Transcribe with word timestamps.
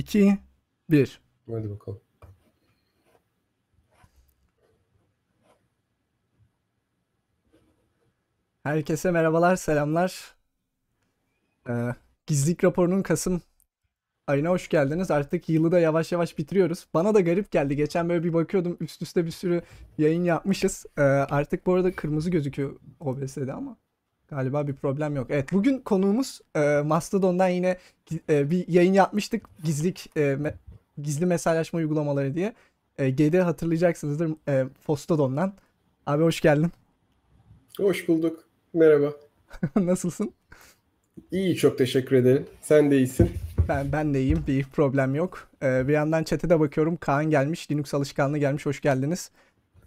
2, 0.00 0.38
1. 0.90 1.20
Hadi 1.50 1.70
bakalım. 1.70 2.00
Herkese 8.62 9.10
merhabalar, 9.10 9.56
selamlar. 9.56 10.34
Ee, 11.68 11.94
Gizlilik 12.26 12.64
raporunun 12.64 13.02
Kasım 13.02 13.42
ayına 14.26 14.48
hoş 14.48 14.68
geldiniz. 14.68 15.10
Artık 15.10 15.48
yılı 15.48 15.72
da 15.72 15.80
yavaş 15.80 16.12
yavaş 16.12 16.38
bitiriyoruz. 16.38 16.86
Bana 16.94 17.14
da 17.14 17.20
garip 17.20 17.50
geldi. 17.50 17.76
Geçen 17.76 18.08
böyle 18.08 18.24
bir 18.24 18.32
bakıyordum 18.32 18.76
üst 18.80 19.02
üste 19.02 19.26
bir 19.26 19.30
sürü 19.30 19.62
yayın 19.98 20.24
yapmışız. 20.24 20.86
Ee, 20.98 21.02
artık 21.02 21.66
bu 21.66 21.74
arada 21.74 21.92
kırmızı 21.96 22.30
gözüküyor 22.30 22.76
OBS'de 23.00 23.52
ama 23.52 23.76
galiba 24.30 24.66
bir 24.68 24.74
problem 24.74 25.16
yok. 25.16 25.26
Evet 25.30 25.52
bugün 25.52 25.78
konuğumuz 25.78 26.40
e, 26.56 26.82
Mastodon'dan 26.84 27.48
yine 27.48 27.76
e, 28.28 28.50
bir 28.50 28.68
yayın 28.68 28.92
yapmıştık. 28.92 29.46
Gizlik 29.64 30.10
e, 30.16 30.20
me- 30.20 30.54
gizli 31.02 31.26
mesajlaşma 31.26 31.78
uygulamaları 31.78 32.34
diye. 32.34 32.54
E, 32.98 33.10
GD 33.10 33.34
hatırlayacaksınızdır 33.38 34.30
e, 34.48 34.64
Fostodon'dan. 34.86 35.52
Abi 36.06 36.22
hoş 36.22 36.40
geldin. 36.40 36.72
Hoş 37.78 38.08
bulduk. 38.08 38.44
Merhaba. 38.74 39.12
Nasılsın? 39.76 40.32
İyi 41.30 41.56
çok 41.56 41.78
teşekkür 41.78 42.16
ederim. 42.16 42.46
Sen 42.62 42.90
de 42.90 42.96
iyisin. 42.96 43.30
Ben 43.68 43.92
ben 43.92 44.14
de 44.14 44.20
iyiyim. 44.20 44.44
Bir 44.46 44.64
problem 44.64 45.14
yok. 45.14 45.48
Ee, 45.62 45.88
bir 45.88 45.92
yandan 45.92 46.24
chat'e 46.24 46.50
de 46.50 46.60
bakıyorum. 46.60 46.96
Kaan 46.96 47.30
gelmiş. 47.30 47.70
Linux 47.70 47.94
alışkanlığı 47.94 48.38
gelmiş. 48.38 48.66
Hoş 48.66 48.80
geldiniz. 48.80 49.30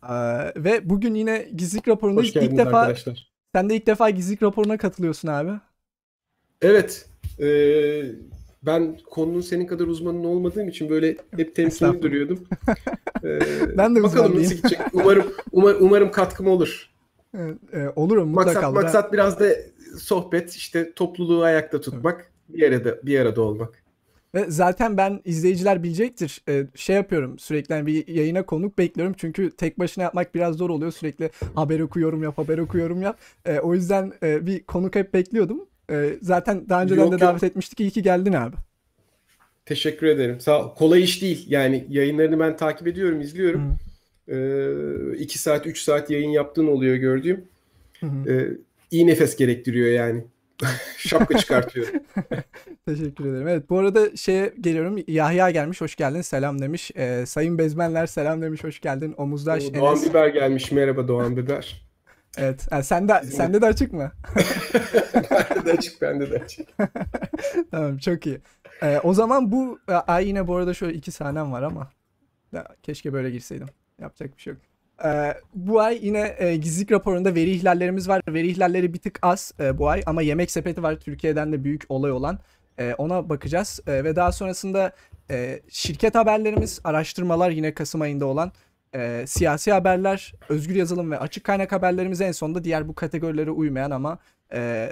Ee, 0.10 0.14
ve 0.56 0.90
bugün 0.90 1.16
yine 1.16 1.50
gizlilik 1.56 1.88
raporunda 1.88 2.22
ilk 2.22 2.58
defa 2.58 2.80
arkadaşlar. 2.80 3.33
Sen 3.56 3.70
de 3.70 3.76
ilk 3.76 3.88
defa 3.88 4.10
gizlilik 4.10 4.44
raporuna 4.44 4.78
katılıyorsun 4.78 5.28
abi. 5.28 5.52
Evet. 6.62 7.06
eee, 7.40 8.16
ben 8.64 8.98
konunun 9.10 9.42
senin 9.42 9.68
kadar 9.68 9.88
uzmanın 9.88 10.24
olmadığım 10.24 10.68
için 10.68 10.90
böyle 10.90 11.18
hep 11.36 11.56
temkinli 11.56 12.02
duruyordum. 12.02 12.44
Eee, 13.24 13.40
Ben 13.78 13.96
de 13.96 14.04
bakalım 14.04 14.36
nasıl 14.42 14.56
gidecek. 14.56 14.80
Umarım 14.94 15.34
umar, 15.52 15.76
umarım 15.80 16.12
katkım 16.12 16.48
olur. 16.48 16.90
Ee, 17.38 17.40
e, 17.74 17.90
olurum 17.96 18.30
mutlaka. 18.30 18.62
Maksat, 18.62 18.74
maksat 18.74 19.14
biraz 19.14 19.40
da 19.40 19.50
sohbet, 20.00 20.52
işte 20.52 20.94
topluluğu 20.94 21.44
ayakta 21.44 21.82
tutmak, 21.82 22.32
bir 22.50 22.68
arada 22.72 22.98
bir 23.04 23.20
arada 23.20 23.42
olmak. 23.42 23.83
Ve 24.36 24.46
zaten 24.48 24.98
ben 24.98 25.22
izleyiciler 25.26 25.84
bilecektir. 25.84 26.42
Ee, 26.50 26.64
şey 26.76 26.96
yapıyorum 26.96 27.40
sürekli 27.40 27.76
hani 27.76 27.86
bir 27.86 28.08
yayına 28.08 28.46
konuk 28.46 28.78
bekliyorum. 28.78 29.16
Çünkü 29.18 29.52
tek 29.52 29.80
başına 29.80 30.04
yapmak 30.04 30.36
biraz 30.36 30.56
zor 30.56 30.70
oluyor. 30.70 30.92
Sürekli 30.92 31.30
haber 31.56 31.80
okuyorum 31.80 32.24
yap, 32.24 32.38
haber 32.38 32.58
okuyorum 32.58 33.02
yap. 33.02 33.18
Ee, 33.46 33.60
o 33.60 33.74
yüzden 33.74 34.14
e, 34.24 34.46
bir 34.46 34.64
konuk 34.64 34.96
hep 34.96 35.14
bekliyordum. 35.14 35.66
Ee, 35.92 36.10
zaten 36.22 36.70
daha 36.70 36.84
önceden 36.84 37.02
Yok, 37.02 37.10
de 37.10 37.14
yok. 37.14 37.22
davet 37.22 37.44
etmiştik. 37.44 37.80
İyi 37.80 37.92
ki 37.92 38.02
geldin 38.02 38.34
abi. 38.34 38.56
Teşekkür 39.66 40.08
ederim. 40.08 40.40
Sağ 40.40 40.66
ol. 40.66 40.76
Kolay 40.76 41.04
iş 41.04 41.22
değil. 41.22 41.46
Yani 41.50 41.86
yayınlarını 41.90 42.40
ben 42.40 42.58
takip 42.58 42.88
ediyorum, 42.88 43.22
izliyorum. 43.22 43.76
Ee, 44.28 45.18
2 45.18 45.40
saat, 45.40 45.68
3 45.68 45.82
saat 45.82 46.10
yayın 46.10 46.30
yaptığın 46.30 46.68
oluyor 46.68 46.96
gördüğüm. 46.96 47.46
Hı 48.00 48.06
hı. 48.06 48.32
Ee, 48.32 48.58
iyi 48.92 49.08
nefes 49.08 49.36
gerektiriyor 49.36 49.88
yani. 49.88 50.24
Şapka 50.98 51.38
çıkartıyor. 51.38 51.88
Teşekkür 52.88 53.26
ederim. 53.26 53.48
Evet 53.48 53.70
bu 53.70 53.80
arada 53.80 54.16
şeye 54.16 54.54
geliyorum. 54.62 55.04
Yahya 55.08 55.50
gelmiş 55.50 55.82
hoş 55.82 55.96
geldin 55.96 56.22
selam 56.22 56.62
demiş. 56.62 56.92
Ee, 56.96 57.26
Sayın 57.26 57.58
Bezmenler 57.58 58.06
selam 58.08 58.42
demiş 58.42 58.64
hoş 58.64 58.80
geldin. 58.80 59.14
Omuzdaş 59.18 59.64
Oo, 59.64 59.74
Doğan 59.74 59.96
Enes. 59.98 60.10
Biber 60.10 60.28
gelmiş. 60.28 60.72
Merhaba 60.72 61.08
Doğan 61.08 61.38
Biber. 61.38 61.84
Evet. 62.38 62.72
Ha, 62.72 62.84
sen 62.84 63.10
de, 63.10 63.24
sende 63.24 63.62
de 63.62 63.66
açık 63.66 63.94
mı? 63.94 64.12
bende 65.14 65.66
de 65.66 65.72
açık, 65.72 66.02
bende 66.02 66.32
de 66.32 66.40
açık. 66.40 66.68
tamam 67.72 67.98
çok 67.98 68.26
iyi. 68.26 68.42
Ee, 68.84 69.00
o 69.04 69.14
zaman 69.14 69.52
bu 69.52 69.80
ay 69.88 70.28
yine 70.28 70.48
bu 70.48 70.56
arada 70.56 70.74
şöyle 70.74 70.94
iki 70.94 71.12
sahnem 71.12 71.52
var 71.52 71.62
ama 71.64 71.92
ya, 72.52 72.68
keşke 72.84 73.14
böyle 73.14 73.30
girseydim. 73.32 73.68
Yapacak 74.02 74.38
bir 74.38 74.42
şey 74.42 74.54
yok. 74.54 74.62
Ee, 75.06 75.34
bu 75.56 75.80
ay 75.80 76.00
yine 76.06 76.36
e, 76.40 76.56
gizlilik 76.56 76.92
raporunda 76.92 77.36
veri 77.36 77.50
ihlallerimiz 77.52 78.10
var. 78.10 78.22
Veri 78.28 78.48
ihlalleri 78.48 78.94
bir 78.94 79.00
tık 79.00 79.20
az 79.22 79.54
e, 79.60 79.78
bu 79.78 79.90
ay 79.90 80.04
ama 80.06 80.22
yemek 80.22 80.52
sepeti 80.52 80.84
var. 80.84 80.96
Türkiye'den 81.00 81.52
de 81.54 81.64
büyük 81.64 81.84
olay 81.90 82.12
olan. 82.12 82.40
E, 82.78 82.94
ona 82.98 83.30
bakacağız. 83.30 83.80
E, 83.88 84.04
ve 84.04 84.16
daha 84.16 84.32
sonrasında 84.32 84.92
e, 85.32 85.62
şirket 85.70 86.16
haberlerimiz, 86.16 86.80
araştırmalar 86.84 87.50
yine 87.50 87.74
Kasım 87.74 88.02
ayında 88.02 88.26
olan. 88.26 88.52
e, 88.96 89.24
siyasi 89.28 89.72
haberler, 89.72 90.34
özgür 90.50 90.76
yazılım 90.76 91.12
ve 91.12 91.20
açık 91.20 91.44
kaynak 91.44 91.72
haberlerimiz 91.72 92.22
en 92.22 92.32
sonunda 92.32 92.64
diğer 92.64 92.88
bu 92.88 92.96
kategorilere 92.96 93.52
uymayan 93.52 93.92
ama 93.92 94.18
e, 94.54 94.90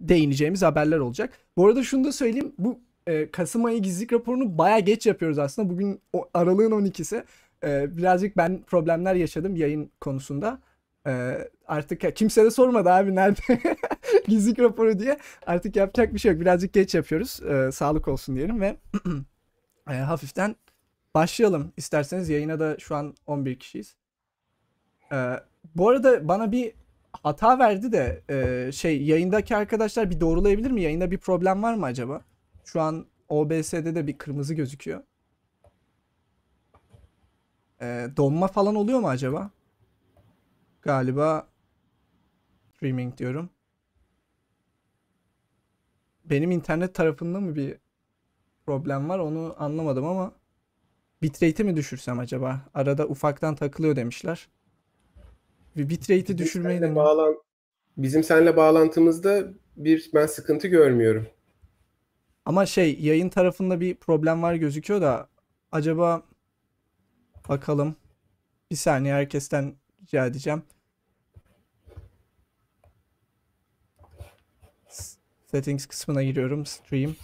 değineceğimiz 0.00 0.62
haberler 0.62 0.98
olacak. 0.98 1.38
Bu 1.56 1.66
arada 1.66 1.82
şunu 1.82 2.04
da 2.04 2.12
söyleyeyim. 2.12 2.52
Bu 2.58 2.80
e, 3.06 3.30
Kasım 3.30 3.64
ayı 3.64 3.82
gizlilik 3.82 4.12
raporunu 4.12 4.58
baya 4.58 4.78
geç 4.78 5.06
yapıyoruz 5.06 5.38
aslında. 5.38 5.70
Bugün 5.70 6.00
o, 6.12 6.28
aralığın 6.34 6.70
12'si. 6.70 7.24
E, 7.64 7.96
birazcık 7.96 8.36
ben 8.36 8.62
problemler 8.62 9.14
yaşadım 9.14 9.56
yayın 9.56 9.90
konusunda. 10.00 10.58
E, 11.06 11.38
artık 11.66 12.16
kimse 12.16 12.44
de 12.44 12.50
sormadı 12.50 12.90
abi 12.90 13.14
nerede 13.14 13.40
gizlilik 14.28 14.58
raporu 14.58 14.98
diye. 14.98 15.18
Artık 15.46 15.76
yapacak 15.76 16.14
bir 16.14 16.18
şey 16.18 16.32
yok. 16.32 16.40
Birazcık 16.40 16.72
geç 16.72 16.94
yapıyoruz. 16.94 17.40
E, 17.42 17.72
sağlık 17.72 18.08
olsun 18.08 18.36
diyelim 18.36 18.60
ve 18.60 18.76
e, 19.90 19.94
hafiften 19.94 20.56
başlayalım. 21.14 21.72
İsterseniz 21.76 22.28
yayına 22.28 22.60
da 22.60 22.78
şu 22.78 22.94
an 22.94 23.14
11 23.26 23.58
kişiyiz. 23.58 23.96
Bu 25.74 25.88
arada 25.88 26.28
bana 26.28 26.52
bir 26.52 26.72
hata 27.22 27.58
verdi 27.58 27.92
de 27.92 28.22
e, 28.30 28.72
şey 28.72 29.02
yayındaki 29.02 29.56
arkadaşlar 29.56 30.10
bir 30.10 30.20
doğrulayabilir 30.20 30.70
mi? 30.70 30.82
Yayında 30.82 31.10
bir 31.10 31.18
problem 31.18 31.62
var 31.62 31.74
mı 31.74 31.86
acaba? 31.86 32.20
Şu 32.64 32.80
an 32.80 33.06
OBS'de 33.28 33.94
de 33.94 34.06
bir 34.06 34.18
kırmızı 34.18 34.54
gözüküyor. 34.54 35.02
E, 37.80 38.08
donma 38.16 38.48
falan 38.48 38.74
oluyor 38.74 39.00
mu 39.00 39.08
acaba? 39.08 39.50
Galiba 40.82 41.48
streaming 42.74 43.18
diyorum. 43.18 43.50
Benim 46.24 46.50
internet 46.50 46.94
tarafında 46.94 47.40
mı 47.40 47.54
bir 47.54 47.76
problem 48.66 49.08
var 49.08 49.18
onu 49.18 49.54
anlamadım 49.58 50.06
ama 50.06 50.32
bitrate'i 51.22 51.66
mi 51.66 51.76
düşürsem 51.76 52.18
acaba? 52.18 52.60
Arada 52.74 53.06
ufaktan 53.06 53.54
takılıyor 53.54 53.96
demişler. 53.96 54.48
Bir 55.76 55.88
bitrate'i 55.88 56.38
düşürmeyi 56.38 56.78
deneyim. 56.78 56.96
bağlan 56.96 57.44
Bizim 57.96 58.24
seninle 58.24 58.56
bağlantımızda 58.56 59.44
bir 59.76 60.10
ben 60.14 60.26
sıkıntı 60.26 60.68
görmüyorum. 60.68 61.26
Ama 62.44 62.66
şey 62.66 63.00
yayın 63.00 63.28
tarafında 63.28 63.80
bir 63.80 63.94
problem 63.94 64.42
var 64.42 64.54
gözüküyor 64.54 65.00
da 65.00 65.28
acaba 65.72 66.22
bakalım. 67.48 67.96
Bir 68.70 68.76
saniye 68.76 69.14
herkesten 69.14 69.74
rica 70.02 70.26
edeceğim. 70.26 70.62
Settings 75.50 75.86
kısmına 75.86 76.22
giriyorum. 76.22 76.66
Stream. 76.66 77.14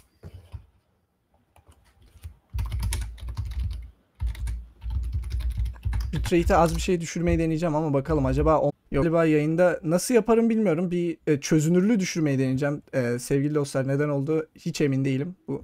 Bitrate'e 6.12 6.56
az 6.56 6.76
bir 6.76 6.80
şey 6.80 7.00
düşürmeyi 7.00 7.38
deneyeceğim 7.38 7.74
ama 7.74 7.94
bakalım 7.94 8.26
acaba 8.26 8.58
o- 8.60 8.72
Yok. 8.92 9.04
Galiba 9.04 9.24
yayında 9.24 9.80
nasıl 9.84 10.14
yaparım 10.14 10.50
bilmiyorum. 10.50 10.90
Bir 10.90 11.18
e, 11.26 11.40
çözünürlüğü 11.40 12.00
düşürmeyi 12.00 12.38
deneyeceğim. 12.38 12.82
E, 12.92 13.18
sevgili 13.18 13.54
dostlar 13.54 13.88
neden 13.88 14.08
oldu 14.08 14.46
hiç 14.58 14.80
emin 14.80 15.04
değilim. 15.04 15.36
Bu 15.48 15.62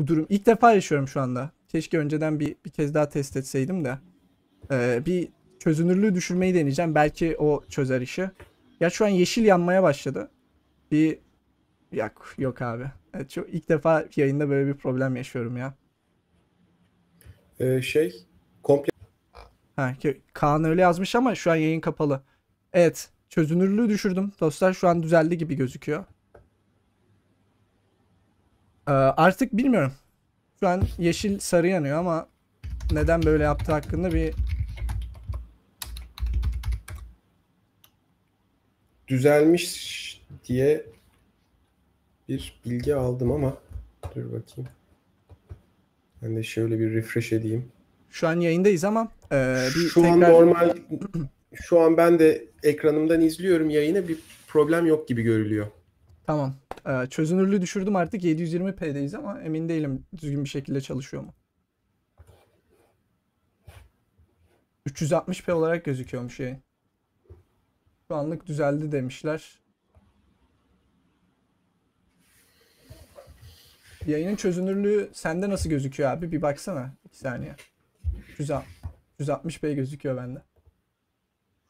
bu 0.00 0.06
durum 0.06 0.26
ilk 0.28 0.46
defa 0.46 0.72
yaşıyorum 0.72 1.08
şu 1.08 1.20
anda. 1.20 1.50
Keşke 1.72 1.98
önceden 1.98 2.40
bir 2.40 2.56
bir 2.64 2.70
kez 2.70 2.94
daha 2.94 3.08
test 3.08 3.36
etseydim 3.36 3.84
de. 3.84 3.98
E, 4.70 5.02
bir 5.06 5.28
çözünürlüğü 5.58 6.14
düşürmeyi 6.14 6.54
deneyeceğim. 6.54 6.94
Belki 6.94 7.36
o 7.38 7.64
çözer 7.68 8.00
işi. 8.00 8.30
Ya 8.80 8.90
şu 8.90 9.04
an 9.04 9.08
yeşil 9.08 9.44
yanmaya 9.44 9.82
başladı. 9.82 10.30
Bir 10.90 11.18
yok 11.92 12.34
yok 12.38 12.62
abi. 12.62 12.84
Evet, 13.14 13.30
çok 13.30 13.54
ilk 13.54 13.68
defa 13.68 14.04
yayında 14.16 14.48
böyle 14.48 14.66
bir 14.66 14.74
problem 14.74 15.16
yaşıyorum 15.16 15.56
ya. 15.56 15.74
Ee, 17.60 17.82
şey 17.82 18.26
komple 18.62 18.90
Ha, 19.76 19.94
Kaan 20.32 20.64
öyle 20.64 20.80
yazmış 20.82 21.14
ama 21.14 21.34
şu 21.34 21.50
an 21.50 21.56
yayın 21.56 21.80
kapalı. 21.80 22.22
Evet, 22.72 23.10
çözünürlüğü 23.28 23.88
düşürdüm. 23.88 24.32
Dostlar 24.40 24.72
şu 24.72 24.88
an 24.88 25.02
düzeldi 25.02 25.38
gibi 25.38 25.54
gözüküyor. 25.54 26.04
Ee, 28.88 28.92
artık 28.92 29.52
bilmiyorum. 29.52 29.92
Şu 30.62 30.68
an 30.68 30.82
yeşil 30.98 31.38
sarı 31.38 31.68
yanıyor 31.68 31.98
ama 31.98 32.28
neden 32.92 33.22
böyle 33.22 33.44
yaptığı 33.44 33.72
hakkında 33.72 34.12
bir 34.12 34.34
düzelmiş 39.08 40.22
diye 40.48 40.84
bir 42.28 42.60
bilgi 42.64 42.94
aldım 42.94 43.32
ama 43.32 43.56
dur 44.14 44.24
bakayım. 44.24 44.70
Ben 46.22 46.36
de 46.36 46.42
şöyle 46.42 46.78
bir 46.78 46.92
refresh 46.94 47.32
edeyim. 47.32 47.72
şu 48.10 48.28
an 48.28 48.40
yayındayız 48.40 48.84
ama 48.84 49.08
e, 49.32 49.66
bir 49.76 49.88
Şu 49.88 50.04
an 50.06 50.14
tekrar 50.14 50.32
normal 50.32 50.76
şu 51.54 51.80
an 51.80 51.96
ben 51.96 52.18
de 52.18 52.44
ekranımdan 52.62 53.20
izliyorum 53.20 53.70
yayını 53.70 54.08
bir 54.08 54.18
problem 54.48 54.86
yok 54.86 55.08
gibi 55.08 55.22
görülüyor. 55.22 55.66
Tamam. 56.30 56.54
Ee, 56.86 57.06
çözünürlüğü 57.06 57.60
düşürdüm 57.60 57.96
artık 57.96 58.24
720p'deyiz 58.24 59.16
ama 59.16 59.40
emin 59.40 59.68
değilim 59.68 60.06
düzgün 60.16 60.44
bir 60.44 60.48
şekilde 60.48 60.80
çalışıyor 60.80 61.22
mu. 61.22 61.34
360p 64.86 65.52
olarak 65.52 65.84
gözüküyormuş 65.84 66.40
yayın. 66.40 66.58
Şu 68.08 68.14
anlık 68.14 68.46
düzeldi 68.46 68.92
demişler. 68.92 69.60
Yayının 74.06 74.36
çözünürlüğü 74.36 75.10
sende 75.12 75.50
nasıl 75.50 75.70
gözüküyor 75.70 76.10
abi? 76.10 76.32
Bir 76.32 76.42
baksana. 76.42 76.94
2 77.04 77.18
saniye. 77.18 77.56
160p 79.20 79.74
gözüküyor 79.74 80.16
bende. 80.16 80.42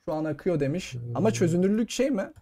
Şu 0.05 0.13
an 0.13 0.25
akıyor 0.25 0.61
demiş. 0.61 0.95
Ama 1.15 1.31
çözünürlük 1.31 1.91
şey 1.91 2.11
mi? 2.11 2.33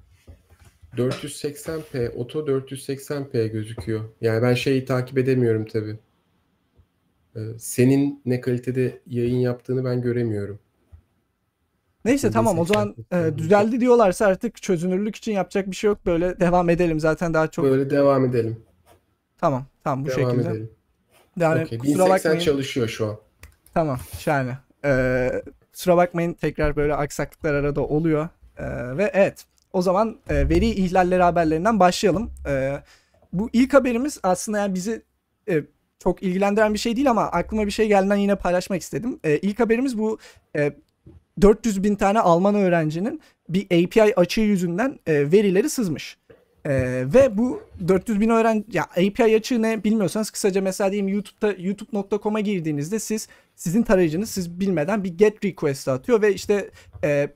480p, 0.96 2.08
oto 2.10 2.46
480p 2.46 3.46
gözüküyor. 3.48 4.04
Yani 4.20 4.42
ben 4.42 4.54
şeyi 4.54 4.84
takip 4.84 5.18
edemiyorum 5.18 5.64
tabii. 5.66 5.98
Ee, 7.36 7.40
senin 7.58 8.22
ne 8.26 8.40
kalitede 8.40 9.00
yayın 9.06 9.36
yaptığını 9.38 9.84
ben 9.84 10.02
göremiyorum. 10.02 10.58
Neyse 12.04 12.30
tamam 12.30 12.58
o 12.58 12.64
zaman 12.64 12.96
e, 13.12 13.38
düzeldi 13.38 13.80
diyorlarsa 13.80 14.26
artık 14.26 14.62
çözünürlük 14.62 15.16
için 15.16 15.32
yapacak 15.32 15.70
bir 15.70 15.76
şey 15.76 15.88
yok. 15.88 16.06
Böyle 16.06 16.40
devam 16.40 16.70
edelim. 16.70 17.00
Zaten 17.00 17.34
daha 17.34 17.48
çok 17.50 17.64
Böyle 17.64 17.90
devam 17.90 18.24
edelim. 18.24 18.62
tamam 19.38 19.66
tamam 19.84 20.04
bu 20.06 20.08
devam 20.10 20.30
şekilde. 20.30 20.50
edelim. 20.50 20.70
Yani 21.36 21.62
Okey, 21.64 21.78
kusura 21.78 21.94
1080 22.04 22.10
bakmayın. 22.30 22.38
çalışıyor 22.44 22.88
şu 22.88 23.06
an. 23.06 23.16
Tamam 23.74 23.98
şahane. 24.18 24.58
Ee, 24.84 25.42
kusura 25.72 25.96
bakmayın 25.96 26.32
tekrar 26.32 26.76
böyle 26.76 26.94
aksaklıklar 26.94 27.54
arada 27.54 27.80
oluyor. 27.80 28.28
Ee, 28.58 28.96
ve 28.98 29.10
evet 29.14 29.44
o 29.72 29.82
zaman 29.82 30.16
e, 30.28 30.48
veri 30.48 30.66
ihlalleri 30.66 31.22
haberlerinden 31.22 31.80
başlayalım. 31.80 32.30
Ee, 32.46 32.82
bu 33.32 33.50
ilk 33.52 33.74
haberimiz 33.74 34.20
aslında 34.22 34.58
yani 34.58 34.74
bizi 34.74 35.02
e, 35.48 35.62
çok 35.98 36.22
ilgilendiren 36.22 36.74
bir 36.74 36.78
şey 36.78 36.96
değil 36.96 37.10
ama 37.10 37.22
aklıma 37.22 37.66
bir 37.66 37.70
şey 37.70 37.88
geldiğinden 37.88 38.16
yine 38.16 38.34
paylaşmak 38.34 38.82
istedim. 38.82 39.20
Ee, 39.24 39.38
ilk 39.38 39.60
haberimiz 39.60 39.98
bu 39.98 40.18
e, 40.56 40.72
400 41.40 41.84
bin 41.84 41.94
tane 41.94 42.20
Alman 42.20 42.54
öğrencinin 42.54 43.20
bir 43.48 43.64
API 43.64 44.14
açığı 44.16 44.40
yüzünden 44.40 44.98
e, 45.06 45.32
verileri 45.32 45.70
sızmış. 45.70 46.18
Ee, 46.66 47.04
ve 47.14 47.38
bu 47.38 47.62
400 47.88 48.20
bin 48.20 48.28
öğrenci 48.28 48.64
ya 48.72 48.84
API 48.84 49.36
açığı 49.36 49.62
ne 49.62 49.84
bilmiyorsanız 49.84 50.30
kısaca 50.30 50.60
mesela 50.60 50.92
diyeyim 50.92 51.08
YouTube'da 51.08 51.54
youtube.com'a 51.58 52.40
girdiğinizde 52.40 52.98
siz 52.98 53.28
sizin 53.56 53.82
tarayıcınız 53.82 54.30
siz 54.30 54.60
bilmeden 54.60 55.04
bir 55.04 55.18
get 55.18 55.44
request 55.44 55.88
atıyor 55.88 56.22
ve 56.22 56.34
işte 56.34 56.70
e, 57.04 57.28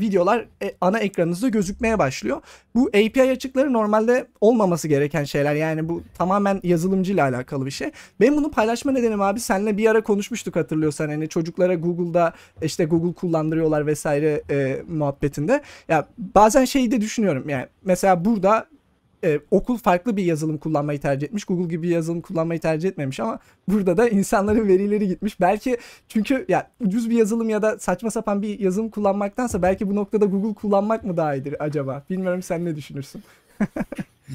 videolar 0.00 0.46
e, 0.62 0.74
ana 0.80 0.98
ekranınızda 0.98 1.48
gözükmeye 1.48 1.98
başlıyor. 1.98 2.42
Bu 2.74 2.88
API 2.88 3.22
açıkları 3.22 3.72
normalde 3.72 4.26
olmaması 4.40 4.88
gereken 4.88 5.24
şeyler. 5.24 5.54
Yani 5.54 5.88
bu 5.88 6.02
tamamen 6.18 6.60
yazılımcıyla 6.62 7.28
alakalı 7.28 7.66
bir 7.66 7.70
şey. 7.70 7.90
Benim 8.20 8.36
bunu 8.36 8.50
paylaşma 8.50 8.92
nedenim 8.92 9.20
abi 9.22 9.40
seninle 9.40 9.76
bir 9.76 9.90
ara 9.90 10.02
konuşmuştuk 10.02 10.56
hatırlıyorsan 10.56 11.08
hani 11.08 11.28
çocuklara 11.28 11.74
Google'da 11.74 12.32
işte 12.62 12.84
Google 12.84 13.12
kullandırıyorlar 13.12 13.86
vesaire 13.86 14.42
e, 14.50 14.82
muhabbetinde. 14.88 15.62
Ya 15.88 16.06
bazen 16.18 16.64
şeyi 16.64 16.90
de 16.90 17.00
düşünüyorum 17.00 17.48
yani 17.48 17.66
mesela 17.84 18.24
burada 18.24 18.66
e, 19.24 19.40
okul 19.50 19.78
farklı 19.78 20.16
bir 20.16 20.24
yazılım 20.24 20.58
kullanmayı 20.58 21.00
tercih 21.00 21.26
etmiş. 21.26 21.44
Google 21.44 21.68
gibi 21.68 21.82
bir 21.82 21.88
yazılım 21.88 22.20
kullanmayı 22.20 22.60
tercih 22.60 22.88
etmemiş 22.88 23.20
ama 23.20 23.38
burada 23.68 23.96
da 23.96 24.08
insanların 24.08 24.68
verileri 24.68 25.08
gitmiş. 25.08 25.40
Belki 25.40 25.76
çünkü 26.08 26.44
ya 26.48 26.70
ucuz 26.80 27.10
bir 27.10 27.16
yazılım 27.16 27.48
ya 27.50 27.62
da 27.62 27.78
saçma 27.78 28.10
sapan 28.10 28.42
bir 28.42 28.58
yazılım 28.58 28.88
kullanmaktansa 28.90 29.62
belki 29.62 29.90
bu 29.90 29.96
noktada 29.96 30.24
Google 30.24 30.54
kullanmak 30.54 31.04
mı 31.04 31.16
daha 31.16 31.34
iyidir 31.34 31.56
acaba? 31.58 32.04
Bilmiyorum 32.10 32.42
sen 32.42 32.64
ne 32.64 32.76
düşünürsün? 32.76 33.22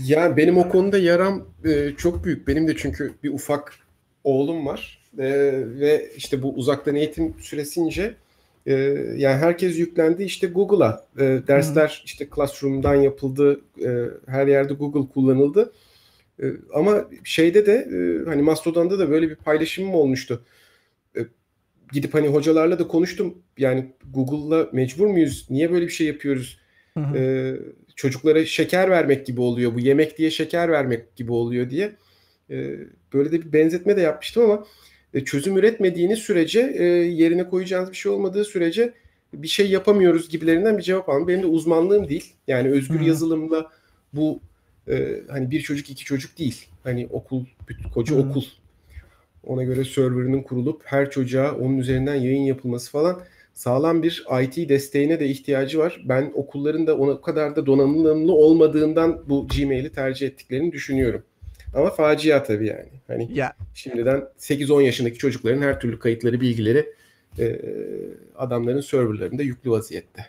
Ya 0.03 0.37
benim 0.37 0.57
o 0.57 0.69
konuda 0.69 0.97
yaram 0.97 1.43
e, 1.65 1.91
çok 1.97 2.25
büyük. 2.25 2.47
Benim 2.47 2.67
de 2.67 2.75
çünkü 2.77 3.13
bir 3.23 3.33
ufak 3.33 3.79
oğlum 4.23 4.65
var. 4.65 5.01
E, 5.19 5.27
ve 5.79 6.11
işte 6.15 6.43
bu 6.43 6.53
uzaktan 6.53 6.95
eğitim 6.95 7.35
süresince 7.39 8.15
e, 8.65 8.73
yani 9.15 9.37
herkes 9.37 9.77
yüklendi 9.79 10.23
işte 10.23 10.47
Google'a. 10.47 11.05
E, 11.19 11.41
dersler 11.47 12.01
işte 12.05 12.27
Classroom'dan 12.35 12.95
yapıldı. 12.95 13.61
E, 13.85 14.05
her 14.27 14.47
yerde 14.47 14.73
Google 14.73 15.13
kullanıldı. 15.13 15.73
E, 16.41 16.45
ama 16.73 17.05
şeyde 17.23 17.65
de 17.65 17.73
e, 17.73 18.29
hani 18.29 18.41
Mastodon'da 18.41 18.99
da 18.99 19.09
böyle 19.09 19.29
bir 19.29 19.35
paylaşımım 19.35 19.93
olmuştu. 19.93 20.45
E, 21.17 21.19
gidip 21.93 22.13
hani 22.13 22.27
hocalarla 22.27 22.79
da 22.79 22.87
konuştum. 22.87 23.37
Yani 23.57 23.93
Google'la 24.13 24.69
mecbur 24.71 25.07
muyuz? 25.07 25.47
Niye 25.49 25.71
böyle 25.71 25.85
bir 25.85 25.91
şey 25.91 26.07
yapıyoruz? 26.07 26.59
Hı 26.97 26.99
hı. 27.03 27.17
Ee, 27.17 27.55
çocuklara 27.95 28.45
şeker 28.45 28.89
vermek 28.89 29.25
gibi 29.25 29.41
oluyor. 29.41 29.75
Bu 29.75 29.79
yemek 29.79 30.17
diye 30.17 30.31
şeker 30.31 30.71
vermek 30.71 31.15
gibi 31.15 31.31
oluyor 31.31 31.69
diye. 31.69 31.91
Ee, 32.49 32.75
böyle 33.13 33.31
de 33.31 33.41
bir 33.41 33.53
benzetme 33.53 33.97
de 33.97 34.01
yapmıştım 34.01 34.43
ama 34.43 34.55
e, 34.55 34.65
çözüm 35.23 35.57
üretmediğiniz 35.57 36.19
sürece 36.19 36.73
e, 36.77 36.83
yerine 36.83 37.49
koyacağınız 37.49 37.91
bir 37.91 37.95
şey 37.95 38.11
olmadığı 38.11 38.45
sürece 38.45 38.93
bir 39.33 39.47
şey 39.47 39.69
yapamıyoruz 39.69 40.29
gibilerinden 40.29 40.77
bir 40.77 40.83
cevap 40.83 41.09
aldım. 41.09 41.27
Benim 41.27 41.41
de 41.41 41.45
uzmanlığım 41.45 42.09
değil. 42.09 42.33
Yani 42.47 42.69
özgür 42.69 42.99
Hı. 42.99 43.03
yazılımla 43.03 43.71
bu 44.13 44.39
e, 44.87 45.21
hani 45.29 45.51
bir 45.51 45.61
çocuk 45.61 45.89
iki 45.89 46.05
çocuk 46.05 46.39
değil. 46.39 46.65
Hani 46.83 47.07
okul 47.11 47.45
koca 47.93 48.15
Hı. 48.15 48.19
okul. 48.19 48.43
Ona 49.43 49.63
göre 49.63 49.85
serverının 49.85 50.41
kurulup 50.41 50.81
her 50.85 51.11
çocuğa 51.11 51.55
onun 51.55 51.77
üzerinden 51.77 52.15
yayın 52.15 52.43
yapılması 52.43 52.91
falan 52.91 53.21
sağlam 53.53 54.03
bir 54.03 54.25
IT 54.41 54.69
desteğine 54.69 55.19
de 55.19 55.27
ihtiyacı 55.27 55.79
var. 55.79 56.03
Ben 56.05 56.31
okulların 56.33 56.87
da 56.87 56.97
ona 56.97 57.21
kadar 57.21 57.55
da 57.55 57.65
donanımlı 57.65 58.33
olmadığından 58.33 59.23
bu 59.29 59.47
Gmail'i 59.47 59.91
tercih 59.91 60.27
ettiklerini 60.27 60.71
düşünüyorum. 60.71 61.23
Ama 61.75 61.89
facia 61.89 62.43
tabii 62.43 62.67
yani. 62.67 62.89
Hani 63.07 63.29
Ya 63.33 63.53
şimdiden 63.73 64.23
8-10 64.39 64.81
yaşındaki 64.83 65.17
çocukların 65.17 65.61
her 65.61 65.79
türlü 65.79 65.99
kayıtları, 65.99 66.41
bilgileri 66.41 66.93
e, 67.39 67.61
adamların 68.35 68.81
serverlarında 68.81 69.43
yüklü 69.43 69.71
vaziyette. 69.71 70.25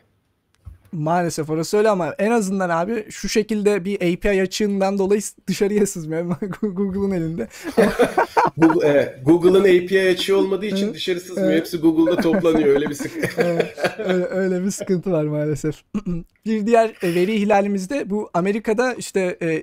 maalesef 0.93 1.51
orası 1.51 1.77
öyle 1.79 1.89
ama 1.89 2.15
en 2.19 2.31
azından 2.31 2.71
abi 2.71 3.07
şu 3.11 3.29
şekilde 3.29 3.85
bir 3.85 3.97
API 3.97 4.43
açığından 4.43 4.99
dolayı 4.99 5.21
dışarıya 5.47 5.87
sızmıyor. 5.87 6.25
Google'un 6.63 7.11
elinde. 7.11 7.49
Google, 8.57 8.89
e, 8.89 9.23
Google'ın 9.25 9.61
API 9.61 10.09
açığı 10.11 10.37
olmadığı 10.39 10.67
için 10.67 10.95
dışarı 10.95 11.21
sızmıyor. 11.21 11.53
Hepsi 11.53 11.79
Google'da 11.79 12.21
toplanıyor. 12.21 12.69
Öyle 12.69 12.89
bir 12.89 12.95
sıkıntı. 12.95 13.29
Öyle, 13.99 14.25
öyle 14.25 14.65
bir 14.65 14.71
sıkıntı 14.71 15.13
var 15.13 15.25
maalesef. 15.25 15.75
bir 16.47 16.67
diğer 16.67 16.89
e, 17.03 17.15
veri 17.15 17.35
ihlalimizde 17.35 18.11
bu 18.11 18.31
Amerika'da 18.35 18.95
işte 18.95 19.39
e, 19.43 19.63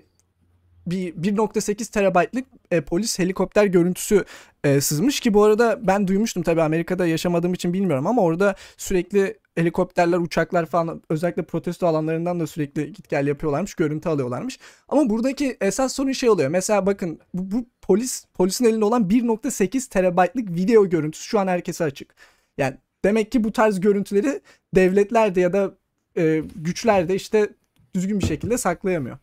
bir 0.87 1.13
1.8 1.13 1.91
terabaytlık 1.91 2.45
e, 2.71 2.81
polis 2.81 3.19
helikopter 3.19 3.65
görüntüsü 3.65 4.25
e, 4.63 4.81
sızmış 4.81 5.19
ki 5.19 5.33
bu 5.33 5.43
arada 5.43 5.87
ben 5.87 6.07
duymuştum 6.07 6.43
tabii 6.43 6.61
Amerika'da 6.61 7.07
yaşamadığım 7.07 7.53
için 7.53 7.73
bilmiyorum 7.73 8.07
ama 8.07 8.21
orada 8.21 8.55
sürekli 8.77 9.37
helikopterler, 9.55 10.17
uçaklar 10.17 10.65
falan 10.65 11.01
özellikle 11.09 11.43
protesto 11.43 11.87
alanlarından 11.87 12.39
da 12.39 12.47
sürekli 12.47 12.93
git 12.93 13.09
gel 13.09 13.27
yapıyorlarmış, 13.27 13.73
görüntü 13.73 14.09
alıyorlarmış. 14.09 14.59
Ama 14.89 15.09
buradaki 15.09 15.57
esas 15.61 15.93
sorun 15.93 16.11
şey 16.11 16.29
oluyor. 16.29 16.49
Mesela 16.49 16.85
bakın 16.85 17.19
bu, 17.33 17.51
bu 17.51 17.65
polis 17.81 18.25
polisin 18.33 18.65
elinde 18.65 18.85
olan 18.85 19.09
1.8 19.09 19.89
terabaytlık 19.89 20.49
video 20.49 20.89
görüntüsü 20.89 21.27
şu 21.27 21.39
an 21.39 21.47
herkese 21.47 21.83
açık. 21.83 22.15
Yani 22.57 22.77
demek 23.05 23.31
ki 23.31 23.43
bu 23.43 23.51
tarz 23.51 23.79
görüntüleri 23.79 24.41
devletler 24.75 25.35
de 25.35 25.41
ya 25.41 25.53
da 25.53 25.71
e, 26.17 26.43
güçler 26.55 27.09
işte 27.09 27.49
düzgün 27.95 28.19
bir 28.19 28.25
şekilde 28.25 28.57
saklayamıyor 28.57 29.17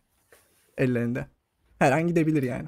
ellerinde. 0.77 1.25
Her 1.81 1.91
an 1.91 2.07
gidebilir 2.07 2.43
yani. 2.43 2.65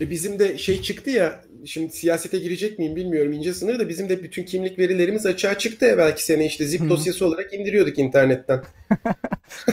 E 0.00 0.10
bizim 0.10 0.38
de 0.38 0.58
şey 0.58 0.82
çıktı 0.82 1.10
ya 1.10 1.40
şimdi 1.64 1.92
siyasete 1.92 2.38
girecek 2.38 2.78
miyim 2.78 2.96
bilmiyorum 2.96 3.32
ince 3.32 3.54
sınır 3.54 3.78
da 3.78 3.88
bizim 3.88 4.08
de 4.08 4.22
bütün 4.22 4.44
kimlik 4.44 4.78
verilerimiz 4.78 5.26
açığa 5.26 5.58
çıktı 5.58 5.86
ya 5.86 5.98
belki 5.98 6.24
sene 6.24 6.46
işte 6.46 6.64
zip 6.64 6.88
dosyası 6.88 7.26
olarak 7.26 7.54
indiriyorduk 7.54 7.98
internetten. 7.98 8.62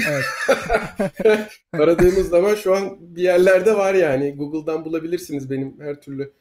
Evet. 0.08 0.26
Aradığımız 1.74 2.30
zaman 2.30 2.56
şu 2.56 2.76
an 2.76 2.98
bir 3.00 3.24
yerlerde 3.24 3.76
var 3.76 3.94
yani 3.94 4.36
Google'dan 4.36 4.86
bulabilirsiniz 4.86 5.50
benim 5.50 5.76
her 5.80 6.02
türlü 6.02 6.32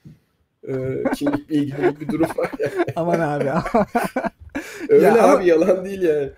e, 0.68 0.72
kimlik 1.16 1.50
bilgili 1.50 2.00
bir 2.00 2.08
durum 2.08 2.28
var 2.36 2.50
yani. 2.58 2.84
Aman 2.96 3.20
abi. 3.20 3.50
Öyle 4.88 5.04
Ya 5.06 5.24
ama- 5.24 5.32
abi 5.32 5.46
yalan 5.46 5.84
değil 5.84 6.02
yani. 6.02 6.30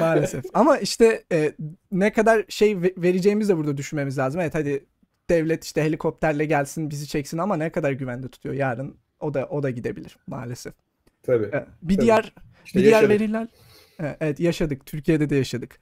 Maalesef. 0.00 0.44
Ama 0.54 0.78
işte 0.78 1.24
e, 1.32 1.52
ne 1.92 2.12
kadar 2.12 2.44
şey 2.48 2.82
ve- 2.82 2.94
vereceğimizi 2.96 3.48
de 3.52 3.56
burada 3.56 3.76
düşünmemiz 3.76 4.18
lazım. 4.18 4.40
Evet 4.40 4.54
hadi 4.54 4.84
devlet 5.30 5.64
işte 5.64 5.82
helikopterle 5.82 6.44
gelsin 6.44 6.90
bizi 6.90 7.08
çeksin 7.08 7.38
ama 7.38 7.56
ne 7.56 7.70
kadar 7.70 7.92
güvende 7.92 8.28
tutuyor 8.28 8.54
yarın 8.54 8.96
o 9.20 9.34
da 9.34 9.46
o 9.50 9.62
da 9.62 9.70
gidebilir 9.70 10.16
maalesef. 10.26 10.74
Tabii. 11.22 11.44
E, 11.44 11.66
Bir 11.82 11.94
Tabii. 11.96 12.04
diğer 12.06 12.32
İşte 12.64 12.78
bir 12.78 12.84
diğer 12.84 13.08
veriler 13.08 13.48
E, 14.02 14.16
evet 14.20 14.40
yaşadık. 14.40 14.86
Türkiye'de 14.86 15.30
de 15.30 15.36
yaşadık. 15.36 15.78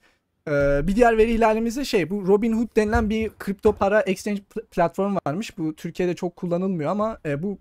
E, 0.49 0.53
bir 0.87 0.97
diğer 0.97 1.19
veri 1.19 1.33
ihlalimiz 1.35 1.77
de 1.77 1.85
şey 1.85 2.11
bu 2.11 2.27
Robinhood 2.27 2.77
denilen 2.77 3.11
bir 3.11 3.31
kripto 3.39 3.73
para 3.73 4.01
exchange 4.01 4.41
pl- 4.41 4.67
platformu 4.67 5.19
varmış. 5.27 5.59
Bu 5.59 5.75
Türkiye'de 5.77 6.15
çok 6.15 6.37
kullanılmıyor 6.37 6.91
ama 6.91 7.19
e, 7.27 7.43
bu 7.43 7.59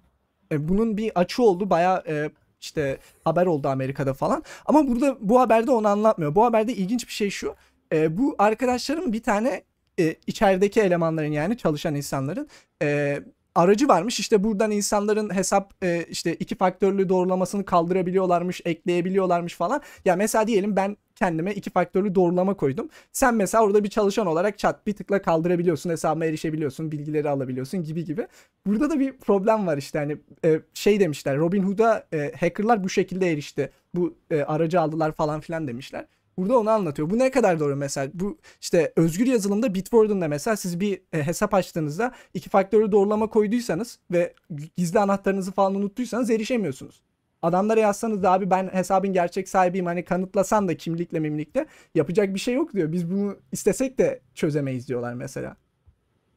e, 0.52 0.68
bunun 0.70 0.98
bir 0.98 1.12
açı 1.16 1.44
oldu. 1.44 1.70
Bayağı 1.70 2.04
e, 2.08 2.30
işte 2.62 2.98
haber 3.24 3.46
oldu 3.46 3.68
Amerika'da 3.68 4.14
falan. 4.14 4.44
Ama 4.66 4.88
burada 4.88 5.18
bu 5.22 5.40
haberde 5.40 5.72
onu 5.72 5.88
anlatmıyor. 5.88 6.36
Bu 6.36 6.46
haberde 6.46 6.74
ilginç 6.74 7.08
bir 7.08 7.14
şey 7.14 7.30
şu. 7.30 7.56
E, 7.94 8.18
bu 8.18 8.36
arkadaşlarım 8.38 9.14
bir 9.14 9.24
tane 9.24 9.64
e, 10.00 10.16
içerideki 10.28 10.82
elemanların 10.82 11.32
yani 11.32 11.58
çalışan 11.58 11.96
insanların 11.96 12.50
e, 12.82 13.20
aracı 13.56 13.88
varmış. 13.88 14.20
İşte 14.20 14.44
buradan 14.44 14.72
insanların 14.72 15.36
hesap 15.36 15.74
e, 15.84 16.06
işte 16.10 16.36
iki 16.36 16.56
faktörlü 16.56 17.10
doğrulamasını 17.10 17.66
kaldırabiliyorlarmış, 17.66 18.62
ekleyebiliyorlarmış 18.66 19.56
falan. 19.56 19.82
Ya 20.06 20.16
mesela 20.16 20.48
diyelim 20.48 20.76
ben 20.76 20.98
kendime 21.18 21.54
iki 21.54 21.70
faktörlü 21.70 22.16
doğrulama 22.16 22.54
koydum. 22.54 22.90
Sen 23.12 23.36
mesela 23.36 23.64
orada 23.64 23.84
bir 23.84 23.90
çalışan 23.90 24.28
olarak 24.28 24.60
çat 24.60 24.88
bir 24.88 24.94
tıkla 24.94 25.22
kaldırabiliyorsun, 25.22 25.90
hesabıma 25.90 26.26
erişebiliyorsun, 26.26 26.92
bilgileri 26.92 27.30
alabiliyorsun 27.30 27.84
gibi 27.84 28.06
gibi. 28.06 28.28
Burada 28.68 28.90
da 28.90 29.00
bir 29.00 29.18
problem 29.18 29.68
var 29.68 29.78
işte 29.78 30.00
hani 30.00 30.18
e, 30.46 30.62
şey 30.74 31.00
demişler 31.00 31.38
Robinhood'a 31.38 32.08
e, 32.14 32.32
hackerlar 32.40 32.84
bu 32.84 32.90
şekilde 32.90 33.32
erişti. 33.32 33.72
Bu 33.96 34.16
e, 34.32 34.42
aracı 34.42 34.82
aldılar 34.82 35.12
falan 35.12 35.40
filan 35.40 35.68
demişler. 35.68 36.06
Burada 36.38 36.60
onu 36.60 36.70
anlatıyor. 36.70 37.10
Bu 37.10 37.20
ne 37.20 37.32
kadar 37.32 37.60
doğru 37.60 37.76
mesela? 37.76 38.12
Bu 38.14 38.38
işte 38.62 38.94
özgür 38.96 39.28
yazılımda 39.28 39.74
Bitwarden'da 39.74 40.28
mesela 40.28 40.58
siz 40.58 40.80
bir 40.80 41.02
e, 41.14 41.24
hesap 41.24 41.54
açtığınızda 41.54 42.12
iki 42.34 42.50
faktörlü 42.50 42.92
doğrulama 42.92 43.28
koyduysanız 43.28 44.00
ve 44.12 44.34
gizli 44.78 45.00
anahtarınızı 45.00 45.52
falan 45.52 45.76
unuttuysanız 45.76 46.30
erişemiyorsunuz. 46.30 47.02
Adamlara 47.42 47.80
yazsanız 47.80 48.24
da 48.24 48.32
abi 48.32 48.50
ben 48.50 48.70
hesabın 48.74 49.14
gerçek 49.14 49.50
sahibiyim 49.50 49.86
hani 49.86 50.06
kanıtlasan 50.06 50.68
da 50.68 50.78
kimlikle 50.78 51.20
mimlikle 51.20 51.66
yapacak 51.96 52.34
bir 52.34 52.40
şey 52.40 52.54
yok 52.54 52.74
diyor. 52.74 52.92
Biz 52.92 53.12
bunu 53.12 53.38
istesek 53.52 53.98
de 53.98 54.20
çözemeyiz 54.36 54.88
diyorlar 54.88 55.14
mesela. 55.14 55.56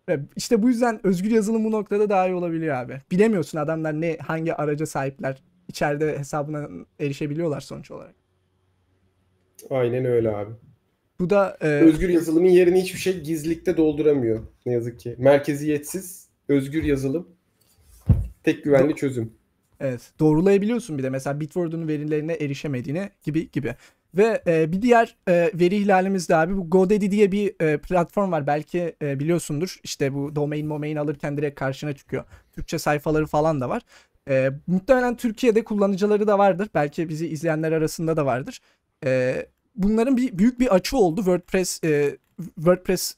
Ve 0.08 0.20
işte 0.36 0.62
bu 0.62 0.68
yüzden 0.68 1.06
özgür 1.06 1.30
yazılım 1.30 1.64
bu 1.64 1.70
noktada 1.70 2.10
daha 2.10 2.28
iyi 2.28 2.34
olabiliyor 2.34 2.76
abi. 2.76 3.00
Bilemiyorsun 3.10 3.58
adamlar 3.58 4.00
ne 4.00 4.16
hangi 4.16 4.54
araca 4.54 4.86
sahipler. 4.86 5.42
içeride 5.68 6.18
hesabına 6.18 6.68
erişebiliyorlar 7.00 7.60
sonuç 7.60 7.90
olarak. 7.90 8.14
Aynen 9.70 10.04
öyle 10.04 10.36
abi. 10.36 10.50
Bu 11.20 11.30
da 11.30 11.56
e, 11.60 11.66
Özgür 11.66 12.08
yazılımın 12.08 12.48
yerini 12.48 12.82
hiçbir 12.82 12.98
şey 12.98 13.20
gizlilikte 13.20 13.76
dolduramıyor 13.76 14.42
ne 14.66 14.72
yazık 14.72 15.00
ki. 15.00 15.14
Merkeziyetsiz 15.18 16.28
özgür 16.48 16.84
yazılım 16.84 17.28
tek 18.42 18.64
güvenli 18.64 18.94
çözüm. 18.94 19.32
Evet 19.80 20.12
doğrulayabiliyorsun 20.18 20.98
bir 20.98 21.02
de 21.02 21.10
mesela 21.10 21.40
Bitwarden'ın 21.40 21.88
verilerine 21.88 22.32
erişemediğine 22.32 23.10
gibi 23.22 23.50
gibi. 23.50 23.74
Ve 24.14 24.42
e, 24.46 24.72
bir 24.72 24.82
diğer 24.82 25.16
e, 25.28 25.50
veri 25.54 25.76
ihlalimiz 25.76 26.28
de 26.28 26.36
abi 26.36 26.56
bu 26.56 26.70
GoDaddy 26.70 27.10
diye 27.10 27.32
bir 27.32 27.54
e, 27.60 27.78
platform 27.78 28.32
var. 28.32 28.46
Belki 28.46 28.96
e, 29.02 29.20
biliyorsundur. 29.20 29.76
İşte 29.82 30.14
bu 30.14 30.36
domain 30.36 30.70
domain 30.70 30.96
alırken 30.96 31.36
direkt 31.36 31.60
karşına 31.60 31.92
çıkıyor. 31.92 32.24
Türkçe 32.52 32.78
sayfaları 32.78 33.26
falan 33.26 33.60
da 33.60 33.68
var. 33.68 33.82
E, 34.28 34.50
muhtemelen 34.66 35.16
Türkiye'de 35.16 35.64
kullanıcıları 35.64 36.26
da 36.26 36.38
vardır. 36.38 36.68
Belki 36.74 37.08
bizi 37.08 37.28
izleyenler 37.28 37.72
arasında 37.72 38.16
da 38.16 38.26
vardır. 38.26 38.60
E, 39.04 39.46
bunların 39.76 40.16
bir 40.16 40.38
büyük 40.38 40.60
bir 40.60 40.74
açı 40.74 40.96
oldu 40.96 41.20
WordPress 41.20 41.84
e, 41.84 42.18
WordPress 42.54 43.14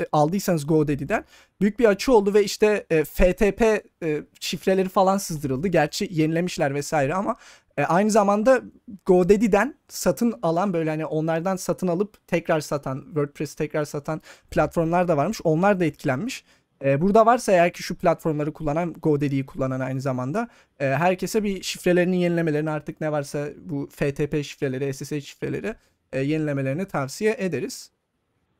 e, 0.00 0.06
aldıysanız 0.12 0.66
GoDaddy'den 0.66 1.24
büyük 1.60 1.78
bir 1.78 1.84
açı 1.84 2.12
oldu 2.12 2.34
ve 2.34 2.44
işte 2.44 2.86
e, 2.90 3.04
FTP 3.04 3.62
e, 4.02 4.22
şifreleri 4.40 4.88
falan 4.88 5.18
sızdırıldı. 5.18 5.68
Gerçi 5.68 6.08
yenilemişler 6.10 6.74
vesaire 6.74 7.14
ama 7.14 7.36
e, 7.76 7.84
aynı 7.84 8.10
zamanda 8.10 8.62
GoDaddy'den 9.06 9.74
satın 9.88 10.34
alan 10.42 10.72
böyle 10.72 10.90
hani 10.90 11.06
onlardan 11.06 11.56
satın 11.56 11.88
alıp 11.88 12.26
tekrar 12.26 12.60
satan 12.60 13.02
WordPress 13.04 13.54
tekrar 13.54 13.84
satan 13.84 14.20
platformlar 14.50 15.08
da 15.08 15.16
varmış. 15.16 15.40
Onlar 15.44 15.80
da 15.80 15.84
etkilenmiş. 15.84 16.44
E, 16.84 17.00
burada 17.00 17.26
varsa 17.26 17.52
eğer 17.52 17.72
ki 17.72 17.82
şu 17.82 17.94
platformları 17.94 18.52
kullanan 18.52 18.92
GoDaddy'yi 18.92 19.46
kullanan 19.46 19.80
aynı 19.80 20.00
zamanda 20.00 20.48
e, 20.80 20.86
herkese 20.86 21.42
bir 21.42 21.62
şifrelerinin 21.62 22.16
yenilemelerini 22.16 22.70
artık 22.70 23.00
ne 23.00 23.12
varsa 23.12 23.48
bu 23.64 23.88
FTP 23.92 24.44
şifreleri, 24.44 24.94
SSH 24.94 25.26
şifreleri 25.26 25.74
e, 26.12 26.20
yenilemelerini 26.20 26.86
tavsiye 26.86 27.36
ederiz. 27.38 27.90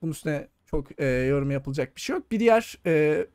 Bunun 0.02 0.12
üstüne 0.12 0.49
çok 0.66 1.00
e, 1.00 1.06
yorum 1.06 1.50
yapılacak 1.50 1.97
bir 1.97 2.00
şey 2.00 2.16
yok. 2.16 2.32
Bir 2.32 2.40
diğer 2.40 2.78
e, 2.87 3.26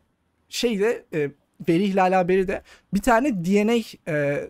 şey 0.49 0.79
de 0.79 1.05
e, 1.13 1.31
veri 1.69 1.83
ihlali 1.83 2.15
haberi 2.15 2.47
de 2.47 2.61
bir 2.93 3.01
tane 3.01 3.45
DNA 3.45 3.97
e, 4.07 4.49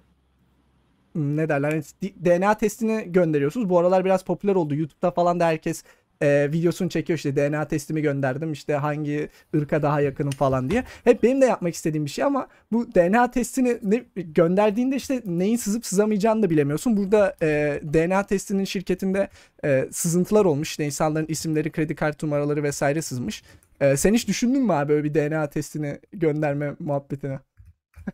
ne 1.16 1.50
derler 1.50 1.72
hani 1.72 1.84
DNA 2.26 2.58
testini 2.58 3.12
gönderiyorsunuz. 3.12 3.70
Bu 3.70 3.80
aralar 3.80 4.06
biraz 4.06 4.24
popüler 4.24 4.56
oldu. 4.56 4.76
YouTube'da 4.76 5.12
falan 5.12 5.40
da 5.40 5.46
herkes 5.48 5.84
e, 6.22 6.50
videosunu 6.54 6.90
çekiyor 6.90 7.18
işte 7.18 7.36
DNA 7.36 7.68
testimi 7.68 8.02
gönderdim 8.02 8.52
işte 8.52 8.74
hangi 8.74 9.30
ırka 9.56 9.82
daha 9.82 10.02
yakınım 10.02 10.32
falan 10.32 10.70
diye. 10.70 10.84
Hep 11.04 11.24
benim 11.24 11.42
de 11.42 11.46
yapmak 11.46 11.74
istediğim 11.74 12.06
bir 12.06 12.10
şey 12.10 12.24
ama 12.24 12.48
bu 12.72 12.96
DNA 12.96 13.32
testini 13.32 13.78
ne, 13.84 14.04
gönderdiğinde 14.16 14.96
işte 14.96 15.22
neyin 15.26 15.58
sızıp 15.58 15.86
sızamayacağını 15.86 16.44
da 16.44 16.50
bilemiyorsun. 16.50 16.98
Burada 16.98 17.36
e, 17.42 17.82
DNA 17.94 18.26
testinin 18.26 18.66
şirketinde 18.66 19.30
e, 19.66 19.88
sızıntılar 19.92 20.46
olmuş. 20.46 20.70
İşte 20.70 20.86
insanların 20.86 21.26
isimleri, 21.30 21.72
kredi 21.72 21.96
kart 21.96 22.24
numaraları 22.24 22.64
vesaire 22.64 23.02
sızmış. 23.02 23.44
E, 23.82 23.98
sen 23.98 24.14
hiç 24.14 24.28
düşündün 24.28 24.62
mü 24.62 24.74
abi 24.74 24.90
böyle 24.90 25.04
bir 25.04 25.14
DNA 25.14 25.50
testini 25.50 26.00
gönderme 26.14 26.76
muhabbetine? 26.80 27.40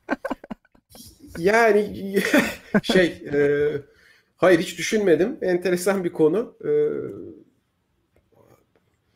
yani 1.38 2.16
şey 2.84 3.06
e, 3.34 3.70
hayır 4.38 4.60
hiç 4.60 4.78
düşünmedim. 4.78 5.38
Enteresan 5.42 6.04
bir 6.04 6.14
konu. 6.14 6.56
E, 6.66 6.70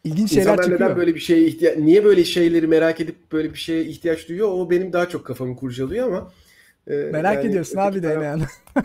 İlginç 0.04 0.30
şeyler 0.30 0.42
İnsanlar 0.42 0.64
çıkıyor. 0.64 0.82
neden 0.82 0.98
böyle 0.98 1.16
bir 1.16 1.20
şeye 1.20 1.46
ihtiyaç, 1.46 1.78
niye 1.78 2.06
böyle 2.06 2.24
şeyleri 2.24 2.68
merak 2.68 3.02
edip 3.02 3.16
böyle 3.32 3.54
bir 3.54 3.58
şeye 3.58 3.84
ihtiyaç 3.86 4.30
duyuyor? 4.30 4.48
O 4.52 4.70
benim 4.70 4.94
daha 4.94 5.10
çok 5.10 5.26
kafamı 5.26 5.56
kurcalıyor 5.56 6.08
ama. 6.08 6.32
e, 6.88 6.96
Merak 6.96 7.36
yani 7.36 7.48
ediyorsun 7.50 7.78
abi 7.78 7.98
taraf- 8.02 8.22
DNA'nı. 8.22 8.46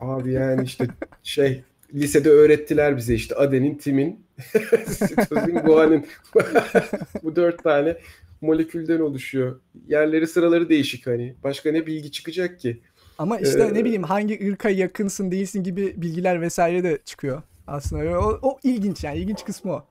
Abi 0.00 0.32
yani 0.32 0.64
işte 0.64 0.86
şey 1.22 1.62
lisede 1.94 2.30
öğrettiler 2.30 2.96
bize 2.96 3.14
işte 3.14 3.34
adenin, 3.34 3.74
timin, 3.74 4.20
sitozin, 4.86 5.54
guanin. 5.54 6.06
Bu 7.22 7.36
dört 7.36 7.62
tane 7.64 7.96
molekülden 8.40 9.00
oluşuyor. 9.00 9.60
Yerleri 9.88 10.26
sıraları 10.26 10.68
değişik 10.68 11.06
hani. 11.06 11.34
Başka 11.44 11.72
ne 11.72 11.86
bilgi 11.86 12.10
çıkacak 12.12 12.60
ki? 12.60 12.80
Ama 13.18 13.38
işte 13.38 13.62
Ee, 13.62 13.74
ne 13.74 13.84
bileyim 13.84 14.02
hangi 14.02 14.48
ırka 14.50 14.70
yakınsın 14.70 15.30
değilsin 15.30 15.62
gibi 15.64 15.94
bilgiler 15.96 16.40
vesaire 16.40 16.82
de 16.84 16.98
çıkıyor. 17.04 17.42
Aslında 17.66 18.20
o, 18.20 18.38
o 18.42 18.58
ilginç 18.64 19.04
yani 19.04 19.18
ilginç 19.18 19.44
kısmı 19.44 19.72
o. 19.72 19.84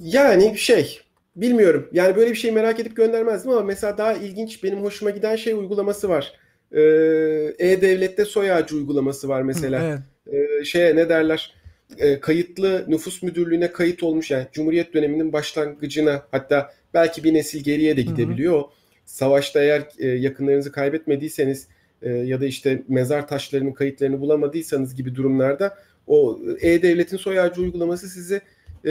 Yani 0.00 0.58
şey 0.58 1.00
bilmiyorum. 1.36 1.88
Yani 1.92 2.16
böyle 2.16 2.30
bir 2.30 2.36
şey 2.36 2.52
merak 2.52 2.80
edip 2.80 2.96
göndermezdim 2.96 3.50
ama 3.50 3.62
mesela 3.62 3.98
daha 3.98 4.12
ilginç 4.12 4.64
benim 4.64 4.82
hoşuma 4.82 5.10
giden 5.10 5.36
şey 5.36 5.52
uygulaması 5.52 6.08
var. 6.08 6.32
Ee, 6.72 6.80
E-Devlet'te 7.58 8.24
soy 8.24 8.52
ağacı 8.52 8.76
uygulaması 8.76 9.28
var 9.28 9.42
mesela. 9.42 9.84
Evet. 9.84 9.98
Ee, 10.60 10.64
şeye 10.64 10.96
ne 10.96 11.08
derler? 11.08 11.54
Ee, 11.98 12.20
kayıtlı 12.20 12.84
nüfus 12.88 13.22
müdürlüğüne 13.22 13.72
kayıt 13.72 14.02
olmuş 14.02 14.30
yani 14.30 14.46
Cumhuriyet 14.52 14.94
döneminin 14.94 15.32
başlangıcına 15.32 16.22
hatta 16.30 16.74
belki 16.94 17.24
bir 17.24 17.34
nesil 17.34 17.64
geriye 17.64 17.96
de 17.96 18.02
Hı 18.02 18.06
hı. 18.06 18.10
gidebiliyor. 18.10 18.54
O 18.54 18.70
Savaşta 19.04 19.62
eğer 19.62 19.82
e, 19.98 20.08
yakınlarınızı 20.08 20.72
kaybetmediyseniz 20.72 21.68
e, 22.02 22.10
ya 22.10 22.40
da 22.40 22.46
işte 22.46 22.82
mezar 22.88 23.28
taşlarının 23.28 23.72
kayıtlarını 23.72 24.20
bulamadıysanız 24.20 24.94
gibi 24.94 25.14
durumlarda 25.14 25.78
o 26.06 26.40
E-Devlet'in 26.60 27.16
soy 27.16 27.40
ağacı 27.40 27.60
uygulaması 27.60 28.08
sizi 28.08 28.40
e, 28.84 28.90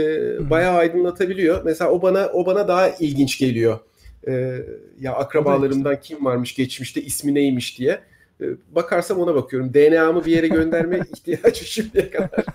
bayağı 0.50 0.78
aydınlatabiliyor. 0.78 1.64
Mesela 1.66 1.92
o 1.92 2.02
bana 2.02 2.30
o 2.34 2.46
bana 2.46 2.68
daha 2.68 2.90
ilginç 2.90 3.40
geliyor. 3.40 3.80
E, 4.28 4.58
ya 5.00 5.14
akrabalarımdan 5.16 6.00
kim 6.02 6.26
varmış 6.26 6.56
geçmişte 6.56 7.02
ismi 7.02 7.34
neymiş 7.34 7.80
diye. 7.80 8.00
E, 8.42 8.46
bakarsam 8.72 9.20
ona 9.20 9.36
bakıyorum. 9.36 9.74
DNA'mı 9.74 10.26
bir 10.26 10.32
yere 10.32 10.48
gönderme 10.48 11.00
ihtiyacı 11.14 11.66
şimdiye 11.66 12.10
kadar 12.10 12.46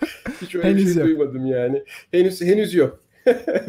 hiç 0.43 0.55
öyle 0.55 0.69
bir 0.69 0.73
Henüz 0.73 0.95
şey 0.95 0.95
yok. 0.95 1.07
duymadım 1.07 1.47
yani. 1.47 1.85
Henüz 2.11 2.41
henüz 2.41 2.75
yok. 2.75 3.01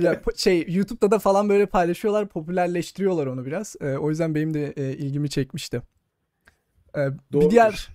Ya, 0.01 0.21
şey 0.35 0.65
YouTube'da 0.67 1.11
da 1.11 1.19
falan 1.19 1.49
böyle 1.49 1.65
paylaşıyorlar, 1.65 2.27
popülerleştiriyorlar 2.27 3.27
onu 3.27 3.45
biraz. 3.45 3.75
Ee, 3.81 3.97
o 3.97 4.09
yüzden 4.09 4.35
benim 4.35 4.53
de 4.53 4.73
e, 4.77 4.91
ilgimi 4.91 5.29
çekmişti. 5.29 5.81
Ee, 6.97 7.07
bir 7.33 7.49
diğer 7.49 7.89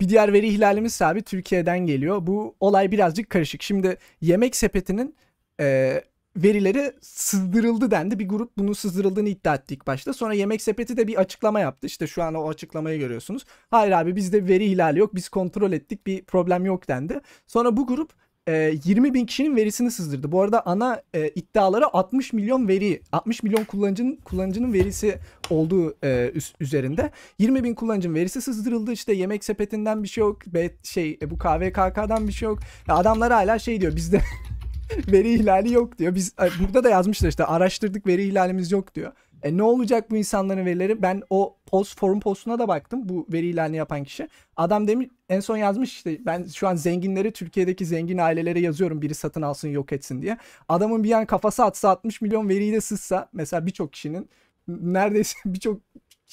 bir 0.00 0.08
diğer 0.08 0.32
veri 0.32 0.48
ihlalimiz 0.48 1.02
abi 1.02 1.22
Türkiye'den 1.22 1.78
geliyor. 1.78 2.26
Bu 2.26 2.56
olay 2.60 2.92
birazcık 2.92 3.30
karışık. 3.30 3.62
Şimdi 3.62 3.98
Yemek 4.20 4.56
Sepeti'nin 4.56 5.14
e, 5.60 6.00
verileri 6.36 6.92
sızdırıldı 7.00 7.90
dendi. 7.90 8.18
Bir 8.18 8.28
grup 8.28 8.58
bunu 8.58 8.74
sızdırıldığını 8.74 9.28
iddia 9.28 9.54
etti 9.54 9.74
ilk 9.74 9.86
başta. 9.86 10.12
Sonra 10.12 10.34
Yemek 10.34 10.62
Sepeti 10.62 10.96
de 10.96 11.06
bir 11.06 11.16
açıklama 11.16 11.60
yaptı. 11.60 11.86
İşte 11.86 12.06
şu 12.06 12.22
an 12.22 12.34
o 12.34 12.48
açıklamayı 12.48 12.98
görüyorsunuz. 12.98 13.44
Hayır 13.70 13.92
abi 13.92 14.16
bizde 14.16 14.48
veri 14.48 14.64
ihlali 14.64 14.98
yok. 14.98 15.14
Biz 15.14 15.28
kontrol 15.28 15.72
ettik. 15.72 16.06
Bir 16.06 16.24
problem 16.24 16.64
yok 16.64 16.88
dendi. 16.88 17.20
Sonra 17.46 17.76
bu 17.76 17.86
grup 17.86 18.12
e, 18.48 18.74
20 18.84 19.14
bin 19.14 19.26
kişinin 19.26 19.56
verisini 19.56 19.90
sızdırdı. 19.90 20.32
Bu 20.32 20.42
arada 20.42 20.66
ana 20.66 21.02
e, 21.14 21.28
iddiaları 21.28 21.86
60 21.86 22.32
milyon 22.32 22.68
veri, 22.68 23.02
60 23.12 23.42
milyon 23.42 23.64
kullanıcının 23.64 24.16
kullanıcının 24.24 24.72
verisi 24.72 25.18
olduğu 25.50 25.96
e, 26.04 26.32
üzerinde. 26.60 27.10
20 27.38 27.64
bin 27.64 27.74
kullanıcının 27.74 28.14
verisi 28.14 28.40
sızdırıldı. 28.40 28.92
İşte 28.92 29.12
yemek 29.12 29.44
sepetinden 29.44 30.02
bir 30.02 30.08
şey 30.08 30.22
yok. 30.22 30.46
Be, 30.46 30.70
şey 30.82 31.18
e, 31.22 31.30
bu 31.30 31.38
KVKK'dan 31.38 32.28
bir 32.28 32.32
şey 32.32 32.46
yok. 32.46 32.58
Ya 32.88 32.96
adamlar 32.96 33.32
hala 33.32 33.58
şey 33.58 33.80
diyor 33.80 33.96
bizde 33.96 34.20
veri 35.12 35.34
ihlali 35.34 35.72
yok 35.72 35.98
diyor. 35.98 36.14
Biz 36.14 36.34
e, 36.42 36.48
burada 36.60 36.84
da 36.84 36.90
yazmışlar 36.90 37.28
işte 37.28 37.44
araştırdık 37.44 38.06
veri 38.06 38.24
ihlalimiz 38.24 38.72
yok 38.72 38.94
diyor. 38.94 39.12
E, 39.46 39.56
ne 39.56 39.62
olacak 39.62 40.10
bu 40.10 40.16
insanların 40.16 40.66
verileri? 40.66 41.02
Ben 41.02 41.22
o 41.30 41.56
post 41.66 41.98
forum 41.98 42.20
postuna 42.20 42.58
da 42.58 42.68
baktım. 42.68 43.08
Bu 43.08 43.26
veri 43.32 43.46
ilanı 43.46 43.76
yapan 43.76 44.04
kişi. 44.04 44.28
Adam 44.56 44.88
demiş 44.88 45.08
en 45.28 45.40
son 45.40 45.56
yazmış 45.56 45.92
işte 45.92 46.18
ben 46.26 46.44
şu 46.44 46.68
an 46.68 46.74
zenginleri 46.76 47.32
Türkiye'deki 47.32 47.86
zengin 47.86 48.18
ailelere 48.18 48.60
yazıyorum 48.60 49.02
biri 49.02 49.14
satın 49.14 49.42
alsın 49.42 49.68
yok 49.68 49.92
etsin 49.92 50.22
diye. 50.22 50.38
Adamın 50.68 51.04
bir 51.04 51.12
an 51.12 51.26
kafası 51.26 51.64
atsa 51.64 51.88
60 51.90 52.20
milyon 52.20 52.48
veriyi 52.48 52.72
de 52.72 52.80
sızsa 52.80 53.28
mesela 53.32 53.66
birçok 53.66 53.92
kişinin 53.92 54.28
neredeyse 54.68 55.38
birçok 55.44 55.80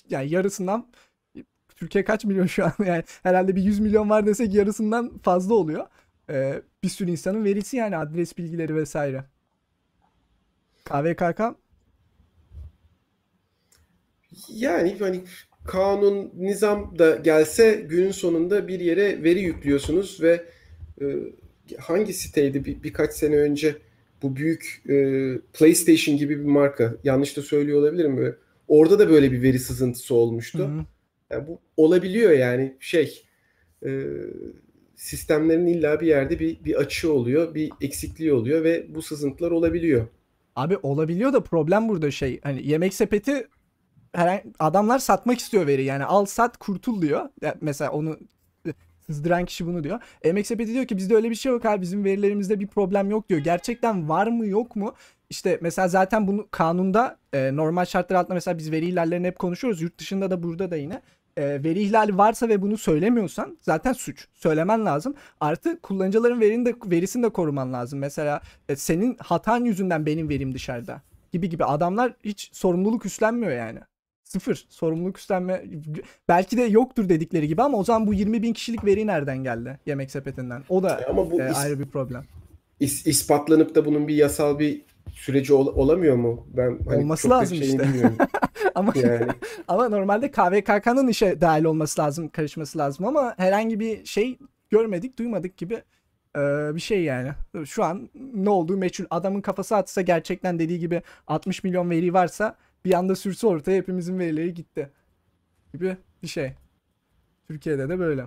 yani 0.09 0.29
yarısından 0.29 0.87
Türkiye 1.75 2.03
kaç 2.03 2.25
milyon 2.25 2.45
şu 2.45 2.65
an 2.65 2.73
yani 2.85 3.03
herhalde 3.23 3.55
bir 3.55 3.63
100 3.63 3.79
milyon 3.79 4.09
var 4.09 4.25
desek 4.25 4.53
yarısından 4.53 5.17
fazla 5.17 5.53
oluyor. 5.53 5.87
Ee, 6.29 6.61
bir 6.83 6.89
sürü 6.89 7.11
insanın 7.11 7.43
verisi 7.43 7.77
yani 7.77 7.97
adres 7.97 8.37
bilgileri 8.37 8.75
vesaire. 8.75 9.23
KVKK 10.85 11.62
Yani 14.49 14.95
hani 14.99 15.21
kanun, 15.65 16.31
nizam 16.37 16.99
da 16.99 17.15
gelse 17.15 17.85
günün 17.89 18.11
sonunda 18.11 18.67
bir 18.67 18.79
yere 18.79 19.23
veri 19.23 19.41
yüklüyorsunuz 19.41 20.21
ve 20.21 20.45
e, 21.01 21.05
hangi 21.79 22.13
siteydi 22.13 22.65
bir, 22.65 22.83
birkaç 22.83 23.13
sene 23.13 23.37
önce 23.37 23.75
bu 24.21 24.35
büyük 24.35 24.81
e, 24.89 24.95
PlayStation 25.53 26.17
gibi 26.17 26.39
bir 26.39 26.45
marka 26.45 26.95
yanlış 27.03 27.37
da 27.37 27.41
söylüyor 27.41 27.79
olabilirim 27.79 28.17
böyle. 28.17 28.35
Orada 28.67 28.99
da 28.99 29.09
böyle 29.09 29.31
bir 29.31 29.41
veri 29.41 29.59
sızıntısı 29.59 30.15
olmuştu. 30.15 30.59
Hı 30.59 30.63
hı. 30.63 30.85
Yani 31.29 31.47
bu 31.47 31.59
olabiliyor 31.77 32.31
yani 32.31 32.77
şey 32.79 33.23
e, 33.85 34.03
sistemlerin 34.95 35.67
illa 35.67 36.01
bir 36.01 36.07
yerde 36.07 36.39
bir, 36.39 36.63
bir 36.65 36.75
açığı 36.75 37.13
oluyor, 37.13 37.55
bir 37.55 37.69
eksikliği 37.81 38.33
oluyor 38.33 38.63
ve 38.63 38.95
bu 38.95 39.01
sızıntılar 39.01 39.51
olabiliyor. 39.51 40.07
Abi 40.55 40.77
olabiliyor 40.83 41.33
da 41.33 41.43
problem 41.43 41.89
burada 41.89 42.11
şey 42.11 42.39
hani 42.43 42.67
yemek 42.67 42.93
sepeti 42.93 43.47
adamlar 44.59 44.99
satmak 44.99 45.39
istiyor 45.39 45.67
veri 45.67 45.83
yani 45.83 46.05
al 46.05 46.25
sat 46.25 46.57
kurtul 46.57 47.01
diyor. 47.01 47.29
Yani 47.41 47.55
mesela 47.61 47.91
onu 47.91 48.17
sızdıran 49.05 49.45
kişi 49.45 49.65
bunu 49.67 49.83
diyor. 49.83 49.99
Sepeti 50.43 50.73
diyor 50.73 50.85
ki 50.85 50.97
bizde 50.97 51.15
öyle 51.15 51.29
bir 51.29 51.35
şey 51.35 51.51
yok 51.51 51.65
abi 51.65 51.81
bizim 51.81 52.03
verilerimizde 52.03 52.59
bir 52.59 52.67
problem 52.67 53.09
yok 53.09 53.29
diyor. 53.29 53.41
Gerçekten 53.41 54.09
var 54.09 54.27
mı 54.27 54.45
yok 54.45 54.75
mu? 54.75 54.93
İşte 55.29 55.59
mesela 55.61 55.87
zaten 55.87 56.27
bunu 56.27 56.47
kanunda 56.51 57.17
e, 57.33 57.55
normal 57.55 57.85
şartlar 57.85 58.15
altında 58.15 58.33
mesela 58.33 58.57
biz 58.57 58.71
veri 58.71 58.85
ihlallerini 58.85 59.27
hep 59.27 59.39
konuşuyoruz. 59.39 59.81
Yurt 59.81 59.97
dışında 59.97 60.31
da 60.31 60.43
burada 60.43 60.71
da 60.71 60.75
yine 60.75 61.01
e, 61.37 61.63
veri 61.63 61.81
ihlali 61.81 62.17
varsa 62.17 62.49
ve 62.49 62.61
bunu 62.61 62.77
söylemiyorsan 62.77 63.57
zaten 63.61 63.93
suç. 63.93 64.27
Söylemen 64.33 64.85
lazım. 64.85 65.15
Artı 65.39 65.79
kullanıcıların 65.79 66.41
verini 66.41 66.65
de, 66.65 66.75
verisini 66.85 67.23
de 67.23 67.29
koruman 67.29 67.73
lazım. 67.73 67.99
Mesela 67.99 68.41
e, 68.69 68.75
senin 68.75 69.17
hatan 69.19 69.65
yüzünden 69.65 70.05
benim 70.05 70.29
verim 70.29 70.53
dışarıda 70.53 71.01
gibi 71.31 71.49
gibi 71.49 71.65
adamlar 71.65 72.13
hiç 72.23 72.49
sorumluluk 72.53 73.05
üstlenmiyor 73.05 73.51
yani. 73.51 73.79
Sıfır 74.33 74.65
sorumluluk 74.69 75.17
üstlenme 75.17 75.63
belki 76.27 76.57
de 76.57 76.61
yoktur 76.61 77.09
dedikleri 77.09 77.47
gibi 77.47 77.61
ama 77.61 77.77
o 77.77 77.83
zaman 77.83 78.07
bu 78.07 78.13
20 78.13 78.41
bin 78.41 78.53
kişilik 78.53 78.85
veri 78.85 79.07
nereden 79.07 79.43
geldi 79.43 79.79
yemek 79.85 80.11
sepetinden? 80.11 80.63
O 80.69 80.83
da 80.83 81.01
ama 81.09 81.31
bu 81.31 81.41
e, 81.41 81.49
is, 81.49 81.57
ayrı 81.57 81.79
bir 81.79 81.85
problem. 81.85 82.25
Is, 82.79 83.07
ispatlanıp 83.07 83.75
da 83.75 83.85
bunun 83.85 84.07
bir 84.07 84.15
yasal 84.15 84.59
bir 84.59 84.81
süreci 85.11 85.53
ol, 85.53 85.67
olamıyor 85.67 86.15
mu? 86.15 86.47
Ben 86.57 86.79
hani 86.87 86.97
olması 86.97 87.29
lazım 87.29 87.57
işte. 87.61 87.89
ama 88.75 88.93
yani. 88.95 89.27
ama 89.67 89.89
normalde 89.89 90.31
KVKK'nın 90.31 91.07
işe 91.07 91.41
dahil 91.41 91.63
olması 91.63 92.01
lazım, 92.01 92.29
karışması 92.29 92.77
lazım 92.77 93.05
ama 93.05 93.33
herhangi 93.37 93.79
bir 93.79 94.05
şey 94.05 94.37
görmedik, 94.69 95.19
duymadık 95.19 95.57
gibi 95.57 95.81
ee, 96.37 96.75
bir 96.75 96.79
şey 96.79 97.03
yani. 97.03 97.31
Şu 97.65 97.83
an 97.83 98.09
ne 98.33 98.49
olduğu 98.49 98.77
meçhul. 98.77 99.05
Adamın 99.09 99.41
kafası 99.41 99.75
atsa 99.75 100.01
gerçekten 100.01 100.59
dediği 100.59 100.79
gibi 100.79 101.01
60 101.27 101.63
milyon 101.63 101.89
veri 101.89 102.13
varsa 102.13 102.55
bir 102.85 102.93
anda 102.93 103.15
sürse 103.15 103.47
ortaya 103.47 103.77
hepimizin 103.77 104.19
verileri 104.19 104.53
gitti. 104.53 104.89
Gibi 105.73 105.97
bir 106.23 106.27
şey. 106.27 106.53
Türkiye'de 107.47 107.89
de 107.89 107.99
böyle. 107.99 108.25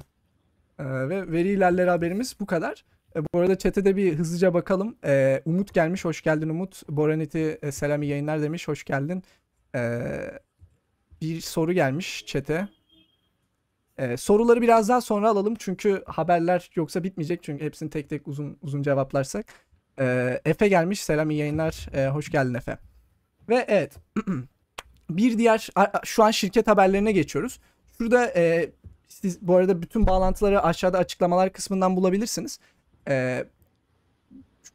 Ee, 0.78 0.84
ve 0.84 1.32
veri 1.32 1.48
ilerleri 1.48 1.90
haberimiz 1.90 2.36
bu 2.40 2.46
kadar. 2.46 2.84
E, 3.16 3.20
bu 3.24 3.38
arada 3.38 3.58
chat'e 3.58 3.84
de 3.84 3.96
bir 3.96 4.14
hızlıca 4.14 4.54
bakalım. 4.54 4.96
E, 5.04 5.42
Umut 5.44 5.74
gelmiş. 5.74 6.04
Hoş 6.04 6.22
geldin 6.22 6.48
Umut. 6.48 6.88
Boraniti 6.88 7.58
e, 7.62 7.72
selam 7.72 8.02
iyi 8.02 8.10
yayınlar 8.10 8.42
demiş. 8.42 8.68
Hoş 8.68 8.84
geldin. 8.84 9.22
E, 9.74 10.10
bir 11.20 11.40
soru 11.40 11.72
gelmiş 11.72 12.26
chat'e. 12.26 12.68
E, 13.98 14.16
soruları 14.16 14.62
biraz 14.62 14.88
daha 14.88 15.00
sonra 15.00 15.28
alalım. 15.28 15.54
Çünkü 15.58 16.02
haberler 16.06 16.70
yoksa 16.74 17.04
bitmeyecek. 17.04 17.42
Çünkü 17.42 17.64
hepsini 17.64 17.90
tek 17.90 18.10
tek 18.10 18.28
uzun 18.28 18.58
uzun 18.62 18.82
cevaplarsak. 18.82 19.46
E, 20.00 20.40
Efe 20.44 20.68
gelmiş. 20.68 21.00
Selam 21.04 21.30
iyi 21.30 21.40
yayınlar. 21.40 21.88
E, 21.94 22.08
hoş 22.08 22.30
geldin 22.30 22.54
Efe. 22.54 22.78
Ve 23.48 23.64
evet. 23.68 23.92
bir 25.10 25.38
diğer 25.38 25.68
şu 26.04 26.24
an 26.24 26.30
şirket 26.30 26.66
haberlerine 26.66 27.12
geçiyoruz. 27.12 27.60
Şurada 27.98 28.26
e, 28.26 28.70
siz 29.08 29.42
bu 29.42 29.56
arada 29.56 29.82
bütün 29.82 30.06
bağlantıları 30.06 30.62
aşağıda 30.62 30.98
açıklamalar 30.98 31.52
kısmından 31.52 31.96
bulabilirsiniz. 31.96 32.58
E, 33.08 33.44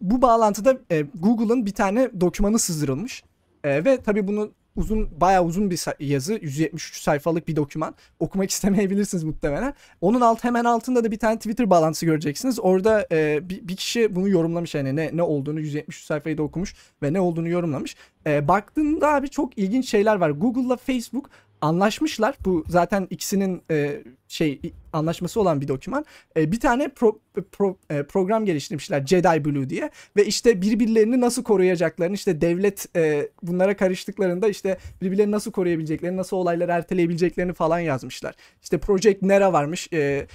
bu 0.01 0.21
bağlantıda 0.21 0.77
e, 0.91 1.01
Google'ın 1.01 1.65
bir 1.65 1.73
tane 1.73 2.21
dokümanı 2.21 2.59
sızdırılmış. 2.59 3.23
E, 3.63 3.85
ve 3.85 4.01
tabii 4.01 4.27
bunu 4.27 4.51
uzun 4.75 5.21
bayağı 5.21 5.43
uzun 5.43 5.71
bir 5.71 5.83
yazı 5.99 6.39
173 6.41 7.01
sayfalık 7.01 7.47
bir 7.47 7.55
doküman 7.55 7.95
okumak 8.19 8.49
istemeyebilirsiniz 8.51 9.23
muhtemelen. 9.23 9.73
Onun 10.01 10.21
alt 10.21 10.43
hemen 10.43 10.65
altında 10.65 11.03
da 11.03 11.11
bir 11.11 11.19
tane 11.19 11.37
Twitter 11.37 11.69
bağlantısı 11.69 12.05
göreceksiniz. 12.05 12.59
Orada 12.59 13.07
e, 13.11 13.49
bir, 13.49 13.67
bir 13.67 13.75
kişi 13.75 14.15
bunu 14.15 14.29
yorumlamış 14.29 14.75
yani 14.75 14.95
ne 14.95 15.09
ne 15.13 15.23
olduğunu 15.23 15.59
173 15.59 16.03
sayfayı 16.03 16.37
da 16.37 16.43
okumuş 16.43 16.75
ve 17.03 17.13
ne 17.13 17.19
olduğunu 17.19 17.49
yorumlamış. 17.49 17.95
E, 18.27 18.47
baktığında 18.47 19.13
abi 19.13 19.29
çok 19.29 19.57
ilginç 19.57 19.89
şeyler 19.89 20.15
var. 20.15 20.29
Google'la 20.29 20.77
Facebook 20.77 21.29
anlaşmışlar. 21.61 22.35
Bu 22.45 22.65
zaten 22.67 23.07
ikisinin 23.09 23.61
e, 23.71 24.03
şey 24.27 24.61
anlaşması 24.93 25.41
olan 25.41 25.61
bir 25.61 25.67
doküman. 25.67 26.05
E, 26.37 26.51
bir 26.51 26.59
tane 26.59 26.87
pro, 26.87 27.19
pro, 27.51 27.77
e, 27.89 28.03
program 28.03 28.45
geliştirmişler 28.45 29.05
Jedi 29.05 29.45
Blue 29.45 29.69
diye 29.69 29.89
ve 30.15 30.25
işte 30.25 30.61
birbirlerini 30.61 31.21
nasıl 31.21 31.43
koruyacaklarını 31.43 32.15
işte 32.15 32.41
devlet 32.41 32.95
e, 32.95 33.29
bunlara 33.43 33.77
karıştıklarında 33.77 34.49
işte 34.49 34.77
birbirlerini 35.01 35.31
nasıl 35.31 35.51
koruyabileceklerini, 35.51 36.17
nasıl 36.17 36.37
olayları 36.37 36.71
erteleyebileceklerini 36.71 37.53
falan 37.53 37.79
yazmışlar. 37.79 38.35
İşte 38.63 38.77
Project 38.77 39.21
Nera 39.21 39.53
varmış. 39.53 39.87
E, 39.93 40.27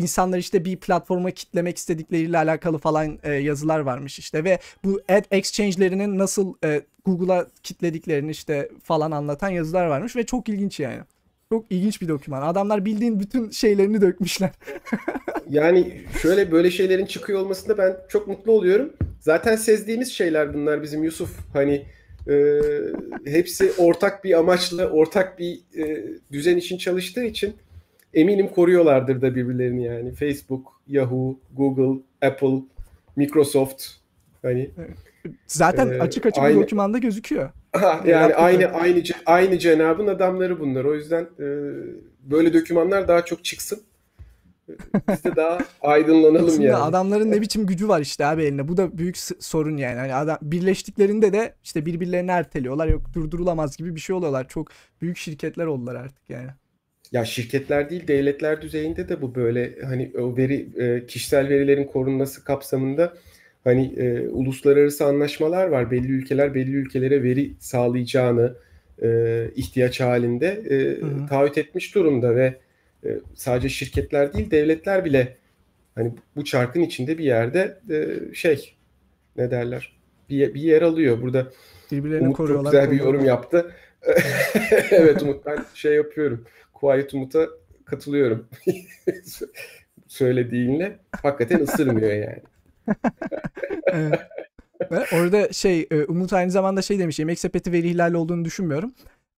insanlar 0.00 0.38
işte 0.38 0.64
bir 0.64 0.76
platforma 0.76 1.30
kitlemek 1.30 1.76
istedikleriyle 1.76 2.38
alakalı 2.38 2.78
falan 2.78 3.18
e, 3.22 3.32
yazılar 3.32 3.80
varmış 3.80 4.18
işte 4.18 4.44
ve 4.44 4.58
bu 4.84 5.00
ad 5.08 5.24
exchange'lerinin 5.30 6.18
nasıl 6.18 6.54
e, 6.64 6.82
Google'a 7.04 7.46
kitlediklerini 7.62 8.30
işte 8.30 8.68
falan 8.84 9.10
anlatan 9.10 9.48
yazılar 9.48 9.86
varmış 9.86 10.16
ve 10.16 10.26
çok 10.26 10.48
ilginç 10.48 10.80
yani. 10.80 11.00
Çok 11.52 11.66
ilginç 11.70 12.02
bir 12.02 12.08
doküman. 12.08 12.42
Adamlar 12.42 12.84
bildiğin 12.84 13.20
bütün 13.20 13.50
şeylerini 13.50 14.00
dökmüşler. 14.00 14.50
yani 15.50 16.02
şöyle 16.22 16.52
böyle 16.52 16.70
şeylerin 16.70 17.06
çıkıyor 17.06 17.40
olmasında 17.40 17.78
ben 17.78 17.96
çok 18.08 18.28
mutlu 18.28 18.52
oluyorum. 18.52 18.92
Zaten 19.20 19.56
sezdiğimiz 19.56 20.12
şeyler 20.12 20.54
bunlar 20.54 20.82
bizim 20.82 21.04
Yusuf. 21.04 21.30
Hani 21.52 21.86
e, 22.28 22.60
hepsi 23.24 23.72
ortak 23.78 24.24
bir 24.24 24.38
amaçla, 24.38 24.86
ortak 24.88 25.38
bir 25.38 25.60
e, 25.76 26.04
düzen 26.32 26.56
için 26.56 26.78
çalıştığı 26.78 27.24
için 27.24 27.54
eminim 28.14 28.48
koruyorlardır 28.48 29.22
da 29.22 29.34
birbirlerini 29.34 29.84
yani. 29.84 30.12
Facebook, 30.12 30.72
Yahoo, 30.86 31.36
Google, 31.56 32.02
Apple, 32.22 32.62
Microsoft 33.16 33.84
hani 34.42 34.70
zaten 35.46 35.88
e, 35.92 36.00
açık 36.00 36.26
açık 36.26 36.42
aynı, 36.42 36.56
bir 36.56 36.62
dokümanda 36.62 36.98
gözüküyor. 36.98 37.50
Ha, 37.72 38.00
yani 38.06 38.34
aynı 38.34 38.66
aynı 38.66 39.02
aynı 39.26 39.58
cenabın 39.58 40.06
adamları 40.06 40.60
bunlar. 40.60 40.84
O 40.84 40.94
yüzden 40.94 41.22
e, 41.22 41.46
böyle 42.22 42.54
dokümanlar 42.54 43.08
daha 43.08 43.24
çok 43.24 43.44
çıksın. 43.44 43.82
Biz 45.08 45.24
de 45.24 45.36
daha 45.36 45.58
aydınlanalım 45.80 46.60
yani. 46.60 46.76
adamların 46.76 47.30
ne 47.30 47.40
biçim 47.40 47.66
gücü 47.66 47.88
var 47.88 48.00
işte 48.00 48.26
abi 48.26 48.42
eline. 48.42 48.68
Bu 48.68 48.76
da 48.76 48.98
büyük 48.98 49.18
sorun 49.18 49.76
yani. 49.76 49.98
Hani 49.98 50.14
adam 50.14 50.38
birleştiklerinde 50.42 51.32
de 51.32 51.54
işte 51.64 51.86
birbirlerini 51.86 52.30
erteliyorlar. 52.30 52.88
Yok 52.88 53.02
durdurulamaz 53.12 53.76
gibi 53.76 53.94
bir 53.94 54.00
şey 54.00 54.16
oluyorlar. 54.16 54.48
Çok 54.48 54.68
büyük 55.02 55.16
şirketler 55.16 55.66
oldular 55.66 55.94
artık 55.94 56.30
yani. 56.30 56.50
Ya 57.12 57.24
şirketler 57.24 57.90
değil 57.90 58.08
devletler 58.08 58.62
düzeyinde 58.62 59.08
de 59.08 59.22
bu 59.22 59.34
böyle 59.34 59.74
hani 59.84 60.12
o 60.18 60.36
veri 60.36 60.68
e, 60.78 61.06
kişisel 61.06 61.48
verilerin 61.48 61.84
korunması 61.84 62.44
kapsamında 62.44 63.14
hani 63.64 63.94
e, 63.96 64.28
uluslararası 64.28 65.04
anlaşmalar 65.04 65.66
var. 65.66 65.90
Belli 65.90 66.12
ülkeler 66.12 66.54
belli 66.54 66.76
ülkelere 66.76 67.22
veri 67.22 67.52
sağlayacağını 67.58 68.56
e, 69.02 69.50
ihtiyaç 69.56 70.00
halinde 70.00 70.46
e, 70.46 71.00
taahhüt 71.26 71.58
etmiş 71.58 71.94
durumda 71.94 72.36
ve 72.36 72.58
e, 73.04 73.18
sadece 73.34 73.68
şirketler 73.68 74.32
değil 74.32 74.50
devletler 74.50 75.04
bile 75.04 75.36
hani 75.94 76.12
bu 76.36 76.44
çarkın 76.44 76.80
içinde 76.80 77.18
bir 77.18 77.24
yerde 77.24 77.78
e, 77.90 78.34
şey 78.34 78.74
ne 79.36 79.50
derler 79.50 79.96
bir, 80.30 80.54
bir 80.54 80.60
yer 80.60 80.82
alıyor. 80.82 81.22
Burada 81.22 81.52
Birbirlerini 81.92 82.24
Umut 82.24 82.36
çok 82.36 82.64
güzel 82.64 82.90
bir 82.90 82.98
yorum 82.98 83.24
yaptı. 83.24 83.72
evet 84.90 85.22
Umut 85.22 85.46
ben 85.46 85.58
şey 85.74 85.94
yapıyorum. 85.94 86.44
Quiet 86.80 87.14
Umut'a 87.14 87.48
katılıyorum. 87.84 88.48
Söylediğinle 90.08 90.98
hakikaten 91.22 91.60
ısırmıyor 91.60 92.12
yani. 92.12 92.42
evet. 93.86 94.20
Ve 94.90 95.04
orada 95.12 95.52
şey 95.52 95.86
e, 95.90 96.04
Umut 96.04 96.32
aynı 96.32 96.50
zamanda 96.50 96.82
şey 96.82 96.98
demiş 96.98 97.18
yemek 97.18 97.38
sepeti 97.38 97.72
veri 97.72 97.88
ihlali 97.90 98.16
olduğunu 98.16 98.44
düşünmüyorum. 98.44 98.92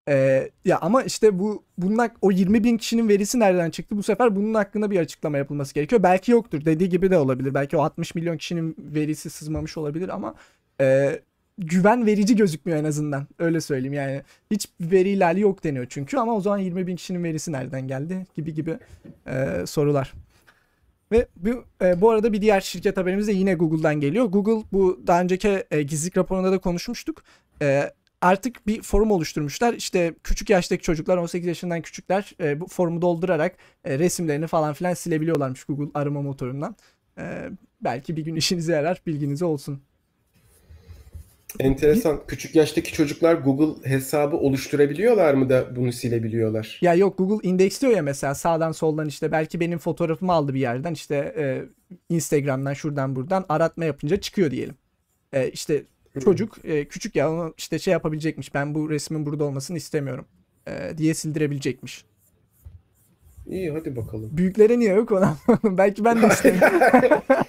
Ee, 0.09 0.51
ya 0.65 0.79
ama 0.81 1.03
işte 1.03 1.39
bu 1.39 1.65
bunun 1.79 2.11
o 2.23 2.31
20 2.31 2.65
bin 2.65 2.77
kişinin 2.77 3.09
verisi 3.09 3.39
nereden 3.39 3.71
çıktı? 3.71 3.97
Bu 3.97 4.03
sefer 4.03 4.37
bunun 4.37 4.55
hakkında 4.55 4.91
bir 4.91 5.01
açıklama 5.01 5.39
yapılması 5.39 5.75
gerekiyor. 5.75 6.03
Belki 6.03 6.33
yoktur. 6.33 6.65
Dediği 6.65 6.89
gibi 6.89 7.11
de 7.11 7.19
olabilir. 7.19 7.55
Belki 7.55 7.77
o 7.77 7.83
60 7.83 8.15
milyon 8.15 8.37
kişinin 8.37 8.77
verisi 8.79 9.31
sızmamış 9.31 9.77
olabilir 9.77 10.09
ama 10.09 10.35
e, 10.81 11.21
güven 11.67 12.07
verici 12.07 12.37
gözükmüyor 12.37 12.79
en 12.79 12.85
azından. 12.85 13.27
Öyle 13.39 13.61
söyleyeyim 13.61 13.93
yani. 13.95 14.23
Hiç 14.51 14.69
veri 14.81 15.11
ihlali 15.11 15.41
yok 15.41 15.65
deniyor 15.65 15.87
çünkü 15.89 16.17
ama 16.17 16.37
o 16.37 16.41
zaman 16.41 16.59
20 16.59 16.87
bin 16.87 16.97
kişinin 16.97 17.25
verisi 17.25 17.53
nereden 17.53 17.89
geldi 17.89 18.27
gibi 18.37 18.55
gibi 18.55 18.79
e, 19.27 19.67
sorular. 19.67 20.13
Ve 21.13 21.27
bu, 21.37 21.65
e, 21.85 22.01
bu 22.01 22.11
arada 22.11 22.33
bir 22.33 22.41
diğer 22.41 22.61
şirket 22.61 22.97
haberimiz 22.97 23.29
de 23.29 23.33
yine 23.33 23.55
Google'dan 23.55 24.01
geliyor. 24.01 24.25
Google 24.25 24.65
bu 24.73 25.01
daha 25.07 25.21
önceki 25.21 25.65
e, 25.71 25.83
gizlilik 25.83 26.17
raporunda 26.17 26.53
da 26.53 26.59
konuşmuştuk. 26.59 27.23
E, 27.63 27.93
artık 28.21 28.67
bir 28.67 28.83
forum 28.83 29.11
oluşturmuşlar. 29.11 29.75
İşte 29.75 30.15
küçük 30.25 30.51
yaştaki 30.51 30.83
çocuklar 30.83 31.17
18 31.17 31.47
yaşından 31.47 31.81
küçükler 31.81 32.33
e, 32.41 32.61
bu 32.61 32.67
forumu 32.67 33.03
doldurarak 33.03 33.57
e, 33.85 33.99
resimlerini 33.99 34.47
falan 34.47 34.73
filan 34.75 34.95
silebiliyorlarmış 34.95 35.65
Google 35.65 35.91
arama 35.95 36.23
motorundan. 36.23 36.77
E, 37.19 37.51
belki 37.81 38.17
bir 38.17 38.25
gün 38.25 38.37
işinize 38.37 38.73
yarar 38.73 39.03
bilginize 39.07 39.45
olsun. 39.45 39.83
Enteresan. 41.61 42.21
Küçük 42.29 42.55
yaştaki 42.55 42.93
çocuklar 42.93 43.35
Google 43.35 43.91
hesabı 43.91 44.37
oluşturabiliyorlar 44.37 45.35
mı 45.35 45.51
da 45.51 45.77
bunu 45.77 45.93
silebiliyorlar? 45.93 46.79
Ya 46.81 46.95
yok 46.95 47.19
Google 47.19 47.49
indeksliyor 47.49 47.97
ya 47.97 48.03
mesela 48.03 48.35
sağdan 48.35 48.73
soldan 48.73 49.09
işte 49.09 49.33
belki 49.33 49.61
benim 49.61 49.79
fotoğrafımı 49.79 50.33
aldı 50.33 50.55
bir 50.55 50.61
yerden 50.61 50.93
işte 50.93 51.35
e, 51.39 51.63
Instagram'dan 52.09 52.73
şuradan 52.73 53.17
buradan 53.17 53.45
aratma 53.49 53.85
yapınca 53.85 54.21
çıkıyor 54.21 54.51
diyelim. 54.51 54.75
E, 55.33 55.51
işte 55.51 55.85
çocuk 56.25 56.65
e, 56.65 56.89
küçük 56.89 57.17
ya 57.17 57.33
onu 57.33 57.55
işte 57.59 57.79
şey 57.79 57.93
yapabilecekmiş 57.93 58.55
ben 58.55 58.75
bu 58.75 58.91
resmin 58.91 59.27
burada 59.27 59.45
olmasını 59.45 59.77
istemiyorum 59.77 60.25
e, 60.67 60.99
diye 60.99 61.15
sildirebilecekmiş. 61.15 62.05
İyi 63.47 63.71
hadi 63.71 63.97
bakalım. 63.97 64.31
Büyüklere 64.33 64.79
niye 64.79 64.95
yok 64.95 65.13
ona? 65.13 65.37
belki 65.65 66.05
ben 66.05 66.23
de 66.23 66.27
istemiyorum. 66.27 67.23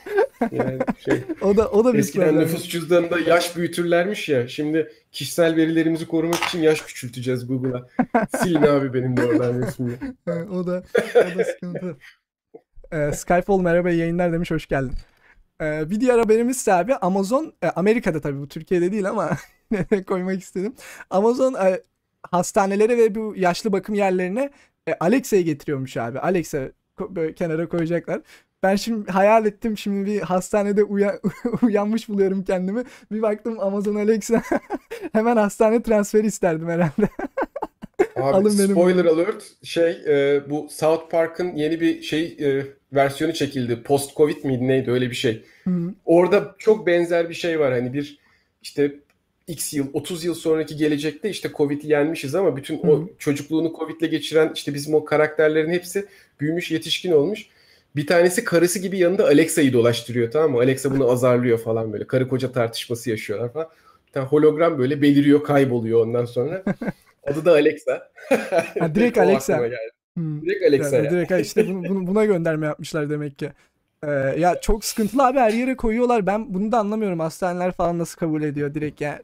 Yani 0.51 0.79
şey, 0.99 1.23
o 1.41 1.57
da 1.57 1.71
o 1.71 1.85
da 1.85 1.93
bir 1.93 1.99
eskiden 1.99 2.39
nüfus 2.39 2.69
cüzdanında 2.69 3.19
yaş 3.19 3.55
büyütürlermiş 3.55 4.29
ya. 4.29 4.47
Şimdi 4.47 4.91
kişisel 5.11 5.55
verilerimizi 5.55 6.07
korumak 6.07 6.43
için 6.43 6.59
yaş 6.61 6.81
küçülteceğiz 6.81 7.47
Google'a. 7.47 7.87
Silin 8.37 8.61
abi 8.61 8.93
benim 8.93 9.17
de 9.17 9.25
oradan 9.25 9.61
resmimi. 9.61 9.97
o 10.27 10.67
da 10.67 10.83
o 11.15 11.37
da 11.37 11.43
sıkıntı. 11.43 11.97
Ee, 12.91 13.11
Skyfall 13.11 13.59
merhaba 13.59 13.89
yayınlar 13.89 14.33
demiş 14.33 14.51
hoş 14.51 14.67
geldin. 14.67 14.93
Ee, 15.61 15.89
bir 15.89 15.99
diğer 15.99 16.19
haberimiz 16.19 16.57
ise 16.57 16.73
abi 16.73 16.95
Amazon 16.95 17.53
e, 17.61 17.67
Amerika'da 17.67 18.21
tabii 18.21 18.39
bu 18.39 18.47
Türkiye'de 18.47 18.91
değil 18.91 19.09
ama 19.09 19.37
koymak 20.07 20.41
istedim. 20.41 20.73
Amazon 21.09 21.53
e, 21.53 21.81
hastanelere 22.31 22.97
ve 22.97 23.15
bu 23.15 23.33
yaşlı 23.37 23.71
bakım 23.71 23.95
yerlerine 23.95 24.49
e, 24.87 24.93
Alexa'yı 24.99 25.43
getiriyormuş 25.45 25.97
abi. 25.97 26.19
Alexa 26.19 26.69
böyle 27.09 27.33
kenara 27.33 27.69
koyacaklar. 27.69 28.21
Ben 28.63 28.75
şimdi 28.75 29.11
hayal 29.11 29.45
ettim 29.45 29.77
şimdi 29.77 30.11
bir 30.11 30.21
hastanede 30.21 30.83
uya- 30.83 31.19
uyanmış 31.61 32.09
buluyorum 32.09 32.43
kendimi. 32.43 32.83
Bir 33.11 33.21
baktım 33.21 33.59
Amazon 33.59 33.95
Alexa 33.95 34.41
hemen 35.13 35.37
hastane 35.37 35.83
transferi 35.83 36.27
isterdim 36.27 36.69
herhalde. 36.69 37.09
Abi 38.15 38.23
Alın 38.23 38.59
benim. 38.59 38.71
spoiler 38.71 39.05
alert 39.05 39.43
şey 39.63 39.91
e, 40.07 40.41
bu 40.49 40.67
South 40.71 41.11
Park'ın 41.11 41.55
yeni 41.55 41.81
bir 41.81 42.01
şey 42.01 42.37
e, 42.39 42.65
versiyonu 42.93 43.33
çekildi. 43.33 43.83
Post 43.83 44.15
Covid 44.15 44.43
miydi 44.43 44.67
neydi 44.67 44.91
öyle 44.91 45.09
bir 45.09 45.15
şey. 45.15 45.43
Hı 45.63 45.69
hı. 45.69 45.93
Orada 46.05 46.55
çok 46.57 46.87
benzer 46.87 47.29
bir 47.29 47.33
şey 47.33 47.59
var. 47.59 47.73
Hani 47.73 47.93
bir 47.93 48.19
işte 48.61 48.95
X 49.47 49.73
yıl 49.73 49.87
30 49.93 50.23
yıl 50.23 50.33
sonraki 50.35 50.75
gelecekte 50.77 51.29
işte 51.29 51.49
Covid'i 51.57 51.87
yenmişiz 51.87 52.35
ama 52.35 52.57
bütün 52.57 52.77
o 52.87 53.07
çocukluğunu 53.19 53.73
Covid'le 53.79 54.11
geçiren 54.11 54.51
işte 54.55 54.73
bizim 54.73 54.93
o 54.93 55.05
karakterlerin 55.05 55.69
hepsi 55.69 56.05
büyümüş 56.39 56.71
yetişkin 56.71 57.11
olmuş. 57.11 57.45
Bir 57.95 58.07
tanesi 58.07 58.43
karısı 58.43 58.79
gibi 58.79 58.97
yanında 58.97 59.25
Alexa'yı 59.25 59.73
dolaştırıyor 59.73 60.31
tamam 60.31 60.51
mı? 60.51 60.57
Alexa 60.57 60.91
bunu 60.91 61.11
azarlıyor 61.11 61.57
falan 61.57 61.93
böyle. 61.93 62.07
Karı 62.07 62.27
koca 62.27 62.51
tartışması 62.51 63.09
yaşıyorlar 63.09 63.53
falan. 63.53 63.69
Bir 64.07 64.11
tane 64.11 64.25
hologram 64.27 64.79
böyle 64.79 65.01
beliriyor 65.01 65.43
kayboluyor 65.43 66.01
ondan 66.01 66.25
sonra. 66.25 66.63
Adı 67.23 67.45
da 67.45 67.51
Alexa. 67.51 68.11
Ha, 68.79 68.95
direkt 68.95 69.17
Alexa. 69.17 69.69
Hmm. 70.17 70.41
Direkt 70.41 70.63
Alexa 70.65 70.95
Yani 70.95 71.05
ya. 71.05 71.11
direkt 71.11 71.31
işte 71.45 71.67
bunu, 71.67 71.89
bunu- 71.89 72.07
buna 72.07 72.25
gönderme 72.25 72.65
yapmışlar 72.65 73.09
demek 73.09 73.39
ki. 73.39 73.51
Ee, 74.03 74.39
ya 74.39 74.61
çok 74.61 74.85
sıkıntılı 74.85 75.25
abi 75.27 75.39
her 75.39 75.53
yere 75.53 75.75
koyuyorlar. 75.75 76.25
Ben 76.25 76.53
bunu 76.53 76.71
da 76.71 76.77
anlamıyorum. 76.79 77.19
Hastaneler 77.19 77.71
falan 77.71 77.99
nasıl 77.99 78.17
kabul 78.19 78.43
ediyor 78.43 78.73
direkt 78.73 79.01
yani. 79.01 79.19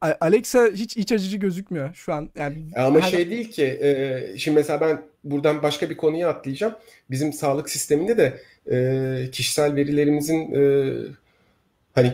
A- 0.00 0.14
Alexa 0.20 0.66
hiç 0.74 0.96
iç 0.96 1.12
açıcı 1.12 1.36
gözükmüyor 1.36 1.94
şu 1.94 2.12
an. 2.12 2.30
Yani 2.38 2.56
Ama 2.76 3.00
her- 3.00 3.10
şey 3.10 3.30
değil 3.30 3.50
ki 3.50 3.64
e, 3.64 4.38
şimdi 4.38 4.54
mesela 4.54 4.80
ben 4.80 5.02
buradan 5.24 5.62
başka 5.62 5.90
bir 5.90 5.96
konuya 5.96 6.28
atlayacağım. 6.28 6.74
Bizim 7.10 7.32
sağlık 7.32 7.70
sisteminde 7.70 8.18
de 8.18 8.40
e, 8.70 9.30
kişisel 9.30 9.74
verilerimizin 9.74 10.52
e, 10.54 10.92
hani 11.94 12.12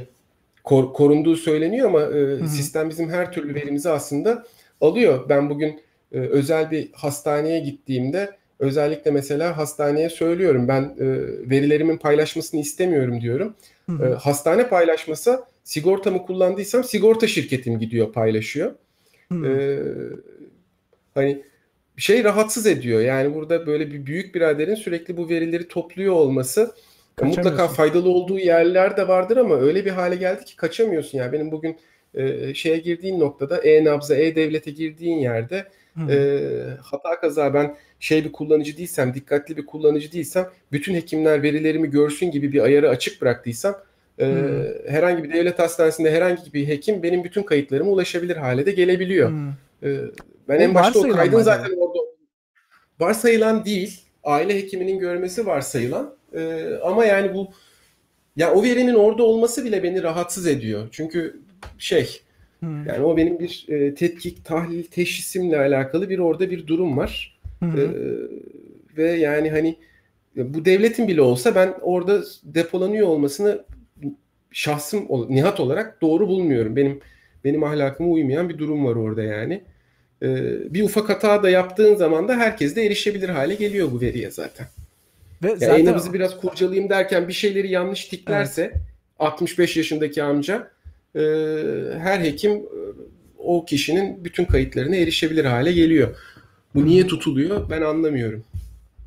kor- 0.65 0.93
korunduğu 0.93 1.37
söyleniyor 1.37 1.89
ama 1.89 2.03
e, 2.03 2.47
sistem 2.49 2.91
bizim 2.91 3.11
her 3.11 3.33
türlü 3.33 3.55
verimizi 3.55 3.91
aslında 3.91 4.45
alıyor. 4.81 5.29
Ben 5.29 5.51
bugün 5.51 5.81
e, 6.13 6.19
özel 6.19 6.71
bir 6.71 6.93
hastaneye 6.93 7.61
gittiğimde 7.61 8.40
özellikle 8.61 9.11
mesela 9.11 9.57
hastaneye 9.57 10.11
söylüyorum 10.11 10.69
ben 10.69 10.83
e, 10.83 11.07
verilerimin 11.51 11.97
paylaşmasını 11.97 12.61
istemiyorum 12.61 13.21
diyorum. 13.21 13.55
E, 13.89 14.05
hastane 14.05 14.69
paylaşmasa 14.69 15.47
sigortamı 15.65 16.27
kullandıysam 16.27 16.85
sigorta 16.85 17.27
şirketim 17.27 17.79
gidiyor 17.79 18.13
paylaşıyor. 18.13 18.73
Ee, 19.33 19.79
hani 21.15 21.43
şey 21.97 22.25
rahatsız 22.25 22.67
ediyor. 22.67 23.01
Yani 23.01 23.35
burada 23.35 23.67
böyle 23.67 23.91
bir 23.93 24.07
büyük 24.07 24.35
biraderin 24.35 24.75
sürekli 24.75 25.17
bu 25.17 25.29
verileri 25.29 25.69
topluyor 25.69 26.15
olması 26.15 26.75
e, 27.23 27.25
mutlaka 27.25 27.69
faydalı 27.69 28.09
olduğu 28.09 28.39
yerler 28.39 28.97
de 28.97 29.09
vardır 29.09 29.37
ama 29.37 29.61
öyle 29.61 29.85
bir 29.85 29.91
hale 29.91 30.17
geldi 30.17 30.45
ki 30.45 30.57
kaçamıyorsun. 30.57 31.19
Yani 31.19 31.33
benim 31.33 31.53
bugün 31.53 31.79
e, 32.15 32.55
şeye 32.55 32.79
girdiğin 32.79 33.21
noktada 33.21 33.59
e-nabza, 33.59 34.17
e-devlete 34.17 34.71
girdiğin 34.71 35.19
yerde 35.19 35.67
Hı. 35.95 36.13
e, 36.13 36.19
hata 36.83 37.21
kaza 37.21 37.55
ben 37.55 37.77
şey 38.01 38.25
bir 38.25 38.33
kullanıcı 38.33 38.77
değilsem, 38.77 39.15
dikkatli 39.15 39.57
bir 39.57 39.67
kullanıcı 39.67 40.13
değilsem, 40.13 40.49
bütün 40.73 40.95
hekimler 40.95 41.43
verilerimi 41.43 41.91
görsün 41.91 42.31
gibi 42.31 42.53
bir 42.53 42.61
ayarı 42.61 42.89
açık 42.89 43.23
bıraktıysam 43.23 43.75
e, 44.19 44.27
Hmm. 44.27 44.93
herhangi 44.93 45.25
bir 45.25 45.33
devlet 45.33 45.59
hastanesinde 45.59 46.11
herhangi 46.11 46.55
bir 46.55 46.69
hekim 46.69 47.03
benim 47.03 47.25
bütün 47.25 47.43
kayıtlarıma 47.43 47.91
ulaşabilir 47.91 48.37
hale 48.37 48.67
de 48.67 48.73
gelebiliyor. 48.73 49.31
Hı. 49.31 49.89
E, 49.89 49.89
ben 50.49 50.59
O 50.59 50.63
en 50.63 50.75
başta 50.75 50.99
o 50.99 51.09
kaydın 51.09 51.41
zaten 51.43 51.77
orada 51.77 51.99
varsayılan 53.01 53.65
değil, 53.65 54.01
aile 54.25 54.55
hekiminin 54.55 54.99
görmesi 54.99 55.47
varsayılan 55.47 56.21
E, 56.35 56.65
ama 56.83 57.05
yani 57.05 57.35
bu 57.35 57.49
ya 58.37 58.55
o 58.55 58.63
verinin 58.63 58.95
orada 58.95 59.23
olması 59.23 59.65
bile 59.65 59.83
beni 59.83 60.03
rahatsız 60.03 60.47
ediyor. 60.47 60.89
Çünkü 60.93 61.41
şey 61.79 62.21
Hı. 62.61 62.67
yani 62.67 63.05
o 63.05 63.17
benim 63.17 63.39
bir 63.39 63.67
e, 63.69 63.95
tetkik, 63.95 64.45
tahlil, 64.45 64.83
teşhisimle 64.83 65.59
alakalı 65.59 66.11
bir 66.11 66.19
orada 66.19 66.51
bir 66.51 66.67
durum 66.67 66.97
var. 66.97 67.30
Hı 67.61 68.31
ve 68.97 69.11
yani 69.11 69.51
hani 69.51 69.77
bu 70.37 70.65
devletin 70.65 71.09
bile 71.09 71.23
olsa 71.23 71.55
ben 71.55 71.75
orada 71.81 72.23
depolanıyor 72.45 73.07
olmasını 73.09 73.65
şahsım 74.53 75.07
nihat 75.29 75.61
olarak 75.61 76.03
doğru 76.03 76.29
bulmuyorum. 76.29 76.77
Benim 76.77 77.01
benim 77.45 77.65
ahlakıma 77.65 78.09
uymayan 78.09 78.49
bir 78.49 78.59
durum 78.59 78.85
var 78.85 78.97
orada 78.97 79.23
yani. 79.23 79.63
Ee, 80.23 80.75
bir 80.75 80.83
ufak 80.83 81.09
hata 81.09 81.43
da 81.43 81.51
yaptığın 81.51 81.95
zaman 81.95 82.29
da 82.29 82.37
herkes 82.37 82.77
de 82.77 82.87
erişebilir 82.87 83.29
hale 83.29 83.55
geliyor 83.55 83.93
bu 83.93 84.01
veriye 84.01 84.31
zaten. 84.31 84.67
Ve 85.43 85.49
Ya 85.49 85.57
zaten 85.57 85.87
e-nabızı 85.87 86.13
biraz 86.13 86.41
kurcalayayım 86.41 86.91
derken 86.91 87.29
bir 87.29 87.33
şeyleri 87.33 87.71
yanlış 87.71 88.05
tiklerse 88.05 88.73
65 89.19 89.77
yaşındaki 89.77 90.23
amca 90.23 90.71
e, 91.17 91.21
her 91.99 92.21
hekim 92.21 92.63
o 93.39 93.65
kişinin 93.65 94.25
bütün 94.25 94.45
kayıtlarına 94.45 94.97
erişebilir 94.97 95.45
hale 95.45 95.73
geliyor. 95.73 96.17
Bu 96.75 96.85
niye 96.87 97.07
tutuluyor 97.07 97.71
ben 97.71 97.83
anlamıyorum. 97.83 98.45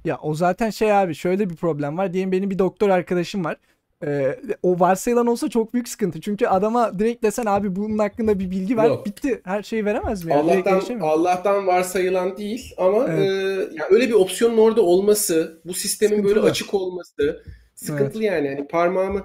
Ya 0.05 0.19
o 0.21 0.33
zaten 0.33 0.69
şey 0.69 0.93
abi 0.93 1.15
şöyle 1.15 1.49
bir 1.49 1.55
problem 1.55 1.97
var. 1.97 2.13
Diyelim 2.13 2.31
benim 2.31 2.49
bir 2.49 2.59
doktor 2.59 2.89
arkadaşım 2.89 3.45
var. 3.45 3.57
Ee, 4.05 4.39
o 4.63 4.79
varsayılan 4.79 5.27
olsa 5.27 5.49
çok 5.49 5.73
büyük 5.73 5.87
sıkıntı. 5.89 6.21
Çünkü 6.21 6.47
adama 6.47 6.99
direkt 6.99 7.23
desen 7.23 7.45
abi 7.45 7.75
bunun 7.75 7.97
hakkında 7.97 8.39
bir 8.39 8.51
bilgi 8.51 8.77
ver. 8.77 8.85
Yok. 8.85 9.05
Bitti. 9.05 9.41
Her 9.43 9.63
şeyi 9.63 9.85
veremez 9.85 10.25
mi? 10.25 10.33
Allah'tan. 10.33 10.99
Allah'tan 11.01 11.67
varsayılan 11.67 12.37
değil 12.37 12.73
ama 12.77 13.05
Evet. 13.09 13.19
e, 13.19 13.75
ya 13.75 13.85
öyle 13.89 14.07
bir 14.07 14.13
opsiyonun 14.13 14.57
orada 14.57 14.81
olması, 14.81 15.61
bu 15.65 15.73
sistemin 15.73 16.17
böyle 16.17 16.27
Sıkıntılı. 16.29 16.49
açık 16.49 16.73
olması 16.73 17.43
sıkıntılı 17.75 18.23
yani. 18.23 18.47
Yani 18.47 18.67
parmağımı 18.67 19.23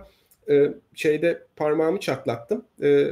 e, 0.51 0.69
şeyde 0.95 1.43
parmağımı 1.57 2.01
çatlattım 2.01 2.65
e, 2.83 3.07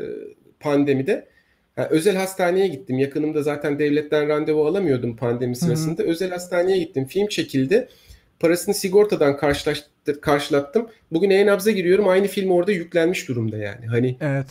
pandemide. 0.60 1.28
Ha, 1.76 1.88
özel 1.90 2.16
hastaneye 2.16 2.66
gittim. 2.68 2.98
Yakınımda 2.98 3.42
zaten 3.42 3.78
devletten 3.78 4.28
randevu 4.28 4.66
alamıyordum 4.66 5.16
pandemi 5.16 5.56
sırasında. 5.56 6.02
Özel 6.02 6.30
hastaneye 6.30 6.78
gittim. 6.78 7.04
Film 7.06 7.26
çekildi. 7.26 7.88
parasını 8.40 8.74
sigortadan 8.74 9.36
karşılattım. 10.22 10.88
Bugün 11.12 11.30
e-nabza 11.30 11.70
giriyorum 11.70 12.08
aynı 12.08 12.26
film 12.26 12.50
orada 12.50 12.72
yüklenmiş 12.72 13.28
durumda 13.28 13.56
yani. 13.56 13.86
Hani 13.86 14.16
Evet. 14.20 14.46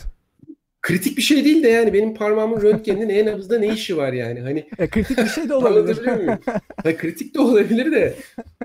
kritik 0.81 1.17
bir 1.17 1.21
şey 1.21 1.45
değil 1.45 1.63
de 1.63 1.67
yani 1.67 1.93
benim 1.93 2.13
parmağımın 2.15 2.61
röntgeninin 2.61 3.09
e-nabızda 3.09 3.59
ne 3.59 3.67
işi 3.67 3.97
var 3.97 4.13
yani? 4.13 4.39
Hani 4.41 4.69
Ya 4.79 4.89
kritik 4.89 5.17
bir 5.17 5.27
şey 5.27 5.49
de 5.49 5.53
olabilir. 5.53 6.07
muyum? 6.07 6.39
Ha, 6.83 6.97
kritik 6.97 7.35
de 7.35 7.39
olabilir 7.39 7.91
de 7.91 8.15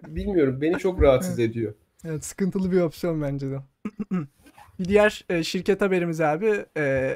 bilmiyorum 0.07 0.59
beni 0.61 0.79
çok 0.79 1.03
rahatsız 1.03 1.39
ediyor. 1.39 1.75
Evet 2.09 2.25
sıkıntılı 2.25 2.73
bir 2.73 2.81
opsiyon 2.81 3.23
bence 3.23 3.47
de. 3.51 3.57
bir 4.81 4.85
diğer 4.89 5.25
e, 5.31 5.43
şirket 5.45 5.81
haberimiz 5.81 6.21
abi 6.21 6.65
e, 6.77 7.13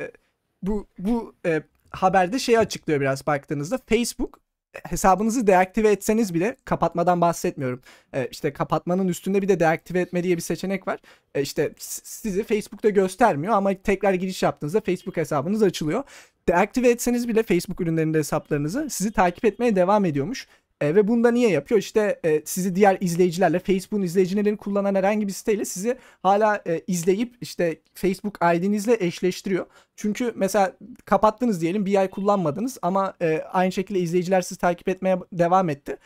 bu 0.67 0.87
bu 0.99 1.35
e, 1.47 1.63
haberde 1.91 2.39
şeyi 2.39 2.59
açıklıyor 2.59 3.01
biraz 3.01 3.27
baktığınızda 3.27 3.79
Facebook 3.89 4.45
hesabınızı 4.85 5.47
deaktive 5.47 5.91
etseniz 5.91 6.35
bile 6.35 6.57
kapatmadan 6.65 7.21
bahsetmiyorum. 7.21 7.81
E, 8.13 8.27
işte 8.31 8.53
kapatmanın 8.53 9.09
üstünde 9.09 9.43
bir 9.43 9.49
de 9.49 9.61
deaktive 9.61 10.01
etme 10.01 10.23
diye 10.23 10.37
bir 10.37 10.43
seçenek 10.43 10.89
var. 10.89 11.01
E, 11.35 11.43
işte 11.43 11.73
sizi 11.79 12.45
Facebook'ta 12.45 12.89
göstermiyor 12.91 13.55
ama 13.55 13.75
tekrar 13.75 14.15
giriş 14.15 14.43
yaptığınızda 14.43 14.81
Facebook 14.81 15.17
hesabınız 15.17 15.63
açılıyor. 15.63 16.05
Deaktive 16.49 16.91
etseniz 16.91 17.29
bile 17.29 17.43
Facebook 17.43 17.81
ürünlerinde 17.81 18.19
hesaplarınızı 18.19 18.87
sizi 18.91 19.13
takip 19.13 19.45
etmeye 19.45 19.77
devam 19.77 20.05
ediyormuş. 20.05 20.47
E, 20.81 20.95
ve 20.95 21.09
bunda 21.09 21.31
niye 21.31 21.51
yapıyor? 21.51 21.81
İşte 21.81 22.21
e, 22.25 22.43
sizi 22.45 22.75
diğer 22.75 22.99
izleyicilerle 23.01 23.59
Facebook'un 23.59 24.03
izleyicilerini 24.03 24.57
kullanan 24.57 24.95
herhangi 24.95 25.27
bir 25.27 25.33
siteyle 25.33 25.65
sizi 25.65 25.99
hala 26.23 26.63
e, 26.67 26.81
izleyip 26.87 27.35
işte 27.41 27.81
Facebook 27.95 28.39
ID'nizle 28.55 28.97
eşleştiriyor. 29.01 29.67
Çünkü 29.97 30.33
mesela 30.37 30.73
kapattınız 31.05 31.61
diyelim 31.61 31.87
bir 31.87 31.97
ay 31.97 32.11
kullanmadınız 32.11 32.79
ama 32.83 33.15
e, 33.23 33.43
aynı 33.53 33.73
şekilde 33.73 33.99
izleyiciler 33.99 34.43
sizi 34.43 34.61
takip 34.61 34.89
etmeye 34.89 35.19
devam 35.33 35.69
etti. 35.69 35.97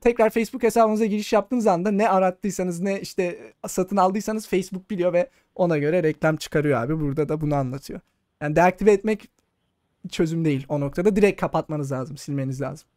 Tekrar 0.00 0.30
Facebook 0.30 0.62
hesabınıza 0.62 1.04
giriş 1.04 1.32
yaptığınız 1.32 1.66
anda 1.66 1.90
ne 1.90 2.08
arattıysanız 2.08 2.80
ne 2.80 3.00
işte 3.00 3.52
satın 3.66 3.96
aldıysanız 3.96 4.46
Facebook 4.48 4.90
biliyor 4.90 5.12
ve 5.12 5.30
ona 5.54 5.78
göre 5.78 6.02
reklam 6.02 6.36
çıkarıyor 6.36 6.82
abi. 6.82 7.00
Burada 7.00 7.28
da 7.28 7.40
bunu 7.40 7.54
anlatıyor. 7.54 8.00
Yani 8.40 8.56
deaktive 8.56 8.92
etmek 8.92 9.30
çözüm 10.10 10.44
değil 10.44 10.66
o 10.68 10.80
noktada. 10.80 11.16
Direkt 11.16 11.40
kapatmanız 11.40 11.92
lazım, 11.92 12.16
silmeniz 12.16 12.60
lazım. 12.60 12.88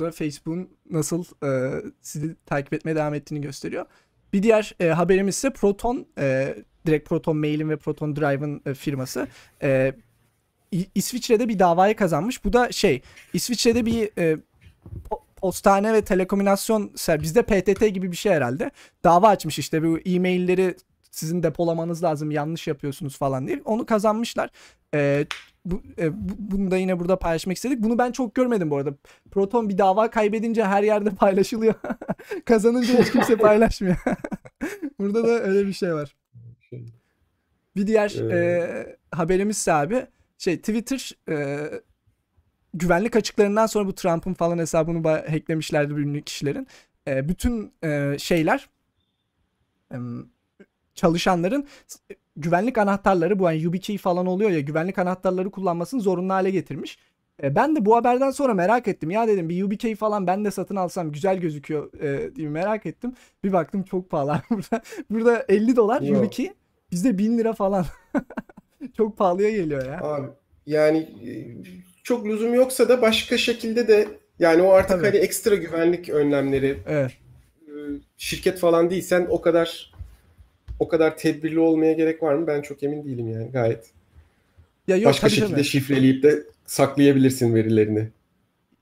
Bu 0.00 0.04
da 0.04 0.10
Facebook'un 0.10 0.68
nasıl 0.90 1.24
e, 1.44 1.82
sizi 2.02 2.36
takip 2.46 2.72
etmeye 2.72 2.96
devam 2.96 3.14
ettiğini 3.14 3.40
gösteriyor. 3.40 3.86
Bir 4.32 4.42
diğer 4.42 4.74
e, 4.80 4.88
haberimiz 4.88 5.36
ise 5.36 5.50
Proton, 5.50 6.06
e, 6.18 6.56
direkt 6.86 7.08
Proton 7.08 7.36
Mail'in 7.36 7.68
ve 7.70 7.76
Proton 7.76 8.16
Drive'ın 8.16 8.62
e, 8.66 8.74
firması. 8.74 9.26
E, 9.62 9.92
İsviçre'de 10.94 11.48
bir 11.48 11.58
davayı 11.58 11.96
kazanmış. 11.96 12.44
Bu 12.44 12.52
da 12.52 12.72
şey, 12.72 13.02
İsviçre'de 13.32 13.86
bir 13.86 14.10
e, 14.18 14.36
po- 15.10 15.20
postane 15.36 15.92
ve 15.92 16.02
telekomünikasyon 16.02 16.88
ser- 16.88 17.22
bizde 17.22 17.42
PTT 17.42 17.94
gibi 17.94 18.12
bir 18.12 18.16
şey 18.16 18.32
herhalde. 18.32 18.70
Dava 19.04 19.28
açmış 19.28 19.58
işte 19.58 19.82
bu 19.82 19.98
e-mailleri 19.98 20.74
sizin 21.10 21.42
depolamanız 21.42 22.02
lazım 22.02 22.30
yanlış 22.30 22.66
yapıyorsunuz 22.66 23.18
falan 23.18 23.46
diye. 23.46 23.62
Onu 23.64 23.86
kazanmışlar. 23.86 24.50
E, 24.96 25.26
bu, 25.64 25.82
e, 25.98 26.28
bu- 26.28 26.36
bunu 26.38 26.70
da 26.70 26.76
yine 26.76 27.00
burada 27.00 27.18
paylaşmak 27.18 27.56
istedik. 27.56 27.82
Bunu 27.82 27.98
ben 27.98 28.12
çok 28.12 28.34
görmedim 28.34 28.70
bu 28.70 28.76
arada. 28.76 28.94
Proton 29.30 29.68
bir 29.68 29.78
dava 29.78 30.10
kaybedince 30.10 30.64
her 30.64 30.82
yerde 30.82 31.10
paylaşılıyor. 31.10 31.74
Kazanınca 32.44 33.02
hiç 33.02 33.12
kimse 33.12 33.36
paylaşmıyor. 33.46 33.96
burada 35.00 35.24
da 35.24 35.40
öyle 35.42 35.66
bir 35.66 35.72
şey 35.72 35.94
var. 35.94 36.16
Bir 37.76 37.86
diğer 37.86 38.14
Ee, 38.30 38.36
e, 38.36 38.96
haberimiz 39.16 39.56
ise 39.56 39.72
abi 39.72 40.06
şey 40.38 40.58
Twitter 40.58 41.12
e, 41.28 41.58
güvenlik 42.74 43.16
açıklarından 43.16 43.66
sonra 43.66 43.86
bu 43.86 43.94
Trump'ın 43.94 44.34
falan 44.34 44.58
hesabını 44.58 45.08
hacklemişlerdi 45.08 45.92
ünlü 45.92 46.22
kişilerin. 46.22 46.66
E, 47.08 47.28
bütün 47.28 47.72
e, 47.84 48.16
şeyler 48.18 48.68
çalışanların 50.96 51.66
s- 51.86 51.98
güvenlik 52.36 52.78
anahtarları 52.78 53.38
bu 53.38 53.46
hani 53.46 53.58
YubiKey 53.58 53.98
falan 53.98 54.26
oluyor 54.26 54.50
ya 54.50 54.60
güvenlik 54.60 54.98
anahtarları 54.98 55.50
kullanmasını 55.50 56.00
zorunlu 56.00 56.32
hale 56.32 56.50
getirmiş. 56.50 56.98
E, 57.42 57.54
ben 57.54 57.76
de 57.76 57.86
bu 57.86 57.96
haberden 57.96 58.30
sonra 58.30 58.54
merak 58.54 58.88
ettim. 58.88 59.10
Ya 59.10 59.28
dedim 59.28 59.48
bir 59.48 59.54
YubiKey 59.56 59.94
falan 59.94 60.26
ben 60.26 60.44
de 60.44 60.50
satın 60.50 60.76
alsam 60.76 61.12
güzel 61.12 61.38
gözüküyor 61.38 61.92
e, 62.00 62.36
diye 62.36 62.48
merak 62.48 62.86
ettim. 62.86 63.14
Bir 63.44 63.52
baktım 63.52 63.82
çok 63.82 64.10
pahalı. 64.10 64.40
burada 64.50 64.82
burada 65.10 65.44
50 65.48 65.76
dolar 65.76 66.00
Yok. 66.00 66.16
YubiKey. 66.16 66.52
Bizde 66.92 67.18
1000 67.18 67.38
lira 67.38 67.52
falan. 67.52 67.86
çok 68.96 69.16
pahalıya 69.18 69.50
geliyor 69.50 69.86
ya. 69.86 70.00
Abi 70.00 70.26
yani 70.66 70.98
e, 70.98 71.30
çok 72.02 72.26
lüzum 72.26 72.54
yoksa 72.54 72.88
da 72.88 73.02
başka 73.02 73.38
şekilde 73.38 73.88
de 73.88 74.08
yani 74.38 74.62
o 74.62 74.70
artık 74.70 74.90
Tabii. 74.90 75.06
hani 75.06 75.16
ekstra 75.16 75.54
güvenlik 75.54 76.08
önlemleri 76.08 76.78
Evet. 76.86 77.12
e, 77.62 77.70
şirket 78.16 78.58
falan 78.58 78.90
değilsen 78.90 79.26
o 79.30 79.40
kadar 79.40 79.92
o 80.78 80.88
kadar 80.88 81.16
tedbirli 81.16 81.58
olmaya 81.58 81.92
gerek 81.92 82.22
var 82.22 82.34
mı? 82.34 82.46
Ben 82.46 82.62
çok 82.62 82.82
emin 82.82 83.04
değilim 83.04 83.28
yani 83.28 83.50
gayet. 83.50 83.90
Ya 84.88 84.96
yok 84.96 85.06
Başka 85.06 85.28
şekilde 85.28 85.52
tabii. 85.52 85.64
şifreleyip 85.64 86.22
de 86.22 86.44
saklayabilirsin 86.66 87.54
verilerini. 87.54 88.08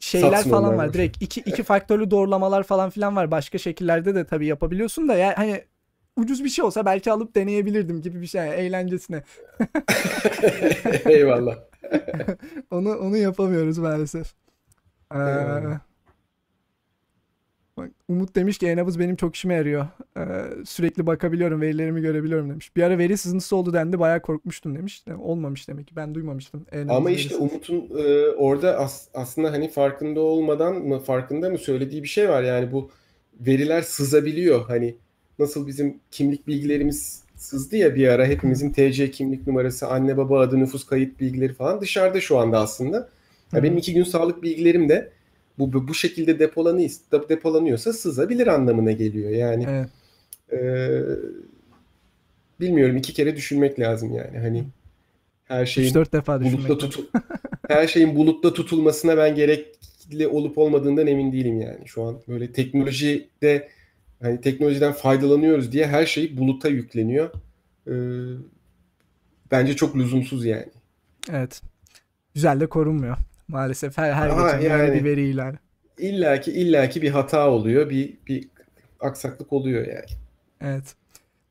Şeyler 0.00 0.30
satsın 0.30 0.50
falan 0.50 0.78
var. 0.78 0.92
Direkt 0.94 1.22
iki, 1.22 1.40
iki 1.40 1.62
faktörlü 1.62 2.10
doğrulamalar 2.10 2.62
falan 2.62 2.90
filan 2.90 3.16
var. 3.16 3.30
Başka 3.30 3.58
şekillerde 3.58 4.14
de 4.14 4.24
tabii 4.26 4.46
yapabiliyorsun 4.46 5.08
da 5.08 5.14
ya 5.14 5.34
hani 5.36 5.64
ucuz 6.16 6.44
bir 6.44 6.48
şey 6.48 6.64
olsa 6.64 6.86
belki 6.86 7.12
alıp 7.12 7.34
deneyebilirdim 7.34 8.02
gibi 8.02 8.20
bir 8.20 8.26
şey 8.26 8.40
yani 8.40 8.54
eğlencesine. 8.54 9.22
Eyvallah. 11.06 11.56
Onu 12.70 12.98
onu 12.98 13.16
yapamıyoruz 13.16 13.78
maalesef. 13.78 14.34
Ee, 15.14 15.18
Eyvallah. 15.18 15.80
Bak, 17.76 17.90
Umut 18.08 18.36
demiş 18.36 18.58
ki 18.58 18.66
e-nabız 18.66 18.98
benim 18.98 19.16
çok 19.16 19.34
işime 19.34 19.54
yarıyor. 19.54 19.86
Ee, 20.16 20.22
sürekli 20.64 21.06
bakabiliyorum, 21.06 21.60
verilerimi 21.60 22.00
görebiliyorum 22.00 22.50
demiş. 22.50 22.76
Bir 22.76 22.82
ara 22.82 22.98
veri 22.98 23.16
sızıntısı 23.16 23.56
oldu 23.56 23.72
dendi, 23.72 23.98
bayağı 23.98 24.22
korkmuştum 24.22 24.74
demiş. 24.74 25.02
Yani 25.06 25.22
olmamış 25.22 25.68
demek 25.68 25.86
ki. 25.86 25.96
Ben 25.96 26.14
duymamıştım. 26.14 26.66
e-nabız 26.72 26.96
Ama 26.96 27.10
işte. 27.10 27.36
Umut'un 27.36 27.90
e, 27.98 28.28
orada 28.28 28.78
as- 28.78 29.08
aslında 29.14 29.52
hani 29.52 29.70
farkında 29.70 30.20
olmadan 30.20 30.74
mı 30.74 31.00
farkında 31.00 31.50
mı 31.50 31.58
söylediği 31.58 32.02
bir 32.02 32.08
şey 32.08 32.28
var. 32.28 32.42
Yani 32.42 32.72
bu 32.72 32.90
veriler 33.40 33.82
sızabiliyor. 33.82 34.64
Hani 34.66 34.94
nasıl 35.38 35.66
bizim 35.66 36.00
kimlik 36.10 36.46
bilgilerimiz 36.46 37.22
sızdı 37.36 37.76
ya 37.76 37.94
bir 37.94 38.08
ara 38.08 38.26
hepimizin 38.26 38.70
TC 38.72 39.10
kimlik 39.10 39.46
numarası, 39.46 39.88
anne 39.88 40.16
baba 40.16 40.40
adı, 40.40 40.58
nüfus 40.58 40.86
kayıt 40.86 41.20
bilgileri 41.20 41.54
falan 41.54 41.80
dışarıda 41.80 42.20
şu 42.20 42.38
anda 42.38 42.60
aslında. 42.60 43.08
Ya 43.52 43.62
benim 43.62 43.78
iki 43.78 43.94
gün 43.94 44.04
sağlık 44.04 44.42
bilgilerim 44.42 44.88
de 44.88 45.10
bu 45.58 45.88
bu 45.88 45.94
şekilde 45.94 46.38
depolanıyor, 46.38 46.90
depolanıyorsa 47.28 47.92
sızabilir 47.92 48.46
anlamına 48.46 48.92
geliyor. 48.92 49.30
Yani 49.30 49.66
Evet. 49.68 49.88
e, 50.52 50.60
bilmiyorum 52.60 52.96
iki 52.96 53.12
kere 53.12 53.36
düşünmek 53.36 53.80
lazım 53.80 54.14
yani. 54.14 54.38
Hani 54.38 54.64
her 55.44 55.66
şeyin 55.66 55.94
3-4 55.94 56.12
defa 56.12 56.40
bulutta 56.40 56.78
tutul 56.78 57.04
her 57.68 57.86
şeyin 57.86 58.16
bulutta 58.16 58.52
tutulmasına 58.52 59.16
ben 59.16 59.34
gerekli 59.34 60.28
olup 60.28 60.58
olmadığından 60.58 61.06
emin 61.06 61.32
değilim 61.32 61.60
yani. 61.60 61.88
Şu 61.88 62.02
an 62.02 62.20
böyle 62.28 62.52
teknolojide 62.52 63.68
hani 64.22 64.40
teknolojiden 64.40 64.92
faydalanıyoruz 64.92 65.72
diye 65.72 65.86
her 65.86 66.06
şey 66.06 66.36
buluta 66.36 66.68
yükleniyor. 66.68 67.30
Ee, 67.88 67.92
bence 69.50 69.76
çok 69.76 69.96
lüzumsuz 69.96 70.44
yani. 70.44 70.68
Evet. 71.30 71.62
Güzel 72.34 72.60
de 72.60 72.66
korunmuyor. 72.66 73.16
Maalesef 73.48 73.98
her 73.98 74.12
her 74.12 74.28
Aha, 74.28 74.56
geçen 74.56 74.70
yani. 74.78 74.94
bir 74.94 75.04
veri 75.04 75.30
ihlali. 75.30 75.56
İllaki 75.98 76.52
illaki 76.52 77.02
bir 77.02 77.10
hata 77.10 77.50
oluyor, 77.50 77.90
bir 77.90 78.14
bir 78.26 78.48
aksaklık 79.00 79.52
oluyor 79.52 79.86
yani. 79.86 80.04
Evet. 80.60 80.94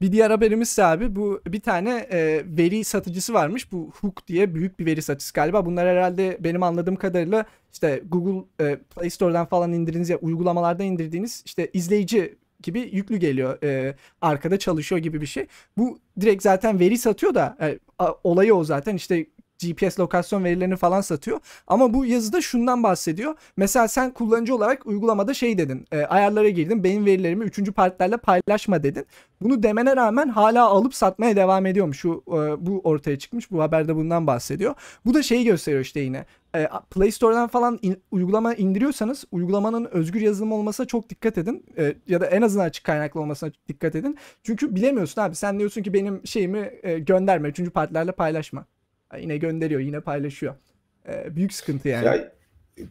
Bir 0.02 0.12
diğer 0.12 0.32
haberimiz 0.32 0.70
ise 0.70 0.84
abi 0.84 1.16
bu 1.16 1.42
bir 1.48 1.60
tane 1.60 2.08
e, 2.12 2.44
veri 2.46 2.84
satıcısı 2.84 3.34
varmış. 3.34 3.72
Bu 3.72 3.92
Hook 4.02 4.28
diye 4.28 4.56
büyük 4.56 4.80
bir 4.80 4.86
veri 4.86 5.02
satıcısı 5.02 5.34
galiba. 5.34 5.66
Bunlar 5.66 5.88
herhalde 5.88 6.38
benim 6.40 6.64
anladığım 6.64 6.96
kadarıyla 6.96 7.46
işte 7.74 8.02
Google 8.10 8.46
e, 8.66 8.76
Play 8.76 9.10
Store'dan 9.10 9.46
falan 9.46 9.74
indirdiğiniz 9.74 10.10
ya 10.10 10.18
uygulamalardan 10.18 10.86
indirdiğiniz 10.86 11.44
işte 11.46 11.70
izleyici 11.74 12.36
gibi 12.64 12.80
yüklü 12.80 13.18
geliyor. 13.18 13.64
E, 13.64 13.96
arkada 14.22 14.60
çalışıyor 14.60 15.02
gibi 15.02 15.22
bir 15.22 15.26
şey. 15.26 15.48
Bu 15.78 16.00
direkt 16.22 16.44
zaten 16.44 16.80
veri 16.80 16.98
satıyor 16.98 17.34
da 17.36 17.58
e, 17.62 17.80
a- 18.00 18.14
olayı 18.24 18.56
o 18.56 18.64
zaten 18.64 18.96
işte 18.96 19.26
GPS 19.60 20.00
lokasyon 20.00 20.44
verilerini 20.44 20.76
falan 20.76 21.02
satıyor. 21.02 21.40
Ama 21.68 21.94
bu 21.94 22.06
yazıda 22.06 22.42
şundan 22.42 22.84
bahsediyor. 22.84 23.36
Mesela 23.58 23.88
sen 23.88 24.12
kullanıcı 24.12 24.56
olarak 24.56 24.86
uygulamada 24.88 25.34
şey 25.34 25.58
dedin. 25.58 25.86
e, 25.92 26.02
ayarlara 26.06 26.50
girdin. 26.50 26.84
Benim 26.84 27.06
verilerimi 27.06 27.44
üçüncü 27.46 27.72
partilerle 27.72 28.18
paylaşma 28.18 28.84
dedin. 28.84 29.06
Bunu 29.42 29.64
demene 29.64 29.96
rağmen 29.96 30.28
hala 30.30 30.66
alıp 30.68 30.96
satmaya 30.96 31.36
devam 31.36 31.66
ediyormuş. 31.66 32.00
Şu 32.00 32.24
e, 32.28 32.32
bu 32.66 32.82
ortaya 32.84 33.20
çıkmış. 33.20 33.52
Bu 33.52 33.62
haberde 33.62 33.96
bundan 33.96 34.28
bahsediyor. 34.28 34.76
Bu 35.06 35.14
da 35.14 35.24
şeyi 35.24 35.46
gösteriyor 35.46 35.82
işte 35.84 36.00
yine. 36.00 36.26
E, 36.56 36.68
Play 36.92 37.12
Store'dan 37.12 37.48
falan 37.48 37.80
in- 37.82 38.02
uygulama 38.12 38.54
indiriyorsanız 38.54 39.26
uygulamanın 39.32 39.86
özgür 39.92 40.22
yazılım 40.22 40.52
olmasına 40.52 40.86
çok 40.86 41.10
dikkat 41.10 41.38
edin. 41.38 41.66
E, 41.78 41.96
ya 42.08 42.22
da 42.22 42.26
en 42.26 42.42
azından 42.42 42.66
açık 42.66 42.84
kaynaklı 42.86 43.20
olmasına 43.22 43.52
dikkat 43.68 43.96
edin. 43.96 44.18
Çünkü 44.44 44.76
bilemiyorsun 44.76 45.22
abi. 45.22 45.36
Sen 45.36 45.60
diyorsun 45.60 45.84
ki 45.84 45.94
benim 45.94 46.28
şeyimi 46.28 46.72
e, 46.84 47.00
gönderme. 47.00 47.50
Üçüncü 47.50 47.72
partilerle 47.72 48.12
paylaşma. 48.12 48.66
Yine 49.22 49.38
gönderiyor, 49.38 49.82
yine 49.82 50.00
paylaşıyor. 50.00 50.56
E, 51.08 51.36
büyük 51.36 51.54
sıkıntı 51.54 51.88
yani. 51.88 52.06
Ya 52.06 52.32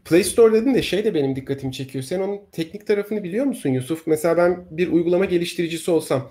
Play 0.05 0.25
Store 0.25 0.53
dedin 0.53 0.75
de 0.75 0.83
şey 0.83 1.05
de 1.05 1.15
benim 1.15 1.37
dikkatimi 1.37 1.73
çekiyor. 1.73 2.05
Sen 2.05 2.21
onun 2.21 2.41
teknik 2.53 2.87
tarafını 2.87 3.25
biliyor 3.25 3.45
musun 3.47 3.71
Yusuf? 3.71 4.07
Mesela 4.07 4.37
ben 4.37 4.65
bir 4.71 4.93
uygulama 4.93 5.25
geliştiricisi 5.25 5.91
olsam, 5.91 6.31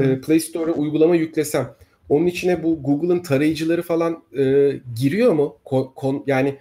e, 0.00 0.20
Play 0.20 0.40
Store'a 0.40 0.74
uygulama 0.74 1.16
yüklesem, 1.16 1.74
onun 2.08 2.26
içine 2.26 2.62
bu 2.62 2.82
Google'ın 2.82 3.22
tarayıcıları 3.22 3.82
falan 3.82 4.22
e, 4.38 4.72
giriyor 5.00 5.32
mu? 5.32 5.58
Ko- 5.64 5.94
kon- 5.94 6.24
yani 6.26 6.56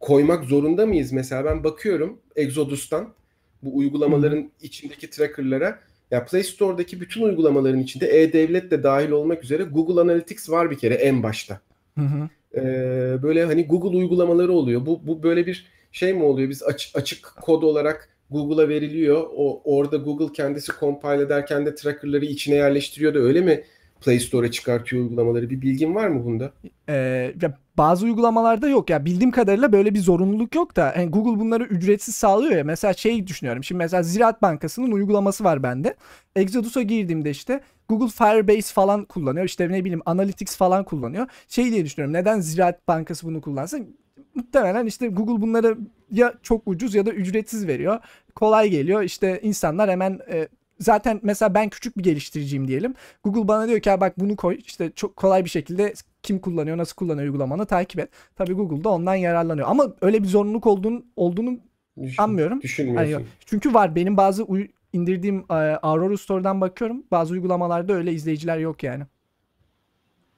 koymak 0.00 0.44
zorunda 0.44 0.86
mıyız? 0.86 1.12
Mesela 1.12 1.44
ben 1.44 1.64
bakıyorum 1.64 2.20
Exodus'tan 2.36 3.14
bu 3.62 3.76
uygulamaların 3.76 4.50
içindeki 4.62 5.10
tracker'lara. 5.10 5.80
Ya 6.10 6.24
Play 6.24 6.42
Store'daki 6.42 7.00
bütün 7.00 7.22
uygulamaların 7.22 7.80
içinde 7.80 8.22
e-devlet 8.22 8.70
de 8.70 8.82
dahil 8.82 9.10
olmak 9.10 9.44
üzere 9.44 9.62
Google 9.62 10.00
Analytics 10.00 10.50
var 10.50 10.70
bir 10.70 10.78
kere 10.78 10.94
en 10.94 11.22
başta. 11.22 11.60
Hı 11.98 12.04
hı. 12.04 12.28
Ee, 12.54 13.22
böyle 13.22 13.44
hani 13.44 13.66
Google 13.66 13.96
uygulamaları 13.96 14.52
oluyor. 14.52 14.86
Bu 14.86 15.06
bu 15.06 15.22
böyle 15.22 15.46
bir 15.46 15.66
şey 15.92 16.12
mi 16.14 16.22
oluyor? 16.24 16.50
Biz 16.50 16.62
açık 16.62 16.96
açık 16.96 17.24
kod 17.40 17.62
olarak 17.62 18.08
Google'a 18.30 18.68
veriliyor. 18.68 19.26
O 19.36 19.62
orada 19.64 19.96
Google 19.96 20.32
kendisi 20.32 20.72
compile 20.80 21.22
ederken 21.22 21.66
de 21.66 21.74
tracker'ları 21.74 22.24
içine 22.24 22.54
yerleştiriyor 22.54 23.14
da 23.14 23.18
öyle 23.18 23.40
mi 23.40 23.64
Play 24.00 24.20
Store'a 24.20 24.50
çıkartıyor 24.50 25.02
uygulamaları? 25.02 25.50
Bir 25.50 25.60
bilgin 25.62 25.94
var 25.94 26.08
mı 26.08 26.24
bunda? 26.24 26.52
Ee, 26.88 27.34
bazı 27.78 28.04
uygulamalarda 28.04 28.68
yok. 28.68 28.90
Ya 28.90 29.04
bildiğim 29.04 29.30
kadarıyla 29.30 29.72
böyle 29.72 29.94
bir 29.94 29.98
zorunluluk 29.98 30.54
yok 30.54 30.76
da 30.76 30.94
yani 30.96 31.10
Google 31.10 31.40
bunları 31.40 31.64
ücretsiz 31.64 32.14
sağlıyor 32.14 32.56
ya. 32.56 32.64
Mesela 32.64 32.94
şey 32.94 33.26
düşünüyorum. 33.26 33.64
Şimdi 33.64 33.78
mesela 33.78 34.02
Ziraat 34.02 34.42
Bankası'nın 34.42 34.90
uygulaması 34.90 35.44
var 35.44 35.62
bende. 35.62 35.96
Exodus'a 36.36 36.82
girdiğimde 36.82 37.30
işte 37.30 37.60
Google 37.88 38.08
Firebase 38.08 38.74
falan 38.74 39.04
kullanıyor. 39.04 39.46
İşte 39.46 39.68
ne 39.68 39.84
bileyim 39.84 40.02
Analytics 40.06 40.56
falan 40.56 40.84
kullanıyor. 40.84 41.26
Şey 41.48 41.72
diye 41.72 41.84
düşünüyorum. 41.84 42.12
Neden 42.12 42.40
Ziraat 42.40 42.88
Bankası 42.88 43.26
bunu 43.26 43.40
kullansın? 43.40 43.96
Muhtemelen 44.34 44.86
işte 44.86 45.08
Google 45.08 45.42
bunları 45.42 45.78
ya 46.12 46.34
çok 46.42 46.62
ucuz 46.66 46.94
ya 46.94 47.06
da 47.06 47.10
ücretsiz 47.10 47.66
veriyor. 47.66 47.98
Kolay 48.34 48.70
geliyor. 48.70 49.02
İşte 49.02 49.40
insanlar 49.42 49.90
hemen 49.90 50.20
e, 50.32 50.48
zaten 50.80 51.20
mesela 51.22 51.54
ben 51.54 51.68
küçük 51.68 51.98
bir 51.98 52.02
geliştiriciyim 52.02 52.68
diyelim. 52.68 52.94
Google 53.24 53.48
bana 53.48 53.68
diyor 53.68 53.80
ki 53.80 53.90
bak 54.00 54.20
bunu 54.20 54.36
koy 54.36 54.58
işte 54.66 54.92
çok 54.96 55.16
kolay 55.16 55.44
bir 55.44 55.50
şekilde 55.50 55.94
kim 56.22 56.38
kullanıyor 56.38 56.76
nasıl 56.76 56.94
kullanıyor 56.94 57.26
uygulamanı 57.26 57.66
takip 57.66 58.00
et. 58.00 58.08
Tabii 58.36 58.52
Google 58.52 58.84
da 58.84 58.88
ondan 58.88 59.14
yararlanıyor. 59.14 59.68
Ama 59.70 59.94
öyle 60.00 60.22
bir 60.22 60.28
zorunluluk 60.28 60.66
olduğunu, 60.66 61.04
olduğunu 61.16 61.58
Düşün, 62.02 62.16
sanmıyorum. 62.16 62.60
Düşünmüyorsun. 62.60 63.12
Hayır. 63.12 63.28
Çünkü 63.46 63.74
var 63.74 63.94
benim 63.94 64.16
bazı 64.16 64.46
indirdiğim 64.92 65.38
e, 65.50 65.54
Aurora 65.54 66.16
Store'dan 66.16 66.60
bakıyorum. 66.60 67.02
Bazı 67.10 67.32
uygulamalarda 67.34 67.92
öyle 67.92 68.12
izleyiciler 68.12 68.58
yok 68.58 68.82
yani. 68.82 69.04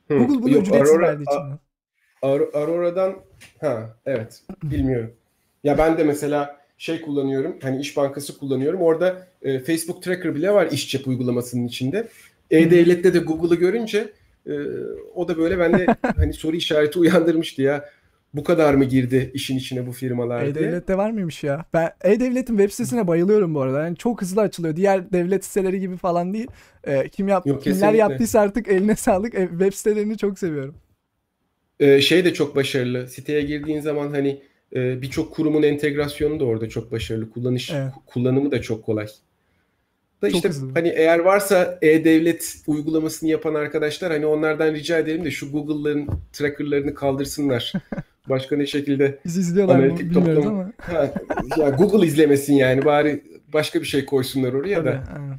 Hı. 0.09 0.19
Google 0.19 0.43
bunu 0.43 0.51
Yok, 0.51 0.63
ücretsiz 0.63 0.91
Aurora- 0.97 1.03
verdiği 1.09 1.23
için. 1.23 1.41
A- 1.41 1.59
Aur- 2.23 2.57
Aurora'dan 2.57 3.15
ha 3.61 3.97
evet 4.07 4.43
bilmiyorum. 4.63 5.15
Ya 5.65 5.79
ben 5.79 5.99
de 5.99 6.05
mesela 6.05 6.62
şey 6.83 7.01
kullanıyorum. 7.01 7.57
Hani 7.63 7.81
İş 7.81 7.97
Bankası 7.97 8.39
kullanıyorum. 8.39 8.81
Orada 8.81 9.27
e, 9.43 9.59
Facebook 9.59 10.03
Tracker 10.03 10.35
bile 10.35 10.51
var 10.51 10.69
iş 10.73 10.91
cep 10.91 11.09
uygulamasının 11.09 11.67
içinde. 11.67 12.09
E-Devlet'te 12.51 13.15
de 13.15 13.19
Google'ı 13.19 13.59
görünce 13.59 14.13
e, 14.47 14.53
o 15.15 15.29
da 15.29 15.39
böyle 15.39 15.59
bende 15.59 15.87
hani 16.17 16.33
soru 16.33 16.57
işareti 16.57 16.99
uyandırmıştı 16.99 17.63
ya. 17.63 17.89
Bu 18.35 18.45
kadar 18.45 18.75
mı 18.75 18.85
girdi 18.85 19.31
işin 19.35 19.57
içine 19.57 19.87
bu 19.87 19.93
firmalar 19.93 20.41
diye. 20.41 20.51
E-Devlet'te 20.51 20.97
var 20.97 21.11
mıymış 21.11 21.45
ya? 21.45 21.65
Ben 21.73 21.91
E-Devlet'in 22.05 22.57
web 22.57 22.71
sitesine 22.71 23.07
bayılıyorum 23.07 23.55
bu 23.55 23.61
arada. 23.61 23.85
Yani 23.85 23.97
çok 23.97 24.23
hızlı 24.23 24.41
açılıyor. 24.41 24.77
Diğer 24.77 25.13
devlet 25.13 25.45
siteleri 25.45 25.81
gibi 25.81 25.97
falan 25.97 26.35
değil. 26.35 26.49
E, 26.85 27.09
kim 27.09 27.29
yap 27.29 27.47
Yok, 27.47 27.63
kimler 27.63 27.75
kesinlikle. 27.79 27.99
yaptıysa 27.99 28.41
artık 28.41 28.69
eline 28.69 28.97
sağlık. 28.97 29.35
E, 29.35 29.49
web 29.49 29.73
sitelerini 29.73 30.17
çok 30.17 30.39
seviyorum. 30.39 30.75
Ee, 31.81 32.01
şey 32.01 32.25
de 32.25 32.35
çok 32.35 32.57
başarılı. 32.57 33.09
Siteye 33.09 33.43
girdiğin 33.43 33.81
zaman 33.81 34.11
hani 34.11 34.43
e, 34.77 35.03
birçok 35.03 35.35
kurumun 35.35 35.63
entegrasyonu 35.63 36.41
da 36.41 36.45
orada 36.45 36.69
çok 36.69 36.93
başarılı. 36.93 37.31
Kullanış 37.31 37.71
Evet. 37.71 37.93
kullanımı 38.07 38.53
da 38.53 38.63
çok 38.63 38.85
kolay. 38.85 39.07
Da 40.23 40.29
Çok 40.29 40.37
işte 40.37 40.49
hızlı. 40.49 40.71
hani 40.75 40.89
eğer 40.89 41.19
varsa 41.19 41.79
e-devlet 41.83 42.57
uygulamasını 42.67 43.31
yapan 43.31 43.55
arkadaşlar 43.55 44.13
hani 44.13 44.27
onlardan 44.27 44.75
rica 44.75 44.99
edelim 44.99 45.25
de 45.25 45.31
şu 45.31 45.53
Google'ların 45.53 46.09
tracker'larını 46.33 46.95
kaldırsınlar. 46.95 47.73
Başka 48.29 48.57
ne 48.57 48.67
şekilde 48.67 49.19
Bizi 49.25 49.41
izliyorlar 49.41 49.77
mı 49.77 49.83
Analitik 49.83 50.11
bilmiyoruz 50.11 50.45
toplum- 50.45 50.49
ama. 50.49 50.73
ha, 50.79 51.15
ya 51.59 51.69
Google 51.69 52.07
izlemesin 52.07 52.55
yani 52.55 52.85
bari 52.85 53.23
başka 53.53 53.81
bir 53.81 53.87
şey 53.87 54.05
koysunlar 54.07 54.53
oraya 54.53 54.75
Tabii, 54.75 54.89
da. 54.89 55.05
aynen. 55.17 55.39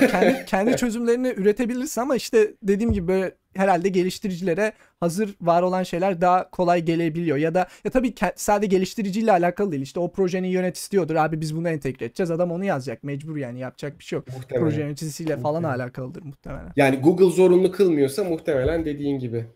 Yok, 0.00 0.10
kendi, 0.10 0.44
kendi 0.46 0.76
çözümlerini 0.76 1.28
üretebilirsin 1.36 2.00
ama 2.00 2.16
işte 2.16 2.54
dediğim 2.62 2.92
gibi 2.92 3.08
böyle 3.08 3.32
herhalde 3.56 3.88
geliştiricilere 3.88 4.72
hazır 5.00 5.36
var 5.40 5.62
olan 5.62 5.82
şeyler 5.82 6.20
daha 6.20 6.50
kolay 6.50 6.84
gelebiliyor. 6.84 7.36
Ya 7.36 7.54
da 7.54 7.66
ya 7.84 7.90
tabii 7.90 8.14
sadece 8.36 8.76
geliştiriciyle 8.76 9.32
alakalı 9.32 9.72
değil. 9.72 9.82
İşte 9.82 10.00
o 10.00 10.12
projenin 10.12 10.48
yönetici 10.48 10.90
diyordur 10.90 11.14
abi 11.14 11.40
biz 11.40 11.56
bunu 11.56 11.68
entegre 11.68 12.04
edeceğiz. 12.04 12.30
Adam 12.30 12.50
onu 12.50 12.64
yazacak 12.64 13.04
mecbur 13.04 13.36
yani 13.36 13.58
yapacak 13.58 13.98
bir 13.98 14.04
şey 14.04 14.16
yok. 14.16 14.28
Muhtemelen. 14.28 14.64
Proje 14.64 14.80
yöneticisiyle 14.80 15.36
falan 15.36 15.62
Muhtemelen. 15.62 15.84
alakalıdır 15.84 16.22
muhtemelen. 16.22 16.72
Yani 16.76 16.96
Google 16.96 17.30
zorunlu 17.30 17.72
kılmıyorsa 17.72 18.24
muhtemelen 18.24 18.84
dediğin 18.84 19.18
gibi. 19.18 19.46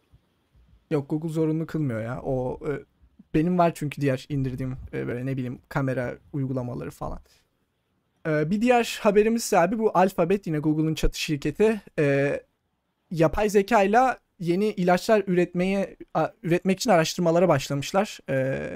Yok 0.90 1.10
Google 1.10 1.28
zorunlu 1.28 1.66
kılmıyor 1.66 2.02
ya. 2.02 2.20
O 2.22 2.60
e, 2.68 2.72
benim 3.34 3.58
var 3.58 3.72
çünkü 3.74 4.00
diğer 4.00 4.26
indirdiğim 4.28 4.76
e, 4.92 5.06
böyle 5.06 5.26
ne 5.26 5.36
bileyim 5.36 5.58
kamera 5.68 6.14
uygulamaları 6.32 6.90
falan. 6.90 7.18
E, 8.28 8.50
bir 8.50 8.60
diğer 8.60 8.98
haberimiz 9.02 9.54
abi 9.54 9.78
bu 9.78 9.90
Alphabet 9.94 10.46
yine 10.46 10.58
Google'un 10.58 10.94
çatı 10.94 11.20
şirketi 11.20 11.80
yapay 13.10 13.48
zeka 13.48 13.82
ile 13.82 13.98
yeni 14.38 14.66
ilaçlar 14.66 15.22
üretmeye 15.26 15.96
üretmek 16.42 16.80
için 16.80 16.90
araştırmalara 16.90 17.48
başlamışlar. 17.48 18.18
E, 18.28 18.34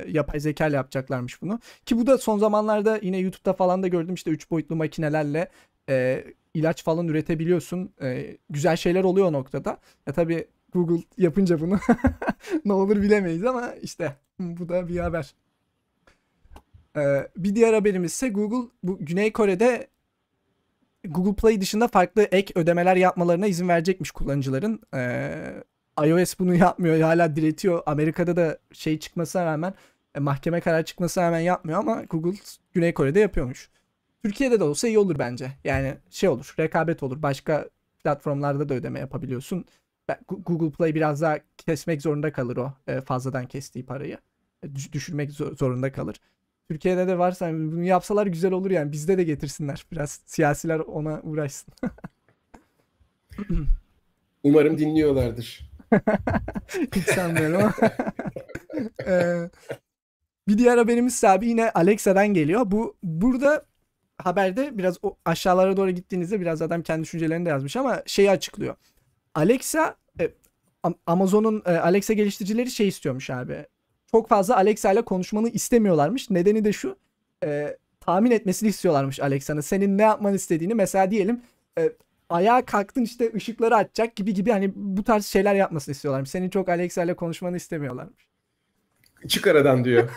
yapay 0.08 0.40
zeka 0.40 0.66
ile 0.66 0.76
yapacaklarmış 0.76 1.42
bunu. 1.42 1.60
Ki 1.86 1.98
bu 1.98 2.06
da 2.06 2.18
son 2.18 2.38
zamanlarda 2.38 2.98
yine 3.02 3.18
YouTube'da 3.18 3.52
falan 3.52 3.82
da 3.82 3.88
gördüm 3.88 4.14
işte 4.14 4.30
3 4.30 4.50
boyutlu 4.50 4.76
makinelerle 4.76 5.48
e, 5.88 6.24
ilaç 6.54 6.84
falan 6.84 7.08
üretebiliyorsun. 7.08 7.92
E, 8.02 8.36
güzel 8.50 8.76
şeyler 8.76 9.04
oluyor 9.04 9.26
o 9.26 9.32
noktada. 9.32 9.78
Ya 10.06 10.12
tabii 10.12 10.46
Google 10.72 11.02
yapınca 11.18 11.60
bunu 11.60 11.78
ne 12.64 12.72
olur 12.72 13.02
bilemeyiz 13.02 13.44
ama 13.44 13.74
işte 13.82 14.16
bu 14.38 14.68
da 14.68 14.88
bir 14.88 14.98
haber. 14.98 15.34
Ee, 16.96 17.28
bir 17.36 17.54
diğer 17.54 17.74
haberimiz 17.74 18.12
ise 18.12 18.28
Google 18.28 18.70
bu 18.82 18.98
Güney 19.00 19.32
Kore'de 19.32 19.86
Google 21.04 21.34
Play 21.34 21.60
dışında 21.60 21.88
farklı 21.88 22.22
ek 22.22 22.52
ödemeler 22.56 22.96
yapmalarına 22.96 23.46
izin 23.46 23.68
verecekmiş 23.68 24.10
kullanıcıların. 24.10 24.80
Ee, 24.94 25.62
iOS 26.04 26.38
bunu 26.38 26.54
yapmıyor. 26.54 27.00
Hala 27.00 27.36
diretiyor. 27.36 27.82
Amerika'da 27.86 28.36
da 28.36 28.58
şey 28.72 28.98
çıkmasına 28.98 29.46
rağmen 29.46 29.74
e, 30.14 30.20
mahkeme 30.20 30.60
kararı 30.60 30.84
çıkmasına 30.84 31.24
rağmen 31.24 31.40
yapmıyor 31.40 31.78
ama 31.78 32.02
Google 32.02 32.38
Güney 32.72 32.94
Kore'de 32.94 33.20
yapıyormuş. 33.20 33.70
Türkiye'de 34.24 34.60
de 34.60 34.64
olsa 34.64 34.88
iyi 34.88 34.98
olur 34.98 35.18
bence. 35.18 35.52
Yani 35.64 35.94
şey 36.10 36.28
olur, 36.28 36.54
rekabet 36.58 37.02
olur. 37.02 37.22
Başka 37.22 37.68
platformlarda 38.04 38.68
da 38.68 38.74
ödeme 38.74 38.98
yapabiliyorsun. 39.00 39.64
Google 40.28 40.70
Play 40.70 40.94
biraz 40.94 41.22
daha 41.22 41.38
kesmek 41.56 42.02
zorunda 42.02 42.32
kalır 42.32 42.56
o 42.56 42.72
e, 42.86 43.00
fazladan 43.00 43.46
kestiği 43.46 43.86
parayı. 43.86 44.18
E, 44.62 44.74
düş- 44.74 44.92
düşürmek 44.92 45.30
zo- 45.30 45.56
zorunda 45.56 45.92
kalır. 45.92 46.16
Türkiye'de 46.68 47.08
de 47.08 47.18
varsa 47.18 47.46
hani 47.46 47.72
bunu 47.72 47.84
yapsalar 47.84 48.26
güzel 48.26 48.52
olur 48.52 48.70
yani. 48.70 48.92
Bizde 48.92 49.18
de 49.18 49.24
getirsinler. 49.24 49.86
Biraz 49.92 50.20
siyasiler 50.26 50.78
ona 50.78 51.20
uğraşsın. 51.22 51.74
Umarım 54.42 54.78
dinliyorlardır. 54.78 55.70
Hiç 56.94 57.04
sanmıyorum 57.04 57.56
ama. 57.56 57.72
Ee, 59.06 59.50
bir 60.48 60.58
diğer 60.58 60.78
haberimiz 60.78 61.14
ise 61.14 61.28
abi 61.28 61.48
yine 61.48 61.70
Alexa'dan 61.70 62.28
geliyor. 62.28 62.62
Bu 62.70 62.96
burada 63.02 63.64
haberde 64.18 64.78
biraz 64.78 64.98
o 65.02 65.16
aşağılara 65.24 65.76
doğru 65.76 65.90
gittiğinizde 65.90 66.40
biraz 66.40 66.62
adam 66.62 66.82
kendi 66.82 67.02
düşüncelerini 67.02 67.46
de 67.46 67.48
yazmış 67.48 67.76
ama 67.76 68.02
şeyi 68.06 68.30
açıklıyor. 68.30 68.74
Alexa 69.34 69.96
e, 70.20 70.30
Am- 70.84 70.94
Amazon'un 71.06 71.62
e, 71.66 71.70
Alexa 71.70 72.12
geliştiricileri 72.12 72.70
şey 72.70 72.88
istiyormuş 72.88 73.30
abi. 73.30 73.66
Çok 74.10 74.28
fazla 74.28 74.56
Alexa 74.56 74.92
ile 74.92 75.02
konuşmanı 75.02 75.48
istemiyorlarmış. 75.48 76.30
Nedeni 76.30 76.64
de 76.64 76.72
şu. 76.72 76.96
e, 77.44 77.76
tahmin 78.00 78.30
etmesini 78.30 78.68
istiyorlarmış 78.68 79.20
Alexa'nın. 79.20 79.60
Senin 79.60 79.98
ne 79.98 80.02
yapmanı 80.02 80.36
istediğini 80.36 80.74
mesela 80.74 81.10
diyelim 81.10 81.40
e, 81.78 81.92
ayağa 82.30 82.64
kalktın 82.64 83.02
işte 83.02 83.32
ışıkları 83.34 83.76
açacak 83.76 84.16
gibi 84.16 84.34
gibi 84.34 84.50
hani 84.50 84.72
bu 84.74 85.04
tarz 85.04 85.26
şeyler 85.26 85.54
yapmasını 85.54 85.92
istiyorlarmış. 85.92 86.30
Senin 86.30 86.50
çok 86.50 86.68
Alexa 86.68 87.04
ile 87.04 87.14
konuşmanı 87.14 87.56
istemiyorlarmış. 87.56 88.28
Çık 89.28 89.46
aradan 89.46 89.84
diyor. 89.84 90.08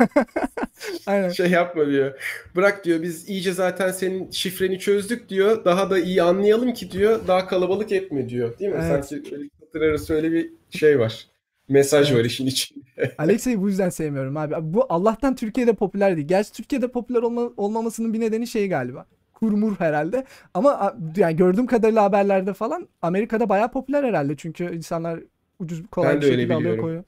Aynen. 1.06 1.30
şey 1.30 1.50
yapma 1.50 1.88
diyor. 1.88 2.20
Bırak 2.56 2.86
diyor 2.86 3.02
biz 3.02 3.30
iyice 3.30 3.54
zaten 3.54 3.92
senin 3.92 4.32
şifreni 4.32 4.80
çözdük 4.80 5.30
diyor. 5.30 5.66
Daha 5.66 5.90
da 5.90 6.00
iyi 6.00 6.24
anlayalım 6.24 6.74
ki 6.74 6.92
diyor. 6.92 7.20
Daha 7.28 7.48
kalabalık 7.48 7.92
etme 7.92 8.30
diyor. 8.30 8.60
Değil 8.60 8.72
mi? 8.72 8.78
Evet. 8.82 9.06
Sanki 9.06 9.50
satır 9.60 9.82
arası 9.82 10.14
öyle 10.14 10.32
bir 10.32 10.50
şey 10.70 11.00
var. 11.00 11.28
Mesaj 11.72 12.10
Evet. 12.12 12.20
var 12.20 12.26
işin 12.26 12.46
içinde. 12.46 12.82
Alexa'yı 13.18 13.62
bu 13.62 13.70
yüzden 13.70 13.90
sevmiyorum 13.90 14.38
abi. 14.38 14.56
Bu 14.62 14.86
Allah'tan 14.90 15.36
Türkiye'de 15.36 15.74
popüler 15.74 16.16
değil. 16.18 16.28
Gerçi 16.28 16.52
Türkiye'de 16.54 16.88
popüler 16.88 17.22
olma, 17.22 17.50
olmamasının 17.58 18.14
bir 18.14 18.20
nedeni 18.20 18.48
şey 18.48 18.70
galiba. 18.70 19.06
Kurmur 19.34 19.76
herhalde. 19.80 20.26
Ama 20.54 20.96
yani 21.18 21.36
gördüğüm 21.36 21.66
kadarıyla 21.66 22.04
haberlerde 22.04 22.54
falan 22.54 22.88
Amerika'da 23.02 23.50
bayağı 23.50 23.72
popüler 23.72 24.04
herhalde. 24.04 24.36
Çünkü 24.38 24.76
insanlar 24.76 25.20
ucuz 25.60 25.84
kolay 25.92 26.16
Ben 26.16 26.22
bir 26.22 26.26
şekilde 26.26 26.54
alıyor 26.54 26.78
koyuyor. 26.78 27.04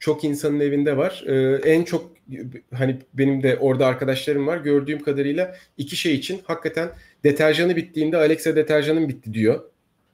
çok 0.00 0.24
insanın 0.24 0.60
evinde 0.60 0.96
var. 0.96 1.24
Ee, 1.26 1.54
en 1.72 1.84
çok 1.84 2.12
hani 2.74 2.98
benim 3.14 3.42
de 3.42 3.56
orada 3.60 3.86
arkadaşlarım 3.86 4.46
var. 4.46 4.58
Gördüğüm 4.58 5.02
kadarıyla 5.02 5.56
iki 5.78 5.96
şey 5.96 6.14
için 6.14 6.40
hakikaten 6.44 6.88
deterjanı 7.24 7.76
bittiğinde 7.76 8.16
Alexa 8.16 8.56
deterjanım 8.56 9.08
bitti 9.08 9.34
diyor. 9.34 9.60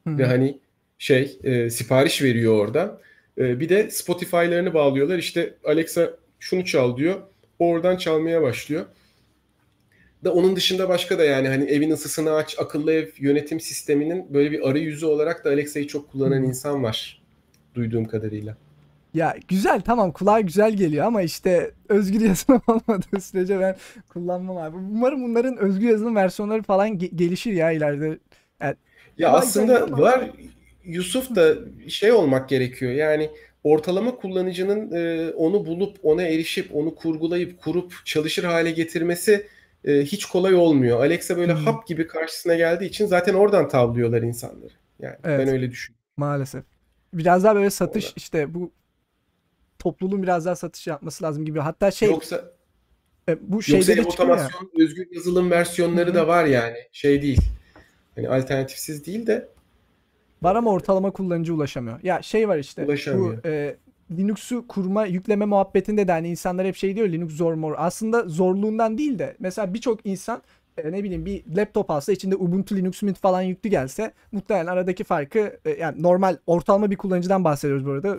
Hı-hı. 0.07 0.18
Ve 0.18 0.24
hani 0.27 0.59
şey 0.99 1.39
e, 1.45 1.70
sipariş 1.70 2.22
veriyor 2.22 2.55
orada. 2.59 3.01
E, 3.39 3.61
bir 3.61 3.68
de 3.68 3.91
Spotify'larını 3.91 4.74
bağlıyorlar. 4.74 5.18
İşte 5.18 5.55
Alexa 5.64 6.11
şunu 6.41 6.64
çal 6.64 6.97
diyor. 6.97 7.22
Oradan 7.59 7.97
çalmaya 7.97 8.43
başlıyor. 8.43 8.87
Da 10.24 10.32
onun 10.32 10.57
dışında 10.57 10.89
başka 10.89 11.18
da 11.18 11.24
yani 11.24 11.49
hani 11.49 11.64
evin 11.64 11.91
ısısını 11.91 12.32
aç, 12.32 12.57
akıllı 12.59 12.93
ev 12.93 13.09
yönetim 13.18 13.61
sisteminin 13.61 14.34
böyle 14.34 14.51
bir 14.51 14.68
arayüzü 14.68 15.07
olarak 15.07 15.45
da 15.45 15.51
Alexa'yı 15.51 15.87
çok 15.87 16.12
kullanan 16.12 16.43
insan 16.43 16.82
var 16.82 17.22
duyduğum 17.74 18.05
kadarıyla. 18.05 18.57
Ya 19.14 19.37
güzel 19.49 19.80
tamam 19.80 20.12
kulağa 20.12 20.41
güzel 20.41 20.72
geliyor 20.72 21.07
ama 21.07 21.22
işte 21.22 21.70
özgür 21.89 22.20
yazılım 22.20 22.62
olmadığı 22.68 23.20
sürece 23.20 23.61
ben 23.61 23.76
kullanmam 24.09 24.57
abi. 24.57 24.76
Umarım 24.76 25.22
bunların 25.22 25.57
özgür 25.57 25.89
yazılım 25.89 26.16
versiyonları 26.16 26.62
falan 26.62 26.89
ge- 26.89 27.16
gelişir 27.16 27.53
ya 27.53 27.70
ileride. 27.70 28.18
Yani, 28.61 28.76
ya 29.18 29.30
aslında 29.30 29.91
var 29.99 30.30
Yusuf 30.87 31.34
da 31.34 31.55
şey 31.89 32.12
olmak 32.12 32.49
gerekiyor. 32.49 32.93
Yani 32.93 33.30
ortalama 33.64 34.16
kullanıcının 34.16 34.93
e, 34.93 35.30
onu 35.30 35.66
bulup 35.66 35.97
ona 36.03 36.22
erişip 36.22 36.74
onu 36.74 36.95
kurgulayıp 36.95 37.59
kurup 37.59 37.93
çalışır 38.05 38.45
hale 38.45 38.70
getirmesi 38.70 39.47
e, 39.84 40.01
hiç 40.01 40.24
kolay 40.24 40.55
olmuyor. 40.55 41.01
Alexa 41.01 41.37
böyle 41.37 41.55
hmm. 41.55 41.64
hap 41.64 41.87
gibi 41.87 42.07
karşısına 42.07 42.55
geldiği 42.55 42.84
için 42.84 43.07
zaten 43.07 43.34
oradan 43.34 43.68
tavlıyorlar 43.68 44.22
insanları. 44.22 44.72
Yani 45.01 45.16
evet. 45.24 45.47
ben 45.47 45.49
öyle 45.49 45.70
düşünüyorum. 45.70 46.05
Maalesef. 46.16 46.64
Biraz 47.12 47.45
daha 47.45 47.55
böyle 47.55 47.70
satış 47.70 48.05
Orada. 48.05 48.14
işte 48.16 48.55
bu 48.55 48.72
topluluğun 49.78 50.22
biraz 50.22 50.47
daha 50.47 50.57
satış 50.57 50.87
yapması 50.87 51.24
lazım 51.24 51.45
gibi. 51.45 51.61
Hatta 51.61 51.91
şey 51.91 52.09
Yoksa 52.09 52.45
e, 53.28 53.37
bu 53.41 53.62
şeyde 53.62 53.93
Yoksa 53.93 53.97
de 53.97 54.03
otomasyon, 54.03 54.70
ya. 54.78 54.84
özgür 54.84 55.09
yazılım 55.12 55.51
versiyonları 55.51 56.07
Hı-hı. 56.07 56.14
da 56.14 56.26
var 56.26 56.45
yani. 56.45 56.76
Şey 56.93 57.22
değil. 57.22 57.41
Hani 58.14 58.28
alternatifsiz 58.28 59.07
değil 59.07 59.26
de 59.26 59.49
Var 60.47 60.57
ama 60.57 60.70
ortalama 60.70 61.11
kullanıcı 61.11 61.55
ulaşamıyor. 61.55 62.01
Ya 62.03 62.22
şey 62.22 62.49
var 62.49 62.59
işte. 62.59 62.84
Ulaşamıyor. 62.84 63.44
Bu 63.44 63.49
e, 63.49 63.76
Linux'u 64.11 64.66
kurma, 64.68 65.07
yükleme 65.07 65.44
muhabbetinde 65.44 66.09
de 66.09 66.12
hani 66.12 66.28
insanlar 66.28 66.66
hep 66.66 66.76
şey 66.76 66.97
diyor 66.97 67.09
Linux 67.09 67.34
zor 67.34 67.55
mor. 67.55 67.74
Aslında 67.76 68.22
zorluğundan 68.28 68.99
değil 68.99 69.18
de 69.18 69.36
mesela 69.38 69.74
birçok 69.74 70.07
insan 70.07 70.42
e, 70.78 70.92
ne 70.92 71.05
bileyim 71.05 71.26
bir 71.26 71.57
laptop 71.57 71.90
alsa 71.90 72.12
içinde 72.12 72.36
Ubuntu 72.36 72.76
Linux 72.76 73.03
Mint 73.03 73.18
falan 73.18 73.42
yüklü 73.42 73.70
gelse 73.70 74.12
muhtemelen 74.32 74.66
aradaki 74.66 75.05
farkı 75.05 75.59
e, 75.64 75.70
yani 75.70 76.03
normal 76.03 76.36
ortalama 76.47 76.90
bir 76.90 76.97
kullanıcıdan 76.97 77.44
bahsediyoruz 77.44 77.86
bu 77.86 77.90
arada 77.90 78.18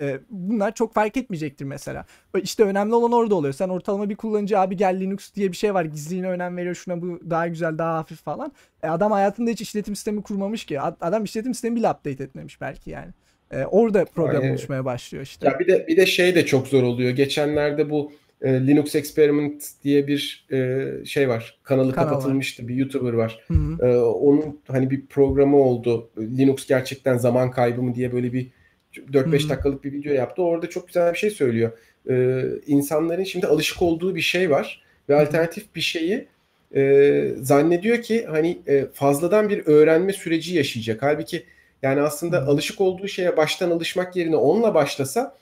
e, 0.00 0.18
bunlar 0.30 0.74
çok 0.74 0.94
fark 0.94 1.16
etmeyecektir 1.16 1.64
mesela. 1.64 2.04
İşte 2.42 2.62
önemli 2.62 2.94
olan 2.94 3.12
orada 3.12 3.34
oluyor. 3.34 3.54
Sen 3.54 3.68
ortalama 3.68 4.10
bir 4.10 4.16
kullanıcı 4.16 4.58
abi 4.58 4.76
gel 4.76 5.00
Linux 5.00 5.34
diye 5.34 5.52
bir 5.52 5.56
şey 5.56 5.74
var. 5.74 5.84
Gizliliğine 5.84 6.28
önem 6.28 6.56
veriyor. 6.56 6.74
Şuna 6.74 7.02
bu 7.02 7.20
daha 7.30 7.48
güzel, 7.48 7.78
daha 7.78 7.94
hafif 7.98 8.22
falan. 8.22 8.52
E, 8.82 8.88
adam 8.88 9.12
hayatında 9.12 9.50
hiç 9.50 9.60
işletim 9.60 9.96
sistemi 9.96 10.22
kurmamış 10.22 10.64
ki. 10.64 10.80
Adam 10.80 11.24
işletim 11.24 11.54
sistemi 11.54 11.76
bile 11.76 11.90
update 11.90 12.24
etmemiş 12.24 12.60
belki 12.60 12.90
yani. 12.90 13.10
E, 13.50 13.64
orada 13.64 14.04
problem 14.04 14.40
Aynen. 14.40 14.50
oluşmaya 14.50 14.84
başlıyor 14.84 15.24
işte. 15.24 15.48
Ya 15.48 15.58
bir 15.58 15.66
de 15.66 15.86
bir 15.88 15.96
de 15.96 16.06
şey 16.06 16.34
de 16.34 16.46
çok 16.46 16.68
zor 16.68 16.82
oluyor. 16.82 17.10
Geçenlerde 17.10 17.90
bu 17.90 18.12
e, 18.42 18.66
Linux 18.66 18.94
Experiment 18.94 19.64
diye 19.84 20.06
bir 20.06 20.46
e, 20.52 20.88
şey 21.04 21.28
var. 21.28 21.58
Kanalı 21.62 21.92
Kanal 21.92 22.08
kapatılmıştı. 22.08 22.62
Var. 22.62 22.68
Bir 22.68 22.74
YouTuber 22.74 23.12
var. 23.12 23.40
Hı 23.48 23.86
E, 23.86 23.96
onun 23.96 24.60
hani 24.68 24.90
bir 24.90 25.06
programı 25.06 25.56
oldu. 25.56 26.10
Linux 26.18 26.66
gerçekten 26.66 27.16
zaman 27.16 27.50
kaybı 27.50 27.82
mı 27.82 27.94
diye 27.94 28.12
böyle 28.12 28.32
bir 28.32 28.50
4-5 28.96 29.48
dakikalık 29.48 29.84
bir 29.84 29.92
video 29.92 30.12
yaptı. 30.12 30.42
Orada 30.42 30.70
çok 30.70 30.86
güzel 30.86 31.12
bir 31.12 31.18
şey 31.18 31.30
söylüyor. 31.30 31.72
Ee, 32.10 32.42
insanların 32.66 33.24
şimdi 33.24 33.46
alışık 33.46 33.82
olduğu 33.82 34.14
bir 34.14 34.20
şey 34.20 34.50
var 34.50 34.82
ve 35.08 35.16
alternatif 35.16 35.74
bir 35.74 35.80
şeyi 35.80 36.28
e, 36.74 37.34
zannediyor 37.40 38.02
ki 38.02 38.26
hani 38.26 38.58
e, 38.66 38.86
fazladan 38.92 39.48
bir 39.48 39.66
öğrenme 39.66 40.12
süreci 40.12 40.54
yaşayacak. 40.56 41.02
Halbuki 41.02 41.44
yani 41.82 42.00
aslında 42.00 42.36
Hı-hı. 42.36 42.46
alışık 42.46 42.80
olduğu 42.80 43.08
şeye 43.08 43.36
baştan 43.36 43.70
alışmak 43.70 44.16
yerine 44.16 44.36
onunla 44.36 44.74
başlasa 44.74 45.36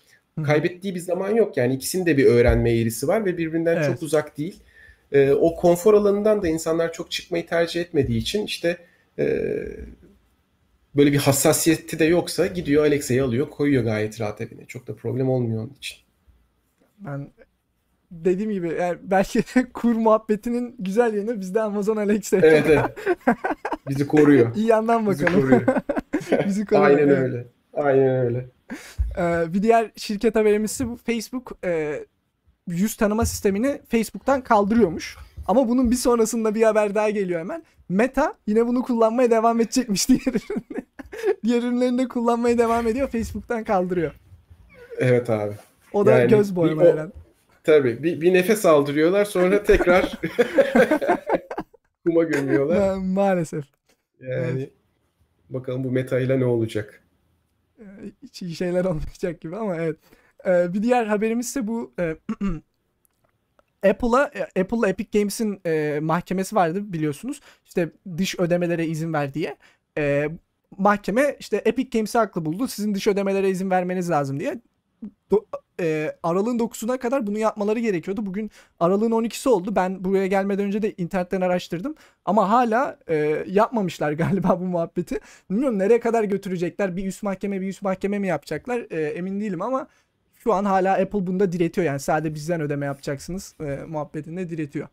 kaybettiği 0.46 0.94
bir 0.94 1.00
zaman 1.00 1.34
yok. 1.34 1.56
Yani 1.56 1.74
ikisinin 1.74 2.06
de 2.06 2.16
bir 2.16 2.24
öğrenme 2.24 2.72
eğrisi 2.72 3.08
var 3.08 3.24
ve 3.24 3.38
birbirinden 3.38 3.76
evet. 3.76 3.86
çok 3.86 4.02
uzak 4.02 4.38
değil. 4.38 4.60
E, 5.12 5.32
o 5.32 5.54
konfor 5.54 5.94
alanından 5.94 6.42
da 6.42 6.48
insanlar 6.48 6.92
çok 6.92 7.10
çıkmayı 7.10 7.46
tercih 7.46 7.80
etmediği 7.80 8.18
için 8.18 8.46
işte 8.46 8.76
e, 9.18 9.56
böyle 10.96 11.12
bir 11.12 11.18
hassasiyeti 11.18 11.98
de 11.98 12.04
yoksa 12.04 12.46
gidiyor 12.46 12.84
Alexa'yı 12.84 13.24
alıyor 13.24 13.50
koyuyor 13.50 13.84
gayet 13.84 14.20
rahat 14.20 14.40
evine. 14.40 14.66
Çok 14.66 14.86
da 14.86 14.96
problem 14.96 15.28
olmuyor 15.28 15.62
onun 15.62 15.74
için. 15.74 15.98
Ben 16.98 17.30
dediğim 18.10 18.50
gibi 18.50 18.76
yani 18.80 18.98
belki 19.02 19.42
kur 19.74 19.94
muhabbetinin 19.94 20.74
güzel 20.78 21.14
yanı 21.14 21.40
bizde 21.40 21.60
Amazon 21.60 21.96
Alexa. 21.96 22.36
Evet 22.36 22.64
evet. 22.68 22.84
Bizi 23.88 24.06
koruyor. 24.06 24.54
İyi 24.56 24.66
yandan 24.66 25.06
bakalım. 25.06 25.26
Bizi 25.26 25.40
koruyor. 25.40 25.62
Bizi 26.46 26.64
koruyor. 26.64 26.86
Aynen 26.86 27.08
öyle. 27.08 27.46
Aynen 27.74 28.24
öyle. 28.26 28.46
Ee, 29.18 29.54
bir 29.54 29.62
diğer 29.62 29.90
şirket 29.96 30.36
haberimiz 30.36 30.80
bu 30.84 30.96
Facebook 30.96 31.58
e, 31.64 32.00
yüz 32.68 32.96
tanıma 32.96 33.26
sistemini 33.26 33.80
Facebook'tan 33.88 34.40
kaldırıyormuş. 34.40 35.16
Ama 35.46 35.68
bunun 35.68 35.90
bir 35.90 35.96
sonrasında 35.96 36.54
bir 36.54 36.62
haber 36.62 36.94
daha 36.94 37.10
geliyor 37.10 37.40
hemen. 37.40 37.62
Meta 37.90 38.34
yine 38.46 38.66
bunu 38.66 38.82
kullanmaya 38.82 39.30
devam 39.30 39.60
edecekmiş 39.60 40.08
diğer 40.08 40.20
ürünü. 40.26 40.84
diğer 41.44 41.62
ürünlerini 41.62 41.98
de 41.98 42.08
kullanmaya 42.08 42.58
devam 42.58 42.86
ediyor. 42.86 43.08
Facebook'tan 43.08 43.64
kaldırıyor. 43.64 44.12
Evet 44.98 45.30
abi. 45.30 45.54
O 45.92 46.06
da 46.06 46.18
yani, 46.18 46.30
göz 46.30 46.56
boyama 46.56 46.82
herhalde. 46.82 47.12
Tabii. 47.64 48.02
Bir, 48.02 48.20
bir 48.20 48.34
nefes 48.34 48.66
aldırıyorlar 48.66 49.24
sonra 49.24 49.62
tekrar 49.64 50.12
kuma 52.06 52.22
gömüyorlar. 52.22 52.76
Ma- 52.76 53.12
maalesef. 53.12 53.64
Yani 54.20 54.60
evet. 54.60 54.70
bakalım 55.50 55.84
bu 55.84 55.90
meta 55.90 56.20
ile 56.20 56.40
ne 56.40 56.44
olacak? 56.44 57.02
Ee, 57.78 57.84
hiç 58.22 58.42
iyi 58.42 58.54
şeyler 58.54 58.84
olmayacak 58.84 59.40
gibi 59.40 59.56
ama 59.56 59.76
evet. 59.76 59.96
Ee, 60.46 60.74
bir 60.74 60.82
diğer 60.82 61.06
haberimiz 61.06 61.46
ise 61.46 61.66
bu 61.66 61.92
e, 61.98 62.16
Apple'a 63.88 64.30
e, 64.34 64.60
Apple 64.60 64.88
Epic 64.88 65.18
Games'in 65.18 65.60
e, 65.66 65.98
mahkemesi 66.02 66.56
vardı 66.56 66.92
biliyorsunuz. 66.92 67.40
İşte 67.64 67.90
dış 68.18 68.38
ödemelere 68.38 68.86
izin 68.86 69.12
ver 69.12 69.34
diye. 69.34 69.56
E, 69.98 70.28
mahkeme 70.78 71.36
işte 71.40 71.56
Epic 71.56 71.98
Games'i 71.98 72.18
haklı 72.18 72.44
buldu. 72.44 72.68
Sizin 72.68 72.94
dış 72.94 73.06
ödemelere 73.06 73.50
izin 73.50 73.70
vermeniz 73.70 74.10
lazım 74.10 74.40
diye. 74.40 74.60
Do, 75.30 75.44
e, 75.80 76.16
aralığın 76.22 76.58
9'una 76.58 76.98
kadar 76.98 77.26
bunu 77.26 77.38
yapmaları 77.38 77.78
gerekiyordu. 77.78 78.26
Bugün 78.26 78.50
aralığın 78.80 79.10
12'si 79.10 79.48
oldu. 79.48 79.76
Ben 79.76 80.04
buraya 80.04 80.26
gelmeden 80.26 80.66
önce 80.66 80.82
de 80.82 80.94
internetten 80.98 81.40
araştırdım. 81.40 81.94
Ama 82.24 82.50
hala 82.50 82.98
e, 83.08 83.44
yapmamışlar 83.48 84.12
galiba 84.22 84.60
bu 84.60 84.64
muhabbeti. 84.64 85.20
Bilmiyorum 85.50 85.78
nereye 85.78 86.00
kadar 86.00 86.24
götürecekler. 86.24 86.96
Bir 86.96 87.06
üst 87.06 87.22
mahkeme 87.22 87.60
bir 87.60 87.68
üst 87.68 87.82
mahkeme 87.82 88.18
mi 88.18 88.26
yapacaklar 88.26 88.86
e, 88.90 89.02
emin 89.02 89.40
değilim 89.40 89.62
ama 89.62 89.86
şu 90.42 90.54
an 90.54 90.64
hala 90.64 90.92
Apple 90.92 91.26
bunda 91.26 91.52
diretiyor. 91.52 91.86
Yani 91.86 92.00
sadece 92.00 92.34
bizden 92.34 92.60
ödeme 92.60 92.86
yapacaksınız 92.86 93.54
e, 93.60 93.64
muhabbetinde 93.88 94.50
diretiyor. 94.50 94.88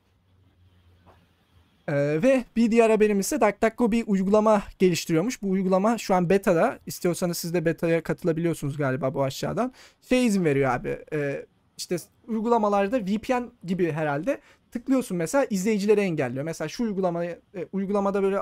Ee, 1.90 1.94
ve 2.24 2.44
bir 2.56 2.72
diğer 2.72 2.90
haberimiz 2.90 3.26
ise 3.26 3.42
DuckDuckGo 3.42 3.92
bir 3.92 4.04
uygulama 4.08 4.64
geliştiriyormuş. 4.80 5.42
Bu 5.42 5.50
uygulama 5.50 5.98
şu 5.98 6.16
an 6.16 6.30
beta'da. 6.30 6.80
İstiyorsanız 6.86 7.38
siz 7.38 7.54
de 7.54 7.66
beta'ya 7.66 8.04
katılabiliyorsunuz 8.04 8.78
galiba 8.78 9.14
bu 9.14 9.24
aşağıdan. 9.24 9.74
Şey 10.10 10.26
izin 10.26 10.46
veriyor 10.46 10.72
abi. 10.72 11.00
E, 11.14 11.46
işte 11.78 11.98
uygulamalarda 12.28 13.00
VPN 13.00 13.44
gibi 13.64 13.92
herhalde 13.92 14.42
tıklıyorsun 14.72 15.18
mesela 15.18 15.46
izleyicileri 15.50 16.00
engelliyor. 16.00 16.44
Mesela 16.44 16.68
şu 16.68 16.84
uygulamayı 16.84 17.40
e, 17.56 17.68
uygulamada 17.74 18.24
böyle 18.24 18.38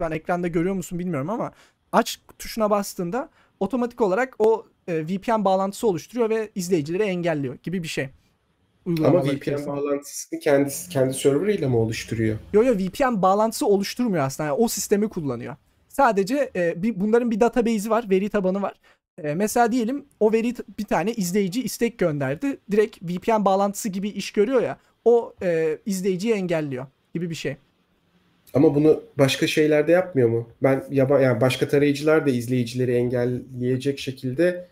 ben 0.00 0.10
ekranda 0.10 0.48
görüyor 0.48 0.74
musun 0.74 0.98
bilmiyorum 0.98 1.30
ama 1.30 1.52
aç 1.92 2.20
tuşuna 2.38 2.70
bastığında 2.70 3.28
otomatik 3.60 4.00
olarak 4.00 4.34
o 4.38 4.66
e, 4.88 5.06
VPN 5.06 5.44
bağlantısı 5.44 5.86
oluşturuyor 5.86 6.30
ve 6.30 6.50
izleyicileri 6.54 7.02
engelliyor 7.02 7.56
gibi 7.62 7.82
bir 7.82 7.88
şey. 7.88 8.08
Ama 8.86 9.24
VPN 9.24 9.36
içerisinde. 9.36 9.70
bağlantısını 9.70 10.40
kendi 10.40 10.70
kendi 10.90 11.14
serverıyla 11.14 11.68
mı 11.68 11.78
oluşturuyor? 11.78 12.38
Yok 12.52 12.66
yok 12.66 12.76
VPN 12.78 13.22
bağlantısı 13.22 13.66
oluşturmuyor 13.66 14.24
aslında. 14.24 14.48
Yani 14.48 14.58
o 14.58 14.68
sistemi 14.68 15.08
kullanıyor. 15.08 15.56
Sadece 15.88 16.50
e, 16.56 16.82
bir 16.82 17.00
bunların 17.00 17.30
bir 17.30 17.40
database'i 17.40 17.90
var, 17.90 18.10
veri 18.10 18.28
tabanı 18.28 18.62
var. 18.62 18.74
E, 19.22 19.34
mesela 19.34 19.72
diyelim 19.72 20.04
o 20.20 20.32
veri 20.32 20.54
bir 20.78 20.84
tane 20.84 21.12
izleyici 21.12 21.62
istek 21.62 21.98
gönderdi. 21.98 22.58
Direkt 22.70 23.02
VPN 23.02 23.44
bağlantısı 23.44 23.88
gibi 23.88 24.08
iş 24.08 24.32
görüyor 24.32 24.62
ya. 24.62 24.78
O 25.04 25.34
e, 25.42 25.78
izleyiciyi 25.86 26.34
engelliyor 26.34 26.86
gibi 27.14 27.30
bir 27.30 27.34
şey. 27.34 27.56
Ama 28.54 28.74
bunu 28.74 29.02
başka 29.18 29.46
şeylerde 29.46 29.92
yapmıyor 29.92 30.28
mu? 30.28 30.48
Ben 30.62 30.84
yaba 30.90 31.20
yani 31.20 31.40
başka 31.40 31.68
tarayıcılar 31.68 32.26
da 32.26 32.30
izleyicileri 32.30 32.92
engelleyecek 32.92 33.98
şekilde 33.98 34.66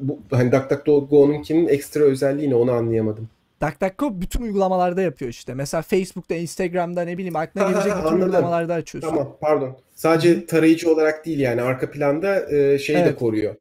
bu 0.00 0.18
hani 0.30 0.52
DuckDuckGo'nunkinin 0.52 1.68
ekstra 1.68 2.04
özelliği 2.04 2.50
ne 2.50 2.54
onu 2.54 2.72
anlayamadım. 2.72 3.28
DuckDuckGo 3.62 4.20
bütün 4.20 4.42
uygulamalarda 4.42 5.02
yapıyor 5.02 5.30
işte. 5.30 5.54
Mesela 5.54 5.82
Facebook'ta, 5.82 6.34
Instagram'da 6.34 7.02
ne 7.02 7.18
bileyim 7.18 7.36
aklına 7.36 7.70
gelecek 7.70 7.92
bütün 7.96 8.06
anladım. 8.06 8.22
uygulamalarda 8.22 8.74
açıyorsun. 8.74 9.10
Tamam 9.10 9.36
pardon. 9.40 9.76
Sadece 9.94 10.46
tarayıcı 10.46 10.92
olarak 10.92 11.26
değil 11.26 11.38
yani 11.38 11.62
arka 11.62 11.90
planda 11.90 12.56
e, 12.56 12.78
şeyi 12.78 12.98
evet. 12.98 13.12
de 13.12 13.14
koruyor. 13.14 13.54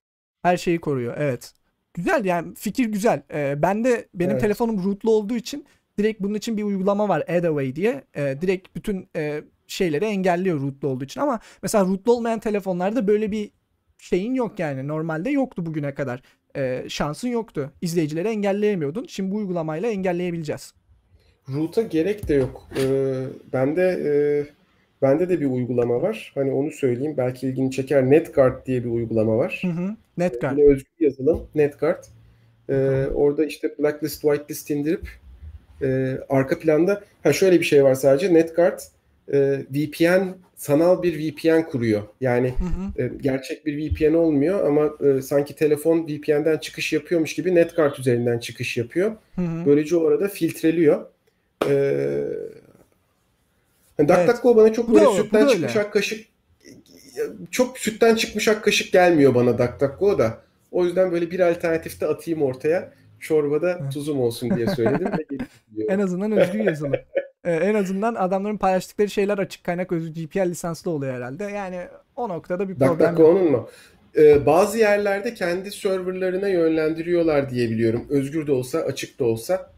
Her 0.43 0.57
şeyi 0.57 0.79
koruyor 0.79 1.15
evet. 1.17 1.53
güzel 1.93 2.25
yani 2.25 2.55
fikir 2.55 2.85
güzel. 2.85 3.21
Ee, 3.33 3.61
ben 3.61 3.83
de 3.83 4.07
benim 4.13 4.31
Evet. 4.31 4.41
telefonum 4.41 4.83
rootlu 4.83 5.11
olduğu 5.11 5.35
için 5.35 5.65
direkt 5.97 6.21
bunun 6.21 6.33
için 6.33 6.57
bir 6.57 6.63
uygulama 6.63 7.09
var 7.09 7.21
Adaway 7.21 7.75
diye. 7.75 8.03
Ee, 8.15 8.35
direkt 8.41 8.75
bütün 8.75 9.09
e, 9.15 9.41
şeyleri 9.67 10.05
engelliyor 10.05 10.61
rootlu 10.61 10.87
olduğu 10.87 11.03
için 11.03 11.21
ama 11.21 11.39
mesela 11.63 11.85
rootlu 11.85 12.13
olmayan 12.13 12.39
telefonlarda 12.39 13.07
böyle 13.07 13.31
bir 13.31 13.51
şeyin 13.99 14.33
yok 14.33 14.59
yani. 14.59 14.87
Normalde 14.87 15.29
yoktu 15.29 15.65
bugüne 15.65 15.93
kadar. 15.93 16.21
Ee, 16.55 16.83
şansın 16.87 17.27
yoktu. 17.27 17.71
İzleyicileri 17.81 18.27
engelleyemiyordun. 18.27 19.05
Şimdi 19.09 19.31
bu 19.31 19.35
uygulamayla 19.35 19.89
engelleyebileceğiz. 19.89 20.73
Root'a 21.53 21.81
gerek 21.81 22.27
de 22.27 22.33
yok. 22.33 22.67
Ee, 22.77 23.23
bende 23.53 23.81
e, 23.81 24.11
bende 25.01 25.29
de 25.29 25.41
bir 25.41 25.45
uygulama 25.45 26.01
var. 26.01 26.31
Hani 26.35 26.51
onu 26.51 26.71
söyleyeyim. 26.71 27.13
Belki 27.17 27.47
ilgini 27.47 27.71
çeker. 27.71 28.09
NetGuard 28.09 28.65
diye 28.65 28.83
bir 28.83 28.89
uygulama 28.89 29.37
var. 29.37 29.59
Hı 29.61 29.67
hı. 29.67 29.95
Netguard. 30.17 30.57
Yine 30.57 30.69
özgür 30.69 30.91
yazılım. 30.99 31.47
NetGuard. 31.55 32.03
Ee, 32.69 33.07
orada 33.13 33.45
işte 33.45 33.75
blacklist, 33.79 34.21
whitelist 34.21 34.69
indirip 34.69 35.09
e, 35.81 36.17
arka 36.29 36.59
planda 36.59 37.01
ha 37.23 37.33
şöyle 37.33 37.59
bir 37.59 37.65
şey 37.65 37.83
var 37.83 37.95
sadece. 37.95 38.33
NetGuard 38.33 38.79
e, 39.33 39.65
VPN 39.71 40.27
sanal 40.55 41.03
bir 41.03 41.19
VPN 41.19 41.61
kuruyor. 41.69 42.03
Yani 42.21 42.53
Hı 42.97 43.01
hı. 43.01 43.05
e, 43.05 43.11
gerçek 43.21 43.65
bir 43.65 43.91
VPN 43.91 44.13
olmuyor 44.13 44.67
ama 44.67 44.89
e, 45.07 45.21
sanki 45.21 45.55
telefon 45.55 46.07
VPN'den 46.07 46.57
çıkış 46.57 46.93
yapıyormuş 46.93 47.33
gibi 47.33 47.55
NetGuard 47.55 47.95
üzerinden 47.97 48.39
çıkış 48.39 48.77
yapıyor. 48.77 49.11
Hı 49.35 49.41
hı. 49.41 49.65
Böylece 49.65 49.95
o 49.97 50.07
arada 50.07 50.27
filtreliyor. 50.27 51.05
Ee, 51.69 52.23
hani 53.97 54.11
Evet. 54.11 54.27
DuckDuckGo 54.27 54.55
bana 54.55 54.73
çok 54.73 54.89
Bu 54.89 54.93
böyle 54.93 55.05
bu 55.05 55.13
sütten 55.13 55.47
çıkmış 55.47 55.75
öyle. 55.75 55.85
ak 55.87 55.93
kaşık 55.93 56.25
çok 57.51 57.77
sütten 57.77 58.15
çıkmış 58.15 58.47
ak 58.47 58.63
kaşık 58.63 58.91
gelmiyor 58.93 59.35
bana 59.35 59.57
DuckDuckGo 59.57 60.17
da. 60.19 60.41
O 60.71 60.85
yüzden 60.85 61.11
böyle 61.11 61.31
bir 61.31 61.39
alternatif 61.39 62.01
de 62.01 62.07
atayım 62.07 62.41
ortaya. 62.41 62.93
Çorbada 63.19 63.89
tuzum 63.89 64.19
olsun 64.19 64.55
diye 64.55 64.67
söyledim. 64.67 65.07
En 65.89 65.99
azından 65.99 66.31
özgür 66.31 66.59
yazılım. 66.59 66.93
Ee, 67.43 67.51
en 67.53 67.73
azından 67.75 68.15
adamların 68.15 68.57
paylaştıkları 68.57 69.09
şeyler 69.09 69.37
açık 69.37 69.63
kaynak 69.63 69.91
özgür 69.91 70.23
GPL 70.25 70.49
lisanslı 70.49 70.91
oluyor 70.91 71.13
herhalde. 71.13 71.43
Yani 71.43 71.81
o 72.15 72.29
noktada 72.29 72.69
bir 72.69 72.75
problem 72.75 72.89
yok. 72.91 72.99
DuckDuckGo'nun 72.99 73.51
mu? 73.51 73.69
Ee, 74.17 74.45
bazı 74.45 74.77
yerlerde 74.77 75.33
kendi 75.33 75.71
serverlarına 75.71 76.47
yönlendiriyorlar 76.47 77.49
diye 77.49 77.69
biliyorum. 77.69 78.05
Özgür 78.09 78.47
de 78.47 78.51
olsa, 78.51 78.79
açık 78.79 79.19
da 79.19 79.23
olsa. 79.25 79.71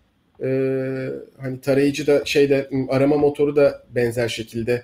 Ee, 0.43 1.09
hani 1.41 1.61
tarayıcı 1.61 2.07
da 2.07 2.25
şeyde 2.25 2.69
arama 2.89 3.17
motoru 3.17 3.55
da 3.55 3.83
benzer 3.89 4.27
şekilde. 4.27 4.83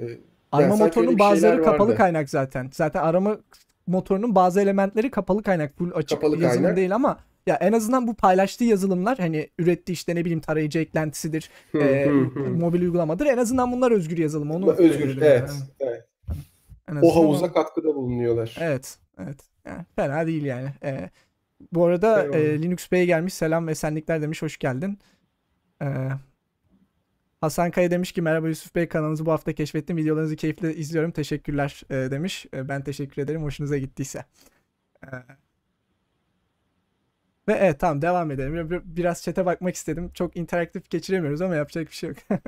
Ee, 0.00 0.04
Arama 0.52 0.76
motorunun 0.76 1.18
bazıları 1.18 1.62
kapalı 1.62 1.88
vardı. 1.88 1.96
kaynak 1.98 2.30
zaten. 2.30 2.68
Zaten 2.72 3.00
arama 3.02 3.38
motorunun 3.86 4.34
bazı 4.34 4.60
elementleri 4.60 5.10
kapalı 5.10 5.42
kaynak. 5.42 5.78
Full 5.78 5.90
açık 5.94 6.20
Kapalı 6.20 6.42
yazılım 6.42 6.62
kaynak. 6.62 6.76
değil 6.76 6.94
ama 6.94 7.18
ya 7.46 7.54
en 7.56 7.72
azından 7.72 8.06
bu 8.06 8.14
paylaştığı 8.14 8.64
yazılımlar 8.64 9.18
hani 9.18 9.50
ürettiği 9.58 9.94
işte 9.94 10.14
ne 10.14 10.20
bileyim 10.24 10.40
tarayıcı 10.40 10.78
eklentisidir, 10.78 11.50
e, 11.74 12.06
mobil 12.50 12.82
uygulamadır. 12.82 13.26
En 13.26 13.38
azından 13.38 13.72
bunlar 13.72 13.90
özgür 13.90 14.18
yazılım. 14.18 14.50
Onu 14.50 14.72
özgür, 14.72 15.16
evet, 15.22 15.50
yani. 15.50 15.60
evet. 15.80 16.08
En 16.90 16.96
O 16.96 17.16
havuza 17.16 17.46
o- 17.46 17.52
katkıda 17.52 17.94
bulunuyorlar. 17.94 18.56
Evet, 18.60 18.98
evet. 19.18 19.40
Yani 19.66 19.84
fena 19.96 20.26
değil 20.26 20.44
yani. 20.44 20.68
Ee, 20.84 21.10
bu 21.72 21.84
arada 21.84 22.22
Eyvallah. 22.22 22.38
e, 22.38 22.62
Linux 22.62 22.92
Bey 22.92 23.06
gelmiş. 23.06 23.34
Selam 23.34 23.66
ve 23.66 23.74
senlikler 23.74 24.22
demiş. 24.22 24.42
Hoş 24.42 24.56
geldin. 24.58 24.98
Ee, 25.82 25.86
Hasan 27.40 27.70
Kaya 27.70 27.90
demiş 27.90 28.12
ki 28.12 28.22
merhaba 28.22 28.48
Yusuf 28.48 28.74
Bey 28.74 28.88
kanalınızı 28.88 29.26
bu 29.26 29.32
hafta 29.32 29.52
keşfettim. 29.52 29.96
Videolarınızı 29.96 30.36
keyifle 30.36 30.74
izliyorum. 30.74 31.10
Teşekkürler 31.10 31.82
e, 31.90 31.94
demiş. 32.10 32.46
E, 32.54 32.68
ben 32.68 32.84
teşekkür 32.84 33.22
ederim. 33.22 33.42
Hoşunuza 33.42 33.78
gittiyse. 33.78 34.24
Ve 37.48 37.52
evet 37.52 37.80
tamam 37.80 38.02
devam 38.02 38.30
edelim. 38.30 38.54
Bir- 38.54 38.70
bir- 38.70 38.82
Biraz 38.96 39.22
chat'e 39.22 39.46
bakmak 39.46 39.74
istedim. 39.74 40.10
Çok 40.14 40.36
interaktif 40.36 40.90
geçiremiyoruz 40.90 41.40
ama 41.42 41.54
yapacak 41.56 41.86
bir 41.88 41.94
şey 41.94 42.08
yok. 42.08 42.18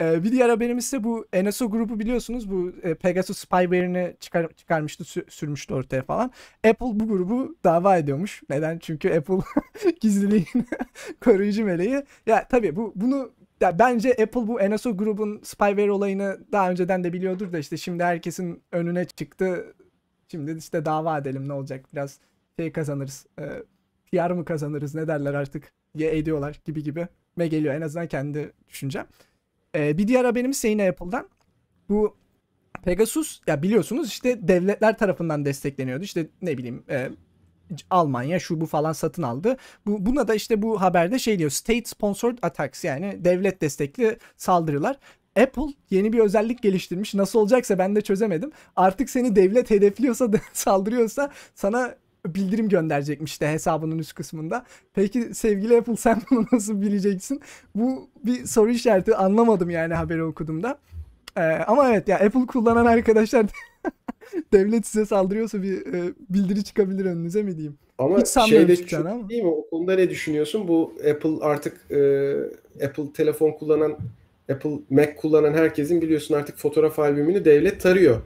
Ee, 0.00 0.24
bir 0.24 0.32
diğer 0.32 0.48
haberimiz 0.48 0.84
ise 0.84 1.04
bu 1.04 1.26
NSO 1.34 1.70
grubu 1.70 2.00
biliyorsunuz 2.00 2.50
bu 2.50 2.72
e, 2.82 2.94
Pegasus 2.94 3.38
spyware'ini 3.38 4.16
çıkar, 4.20 4.48
çıkarmıştı, 4.56 5.04
sü- 5.04 5.30
sürmüştü 5.30 5.74
ortaya 5.74 6.02
falan. 6.02 6.30
Apple 6.68 6.86
bu 7.00 7.08
grubu 7.08 7.56
dava 7.64 7.96
ediyormuş. 7.98 8.42
Neden? 8.50 8.78
Çünkü 8.78 9.10
Apple 9.14 9.38
gizliliğin 10.00 10.46
koruyucu 11.20 11.64
meleği. 11.64 12.02
Ya 12.26 12.48
tabii 12.48 12.76
bu 12.76 12.92
bunu 12.96 13.32
ya 13.60 13.78
bence 13.78 14.10
Apple 14.10 14.46
bu 14.46 14.58
NSO 14.70 14.96
grubun 14.96 15.40
spyware 15.44 15.92
olayını 15.92 16.38
daha 16.52 16.70
önceden 16.70 17.04
de 17.04 17.12
biliyordur 17.12 17.52
da 17.52 17.58
işte 17.58 17.76
şimdi 17.76 18.04
herkesin 18.04 18.62
önüne 18.72 19.04
çıktı. 19.04 19.74
Şimdi 20.28 20.52
işte 20.58 20.84
dava 20.84 21.18
edelim 21.18 21.48
ne 21.48 21.52
olacak? 21.52 21.86
Biraz 21.92 22.18
şey 22.58 22.72
kazanırız. 22.72 23.26
E, 23.40 23.44
PR 24.12 24.30
mı 24.30 24.44
kazanırız 24.44 24.94
ne 24.94 25.08
derler 25.08 25.34
artık 25.34 25.72
ya 25.94 26.10
ediyorlar 26.10 26.60
gibi 26.64 26.82
gibi. 26.82 27.08
Me 27.36 27.46
geliyor 27.46 27.74
en 27.74 27.80
azından 27.80 28.06
kendi 28.06 28.52
düşüncem. 28.68 29.06
Ee, 29.74 29.98
bir 29.98 30.08
diğer 30.08 30.24
haberimiz 30.24 30.64
yine 30.64 30.88
Apple'dan. 30.88 31.28
Bu 31.88 32.16
Pegasus 32.82 33.40
ya 33.46 33.62
biliyorsunuz 33.62 34.08
işte 34.08 34.48
devletler 34.48 34.98
tarafından 34.98 35.44
destekleniyordu. 35.44 36.04
İşte 36.04 36.26
ne 36.42 36.58
bileyim 36.58 36.84
e, 36.90 37.10
Almanya 37.90 38.38
şu 38.38 38.60
bu 38.60 38.66
falan 38.66 38.92
satın 38.92 39.22
aldı. 39.22 39.56
Bu 39.86 40.06
buna 40.06 40.28
da 40.28 40.34
işte 40.34 40.62
bu 40.62 40.80
haberde 40.80 41.18
şey 41.18 41.38
diyor. 41.38 41.50
State 41.50 41.84
sponsored 41.84 42.38
attacks 42.42 42.84
yani 42.84 43.24
devlet 43.24 43.60
destekli 43.62 44.18
saldırılar. 44.36 44.98
Apple 45.36 45.74
yeni 45.90 46.12
bir 46.12 46.18
özellik 46.18 46.62
geliştirmiş. 46.62 47.14
Nasıl 47.14 47.38
olacaksa 47.38 47.78
ben 47.78 47.96
de 47.96 48.00
çözemedim. 48.00 48.52
Artık 48.76 49.10
seni 49.10 49.36
devlet 49.36 49.70
hedefliyorsa 49.70 50.28
saldırıyorsa 50.52 51.30
sana 51.54 51.94
bildirim 52.34 52.68
gönderecekmiş 52.68 53.40
de 53.40 53.48
hesabının 53.52 53.98
üst 53.98 54.14
kısmında. 54.14 54.64
Peki 54.94 55.34
sevgili 55.34 55.76
Apple 55.76 55.96
sen 55.96 56.22
bunu 56.30 56.46
nasıl 56.52 56.80
bileceksin? 56.80 57.40
Bu 57.74 58.08
bir 58.24 58.44
soru 58.46 58.70
işareti 58.70 59.14
anlamadım 59.16 59.70
yani 59.70 59.94
haberi 59.94 60.22
okuduğumda. 60.22 60.78
Ee, 61.36 61.40
ama 61.40 61.90
evet 61.90 62.08
ya 62.08 62.16
Apple 62.16 62.46
kullanan 62.46 62.86
arkadaşlar 62.86 63.46
devlet 64.52 64.86
size 64.86 65.06
saldırıyorsa 65.06 65.62
bir 65.62 65.94
e, 65.94 66.12
bildiri 66.30 66.64
çıkabilir 66.64 67.04
önünüze 67.04 67.42
mi 67.42 67.56
diyeyim? 67.56 67.78
Ama 67.98 68.18
Hiç 68.18 68.28
şeyde 68.28 68.76
çok 68.76 69.06
ama. 69.06 69.28
değil 69.28 69.42
mi? 69.42 69.48
O 69.48 69.70
konuda 69.70 69.94
ne 69.94 70.10
düşünüyorsun? 70.10 70.68
Bu 70.68 70.92
Apple 71.10 71.36
artık 71.40 71.90
e, 71.90 71.96
Apple 72.86 73.12
telefon 73.14 73.52
kullanan 73.52 73.96
Apple 74.52 74.70
Mac 74.90 75.14
kullanan 75.16 75.54
herkesin 75.54 76.02
biliyorsun 76.02 76.34
artık 76.34 76.58
fotoğraf 76.58 76.98
albümünü 76.98 77.44
devlet 77.44 77.80
tarıyor. 77.80 78.20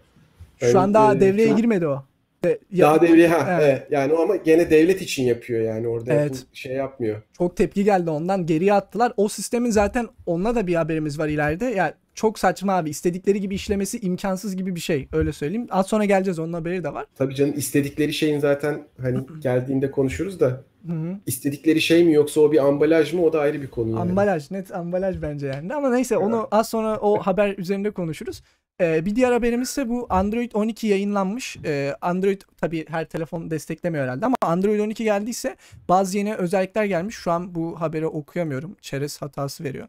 Şu 0.59 0.67
Yani, 0.67 0.79
an 0.79 0.95
daha 0.95 1.15
e, 1.15 1.21
devreye 1.21 1.49
şu 1.49 1.57
girmedi 1.57 1.87
o. 1.87 2.05
De- 2.45 2.59
ya- 2.73 2.87
Daha 2.87 3.01
devreye 3.03 3.29
ha 3.29 3.47
Evet. 3.51 3.63
evet. 3.63 3.87
Yani 3.91 4.13
o 4.13 4.23
ama 4.23 4.37
gene 4.37 4.71
devlet 4.71 5.03
için 5.03 5.23
yapıyor 5.25 5.61
yani 5.61 5.89
orada 5.89 6.13
Evet. 6.13 6.47
Şey 6.53 6.73
yapmıyor. 6.73 7.23
Çok 7.39 7.57
tepki 7.57 7.85
geldi 7.85 8.11
ondan. 8.11 8.47
Geriye 8.47 8.73
attılar. 8.73 9.13
O 9.17 9.29
sistemin 9.29 9.71
zaten 9.71 10.07
onunla 10.27 10.55
da 10.55 10.67
bir 10.67 10.75
haberimiz 10.75 11.19
var 11.19 11.29
ileride. 11.29 11.65
Ya 11.65 11.95
çok 12.15 12.39
saçma 12.39 12.73
abi. 12.73 12.91
İstedikleri 12.91 13.41
gibi 13.41 13.55
işlemesi 13.55 13.99
imkansız 13.99 14.57
gibi 14.57 14.75
bir 14.75 14.81
şey. 14.81 15.09
Öyle 15.13 15.33
söyleyeyim. 15.33 15.67
Az 15.71 15.87
sonra 15.87 16.05
geleceğiz. 16.05 16.39
Onun 16.39 16.53
haberi 16.53 16.85
de 16.85 16.95
var. 16.95 17.07
Tabii 17.19 17.35
canım 17.35 17.55
istedikleri 17.57 18.13
şeyin 18.13 18.39
zaten 18.39 18.83
hani 19.01 19.19
geldiğinde 19.41 19.91
konuşuruz 19.91 20.41
da 20.41 20.65
Hı 20.87 20.93
hı. 20.93 21.19
istedikleri 21.27 21.81
şey 21.81 22.05
mi 22.05 22.13
yoksa 22.13 22.41
o 22.41 22.53
bir 22.53 22.67
ambalaj 22.67 23.13
mı 23.13 23.25
o 23.25 23.33
da 23.33 23.41
ayrı 23.41 23.63
bir 23.63 23.71
konu 23.71 23.91
yani. 23.91 24.01
Ambalaj. 24.01 24.51
Net 24.51 24.75
ambalaj 24.75 25.23
bence 25.23 25.47
yani. 25.47 25.75
Ama 25.75 25.91
neyse 25.91 26.17
onu 26.17 26.49
az 26.51 26.69
sonra 26.69 26.99
o 26.99 27.19
haber 27.19 27.59
üzerinde 27.59 27.91
konuşuruz. 27.91 28.43
Ee, 28.81 29.05
bir 29.05 29.17
diğer 29.17 29.33
haberimiz 29.33 29.69
ise 29.69 29.89
bu 29.89 30.07
Android 30.11 30.53
12 30.55 30.87
yayınlanmış. 30.87 31.57
Ee, 31.65 31.95
Android 32.01 32.41
tabii 32.57 32.87
her 32.89 33.05
telefon 33.05 33.51
desteklemiyor 33.51 34.05
herhalde 34.05 34.27
ama 34.27 34.37
Android 34.43 34.81
12 34.81 35.05
geldiyse 35.05 35.57
bazı 35.89 36.19
yeni 36.19 36.35
özellikler 36.35 36.85
gelmiş. 36.85 37.17
Şu 37.17 37.31
an 37.33 37.55
bu 37.55 37.81
haberi 37.81 38.07
okuyamıyorum. 38.07 38.77
Çerez 38.81 39.23
hatası 39.23 39.65
veriyor. 39.65 39.89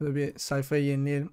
Böyle 0.00 0.14
bir 0.14 0.38
sayfayı 0.38 0.84
yenileyelim. 0.84 1.30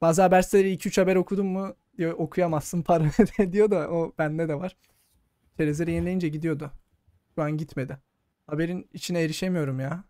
Bazı 0.00 0.22
haber 0.22 0.42
siteleri 0.42 0.74
2-3 0.74 1.00
haber 1.00 1.16
okudun 1.16 1.46
mu 1.46 1.74
diyor 1.98 2.12
okuyamazsın 2.12 2.82
para 2.86 3.04
diyor 3.52 3.70
da 3.70 3.90
o 3.90 4.12
bende 4.18 4.48
de 4.48 4.54
var. 4.54 4.76
Çerezleri 5.56 5.92
yenileyince 5.92 6.28
gidiyordu. 6.28 6.70
Şu 7.34 7.42
an 7.42 7.56
gitmedi. 7.56 7.98
Haberin 8.52 8.88
içine 8.92 9.22
erişemiyorum 9.22 9.80
ya. 9.80 10.04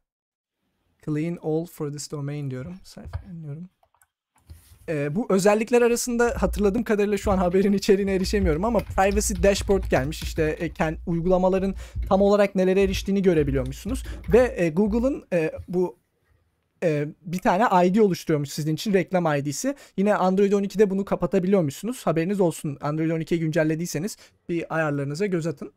Clean 1.05 1.39
all 1.43 1.67
for 1.67 1.93
this 1.93 2.11
domain 2.11 2.51
diyorum. 2.51 2.75
Sayfa 2.85 3.21
yeniliyorum. 3.29 3.69
Ee, 4.89 5.15
bu 5.15 5.27
özellikler 5.31 5.83
arasında 5.83 6.35
hatırladığım 6.39 6.85
kadarıyla 6.85 7.19
şu 7.19 7.31
an 7.31 7.39
haberin 7.39 7.73
içeriğine 7.73 8.15
erişemiyorum 8.15 8.65
ama 8.65 8.79
Privacy 8.79 9.35
Dashboard 9.43 9.85
gelmiş. 9.91 10.23
İşte 10.23 10.43
e, 10.43 10.67
kend- 10.67 10.99
uygulamaların 11.07 11.75
tam 12.09 12.23
olarak 12.23 12.55
nelere 12.55 12.83
eriştiğini 12.83 13.23
görebiliyormuşsunuz. 13.23 14.05
Ve 14.33 14.55
e, 14.57 14.71
Google'ın 14.71 15.25
e, 15.33 15.53
bu 15.69 15.99
e, 16.83 17.09
bir 17.23 17.39
tane 17.39 17.87
ID 17.87 17.97
oluşturuyormuş 17.97 18.49
sizin 18.51 18.75
için 18.75 18.93
reklam 18.93 19.37
ID'si. 19.37 19.75
Yine 19.97 20.15
Android 20.15 20.53
12'de 20.53 20.91
bunu 20.91 21.05
kapatabiliyormuşsunuz. 21.05 22.07
Haberiniz 22.07 22.41
olsun. 22.41 22.79
Android 22.81 23.11
12'yi 23.11 23.41
güncellediyseniz 23.41 24.17
bir 24.49 24.75
ayarlarınıza 24.77 25.27
göz 25.27 25.47
atın. 25.47 25.73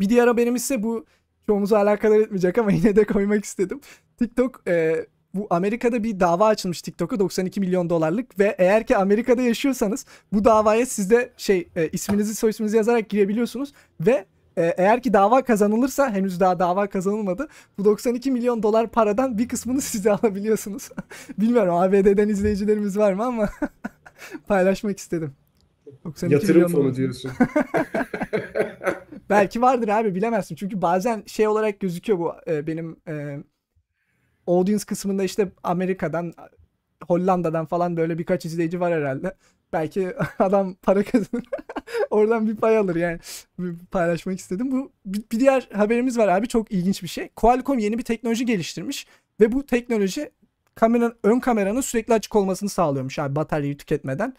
Bir 0.00 0.08
diğer 0.08 0.26
haberimiz 0.26 0.62
ise 0.62 0.82
bu 0.82 1.06
çoğumuzu 1.50 1.76
alakadar 1.76 2.20
etmeyecek 2.20 2.58
ama 2.58 2.72
yine 2.72 2.96
de 2.96 3.04
koymak 3.04 3.44
istedim. 3.44 3.80
TikTok 4.18 4.62
e, 4.68 5.06
bu 5.34 5.46
Amerika'da 5.50 6.04
bir 6.04 6.20
dava 6.20 6.46
açılmış 6.46 6.82
TikTok'a 6.82 7.18
92 7.18 7.60
milyon 7.60 7.90
dolarlık 7.90 8.38
ve 8.38 8.54
eğer 8.58 8.86
ki 8.86 8.96
Amerika'da 8.96 9.42
yaşıyorsanız 9.42 10.06
bu 10.32 10.44
davaya 10.44 10.86
sizde 10.86 11.32
şey 11.36 11.68
e, 11.76 11.88
isminizi 11.88 12.34
soy 12.34 12.50
isminizi 12.50 12.76
yazarak 12.76 13.08
girebiliyorsunuz 13.08 13.72
ve 14.00 14.24
e, 14.56 14.74
eğer 14.76 15.02
ki 15.02 15.12
dava 15.12 15.42
kazanılırsa 15.42 16.10
henüz 16.10 16.40
daha 16.40 16.58
dava 16.58 16.86
kazanılmadı. 16.86 17.48
Bu 17.78 17.84
92 17.84 18.30
milyon 18.30 18.62
dolar 18.62 18.90
paradan 18.90 19.38
bir 19.38 19.48
kısmını 19.48 19.80
size 19.90 20.12
alabiliyorsunuz. 20.12 20.90
Bilmiyorum 21.38 21.74
ABD'den 21.74 22.28
izleyicilerimiz 22.28 22.98
var 22.98 23.12
mı 23.12 23.24
ama 23.24 23.48
paylaşmak 24.48 24.98
istedim. 24.98 25.32
92 26.04 26.34
Yatırım 26.34 26.68
fonu 26.68 26.94
diyorsun. 26.94 27.30
Belki 29.30 29.62
vardır 29.62 29.88
abi 29.88 30.14
bilemezsin. 30.14 30.54
Çünkü 30.54 30.82
bazen 30.82 31.22
şey 31.26 31.48
olarak 31.48 31.80
gözüküyor 31.80 32.18
bu 32.18 32.32
e, 32.46 32.66
benim 32.66 32.96
e, 33.08 33.38
audience 34.46 34.84
kısmında 34.84 35.24
işte 35.24 35.52
Amerika'dan 35.62 36.32
Hollanda'dan 37.08 37.66
falan 37.66 37.96
böyle 37.96 38.18
birkaç 38.18 38.44
izleyici 38.44 38.80
var 38.80 38.92
herhalde. 38.92 39.34
Belki 39.72 40.12
adam 40.38 40.74
para 40.74 41.02
kazanır. 41.02 41.44
Oradan 42.10 42.48
bir 42.48 42.56
pay 42.56 42.78
alır 42.78 42.96
yani. 42.96 43.18
Paylaşmak 43.90 44.38
istedim. 44.38 44.72
Bu 44.72 44.92
bir 45.06 45.40
diğer 45.40 45.68
haberimiz 45.72 46.18
var 46.18 46.28
abi 46.28 46.48
çok 46.48 46.72
ilginç 46.72 47.02
bir 47.02 47.08
şey. 47.08 47.28
Qualcomm 47.28 47.78
yeni 47.78 47.98
bir 47.98 48.04
teknoloji 48.04 48.46
geliştirmiş 48.46 49.06
ve 49.40 49.52
bu 49.52 49.66
teknoloji 49.66 50.30
kameranın 50.74 51.14
ön 51.22 51.40
kameranın 51.40 51.80
sürekli 51.80 52.14
açık 52.14 52.36
olmasını 52.36 52.68
sağlıyormuş 52.68 53.18
abi 53.18 53.36
bataryayı 53.36 53.76
tüketmeden. 53.76 54.34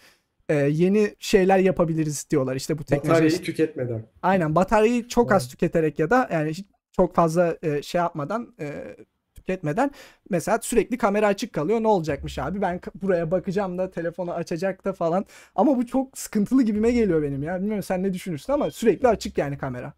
Ee, 0.51 0.55
yeni 0.55 1.15
şeyler 1.19 1.59
yapabiliriz 1.59 2.29
diyorlar 2.29 2.55
işte 2.55 2.77
bu 2.77 2.83
teknoloji. 2.83 3.09
Bataryayı 3.09 3.41
tüketmeden. 3.41 4.03
Aynen 4.21 4.55
bataryayı 4.55 5.07
çok 5.07 5.31
az 5.31 5.47
tüketerek 5.47 5.99
ya 5.99 6.09
da 6.09 6.29
yani 6.33 6.51
çok 6.91 7.15
fazla 7.15 7.57
e, 7.63 7.81
şey 7.81 7.99
yapmadan 7.99 8.55
e, 8.59 8.95
tüketmeden 9.35 9.91
mesela 10.29 10.59
sürekli 10.61 10.97
kamera 10.97 11.27
açık 11.27 11.53
kalıyor. 11.53 11.83
Ne 11.83 11.87
olacakmış 11.87 12.39
abi? 12.39 12.61
Ben 12.61 12.81
buraya 13.01 13.31
bakacağım 13.31 13.77
da 13.77 13.91
telefonu 13.91 14.33
açacak 14.33 14.85
da 14.85 14.93
falan. 14.93 15.25
Ama 15.55 15.77
bu 15.77 15.85
çok 15.85 16.17
sıkıntılı 16.17 16.63
gibime 16.63 16.91
geliyor 16.91 17.21
benim 17.21 17.43
ya. 17.43 17.57
Bilmiyorum 17.59 17.83
sen 17.83 18.03
ne 18.03 18.13
düşünürsün 18.13 18.53
ama 18.53 18.71
sürekli 18.71 19.07
açık 19.07 19.37
yani 19.37 19.57
kamera. 19.57 19.93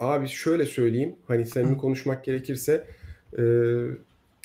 Abi 0.00 0.28
şöyle 0.28 0.66
söyleyeyim. 0.66 1.16
Hani 1.26 1.46
seninle 1.46 1.76
konuşmak 1.76 2.24
gerekirse 2.24 2.84
e, 3.38 3.42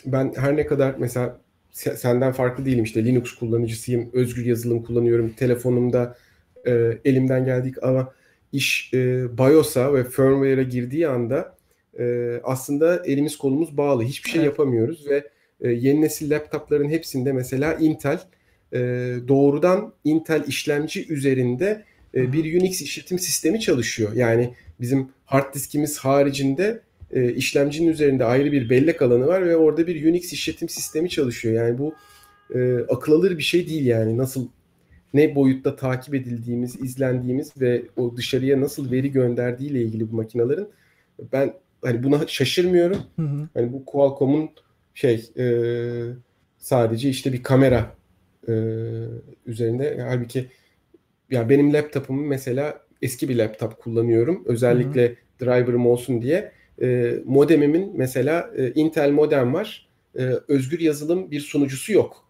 ben 0.06 0.34
her 0.38 0.56
ne 0.56 0.66
kadar 0.66 0.96
mesela 0.98 1.38
senden 1.76 2.32
farklı 2.32 2.66
değilim 2.66 2.84
işte 2.84 3.06
Linux 3.06 3.32
kullanıcısıyım, 3.32 4.10
özgür 4.14 4.46
yazılım 4.46 4.84
kullanıyorum, 4.84 5.30
telefonumda 5.30 6.18
e, 6.68 6.98
elimden 7.06 7.46
geldik 7.46 7.84
ama 7.84 8.14
iş 8.52 8.94
e, 8.94 8.98
BIOS'a 9.38 9.94
ve 9.94 10.04
firmware'a 10.04 10.64
girdiği 10.64 11.08
anda 11.08 11.56
e, 12.00 12.36
aslında 12.44 13.06
elimiz 13.06 13.38
kolumuz 13.38 13.78
bağlı. 13.78 14.04
Hiçbir 14.04 14.30
şey 14.30 14.42
evet. 14.42 14.52
yapamıyoruz 14.52 15.10
ve 15.10 15.30
e, 15.62 15.70
yeni 15.70 16.02
nesil 16.02 16.32
laptopların 16.32 16.90
hepsinde 16.90 17.34
mesela 17.34 17.74
Intel 17.74 18.20
e, 18.74 18.80
doğrudan 19.28 19.94
Intel 20.04 20.44
işlemci 20.48 21.08
üzerinde 21.14 21.84
e, 22.16 22.34
bir 22.34 22.62
Unix 22.62 22.82
işletim 22.82 23.20
sistemi 23.20 23.60
çalışıyor. 23.60 24.14
Yani 24.14 24.54
bizim 24.80 25.10
hard 25.26 25.54
diskimiz 25.54 25.98
haricinde 25.98 26.82
e, 27.12 27.34
işlemcinin 27.34 27.92
üzerinde 27.92 28.26
ayrı 28.26 28.52
bir 28.52 28.70
bellek 28.70 29.02
alanı 29.02 29.28
var 29.28 29.46
ve 29.46 29.56
orada 29.58 29.88
bir 29.88 30.10
Unix 30.10 30.34
işletim 30.34 30.70
sistemi 30.70 31.10
çalışıyor. 31.10 31.66
Yani 31.66 31.78
bu 31.78 31.96
e, 32.56 32.80
akıl 32.90 33.14
alır 33.14 33.38
bir 33.38 33.44
şey 33.44 33.68
değil 33.70 33.86
yani 33.86 34.18
nasıl 34.18 34.48
ne 35.14 35.36
boyutta 35.36 35.76
takip 35.76 36.16
edildiğimiz, 36.16 36.82
izlendiğimiz 36.82 37.62
ve 37.62 37.84
o 37.98 38.18
dışarıya 38.18 38.62
nasıl 38.62 38.92
veri 38.92 39.12
gönderdiği 39.12 39.70
ile 39.70 39.82
ilgili 39.82 40.12
bu 40.12 40.16
makinelerin 40.16 40.68
ben 41.34 41.54
hani 41.82 42.04
buna 42.04 42.28
şaşırmıyorum. 42.28 42.98
Hı 43.16 43.22
hı. 43.22 43.48
Hani 43.54 43.74
bu 43.74 43.86
Qualcomm'un 43.86 44.50
şey 44.94 45.30
e, 45.38 45.46
sadece 46.58 47.10
işte 47.10 47.34
bir 47.34 47.44
kamera 47.44 47.96
e, 48.48 48.54
üzerinde 49.46 50.02
halbuki 50.10 50.48
ya 51.32 51.50
benim 51.50 51.74
laptopumu 51.74 52.26
mesela 52.26 52.82
eski 53.02 53.30
bir 53.30 53.36
laptop 53.36 53.78
kullanıyorum. 53.78 54.44
Özellikle 54.46 55.08
hı 55.08 55.12
hı. 55.12 55.46
driver'ım 55.46 55.88
olsun 55.88 56.22
diye. 56.22 56.52
E, 56.82 57.16
modemimin 57.26 57.92
mesela 57.96 58.52
e, 58.58 58.72
Intel 58.72 59.12
modem 59.12 59.54
var. 59.54 59.88
E, 60.20 60.22
özgür 60.48 60.80
yazılım 60.80 61.32
bir 61.32 61.40
sunucusu 61.40 61.94
yok. 61.94 62.26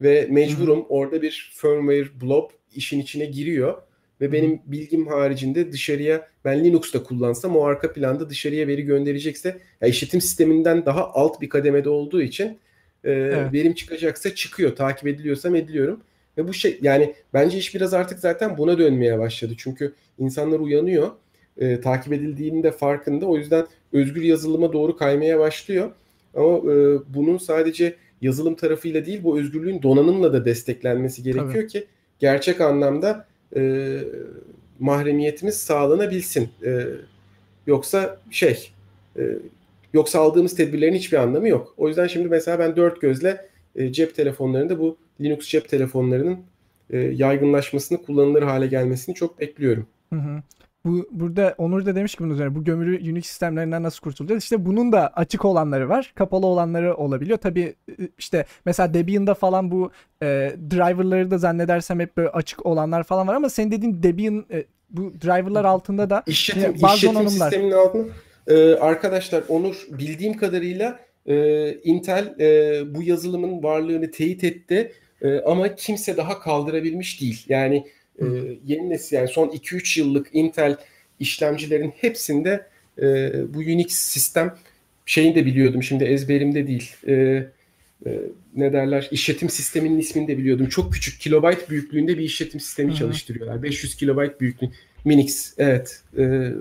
Ve 0.00 0.26
mecburum 0.30 0.78
hı 0.78 0.84
orada 0.88 1.22
bir 1.22 1.52
firmware 1.54 2.20
blob 2.20 2.50
işin 2.74 3.00
içine 3.00 3.24
giriyor 3.24 3.82
ve 4.20 4.32
benim 4.32 4.60
bilgim 4.66 5.06
haricinde 5.06 5.72
dışarıya 5.72 6.28
ben 6.44 6.64
Linux'ta 6.64 7.02
kullansam 7.02 7.56
o 7.56 7.64
arka 7.64 7.92
planda 7.92 8.30
dışarıya 8.30 8.66
veri 8.66 8.82
gönderecekse 8.82 9.58
ya 9.80 9.88
işletim 9.88 10.20
sisteminden 10.20 10.86
daha 10.86 11.10
alt 11.10 11.40
bir 11.40 11.48
kademede 11.48 11.88
olduğu 11.88 12.22
için 12.22 12.58
e, 13.04 13.10
evet. 13.12 13.52
verim 13.52 13.74
çıkacaksa 13.74 14.34
çıkıyor. 14.34 14.76
Takip 14.76 15.06
ediliyorsam 15.06 15.54
ediliyorum. 15.54 16.00
Ve 16.38 16.48
bu 16.48 16.54
şey 16.54 16.78
yani 16.82 17.14
bence 17.34 17.58
iş 17.58 17.74
biraz 17.74 17.94
artık 17.94 18.18
zaten 18.18 18.58
buna 18.58 18.78
dönmeye 18.78 19.18
başladı. 19.18 19.52
Çünkü 19.58 19.94
insanlar 20.18 20.60
uyanıyor. 20.60 21.10
E, 21.58 21.80
takip 21.80 22.12
edildiğinin 22.12 22.62
de 22.62 22.72
farkında. 22.72 23.26
O 23.26 23.36
yüzden 23.36 23.66
özgür 23.92 24.22
yazılıma 24.22 24.72
doğru 24.72 24.96
kaymaya 24.96 25.38
başlıyor. 25.38 25.90
Ama 26.34 26.56
e, 26.56 26.98
bunun 27.14 27.38
sadece 27.38 27.96
yazılım 28.22 28.54
tarafıyla 28.54 29.06
değil 29.06 29.24
bu 29.24 29.38
özgürlüğün 29.38 29.82
donanımla 29.82 30.32
da 30.32 30.44
desteklenmesi 30.44 31.22
gerekiyor 31.22 31.52
Tabii. 31.52 31.68
ki 31.68 31.86
gerçek 32.18 32.60
anlamda 32.60 33.26
e, 33.56 33.92
mahremiyetimiz 34.78 35.54
sağlanabilsin. 35.54 36.48
E, 36.64 36.84
yoksa 37.66 38.20
şey 38.30 38.70
e, 39.18 39.22
yoksa 39.94 40.20
aldığımız 40.20 40.56
tedbirlerin 40.56 40.94
hiçbir 40.94 41.16
anlamı 41.16 41.48
yok. 41.48 41.74
O 41.76 41.88
yüzden 41.88 42.06
şimdi 42.06 42.28
mesela 42.28 42.58
ben 42.58 42.76
dört 42.76 43.00
gözle 43.00 43.48
e, 43.76 43.92
cep 43.92 44.14
telefonlarında 44.14 44.78
bu 44.78 44.96
Linux 45.20 45.48
cep 45.48 45.68
telefonlarının 45.68 46.38
e, 46.90 46.98
yaygınlaşmasını, 46.98 48.02
kullanılır 48.02 48.42
hale 48.42 48.66
gelmesini 48.66 49.14
çok 49.14 49.40
bekliyorum. 49.40 49.86
Hı 50.12 50.18
hı 50.18 50.42
bu 50.84 51.08
burada 51.10 51.54
Onur 51.58 51.86
da 51.86 51.94
demiş 51.96 52.14
ki 52.14 52.24
bunun 52.24 52.34
üzerine 52.34 52.54
bu 52.54 52.64
gömülü 52.64 53.10
Unix 53.12 53.26
sistemlerinden 53.26 53.82
nasıl 53.82 54.00
kurtulacağız? 54.00 54.42
İşte 54.42 54.66
bunun 54.66 54.92
da 54.92 55.08
açık 55.08 55.44
olanları 55.44 55.88
var, 55.88 56.12
kapalı 56.14 56.46
olanları 56.46 56.94
olabiliyor. 56.94 57.38
Tabii 57.38 57.74
e, 57.88 57.92
işte 58.18 58.44
mesela 58.64 58.94
Debian'da 58.94 59.34
falan 59.34 59.70
bu 59.70 59.90
e, 60.22 60.26
driverları 60.70 61.30
da 61.30 61.38
zannedersem 61.38 62.00
hep 62.00 62.16
böyle 62.16 62.28
açık 62.28 62.66
olanlar 62.66 63.02
falan 63.02 63.28
var 63.28 63.34
ama 63.34 63.48
senin 63.48 63.70
dediğin 63.70 64.02
Debian 64.02 64.46
e, 64.50 64.64
bu 64.90 65.12
driverlar 65.20 65.64
altında 65.64 66.10
da 66.10 66.22
işletim, 66.26 66.82
bazı 66.82 66.96
işletim 66.96 67.14
donanımlar. 67.14 67.50
sisteminin 67.50 67.72
altında 67.72 68.12
ee, 68.48 68.74
arkadaşlar 68.74 69.42
Onur 69.48 69.86
bildiğim 69.90 70.36
kadarıyla 70.36 71.00
e, 71.26 71.72
Intel 71.74 72.34
e, 72.40 72.80
bu 72.94 73.02
yazılımın 73.02 73.62
varlığını 73.62 74.10
teyit 74.10 74.44
etti 74.44 74.92
e, 75.22 75.40
ama 75.40 75.74
kimse 75.74 76.16
daha 76.16 76.40
kaldırabilmiş 76.40 77.20
değil. 77.20 77.44
Yani 77.48 77.86
e, 78.22 78.24
yeni 78.66 78.90
nesil 78.90 79.16
yani 79.16 79.28
son 79.28 79.48
2-3 79.48 80.00
yıllık 80.00 80.28
Intel 80.32 80.76
işlemcilerin 81.20 81.92
hepsinde 81.96 82.66
e, 83.02 83.32
bu 83.54 83.58
Unix 83.58 83.92
sistem 83.92 84.54
şeyini 85.06 85.34
de 85.34 85.46
biliyordum 85.46 85.82
şimdi 85.82 86.04
ezberimde 86.04 86.66
değil. 86.66 86.94
E, 87.06 87.12
e, 88.06 88.10
ne 88.56 88.72
derler 88.72 89.08
işletim 89.10 89.50
sisteminin 89.50 89.98
ismini 89.98 90.28
de 90.28 90.38
biliyordum. 90.38 90.68
Çok 90.68 90.92
küçük 90.92 91.20
kilobayt 91.20 91.70
büyüklüğünde 91.70 92.18
bir 92.18 92.22
işletim 92.22 92.60
sistemi 92.60 92.90
Hı-hı. 92.90 92.98
çalıştırıyorlar. 92.98 93.62
500 93.62 93.94
kilobayt 93.94 94.40
büyüklüğü. 94.40 94.70
Minix 95.04 95.54
evet. 95.58 96.02
E, 96.18 96.52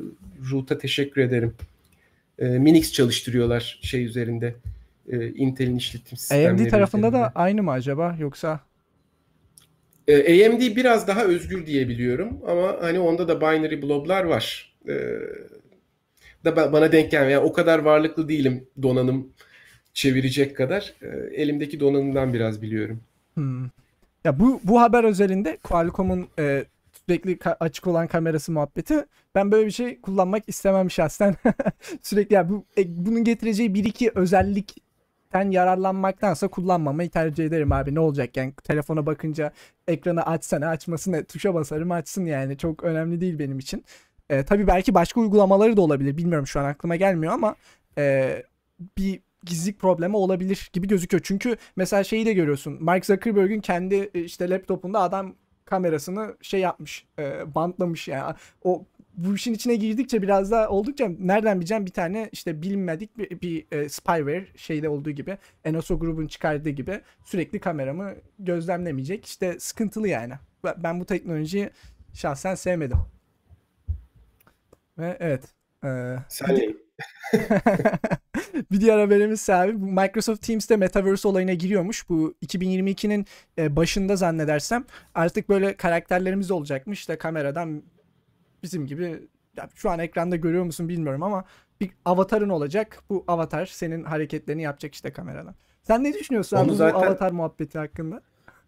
Root'a 0.51 0.77
teşekkür 0.77 1.21
ederim. 1.21 1.53
E, 2.39 2.45
Minix 2.45 2.93
çalıştırıyorlar 2.93 3.79
şey 3.81 4.05
üzerinde. 4.05 4.55
E, 5.11 5.29
Intel'in 5.29 5.75
işletim 5.75 6.17
sistemleri. 6.17 6.49
AMD 6.49 6.69
tarafında 6.69 7.07
üzerinde. 7.07 7.25
da 7.25 7.31
aynı 7.35 7.63
mı 7.63 7.71
acaba 7.71 8.17
yoksa? 8.19 8.66
Ee, 10.07 10.47
AMD 10.47 10.61
biraz 10.61 11.07
daha 11.07 11.23
özgür 11.23 11.65
diyebiliyorum 11.65 12.39
ama 12.47 12.77
hani 12.81 12.99
onda 12.99 13.27
da 13.27 13.41
binary 13.41 13.81
bloblar 13.81 14.23
var. 14.23 14.73
Ee, 14.89 14.93
da 16.45 16.73
bana 16.73 16.91
denk 16.91 17.11
gelmiyor. 17.11 17.41
Yani 17.41 17.49
o 17.49 17.53
kadar 17.53 17.79
varlıklı 17.79 18.29
değilim 18.29 18.67
donanım 18.81 19.33
çevirecek 19.93 20.57
kadar. 20.57 20.93
Ee, 21.01 21.07
elimdeki 21.41 21.79
donanımdan 21.79 22.33
biraz 22.33 22.61
biliyorum. 22.61 23.01
Hmm. 23.33 23.65
Ya 24.23 24.39
bu 24.39 24.61
bu 24.63 24.81
haber 24.81 25.03
özelinde 25.03 25.57
Qualcomm'un 25.63 26.27
e, 26.39 26.65
sürekli 27.07 27.39
açık 27.59 27.87
olan 27.87 28.07
kamerası 28.07 28.51
muhabbeti. 28.51 29.05
Ben 29.35 29.51
böyle 29.51 29.65
bir 29.65 29.71
şey 29.71 30.01
kullanmak 30.01 30.43
istemem 30.47 30.91
şahsen. 30.91 31.35
sürekli 32.01 32.33
ya 32.33 32.49
bu 32.49 32.65
e, 32.77 33.05
bunun 33.05 33.23
getireceği 33.23 33.73
bir 33.73 33.85
iki 33.85 34.11
özellik 34.15 34.86
ten 35.31 35.51
yararlanmaktansa 35.51 36.47
kullanmamayı 36.47 37.09
tercih 37.09 37.45
ederim 37.45 37.71
abi. 37.71 37.95
Ne 37.95 37.99
olacak 37.99 38.37
yani 38.37 38.53
telefona 38.63 39.05
bakınca 39.05 39.51
ekranı 39.87 40.25
açsana 40.25 40.67
açmasın 40.69 41.23
tuşa 41.23 41.53
basarım 41.53 41.91
açsın 41.91 42.25
yani 42.25 42.57
çok 42.57 42.83
önemli 42.83 43.21
değil 43.21 43.39
benim 43.39 43.59
için. 43.59 43.85
E, 44.29 44.43
tabii 44.43 44.67
belki 44.67 44.93
başka 44.93 45.19
uygulamaları 45.19 45.77
da 45.77 45.81
olabilir 45.81 46.17
bilmiyorum 46.17 46.47
şu 46.47 46.59
an 46.59 46.65
aklıma 46.65 46.95
gelmiyor 46.95 47.33
ama 47.33 47.55
e, 47.97 48.35
bir 48.97 49.19
gizlilik 49.45 49.79
problemi 49.79 50.15
olabilir 50.15 50.69
gibi 50.73 50.87
gözüküyor. 50.87 51.21
Çünkü 51.25 51.57
mesela 51.75 52.03
şeyi 52.03 52.25
de 52.25 52.33
görüyorsun. 52.33 52.77
Mark 52.83 53.05
Zuckerberg'ün 53.05 53.61
kendi 53.61 54.09
e, 54.13 54.21
işte 54.21 54.49
laptopunda 54.49 54.99
adam 54.99 55.35
kamerasını 55.65 56.37
şey 56.41 56.59
yapmış, 56.59 57.05
e, 57.19 57.55
bantlamış 57.55 58.07
yani. 58.07 58.35
O 58.63 58.85
bu 59.17 59.35
işin 59.35 59.53
içine 59.53 59.75
girdikçe 59.75 60.21
biraz 60.21 60.51
daha 60.51 60.69
oldukça 60.69 61.09
nereden 61.19 61.59
bileceğim 61.59 61.85
bir 61.85 61.91
tane 61.91 62.29
işte 62.31 62.61
bilinmedik 62.61 63.17
bir, 63.17 63.41
bir 63.41 63.65
e, 63.71 63.89
spyware 63.89 64.47
şeyde 64.55 64.89
olduğu 64.89 65.11
gibi 65.11 65.37
Enoso 65.63 65.99
grubun 65.99 66.27
çıkardığı 66.27 66.69
gibi 66.69 67.01
sürekli 67.25 67.59
kameramı 67.59 68.15
gözlemlemeyecek. 68.39 69.25
İşte 69.25 69.59
sıkıntılı 69.59 70.07
yani. 70.07 70.33
Ben 70.77 70.99
bu 70.99 71.05
teknolojiyi 71.05 71.69
şahsen 72.13 72.55
sevmedim. 72.55 72.97
Ve 74.97 75.17
evet. 75.19 75.43
E, 75.83 76.15
Senleyim. 76.29 76.77
bir 78.71 78.81
diğer 78.81 78.99
haberimiz 78.99 79.49
abi 79.49 79.73
Microsoft 79.73 80.47
Teams'te 80.47 80.77
Metaverse 80.77 81.27
olayına 81.27 81.53
giriyormuş. 81.53 82.09
Bu 82.09 82.35
2022'nin 82.45 83.25
e, 83.57 83.75
başında 83.75 84.15
zannedersem 84.15 84.85
artık 85.15 85.49
böyle 85.49 85.77
karakterlerimiz 85.77 86.51
olacakmış. 86.51 86.99
İşte 86.99 87.17
kameradan 87.17 87.83
bizim 88.63 88.85
gibi 88.87 89.19
ya 89.57 89.69
şu 89.75 89.89
an 89.89 89.99
ekranda 89.99 90.35
görüyor 90.35 90.63
musun 90.63 90.89
bilmiyorum 90.89 91.23
ama 91.23 91.45
bir 91.81 91.89
avatarın 92.05 92.49
olacak. 92.49 93.03
Bu 93.09 93.23
avatar 93.27 93.65
senin 93.65 94.03
hareketlerini 94.03 94.61
yapacak 94.61 94.95
işte 94.95 95.11
kameradan. 95.13 95.55
Sen 95.83 96.03
ne 96.03 96.13
düşünüyorsun 96.13 96.57
Onu 96.57 96.63
abi 96.63 96.69
bu 96.69 96.75
zaten- 96.75 96.99
avatar 97.07 97.31
muhabbeti 97.31 97.77
hakkında? 97.79 98.21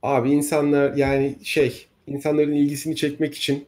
Abi 0.04 0.32
insanlar 0.32 0.94
yani 0.94 1.38
şey 1.44 1.88
insanların 2.08 2.52
ilgisini 2.52 2.96
çekmek 2.96 3.36
için 3.36 3.66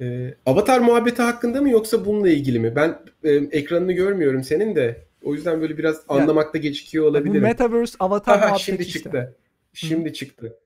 e, 0.00 0.34
avatar 0.46 0.80
muhabbeti 0.80 1.22
hakkında 1.22 1.60
mı 1.62 1.70
yoksa 1.70 2.04
bununla 2.04 2.28
ilgili 2.30 2.58
mi? 2.58 2.76
Ben 2.76 2.98
e, 3.24 3.30
ekranını 3.30 3.92
görmüyorum 3.92 4.44
senin 4.44 4.76
de. 4.76 5.04
O 5.24 5.34
yüzden 5.34 5.60
böyle 5.60 5.78
biraz 5.78 6.00
Yani- 6.10 6.22
anlamakta 6.22 6.58
gecikiyor 6.58 7.04
Bu 7.04 7.08
olabilirim. 7.08 7.42
Metaverse 7.42 7.96
avatar 8.00 8.34
Aha, 8.38 8.44
muhabbeti 8.44 8.64
şimdi 8.64 8.82
işte. 8.82 8.98
çıktı. 9.00 9.36
Şimdi 9.72 10.12
çıktı. 10.12 10.56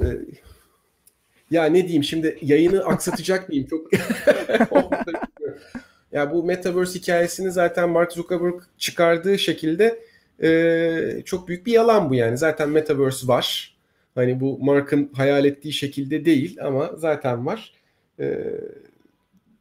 Ee, 0.00 0.04
ya 1.54 1.64
ne 1.64 1.82
diyeyim 1.82 2.04
şimdi 2.04 2.38
yayını 2.42 2.84
aksatacak 2.84 3.48
mıyım? 3.48 3.66
Çok 3.66 3.90
ya 6.12 6.32
bu 6.32 6.44
Metaverse 6.44 6.98
hikayesini 6.98 7.50
zaten 7.50 7.88
Mark 7.88 8.12
Zuckerberg 8.12 8.62
çıkardığı 8.78 9.38
şekilde 9.38 9.98
e, 10.42 11.22
çok 11.24 11.48
büyük 11.48 11.66
bir 11.66 11.72
yalan 11.72 12.10
bu 12.10 12.14
yani. 12.14 12.38
Zaten 12.38 12.70
Metaverse 12.70 13.28
var. 13.28 13.76
Hani 14.14 14.40
bu 14.40 14.58
Mark'ın 14.58 15.10
hayal 15.12 15.44
ettiği 15.44 15.72
şekilde 15.72 16.24
değil 16.24 16.58
ama 16.60 16.90
zaten 16.96 17.46
var. 17.46 17.72
E, 18.20 18.38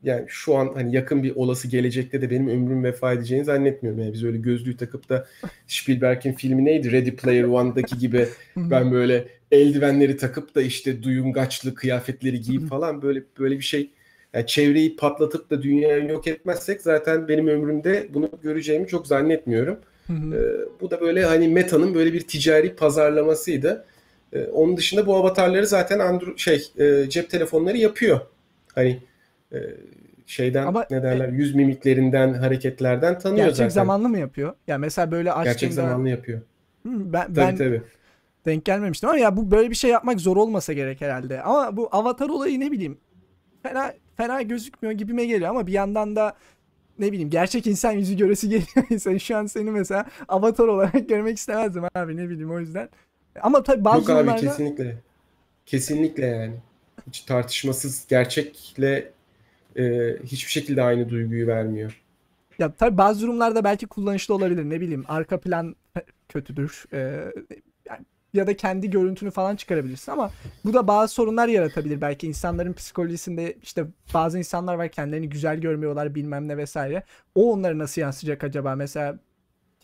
yani 0.03 0.25
şu 0.27 0.57
an 0.57 0.71
hani 0.73 0.95
yakın 0.95 1.23
bir 1.23 1.35
olası 1.35 1.67
gelecekte 1.67 2.21
de 2.21 2.29
benim 2.29 2.47
ömrüm 2.47 2.83
vefa 2.83 3.13
edeceğini 3.13 3.45
zannetmiyorum. 3.45 4.01
Yani 4.01 4.13
biz 4.13 4.23
öyle 4.23 4.37
gözlüğü 4.37 4.77
takıp 4.77 5.09
da 5.09 5.27
Spielberg'in 5.67 6.33
filmi 6.33 6.65
neydi? 6.65 6.91
Ready 6.91 7.11
Player 7.11 7.43
One'daki 7.43 7.97
gibi 7.97 8.27
ben 8.57 8.91
böyle 8.91 9.27
eldivenleri 9.53 10.17
takıp 10.17 10.55
da 10.55 10.61
işte 10.61 11.03
duyungaçlı 11.03 11.75
kıyafetleri 11.75 12.41
giyip 12.41 12.69
falan 12.69 13.01
böyle 13.01 13.23
böyle 13.39 13.57
bir 13.57 13.63
şey 13.63 13.89
yani 14.33 14.47
çevreyi 14.47 14.95
patlatıp 14.95 15.49
da 15.49 15.61
dünyayı 15.61 16.09
yok 16.09 16.27
etmezsek 16.27 16.81
zaten 16.81 17.27
benim 17.27 17.47
ömrümde 17.47 18.07
bunu 18.13 18.29
göreceğimi 18.43 18.87
çok 18.87 19.07
zannetmiyorum. 19.07 19.77
Hı 20.07 20.13
hı. 20.13 20.35
Ee, 20.35 20.81
bu 20.81 20.91
da 20.91 21.01
böyle 21.01 21.25
hani 21.25 21.47
Meta'nın 21.47 21.95
böyle 21.95 22.13
bir 22.13 22.21
ticari 22.21 22.75
pazarlamasıydı. 22.75 23.85
Ee, 24.33 24.43
onun 24.43 24.77
dışında 24.77 25.05
bu 25.05 25.15
avatarları 25.15 25.67
zaten 25.67 25.99
Android 25.99 26.37
şey 26.37 26.67
e, 26.77 27.09
cep 27.09 27.29
telefonları 27.29 27.77
yapıyor. 27.77 28.19
Hani 28.75 28.99
e, 29.53 29.57
şeyden 30.25 30.67
Ama- 30.67 30.85
ne 30.91 31.03
derler 31.03 31.29
yüz 31.29 31.55
mimiklerinden 31.55 32.33
hareketlerden 32.33 33.19
tanıyor 33.19 33.45
Gerçek 33.45 33.55
zaten. 33.55 33.69
zamanlı 33.69 34.09
mı 34.09 34.19
yapıyor? 34.19 34.53
Ya 34.67 34.77
mesela 34.77 35.11
böyle 35.11 35.31
açtığında 35.31 35.51
Gerçek 35.51 35.73
zamanlı 35.73 36.09
yapıyor. 36.09 36.39
Hı, 36.83 36.89
ben 37.13 37.25
Tabii 37.25 37.35
ben 37.35 37.57
tabii. 37.57 37.81
Denk 38.45 38.65
gelmemiştim 38.65 39.09
ama 39.09 39.19
ya 39.19 39.37
bu 39.37 39.51
böyle 39.51 39.69
bir 39.69 39.75
şey 39.75 39.91
yapmak 39.91 40.19
zor 40.19 40.37
olmasa 40.37 40.73
gerek 40.73 41.01
herhalde. 41.01 41.41
Ama 41.41 41.77
bu 41.77 41.89
avatar 41.91 42.29
olayı 42.29 42.59
ne 42.59 42.71
bileyim 42.71 42.97
fena 43.63 43.93
fena 44.17 44.41
gözükmüyor 44.41 44.97
gibime 44.97 45.25
geliyor 45.25 45.49
ama 45.49 45.67
bir 45.67 45.73
yandan 45.73 46.15
da 46.15 46.35
ne 46.99 47.11
bileyim 47.11 47.29
gerçek 47.29 47.67
insan 47.67 47.91
yüzü 47.91 48.17
göresi 48.17 48.49
geliyor. 48.49 48.85
insan. 48.89 49.17
Şu 49.17 49.37
an 49.37 49.45
seni 49.45 49.71
mesela 49.71 50.05
avatar 50.27 50.67
olarak 50.67 51.09
görmek 51.09 51.37
istemezdim 51.37 51.83
abi 51.95 52.17
ne 52.17 52.29
bileyim 52.29 52.51
o 52.51 52.59
yüzden. 52.59 52.89
Ama 53.41 53.63
tabii 53.63 53.85
bazı 53.85 53.97
Yok 53.99 54.09
abi 54.09 54.17
durumlarda 54.17 54.41
kesinlikle. 54.41 54.95
Kesinlikle 55.65 56.25
yani. 56.25 56.53
Hiç 57.07 57.21
tartışmasız 57.21 58.05
gerçekle 58.09 59.11
e, 59.77 59.83
hiçbir 60.23 60.51
şekilde 60.51 60.83
aynı 60.83 61.09
duyguyu 61.09 61.47
vermiyor. 61.47 62.01
ya 62.59 62.71
tabii 62.73 62.97
bazı 62.97 63.21
durumlarda 63.21 63.63
belki 63.63 63.87
kullanışlı 63.87 64.33
olabilir 64.35 64.63
ne 64.69 64.81
bileyim 64.81 65.03
arka 65.07 65.39
plan 65.39 65.75
kötüdür. 66.29 66.85
Yani 66.91 67.31
ya 68.33 68.47
da 68.47 68.55
kendi 68.55 68.89
görüntünü 68.89 69.31
falan 69.31 69.55
çıkarabilirsin 69.55 70.11
ama 70.11 70.31
bu 70.65 70.73
da 70.73 70.87
bazı 70.87 71.13
sorunlar 71.13 71.47
yaratabilir 71.47 72.01
belki 72.01 72.27
insanların 72.27 72.73
psikolojisinde 72.73 73.57
işte 73.63 73.85
bazı 74.13 74.37
insanlar 74.37 74.75
var 74.75 74.89
kendilerini 74.89 75.29
güzel 75.29 75.57
görmüyorlar 75.57 76.15
bilmem 76.15 76.47
ne 76.47 76.57
vesaire. 76.57 77.03
O 77.35 77.53
onlara 77.53 77.77
nasıl 77.77 78.01
yansıyacak 78.01 78.43
acaba 78.43 78.75
mesela 78.75 79.19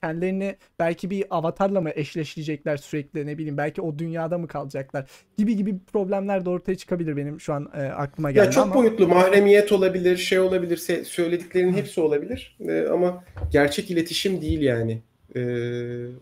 kendilerini 0.02 0.56
belki 0.80 1.10
bir 1.10 1.26
avatarla 1.30 1.82
mı 1.82 1.92
eşleştirecekler 1.96 2.78
sürekli 2.78 3.28
ne 3.28 3.38
bileyim 3.38 3.58
belki 3.58 3.82
o 3.82 4.00
dünyada 4.00 4.38
mı 4.38 4.48
kalacaklar 4.48 5.10
gibi 5.38 5.56
gibi 5.56 5.80
problemler 5.94 6.46
de 6.46 6.50
ortaya 6.50 6.76
çıkabilir 6.76 7.18
benim 7.18 7.40
şu 7.40 7.54
an 7.54 7.72
e, 7.76 7.82
aklıma 7.82 8.32
geldi 8.32 8.46
Ya 8.46 8.52
çok 8.52 8.64
ama 8.64 8.76
boyutlu 8.76 9.08
mahremiyet 9.08 9.72
olabilir, 9.72 10.18
şey 10.18 10.40
olabilir, 10.40 10.78
söylediklerinin 11.04 11.74
hepsi 11.74 12.02
olabilir. 12.02 12.58
E, 12.60 12.88
ama 12.88 13.24
gerçek 13.52 13.92
iletişim 13.92 14.42
değil 14.42 14.62
yani. 14.62 15.02
E, 15.36 15.42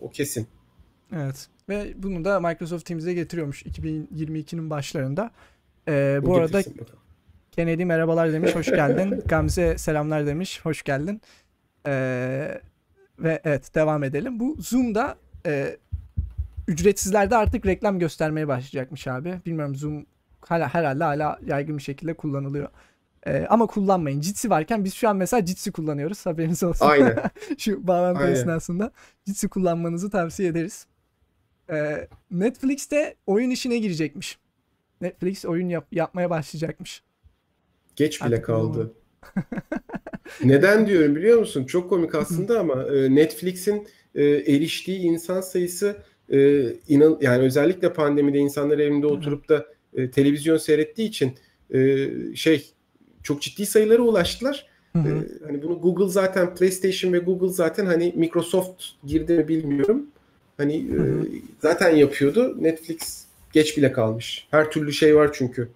o 0.02 0.10
kesin. 0.10 0.48
evet 1.16 1.48
ve 1.70 1.94
bunu 1.98 2.26
da 2.26 2.40
Microsoft 2.40 2.86
Teams'e 2.86 3.14
getiriyormuş 3.14 3.64
2022'nin 3.64 4.70
başlarında. 4.70 5.32
E, 5.88 6.20
bu 6.24 6.36
arada. 6.36 6.62
Kennedy 7.52 7.86
merhabalar 7.86 8.34
demiş, 8.34 8.56
hoş 8.56 8.66
geldin. 8.66 9.24
Gamze 9.26 9.78
selamlar 9.78 10.26
demiş, 10.26 10.60
hoş 10.64 10.84
geldin. 10.84 11.22
Ee, 11.88 12.62
ve 13.20 13.42
evet 13.44 13.76
devam 13.76 14.04
edelim. 14.04 14.40
Bu 14.40 14.56
Zoom'da 14.60 15.18
e, 15.46 15.78
ücretsizlerde 16.68 17.36
artık 17.36 17.66
reklam 17.66 18.00
göstermeye 18.00 18.48
başlayacakmış 18.48 19.08
abi. 19.08 19.40
Bilmiyorum 19.46 19.76
Zoom 19.76 20.06
hala, 20.42 20.74
herhalde 20.74 21.04
hala 21.04 21.40
yaygın 21.46 21.78
bir 21.78 21.84
şekilde 21.84 22.14
kullanılıyor. 22.14 22.70
Ee, 23.28 23.46
ama 23.50 23.66
kullanmayın. 23.66 24.22
Jitsi 24.22 24.50
varken 24.50 24.86
biz 24.86 24.94
şu 24.94 25.10
an 25.10 25.16
mesela 25.16 25.46
Jitsi 25.46 25.72
kullanıyoruz. 25.72 26.26
Haberiniz 26.26 26.64
olsun. 26.64 26.86
Aynen. 26.86 27.18
şu 27.58 27.88
bağlantı 27.88 28.20
Aynen. 28.20 28.34
esnasında 28.34 28.92
Jitsi 29.28 29.48
kullanmanızı 29.48 30.10
tavsiye 30.10 30.50
ederiz. 30.50 30.88
Ee, 31.70 32.08
Netflix'te 32.32 33.16
oyun 33.28 33.50
işine 33.50 33.78
girecekmiş. 33.78 34.38
Netflix 35.02 35.46
oyun 35.46 35.70
yap- 35.70 35.88
yapmaya 35.92 36.30
başlayacakmış. 36.30 37.04
Geç 37.96 38.22
bile 38.22 38.36
Artık 38.36 38.46
kaldı. 38.46 38.94
Neden 40.44 40.88
diyorum 40.88 41.16
biliyor 41.16 41.40
musun? 41.40 41.64
Çok 41.64 41.90
komik 41.90 42.16
aslında 42.16 42.60
ama 42.60 42.84
e, 42.84 43.16
Netflix'in 43.16 43.88
e, 44.16 44.24
eriştiği 44.26 45.00
insan 45.00 45.42
sayısı 45.42 45.98
e, 46.30 46.64
inan 46.88 47.18
yani 47.22 47.44
özellikle 47.44 47.94
pandemide 47.94 48.38
insanlar 48.38 48.80
evinde 48.80 49.08
oturup 49.08 49.50
da 49.50 49.66
televizyon 50.12 50.58
seyrettiği 50.58 51.10
için 51.10 51.36
şey 52.36 52.74
çok 53.24 53.42
ciddi 53.42 53.66
sayılara 53.66 54.02
ulaştılar. 54.02 54.68
Hı 54.94 55.00
hı. 55.00 55.28
Hani 55.46 55.64
bunu 55.64 55.82
Google 55.82 56.10
zaten 56.10 56.56
PlayStation 56.56 57.14
ve 57.14 57.20
Google 57.20 57.50
zaten 57.50 57.86
hani 57.86 58.14
Microsoft 58.16 58.84
girdi 59.06 59.34
mi 59.34 59.48
bilmiyorum. 59.48 60.08
Hani 60.58 60.76
e, 60.78 60.96
Hı 60.96 61.26
zaten 61.62 61.96
yapıyordu. 61.96 62.64
Netflix 62.64 63.26
geç 63.54 63.78
bile 63.78 63.92
kalmış. 63.92 64.48
Her 64.52 64.72
türlü 64.72 64.94
şey 64.94 65.16
var 65.16 65.30
çünkü. 65.34 65.70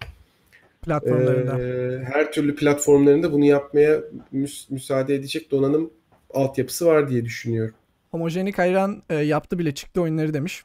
platformlarında. 0.82 1.58
Ee, 1.60 2.04
her 2.04 2.32
türlü 2.32 2.54
platformlarında 2.56 3.32
bunu 3.32 3.44
yapmaya 3.44 4.00
müs- 4.34 4.72
müsaade 4.72 5.14
edecek 5.14 5.50
donanım 5.50 5.90
altyapısı 6.34 6.86
var 6.86 7.08
diye 7.10 7.24
düşünüyorum. 7.24 7.74
Homojenik 8.10 8.58
hayran 8.58 9.02
e, 9.10 9.14
yaptı 9.14 9.58
bile 9.58 9.74
çıktı 9.74 10.00
oyunları 10.02 10.34
demiş. 10.34 10.64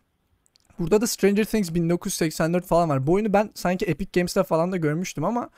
Burada 0.80 1.02
da 1.02 1.08
Stranger 1.08 1.46
Things 1.46 1.74
1984 1.74 2.66
falan 2.66 2.90
var. 2.90 3.08
Bu 3.08 3.14
oyunu 3.14 3.34
ben 3.34 3.50
sanki 3.56 3.86
Epic 3.86 4.10
Games'te 4.20 4.44
falan 4.44 4.72
da 4.72 4.78
görmüştüm 4.78 5.24
ama 5.24 5.50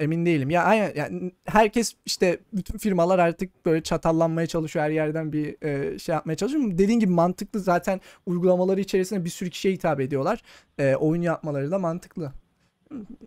emin 0.00 0.26
değilim. 0.26 0.50
Ya 0.50 0.64
aynen 0.64 0.92
yani 0.96 1.32
herkes 1.44 1.92
işte 2.06 2.38
bütün 2.52 2.78
firmalar 2.78 3.18
artık 3.18 3.66
böyle 3.66 3.82
çatallanmaya 3.82 4.46
çalışıyor 4.46 4.84
her 4.84 4.90
yerden 4.90 5.32
bir 5.32 5.62
e, 5.62 5.98
şey 5.98 6.14
yapmaya 6.14 6.36
çalışıyor. 6.36 6.64
Dediğin 6.70 7.00
gibi 7.00 7.12
mantıklı 7.12 7.60
zaten 7.60 8.00
uygulamaları 8.26 8.80
içerisinde 8.80 9.24
bir 9.24 9.30
sürü 9.30 9.50
kişiye 9.50 9.74
hitap 9.74 10.00
ediyorlar. 10.00 10.42
E, 10.78 10.94
oyun 10.94 11.22
yapmaları 11.22 11.70
da 11.70 11.78
mantıklı. 11.78 12.32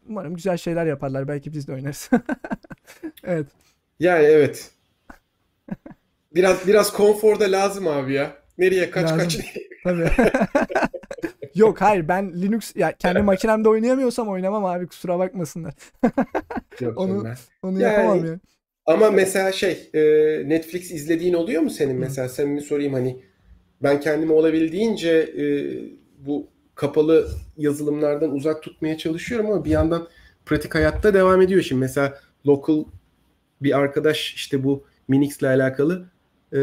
Umarım 0.10 0.36
güzel 0.36 0.58
şeyler 0.58 0.86
yaparlar. 0.86 1.28
Belki 1.28 1.54
biz 1.54 1.68
de 1.68 1.74
oynarız. 1.74 2.10
evet. 3.24 3.48
Yani 4.00 4.26
evet. 4.26 4.72
Biraz 6.36 6.68
biraz 6.68 6.94
konfor 6.94 7.40
da 7.40 7.52
lazım 7.52 7.88
abi 7.88 8.14
ya. 8.14 8.47
Nereye 8.58 8.90
kaç 8.90 9.04
Lazım. 9.04 9.18
kaç 9.20 9.38
Tabii. 9.84 10.10
Yok 11.56 11.82
hayır 11.82 12.08
ben 12.08 12.42
Linux 12.42 12.76
ya 12.76 12.92
kendi 13.00 13.22
makinemde 13.22 13.70
oynayamıyorsam 13.70 14.30
oynamam 14.30 14.66
abi 14.66 14.88
kusura 14.88 15.20
bakmasınlar. 15.20 15.74
Yok 16.80 16.98
Onu- 17.02 17.24
ben. 17.26 17.36
Onu 17.64 17.80
Yani- 17.82 17.94
yapamam 17.94 18.26
yani. 18.26 18.40
Ama 18.86 19.12
mesela 19.12 19.52
şey 19.52 19.90
e, 19.94 20.02
Netflix 20.50 20.92
izlediğin 20.92 21.34
oluyor 21.34 21.62
mu 21.62 21.70
senin 21.70 21.96
mesela 21.96 22.30
samimi 22.30 22.62
sorayım 22.62 22.94
hani 22.94 23.20
ben 23.84 24.00
kendimi 24.00 24.32
olabildiğince 24.34 25.10
e, 25.38 25.46
bu 26.26 26.48
kapalı 26.76 27.28
yazılımlardan 27.58 28.32
uzak 28.32 28.64
tutmaya 28.64 28.98
çalışıyorum 28.98 29.52
ama 29.52 29.66
bir 29.66 29.70
yandan 29.70 30.08
pratik 30.46 30.76
hayatta 30.76 31.14
devam 31.14 31.42
ediyor 31.42 31.62
şimdi 31.62 31.80
mesela 31.80 32.20
local 32.48 32.84
bir 33.62 33.78
arkadaş 33.78 34.34
işte 34.34 34.64
bu 34.64 34.84
Minix'le 35.08 35.44
alakalı 35.44 36.06
e, 36.54 36.60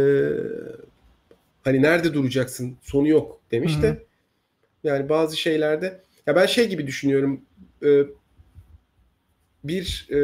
hani 1.64 1.82
nerede 1.82 2.14
duracaksın 2.14 2.76
sonu 2.82 3.08
yok 3.08 3.40
demiş 3.50 3.82
de 3.82 3.98
yani 4.84 5.08
bazı 5.08 5.36
şeylerde 5.36 6.00
ya 6.26 6.36
ben 6.36 6.46
şey 6.46 6.68
gibi 6.68 6.86
düşünüyorum 6.86 7.40
e, 7.84 7.88
bir 9.64 10.08
e, 10.10 10.16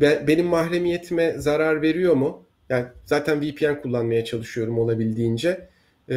be- 0.00 0.24
benim 0.26 0.46
mahremiyetime 0.46 1.32
zarar 1.38 1.82
veriyor 1.82 2.14
mu? 2.14 2.42
Yani 2.68 2.86
zaten 3.04 3.40
VPN 3.40 3.80
kullanmaya 3.82 4.24
çalışıyorum 4.24 4.78
olabildiğince. 4.78 5.68
E, 6.10 6.14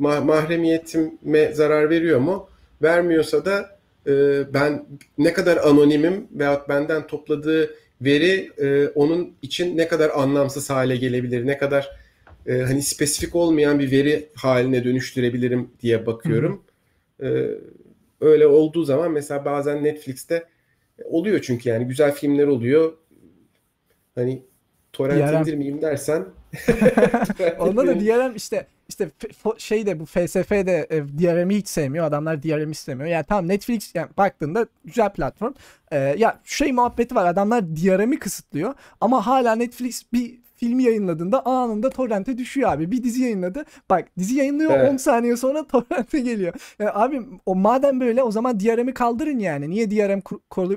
ma- 0.00 0.24
mahremiyetime 0.24 1.52
zarar 1.54 1.90
veriyor 1.90 2.18
mu? 2.20 2.48
Vermiyorsa 2.82 3.44
da 3.44 3.78
e, 4.06 4.12
ben 4.54 4.86
ne 5.18 5.32
kadar 5.32 5.56
anonimim 5.56 6.28
veyahut 6.32 6.68
benden 6.68 7.06
topladığı 7.06 7.74
veri 8.00 8.50
e, 8.58 8.88
onun 8.88 9.34
için 9.42 9.76
ne 9.76 9.88
kadar 9.88 10.10
anlamsız 10.10 10.70
hale 10.70 10.96
gelebilir, 10.96 11.46
ne 11.46 11.58
kadar 11.58 11.90
e, 12.46 12.58
hani 12.58 12.82
spesifik 12.82 13.34
olmayan 13.34 13.78
bir 13.78 13.90
veri 13.90 14.28
haline 14.34 14.84
dönüştürebilirim 14.84 15.70
diye 15.80 16.06
bakıyorum. 16.06 16.62
Hı 17.20 17.26
hı. 17.26 17.30
E, 17.30 17.58
öyle 18.20 18.46
olduğu 18.46 18.84
zaman 18.84 19.12
mesela 19.12 19.44
bazen 19.44 19.84
Netflix'te 19.84 20.44
oluyor 21.04 21.40
çünkü 21.42 21.68
yani 21.68 21.84
güzel 21.84 22.12
filmler 22.12 22.46
oluyor. 22.46 22.92
Hani 24.14 24.42
torrent 24.92 25.32
DRM. 25.32 25.40
indirmeyeyim 25.40 25.82
dersen. 25.82 26.26
Onda 27.58 27.86
da 27.86 28.00
DRM 28.00 28.36
işte 28.36 28.66
işte 28.88 29.10
şey 29.58 29.86
de 29.86 30.00
bu 30.00 30.06
FSF'de 30.06 30.86
e, 30.90 30.96
DRM'i 31.02 31.56
hiç 31.56 31.68
sevmiyor. 31.68 32.04
Adamlar 32.04 32.42
DRM 32.42 32.70
istemiyor. 32.70 33.08
Yani 33.08 33.24
tamam 33.28 33.48
Netflix 33.48 33.94
yani 33.94 34.08
baktığında 34.16 34.66
güzel 34.84 35.12
platform. 35.12 35.54
E, 35.90 35.98
ya 35.98 36.40
şey 36.44 36.72
muhabbeti 36.72 37.14
var. 37.14 37.26
Adamlar 37.26 37.76
DRM'i 37.76 38.18
kısıtlıyor 38.18 38.74
ama 39.00 39.26
hala 39.26 39.54
Netflix 39.54 40.02
bir 40.12 40.45
filmi 40.56 40.82
yayınladığında 40.82 41.46
anında 41.46 41.90
torrente 41.90 42.38
düşüyor 42.38 42.72
abi. 42.72 42.90
Bir 42.90 43.02
dizi 43.02 43.22
yayınladı. 43.22 43.64
Bak 43.90 44.08
dizi 44.18 44.34
yayınlıyor 44.34 44.70
evet. 44.70 44.92
10 44.92 44.96
saniye 44.96 45.36
sonra 45.36 45.66
torrente 45.72 46.20
geliyor. 46.20 46.54
Yani 46.78 46.90
abi 46.90 47.22
o 47.46 47.54
madem 47.54 48.00
böyle 48.00 48.22
o 48.22 48.30
zaman 48.30 48.60
DRM'i 48.60 48.94
kaldırın 48.94 49.38
yani. 49.38 49.70
Niye 49.70 49.90
DRM 49.90 50.20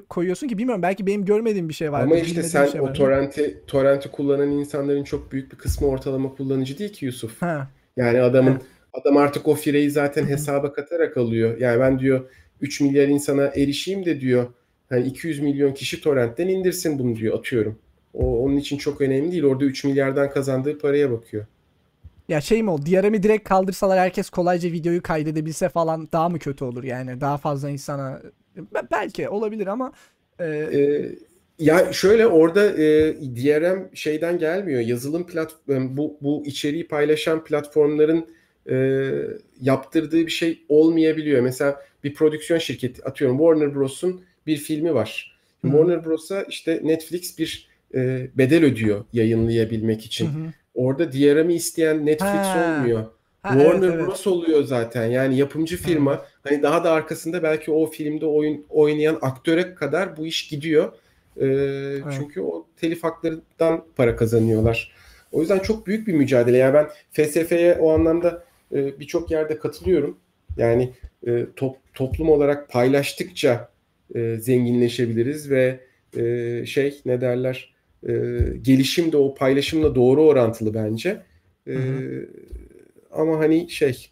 koyuyorsun 0.10 0.48
ki 0.48 0.58
bilmiyorum. 0.58 0.82
Belki 0.82 1.08
benim 1.08 1.26
görmediğim 1.26 1.70
bir 1.70 1.74
şey 1.74 1.92
var. 1.92 2.02
Ama 2.02 2.16
işte 2.16 2.44
sen 2.44 2.66
şey 2.66 2.82
o 2.82 2.94
torrenti 2.94 3.64
torrenti 3.68 4.12
kullanan 4.12 4.52
insanların 4.52 5.04
çok 5.04 5.32
büyük 5.32 5.52
bir 5.52 5.58
kısmı 5.58 5.88
ortalama 5.88 6.36
kullanıcı 6.36 6.80
değil 6.80 6.94
ki 6.94 7.06
Yusuf. 7.06 7.42
Ha. 7.42 7.68
Yani 7.98 8.22
adamın 8.22 8.52
ha. 8.52 8.60
adam 8.94 9.18
artık 9.18 9.48
o 9.48 9.56
fireyi 9.56 9.92
zaten 9.92 10.26
hesaba 10.26 10.74
katarak 10.74 11.18
alıyor. 11.18 11.58
Yani 11.58 11.80
ben 11.80 12.00
diyor 12.00 12.30
3 12.62 12.82
milyar 12.82 13.08
insana 13.08 13.44
erişeyim 13.44 14.06
de 14.06 14.22
diyor. 14.22 14.48
Hani 14.90 15.06
200 15.06 15.40
milyon 15.40 15.74
kişi 15.74 16.02
torrentten 16.02 16.48
indirsin 16.48 17.00
bunu 17.00 17.16
diyor 17.16 17.40
atıyorum. 17.40 17.80
O 18.14 18.44
onun 18.44 18.58
için 18.58 18.78
çok 18.78 19.02
önemli 19.02 19.32
değil. 19.32 19.44
Orada 19.44 19.66
3 19.66 19.84
milyardan 19.84 20.30
kazandığı 20.30 20.78
paraya 20.78 21.12
bakıyor. 21.12 21.46
Ya 22.30 22.42
şey 22.42 22.64
mi 22.64 22.70
o? 22.70 22.86
DRM'i 22.86 23.24
direkt 23.24 23.50
kaldırsalar 23.50 24.00
herkes 24.00 24.30
kolayca 24.30 24.72
videoyu 24.72 25.04
kaydedebilse 25.04 25.70
falan 25.70 26.10
daha 26.12 26.30
mı 26.30 26.40
kötü 26.40 26.66
olur 26.66 26.84
yani? 26.84 27.22
Daha 27.22 27.38
fazla 27.38 27.70
insana 27.70 28.22
belki 28.92 29.30
olabilir 29.30 29.68
ama 29.68 29.92
e... 30.40 30.46
Ee, 30.46 31.16
ya 31.60 31.94
şöyle 31.94 32.28
orada 32.28 32.66
e, 32.66 33.16
DRM 33.16 33.90
şeyden 33.94 34.40
gelmiyor. 34.40 34.82
Yazılım 34.82 35.28
platform 35.28 35.98
bu 35.98 36.18
bu 36.22 36.44
içeriği 36.46 36.88
paylaşan 36.88 37.44
platformların 37.44 38.26
e, 38.70 39.12
yaptırdığı 39.62 40.26
bir 40.26 40.32
şey 40.32 40.66
olmayabiliyor. 40.70 41.42
Mesela 41.42 41.82
bir 42.04 42.14
prodüksiyon 42.14 42.60
şirketi 42.60 43.06
atıyorum 43.06 43.38
Warner 43.38 43.76
Bros'un 43.76 44.22
bir 44.48 44.58
filmi 44.58 44.94
var. 44.94 45.40
Hı. 45.62 45.68
Warner 45.68 46.06
Bros'a 46.06 46.44
işte 46.44 46.80
Netflix 46.84 47.40
bir 47.40 47.69
e, 47.96 48.28
bedel 48.38 48.66
ödüyor 48.66 49.06
yayınlayabilmek 49.14 50.06
için. 50.06 50.26
Hı 50.26 50.30
hı. 50.30 50.54
Orada 50.74 51.14
DRM'i 51.14 51.54
isteyen 51.54 52.06
Netflix 52.06 52.32
ha. 52.32 52.78
olmuyor. 52.78 53.06
Ha, 53.42 53.54
Warner 53.54 53.88
evet, 53.88 53.96
evet. 53.96 54.08
Bros 54.08 54.28
oluyor 54.28 54.64
zaten. 54.64 55.06
Yani 55.06 55.38
yapımcı 55.38 55.78
firma. 55.78 56.14
Hı. 56.14 56.22
Hani 56.44 56.64
daha 56.64 56.84
da 56.84 56.92
arkasında 56.92 57.44
belki 57.44 57.72
o 57.72 57.86
filmde 57.86 58.26
oyun 58.26 58.66
oynayan 58.70 59.18
aktöre 59.22 59.76
kadar 59.76 60.18
bu 60.18 60.26
iş 60.26 60.48
gidiyor. 60.48 60.94
E, 61.38 61.46
evet. 61.46 62.04
Çünkü 62.18 62.42
o 62.42 62.68
telif 62.78 63.04
haklarından 63.04 63.86
para 63.96 64.16
kazanıyorlar. 64.16 64.92
O 65.32 65.42
yüzden 65.42 65.60
çok 65.60 65.88
büyük 65.88 66.08
bir 66.08 66.14
mücadele. 66.14 66.58
Yani 66.58 66.74
ben 66.74 66.88
FSF'ye 67.12 67.78
o 67.80 67.92
anlamda 67.92 68.44
e, 68.74 69.00
birçok 69.00 69.32
yerde 69.32 69.60
katılıyorum. 69.60 70.18
Yani 70.58 70.94
e, 71.28 71.46
top, 71.56 71.78
toplum 71.94 72.30
olarak 72.30 72.70
paylaştıkça 72.70 73.70
e, 74.16 74.36
zenginleşebiliriz 74.36 75.50
ve 75.50 75.80
e, 76.18 76.66
şey 76.66 77.02
ne 77.06 77.22
derler 77.22 77.74
e, 78.08 78.14
gelişim 78.62 79.12
de 79.12 79.18
o 79.18 79.36
paylaşımla 79.36 79.96
doğru 79.96 80.24
orantılı 80.24 80.74
bence. 80.74 81.22
E, 81.68 81.78
ama 83.12 83.40
hani 83.40 83.70
şey 83.70 84.10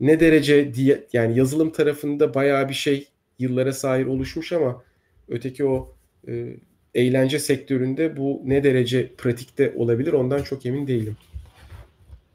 ne 0.00 0.20
derece 0.20 0.74
diye 0.74 1.04
yani 1.12 1.38
yazılım 1.38 1.72
tarafında 1.72 2.34
bayağı 2.34 2.68
bir 2.68 2.74
şey 2.74 3.08
yıllara 3.38 3.72
sahip 3.72 4.08
oluşmuş 4.08 4.52
ama 4.52 4.82
öteki 5.28 5.64
o 5.64 5.94
e, 6.28 6.56
eğlence 6.94 7.38
sektöründe 7.38 8.16
bu 8.16 8.42
ne 8.44 8.64
derece 8.64 9.14
pratikte 9.18 9.74
olabilir 9.76 10.12
ondan 10.12 10.42
çok 10.42 10.66
emin 10.66 10.86
değilim. 10.86 11.16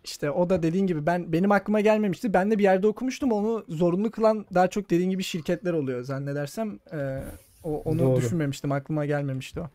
İşte 0.03 0.31
o 0.31 0.49
da 0.49 0.63
dediğin 0.63 0.87
gibi 0.87 1.05
ben 1.05 1.33
benim 1.33 1.51
aklıma 1.51 1.81
gelmemişti. 1.81 2.33
Ben 2.33 2.51
de 2.51 2.57
bir 2.57 2.63
yerde 2.63 2.87
okumuştum. 2.87 3.31
Onu 3.31 3.65
zorunlu 3.69 4.11
kılan 4.11 4.45
daha 4.53 4.67
çok 4.67 4.89
dediğin 4.89 5.09
gibi 5.09 5.23
şirketler 5.23 5.73
oluyor 5.73 6.03
zannedersem. 6.03 6.79
E, 6.93 7.19
o, 7.63 7.81
onu 7.85 7.99
Doğru. 7.99 8.15
düşünmemiştim. 8.15 8.71
Aklıma 8.71 9.05
gelmemişti 9.05 9.59
o. 9.59 9.69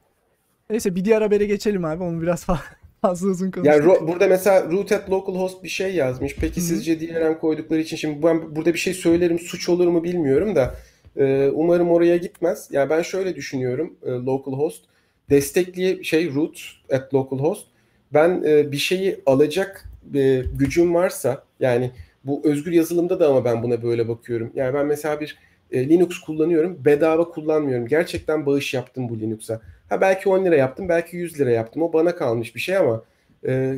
Neyse 0.72 0.94
bir 0.94 1.04
diğer 1.04 1.22
habere 1.22 1.46
geçelim 1.46 1.84
abi. 1.84 2.02
Onu 2.02 2.22
biraz 2.22 2.46
fazla 3.02 3.28
uzun 3.28 3.50
konuştuk. 3.50 3.66
Yani 3.66 3.84
ro- 3.84 4.08
burada 4.08 4.26
mesela 4.26 4.70
root 4.70 4.92
at 4.92 5.10
localhost 5.10 5.62
bir 5.62 5.68
şey 5.68 5.94
yazmış. 5.94 6.36
Peki 6.40 6.56
Hı-hı. 6.56 6.64
sizce 6.64 7.00
DRM 7.00 7.38
koydukları 7.38 7.80
için 7.80 7.96
şimdi 7.96 8.22
ben 8.22 8.56
burada 8.56 8.74
bir 8.74 8.78
şey 8.78 8.94
söylerim 8.94 9.38
suç 9.38 9.68
olur 9.68 9.86
mu 9.86 10.04
bilmiyorum 10.04 10.56
da 10.56 10.74
e, 11.16 11.50
umarım 11.54 11.90
oraya 11.90 12.16
gitmez. 12.16 12.68
Ya 12.70 12.80
yani 12.80 12.90
ben 12.90 13.02
şöyle 13.02 13.36
düşünüyorum 13.36 13.96
e, 14.02 14.10
localhost 14.10 14.84
destekliye 15.30 16.02
şey 16.02 16.34
root 16.34 16.60
at 16.92 17.14
localhost 17.14 17.66
ben 18.14 18.42
e, 18.46 18.72
bir 18.72 18.76
şeyi 18.76 19.20
alacak 19.26 19.88
e, 20.14 20.42
gücüm 20.58 20.94
varsa 20.94 21.44
yani 21.60 21.90
bu 22.24 22.40
özgür 22.44 22.72
yazılımda 22.72 23.20
da 23.20 23.28
ama 23.28 23.44
ben 23.44 23.62
buna 23.62 23.82
böyle 23.82 24.08
bakıyorum. 24.08 24.52
Yani 24.54 24.74
ben 24.74 24.86
mesela 24.86 25.20
bir 25.20 25.38
e, 25.72 25.88
Linux 25.88 26.18
kullanıyorum. 26.18 26.84
Bedava 26.84 27.28
kullanmıyorum. 27.28 27.86
Gerçekten 27.86 28.46
bağış 28.46 28.74
yaptım 28.74 29.08
bu 29.08 29.20
Linux'a. 29.20 29.60
Ha 29.88 30.00
belki 30.00 30.28
10 30.28 30.44
lira 30.44 30.56
yaptım, 30.56 30.88
belki 30.88 31.16
100 31.16 31.40
lira 31.40 31.50
yaptım. 31.50 31.82
O 31.82 31.92
bana 31.92 32.16
kalmış 32.16 32.54
bir 32.54 32.60
şey 32.60 32.76
ama 32.76 33.04
e, 33.46 33.74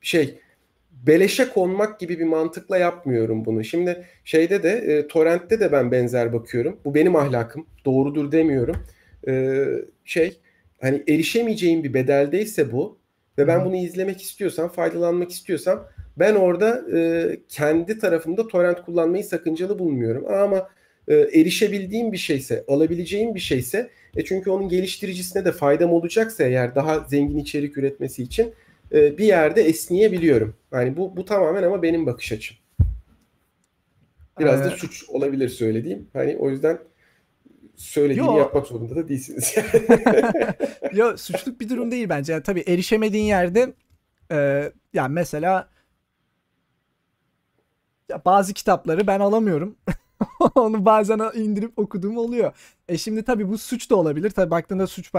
şey 0.00 0.38
beleşe 1.06 1.48
konmak 1.48 2.00
gibi 2.00 2.18
bir 2.18 2.24
mantıkla 2.24 2.78
yapmıyorum 2.78 3.44
bunu. 3.44 3.64
Şimdi 3.64 4.04
şeyde 4.24 4.62
de 4.62 4.70
e, 4.70 5.08
torrentte 5.08 5.60
de 5.60 5.72
ben 5.72 5.92
benzer 5.92 6.32
bakıyorum. 6.32 6.80
Bu 6.84 6.94
benim 6.94 7.16
ahlakım. 7.16 7.66
Doğrudur 7.84 8.32
demiyorum. 8.32 8.76
E, 9.28 9.64
şey 10.04 10.40
hani 10.80 11.02
erişemeyeceğim 11.08 11.84
bir 11.84 11.94
bedeldeyse 11.94 12.72
bu 12.72 12.98
ve 13.38 13.46
ben 13.46 13.64
bunu 13.64 13.76
izlemek 13.76 14.22
istiyorsam, 14.22 14.68
faydalanmak 14.68 15.30
istiyorsam 15.30 15.86
ben 16.18 16.34
orada 16.34 16.98
e, 16.98 17.30
kendi 17.48 17.98
tarafımda 17.98 18.48
torrent 18.48 18.82
kullanmayı 18.82 19.24
sakıncalı 19.24 19.78
bulmuyorum. 19.78 20.26
Ama 20.32 20.68
e, 21.08 21.14
erişebildiğim 21.14 22.12
bir 22.12 22.18
şeyse, 22.18 22.64
alabileceğim 22.68 23.34
bir 23.34 23.40
şeyse 23.40 23.90
e 24.16 24.24
çünkü 24.24 24.50
onun 24.50 24.68
geliştiricisine 24.68 25.44
de 25.44 25.52
faydam 25.52 25.92
olacaksa 25.92 26.44
eğer 26.44 26.74
daha 26.74 27.00
zengin 27.00 27.38
içerik 27.38 27.78
üretmesi 27.78 28.22
için 28.22 28.54
e, 28.92 29.18
bir 29.18 29.24
yerde 29.24 29.62
esniyebiliyorum. 29.62 30.54
Yani 30.72 30.96
bu 30.96 31.16
bu 31.16 31.24
tamamen 31.24 31.62
ama 31.62 31.82
benim 31.82 32.06
bakış 32.06 32.32
açım. 32.32 32.56
Biraz 34.38 34.60
ee, 34.60 34.64
da 34.64 34.70
suç 34.70 35.04
olabilir 35.08 35.48
söylediğim. 35.48 36.08
Hani 36.12 36.36
o 36.36 36.50
yüzden 36.50 36.78
söylediğimi 37.76 38.26
yo. 38.26 38.38
yapmak 38.38 38.66
zorunda 38.66 38.96
da 38.96 39.08
değilsiniz. 39.08 39.54
Yok 40.92 41.20
suçluk 41.20 41.60
bir 41.60 41.68
durum 41.68 41.90
değil 41.90 42.08
bence. 42.08 42.32
Yani, 42.32 42.42
tabii 42.42 42.64
erişemediğin 42.66 43.24
yerde 43.24 43.72
e, 44.32 44.70
yani 44.92 45.12
mesela 45.12 45.68
ya 48.08 48.24
bazı 48.24 48.54
kitapları 48.54 49.06
ben 49.06 49.20
alamıyorum. 49.20 49.76
Onu 50.54 50.84
bazen 50.84 51.20
indirip 51.34 51.78
okuduğum 51.78 52.16
oluyor. 52.16 52.52
E 52.88 52.98
şimdi 52.98 53.22
tabii 53.22 53.48
bu 53.48 53.58
suç 53.58 53.90
da 53.90 53.96
olabilir. 53.96 54.30
Tabii 54.30 54.50
baktığında 54.50 54.86
suç 54.86 55.12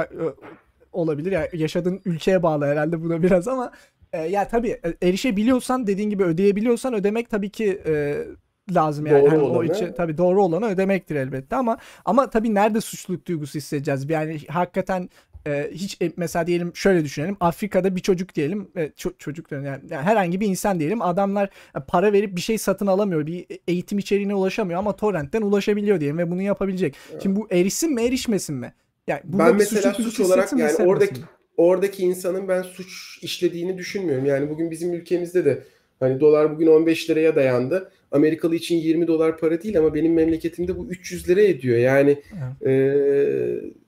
olabilir. 0.91 1.31
Yani 1.31 1.47
yaşadığın 1.53 2.01
ülkeye 2.05 2.43
bağlı 2.43 2.65
herhalde 2.65 3.03
buna 3.03 3.23
biraz 3.23 3.47
ama 3.47 3.71
e, 4.13 4.21
ya 4.21 4.47
tabii 4.47 4.69
e, 4.69 5.07
erişebiliyorsan 5.07 5.87
dediğin 5.87 6.09
gibi 6.09 6.23
ödeyebiliyorsan 6.23 6.93
ödemek 6.93 7.29
tabii 7.29 7.49
ki 7.49 7.81
e, 7.85 8.25
lazım 8.71 9.05
yani. 9.05 9.25
Doğru 9.25 9.35
yani 9.35 9.43
o 9.43 9.63
içi, 9.63 9.93
tabii 9.97 10.17
doğru 10.17 10.43
olanı 10.43 10.65
ödemektir 10.65 11.15
elbette 11.15 11.55
ama 11.55 11.77
ama 12.05 12.29
tabii 12.29 12.53
nerede 12.55 12.81
suçluluk 12.81 13.27
duygusu 13.27 13.57
hissedeceğiz? 13.57 14.09
Yani 14.09 14.39
hakikaten 14.49 15.09
e, 15.47 15.69
hiç 15.71 16.01
e, 16.01 16.11
mesela 16.17 16.47
diyelim 16.47 16.71
şöyle 16.75 17.03
düşünelim 17.03 17.37
Afrika'da 17.39 17.95
bir 17.95 18.01
çocuk 18.01 18.35
diyelim 18.35 18.67
e, 18.75 18.85
ço- 18.85 19.17
çocuk 19.17 19.51
yani, 19.51 19.65
yani 19.65 19.81
herhangi 19.89 20.39
bir 20.39 20.47
insan 20.47 20.79
diyelim 20.79 21.01
adamlar 21.01 21.49
e, 21.77 21.79
para 21.87 22.13
verip 22.13 22.35
bir 22.35 22.41
şey 22.41 22.57
satın 22.57 22.87
alamıyor 22.87 23.27
bir 23.27 23.45
eğitim 23.67 23.97
içeriğine 23.97 24.35
ulaşamıyor 24.35 24.79
ama 24.79 24.95
torrentten 24.95 25.41
ulaşabiliyor 25.41 25.99
diyelim 25.99 26.17
ve 26.17 26.31
bunu 26.31 26.41
yapabilecek. 26.41 26.95
Evet. 27.11 27.23
Şimdi 27.23 27.39
bu 27.39 27.47
erişsin 27.51 27.93
mi 27.93 28.01
erişmesin 28.01 28.55
mi? 28.55 28.73
Yani 29.07 29.21
ben 29.23 29.55
mesela 29.55 29.93
suç 29.93 30.19
olarak 30.19 30.53
yani 30.53 30.75
oradaki 30.75 31.21
mi? 31.21 31.27
oradaki 31.57 32.03
insanın 32.03 32.47
ben 32.47 32.61
suç 32.61 33.19
işlediğini 33.21 33.77
düşünmüyorum. 33.77 34.25
Yani 34.25 34.49
bugün 34.49 34.71
bizim 34.71 34.93
ülkemizde 34.93 35.45
de 35.45 35.63
hani 35.99 36.19
dolar 36.19 36.55
bugün 36.55 36.67
15 36.67 37.09
liraya 37.09 37.35
dayandı. 37.35 37.91
Amerikalı 38.11 38.55
için 38.55 38.75
20 38.75 39.07
dolar 39.07 39.37
para 39.37 39.63
değil 39.63 39.79
ama 39.79 39.93
benim 39.93 40.13
memleketimde 40.13 40.77
bu 40.77 40.87
300 40.87 41.29
lira 41.29 41.41
ediyor. 41.41 41.77
Yani 41.77 42.21
evet. 42.61 42.67
e, 42.67 43.84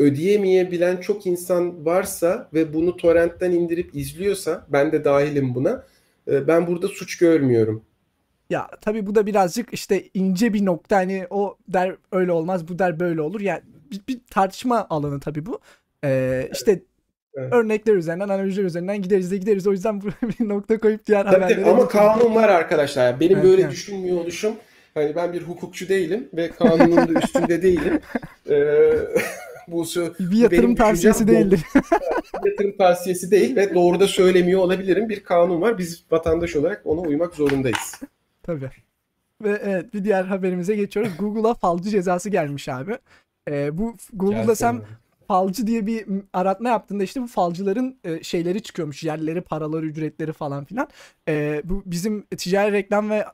ödeyemeyebilen 0.00 0.96
çok 0.96 1.26
insan 1.26 1.86
varsa 1.86 2.48
ve 2.54 2.74
bunu 2.74 2.96
torrentten 2.96 3.50
indirip 3.50 3.94
izliyorsa 3.94 4.66
ben 4.68 4.92
de 4.92 5.04
dahilim 5.04 5.54
buna. 5.54 5.84
E, 6.28 6.48
ben 6.48 6.66
burada 6.66 6.88
suç 6.88 7.18
görmüyorum. 7.18 7.84
Ya 8.50 8.68
tabii 8.80 9.06
bu 9.06 9.14
da 9.14 9.26
birazcık 9.26 9.72
işte 9.72 10.04
ince 10.14 10.54
bir 10.54 10.64
nokta 10.64 10.96
hani 10.96 11.26
o 11.30 11.56
der 11.68 11.96
öyle 12.12 12.32
olmaz 12.32 12.68
bu 12.68 12.78
der 12.78 13.00
böyle 13.00 13.20
olur. 13.20 13.40
Yani 13.40 13.60
bir, 13.90 14.00
bir 14.08 14.20
tartışma 14.30 14.86
alanı 14.90 15.20
tabii 15.20 15.46
bu. 15.46 15.60
Ee, 16.04 16.48
işte 16.52 16.82
Evet. 17.34 17.52
Örnekler 17.52 17.94
üzerinden, 17.94 18.28
analojiler 18.28 18.64
üzerinden 18.64 19.02
gideriz 19.02 19.30
de 19.30 19.36
gideriz. 19.36 19.66
O 19.66 19.72
yüzden 19.72 20.02
bir 20.40 20.48
nokta 20.48 20.80
koyup 20.80 21.06
diğer 21.06 21.24
tabii 21.24 21.34
haberlere... 21.34 21.62
Tabii, 21.62 21.70
ama 21.70 21.88
kanun 21.88 22.34
var 22.34 22.48
arkadaşlar. 22.48 23.20
Benim 23.20 23.38
evet, 23.38 23.44
böyle 23.44 23.62
yani. 23.62 23.70
düşünmüyor 23.70 24.16
oluşum 24.16 24.54
Hani 24.94 25.16
ben 25.16 25.32
bir 25.32 25.42
hukukçu 25.42 25.88
değilim 25.88 26.28
ve 26.34 26.50
kanunun 26.50 27.14
da 27.14 27.20
üstünde 27.20 27.62
değilim. 27.62 28.00
Ee, 28.50 28.92
bu 29.72 29.84
bir 30.20 30.36
yatırım 30.36 30.74
tavsiyesi 30.74 31.28
değildir. 31.28 31.60
bir 32.44 32.50
yatırım 32.50 32.76
tavsiyesi 32.76 33.30
değil 33.30 33.56
ve 33.56 33.74
doğru 33.74 34.00
da 34.00 34.08
söylemiyor 34.08 34.60
olabilirim. 34.60 35.08
Bir 35.08 35.24
kanun 35.24 35.60
var. 35.60 35.78
Biz 35.78 36.04
vatandaş 36.10 36.56
olarak 36.56 36.82
ona 36.84 37.00
uymak 37.00 37.34
zorundayız. 37.34 38.00
Tabii. 38.42 38.70
Ve 39.42 39.60
evet 39.64 39.94
bir 39.94 40.04
diğer 40.04 40.24
haberimize 40.24 40.76
geçiyoruz. 40.76 41.12
Google'a 41.18 41.54
falcı 41.54 41.90
cezası 41.90 42.30
gelmiş 42.30 42.68
abi. 42.68 42.98
Ee, 43.50 43.78
bu 43.78 43.96
Google'da 44.12 44.54
sen 44.54 44.82
falcı 45.28 45.66
diye 45.66 45.86
bir 45.86 46.06
aratma 46.32 46.68
yaptığında 46.68 47.04
işte 47.04 47.22
bu 47.22 47.26
falcıların 47.26 47.98
e, 48.04 48.22
şeyleri 48.22 48.62
çıkıyormuş. 48.62 49.04
Yerleri, 49.04 49.40
paraları, 49.40 49.86
ücretleri 49.86 50.32
falan 50.32 50.64
filan. 50.64 50.88
E, 51.28 51.62
bu 51.64 51.82
bizim 51.86 52.22
ticari 52.22 52.72
reklam 52.72 53.10
ve 53.10 53.24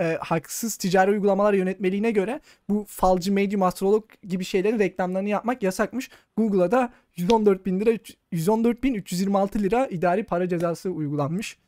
e, 0.00 0.18
haksız 0.20 0.76
ticari 0.76 1.10
uygulamalar 1.10 1.54
yönetmeliğine 1.54 2.10
göre 2.10 2.40
bu 2.68 2.84
falcı, 2.88 3.32
medium, 3.32 3.62
astrolog 3.62 4.04
gibi 4.22 4.44
şeylerin 4.44 4.78
reklamlarını 4.78 5.28
yapmak 5.28 5.62
yasakmış. 5.62 6.10
Google'a 6.36 6.70
da 6.70 6.92
114 7.16 7.66
bin 7.66 7.80
lira 7.80 7.98
114 8.32 8.82
bin 8.82 8.94
326 8.94 9.58
lira 9.58 9.86
idari 9.86 10.24
para 10.24 10.48
cezası 10.48 10.90
uygulanmış. 10.90 11.58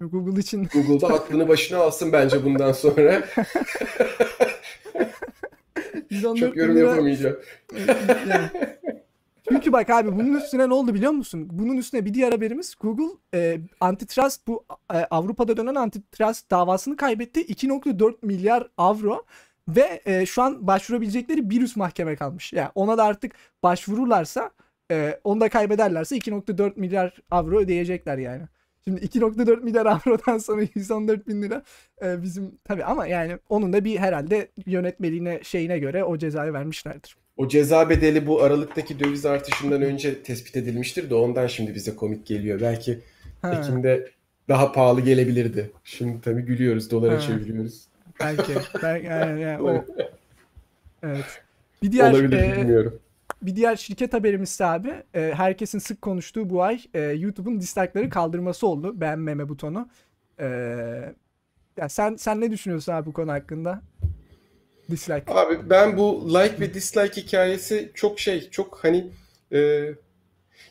Google 0.00 0.40
için. 0.40 0.64
Google'da 0.72 1.06
aklını 1.06 1.48
başına 1.48 1.78
alsın 1.78 2.12
bence 2.12 2.44
bundan 2.44 2.72
sonra. 2.72 3.22
Çok 6.22 6.56
yorum 6.56 6.76
lira... 6.76 6.88
yapamayacağım. 6.88 7.36
yani, 8.28 8.50
çünkü 9.48 9.72
bak 9.72 9.90
abi 9.90 10.12
bunun 10.12 10.34
üstüne 10.34 10.68
ne 10.68 10.74
oldu 10.74 10.94
biliyor 10.94 11.12
musun? 11.12 11.48
Bunun 11.52 11.76
üstüne 11.76 12.04
bir 12.04 12.14
diğer 12.14 12.32
haberimiz 12.32 12.74
Google 12.80 13.16
e, 13.34 13.60
antitrust 13.80 14.46
bu 14.46 14.64
e, 14.94 14.96
Avrupa'da 14.96 15.56
dönen 15.56 15.74
antitrust 15.74 16.50
davasını 16.50 16.96
kaybetti. 16.96 17.40
2.4 17.40 18.14
milyar 18.22 18.68
avro 18.78 19.24
ve 19.68 20.02
e, 20.06 20.26
şu 20.26 20.42
an 20.42 20.66
başvurabilecekleri 20.66 21.50
bir 21.50 21.62
üst 21.62 21.76
mahkeme 21.76 22.16
kalmış. 22.16 22.52
Yani 22.52 22.70
ona 22.74 22.98
da 22.98 23.04
artık 23.04 23.32
başvururlarsa 23.62 24.50
e, 24.90 25.20
onu 25.24 25.40
da 25.40 25.48
kaybederlerse 25.48 26.16
2.4 26.16 26.72
milyar 26.76 27.18
avro 27.30 27.58
ödeyecekler 27.60 28.18
yani. 28.18 28.42
Şimdi 28.84 29.00
2.4 29.00 29.62
milyar 29.62 29.86
avrodan 29.86 30.38
sonra 30.38 30.62
114 30.74 31.28
bin 31.28 31.42
lira 31.42 31.62
e, 32.02 32.22
bizim 32.22 32.58
tabi 32.64 32.84
ama 32.84 33.06
yani 33.06 33.38
onun 33.48 33.72
da 33.72 33.84
bir 33.84 33.98
herhalde 33.98 34.48
yönetmeliğine 34.66 35.40
şeyine 35.42 35.78
göre 35.78 36.04
o 36.04 36.18
cezayı 36.18 36.52
vermişlerdir. 36.52 37.16
O 37.36 37.48
ceza 37.48 37.90
bedeli 37.90 38.26
bu 38.26 38.42
Aralık'taki 38.42 39.00
döviz 39.00 39.26
artışından 39.26 39.82
önce 39.82 40.22
tespit 40.22 40.56
edilmiştir 40.56 41.10
de 41.10 41.14
ondan 41.14 41.46
şimdi 41.46 41.74
bize 41.74 41.96
komik 41.96 42.26
geliyor. 42.26 42.60
Belki 42.60 43.00
ha. 43.42 43.54
Ekim'de 43.54 44.10
daha 44.48 44.72
pahalı 44.72 45.00
gelebilirdi. 45.00 45.70
Şimdi 45.84 46.20
tabii 46.20 46.42
gülüyoruz, 46.42 46.90
dolara 46.90 47.14
ha. 47.14 47.20
çeviriyoruz. 47.20 47.84
Belki. 48.20 48.54
belki 48.82 49.06
yani, 49.06 49.40
yani, 49.40 49.62
o. 49.62 49.84
Evet. 51.02 51.24
Bir 51.82 51.92
diğer 51.92 52.12
Olabilir, 52.12 52.38
e, 52.38 52.56
bilmiyorum. 52.56 52.98
Bir 53.42 53.56
diğer 53.56 53.76
şirket 53.76 54.12
haberimiz 54.12 54.50
ise 54.50 54.64
abi 54.66 54.94
e, 55.14 55.32
herkesin 55.34 55.78
sık 55.78 56.02
konuştuğu 56.02 56.50
bu 56.50 56.62
ay 56.62 56.80
e, 56.94 57.00
YouTube'un 57.00 57.60
dislike'ları 57.60 58.10
kaldırması 58.10 58.66
oldu. 58.66 59.00
Beğenmeme 59.00 59.48
butonu. 59.48 59.88
E, 60.40 60.46
ya 61.76 61.88
sen 61.88 62.16
sen 62.16 62.40
ne 62.40 62.50
düşünüyorsun 62.50 62.92
abi 62.92 63.06
bu 63.06 63.12
konu 63.12 63.32
hakkında? 63.32 63.82
Dislike. 64.90 65.24
Abi 65.26 65.70
ben 65.70 65.96
bu 65.96 66.28
like 66.28 66.60
ve 66.60 66.74
dislike 66.74 67.22
hikayesi 67.22 67.90
çok 67.94 68.20
şey, 68.20 68.50
çok 68.50 68.78
hani 68.84 69.06
e, 69.52 69.58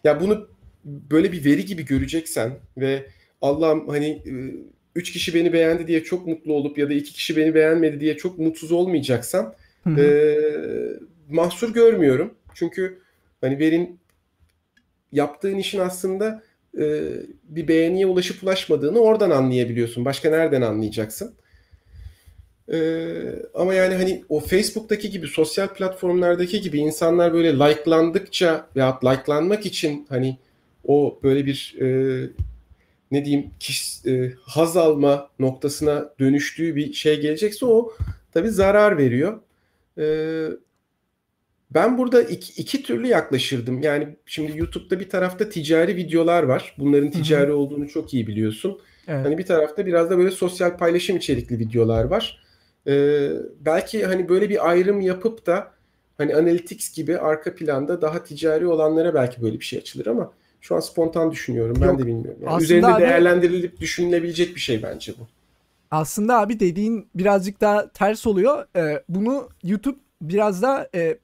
ya 0.03 0.21
bunu 0.21 0.47
böyle 0.85 1.31
bir 1.31 1.45
veri 1.45 1.65
gibi 1.65 1.85
göreceksen 1.85 2.53
ve 2.77 3.05
Allah'ım 3.41 3.87
hani 3.87 4.07
e, 4.07 4.33
üç 4.95 5.11
kişi 5.11 5.33
beni 5.33 5.53
beğendi 5.53 5.87
diye 5.87 6.03
çok 6.03 6.27
mutlu 6.27 6.53
olup 6.53 6.77
ya 6.77 6.89
da 6.89 6.93
iki 6.93 7.13
kişi 7.13 7.37
beni 7.37 7.55
beğenmedi 7.55 7.99
diye 7.99 8.17
çok 8.17 8.39
mutsuz 8.39 8.71
olmayacaksan 8.71 9.55
e, 9.87 10.37
mahsur 11.29 11.73
görmüyorum. 11.73 12.33
Çünkü 12.53 12.99
hani 13.41 13.59
verin 13.59 13.99
yaptığın 15.11 15.57
işin 15.57 15.79
aslında 15.79 16.43
e, 16.79 17.03
bir 17.43 17.67
beğeniye 17.67 18.05
ulaşıp 18.05 18.43
ulaşmadığını 18.43 18.99
oradan 18.99 19.29
anlayabiliyorsun. 19.29 20.05
Başka 20.05 20.29
nereden 20.29 20.61
anlayacaksın? 20.61 21.35
Ee, 22.71 23.35
ama 23.53 23.73
yani 23.73 23.95
hani 23.95 24.23
o 24.29 24.39
Facebook'taki 24.39 25.09
gibi 25.09 25.27
sosyal 25.27 25.67
platformlardaki 25.67 26.61
gibi 26.61 26.79
insanlar 26.79 27.33
böyle 27.33 27.53
like'landıkça 27.53 28.67
veya 28.75 28.99
like'lanmak 29.03 29.65
için 29.65 30.05
hani 30.09 30.37
o 30.87 31.19
böyle 31.23 31.45
bir 31.45 31.75
e, 31.81 31.87
ne 33.11 33.25
diyeyim 33.25 33.49
kişi, 33.59 34.09
e, 34.11 34.33
haz 34.41 34.77
alma 34.77 35.29
noktasına 35.39 36.09
dönüştüğü 36.19 36.75
bir 36.75 36.93
şey 36.93 37.19
gelecekse 37.19 37.65
o 37.65 37.93
tabi 38.33 38.49
zarar 38.49 38.97
veriyor. 38.97 39.39
E, 39.97 40.05
ben 41.71 41.97
burada 41.97 42.21
iki, 42.21 42.61
iki 42.61 42.83
türlü 42.83 43.07
yaklaşırdım. 43.07 43.81
Yani 43.81 44.15
şimdi 44.25 44.57
YouTube'da 44.57 44.99
bir 44.99 45.09
tarafta 45.09 45.49
ticari 45.49 45.95
videolar 45.95 46.43
var. 46.43 46.75
Bunların 46.77 47.11
ticari 47.11 47.47
Hı-hı. 47.47 47.55
olduğunu 47.55 47.89
çok 47.89 48.13
iyi 48.13 48.27
biliyorsun. 48.27 48.79
Evet. 49.07 49.25
Hani 49.25 49.37
bir 49.37 49.45
tarafta 49.45 49.85
biraz 49.85 50.09
da 50.09 50.17
böyle 50.17 50.31
sosyal 50.31 50.77
paylaşım 50.77 51.17
içerikli 51.17 51.59
videolar 51.59 52.03
var. 52.03 52.44
Ee, 52.87 53.31
belki 53.59 54.05
hani 54.05 54.29
böyle 54.29 54.49
bir 54.49 54.69
ayrım 54.69 55.01
yapıp 55.01 55.45
da 55.45 55.71
hani 56.17 56.35
Analytics 56.35 56.95
gibi 56.95 57.17
arka 57.17 57.55
planda 57.55 58.01
daha 58.01 58.23
ticari 58.23 58.67
olanlara 58.67 59.13
belki 59.13 59.41
böyle 59.41 59.59
bir 59.59 59.65
şey 59.65 59.79
açılır 59.79 60.05
ama 60.05 60.31
şu 60.61 60.75
an 60.75 60.79
spontan 60.79 61.31
düşünüyorum. 61.31 61.77
Ben 61.81 61.87
Yok, 61.87 61.99
de 61.99 62.05
bilmiyorum. 62.05 62.41
Yani 62.45 62.63
üzerinde 62.63 62.87
abi, 62.87 63.01
değerlendirilip 63.01 63.79
düşünülebilecek 63.79 64.55
bir 64.55 64.59
şey 64.59 64.83
bence 64.83 65.13
bu. 65.19 65.27
Aslında 65.91 66.39
abi 66.39 66.59
dediğin 66.59 67.09
birazcık 67.15 67.61
daha 67.61 67.89
ters 67.89 68.27
oluyor. 68.27 68.65
Ee, 68.75 69.03
bunu 69.09 69.49
YouTube 69.63 69.99
biraz 70.21 70.61
da 70.61 70.89
e, 70.95 71.17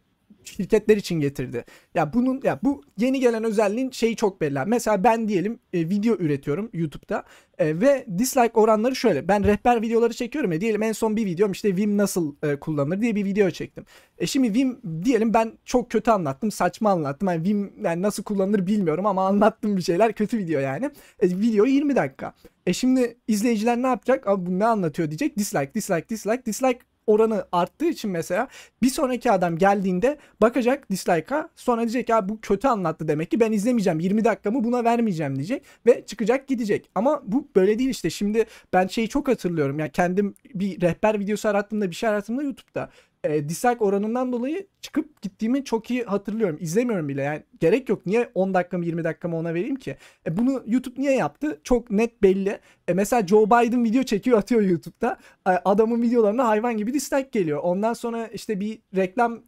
şirketler 0.43 0.97
için 0.97 1.19
getirdi. 1.19 1.65
Ya 1.95 2.13
bunun 2.13 2.41
ya 2.43 2.59
bu 2.63 2.83
yeni 2.97 3.19
gelen 3.19 3.43
özelliğin 3.43 3.91
şeyi 3.91 4.15
çok 4.15 4.41
belli. 4.41 4.59
Mesela 4.65 5.03
ben 5.03 5.27
diyelim 5.27 5.59
e, 5.73 5.89
video 5.89 6.15
üretiyorum 6.15 6.69
YouTube'da 6.73 7.23
e, 7.57 7.81
ve 7.81 8.05
dislike 8.17 8.51
oranları 8.53 8.95
şöyle. 8.95 9.27
Ben 9.27 9.43
rehber 9.43 9.81
videoları 9.81 10.13
çekiyorum 10.13 10.51
ya 10.51 10.61
diyelim 10.61 10.83
en 10.83 10.91
son 10.91 11.15
bir 11.15 11.25
videom 11.25 11.51
işte 11.51 11.75
Vim 11.75 11.97
nasıl 11.97 12.35
e, 12.43 12.55
kullanılır 12.55 13.01
diye 13.01 13.15
bir 13.15 13.25
video 13.25 13.49
çektim. 13.49 13.85
E 14.17 14.27
şimdi 14.27 14.53
Vim 14.53 14.79
diyelim 15.03 15.33
ben 15.33 15.53
çok 15.65 15.91
kötü 15.91 16.11
anlattım, 16.11 16.51
saçma 16.51 16.91
anlattım. 16.91 17.27
Yani 17.27 17.43
Vim 17.43 17.73
yani 17.83 18.01
nasıl 18.01 18.23
kullanılır 18.23 18.67
bilmiyorum 18.67 19.05
ama 19.05 19.27
anlattım 19.27 19.77
bir 19.77 19.81
şeyler 19.81 20.13
kötü 20.13 20.37
video 20.37 20.59
yani. 20.59 20.85
E, 21.19 21.29
video 21.29 21.65
20 21.65 21.95
dakika. 21.95 22.33
E 22.65 22.73
şimdi 22.73 23.17
izleyiciler 23.27 23.77
ne 23.77 23.87
yapacak? 23.87 24.27
Abi 24.27 24.45
bu 24.45 24.59
ne 24.59 24.65
anlatıyor 24.65 25.09
diyecek. 25.09 25.37
Dislike, 25.37 25.73
dislike, 25.73 26.09
dislike, 26.09 26.45
dislike 26.45 26.79
oranı 27.08 27.45
arttığı 27.52 27.86
için 27.86 28.12
mesela 28.12 28.47
bir 28.82 28.89
sonraki 28.89 29.32
adam 29.32 29.58
geldiğinde 29.58 30.18
bakacak 30.41 30.91
dislike'a 30.91 31.49
sonra 31.56 31.82
diyecek 31.82 32.10
ya 32.10 32.30
bu 32.30 32.41
kötü 32.41 32.68
anlattı 32.68 33.08
demek 33.08 33.32
ki 33.32 33.39
ben 33.39 33.52
izlemeyeceğim 33.52 33.99
20 33.99 34.26
dakikamı 34.26 34.64
buna 34.64 34.84
vermeyeceğim 34.84 35.36
diyecek 35.36 35.64
ve 35.86 36.06
çıkacak 36.06 36.47
gidecek. 36.47 36.89
Ama 36.95 37.22
bu 37.26 37.47
böyle 37.56 37.80
değil 37.80 37.89
işte 37.89 38.10
şimdi 38.10 38.45
ben 38.74 38.88
şeyi 38.88 39.10
çok 39.10 39.28
hatırlıyorum 39.28 39.80
ya 39.80 39.86
yani 39.86 39.91
kendim 39.91 40.36
bir 40.56 40.82
rehber 40.82 41.20
videosu 41.20 41.49
arattığımda 41.49 41.89
bir 41.89 41.95
şey 41.95 42.10
arattığımda 42.10 42.43
YouTube'da 42.43 42.89
e, 43.24 43.49
dislike 43.49 43.84
oranından 43.84 44.32
dolayı 44.32 44.67
çıkıp 44.82 45.22
gittiğimi 45.22 45.63
çok 45.63 45.91
iyi 45.91 46.03
hatırlıyorum. 46.03 46.57
İzlemiyorum 46.59 47.09
bile 47.09 47.22
yani 47.22 47.43
gerek 47.59 47.89
yok. 47.89 48.05
Niye 48.05 48.32
10 48.36 48.53
dakikamı 48.53 48.86
20 48.86 49.03
dakikamı 49.03 49.38
ona 49.38 49.53
vereyim 49.53 49.76
ki? 49.76 49.97
E, 50.28 50.38
bunu 50.38 50.63
YouTube 50.65 51.01
niye 51.01 51.15
yaptı? 51.15 51.61
Çok 51.63 51.91
net 51.91 52.24
belli. 52.24 52.59
E, 52.88 52.93
mesela 52.93 53.28
Joe 53.28 53.45
Biden 53.45 53.84
video 53.84 54.03
çekiyor 54.03 54.38
atıyor 54.38 54.61
YouTube'da. 54.61 55.17
E, 55.47 55.49
adamın 55.49 56.01
videolarına 56.01 56.47
hayvan 56.47 56.78
gibi 56.78 56.93
dislike 56.93 57.30
geliyor. 57.32 57.59
Ondan 57.63 57.93
sonra 57.93 58.28
işte 58.28 58.59
bir 58.59 58.80
reklam 58.95 59.41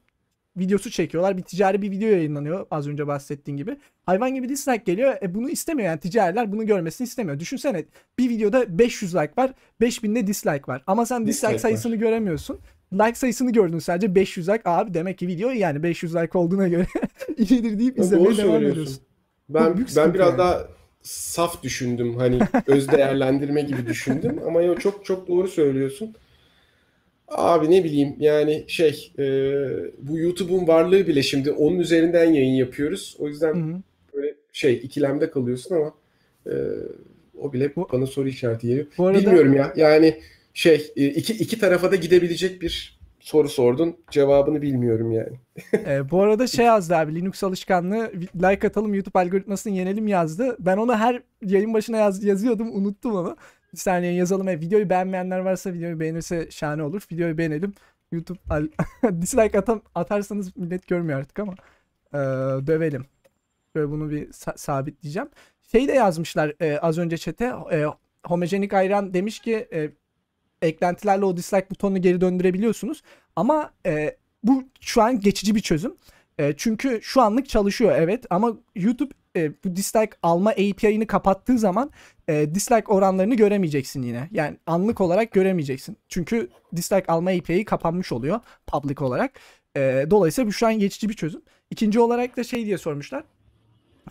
videosu 0.58 0.92
çekiyorlar. 0.92 1.38
Bir 1.38 1.42
ticari 1.42 1.82
bir 1.82 1.92
video 1.92 2.10
yayınlanıyor 2.10 2.68
az 2.72 2.88
önce 2.88 3.08
bahsettiğin 3.08 3.58
gibi. 3.58 3.78
Hayvan 4.06 4.36
gibi 4.36 4.50
dislike 4.50 4.84
geliyor. 4.86 5.16
E 5.22 5.36
bunu 5.36 5.50
istemiyor 5.50 5.90
yani 5.90 6.00
ticariler 6.00 6.52
bunu 6.52 6.66
görmesini 6.66 7.06
istemiyor. 7.06 7.40
Düşünsene 7.40 7.86
bir 8.20 8.30
videoda 8.30 8.78
500 8.80 9.16
like 9.16 9.34
var, 9.38 9.54
5000'de 9.82 10.28
dislike 10.28 10.64
var. 10.68 10.84
Ama 10.88 11.06
sen 11.06 11.28
dislike, 11.28 11.34
dislike 11.34 11.60
sayısını 11.60 11.94
var. 11.94 11.98
göremiyorsun 11.98 12.60
like 12.94 13.16
sayısını 13.16 13.52
gördün 13.52 13.80
sadece 13.80 14.16
500 14.16 14.50
like. 14.50 14.62
Abi 14.66 14.94
demek 14.94 15.18
ki 15.18 15.28
video 15.28 15.50
yani 15.50 15.84
500 15.84 16.16
like 16.16 16.38
olduğuna 16.38 16.68
göre 16.68 16.86
iyidir 17.38 17.80
deyip 17.80 18.00
izlemeye 18.00 18.38
devam 18.38 18.64
ediyorsun. 18.66 18.98
Ben 19.50 19.86
ben 19.98 20.14
biraz 20.14 20.30
yani. 20.30 20.38
daha 20.38 20.68
saf 21.02 21.64
düşündüm. 21.64 22.16
Hani 22.18 22.40
öz 22.68 22.92
değerlendirme 22.92 23.62
gibi 23.62 23.88
düşündüm 23.88 24.40
ama 24.48 24.62
yo 24.62 24.76
çok 24.76 25.06
çok 25.06 25.28
doğru 25.28 25.48
söylüyorsun. 25.48 26.16
Abi 27.28 27.72
ne 27.72 27.84
bileyim 27.84 28.16
yani 28.20 28.64
şey 28.68 29.12
e, 29.20 29.24
bu 29.98 30.18
YouTube'un 30.18 30.68
varlığı 30.68 31.08
bile 31.08 31.24
şimdi 31.24 31.52
onun 31.52 31.80
üzerinden 31.80 32.26
yayın 32.34 32.54
yapıyoruz. 32.54 33.16
O 33.20 33.28
yüzden 33.28 33.54
Hı 33.54 33.74
hı. 33.76 33.82
böyle 34.14 34.36
şey 34.52 34.74
ikilemde 34.74 35.32
kalıyorsun 35.32 35.76
ama 35.76 35.94
e, 36.48 36.54
o 37.38 37.54
bile 37.54 37.76
Bu- 37.76 37.88
bana 37.94 38.06
soru 38.06 38.28
işareti 38.28 38.68
geliyor. 38.68 38.86
Bilmiyorum 39.00 39.54
ya 39.54 39.74
yani 39.76 40.20
şey 40.54 40.92
e, 40.96 41.08
iki, 41.08 41.34
iki 41.34 41.60
tarafa 41.60 41.92
da 41.92 41.96
gidebilecek 41.96 42.62
bir 42.62 43.00
soru 43.20 43.50
sordun. 43.50 43.98
Cevabını 44.12 44.62
bilmiyorum 44.62 45.12
yani. 45.12 45.40
e, 45.88 46.10
bu 46.10 46.22
arada 46.22 46.48
şey 46.48 46.66
yazdı 46.66 46.96
abi 46.96 47.16
Linux 47.16 47.44
alışkanlığı 47.44 48.12
like 48.36 48.68
atalım 48.68 48.94
YouTube 48.94 49.20
algoritmasını 49.20 49.74
yenelim 49.74 50.08
yazdı. 50.08 50.58
Ben 50.60 50.78
onu 50.78 50.96
her 50.96 51.22
yayın 51.46 51.74
başına 51.74 51.98
yaz, 51.98 52.24
yazıyordum 52.24 52.76
unuttum 52.76 53.16
onu. 53.16 53.38
Bir 53.74 53.78
saniye 53.78 54.14
yazalım. 54.14 54.48
E, 54.48 54.60
videoyu 54.60 54.90
beğenmeyenler 54.90 55.40
varsa 55.40 55.74
videoyu 55.74 56.00
beğenirse 56.00 56.48
şahane 56.52 56.84
olur. 56.84 57.02
Videoyu 57.12 57.38
beğenelim. 57.38 57.74
YouTube 58.12 58.40
al- 58.50 58.68
dislike 59.22 59.60
atam, 59.60 59.82
atarsanız 59.96 60.58
millet 60.58 60.88
görmüyor 60.88 61.20
artık 61.20 61.40
ama 61.40 61.54
e, 62.14 62.18
dövelim. 62.68 63.06
Böyle 63.76 63.90
bunu 63.92 64.10
bir 64.10 64.28
sa- 64.28 64.58
sabitleyeceğim. 64.58 65.30
Şey 65.72 65.88
de 65.88 65.92
yazmışlar 65.92 66.54
e, 66.62 66.78
az 66.78 66.98
önce 66.98 67.18
chat'e. 67.18 67.46
E, 67.72 67.86
homojenik 68.26 68.74
ayran 68.74 69.14
demiş 69.14 69.40
ki 69.40 69.68
e, 69.74 69.90
eklentilerle 70.66 71.26
o 71.26 71.38
dislike 71.38 71.70
butonunu 71.70 72.02
geri 72.02 72.22
döndürebiliyorsunuz. 72.22 73.04
Ama 73.36 73.72
e, 73.86 74.16
bu 74.44 74.64
şu 74.82 75.02
an 75.02 75.20
geçici 75.20 75.56
bir 75.56 75.60
çözüm. 75.60 75.96
E, 76.38 76.54
çünkü 76.58 77.00
şu 77.02 77.22
anlık 77.22 77.50
çalışıyor 77.50 77.96
evet 77.98 78.26
ama 78.30 78.58
YouTube 78.76 79.14
e, 79.36 79.52
bu 79.64 79.76
dislike 79.76 80.12
alma 80.24 80.50
API'ını 80.50 81.08
kapattığı 81.08 81.58
zaman 81.60 81.92
e, 82.28 82.56
dislike 82.56 82.88
oranlarını 82.88 83.36
göremeyeceksin 83.36 84.02
yine. 84.02 84.30
Yani 84.32 84.58
anlık 84.66 85.02
olarak 85.02 85.32
göremeyeceksin. 85.32 85.98
Çünkü 86.10 86.50
dislike 86.76 87.06
alma 87.08 87.30
API'yi 87.30 87.66
kapanmış 87.66 88.12
oluyor 88.12 88.40
public 88.68 89.06
olarak. 89.06 89.32
E, 89.78 90.06
dolayısıyla 90.10 90.48
bu 90.48 90.54
şu 90.54 90.68
an 90.68 90.80
geçici 90.80 91.10
bir 91.10 91.14
çözüm. 91.14 91.42
İkinci 91.70 92.00
olarak 92.00 92.38
da 92.38 92.44
şey 92.44 92.66
diye 92.66 92.78
sormuşlar. 92.78 93.24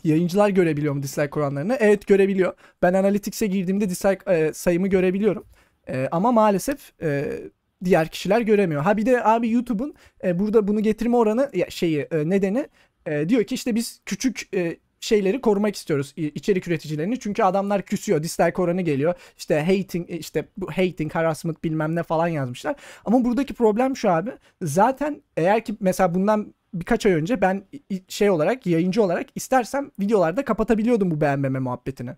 Yayıncılar 0.04 0.48
görebiliyor 0.48 0.94
mu 0.94 1.02
dislike 1.02 1.40
oranlarını? 1.40 1.76
Evet 1.80 2.06
görebiliyor. 2.06 2.54
Ben 2.82 2.94
Analytics'e 2.94 3.46
girdiğimde 3.46 3.90
dislike 3.90 4.32
e, 4.32 4.52
sayımı 4.52 4.88
görebiliyorum. 4.88 5.44
E, 5.88 6.08
ama 6.12 6.32
maalesef 6.32 7.02
e, 7.02 7.40
diğer 7.84 8.08
kişiler 8.08 8.40
göremiyor. 8.40 8.82
Ha 8.82 8.96
bir 8.96 9.06
de 9.06 9.24
abi 9.24 9.50
YouTube'un 9.50 9.94
e, 10.24 10.38
burada 10.38 10.68
bunu 10.68 10.80
getirme 10.80 11.16
oranı 11.16 11.50
ya 11.54 11.70
şeyi 11.70 12.00
e, 12.00 12.28
nedeni 12.28 12.68
e, 13.06 13.28
diyor 13.28 13.44
ki 13.44 13.54
işte 13.54 13.74
biz 13.74 14.00
küçük 14.06 14.48
e, 14.54 14.76
şeyleri 15.00 15.40
korumak 15.40 15.76
istiyoruz 15.76 16.14
içerik 16.16 16.68
üreticilerini. 16.68 17.18
Çünkü 17.18 17.42
adamlar 17.42 17.82
küsüyor. 17.82 18.22
Dislike 18.22 18.62
oranı 18.62 18.82
geliyor. 18.82 19.14
İşte 19.38 19.60
hating 19.60 20.10
e, 20.10 20.18
işte 20.18 20.44
bu 20.56 20.70
hating, 20.70 21.14
harassment 21.14 21.64
bilmem 21.64 21.96
ne 21.96 22.02
falan 22.02 22.28
yazmışlar. 22.28 22.76
Ama 23.04 23.24
buradaki 23.24 23.54
problem 23.54 23.96
şu 23.96 24.10
abi. 24.10 24.30
Zaten 24.62 25.22
eğer 25.36 25.64
ki 25.64 25.76
mesela 25.80 26.14
bundan 26.14 26.54
birkaç 26.74 27.06
ay 27.06 27.12
önce 27.12 27.40
ben 27.40 27.64
şey 28.08 28.30
olarak 28.30 28.66
yayıncı 28.66 29.02
olarak 29.02 29.26
istersem 29.34 29.90
videolarda 30.00 30.44
kapatabiliyordum 30.44 31.10
bu 31.10 31.20
beğenmeme 31.20 31.58
muhabbetini. 31.58 32.10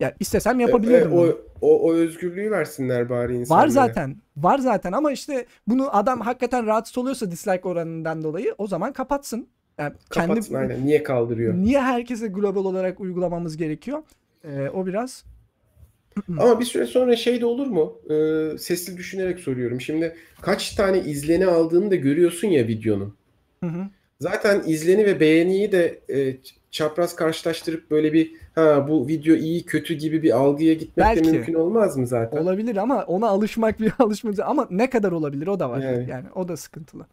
Yani 0.00 0.12
istesem 0.20 0.60
yapabiliyordum. 0.60 1.12
E, 1.12 1.12
bunu. 1.12 1.38
o, 1.60 1.68
o, 1.68 1.88
o 1.88 1.94
özgürlüğü 1.94 2.50
versinler 2.50 3.08
bari 3.08 3.36
insanlara. 3.36 3.64
Var 3.64 3.68
zaten. 3.68 4.16
Var 4.36 4.58
zaten 4.58 4.92
ama 4.92 5.12
işte 5.12 5.46
bunu 5.66 5.96
adam 5.96 6.20
hakikaten 6.20 6.66
rahatsız 6.66 6.98
oluyorsa 6.98 7.30
dislike 7.30 7.68
oranından 7.68 8.22
dolayı 8.22 8.54
o 8.58 8.66
zaman 8.66 8.92
kapatsın. 8.92 9.48
Yani 9.78 9.92
Kapatsın 10.08 10.54
aynen. 10.54 10.86
Niye 10.86 11.02
kaldırıyor? 11.02 11.54
Niye 11.54 11.80
herkese 11.80 12.26
global 12.26 12.64
olarak 12.64 13.00
uygulamamız 13.00 13.56
gerekiyor? 13.56 14.02
Ee, 14.44 14.68
o 14.68 14.86
biraz 14.86 15.24
Ama 16.28 16.60
bir 16.60 16.64
süre 16.64 16.86
sonra 16.86 17.16
şey 17.16 17.40
de 17.40 17.46
olur 17.46 17.66
mu? 17.66 17.98
Ee, 18.10 18.58
sesli 18.58 18.96
düşünerek 18.96 19.40
soruyorum. 19.40 19.80
Şimdi 19.80 20.16
kaç 20.40 20.74
tane 20.74 21.00
izleni 21.00 21.46
aldığını 21.46 21.90
da 21.90 21.96
görüyorsun 21.96 22.48
ya 22.48 22.68
videonun. 22.68 23.16
Hı 23.64 23.66
hı. 23.66 23.86
Zaten 24.20 24.62
izleni 24.66 25.06
ve 25.06 25.20
beğeniyi 25.20 25.72
de 25.72 26.00
e, 26.10 26.36
çapraz 26.70 27.16
karşılaştırıp 27.16 27.90
böyle 27.90 28.12
bir 28.12 28.34
ha 28.54 28.88
bu 28.88 29.08
video 29.08 29.34
iyi 29.34 29.64
kötü 29.64 29.94
gibi 29.94 30.22
bir 30.22 30.30
algıya 30.30 30.74
gitmek 30.74 31.06
de 31.06 31.16
Belki. 31.16 31.30
mümkün 31.30 31.54
olmaz 31.54 31.96
mı 31.96 32.06
zaten? 32.06 32.38
olabilir 32.38 32.76
ama 32.76 33.02
ona 33.04 33.28
alışmak 33.28 33.80
bir 33.80 33.92
alışmak 33.98 34.38
ama 34.38 34.66
ne 34.70 34.90
kadar 34.90 35.12
olabilir 35.12 35.46
o 35.46 35.60
da 35.60 35.70
var. 35.70 35.78
Yani. 35.78 36.10
Yani 36.10 36.26
o 36.34 36.48
da 36.48 36.56
sıkıntılı. 36.56 37.06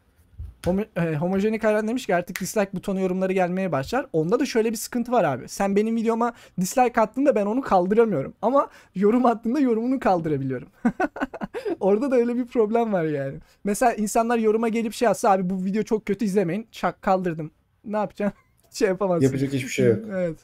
Homo, 0.65 0.81
e, 0.95 1.15
homojenik 1.15 1.63
hayran 1.63 1.87
demiş 1.87 2.05
ki 2.05 2.15
artık 2.15 2.39
dislike 2.39 2.69
butonu 2.73 3.01
yorumları 3.01 3.33
gelmeye 3.33 3.71
başlar. 3.71 4.05
Onda 4.13 4.39
da 4.39 4.45
şöyle 4.45 4.71
bir 4.71 4.75
sıkıntı 4.77 5.11
var 5.11 5.23
abi. 5.23 5.47
Sen 5.47 5.75
benim 5.75 5.95
videoma 5.95 6.33
dislike 6.59 7.01
attığında 7.01 7.35
ben 7.35 7.45
onu 7.45 7.61
kaldıramıyorum. 7.61 8.33
Ama 8.41 8.69
yorum 8.95 9.25
attığında 9.25 9.59
yorumunu 9.59 9.99
kaldırabiliyorum. 9.99 10.67
Orada 11.79 12.11
da 12.11 12.15
öyle 12.15 12.35
bir 12.35 12.45
problem 12.45 12.93
var 12.93 13.03
yani. 13.03 13.35
Mesela 13.63 13.93
insanlar 13.93 14.37
yoruma 14.37 14.69
gelip 14.69 14.93
şey 14.93 15.05
yazsa 15.05 15.31
abi 15.31 15.49
bu 15.49 15.65
video 15.65 15.83
çok 15.83 16.05
kötü 16.05 16.25
izlemeyin. 16.25 16.67
Çak 16.71 17.01
kaldırdım. 17.01 17.51
Ne 17.85 17.97
yapacaksın? 17.97 18.39
şey 18.71 18.87
yapamazsın. 18.87 19.25
Yapacak 19.25 19.53
hiçbir 19.53 19.69
şey 19.69 19.87
yok. 19.87 19.99
Evet. 20.11 20.37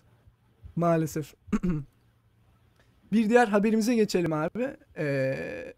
Maalesef. 0.76 1.34
bir 3.12 3.30
diğer 3.30 3.48
haberimize 3.48 3.96
geçelim 3.96 4.34
abi. 4.34 4.68
Ee, 4.98 5.74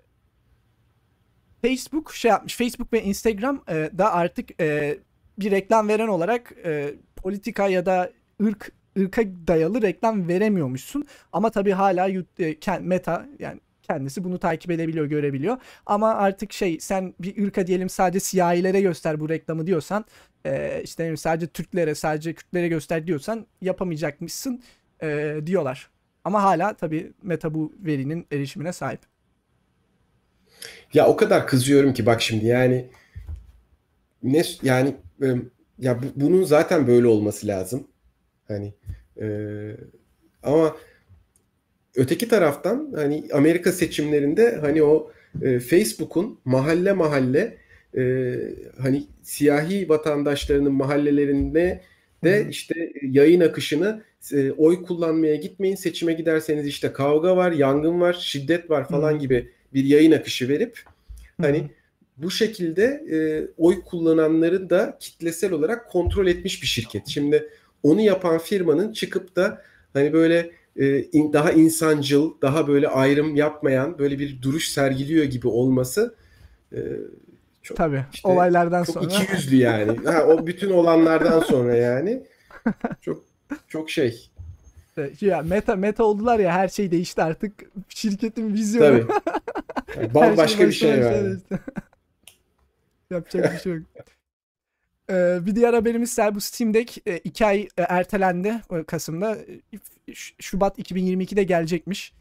Facebook 1.61 2.13
şey 2.13 2.29
yapmış. 2.31 2.57
Facebook 2.57 2.93
ve 2.93 3.03
Instagram 3.03 3.63
e, 3.69 3.89
da 3.97 4.13
artık 4.13 4.61
e, 4.61 4.97
bir 5.39 5.51
reklam 5.51 5.87
veren 5.87 6.07
olarak 6.07 6.53
e, 6.65 6.93
politika 7.15 7.67
ya 7.67 7.85
da 7.85 8.11
ırk 8.43 8.71
ırka 8.99 9.21
dayalı 9.47 9.81
reklam 9.81 10.27
veremiyormuşsun. 10.27 11.07
Ama 11.33 11.49
tabii 11.49 11.71
hala 11.71 12.09
e, 12.39 12.79
Meta 12.81 13.25
yani 13.39 13.59
kendisi 13.83 14.23
bunu 14.23 14.39
takip 14.39 14.71
edebiliyor, 14.71 15.05
görebiliyor. 15.05 15.57
Ama 15.85 16.15
artık 16.15 16.53
şey 16.53 16.79
sen 16.79 17.13
bir 17.19 17.45
ırka 17.45 17.67
diyelim 17.67 17.89
sadece 17.89 18.19
siyahilere 18.19 18.81
göster 18.81 19.19
bu 19.19 19.29
reklamı 19.29 19.67
diyorsan 19.67 20.05
e, 20.45 20.81
işte 20.83 21.17
sadece 21.17 21.47
Türklere, 21.47 21.95
sadece 21.95 22.33
Kürtlere 22.33 22.67
göster 22.67 23.07
diyorsan 23.07 23.47
yapamayacakmışsın 23.61 24.61
e, 25.03 25.39
diyorlar. 25.45 25.89
Ama 26.23 26.43
hala 26.43 26.73
tabii 26.73 27.13
Meta 27.23 27.53
bu 27.53 27.73
verinin 27.79 28.27
erişimine 28.31 28.73
sahip. 28.73 28.99
Ya 30.93 31.07
o 31.07 31.15
kadar 31.17 31.47
kızıyorum 31.47 31.93
ki 31.93 32.05
bak 32.05 32.21
şimdi 32.21 32.45
yani 32.45 32.85
ne 34.23 34.43
yani 34.63 34.95
e, 35.21 35.27
ya 35.79 36.03
bu- 36.03 36.21
bunun 36.21 36.43
zaten 36.43 36.87
böyle 36.87 37.07
olması 37.07 37.47
lazım. 37.47 37.87
Hani 38.47 38.73
e, 39.21 39.27
ama 40.43 40.75
öteki 41.95 42.27
taraftan 42.27 42.91
hani 42.95 43.23
Amerika 43.33 43.71
seçimlerinde 43.71 44.57
hani 44.61 44.83
o 44.83 45.11
e, 45.41 45.59
Facebook'un 45.59 46.39
mahalle 46.45 46.93
mahalle 46.93 47.57
e, 47.97 48.35
hani 48.81 49.07
siyahi 49.23 49.89
vatandaşlarının 49.89 50.73
mahallelerinde 50.73 51.81
de 52.23 52.47
işte 52.49 52.91
yayın 53.01 53.41
akışını 53.41 54.03
e, 54.33 54.51
oy 54.51 54.83
kullanmaya 54.83 55.35
gitmeyin 55.35 55.75
seçime 55.75 56.13
giderseniz 56.13 56.67
işte 56.67 56.93
kavga 56.93 57.37
var, 57.37 57.51
yangın 57.51 58.01
var, 58.01 58.13
şiddet 58.13 58.69
var 58.69 58.89
falan 58.89 59.13
Hı. 59.13 59.17
gibi 59.19 59.51
bir 59.73 59.83
yayın 59.83 60.11
akışı 60.11 60.49
verip 60.49 60.79
Hani 61.41 61.57
Hı 61.59 61.63
hı. 61.63 61.67
bu 62.17 62.31
şekilde 62.31 62.83
e, 63.11 63.17
oy 63.57 63.81
kullananları 63.83 64.69
da 64.69 64.97
kitlesel 64.99 65.51
olarak 65.51 65.91
kontrol 65.91 66.27
etmiş 66.27 66.61
bir 66.61 66.67
şirket. 66.67 67.07
Şimdi 67.07 67.49
onu 67.83 68.01
yapan 68.01 68.37
firmanın 68.37 68.93
çıkıp 68.93 69.35
da 69.35 69.61
hani 69.93 70.13
böyle 70.13 70.51
e, 70.75 71.01
in- 71.03 71.33
daha 71.33 71.51
insancıl, 71.51 72.33
daha 72.41 72.67
böyle 72.67 72.87
ayrım 72.87 73.35
yapmayan 73.35 73.99
böyle 73.99 74.19
bir 74.19 74.41
duruş 74.41 74.67
sergiliyor 74.69 75.25
gibi 75.25 75.47
olması 75.47 76.15
e, 76.73 76.79
çok 77.63 77.77
Tabii 77.77 78.05
işte 78.13 78.27
olaylardan 78.29 78.83
çok 78.83 78.95
sonra. 78.95 79.05
ikiyüzlü 79.05 79.55
yani. 79.55 79.97
Ha, 80.05 80.25
o 80.27 80.47
bütün 80.47 80.69
olanlardan 80.69 81.39
sonra 81.39 81.75
yani 81.75 82.23
çok 83.01 83.26
çok 83.67 83.89
şey. 83.89 84.29
Ya 85.21 85.41
meta 85.41 85.75
meta 85.75 86.03
oldular 86.03 86.39
ya 86.39 86.51
her 86.51 86.67
şey 86.67 86.91
değişti 86.91 87.23
artık 87.23 87.53
şirketin 87.89 88.53
vizyonu. 88.53 89.07
Tabii. 89.07 89.13
Yani 89.97 90.13
bambaşka 90.13 90.67
bir 90.67 90.71
şey 90.71 90.91
başka 90.91 91.05
var. 91.05 91.23
değişti. 91.23 91.59
Yapacak 93.11 93.53
bir 93.53 93.59
şey 93.59 93.73
yok. 93.73 93.83
Ee, 95.09 95.37
bir 95.45 95.55
diğer 95.55 95.73
haberimiz 95.73 96.09
ise 96.09 96.35
bu 96.35 96.41
Steam 96.41 96.73
Deck 96.73 96.97
2 97.23 97.45
ay 97.45 97.61
e, 97.77 97.81
ertelendi 97.81 98.61
e, 98.71 98.83
Kasım'da. 98.83 99.37
E, 100.07 100.13
Ş- 100.13 100.35
Şubat 100.39 100.79
2022'de 100.79 101.43
gelecekmiş. 101.43 102.13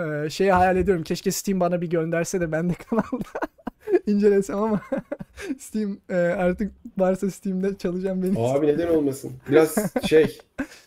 Ee, 0.00 0.30
şeyi 0.30 0.52
hayal 0.52 0.76
ediyorum. 0.76 1.04
Keşke 1.04 1.30
Steam 1.30 1.60
bana 1.60 1.80
bir 1.80 1.90
gönderse 1.90 2.40
de 2.40 2.52
ben 2.52 2.70
de 2.70 2.74
kanalda 2.74 3.28
incelesem 4.06 4.58
ama 4.58 4.80
Steam 5.58 5.98
e, 6.10 6.14
artık 6.14 6.72
varsa 6.98 7.30
Steam'de 7.30 7.78
çalışan 7.78 8.22
benim. 8.22 8.36
Abi 8.36 8.66
neden 8.66 8.88
olmasın? 8.88 9.32
Biraz 9.50 9.74
şey 10.08 10.38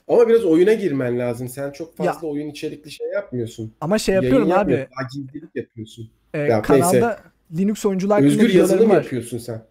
ama 0.07 0.27
biraz 0.27 0.45
oyuna 0.45 0.73
girmen 0.73 1.19
lazım. 1.19 1.47
Sen 1.47 1.71
çok 1.71 1.97
fazla 1.97 2.27
oyun 2.27 2.47
içerikli 2.49 2.91
şey 2.91 3.07
yapmıyorsun. 3.07 3.73
Ama 3.81 3.97
şey 3.97 4.15
Yayın 4.15 4.23
yapıyorum 4.23 4.51
abi. 4.51 4.71
yapmıyorsun. 4.71 5.29
Daha 5.33 5.49
yapıyorsun. 5.55 6.09
e, 6.33 6.39
Ya 6.39 6.61
kanalda 6.61 7.19
Linux 7.57 7.85
oyuncular 7.85 8.23
Özgür 8.23 8.49
yazılım 8.53 8.89
var. 8.89 8.95
yapıyorsun 8.95 9.37
sen. 9.37 9.53
Ama 9.53 9.63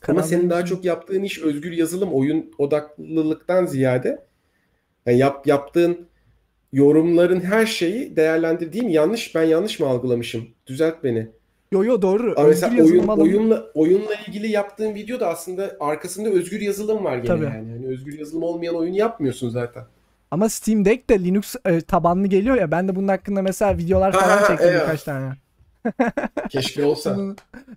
Kanalda 0.00 0.22
senin 0.22 0.50
daha 0.50 0.64
çok 0.64 0.84
yaptığın 0.84 1.22
iş 1.22 1.38
özgür 1.42 1.72
yazılım, 1.72 2.12
oyun 2.12 2.52
odaklılıktan 2.58 3.66
ziyade 3.66 4.26
yani 5.06 5.18
yap, 5.18 5.46
yaptığın 5.46 6.08
yorumların 6.72 7.40
her 7.40 7.66
şeyi 7.66 8.16
değerlendirdiğim 8.16 8.88
yanlış 8.88 9.34
ben 9.34 9.42
yanlış 9.42 9.80
mı 9.80 9.86
algılamışım? 9.86 10.48
Düzelt 10.66 11.04
beni. 11.04 11.30
Yo 11.72 11.84
yo 11.84 12.02
doğru. 12.02 12.34
Ama 12.36 12.48
mesela 12.48 12.72
Özgür 12.72 12.82
oyun, 12.84 12.94
yazılım 12.94 13.10
alanı- 13.10 13.22
oyunla 13.22 13.66
oyunla 13.74 14.14
ilgili 14.26 14.48
yaptığın 14.48 14.94
video 14.94 15.20
da 15.20 15.28
aslında 15.28 15.76
arkasında 15.80 16.28
özgür 16.28 16.60
yazılım 16.60 17.04
var 17.04 17.16
gene 17.16 17.26
Tabii. 17.26 17.44
yani. 17.44 17.70
Yani 17.70 17.86
özgür 17.86 18.18
yazılım 18.18 18.42
olmayan 18.42 18.76
oyun 18.76 18.92
yapmıyorsun 18.92 19.48
zaten. 19.48 19.84
Ama 20.30 20.48
Steam 20.48 20.84
Deck 20.84 21.10
de 21.10 21.24
Linux 21.24 21.54
e, 21.64 21.80
tabanlı 21.80 22.26
geliyor 22.26 22.56
ya. 22.56 22.70
Ben 22.70 22.88
de 22.88 22.96
bunun 22.96 23.08
hakkında 23.08 23.42
mesela 23.42 23.78
videolar 23.78 24.12
falan 24.12 24.38
ha, 24.38 24.46
çektim 24.46 24.68
evet. 24.68 24.82
birkaç 24.82 25.02
tane. 25.02 25.32
Keşke 26.50 26.84
olsa. 26.84 27.18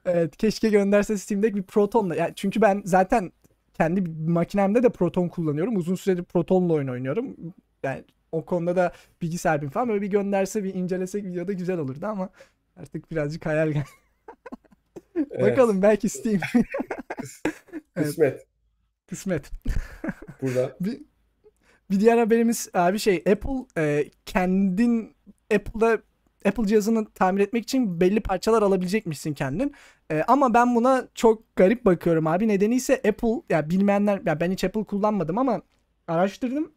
Evet 0.06 0.38
keşke 0.38 0.70
gönderse 0.70 1.18
Steam 1.18 1.44
Deck 1.44 1.56
bir 1.56 1.64
Proton'la. 1.64 2.16
Yani 2.16 2.34
çünkü 2.36 2.62
ben 2.62 2.82
zaten 2.86 3.32
kendi 3.74 4.02
makinemde 4.28 4.84
de 4.84 4.90
Proton 4.90 5.28
kullanıyorum. 5.28 5.78
Uzun 5.78 5.96
süredir 5.96 6.24
Proton'la 6.24 6.74
oyun 6.74 6.88
oynuyorum. 6.88 7.36
Yani 7.84 8.04
o 8.32 8.46
konuda 8.46 8.76
da 8.76 8.92
bilgi 9.22 9.38
sahibim 9.38 9.70
falan. 9.70 9.90
Böyle 9.90 10.02
bir 10.02 10.08
gönderse 10.08 10.64
bir 10.64 10.74
incelesek 10.74 11.26
videoda 11.26 11.54
güzel 11.54 11.78
olurdu 11.78 12.06
ama 12.06 12.30
artık 12.78 13.12
birazcık 13.12 13.46
hayal 13.46 13.72
gel. 13.72 13.84
Evet. 15.32 15.52
Bakalım 15.52 15.82
belki 15.82 16.10
Steam 16.10 16.40
Evet. 17.96 18.08
Kısmet. 18.08 18.46
kısmet. 19.08 19.52
Burada. 20.42 20.78
Bir, 20.82 21.02
bir 21.92 22.00
diğer 22.00 22.18
haberimiz 22.18 22.70
abi 22.74 23.00
şey 23.00 23.16
Apple 23.16 23.66
e, 23.78 24.10
kendin 24.26 25.16
Apple'da 25.56 26.02
Apple 26.46 26.66
cihazını 26.68 27.12
tamir 27.12 27.42
etmek 27.42 27.64
için 27.64 28.02
belli 28.02 28.20
parçalar 28.22 28.62
alabilecekmişsin 28.62 29.34
kendin. 29.34 29.74
E, 30.12 30.24
ama 30.28 30.54
ben 30.54 30.76
buna 30.76 31.08
çok 31.16 31.56
garip 31.56 31.86
bakıyorum 31.86 32.28
abi. 32.28 32.48
Nedeni 32.48 32.76
ise 32.76 32.94
Apple 32.96 33.42
ya 33.50 33.70
bilmeyenler 33.70 34.22
ya 34.26 34.40
ben 34.40 34.52
hiç 34.52 34.64
Apple 34.64 34.84
kullanmadım 34.84 35.38
ama 35.38 35.62
araştırdım. 36.08 36.72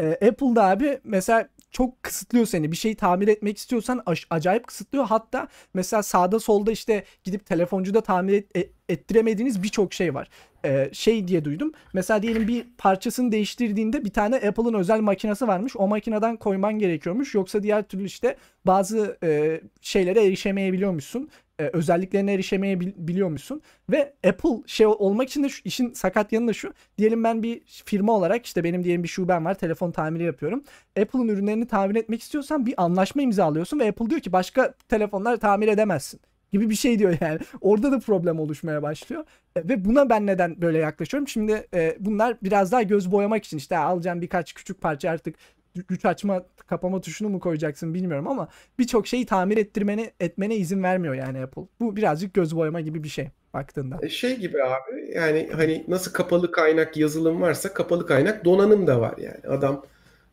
E, 0.00 0.12
Apple'da 0.12 0.64
abi 0.64 1.00
mesela 1.04 1.48
çok 1.70 2.02
kısıtlıyor 2.02 2.46
seni. 2.46 2.72
Bir 2.72 2.76
şeyi 2.76 2.94
tamir 2.94 3.28
etmek 3.28 3.58
istiyorsan 3.58 4.02
acayip 4.30 4.66
kısıtlıyor. 4.66 5.06
Hatta 5.06 5.48
mesela 5.74 6.02
sağda 6.02 6.40
solda 6.40 6.72
işte 6.72 7.04
gidip 7.24 7.46
telefoncuda 7.46 8.00
tamir 8.00 8.32
et- 8.32 8.56
e- 8.56 8.70
ettiremediğiniz 8.88 9.62
birçok 9.62 9.94
şey 9.94 10.14
var. 10.14 10.28
E, 10.64 10.90
şey 10.92 11.28
diye 11.28 11.44
duydum. 11.44 11.72
Mesela 11.92 12.22
diyelim 12.22 12.48
bir 12.48 12.66
parçasını 12.78 13.32
değiştirdiğinde 13.32 14.04
bir 14.04 14.10
tane 14.10 14.36
Apple'ın 14.36 14.74
özel 14.74 15.00
makinesi 15.00 15.48
varmış. 15.48 15.76
O 15.76 15.88
makineden 15.88 16.36
koyman 16.36 16.78
gerekiyormuş. 16.78 17.34
Yoksa 17.34 17.62
diğer 17.62 17.82
türlü 17.82 18.04
işte 18.04 18.36
bazı 18.66 19.18
e, 19.22 19.60
şeylere 19.80 20.24
erişemeyebiliyormuşsun. 20.26 21.30
E, 21.60 21.70
özelliklerine 21.72 22.32
erişemeyebiliyormuşsun. 22.32 23.62
Ve 23.90 24.12
Apple 24.28 24.62
şey 24.66 24.86
olmak 24.86 25.28
için 25.28 25.44
de 25.44 25.48
şu, 25.48 25.62
işin 25.64 25.92
sakat 25.92 26.32
yanı 26.32 26.48
da 26.48 26.52
şu. 26.52 26.72
Diyelim 26.98 27.24
ben 27.24 27.42
bir 27.42 27.60
firma 27.66 28.12
olarak 28.12 28.46
işte 28.46 28.64
benim 28.64 28.84
diyelim 28.84 29.02
bir 29.02 29.08
şubem 29.08 29.44
var. 29.44 29.54
Telefon 29.54 29.90
tamiri 29.90 30.22
yapıyorum. 30.22 30.64
Apple'ın 31.00 31.28
ürünlerini 31.28 31.66
tamir 31.66 31.96
etmek 31.96 32.22
istiyorsan 32.22 32.66
bir 32.66 32.74
anlaşma 32.76 33.22
imzalıyorsun 33.22 33.78
ve 33.80 33.88
Apple 33.88 34.10
diyor 34.10 34.20
ki 34.20 34.32
başka 34.32 34.74
telefonlar 34.88 35.36
tamir 35.36 35.68
edemezsin 35.68 36.20
gibi 36.52 36.70
bir 36.70 36.74
şey 36.74 36.98
diyor 36.98 37.16
yani. 37.20 37.38
Orada 37.60 37.92
da 37.92 37.98
problem 37.98 38.40
oluşmaya 38.40 38.82
başlıyor. 38.82 39.24
E, 39.56 39.68
Ve 39.68 39.84
buna 39.84 40.10
ben 40.10 40.26
neden 40.26 40.62
böyle 40.62 40.78
yaklaşıyorum? 40.78 41.28
Şimdi 41.28 41.66
e, 41.74 41.96
bunlar 42.00 42.36
biraz 42.42 42.72
daha 42.72 42.82
göz 42.82 43.12
boyamak 43.12 43.44
için 43.44 43.56
işte 43.56 43.76
alacağım 43.78 44.20
birkaç 44.20 44.52
küçük 44.52 44.80
parça 44.80 45.10
artık 45.10 45.34
güç 45.74 46.04
açma 46.04 46.44
kapama 46.66 47.00
tuşunu 47.00 47.28
mu 47.28 47.40
koyacaksın 47.40 47.94
bilmiyorum 47.94 48.28
ama 48.28 48.48
birçok 48.78 49.06
şeyi 49.06 49.26
tamir 49.26 49.56
ettirmeni 49.56 50.10
etmene 50.20 50.56
izin 50.56 50.82
vermiyor 50.82 51.14
yani 51.14 51.42
Apple. 51.42 51.62
Bu 51.80 51.96
birazcık 51.96 52.34
göz 52.34 52.56
boyama 52.56 52.80
gibi 52.80 53.04
bir 53.04 53.08
şey 53.08 53.28
baktığında. 53.54 53.98
E, 54.02 54.08
Şey 54.08 54.36
gibi 54.36 54.62
abi 54.64 55.10
yani 55.14 55.48
hani 55.52 55.84
nasıl 55.88 56.12
kapalı 56.12 56.52
kaynak 56.52 56.96
yazılım 56.96 57.40
varsa 57.40 57.74
kapalı 57.74 58.06
kaynak 58.06 58.44
donanım 58.44 58.86
da 58.86 59.00
var 59.00 59.14
yani. 59.18 59.54
Adam 59.56 59.84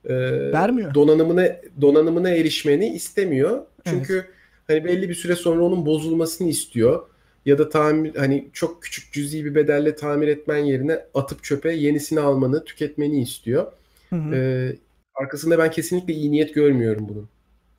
e, 0.05 0.14
Vermiyor. 0.51 0.93
donanımına 0.93 1.47
donanımına 1.81 2.30
erişmeni 2.30 2.88
istemiyor. 2.95 3.61
Çünkü 3.85 4.26
hani 4.68 4.85
belli 4.85 5.09
bir 5.09 5.14
süre 5.15 5.35
sonra 5.35 5.64
onun 5.64 5.85
bozulmasını 5.85 6.49
istiyor. 6.49 7.07
Ya 7.45 7.57
da 7.57 7.69
tamir 7.69 8.15
hani 8.15 8.49
çok 8.53 8.84
küçük 8.84 9.14
cüzi 9.14 9.45
bir 9.45 9.55
bedelle 9.55 9.95
tamir 9.95 10.27
etmen 10.27 10.57
yerine 10.57 10.99
atıp 11.14 11.43
çöpe 11.43 11.72
yenisini 11.73 12.19
almanı, 12.19 12.64
tüketmeni 12.65 13.22
istiyor. 13.22 13.72
Hı 14.09 14.15
hı. 14.15 14.35
E, 14.35 14.76
arkasında 15.22 15.57
ben 15.57 15.72
kesinlikle 15.72 16.14
iyi 16.14 16.31
niyet 16.31 16.53
görmüyorum 16.56 17.07
bunun. 17.10 17.30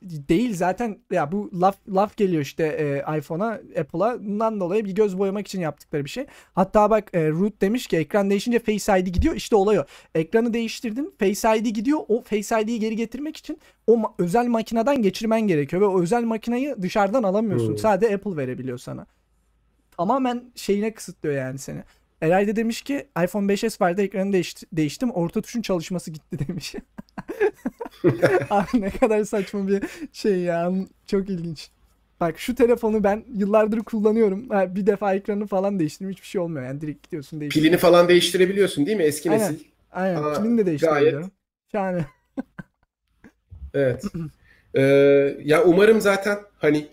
değil 0.02 0.54
zaten 0.56 0.98
ya 1.12 1.32
bu 1.32 1.50
laf 1.60 1.76
laf 1.94 2.16
geliyor 2.16 2.42
işte 2.42 2.64
e, 2.64 3.18
iPhone'a, 3.18 3.60
Apple'a. 3.80 4.24
Bundan 4.24 4.60
dolayı 4.60 4.84
bir 4.84 4.92
göz 4.94 5.18
boyamak 5.18 5.46
için 5.46 5.60
yaptıkları 5.60 6.04
bir 6.04 6.10
şey. 6.10 6.26
Hatta 6.54 6.90
bak 6.90 7.10
e, 7.14 7.30
Root 7.30 7.60
demiş 7.60 7.86
ki 7.86 7.96
ekran 7.96 8.30
değişince 8.30 8.58
Face 8.58 9.00
ID 9.00 9.06
gidiyor. 9.06 9.34
İşte 9.34 9.56
olay 9.56 9.78
o. 9.78 9.84
Ekranı 10.14 10.54
değiştirdin. 10.54 11.14
Face 11.18 11.58
ID 11.58 11.66
gidiyor. 11.66 11.98
O 12.08 12.22
Face 12.22 12.62
ID'yi 12.62 12.80
geri 12.80 12.96
getirmek 12.96 13.36
için 13.36 13.58
o 13.86 13.94
ma- 13.96 14.12
özel 14.18 14.46
makineden 14.46 15.02
geçirmen 15.02 15.40
gerekiyor 15.40 15.82
ve 15.82 15.86
o 15.86 16.02
özel 16.02 16.24
makineyi 16.24 16.74
dışarıdan 16.82 17.22
alamıyorsun. 17.22 17.68
Hmm. 17.68 17.78
Sadece 17.78 18.14
Apple 18.14 18.36
verebiliyor 18.36 18.78
sana. 18.78 19.06
Tamamen 19.96 20.44
şeyine 20.54 20.94
kısıtlıyor 20.94 21.34
yani 21.34 21.58
seni. 21.58 21.82
Eray 22.22 22.48
da 22.48 22.56
demiş 22.56 22.82
ki 22.82 23.06
iPhone 23.24 23.46
5s 23.52 23.80
vardı 23.80 24.02
ekranı 24.02 24.32
değişti- 24.32 24.66
değiştim. 24.72 25.10
Orta 25.10 25.42
tuşun 25.42 25.62
çalışması 25.62 26.10
gitti 26.10 26.48
demiş. 26.48 26.74
Abi 28.50 28.80
ne 28.80 28.90
kadar 28.90 29.24
saçma 29.24 29.68
bir 29.68 29.82
şey 30.12 30.38
ya. 30.40 30.72
Çok 31.06 31.30
ilginç. 31.30 31.70
Bak 32.20 32.38
şu 32.38 32.54
telefonu 32.54 33.04
ben 33.04 33.24
yıllardır 33.34 33.78
kullanıyorum. 33.78 34.48
Ha, 34.50 34.74
bir 34.74 34.86
defa 34.86 35.14
ekranı 35.14 35.46
falan 35.46 35.78
değiştirdim. 35.78 36.10
Hiçbir 36.12 36.26
şey 36.26 36.40
olmuyor. 36.40 36.66
Yani 36.66 36.80
direkt 36.80 37.02
gidiyorsun 37.02 37.40
değiştiriyorsun. 37.40 37.68
Pilini 37.70 37.80
falan 37.80 38.08
değiştirebiliyorsun 38.08 38.86
değil 38.86 38.96
mi? 38.96 39.02
Eski 39.02 39.30
Aynen. 39.30 39.52
nesil. 39.52 39.64
Aynen. 39.92 40.22
Aa, 40.22 40.42
Pilini 40.42 40.58
de 40.58 40.66
değiştirebiliyorum. 40.66 41.30
Şahane. 41.72 42.06
Evet. 43.74 44.04
Ee, 44.74 44.82
ya 45.44 45.64
umarım 45.64 46.00
zaten 46.00 46.38
hani 46.58 46.86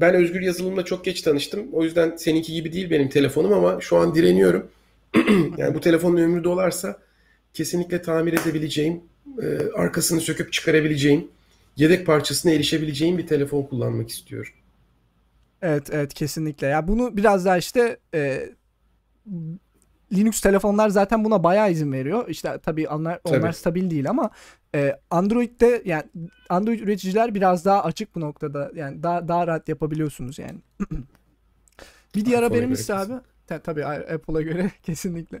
ben 0.00 0.14
özgür 0.14 0.40
yazılımla 0.40 0.84
çok 0.84 1.04
geç 1.04 1.22
tanıştım. 1.22 1.68
O 1.72 1.84
yüzden 1.84 2.16
seninki 2.16 2.52
gibi 2.52 2.72
değil 2.72 2.90
benim 2.90 3.08
telefonum 3.08 3.52
ama 3.52 3.80
şu 3.80 3.96
an 3.96 4.14
direniyorum. 4.14 4.70
yani 5.56 5.74
bu 5.74 5.80
telefonun 5.80 6.16
ömrü 6.16 6.44
dolarsa 6.44 6.98
kesinlikle 7.54 8.02
tamir 8.02 8.32
edebileceğim, 8.32 9.00
e, 9.42 9.46
arkasını 9.74 10.20
söküp 10.20 10.52
çıkarabileceğim, 10.52 11.28
yedek 11.76 12.06
parçasına 12.06 12.52
erişebileceğim 12.52 13.18
bir 13.18 13.26
telefon 13.26 13.62
kullanmak 13.62 14.08
istiyorum. 14.08 14.52
Evet 15.62 15.88
evet 15.92 16.14
kesinlikle. 16.14 16.66
Ya 16.66 16.88
bunu 16.88 17.16
biraz 17.16 17.44
daha 17.44 17.58
işte 17.58 17.96
e, 18.14 18.50
Linux 20.12 20.40
telefonlar 20.40 20.88
zaten 20.88 21.24
buna 21.24 21.44
bayağı 21.44 21.70
izin 21.70 21.92
veriyor. 21.92 22.28
İşte 22.28 22.58
tabii 22.62 22.88
onlar, 22.88 23.20
onlar 23.24 23.40
Tabii. 23.40 23.52
stabil 23.52 23.90
değil 23.90 24.10
ama 24.10 24.30
e, 24.74 24.96
Android'de 25.10 25.82
yani 25.84 26.02
Android 26.48 26.80
üreticiler 26.80 27.34
biraz 27.34 27.64
daha 27.64 27.84
açık 27.84 28.14
bu 28.14 28.20
noktada. 28.20 28.70
Yani 28.74 29.02
daha 29.02 29.28
daha 29.28 29.46
rahat 29.46 29.68
yapabiliyorsunuz 29.68 30.38
yani. 30.38 30.58
bir 32.14 32.24
diğer 32.24 32.42
haberimiz 32.42 32.80
ise 32.80 32.94
abi 32.94 33.12
ta- 33.46 33.58
tabii 33.58 33.84
Apple'a 33.86 34.42
göre 34.42 34.70
kesinlikle. 34.82 35.40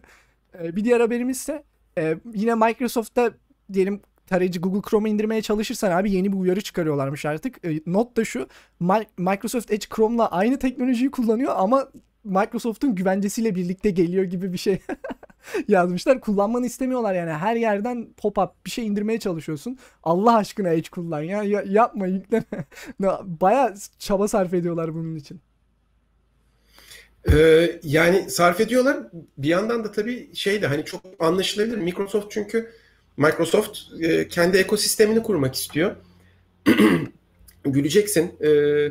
E, 0.62 0.76
bir 0.76 0.84
diğer 0.84 1.00
haberimiz 1.00 1.36
ise 1.36 1.62
e, 1.98 2.16
yine 2.34 2.54
Microsoft'ta 2.54 3.30
diyelim 3.72 4.00
tarayıcı 4.26 4.60
Google 4.60 4.90
Chrome'u 4.90 5.08
indirmeye 5.12 5.42
çalışırsan 5.42 5.90
abi 5.90 6.12
yeni 6.12 6.32
bir 6.32 6.36
uyarı 6.38 6.60
çıkarıyorlarmış 6.60 7.24
artık. 7.26 7.64
E, 7.64 7.80
not 7.86 8.16
da 8.16 8.24
şu. 8.24 8.46
Mi- 8.80 9.06
Microsoft 9.18 9.70
Edge 9.72 9.86
Chrome'la 9.96 10.30
aynı 10.30 10.58
teknolojiyi 10.58 11.10
kullanıyor 11.10 11.52
ama 11.56 11.88
Microsoft'un 12.28 12.94
güvencesiyle 12.94 13.54
birlikte 13.54 13.90
geliyor 13.90 14.24
gibi 14.24 14.52
bir 14.52 14.58
şey 14.58 14.78
yazmışlar. 15.68 16.20
Kullanmanı 16.20 16.66
istemiyorlar 16.66 17.14
yani. 17.14 17.30
Her 17.30 17.56
yerden 17.56 18.08
pop-up 18.22 18.50
bir 18.66 18.70
şey 18.70 18.86
indirmeye 18.86 19.18
çalışıyorsun. 19.20 19.78
Allah 20.02 20.36
aşkına 20.36 20.68
Edge 20.68 20.88
kullan 20.90 21.22
ya. 21.22 21.42
Ya- 21.42 21.64
yapma 21.66 22.06
yükleme. 22.06 22.44
Baya 23.24 23.74
çaba 23.98 24.28
sarf 24.28 24.54
ediyorlar 24.54 24.94
bunun 24.94 25.16
için. 25.16 25.40
Ee, 27.32 27.80
yani 27.82 28.30
sarf 28.30 28.60
ediyorlar. 28.60 28.98
Bir 29.38 29.48
yandan 29.48 29.84
da 29.84 29.92
tabii 29.92 30.34
şey 30.34 30.62
de 30.62 30.66
hani 30.66 30.84
çok 30.84 31.02
anlaşılabilir. 31.18 31.78
Microsoft 31.78 32.26
çünkü 32.30 32.70
Microsoft 33.16 33.78
e, 34.00 34.28
kendi 34.28 34.56
ekosistemini 34.56 35.22
kurmak 35.22 35.54
istiyor. 35.54 35.96
Güleceksin. 37.64 38.34
Ee, 38.40 38.88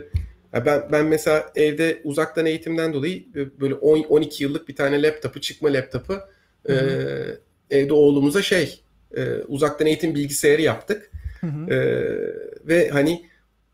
ben 0.54 0.90
ben 0.92 1.06
mesela 1.06 1.52
evde 1.56 2.02
uzaktan 2.04 2.46
eğitimden 2.46 2.94
dolayı 2.94 3.18
e, 3.36 3.60
böyle 3.60 3.74
10 3.74 4.04
12 4.04 4.44
yıllık 4.44 4.68
bir 4.68 4.76
tane 4.76 5.02
laptopu, 5.02 5.42
çıkma 5.42 5.74
laptopu 5.74 6.14
e, 6.70 6.74
Hı 6.74 7.42
evde 7.70 7.94
oğlumuza 7.94 8.42
şey 8.42 8.82
e, 9.16 9.26
uzaktan 9.48 9.88
eğitim 9.88 10.16
bilgisayarı 10.16 10.62
yaptık. 10.62 11.12
Hı 11.42 11.48
hı. 11.48 11.74
Ee, 11.74 12.68
ve 12.68 12.90
hani 12.90 13.26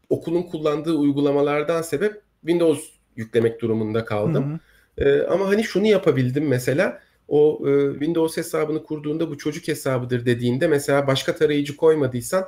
okulun 0.09 0.43
kullandığı 0.43 0.93
uygulamalardan 0.93 1.81
sebep 1.81 2.21
Windows 2.41 2.89
yüklemek 3.15 3.61
durumunda 3.61 4.05
kaldım. 4.05 4.59
Hı 4.97 5.03
hı. 5.03 5.09
Ee, 5.09 5.23
ama 5.27 5.47
hani 5.47 5.63
şunu 5.63 5.87
yapabildim 5.87 6.47
mesela 6.47 6.99
o 7.27 7.61
e, 7.67 7.91
Windows 7.91 8.37
hesabını 8.37 8.83
kurduğunda 8.83 9.29
bu 9.29 9.37
çocuk 9.37 9.67
hesabıdır 9.67 10.25
dediğinde 10.25 10.67
mesela 10.67 11.07
başka 11.07 11.35
tarayıcı 11.35 11.77
koymadıysan 11.77 12.45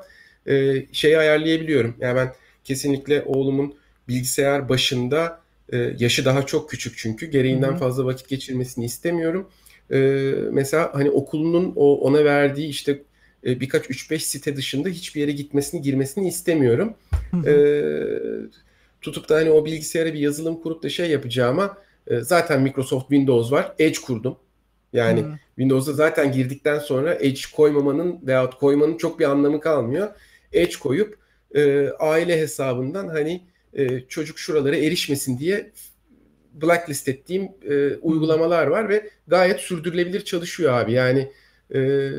e, 0.47 0.85
şeyi 0.91 1.17
ayarlayabiliyorum. 1.17 1.95
Yani 1.99 2.15
ben 2.15 2.33
kesinlikle 2.63 3.23
oğlumun 3.23 3.75
bilgisayar 4.07 4.69
başında 4.69 5.39
e, 5.69 5.77
yaşı 5.77 6.25
daha 6.25 6.45
çok 6.45 6.69
küçük 6.69 6.97
çünkü 6.97 7.25
gereğinden 7.25 7.71
Hı 7.71 7.75
hı. 7.75 7.77
fazla 7.77 8.05
vakit 8.05 8.29
geçirmesini 8.29 8.85
istemiyorum. 8.85 9.49
E, 9.91 9.97
mesela 10.51 10.91
hani 10.93 11.11
okulunun 11.11 11.73
o 11.75 11.99
ona 11.99 12.25
verdiği 12.25 12.67
işte 12.67 13.01
e, 13.45 13.59
birkaç 13.59 13.85
3-5 13.85 14.19
site 14.19 14.55
dışında 14.55 14.89
hiçbir 14.89 15.21
yere 15.21 15.31
gitmesini 15.31 15.81
girmesini 15.81 16.27
istemiyorum. 16.27 16.93
Hı 17.31 17.37
hı. 17.37 17.49
Ee, 17.49 18.59
tutup 19.01 19.29
da 19.29 19.35
hani 19.35 19.51
o 19.51 19.65
bilgisayara 19.65 20.13
bir 20.13 20.19
yazılım 20.19 20.61
kurup 20.61 20.83
da 20.83 20.89
şey 20.89 21.09
yapacağıma 21.09 21.77
e, 22.07 22.19
zaten 22.19 22.61
Microsoft 22.61 23.09
Windows 23.09 23.51
var. 23.51 23.73
Edge 23.79 23.99
kurdum. 24.05 24.37
Yani 24.93 25.21
Hmm. 25.21 25.33
Windows'a 25.55 25.93
zaten 25.93 26.31
girdikten 26.31 26.79
sonra 26.79 27.15
Edge 27.15 27.41
koymamanın 27.55 28.19
veyahut 28.27 28.55
koymanın 28.55 28.97
çok 28.97 29.19
bir 29.19 29.25
anlamı 29.25 29.59
kalmıyor. 29.59 30.09
Edge 30.53 30.75
koyup 30.79 31.17
e, 31.55 31.89
aile 31.89 32.39
hesabından 32.39 33.07
hani 33.07 33.41
e, 33.75 34.01
çocuk 34.01 34.39
şuralara 34.39 34.75
erişmesin 34.75 35.39
diye 35.39 35.71
blacklist 36.53 37.07
ettiğim 37.07 37.49
e, 37.69 37.95
uygulamalar 37.95 38.67
var 38.67 38.89
ve 38.89 39.09
gayet 39.27 39.59
sürdürülebilir 39.59 40.25
çalışıyor 40.25 40.73
abi. 40.73 40.93
Yani 40.93 41.31
e, 41.73 42.09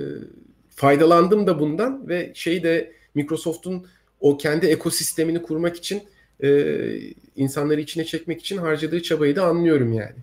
faydalandım 0.69 1.47
da 1.47 1.61
bundan 1.61 2.09
ve 2.09 2.33
şeyi 2.35 2.63
de 2.63 2.93
Microsoft'un 3.15 3.87
o 4.21 4.39
kendi 4.39 4.67
ekosistemini 4.67 5.43
kurmak 5.43 5.77
için 5.77 6.03
e, 6.43 6.79
insanları 7.37 7.81
içine 7.81 8.05
çekmek 8.05 8.41
için 8.41 8.57
harcadığı 8.57 9.03
çabayı 9.03 9.37
da 9.37 9.45
anlıyorum 9.45 9.93
yani. 9.93 10.17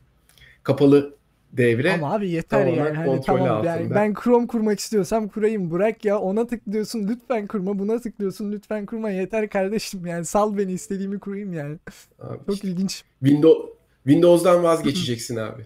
Kapalı 0.63 1.15
devre 1.57 1.93
Ama 1.93 2.13
abi 2.13 2.29
yeter 2.29 2.67
yani. 2.67 2.97
Hani 2.97 3.21
tamam 3.21 3.47
yani 3.65 3.69
altında. 3.69 3.95
ben 3.95 4.13
Chrome 4.23 4.47
kurmak 4.47 4.79
istiyorsam 4.79 5.27
kurayım. 5.27 5.71
Bırak 5.71 6.05
ya 6.05 6.19
ona 6.19 6.47
tıklıyorsun 6.47 7.07
lütfen 7.07 7.47
kurma. 7.47 7.79
Buna 7.79 7.99
tıklıyorsun 7.99 8.51
lütfen 8.51 8.85
kurma. 8.85 9.09
Yeter 9.09 9.49
kardeşim 9.49 10.05
yani 10.05 10.25
sal 10.25 10.57
beni 10.57 10.71
istediğimi 10.71 11.19
kurayım 11.19 11.53
yani. 11.53 11.77
Abi 12.19 12.37
Çok 12.45 12.55
işte 12.55 12.67
ilginç. 12.67 13.03
Windows 13.19 13.69
Windows'dan 14.03 14.63
vazgeçeceksin 14.63 15.35
abi. 15.35 15.61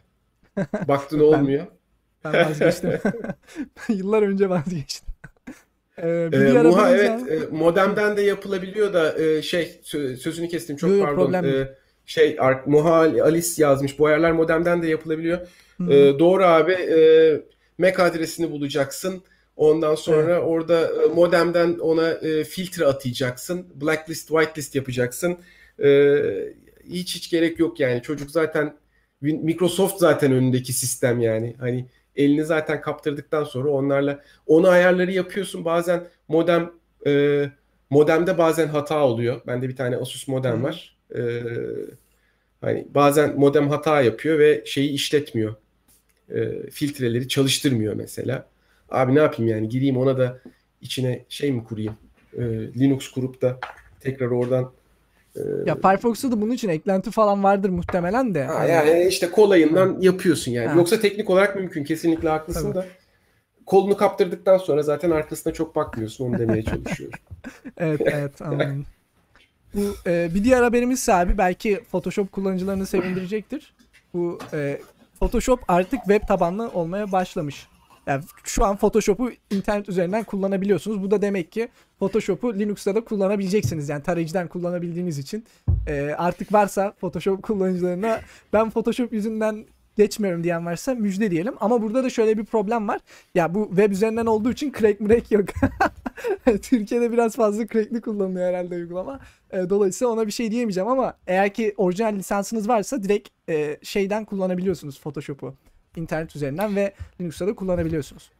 Baktın 0.87 1.19
olmuyor. 1.19 1.65
Ben 2.25 2.33
vazgeçtim. 2.33 2.91
Yıllar 3.89 4.21
önce 4.21 4.49
vazgeçtim. 4.49 5.07
Ee, 5.99 6.31
bir 6.31 6.55
Ee, 6.55 6.63
Muha 6.63 6.91
evet 6.91 7.31
e, 7.31 7.39
modemden 7.51 8.17
de 8.17 8.21
yapılabiliyor 8.21 8.93
da 8.93 9.19
e, 9.23 9.41
şey 9.41 9.79
sö- 9.83 10.15
sözünü 10.17 10.47
kestim 10.47 10.75
çok 10.77 10.89
Yo, 10.89 10.95
yo, 10.95 11.03
pardon. 11.05 11.23
problem 11.25 11.43
değil. 11.43 11.55
E, 11.55 11.75
şey 12.05 12.37
Muha 12.65 12.93
Alice 12.99 13.47
yazmış. 13.57 13.99
Bu 13.99 14.05
ayarlar 14.07 14.31
modemden 14.31 14.83
de 14.83 14.87
yapılabiliyor. 14.87 15.47
E, 15.81 16.19
doğru 16.19 16.43
abi. 16.43 16.71
E, 16.71 16.99
MAC 17.77 17.99
adresini 17.99 18.51
bulacaksın. 18.51 19.23
Ondan 19.55 19.95
sonra 19.95 20.41
orada 20.41 21.03
e, 21.03 21.07
modemden 21.07 21.77
ona 21.79 22.09
e, 22.09 22.43
filtre 22.43 22.85
atayacaksın. 22.85 23.67
Blacklist, 23.75 24.27
whitelist 24.27 24.75
yapacaksın. 24.75 25.37
E, 25.83 26.19
hiç 26.89 27.15
hiç 27.15 27.29
gerek 27.29 27.59
yok 27.59 27.79
yani. 27.79 28.01
Çocuk 28.01 28.31
zaten 28.31 28.77
Microsoft 29.21 29.99
zaten 29.99 30.31
önündeki 30.31 30.73
sistem 30.73 31.21
yani. 31.21 31.55
Hani 31.59 31.85
elini 32.15 32.45
zaten 32.45 32.81
kaptırdıktan 32.81 33.43
sonra 33.43 33.69
onlarla 33.69 34.23
onu 34.47 34.67
ayarları 34.67 35.11
yapıyorsun. 35.11 35.65
Bazen 35.65 36.07
modem 36.27 36.71
e, 37.07 37.43
modemde 37.89 38.37
bazen 38.37 38.67
hata 38.67 39.05
oluyor. 39.05 39.41
Bende 39.47 39.69
bir 39.69 39.75
tane 39.75 39.97
Asus 39.97 40.27
modem 40.27 40.63
var. 40.63 40.97
E, 41.15 41.21
hani 42.61 42.87
bazen 42.89 43.39
modem 43.39 43.69
hata 43.69 44.01
yapıyor 44.01 44.39
ve 44.39 44.63
şeyi 44.65 44.89
işletmiyor. 44.89 45.55
E, 46.35 46.69
filtreleri 46.69 47.27
çalıştırmıyor 47.27 47.93
mesela. 47.93 48.45
Abi 48.89 49.15
ne 49.15 49.19
yapayım 49.19 49.51
yani 49.51 49.69
gireyim 49.69 49.97
ona 49.97 50.17
da 50.17 50.39
içine 50.81 51.25
şey 51.29 51.51
mi 51.51 51.63
kurayım? 51.63 51.97
E, 52.37 52.43
Linux 52.79 53.07
kurup 53.07 53.41
da 53.41 53.59
tekrar 53.99 54.27
oradan 54.27 54.71
Ya 55.65 55.75
Firefox'ta 55.75 56.31
da 56.31 56.41
bunun 56.41 56.51
için 56.51 56.69
eklenti 56.69 57.11
falan 57.11 57.43
vardır 57.43 57.69
muhtemelen 57.69 58.35
de. 58.35 58.43
Ha, 58.43 58.65
yani 58.65 59.07
işte 59.07 59.31
kolayından 59.31 60.01
yapıyorsun 60.01 60.51
yani. 60.51 60.67
Ha. 60.67 60.75
Yoksa 60.75 60.99
teknik 60.99 61.29
olarak 61.29 61.55
mümkün. 61.55 61.83
Kesinlikle 61.83 62.29
haklısın 62.29 62.73
Tabii. 62.73 62.75
da. 62.75 62.85
Kolunu 63.65 63.97
kaptırdıktan 63.97 64.57
sonra 64.57 64.83
zaten 64.83 65.11
arkasına 65.11 65.53
çok 65.53 65.75
bakmıyorsun. 65.75 66.25
Onu 66.25 66.39
demeye 66.39 66.63
çalışıyorum. 66.65 67.19
Evet 67.77 68.01
evet 68.05 68.41
anladım. 68.41 68.85
Bu 69.73 69.95
e, 70.07 70.29
bir 70.35 70.43
diğer 70.43 70.63
haberimiz 70.63 71.09
abi 71.09 71.37
belki 71.37 71.83
Photoshop 71.91 72.31
kullanıcılarını 72.31 72.85
sevindirecektir. 72.85 73.73
Bu 74.13 74.39
e, 74.53 74.79
Photoshop 75.19 75.63
artık 75.67 75.99
web 75.99 76.27
tabanlı 76.27 76.69
olmaya 76.69 77.11
başlamış. 77.11 77.67
Yani 78.07 78.23
şu 78.43 78.65
an 78.65 78.77
Photoshop'u 78.77 79.31
internet 79.51 79.89
üzerinden 79.89 80.23
kullanabiliyorsunuz. 80.23 81.03
Bu 81.03 81.11
da 81.11 81.21
demek 81.21 81.51
ki 81.51 81.69
Photoshop'u 81.99 82.59
Linux'ta 82.59 82.95
da 82.95 83.03
kullanabileceksiniz. 83.03 83.89
Yani 83.89 84.03
tarayıcıdan 84.03 84.47
kullanabildiğiniz 84.47 85.19
için 85.19 85.45
e, 85.87 86.15
artık 86.17 86.53
varsa 86.53 86.91
Photoshop 86.91 87.43
kullanıcılarına 87.43 88.21
ben 88.53 88.69
Photoshop 88.69 89.13
yüzünden 89.13 89.65
geçmiyorum 89.97 90.43
diyen 90.43 90.65
varsa 90.65 90.95
müjde 90.95 91.31
diyelim. 91.31 91.53
Ama 91.59 91.81
burada 91.81 92.03
da 92.03 92.09
şöyle 92.09 92.37
bir 92.37 92.45
problem 92.45 92.87
var. 92.87 92.99
Ya 93.35 93.55
bu 93.55 93.67
web 93.69 93.91
üzerinden 93.91 94.25
olduğu 94.25 94.51
için 94.51 94.73
crack 94.79 95.01
mrack 95.01 95.31
yok. 95.31 95.45
Türkiye'de 96.61 97.11
biraz 97.11 97.35
fazla 97.35 97.67
crackli 97.67 98.01
kullanılıyor 98.01 98.47
herhalde 98.47 98.75
uygulama. 98.75 99.19
E, 99.51 99.69
dolayısıyla 99.69 100.13
ona 100.13 100.27
bir 100.27 100.31
şey 100.31 100.51
diyemeyeceğim 100.51 100.89
ama 100.89 101.13
eğer 101.27 101.53
ki 101.53 101.73
orijinal 101.77 102.15
lisansınız 102.15 102.69
varsa 102.69 103.03
direkt 103.03 103.29
e, 103.49 103.77
şeyden 103.83 104.25
kullanabiliyorsunuz 104.25 104.99
Photoshop'u. 105.01 105.55
internet 105.95 106.35
üzerinden 106.35 106.75
ve 106.75 106.93
Linux'ta 107.21 107.47
da 107.47 107.55
kullanabiliyorsunuz. 107.55 108.31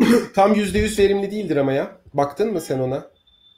Tam 0.34 0.52
%100 0.52 0.98
verimli 0.98 1.30
değildir 1.30 1.56
ama 1.56 1.72
ya. 1.72 1.96
Baktın 2.14 2.52
mı 2.52 2.60
sen 2.60 2.78
ona? 2.78 3.06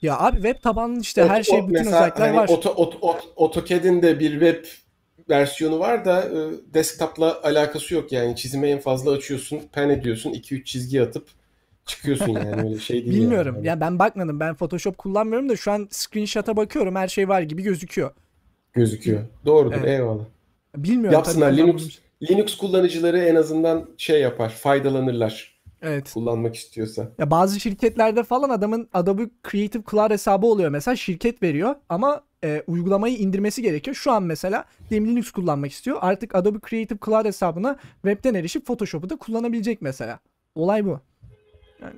Ya 0.02 0.18
abi 0.18 0.36
web 0.36 0.62
tabanlı 0.62 1.00
işte 1.00 1.28
her 1.28 1.40
Ot- 1.40 1.44
şey 1.46 1.58
ot- 1.58 1.68
bütün 1.68 1.78
mesela 1.78 1.96
özellikler 1.96 2.26
hani 2.26 2.36
var. 2.36 2.48
Auto, 2.48 2.70
ot, 2.70 2.98
ot, 3.00 3.24
AutoCAD'in 3.36 4.02
de 4.02 4.20
bir 4.20 4.30
web 4.30 4.64
versiyonu 5.28 5.78
var 5.78 6.04
da 6.04 6.22
e, 6.24 6.34
desktop'la 6.74 7.40
alakası 7.42 7.94
yok 7.94 8.12
yani. 8.12 8.36
Çizime 8.36 8.70
en 8.70 8.78
fazla 8.78 9.10
açıyorsun, 9.10 9.60
pen 9.72 9.88
ediyorsun, 9.88 10.30
2-3 10.32 10.64
çizgi 10.64 11.02
atıp 11.02 11.28
çıkıyorsun 11.86 12.28
yani 12.32 12.62
öyle 12.68 12.78
şey 12.78 12.96
değil 13.06 13.20
Bilmiyorum. 13.20 13.54
yani. 13.56 13.66
Ya 13.66 13.80
ben 13.80 13.98
bakmadım. 13.98 14.40
Ben 14.40 14.54
Photoshop 14.54 14.98
kullanmıyorum 14.98 15.48
da 15.48 15.56
şu 15.56 15.72
an 15.72 15.88
screenshot'a 15.90 16.56
bakıyorum. 16.56 16.96
Her 16.96 17.08
şey 17.08 17.28
var 17.28 17.42
gibi 17.42 17.62
gözüküyor. 17.62 18.10
Gözüküyor. 18.72 19.20
Doğrudur, 19.46 19.76
Evet. 19.76 19.88
eyvallah. 19.88 20.24
Bilmiyorum 20.76 21.12
Yapsınlar 21.12 21.50
tabii 21.50 21.60
Linux. 21.62 21.98
Linux 22.30 22.56
kullanıcıları 22.56 23.18
en 23.18 23.34
azından 23.34 23.88
şey 23.96 24.20
yapar, 24.20 24.48
faydalanırlar 24.50 25.56
Evet. 25.82 26.12
kullanmak 26.12 26.54
istiyorsa. 26.56 27.08
Ya 27.18 27.30
bazı 27.30 27.60
şirketlerde 27.60 28.22
falan 28.22 28.50
adamın 28.50 28.88
Adobe 28.92 29.22
Creative 29.50 29.82
Cloud 29.90 30.10
hesabı 30.10 30.46
oluyor 30.46 30.70
mesela 30.70 30.96
şirket 30.96 31.42
veriyor 31.42 31.74
ama 31.88 32.20
e, 32.46 32.62
uygulamayı 32.66 33.16
indirmesi 33.16 33.62
gerekiyor. 33.62 33.96
Şu 33.96 34.12
an 34.12 34.22
mesela 34.22 34.64
diyelim 34.90 35.08
Linux 35.08 35.30
kullanmak 35.30 35.72
istiyor. 35.72 35.98
Artık 36.00 36.34
Adobe 36.34 36.58
Creative 36.70 36.98
Cloud 37.04 37.24
hesabına 37.24 37.76
webten 38.02 38.34
erişip 38.34 38.66
Photoshop'u 38.66 39.10
da 39.10 39.16
kullanabilecek 39.16 39.82
mesela. 39.82 40.18
Olay 40.54 40.84
bu. 40.84 41.00
Yani 41.82 41.94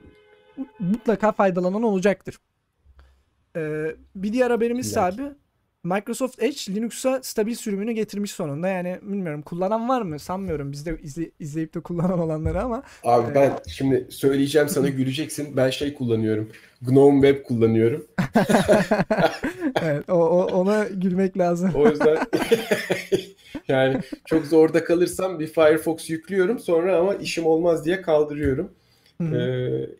mutlaka 0.78 1.32
faydalanan 1.32 1.82
olacaktır. 1.82 2.38
Ee, 3.56 3.96
bir 4.14 4.32
diğer 4.32 4.50
haberimiz 4.50 4.92
İlla 4.92 5.04
abi 5.04 5.22
Microsoft 5.84 6.42
Edge 6.42 6.74
Linux'a 6.74 7.20
stabil 7.22 7.54
sürümünü 7.54 7.92
getirmiş 7.92 8.30
sonunda. 8.30 8.68
Yani 8.68 8.98
bilmiyorum 9.02 9.42
kullanan 9.42 9.88
var 9.88 10.02
mı? 10.02 10.18
Sanmıyorum 10.18 10.72
bizde 10.72 10.90
izle- 11.02 11.30
izleyip 11.40 11.74
de 11.74 11.80
kullanan 11.80 12.18
olanları 12.24 12.62
ama 12.62 12.82
Abi 13.04 13.34
ben 13.34 13.52
şimdi 13.68 14.06
söyleyeceğim 14.10 14.68
sana 14.68 14.88
güleceksin. 14.88 15.56
Ben 15.56 15.70
şey 15.70 15.94
kullanıyorum. 15.94 16.48
GNOME 16.82 17.28
Web 17.28 17.44
kullanıyorum. 17.46 18.06
evet, 19.82 20.10
o, 20.10 20.14
o- 20.14 20.46
ona 20.60 20.84
gülmek 20.84 21.38
lazım. 21.38 21.70
O 21.74 21.88
yüzden 21.88 22.18
yani 23.68 24.00
çok 24.26 24.46
zorda 24.46 24.84
kalırsam 24.84 25.40
bir 25.40 25.46
Firefox 25.46 26.10
yüklüyorum 26.10 26.58
sonra 26.58 26.96
ama 26.98 27.14
işim 27.14 27.46
olmaz 27.46 27.84
diye 27.84 28.02
kaldırıyorum. 28.02 28.70
Hı 29.20 29.24
hı. 29.24 29.36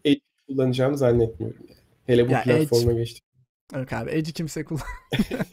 Ee, 0.04 0.10
Edge 0.10 0.20
kullanacağımı 0.48 0.98
zannetmiyorum 0.98 1.60
yani. 1.68 1.78
Hele 2.06 2.28
bu 2.28 2.32
Ya 2.32 2.42
platforma 2.42 2.92
geçtik. 2.92 3.22
Yok 3.74 3.92
abi 3.92 4.10
Edge'i 4.10 4.32
kimse 4.32 4.64
kullan. 4.64 4.82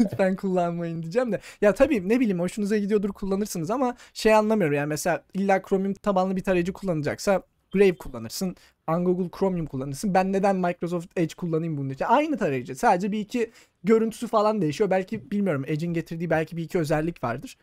Lütfen 0.00 0.36
kullanmayın 0.36 1.02
diyeceğim 1.02 1.32
de. 1.32 1.40
Ya 1.60 1.74
tabii 1.74 2.08
ne 2.08 2.20
bileyim 2.20 2.40
hoşunuza 2.40 2.78
gidiyordur 2.78 3.08
kullanırsınız 3.10 3.70
ama 3.70 3.96
şey 4.14 4.34
anlamıyorum 4.34 4.76
yani 4.76 4.86
mesela 4.88 5.24
illa 5.34 5.62
Chromium 5.62 5.94
tabanlı 5.94 6.36
bir 6.36 6.42
tarayıcı 6.44 6.72
kullanacaksa 6.72 7.42
Brave 7.74 7.96
kullanırsın. 7.96 8.56
Google 8.88 9.30
Chromium 9.38 9.66
kullanırsın. 9.66 10.14
Ben 10.14 10.32
neden 10.32 10.56
Microsoft 10.56 11.18
Edge 11.18 11.34
kullanayım 11.34 11.76
bunun 11.76 11.90
için? 11.90 12.04
Aynı 12.04 12.38
tarayıcı. 12.38 12.76
Sadece 12.76 13.12
bir 13.12 13.20
iki 13.20 13.50
görüntüsü 13.84 14.28
falan 14.28 14.62
değişiyor. 14.62 14.90
Belki 14.90 15.30
bilmiyorum 15.30 15.64
Edge'in 15.66 15.94
getirdiği 15.94 16.30
belki 16.30 16.56
bir 16.56 16.62
iki 16.62 16.78
özellik 16.78 17.24
vardır. 17.24 17.58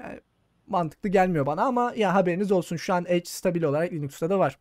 Yani 0.00 0.20
mantıklı 0.66 1.08
gelmiyor 1.08 1.46
bana 1.46 1.62
ama 1.64 1.92
ya 1.96 2.14
haberiniz 2.14 2.52
olsun 2.52 2.76
şu 2.76 2.94
an 2.94 3.04
Edge 3.08 3.24
stabil 3.24 3.62
olarak 3.62 3.92
Linux'ta 3.92 4.30
da 4.30 4.38
var. 4.38 4.58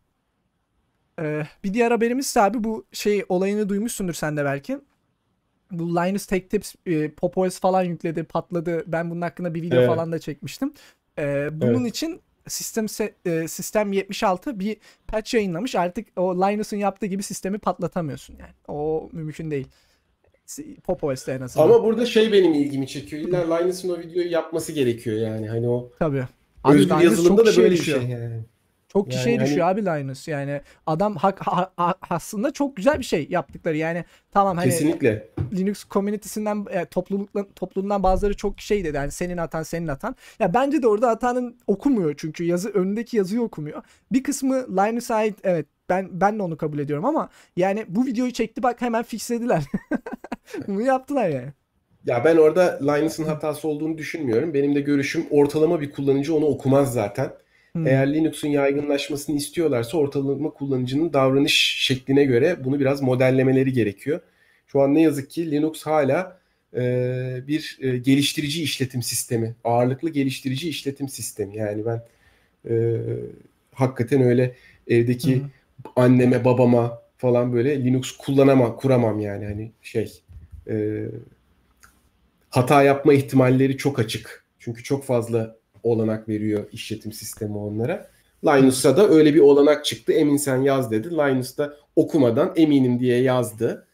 Ee, 1.21 1.43
bir 1.63 1.73
diğer 1.73 1.91
haberimiz 1.91 2.25
ise 2.25 2.41
abi 2.41 2.63
bu 2.63 2.85
şey 2.91 3.25
olayını 3.29 3.69
duymuşsundur 3.69 4.13
sen 4.13 4.37
de 4.37 4.45
belki. 4.45 4.79
Bu 5.71 5.95
Linus 5.95 6.25
Tech 6.25 6.49
Tips 6.49 6.75
e, 6.85 7.11
Pop 7.11 7.37
OS 7.37 7.59
falan 7.59 7.83
yükledi, 7.83 8.23
patladı. 8.23 8.83
Ben 8.87 9.09
bunun 9.11 9.21
hakkında 9.21 9.53
bir 9.53 9.61
video 9.61 9.79
Evet. 9.79 9.87
falan 9.89 10.11
da 10.11 10.19
çekmiştim. 10.19 10.73
Ee, 11.19 11.49
bunun 11.51 11.81
Evet. 11.81 11.89
için 11.95 12.21
sistem 12.47 12.85
se- 12.85 13.13
e, 13.25 13.47
sistem 13.47 13.93
76 13.93 14.59
bir 14.59 14.77
patch 15.07 15.33
yayınlamış. 15.33 15.75
Artık 15.75 16.07
o 16.15 16.35
Linus'un 16.35 16.77
yaptığı 16.77 17.05
gibi 17.05 17.23
sistemi 17.23 17.57
patlatamıyorsun 17.57 18.35
yani. 18.39 18.51
O 18.67 19.09
mümkün 19.11 19.51
değil. 19.51 19.67
Pop 20.83 21.03
OS'te 21.03 21.31
en 21.31 21.41
azından. 21.41 21.65
Ama 21.65 21.83
burada 21.83 22.05
şey 22.05 22.31
benim 22.31 22.53
ilgimi 22.53 22.87
çekiyor. 22.87 23.21
İlla 23.21 23.55
Linus'un 23.57 23.89
o 23.89 23.99
videoyu 23.99 24.31
yapması 24.31 24.71
gerekiyor 24.71 25.17
yani. 25.17 25.49
Hani 25.49 25.67
o 25.69 25.91
Tabii. 25.99 26.25
özgür 26.65 26.89
Linus 26.89 27.03
yazılımda 27.03 27.45
da 27.45 27.57
böyle 27.57 27.71
bir 27.71 27.81
şey 27.83 28.01
yani. 28.01 28.43
Çok 28.97 29.11
kişiye 29.11 29.35
Yani 29.35 29.45
düşüyor 29.45 29.65
hani- 29.65 29.79
abi 29.79 29.85
Linus. 29.85 30.27
Yani 30.27 30.61
adam 30.85 31.15
hak, 31.15 31.39
ha- 31.47 31.71
ha- 31.77 31.95
aslında 32.09 32.53
çok 32.53 32.75
güzel 32.75 32.99
bir 32.99 33.03
şey 33.03 33.27
yaptıkları. 33.29 33.77
Yani 33.77 34.05
tamam 34.31 34.57
hani 34.57 34.69
Kesinlikle. 34.69 35.29
Linux 35.53 35.85
community'sinden 35.89 36.65
e, 36.69 36.85
toplulukla, 36.85 37.45
topluluğundan 37.55 38.03
bazıları 38.03 38.37
çok 38.37 38.61
şey 38.61 38.83
dedi. 38.83 38.97
Yani 38.97 39.11
senin 39.11 39.37
atan 39.37 39.63
senin 39.63 39.87
atan. 39.87 40.15
Ya 40.39 40.53
bence 40.53 40.81
de 40.81 40.87
orada 40.87 41.09
hatanın 41.09 41.57
okumuyor 41.67 42.13
çünkü 42.17 42.43
yazı 42.43 42.69
önündeki 42.69 43.17
yazıyı 43.17 43.41
okumuyor. 43.41 43.83
Bir 44.11 44.23
kısmı 44.23 44.55
Linus'a 44.55 45.15
ait 45.15 45.35
evet 45.43 45.65
ben 45.89 46.09
ben 46.11 46.39
de 46.39 46.43
onu 46.43 46.57
kabul 46.57 46.79
ediyorum 46.79 47.05
ama 47.05 47.29
yani 47.57 47.85
bu 47.87 48.05
videoyu 48.05 48.31
çekti 48.33 48.63
bak 48.63 48.81
hemen 48.81 49.03
fixlediler. 49.03 49.63
Bunu 50.67 50.81
yaptılar 50.81 51.29
yani. 51.29 51.47
Ya 52.05 52.23
ben 52.25 52.37
orada 52.37 52.79
Linus'ın 52.81 53.23
hatası 53.23 53.67
olduğunu 53.67 53.97
düşünmüyorum. 53.97 54.53
Benim 54.53 54.75
de 54.75 54.81
görüşüm 54.81 55.25
ortalama 55.29 55.81
bir 55.81 55.91
kullanıcı 55.91 56.35
onu 56.35 56.45
okumaz 56.45 56.93
zaten. 56.93 57.29
Hmm. 57.77 57.87
Eğer 57.87 58.13
Linux'un 58.13 58.47
yaygınlaşmasını 58.47 59.35
istiyorlarsa 59.35 59.97
ortalama 59.97 60.49
kullanıcının 60.49 61.13
davranış 61.13 61.75
şekline 61.79 62.23
göre 62.23 62.57
bunu 62.63 62.79
biraz 62.79 63.01
modellemeleri 63.01 63.73
gerekiyor. 63.73 64.19
Şu 64.67 64.81
an 64.81 64.95
ne 64.95 65.01
yazık 65.01 65.29
ki 65.29 65.51
Linux 65.51 65.83
hala 65.83 66.39
e, 66.75 66.81
bir 67.47 67.77
e, 67.81 67.97
geliştirici 67.97 68.63
işletim 68.63 69.03
sistemi, 69.03 69.55
ağırlıklı 69.63 70.09
geliştirici 70.09 70.69
işletim 70.69 71.09
sistemi. 71.09 71.57
Yani 71.57 71.83
ben 71.85 72.03
e, 72.69 72.97
hakikaten 73.73 74.21
öyle 74.21 74.55
evdeki 74.87 75.35
Hı. 75.35 75.41
anneme, 75.95 76.45
babama 76.45 77.01
falan 77.17 77.53
böyle 77.53 77.83
Linux 77.83 78.11
kullanamam, 78.11 78.77
kuramam 78.77 79.19
yani 79.19 79.45
hani 79.45 79.71
şey 79.81 80.21
e, 80.69 81.05
hata 82.49 82.83
yapma 82.83 83.13
ihtimalleri 83.13 83.77
çok 83.77 83.99
açık. 83.99 84.43
Çünkü 84.59 84.83
çok 84.83 85.03
fazla 85.03 85.57
olanak 85.87 86.29
veriyor 86.29 86.65
işletim 86.71 87.11
sistemi 87.11 87.57
onlara. 87.57 88.07
Linus'a 88.45 88.97
da 88.97 89.09
öyle 89.09 89.33
bir 89.33 89.39
olanak 89.39 89.85
çıktı. 89.85 90.13
Emin 90.13 90.37
sen 90.37 90.57
yaz 90.57 90.91
dedi. 90.91 91.11
Linus 91.11 91.57
da 91.57 91.73
okumadan 91.95 92.53
eminim 92.55 92.99
diye 92.99 93.21
yazdı. 93.21 93.87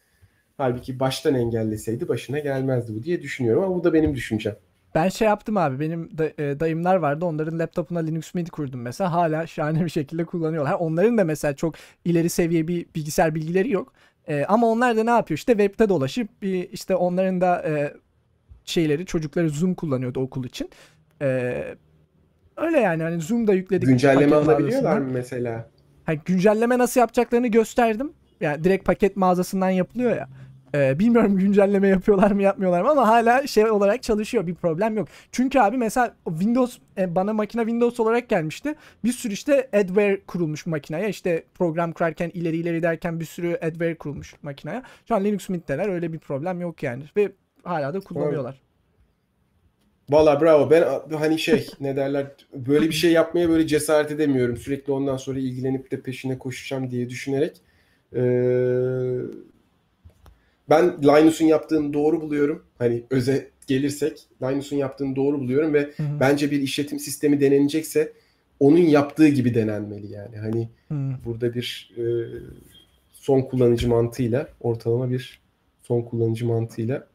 Halbuki 0.56 1.00
baştan 1.00 1.34
engelleseydi 1.34 2.08
başına 2.08 2.38
gelmezdi 2.38 2.94
bu 2.94 3.02
diye 3.02 3.22
düşünüyorum 3.22 3.64
ama 3.64 3.74
bu 3.74 3.84
da 3.84 3.92
benim 3.92 4.14
düşüncem. 4.14 4.56
Ben 4.94 5.08
şey 5.08 5.28
yaptım 5.28 5.56
abi. 5.56 5.80
Benim 5.80 6.10
e, 6.38 6.60
dayımlar 6.60 6.96
vardı. 6.96 7.24
Onların 7.24 7.58
laptopuna 7.58 7.98
Linux 7.98 8.34
Mint 8.34 8.50
kurdum 8.50 8.80
mesela. 8.82 9.12
Hala 9.12 9.46
şahane 9.46 9.84
bir 9.84 9.90
şekilde 9.90 10.24
kullanıyorlar. 10.24 10.72
Onların 10.72 11.18
da 11.18 11.24
mesela 11.24 11.56
çok 11.56 11.74
ileri 12.04 12.28
seviye 12.28 12.68
bir 12.68 12.86
bilgisayar 12.94 13.34
bilgileri 13.34 13.70
yok. 13.70 13.92
E, 14.28 14.44
ama 14.44 14.66
onlar 14.66 14.96
da 14.96 15.04
ne 15.04 15.10
yapıyor? 15.10 15.38
İşte 15.38 15.52
webde 15.52 15.88
dolaşıp 15.88 16.28
işte 16.72 16.96
onların 16.96 17.40
da 17.40 17.62
e, 17.68 17.94
şeyleri 18.64 19.06
çocukları 19.06 19.50
Zoom 19.50 19.74
kullanıyordu 19.74 20.20
okul 20.20 20.44
için. 20.44 20.70
Öyle 22.56 22.80
yani 22.80 23.02
hani 23.02 23.20
Zoom'da 23.20 23.54
yükledik. 23.54 23.88
Güncelleme 23.88 24.36
alabiliyorlar 24.36 24.98
mı 24.98 25.10
mesela? 25.12 25.68
Ha, 26.04 26.14
güncelleme 26.14 26.78
nasıl 26.78 27.00
yapacaklarını 27.00 27.46
gösterdim. 27.46 28.12
Yani 28.40 28.64
direkt 28.64 28.84
paket 28.84 29.16
mağazasından 29.16 29.70
yapılıyor 29.70 30.16
ya. 30.16 30.28
Ee, 30.74 30.98
bilmiyorum 30.98 31.36
güncelleme 31.36 31.88
yapıyorlar 31.88 32.30
mı 32.30 32.42
yapmıyorlar 32.42 32.82
mı 32.82 32.90
ama 32.90 33.08
hala 33.08 33.46
şey 33.46 33.70
olarak 33.70 34.02
çalışıyor. 34.02 34.46
Bir 34.46 34.54
problem 34.54 34.96
yok. 34.96 35.08
Çünkü 35.32 35.58
abi 35.58 35.76
mesela 35.76 36.14
Windows 36.28 36.78
e, 36.98 37.14
bana 37.14 37.32
makine 37.32 37.62
Windows 37.62 38.00
olarak 38.00 38.28
gelmişti. 38.28 38.74
Bir 39.04 39.12
sürü 39.12 39.32
işte 39.32 39.68
adware 39.72 40.20
kurulmuş 40.26 40.66
makineye. 40.66 41.08
İşte 41.08 41.44
program 41.54 41.92
kurarken 41.92 42.30
ileri 42.34 42.56
ileri 42.56 42.82
derken 42.82 43.20
bir 43.20 43.24
sürü 43.24 43.54
adware 43.54 43.94
kurulmuş 43.94 44.34
makineye. 44.42 44.82
Şu 45.08 45.14
an 45.14 45.24
Linux 45.24 45.48
Mint'teler 45.48 45.88
öyle 45.88 46.12
bir 46.12 46.18
problem 46.18 46.60
yok 46.60 46.82
yani. 46.82 47.04
Ve 47.16 47.32
hala 47.64 47.94
da 47.94 48.00
kullanıyorlar. 48.00 48.60
Valla 50.10 50.40
bravo. 50.40 50.70
Ben 50.70 50.84
hani 51.16 51.38
şey 51.38 51.66
ne 51.80 51.96
derler 51.96 52.26
böyle 52.54 52.86
bir 52.88 52.94
şey 52.94 53.12
yapmaya 53.12 53.48
böyle 53.48 53.66
cesaret 53.66 54.10
edemiyorum. 54.10 54.56
Sürekli 54.56 54.92
ondan 54.92 55.16
sonra 55.16 55.38
ilgilenip 55.38 55.90
de 55.90 56.00
peşine 56.00 56.38
koşacağım 56.38 56.90
diye 56.90 57.10
düşünerek. 57.10 57.56
Ee, 58.14 58.20
ben 60.70 61.02
Linus'un 61.02 61.44
yaptığını 61.44 61.92
doğru 61.92 62.20
buluyorum. 62.20 62.62
Hani 62.78 63.02
öze 63.10 63.50
gelirsek 63.66 64.26
Linus'un 64.42 64.76
yaptığını 64.76 65.16
doğru 65.16 65.40
buluyorum 65.40 65.74
ve 65.74 65.90
Hı 65.96 66.02
hı. 66.02 66.20
bence 66.20 66.50
bir 66.50 66.60
işletim 66.60 66.98
sistemi 66.98 67.40
denenecekse 67.40 68.12
onun 68.60 68.78
yaptığı 68.78 69.28
gibi 69.28 69.54
denenmeli 69.54 70.12
yani. 70.12 70.36
Hani 70.36 70.68
Hı. 70.88 70.94
burada 71.24 71.54
bir 71.54 71.92
e, 71.96 72.04
son 73.12 73.42
kullanıcı 73.42 73.88
mantığıyla 73.88 74.48
ortalama 74.60 75.10
bir 75.10 75.40
son 75.82 76.02
kullanıcı 76.02 76.46
mantığıyla 76.46 77.06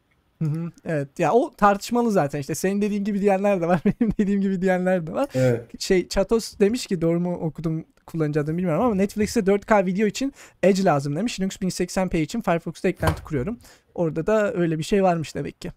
Hı 0.42 0.44
hı. 0.44 0.70
Evet 0.84 1.18
ya 1.18 1.32
o 1.32 1.50
tartışmalı 1.56 2.10
zaten 2.10 2.40
işte 2.40 2.54
senin 2.54 2.82
dediğin 2.82 3.04
gibi 3.04 3.20
diyenler 3.20 3.60
de 3.60 3.68
var 3.68 3.80
benim 3.84 4.12
dediğim 4.18 4.40
gibi 4.40 4.62
diyenler 4.62 5.06
de 5.06 5.12
var. 5.12 5.28
evet. 5.34 5.80
şey 5.80 6.08
Chatos 6.08 6.58
demiş 6.58 6.86
ki 6.86 7.00
doğru 7.00 7.20
mu 7.20 7.34
okudum 7.34 7.84
kullanıcı 8.06 8.40
adını 8.40 8.56
bilmiyorum 8.58 8.84
ama 8.84 8.94
Netflix'te 8.94 9.40
4K 9.40 9.86
video 9.86 10.06
için 10.06 10.32
Edge 10.62 10.84
lazım 10.84 11.16
demiş. 11.16 11.40
Linux 11.40 11.56
1080p 11.56 12.20
için 12.20 12.40
Firefox'ta 12.40 12.88
eklenti 12.88 13.22
kuruyorum. 13.22 13.58
Orada 13.94 14.26
da 14.26 14.54
öyle 14.54 14.78
bir 14.78 14.84
şey 14.84 15.02
varmış 15.02 15.34
demek 15.34 15.60
ki. 15.60 15.72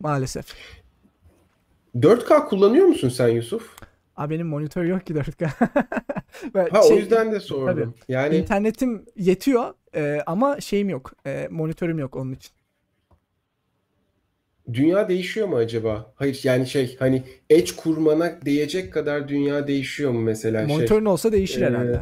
Maalesef. 0.00 0.54
4K 1.96 2.48
kullanıyor 2.48 2.86
musun 2.86 3.08
sen 3.08 3.28
Yusuf? 3.28 3.76
Aa 4.16 4.30
benim 4.30 4.46
monitör 4.46 4.84
yok 4.84 5.06
ki 5.06 5.14
4K. 5.14 5.50
Ben 6.54 6.68
Ha 6.70 6.82
şey, 6.82 6.96
o 6.96 6.98
yüzden 6.98 7.32
de 7.32 7.40
sordum. 7.40 7.94
Yani 8.08 8.36
internetim 8.36 9.04
yetiyor 9.16 9.74
e, 9.94 10.22
ama 10.26 10.60
şeyim 10.60 10.88
yok. 10.88 11.12
E, 11.26 11.48
monitörüm 11.50 11.98
yok 11.98 12.16
onun 12.16 12.32
için. 12.32 12.55
Dünya 14.72 15.08
değişiyor 15.08 15.48
mu 15.48 15.56
acaba? 15.56 16.12
Hayır 16.14 16.40
yani 16.44 16.66
şey 16.66 16.96
hani 16.98 17.22
Edge 17.50 17.70
kurmana 17.76 18.38
değecek 18.44 18.92
kadar 18.92 19.28
dünya 19.28 19.66
değişiyor 19.66 20.10
mu 20.10 20.20
mesela 20.20 20.66
şey? 20.66 20.76
Monitörün 20.76 21.04
olsa 21.04 21.32
değişir 21.32 21.62
e, 21.62 21.66
herhalde. 21.66 22.00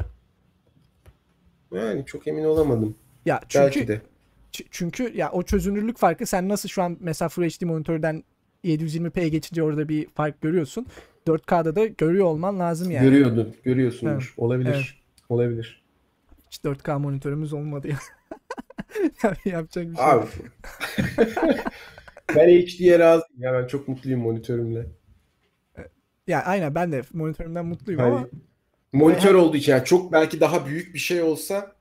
Yani 1.74 2.06
çok 2.06 2.26
emin 2.26 2.44
olamadım. 2.44 2.94
Ya 3.26 3.40
çünkü 3.48 3.64
Belki 3.64 3.88
de. 3.88 4.00
Çünkü 4.70 5.16
ya 5.16 5.30
o 5.32 5.42
çözünürlük 5.42 5.98
farkı 5.98 6.26
sen 6.26 6.48
nasıl 6.48 6.68
şu 6.68 6.82
an 6.82 6.96
mesela 7.00 7.28
Full 7.28 7.48
HD 7.48 7.64
monitörden 7.64 8.24
720p'ye 8.64 9.28
geçince 9.28 9.62
orada 9.62 9.88
bir 9.88 10.08
fark 10.08 10.40
görüyorsun. 10.40 10.86
4K'da 11.26 11.76
da 11.76 11.86
görüyor 11.86 12.26
olman 12.26 12.60
lazım 12.60 12.90
yani. 12.90 13.04
Görüyordun, 13.04 13.54
görüyorsundur. 13.64 14.12
Evet. 14.12 14.24
Olabilir. 14.36 14.74
Evet. 14.74 14.84
Olabilir. 15.28 15.82
Hiç 16.50 16.58
4K 16.58 16.98
monitörümüz 16.98 17.52
olmadı 17.52 17.88
ya. 17.88 17.98
Tabii 19.20 19.48
yapacak 19.48 19.90
bir 19.90 19.96
şey. 19.96 20.04
Abi. 20.04 20.26
ben 22.28 22.48
HD'ye 22.48 22.98
razıyım. 22.98 23.42
Ya 23.42 23.52
ben 23.54 23.66
çok 23.66 23.88
mutluyum 23.88 24.20
monitörümle. 24.20 24.86
Ya 26.26 26.42
aynen 26.44 26.74
ben 26.74 26.92
de 26.92 27.02
monitörümden 27.12 27.66
mutluyum 27.66 28.00
Hani 28.00 28.14
ama 28.14 28.28
monitör 28.92 29.34
olduğu 29.34 29.56
için 29.56 29.72
yani 29.72 29.84
çok 29.84 30.12
belki 30.12 30.40
daha 30.40 30.66
büyük 30.66 30.94
bir 30.94 30.98
şey 30.98 31.22
olsa 31.22 31.76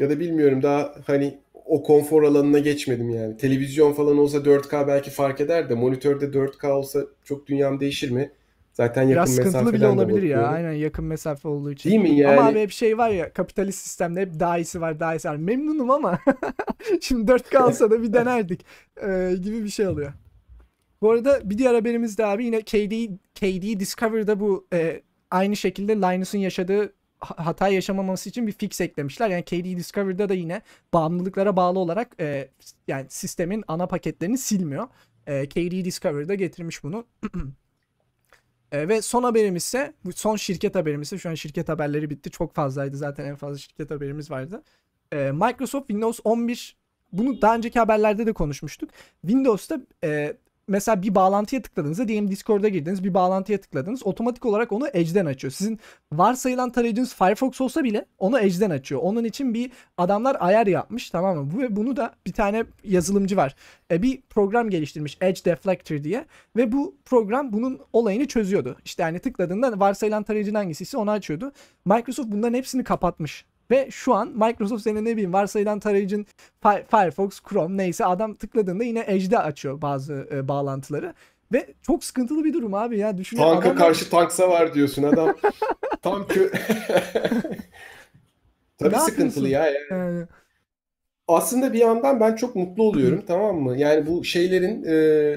ya 0.00 0.10
da 0.10 0.20
bilmiyorum 0.20 0.62
daha 0.62 0.94
hani 1.06 1.40
o 1.66 1.82
konfor 1.82 2.22
alanına 2.22 2.58
geçmedim 2.58 3.10
yani. 3.10 3.36
Televizyon 3.36 3.92
falan 3.92 4.18
olsa 4.18 4.44
4K 4.46 4.88
belki 4.88 5.10
fark 5.10 5.40
eder 5.40 5.70
de 5.70 5.74
monitörde 5.74 6.34
4K 6.34 6.72
olsa 6.72 7.00
çok 7.24 7.46
dünyam 7.46 7.80
değişir 7.80 8.10
mi? 8.10 8.32
Zaten 8.76 9.02
yakın 9.02 9.14
biraz 9.14 9.34
sıkıntılı 9.34 9.72
bile 9.72 9.88
olabilir 9.88 10.22
ya. 10.22 10.36
bakıyorum. 10.36 10.54
Aynen 10.54 10.72
yakın 10.72 11.04
mesafe 11.04 11.48
olduğu 11.48 11.72
için. 11.72 11.90
Değil 11.90 12.02
mi 12.02 12.10
yani? 12.10 12.40
Ama 12.40 12.48
abi 12.48 12.60
hep 12.60 12.70
şey 12.70 12.98
var 12.98 13.10
ya 13.10 13.32
kapitalist 13.32 13.78
sistemde 13.78 14.20
hep 14.20 14.40
daha 14.40 14.58
iyisi 14.58 14.80
var 14.80 15.00
daha 15.00 15.14
iyisi 15.14 15.28
var. 15.28 15.36
Memnunum 15.36 15.90
ama 15.90 16.18
şimdi 17.00 17.32
4K 17.32 17.62
olsa 17.62 17.90
da 17.90 18.02
bir 18.02 18.12
denerdik 18.12 18.66
ee, 19.02 19.34
gibi 19.42 19.64
bir 19.64 19.68
şey 19.68 19.86
oluyor. 19.86 20.12
Bu 21.02 21.10
arada 21.10 21.50
bir 21.50 21.58
diğer 21.58 21.74
haberimiz 21.74 22.18
de 22.18 22.26
abi 22.26 22.44
yine 22.44 22.60
KD, 22.62 23.16
KD 23.34 23.80
Discover'da 23.80 24.40
bu 24.40 24.66
e, 24.72 25.02
aynı 25.30 25.56
şekilde 25.56 25.96
Linus'un 25.96 26.38
yaşadığı 26.38 26.92
ha- 27.18 27.46
hata 27.46 27.68
yaşamaması 27.68 28.28
için 28.28 28.46
bir 28.46 28.52
fix 28.52 28.80
eklemişler. 28.80 29.30
Yani 29.30 29.42
KD 29.42 29.76
Discover'da 29.76 30.28
da 30.28 30.34
yine 30.34 30.62
bağımlılıklara 30.94 31.56
bağlı 31.56 31.78
olarak 31.78 32.08
e, 32.20 32.48
yani 32.88 33.06
sistemin 33.08 33.64
ana 33.68 33.86
paketlerini 33.86 34.38
silmiyor. 34.38 34.86
E, 35.26 35.48
KD 35.48 35.84
Discover'da 35.84 36.34
getirmiş 36.34 36.84
bunu. 36.84 37.04
E, 38.76 38.88
ve 38.88 39.02
son 39.02 39.22
haberimiz 39.22 39.62
ise 39.62 39.92
son 40.14 40.36
şirket 40.36 40.74
haberimiz 40.74 41.08
ise 41.08 41.18
şu 41.18 41.28
an 41.28 41.34
şirket 41.34 41.68
haberleri 41.68 42.10
bitti. 42.10 42.30
Çok 42.30 42.54
fazlaydı 42.54 42.96
zaten 42.96 43.24
en 43.24 43.36
fazla 43.36 43.58
şirket 43.58 43.90
haberimiz 43.90 44.30
vardı. 44.30 44.62
E, 45.12 45.32
Microsoft 45.32 45.88
Windows 45.88 46.20
11 46.24 46.76
bunu 47.12 47.42
daha 47.42 47.56
önceki 47.56 47.78
haberlerde 47.78 48.26
de 48.26 48.32
konuşmuştuk. 48.32 48.90
Windows'ta 49.20 49.80
e, 50.04 50.36
mesela 50.68 51.02
bir 51.02 51.14
bağlantıya 51.14 51.62
tıkladığınızda 51.62 52.08
diyelim 52.08 52.30
Discord'a 52.30 52.68
girdiniz 52.68 53.04
bir 53.04 53.14
bağlantıya 53.14 53.60
tıkladınız 53.60 54.06
otomatik 54.06 54.46
olarak 54.46 54.72
onu 54.72 54.88
Edge'den 54.92 55.26
açıyor. 55.26 55.52
Sizin 55.52 55.78
varsayılan 56.12 56.70
tarayıcınız 56.70 57.14
Firefox 57.14 57.60
olsa 57.60 57.84
bile 57.84 58.06
onu 58.18 58.38
Edge'den 58.38 58.70
açıyor. 58.70 59.00
Onun 59.04 59.24
için 59.24 59.54
bir 59.54 59.72
adamlar 59.96 60.36
ayar 60.40 60.66
yapmış 60.66 61.10
tamam 61.10 61.36
mı? 61.36 61.50
Bu 61.54 61.60
ve 61.60 61.76
bunu 61.76 61.96
da 61.96 62.14
bir 62.26 62.32
tane 62.32 62.64
yazılımcı 62.84 63.36
var. 63.36 63.56
E, 63.90 64.02
bir 64.02 64.22
program 64.22 64.70
geliştirmiş 64.70 65.18
Edge 65.20 65.44
Deflector 65.44 66.04
diye 66.04 66.26
ve 66.56 66.72
bu 66.72 66.96
program 67.04 67.52
bunun 67.52 67.80
olayını 67.92 68.26
çözüyordu. 68.26 68.76
İşte 68.84 69.02
hani 69.02 69.18
tıkladığında 69.18 69.80
varsayılan 69.80 70.22
tarayıcın 70.22 70.54
hangisiyse 70.54 70.98
onu 70.98 71.10
açıyordu. 71.10 71.52
Microsoft 71.84 72.28
bunların 72.32 72.54
hepsini 72.54 72.84
kapatmış. 72.84 73.44
Ve 73.70 73.88
şu 73.90 74.14
an 74.14 74.28
Microsoft 74.28 74.82
senin 74.82 75.04
ne 75.04 75.12
bileyim 75.12 75.32
varsayılan 75.32 75.80
tarayıcın 75.80 76.26
Fi- 76.62 76.84
Firefox, 76.90 77.40
Chrome 77.48 77.76
neyse 77.76 78.04
adam 78.04 78.34
tıkladığında 78.34 78.84
yine 78.84 79.04
Edge'de 79.06 79.38
açıyor 79.38 79.82
bazı 79.82 80.28
e, 80.32 80.48
bağlantıları. 80.48 81.14
Ve 81.52 81.66
çok 81.82 82.04
sıkıntılı 82.04 82.44
bir 82.44 82.52
durum 82.52 82.74
abi 82.74 82.98
ya. 82.98 83.18
Düşünüyor 83.18 83.48
Tanka 83.48 83.68
adam 83.68 83.78
karşı 83.78 84.10
tanksa 84.10 84.48
var 84.48 84.74
diyorsun 84.74 85.02
adam. 85.02 85.36
Tam 86.02 86.26
kö... 86.26 86.50
Tabii 88.78 88.94
Ne 88.94 88.98
sıkıntılı 89.00 89.48
ya. 89.48 89.66
yani. 89.66 89.76
yani, 89.90 90.26
Aslında 91.28 91.72
bir 91.72 91.78
yandan 91.78 92.20
ben 92.20 92.36
çok 92.36 92.56
mutlu 92.56 92.82
oluyorum 92.82 93.22
tamam 93.26 93.56
mı? 93.56 93.78
Yani 93.78 94.06
bu 94.06 94.24
şeylerin 94.24 94.84
e, 94.84 95.36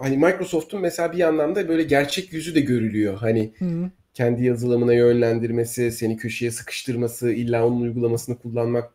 hani 0.00 0.16
Microsoft'un 0.16 0.80
mesela 0.80 1.12
bir 1.12 1.18
yandan 1.18 1.54
da 1.54 1.68
böyle 1.68 1.82
gerçek 1.82 2.32
yüzü 2.32 2.54
de 2.54 2.60
görülüyor. 2.60 3.14
Hani 3.14 3.52
Hı. 3.58 3.90
Kendi 4.18 4.44
yazılımına 4.44 4.94
yönlendirmesi, 4.94 5.92
seni 5.92 6.16
köşeye 6.16 6.50
sıkıştırması, 6.50 7.32
illa 7.32 7.66
onun 7.66 7.80
uygulamasını 7.80 8.38
kullanmak 8.38 8.92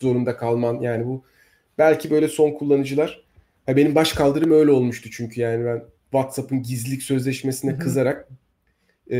zorunda 0.00 0.36
kalman. 0.36 0.80
Yani 0.80 1.06
bu 1.06 1.24
belki 1.78 2.10
böyle 2.10 2.28
son 2.28 2.50
kullanıcılar. 2.50 3.24
Ha 3.66 3.76
benim 3.76 3.94
baş 3.94 4.12
kaldırım 4.12 4.50
öyle 4.50 4.70
olmuştu 4.70 5.10
çünkü 5.12 5.40
yani 5.40 5.64
ben 5.64 5.84
WhatsApp'ın 6.10 6.62
gizlilik 6.62 7.02
sözleşmesine 7.02 7.70
Hı 7.70 7.74
hı. 7.74 7.78
kızarak 7.78 8.28
e, 9.10 9.16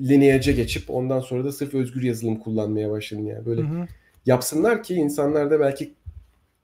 Lineage'e 0.00 0.52
geçip 0.52 0.90
ondan 0.90 1.20
sonra 1.20 1.44
da 1.44 1.52
sırf 1.52 1.74
özgür 1.74 2.02
yazılım 2.02 2.36
kullanmaya 2.36 2.90
başladım 2.90 3.26
yani. 3.26 3.46
Böyle 3.46 3.62
hı. 3.62 3.86
yapsınlar 4.26 4.82
ki 4.82 4.94
insanlar 4.94 5.50
da 5.50 5.60
belki 5.60 5.94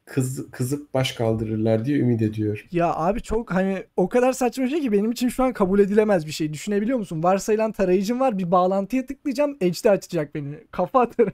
kız, 0.06 0.50
kızıp 0.50 0.94
baş 0.94 1.12
kaldırırlar 1.12 1.84
diye 1.84 1.98
ümit 1.98 2.22
ediyorum. 2.22 2.64
Ya 2.72 2.94
abi 2.94 3.22
çok 3.22 3.52
hani 3.52 3.84
o 3.96 4.08
kadar 4.08 4.32
saçma 4.32 4.68
şey 4.68 4.80
ki 4.80 4.92
benim 4.92 5.10
için 5.10 5.28
şu 5.28 5.44
an 5.44 5.52
kabul 5.52 5.78
edilemez 5.80 6.26
bir 6.26 6.32
şey. 6.32 6.52
Düşünebiliyor 6.52 6.98
musun? 6.98 7.22
Varsayılan 7.22 7.72
tarayıcım 7.72 8.20
var. 8.20 8.38
Bir 8.38 8.50
bağlantıya 8.50 9.06
tıklayacağım. 9.06 9.56
Edge'de 9.60 9.90
açacak 9.90 10.34
beni. 10.34 10.54
Kafa 10.70 11.00
atarım. 11.00 11.32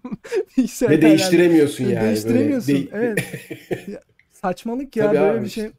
Ve 0.90 1.02
değiştiremiyorsun 1.02 1.84
yani. 1.84 1.94
Böyle 1.94 2.06
Değiştiremiyorsun. 2.06 2.74
de- 2.74 2.88
Evet. 2.92 3.24
Saçmalık 4.32 4.96
ya 4.96 5.06
Tabii 5.06 5.18
böyle 5.18 5.32
abi 5.38 5.44
bir 5.44 5.50
şey. 5.50 5.70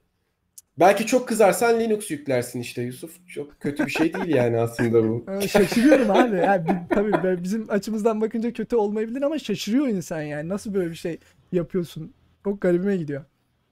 Belki 0.80 1.06
çok 1.06 1.28
kızarsan 1.28 1.80
Linux 1.80 2.11
yüklersin 2.11 2.60
işte 2.60 2.82
Yusuf. 2.82 3.28
Çok 3.28 3.60
kötü 3.61 3.86
bir 3.86 3.91
şey 3.91 4.14
değil 4.14 4.36
yani 4.36 4.60
aslında 4.60 5.03
bu. 5.03 5.26
Ee, 5.41 5.48
Şaşırıyorum 5.48 6.11
abi. 6.11 6.36
Yani 6.36 6.65
bi- 6.68 6.95
tabii 6.95 7.24
böyle 7.24 7.44
bizim 7.44 7.65
açımızdan 7.70 8.22
bakınca 8.22 8.53
kötü 8.53 8.76
olmayabilir 8.76 9.22
ama 9.22 9.40
şaşırıyor 9.40 9.88
insan 9.88 10.22
yani. 10.22 10.49
Nasıl 10.49 10.74
böyle 10.74 10.90
bir 10.91 10.95
şey 10.95 11.18
yapıyorsun? 11.52 12.14
Çok 12.44 12.61
garibime 12.61 12.98
gidiyor. 12.98 13.24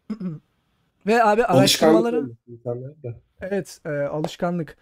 Ve 1.07 1.23
abi 1.23 1.43
araştırmaları 1.45 2.25
evet 3.41 3.79
e, 3.85 3.89
alışkanlık. 3.89 4.77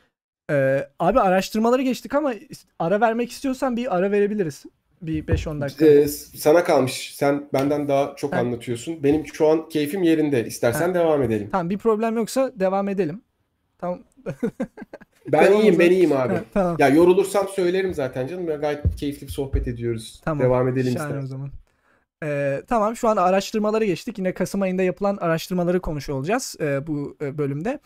E, 0.51 0.87
abi 0.99 1.19
araştırmaları 1.19 1.81
geçtik 1.81 2.15
ama 2.15 2.33
ara 2.79 3.01
vermek 3.01 3.31
istiyorsan 3.31 3.77
bir 3.77 3.97
ara 3.97 4.11
verebiliriz. 4.11 4.65
Bir 5.01 5.27
5-10 5.27 5.61
dakika. 5.61 5.85
Ee, 5.85 6.07
sana 6.07 6.63
kalmış. 6.63 7.15
Sen 7.15 7.49
benden 7.53 7.87
daha 7.87 8.15
çok 8.15 8.33
Ha. 8.33 8.37
anlatıyorsun. 8.39 9.03
Benim 9.03 9.27
şu 9.27 9.47
an 9.47 9.69
keyfim 9.69 10.03
yerinde. 10.03 10.45
İstersen 10.45 10.93
devam 10.93 11.23
edelim. 11.23 11.49
Tamam 11.51 11.69
bir 11.69 11.77
problem 11.77 12.15
yoksa 12.15 12.51
devam 12.55 12.89
edelim. 12.89 13.21
Tamam. 13.77 13.99
Ben 15.31 15.51
iyiyim, 15.51 15.79
ben 15.79 15.91
iyiyim 15.91 16.11
abi. 16.11 16.33
Ha, 16.33 16.43
tamam. 16.53 16.75
Ya 16.79 16.87
yorulursam 16.87 17.47
söylerim 17.47 17.93
zaten 17.93 18.27
canım. 18.27 18.49
Ya 18.49 18.55
gayet 18.55 18.95
keyifli 18.95 19.27
bir 19.27 19.31
sohbet 19.31 19.67
ediyoruz. 19.67 20.21
Tamam. 20.25 20.43
Devam 20.45 20.67
edelim 20.67 20.93
Şahane 20.93 21.05
o 21.07 21.15
istersen. 21.15 21.27
zaman. 21.27 21.49
Ee, 22.23 22.63
tamam 22.67 22.95
şu 22.95 23.07
an 23.09 23.17
araştırmaları 23.17 23.85
geçtik. 23.85 24.17
Yine 24.17 24.33
Kasım 24.33 24.61
ayında 24.61 24.83
yapılan 24.83 25.17
araştırmaları 25.17 25.79
konuşuyor 25.79 26.19
olacağız 26.19 26.55
e, 26.59 26.87
bu 26.87 27.17
e, 27.21 27.37
bölümde. 27.37 27.79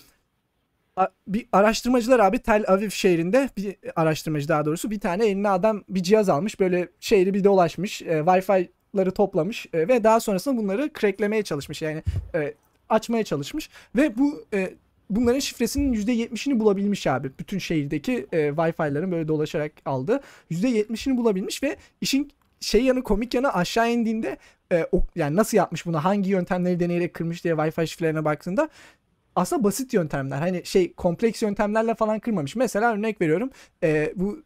A- 0.96 1.08
bir 1.28 1.46
araştırmacılar 1.52 2.20
abi 2.20 2.40
Tel 2.40 2.64
Aviv 2.68 2.90
şehrinde 2.90 3.50
bir 3.58 3.76
araştırmacı 3.96 4.48
daha 4.48 4.66
doğrusu 4.66 4.92
bir 4.92 5.00
tane 5.00 5.26
eline 5.26 5.50
adam 5.50 5.84
bir 5.90 6.04
cihaz 6.04 6.30
almış 6.30 6.60
böyle 6.60 6.88
şehri 7.00 7.34
bir 7.34 7.44
dolaşmış 7.44 8.02
e, 8.02 8.06
Wi-Fi'ları 8.06 9.12
toplamış 9.12 9.66
e, 9.74 9.88
ve 9.88 10.04
daha 10.04 10.20
sonrasında 10.20 10.58
bunları 10.58 10.90
cracklemeye 11.00 11.44
çalışmış 11.44 11.82
yani 11.82 12.04
e, 12.36 12.54
açmaya 12.90 13.24
çalışmış 13.24 13.70
ve 13.96 14.18
bu 14.18 14.46
e, 14.54 14.74
bunların 15.10 15.40
şifresinin 15.40 15.94
%70'ini 15.94 16.60
bulabilmiş 16.60 17.08
abi 17.08 17.32
bütün 17.40 17.60
şehirdeki 17.60 18.28
e, 18.32 18.38
Wi-Fi'ların 18.38 19.12
böyle 19.12 19.28
dolaşarak 19.28 19.72
aldı 19.86 20.22
%70'ini 20.52 21.18
bulabilmiş 21.18 21.64
ve 21.64 21.78
işin 22.02 22.32
şey 22.64 22.84
yanı 22.84 23.04
komik 23.04 23.34
yanı 23.34 23.54
aşağı 23.54 23.92
indiğinde 23.92 24.38
e, 24.72 24.88
o, 24.92 25.04
yani 25.16 25.36
nasıl 25.36 25.58
yapmış 25.58 25.86
bunu 25.86 26.04
hangi 26.06 26.30
yöntemleri 26.30 26.80
deneyerek 26.80 27.14
kırmış 27.14 27.44
diye 27.44 27.54
Wi-Fi 27.54 27.88
şifrelerine 27.88 28.26
baktığında 28.26 28.70
aslında 29.36 29.64
basit 29.64 29.94
yöntemler. 29.94 30.38
Hani 30.38 30.66
şey 30.66 30.94
kompleks 30.94 31.42
yöntemlerle 31.42 31.96
falan 31.96 32.20
kırmamış. 32.20 32.56
Mesela 32.56 32.94
örnek 32.94 33.22
veriyorum. 33.22 33.50
e, 33.84 34.14
bu 34.16 34.40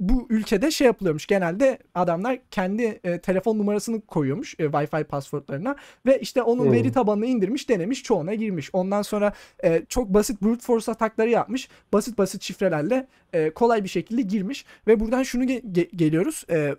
bu 0.00 0.26
ülkede 0.30 0.70
şey 0.70 0.86
yapılıyormuş. 0.86 1.26
Genelde 1.26 1.78
adamlar 1.94 2.38
kendi 2.50 3.00
e, 3.04 3.18
telefon 3.20 3.58
numarasını 3.58 4.00
koyuyormuş 4.00 4.54
e, 4.58 4.64
Wi-Fi 4.64 5.04
passwordlarına 5.04 5.76
ve 6.06 6.18
işte 6.20 6.42
onun 6.42 6.64
Hmm. 6.64 6.72
veri 6.72 6.92
tabanını 6.92 7.26
indirmiş, 7.26 7.68
denemiş, 7.68 8.02
çoğuna 8.02 8.34
girmiş. 8.34 8.70
Ondan 8.72 9.02
sonra 9.02 9.32
e, 9.64 9.82
çok 9.88 10.08
basit 10.08 10.42
brute 10.42 10.60
force 10.62 10.92
atakları 10.92 11.30
yapmış. 11.30 11.68
Basit 11.92 12.18
basit 12.18 12.42
şifrelerle 12.42 13.06
e, 13.32 13.50
kolay 13.50 13.84
bir 13.84 13.88
şekilde 13.88 14.22
girmiş 14.22 14.64
ve 14.86 15.00
buradan 15.00 15.22
şunu 15.22 15.44
ge- 15.44 15.62
ge- 15.72 15.96
geliyoruz. 15.96 16.44
E, 16.50 16.76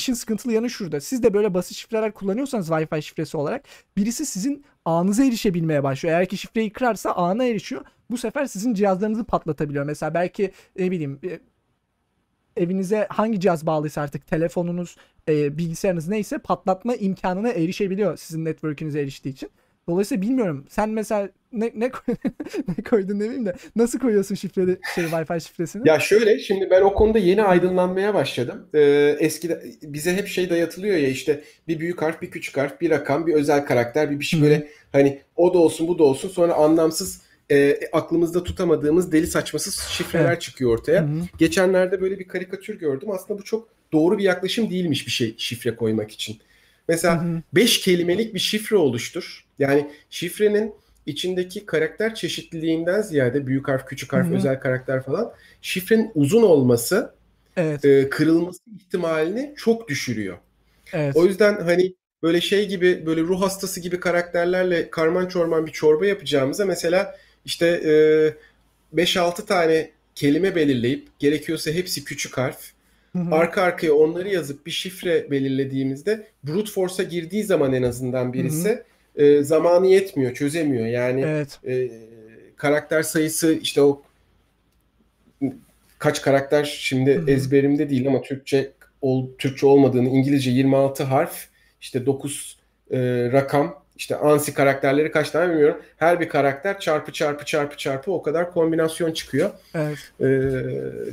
İşin 0.00 0.14
sıkıntılı 0.14 0.52
yanı 0.52 0.70
şurada. 0.70 1.00
Siz 1.00 1.22
de 1.22 1.34
böyle 1.34 1.54
basit 1.54 1.76
şifreler 1.76 2.12
kullanıyorsanız 2.12 2.68
Wi-Fi 2.68 3.02
şifresi 3.02 3.36
olarak 3.36 3.64
birisi 3.96 4.26
sizin 4.26 4.64
ağınıza 4.84 5.24
erişebilmeye 5.24 5.82
başlıyor. 5.82 6.14
Eğer 6.14 6.28
ki 6.28 6.36
şifreyi 6.36 6.72
kırarsa 6.72 7.10
ağına 7.10 7.44
erişiyor. 7.44 7.84
Bu 8.10 8.18
sefer 8.18 8.46
sizin 8.46 8.74
cihazlarınızı 8.74 9.24
patlatabiliyor. 9.24 9.84
Mesela 9.84 10.14
belki 10.14 10.52
ne 10.78 10.90
bileyim 10.90 11.20
e, 11.24 11.40
evinize 12.62 13.06
hangi 13.10 13.40
cihaz 13.40 13.66
bağlıysa 13.66 14.02
artık 14.02 14.26
telefonunuz, 14.26 14.96
e, 15.28 15.58
bilgisayarınız 15.58 16.08
neyse 16.08 16.38
patlatma 16.38 16.94
imkanına 16.94 17.48
erişebiliyor 17.48 18.16
sizin 18.16 18.44
network'ünüze 18.44 19.00
eriştiği 19.00 19.34
için. 19.34 19.50
Dolayısıyla 19.88 20.22
bilmiyorum. 20.22 20.66
Sen 20.68 20.88
mesela 20.88 21.28
ne 21.52 21.72
ne, 21.74 21.90
koy- 21.90 22.14
ne 22.78 22.84
koydun 22.90 23.20
demeyeyim 23.20 23.46
de 23.46 23.54
nasıl 23.76 23.98
koyuyorsun 23.98 24.34
şifreli 24.34 24.78
şey 24.94 25.04
Wi-Fi 25.04 25.40
şifresini? 25.40 25.88
Ya 25.88 26.00
şöyle 26.00 26.38
şimdi 26.38 26.70
ben 26.70 26.82
o 26.82 26.94
konuda 26.94 27.18
yeni 27.18 27.42
aydınlanmaya 27.42 28.14
başladım. 28.14 28.66
Ee, 28.74 29.16
eskide 29.20 29.64
bize 29.82 30.16
hep 30.16 30.28
şey 30.28 30.50
dayatılıyor 30.50 30.96
ya 30.96 31.08
işte 31.08 31.44
bir 31.68 31.80
büyük 31.80 32.02
harf, 32.02 32.22
bir 32.22 32.30
küçük 32.30 32.56
harf, 32.56 32.80
bir 32.80 32.90
rakam, 32.90 33.26
bir 33.26 33.34
özel 33.34 33.66
karakter, 33.66 34.10
bir 34.10 34.20
bir 34.20 34.24
şey 34.24 34.42
böyle 34.42 34.68
hani 34.92 35.20
o 35.36 35.54
da 35.54 35.58
olsun 35.58 35.88
bu 35.88 35.98
da 35.98 36.04
olsun 36.04 36.28
sonra 36.28 36.54
anlamsız 36.54 37.22
e, 37.50 37.80
aklımızda 37.92 38.44
tutamadığımız 38.44 39.12
deli 39.12 39.26
saçmasız 39.26 39.78
şifreler 39.78 40.24
Evet. 40.24 40.40
çıkıyor 40.40 40.70
ortaya. 40.78 41.02
Hı 41.02 41.06
hı. 41.06 41.20
Geçenlerde 41.38 42.00
böyle 42.00 42.18
bir 42.18 42.28
karikatür 42.28 42.78
gördüm. 42.78 43.10
Aslında 43.10 43.40
bu 43.40 43.44
çok 43.44 43.68
doğru 43.92 44.18
bir 44.18 44.24
yaklaşım 44.24 44.70
değilmiş 44.70 45.06
bir 45.06 45.12
şey 45.12 45.34
şifre 45.38 45.76
koymak 45.76 46.10
için. 46.10 46.38
Mesela 46.88 47.24
hı. 47.24 47.42
5 47.52 47.80
kelimelik 47.80 48.34
bir 48.34 48.40
şifre 48.40 48.76
oluştur. 48.76 49.44
Yani 49.58 49.90
şifrenin 50.10 50.72
içindeki 51.10 51.66
karakter 51.66 52.14
çeşitliliğinden 52.14 53.00
ziyade 53.02 53.46
büyük 53.46 53.68
harf, 53.68 53.86
küçük 53.86 54.12
harf, 54.12 54.26
Hı 54.26 54.30
hı. 54.30 54.34
özel 54.36 54.60
karakter 54.60 55.02
falan 55.02 55.32
şifrenin 55.62 56.10
uzun 56.14 56.42
olması 56.42 57.14
Evet. 57.56 57.84
e, 57.84 58.08
kırılması 58.10 58.60
ihtimalini 58.76 59.54
çok 59.56 59.88
düşürüyor. 59.88 60.38
Evet. 60.92 61.16
O 61.16 61.26
yüzden 61.26 61.60
hani 61.60 61.94
böyle 62.22 62.40
şey 62.40 62.68
gibi 62.68 63.06
böyle 63.06 63.20
ruh 63.20 63.42
hastası 63.42 63.80
gibi 63.80 64.00
karakterlerle 64.00 64.90
karman 64.90 65.28
çorman 65.28 65.66
bir 65.66 65.72
çorba 65.72 66.06
yapacağımıza 66.06 66.64
mesela 66.66 67.16
işte 67.44 67.66
e, 67.66 69.02
5-6 69.02 69.46
tane 69.46 69.90
kelime 70.14 70.54
belirleyip 70.56 71.08
gerekiyorsa 71.18 71.70
hepsi 71.70 72.04
küçük 72.04 72.38
harf 72.38 72.72
Hı 73.16 73.18
hı. 73.18 73.34
arka 73.34 73.62
arkaya 73.62 73.94
onları 73.94 74.28
yazıp 74.28 74.66
bir 74.66 74.70
şifre 74.70 75.30
belirlediğimizde 75.30 76.26
brute 76.44 76.70
force'a 76.70 77.06
girdiği 77.06 77.44
zaman 77.44 77.72
en 77.72 77.82
azından 77.82 78.32
birisi 78.32 78.84
e, 79.16 79.42
zamanı 79.42 79.86
yetmiyor, 79.86 80.34
çözemiyor. 80.34 80.86
Yani 80.86 81.20
Evet. 81.26 81.58
e, 81.66 81.90
karakter 82.56 83.02
sayısı 83.02 83.52
işte 83.52 83.82
o 83.82 84.02
kaç 85.98 86.22
karakter 86.22 86.64
şimdi 86.64 87.14
Hı 87.14 87.20
hı. 87.22 87.30
ezberimde 87.30 87.90
değil 87.90 88.08
ama 88.08 88.22
Türkçe 88.22 88.72
ol, 89.02 89.26
Türkçe 89.38 89.66
olmadığını 89.66 90.08
İngilizce 90.08 90.50
26 90.50 91.02
harf 91.04 91.48
işte 91.80 92.06
9 92.06 92.58
e, 92.90 92.98
rakam 93.32 93.80
işte 93.96 94.16
ansi 94.16 94.54
karakterleri 94.54 95.10
kaç 95.10 95.30
tane 95.30 95.50
bilmiyorum. 95.52 95.76
Her 95.96 96.20
bir 96.20 96.28
karakter 96.28 96.80
çarpı 96.80 97.12
çarpı 97.12 97.44
çarpı 97.44 97.76
çarpı 97.76 98.12
o 98.12 98.22
kadar 98.22 98.52
kombinasyon 98.52 99.12
çıkıyor. 99.12 99.50
Evet. 99.74 99.98
E, 100.20 100.24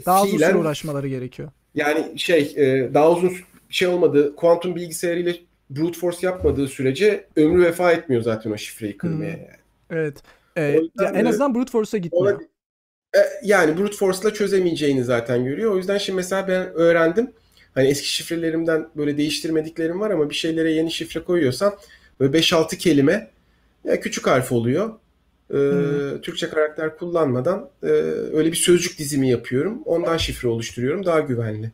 Daha 0.05 0.23
uzun 0.23 0.37
fiilen- 0.37 0.49
süre 0.49 0.57
uğraşmaları 0.57 1.07
gerekiyor. 1.07 1.49
yani 1.75 2.19
şey 2.19 2.53
e, 2.57 2.93
daha 2.93 3.11
uzun 3.11 3.31
şey 3.69 3.87
olmadı. 3.87 4.35
Kuantum 4.35 4.75
bilgisayarıyla 4.75 5.33
brute 5.69 5.99
force 5.99 6.27
yapmadığı 6.27 6.67
sürece 6.67 7.25
ömrü 7.35 7.63
vefa 7.63 7.91
etmiyor 7.91 8.21
zaten 8.21 8.51
o 8.51 8.57
şifreyi 8.57 8.97
kırmaya. 8.97 9.33
Hı. 9.33 9.37
Yani. 9.37 9.57
Evet. 9.89 10.17
Ee, 10.57 10.61
ya 10.99 11.09
en 11.09 11.25
azından 11.25 11.55
brute 11.55 11.71
force'a 11.71 11.97
gitmiyor. 11.97 12.25
Ona, 12.25 12.41
e, 13.15 13.19
yani 13.43 13.77
brute 13.77 13.95
force'la 13.95 14.33
çözemeyeceğini 14.33 15.03
zaten 15.03 15.45
görüyor. 15.45 15.71
O 15.71 15.77
yüzden 15.77 15.97
şimdi 15.97 16.15
mesela 16.15 16.47
ben 16.47 16.73
öğrendim. 16.73 17.31
Hani 17.73 17.87
eski 17.87 18.07
şifrelerimden 18.07 18.87
böyle 18.95 19.17
değiştirmediklerim 19.17 19.99
var 19.99 20.11
ama 20.11 20.29
bir 20.29 20.35
şeylere 20.35 20.71
yeni 20.71 20.91
şifre 20.91 21.23
koyuyorsam 21.23 21.75
böyle 22.19 22.37
5-6 22.37 22.77
kelime 22.77 23.31
ya 23.83 23.99
küçük 23.99 24.27
harf 24.27 24.51
oluyor. 24.51 24.93
Ee, 25.53 25.57
Hı. 25.57 26.19
Türkçe 26.21 26.49
karakter 26.49 26.97
kullanmadan 26.97 27.69
e, 27.83 27.87
öyle 28.33 28.51
bir 28.51 28.57
sözcük 28.57 28.99
dizimi 28.99 29.29
yapıyorum. 29.29 29.81
Ondan 29.85 30.17
şifre 30.17 30.47
oluşturuyorum. 30.47 31.05
Daha 31.05 31.19
güvenli. 31.19 31.71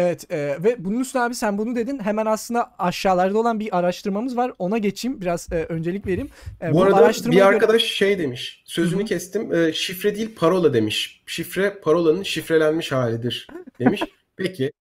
Evet 0.00 0.30
e, 0.32 0.36
ve 0.38 0.76
bunun 0.78 1.00
üstüne 1.00 1.22
abi 1.22 1.34
sen 1.34 1.58
bunu 1.58 1.76
dedin. 1.76 1.98
Hemen 1.98 2.26
aslında 2.26 2.70
aşağılarda 2.78 3.38
olan 3.38 3.60
bir 3.60 3.78
araştırmamız 3.78 4.36
var. 4.36 4.52
Ona 4.58 4.78
geçeyim. 4.78 5.20
Biraz 5.20 5.52
e, 5.52 5.64
öncelik 5.64 6.06
vereyim. 6.06 6.28
E, 6.62 6.72
Bu 6.72 6.82
arada 6.82 6.96
araştırmaya 6.96 7.32
bir 7.34 7.36
göre- 7.40 7.54
arkadaş 7.54 7.82
şey 7.82 8.18
demiş. 8.18 8.62
Sözünü 8.66 9.00
Hı 9.00 9.04
hı. 9.04 9.08
kestim. 9.08 9.54
e, 9.54 9.72
şifre 9.72 10.14
değil 10.14 10.34
parola 10.36 10.74
demiş. 10.74 11.22
Şifre 11.26 11.80
parolanın 11.80 12.22
şifrelenmiş 12.22 12.92
halidir 12.92 13.46
demiş. 13.78 14.02
Peki. 14.36 14.72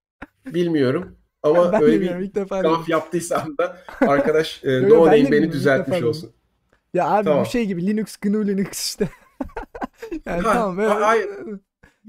Bilmiyorum. 0.45 1.15
Ama 1.43 1.71
ben 1.71 1.83
öyle 1.83 2.01
bir 2.01 2.15
ilk 2.15 2.35
defa 2.35 2.59
gaf 2.61 2.89
yaptıysam 2.89 3.57
da 3.57 3.77
arkadaş 4.01 4.63
e, 4.63 4.89
no 4.89 5.05
name 5.05 5.31
beni 5.31 5.51
düzeltmiş 5.51 6.03
olsun. 6.03 6.31
Ya 6.93 7.07
abi 7.09 7.23
Tamam. 7.25 7.45
bu 7.45 7.49
şey 7.49 7.65
gibi 7.65 7.87
Linux, 7.87 8.17
GNU 8.17 8.47
Linux 8.47 8.85
işte. 8.89 9.09
yani 10.25 10.41
Ha, 10.41 10.53
tamam. 10.53 10.79
evet. 10.79 10.91
hayır. 11.01 11.29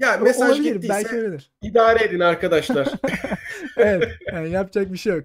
Ya 0.01 0.17
mesaj 0.17 0.49
Olabilir, 0.49 0.73
gittiyse 0.73 0.93
belki 0.93 1.15
öyledir. 1.15 1.51
idare 1.61 2.03
edin 2.03 2.19
arkadaşlar. 2.19 2.87
evet. 3.77 4.09
Yani 4.33 4.49
yapacak 4.49 4.93
bir 4.93 4.97
şey 4.97 5.13
yok. 5.13 5.23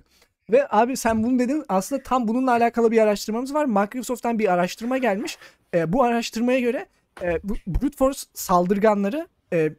Ve 0.50 0.66
abi 0.70 0.96
sen 0.96 1.22
bunu 1.22 1.38
dedin. 1.38 1.64
Aslında 1.68 2.02
tam 2.02 2.28
bununla 2.28 2.50
alakalı 2.52 2.90
bir 2.90 2.98
araştırmamız 2.98 3.54
var. 3.54 3.64
Microsoft'tan 3.64 4.38
bir 4.38 4.52
araştırma 4.52 4.98
gelmiş. 4.98 5.38
E, 5.74 5.92
bu 5.92 6.02
araştırmaya 6.02 6.60
göre 6.60 6.86
e, 7.22 7.42
brute 7.66 7.96
force 7.96 8.20
saldırganları 8.34 9.28
e, 9.52 9.72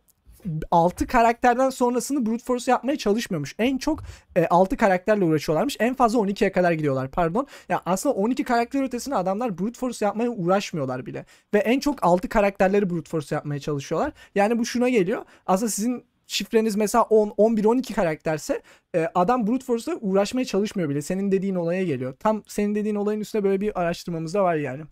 6 0.72 1.07
karakterden 1.07 1.69
sonrasını 1.69 2.26
brute 2.26 2.44
force 2.44 2.72
yapmaya 2.72 2.98
çalışmıyormuş. 2.98 3.56
En 3.60 3.78
çok 3.78 4.03
e, 4.36 4.48
6 4.48 4.78
karakterle 4.78 5.26
uğraşıyorlarmış. 5.26 5.78
En 5.80 5.94
fazla 5.94 6.19
12'ye 6.19 6.52
kadar 6.52 6.72
gidiyorlar 6.72 7.11
pardon. 7.11 7.48
Ya 7.69 7.82
aslında 7.86 8.15
12 8.15 8.44
karakter 8.44 8.84
ötesinde 8.84 9.15
adamlar 9.15 9.57
brute 9.57 9.80
force 9.80 10.06
yapmaya 10.06 10.30
uğraşmıyorlar 10.30 11.06
bile. 11.06 11.26
Ve 11.53 11.57
en 11.57 11.80
çok 11.80 12.03
6 12.03 12.30
karakterleri 12.30 12.90
brute 12.90 13.10
force 13.10 13.36
yapmaya 13.36 13.60
çalışıyorlar. 13.60 14.11
Yani 14.36 14.60
bu 14.60 14.65
şuna 14.65 14.90
geliyor. 14.90 15.26
Aslında 15.45 15.72
sizin 15.72 16.03
şifreniz 16.28 16.76
mesela 16.76 17.03
10, 17.03 17.34
11, 17.38 17.65
12 17.65 17.94
karakterse 17.94 18.61
e, 18.95 19.07
adam 19.15 19.48
brute 19.48 19.65
force'la 19.65 19.98
uğraşmaya 20.02 20.45
çalışmıyor 20.45 20.90
bile. 20.90 21.02
Senin 21.02 21.32
dediğin 21.32 21.56
olaya 21.56 21.84
geliyor. 21.84 22.14
Tam 22.19 22.44
senin 22.48 22.76
dediğin 22.76 22.95
olayın 22.95 23.19
üstüne 23.19 23.44
böyle 23.44 23.61
bir 23.61 23.80
araştırmamız 23.82 24.34
da 24.34 24.44
var 24.44 24.56
yani. 24.56 24.84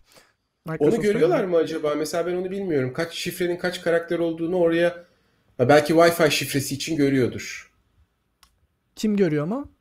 Onu 0.68 0.76
Microsoft'tan- 0.76 1.02
görüyorlar 1.02 1.44
mı 1.44 1.56
acaba? 1.56 1.94
Mesela 1.94 2.26
ben 2.26 2.34
onu 2.34 2.50
bilmiyorum. 2.50 2.92
Kaç 2.92 3.14
şifrenin 3.14 3.56
kaç 3.56 3.82
karakter 3.82 4.18
olduğunu 4.18 4.56
oraya 4.56 5.04
Ha, 5.58 5.68
belki 5.68 5.92
Wi-Fi 5.94 6.30
şifresi 6.30 6.74
için 6.74 6.96
görüyordur. 6.96 7.72
Kim 8.96 9.16
görüyor 9.16 9.44
mu? 9.44 9.72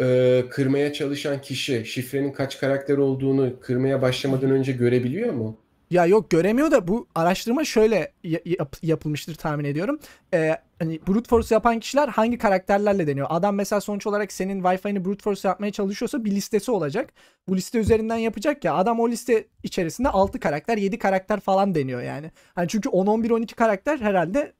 Ee, 0.00 0.44
kırmaya 0.50 0.92
çalışan 0.92 1.40
kişi 1.40 1.84
şifrenin 1.86 2.32
kaç 2.32 2.58
karakter 2.60 2.98
olduğunu 2.98 3.60
kırmaya 3.60 4.02
başlamadan 4.02 4.50
önce 4.50 4.72
görebiliyor 4.72 5.32
mu? 5.32 5.56
Ya 5.90 6.06
yok 6.06 6.30
göremiyor 6.30 6.70
da 6.70 6.88
bu 6.88 7.06
araştırma 7.14 7.64
şöyle 7.64 8.12
ya- 8.24 8.40
yap- 8.44 8.76
yapılmıştır 8.82 9.34
tahmin 9.34 9.64
ediyorum. 9.64 9.98
Ee, 10.34 10.56
hani 10.78 11.00
brute 11.08 11.28
force 11.28 11.54
yapan 11.54 11.80
kişiler 11.80 12.08
hangi 12.08 12.38
karakterlerle 12.38 13.06
deniyor? 13.06 13.26
Adam 13.30 13.54
mesela 13.54 13.80
sonuç 13.80 14.06
olarak 14.06 14.32
senin 14.32 14.62
Wi-Fi'ni 14.62 15.04
brute 15.04 15.22
force 15.22 15.48
yapmaya 15.48 15.72
çalışıyorsa 15.72 16.24
bir 16.24 16.30
listesi 16.30 16.70
olacak. 16.70 17.10
Bu 17.48 17.56
liste 17.56 17.78
üzerinden 17.78 18.16
yapacak 18.16 18.64
ya 18.64 18.74
adam 18.74 19.00
o 19.00 19.08
liste 19.10 19.46
içerisinde 19.62 20.08
6 20.08 20.40
karakter 20.40 20.78
7 20.78 20.98
karakter 20.98 21.40
falan 21.40 21.74
deniyor 21.74 22.02
yani. 22.02 22.30
Hani 22.54 22.68
çünkü 22.68 22.88
10 22.88 23.06
11 23.06 23.30
12 23.30 23.54
karakter 23.54 23.98
herhalde 23.98 24.52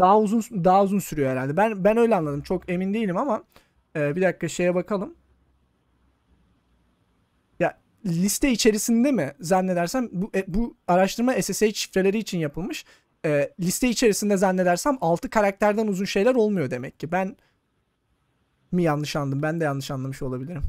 daha 0.00 0.20
uzun 0.20 0.64
daha 0.64 0.84
uzun 0.84 0.98
sürüyor 0.98 1.30
herhalde. 1.30 1.56
Ben 1.56 1.84
ben 1.84 1.96
öyle 1.96 2.14
anladım. 2.14 2.40
Çok 2.42 2.70
emin 2.70 2.94
değilim 2.94 3.16
ama 3.16 3.44
e, 3.96 4.16
bir 4.16 4.22
dakika 4.22 4.48
şeye 4.48 4.74
bakalım. 4.74 5.14
Ya 7.60 7.78
liste 8.06 8.50
içerisinde 8.50 9.12
mi 9.12 9.32
zannedersem 9.40 10.08
bu 10.12 10.30
e, 10.34 10.44
bu 10.48 10.76
araştırma 10.88 11.42
SSH 11.42 11.74
şifreleri 11.74 12.18
için 12.18 12.38
yapılmış. 12.38 12.84
E, 13.24 13.50
liste 13.60 13.88
içerisinde 13.88 14.36
zannedersem 14.36 14.98
6 15.00 15.30
karakterden 15.30 15.86
uzun 15.86 16.04
şeyler 16.04 16.34
olmuyor 16.34 16.70
demek 16.70 17.00
ki. 17.00 17.12
Ben 17.12 17.36
mi 18.72 18.82
yanlış 18.82 19.16
anladım? 19.16 19.42
Ben 19.42 19.60
de 19.60 19.64
yanlış 19.64 19.90
anlamış 19.90 20.22
olabilirim. 20.22 20.62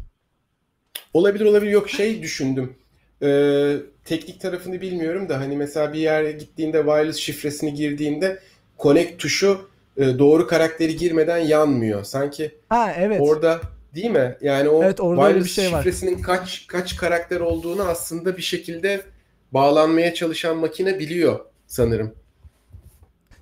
Olabilir 1.14 1.46
olabilir 1.46 1.72
yok 1.72 1.90
şey 1.90 2.24
düşündüm. 2.24 2.76
Ee, 3.24 3.78
teknik 4.06 4.42
tarafını 4.42 4.82
bilmiyorum 4.82 5.30
da 5.30 5.40
hani 5.40 5.58
mesela 5.58 5.94
bir 5.94 6.00
yere 6.00 6.32
gittiğinde 6.32 6.78
wireless 6.78 7.18
şifresini 7.18 7.74
girdiğinde 7.74 8.40
connect 8.82 9.20
tuşu 9.22 9.70
e, 9.98 10.20
doğru 10.20 10.48
karakteri 10.48 10.96
girmeden 10.96 11.38
yanmıyor. 11.38 12.04
Sanki 12.04 12.56
Ha 12.70 12.94
evet. 12.98 13.22
orada 13.22 13.62
değil 13.96 14.10
mi? 14.10 14.38
Yani 14.42 14.70
o 14.70 14.84
Evet, 14.84 15.00
orada 15.00 15.28
öyle 15.28 15.40
bir 15.40 15.50
şey 15.50 15.72
var. 15.72 15.78
şifresinin 15.78 16.22
kaç 16.22 16.68
kaç 16.68 16.96
karakter 16.98 17.40
olduğunu 17.40 17.84
aslında 17.84 18.38
bir 18.38 18.42
şekilde 18.42 19.02
bağlanmaya 19.52 20.14
çalışan 20.14 20.58
makine 20.58 21.00
biliyor 21.00 21.40
sanırım. 21.68 22.16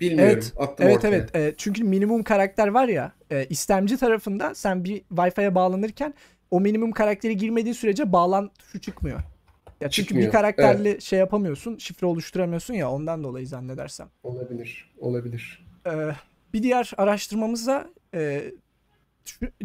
Bilmiyorum. 0.01 0.33
Evet, 0.33 0.53
Attım 0.57 0.85
Evet 0.87 0.97
ortaya. 0.97 1.15
evet. 1.15 1.35
E, 1.35 1.53
çünkü 1.57 1.83
minimum 1.83 2.23
karakter 2.23 2.67
var 2.67 2.87
ya 2.87 3.11
e, 3.31 3.45
istemci 3.45 3.97
tarafında 3.97 4.55
sen 4.55 4.83
bir 4.83 5.01
Wi-Fi'ye 5.15 5.55
bağlanırken 5.55 6.13
o 6.51 6.59
minimum 6.59 6.91
karakteri 6.91 7.37
girmediği 7.37 7.73
sürece 7.73 8.11
bağlan 8.13 8.51
tuşu 8.59 8.81
çıkmıyor. 8.81 9.19
Ya 9.81 9.89
çünkü 9.89 10.07
Çıkmıyor, 10.07 10.27
bir 10.27 10.31
karakterli 10.31 11.01
şey 11.01 11.19
yapamıyorsun, 11.19 11.77
şifre 11.77 12.07
oluşturamıyorsun 12.07 12.73
ya 12.73 12.91
ondan 12.91 13.23
dolayı 13.23 13.47
zannedersem. 13.47 14.09
Olabilir. 14.23 14.91
Olabilir. 14.99 15.65
Ee, 15.87 15.91
bir 16.53 16.63
diğer 16.63 16.91
araştırmamızda 16.97 17.89
e, 18.13 18.51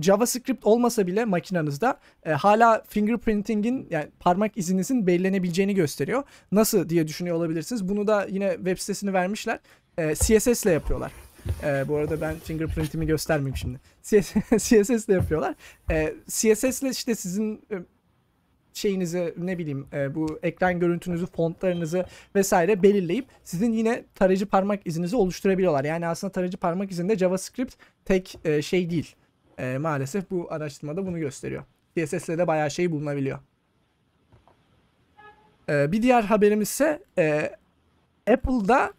JavaScript 0.01 0.67
olmasa 0.67 1.07
bile 1.07 1.25
makinenizde 1.25 1.95
e, 2.25 2.33
hala 2.33 2.83
fingerprinting'in 2.89 3.87
yani 3.91 4.09
parmak 4.21 4.59
izinizin 4.59 5.07
belirlenebileceğini 5.07 5.75
gösteriyor. 5.75 6.23
Nasıl 6.53 6.89
diye 6.89 7.09
düşünüyor 7.09 7.37
olabilirsiniz. 7.37 7.89
Bunu 7.89 8.07
da 8.07 8.27
yine 8.31 8.55
web 8.57 8.79
sitesini 8.79 9.13
vermişler. 9.13 9.59
E, 9.99 10.15
CSS 10.15 10.65
ile 10.65 10.73
yapıyorlar. 10.73 11.13
E, 11.63 11.89
bu 11.89 11.97
arada 11.97 12.21
ben 12.21 12.35
fingerprintimi 12.39 13.07
göstermeyeyim 13.07 13.57
şimdi. 13.57 13.81
CSS 14.59 14.91
ile 15.09 15.15
yapıyorlar. 15.15 15.55
E, 15.91 16.15
CSS 16.29 16.83
ile 16.83 16.91
işte 16.91 17.15
sizin 17.15 17.63
e, 17.71 17.77
şeyinizi 18.75 19.35
ne 19.39 19.59
bileyim 19.59 19.87
e, 19.93 20.15
bu 20.15 20.39
ekran 20.43 20.81
görüntünüzü, 20.81 21.27
fontlarınızı 21.27 22.07
vesaire 22.35 22.83
belirleyip 22.83 23.27
sizin 23.45 23.73
yine 23.73 24.05
tarayıcı 24.15 24.47
parmak 24.47 24.87
izinizi 24.87 25.17
oluşturabiliyorlar. 25.17 25.85
Yani 25.85 26.07
aslında 26.07 26.33
tarayıcı 26.33 26.57
parmak 26.57 26.91
izinde 26.91 27.19
JavaScript 27.19 27.75
tek 28.05 28.39
e, 28.45 28.63
şey 28.63 28.91
değil. 28.91 29.15
E, 29.59 29.79
maalesef 29.79 30.31
bu 30.31 30.47
araştırmada 30.51 31.07
bunu 31.07 31.19
gösteriyor. 31.19 31.65
CSS 31.97 32.29
ile 32.29 32.39
de 32.39 32.47
bayağı 32.47 32.71
şey 32.71 32.91
bulunabiliyor. 32.91 33.39
E, 35.69 35.93
bir 35.93 36.03
diğer 36.03 36.23
haberimiz 36.23 36.69
ise 36.69 37.03
e, 37.19 37.57
Apple'da 38.33 38.93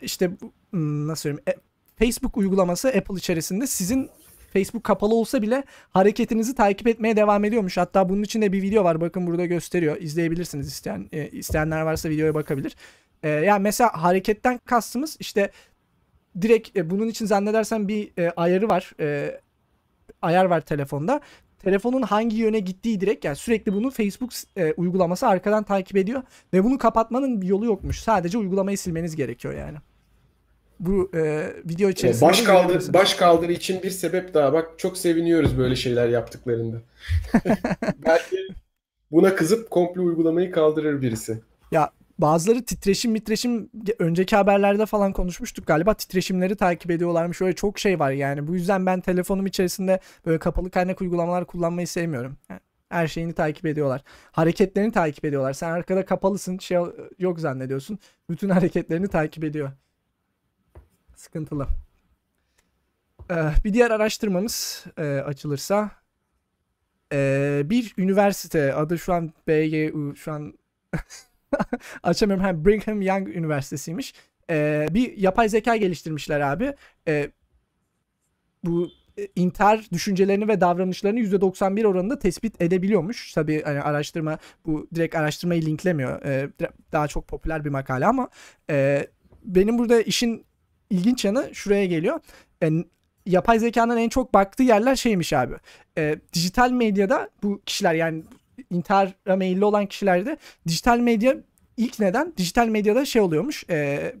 işte 0.00 0.30
hmm, 0.70 1.08
nasıl 1.08 1.22
söyleyeyim 1.22 1.44
e, 1.48 1.54
Facebook 1.96 2.36
uygulaması 2.36 2.88
Apple 2.88 3.14
içerisinde 3.14 3.66
sizin 3.66 4.10
Facebook 4.52 4.84
kapalı 4.84 5.14
olsa 5.14 5.42
bile 5.42 5.64
hareketinizi 5.90 6.54
takip 6.54 6.86
etmeye 6.86 7.16
devam 7.16 7.44
ediyormuş. 7.44 7.76
Hatta 7.76 8.08
bunun 8.08 8.22
için 8.22 8.42
de 8.42 8.52
bir 8.52 8.62
video 8.62 8.84
var. 8.84 9.00
Bakın 9.00 9.26
burada 9.26 9.46
gösteriyor. 9.46 9.96
İzleyebilirsiniz 10.00 10.68
isteyen 10.68 11.08
e, 11.12 11.28
isteyenler 11.28 11.80
varsa 11.80 12.10
videoya 12.10 12.34
bakabilir. 12.34 12.76
E, 13.22 13.28
yani 13.28 13.62
mesela 13.62 13.90
hareketten 14.02 14.60
kastımız 14.64 15.16
işte 15.20 15.50
direkt 16.40 16.76
e, 16.76 16.90
bunun 16.90 17.08
için 17.08 17.26
zannedersem 17.26 17.88
bir 17.88 18.12
e, 18.18 18.30
ayarı 18.30 18.68
var. 18.68 18.92
E, 19.00 19.40
ayar 20.22 20.44
var 20.44 20.60
telefonda. 20.60 21.20
Telefonun 21.58 22.02
hangi 22.02 22.36
yöne 22.36 22.58
gittiği 22.58 23.00
direkt 23.00 23.24
yani 23.24 23.36
sürekli 23.36 23.72
bunu 23.72 23.90
Facebook 23.90 24.30
e, 24.56 24.72
uygulaması 24.72 25.26
arkadan 25.26 25.64
takip 25.64 25.96
ediyor 25.96 26.22
ve 26.52 26.64
bunu 26.64 26.78
kapatmanın 26.78 27.42
bir 27.42 27.46
yolu 27.46 27.64
yokmuş. 27.64 28.00
Sadece 28.00 28.38
uygulamayı 28.38 28.78
silmeniz 28.78 29.16
gerekiyor 29.16 29.54
yani. 29.54 29.78
Bu 30.82 31.10
e, 31.14 31.52
video 31.64 31.88
içerisinde 31.88 32.30
Baş 32.30 32.42
kaldır 32.42 32.92
baş 32.92 33.14
kaldırı 33.14 33.52
için 33.52 33.82
bir 33.82 33.90
sebep 33.90 34.34
daha. 34.34 34.52
Bak 34.52 34.78
çok 34.78 34.96
seviniyoruz 34.98 35.58
böyle 35.58 35.76
şeyler 35.76 36.08
yaptıklarında. 36.08 36.76
Belki 38.06 38.36
buna 39.10 39.34
kızıp 39.34 39.70
komple 39.70 40.00
uygulamayı 40.00 40.52
kaldırır 40.52 41.02
birisi. 41.02 41.40
Bazıları 42.22 42.64
titreşim 42.64 43.12
mitreşim 43.12 43.70
önceki 43.98 44.36
haberlerde 44.36 44.86
falan 44.86 45.12
konuşmuştuk 45.12 45.66
galiba 45.66 45.94
titreşimleri 45.94 46.56
takip 46.56 46.90
ediyorlarmış 46.90 47.42
öyle 47.42 47.54
çok 47.54 47.78
şey 47.78 47.98
var 47.98 48.10
yani 48.10 48.46
bu 48.46 48.54
yüzden 48.54 48.86
ben 48.86 49.00
telefonum 49.00 49.46
içerisinde 49.46 50.00
böyle 50.26 50.38
kapalı 50.38 50.70
kaynak 50.70 51.00
uygulamalar 51.00 51.46
kullanmayı 51.46 51.88
sevmiyorum. 51.88 52.36
Yani 52.50 52.60
her 52.88 53.08
şeyini 53.08 53.32
takip 53.32 53.66
ediyorlar. 53.66 54.02
Hareketlerini 54.32 54.92
takip 54.92 55.24
ediyorlar. 55.24 55.52
Sen 55.52 55.70
arkada 55.70 56.04
kapalısın 56.04 56.58
şey 56.58 56.78
yok 57.18 57.40
zannediyorsun. 57.40 57.98
Bütün 58.30 58.48
hareketlerini 58.48 59.08
takip 59.08 59.44
ediyor. 59.44 59.70
Sıkıntılı. 61.22 61.68
Ee, 63.30 63.34
bir 63.64 63.72
diğer 63.74 63.90
araştırmamız 63.90 64.84
e, 64.98 65.02
açılırsa 65.02 65.90
e, 67.12 67.62
bir 67.64 67.94
üniversite 67.98 68.74
adı 68.74 68.98
şu 68.98 69.12
an 69.12 69.32
BYU 69.48 70.16
şu 70.16 70.32
an 70.32 70.58
açamıyorum. 72.02 72.44
Ha, 72.44 72.64
Brigham 72.64 73.02
Young 73.02 73.28
Üniversitesi'ymiş. 73.28 74.14
Ee, 74.50 74.86
bir 74.90 75.16
yapay 75.16 75.48
zeka 75.48 75.76
geliştirmişler 75.76 76.40
abi. 76.40 76.74
Ee, 77.08 77.30
bu 78.64 78.90
e, 79.18 79.28
intihar 79.36 79.86
düşüncelerini 79.92 80.48
ve 80.48 80.60
davranışlarını 80.60 81.20
%91 81.20 81.86
oranında 81.86 82.18
tespit 82.18 82.62
edebiliyormuş. 82.62 83.32
Tabii 83.32 83.62
hani 83.62 83.82
araştırma 83.82 84.38
bu 84.66 84.88
direkt 84.94 85.14
araştırmayı 85.14 85.62
linklemiyor. 85.62 86.22
Ee, 86.22 86.50
daha 86.92 87.08
çok 87.08 87.28
popüler 87.28 87.64
bir 87.64 87.70
makale 87.70 88.06
ama 88.06 88.28
e, 88.70 89.06
benim 89.44 89.78
burada 89.78 90.02
işin 90.02 90.44
ilginç 90.92 91.24
yanı 91.24 91.50
şuraya 91.52 91.86
geliyor. 91.86 92.20
E, 92.62 92.70
yapay 93.26 93.58
zekanın 93.58 93.96
en 93.96 94.08
çok 94.08 94.34
baktığı 94.34 94.62
yerler 94.62 94.96
şeymiş 94.96 95.32
abi. 95.32 95.54
E, 95.98 96.16
dijital 96.32 96.70
medyada 96.70 97.30
bu 97.42 97.60
kişiler 97.66 97.94
yani 97.94 98.22
intihara 98.70 99.36
meyilli 99.36 99.64
olan 99.64 99.86
kişilerde 99.86 100.36
dijital 100.68 100.98
medya 100.98 101.36
ilk 101.76 102.00
neden 102.00 102.32
dijital 102.36 102.68
medyada 102.68 103.04
şey 103.04 103.22
oluyormuş. 103.22 103.64
E, 103.70 104.12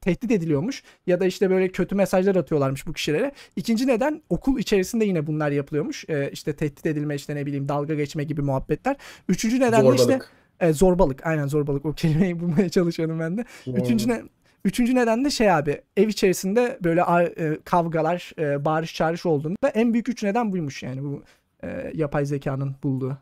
tehdit 0.00 0.30
ediliyormuş 0.30 0.82
ya 1.06 1.20
da 1.20 1.26
işte 1.26 1.50
böyle 1.50 1.68
kötü 1.68 1.94
mesajlar 1.94 2.36
atıyorlarmış 2.36 2.86
bu 2.86 2.92
kişilere. 2.92 3.32
İkinci 3.56 3.86
neden 3.86 4.22
okul 4.28 4.58
içerisinde 4.58 5.04
yine 5.04 5.26
bunlar 5.26 5.50
yapılıyormuş. 5.50 6.04
E, 6.08 6.30
işte 6.32 6.56
tehdit 6.56 6.86
edilme 6.86 7.14
işte 7.14 7.36
ne 7.36 7.46
bileyim 7.46 7.68
dalga 7.68 7.94
geçme 7.94 8.24
gibi 8.24 8.42
muhabbetler. 8.42 8.96
Üçüncü 9.28 9.60
neden 9.60 9.86
de 9.86 9.94
işte 9.94 10.18
e, 10.60 10.72
zorbalık. 10.72 11.26
Aynen 11.26 11.46
zorbalık. 11.46 11.86
O 11.86 11.92
kelimeyi 11.92 12.40
bulmaya 12.40 12.68
çalışıyorum 12.68 13.20
ben 13.20 13.38
de. 13.38 13.44
Zorbalık. 13.64 13.86
Üçüncü 13.86 14.08
ne 14.08 14.22
Üçüncü 14.64 14.94
neden 14.94 15.24
de 15.24 15.30
şey 15.30 15.52
abi 15.52 15.80
ev 15.96 16.08
içerisinde 16.08 16.78
böyle 16.84 17.00
e, 17.00 17.58
kavgalar, 17.64 18.32
e, 18.38 18.64
bağırış 18.64 18.94
çağrış 18.94 19.26
olduğunda 19.26 19.68
en 19.74 19.92
büyük 19.92 20.08
üç 20.08 20.22
neden 20.22 20.52
buymuş 20.52 20.82
yani 20.82 21.02
bu 21.02 21.22
e, 21.62 21.92
yapay 21.94 22.26
zekanın 22.26 22.76
bulduğu 22.82 23.18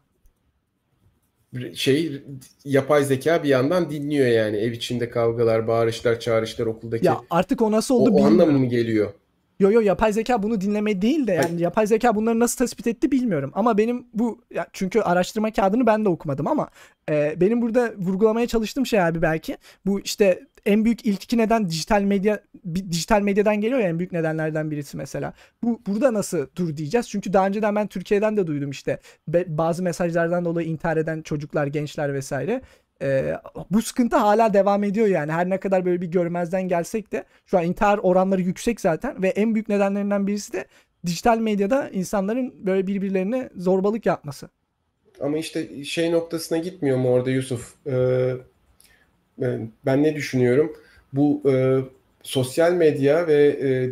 şey 1.75 2.23
yapay 2.65 3.05
zeka 3.05 3.43
bir 3.43 3.49
yandan 3.49 3.91
dinliyor 3.91 4.27
yani 4.27 4.57
ev 4.57 4.73
içinde 4.73 5.11
kavgalar, 5.11 5.69
bağırışlar, 5.69 6.21
çağrışlar 6.21 6.67
okuldaki. 6.67 7.07
Ya 7.07 7.21
artık 7.31 7.63
o 7.63 7.73
nasıl 7.73 7.95
oldu 7.95 8.11
o, 8.11 8.23
o 8.23 8.25
anlamı 8.27 8.59
mı 8.59 8.67
geliyor? 8.67 9.13
Yo 9.61 9.71
yo 9.71 9.81
yapay 9.81 10.13
zeka 10.13 10.43
bunu 10.43 10.61
dinleme 10.61 11.03
değil 11.03 11.27
de 11.27 11.33
yani 11.33 11.47
Hayır. 11.47 11.59
yapay 11.59 11.87
zeka 11.87 12.15
bunları 12.15 12.41
nasıl 12.41 12.57
tespit 12.57 12.87
etti 12.87 13.13
bilmiyorum. 13.13 13.51
Ama 13.55 13.79
benim 13.79 14.07
bu 14.15 14.41
ya 14.55 14.67
çünkü 14.73 15.01
araştırma 15.01 15.53
kağıdını 15.53 15.87
ben 15.87 16.05
de 16.05 16.09
okumadım 16.09 16.47
ama 16.47 16.69
e, 17.11 17.35
benim 17.41 17.63
burada 17.63 17.93
vurgulamaya 17.99 18.47
çalıştığım 18.47 18.87
şey 18.87 19.03
abi 19.03 19.23
belki 19.23 19.57
bu 19.87 20.01
işte 20.01 20.41
en 20.67 20.85
büyük 20.85 21.07
ilk 21.07 21.25
iki 21.25 21.39
neden 21.39 21.69
dijital 21.69 22.03
medya 22.03 22.41
dijital 22.75 23.21
medyadan 23.21 23.61
geliyor 23.61 23.81
ya 23.81 23.89
en 23.89 23.99
büyük 23.99 24.13
nedenlerden 24.13 24.71
birisi 24.71 24.97
mesela. 24.97 25.33
Bu 25.63 25.81
burada 25.87 26.15
nasıl 26.15 26.47
dur 26.57 26.77
diyeceğiz? 26.77 27.09
Çünkü 27.09 27.33
daha 27.33 27.47
önceden 27.47 27.77
ben 27.77 27.87
Türkiye'den 27.87 28.37
de 28.37 28.47
duydum 28.47 28.71
işte 28.71 28.99
bazı 29.47 29.83
mesajlardan 29.83 30.45
dolayı 30.45 30.69
intihar 30.69 30.97
eden 30.97 31.23
çocuklar, 31.23 31.67
gençler 31.67 32.15
vesaire. 32.15 32.63
Ee, 33.03 33.35
bu 33.71 33.83
sıkıntı 33.83 34.17
hala 34.17 34.55
devam 34.55 34.85
ediyor 34.85 35.07
yani. 35.07 35.33
Her 35.33 35.51
ne 35.51 35.61
kadar 35.61 35.85
böyle 35.85 36.01
bir 36.01 36.07
görmezden 36.07 36.69
gelsek 36.69 37.13
de 37.13 37.25
şu 37.47 37.59
an 37.59 37.65
intihar 37.65 37.99
oranları 37.99 38.43
yüksek 38.43 38.81
zaten 38.81 39.23
ve 39.23 39.29
en 39.29 39.55
büyük 39.55 39.69
nedenlerinden 39.69 40.27
birisi 40.27 40.53
de 40.53 40.65
dijital 41.07 41.39
medyada 41.39 41.89
insanların 41.89 42.67
böyle 42.67 42.87
birbirlerine 42.87 43.51
zorbalık 43.57 44.07
yapması. 44.07 44.49
Ama 45.21 45.39
işte 45.39 45.85
şey 45.85 46.13
noktasına 46.13 46.59
gitmiyor 46.59 46.97
mu 46.97 47.11
orada 47.11 47.31
Yusuf? 47.31 47.75
Ee, 47.87 48.35
ben 49.87 50.03
ne 50.03 50.15
düşünüyorum? 50.17 50.73
Bu 51.13 51.43
e, 51.53 51.79
sosyal 52.23 52.73
medya 52.73 53.27
ve 53.27 53.47
e, 53.47 53.91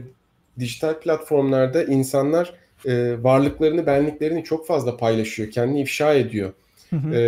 dijital 0.60 1.00
platformlarda 1.00 1.84
insanlar 1.84 2.54
e, 2.86 3.22
varlıklarını, 3.22 3.86
benliklerini 3.86 4.44
çok 4.44 4.66
fazla 4.66 4.96
paylaşıyor, 4.96 5.50
kendini 5.50 5.80
ifşa 5.80 6.14
ediyor. 6.14 6.52
Hı 6.90 6.96
hı. 6.96 7.14
E, 7.14 7.20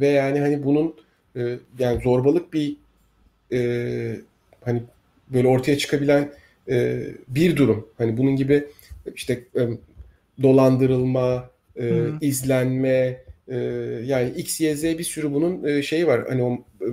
ve 0.00 0.08
yani 0.08 0.40
hani 0.40 0.64
bunun 0.64 0.94
e, 1.36 1.58
yani 1.78 2.02
zorbalık 2.02 2.52
bir 2.52 2.76
e, 3.52 4.16
hani 4.64 4.82
böyle 5.28 5.48
ortaya 5.48 5.78
çıkabilen 5.78 6.32
e, 6.68 7.06
bir 7.28 7.56
durum. 7.56 7.88
Hani 7.98 8.16
bunun 8.16 8.36
gibi 8.36 8.64
işte 9.14 9.40
e, 9.56 9.62
dolandırılma, 10.42 11.50
e, 11.80 11.92
izlenme, 12.20 13.22
e, 13.48 13.56
yani 14.04 14.30
X, 14.30 14.60
Y, 14.60 14.76
Z 14.76 14.84
bir 14.84 15.04
sürü 15.04 15.32
bunun 15.32 15.64
e, 15.64 15.82
şeyi 15.82 16.06
var. 16.06 16.28
Hani 16.28 16.42
o 16.42 16.52
e, 16.80 16.88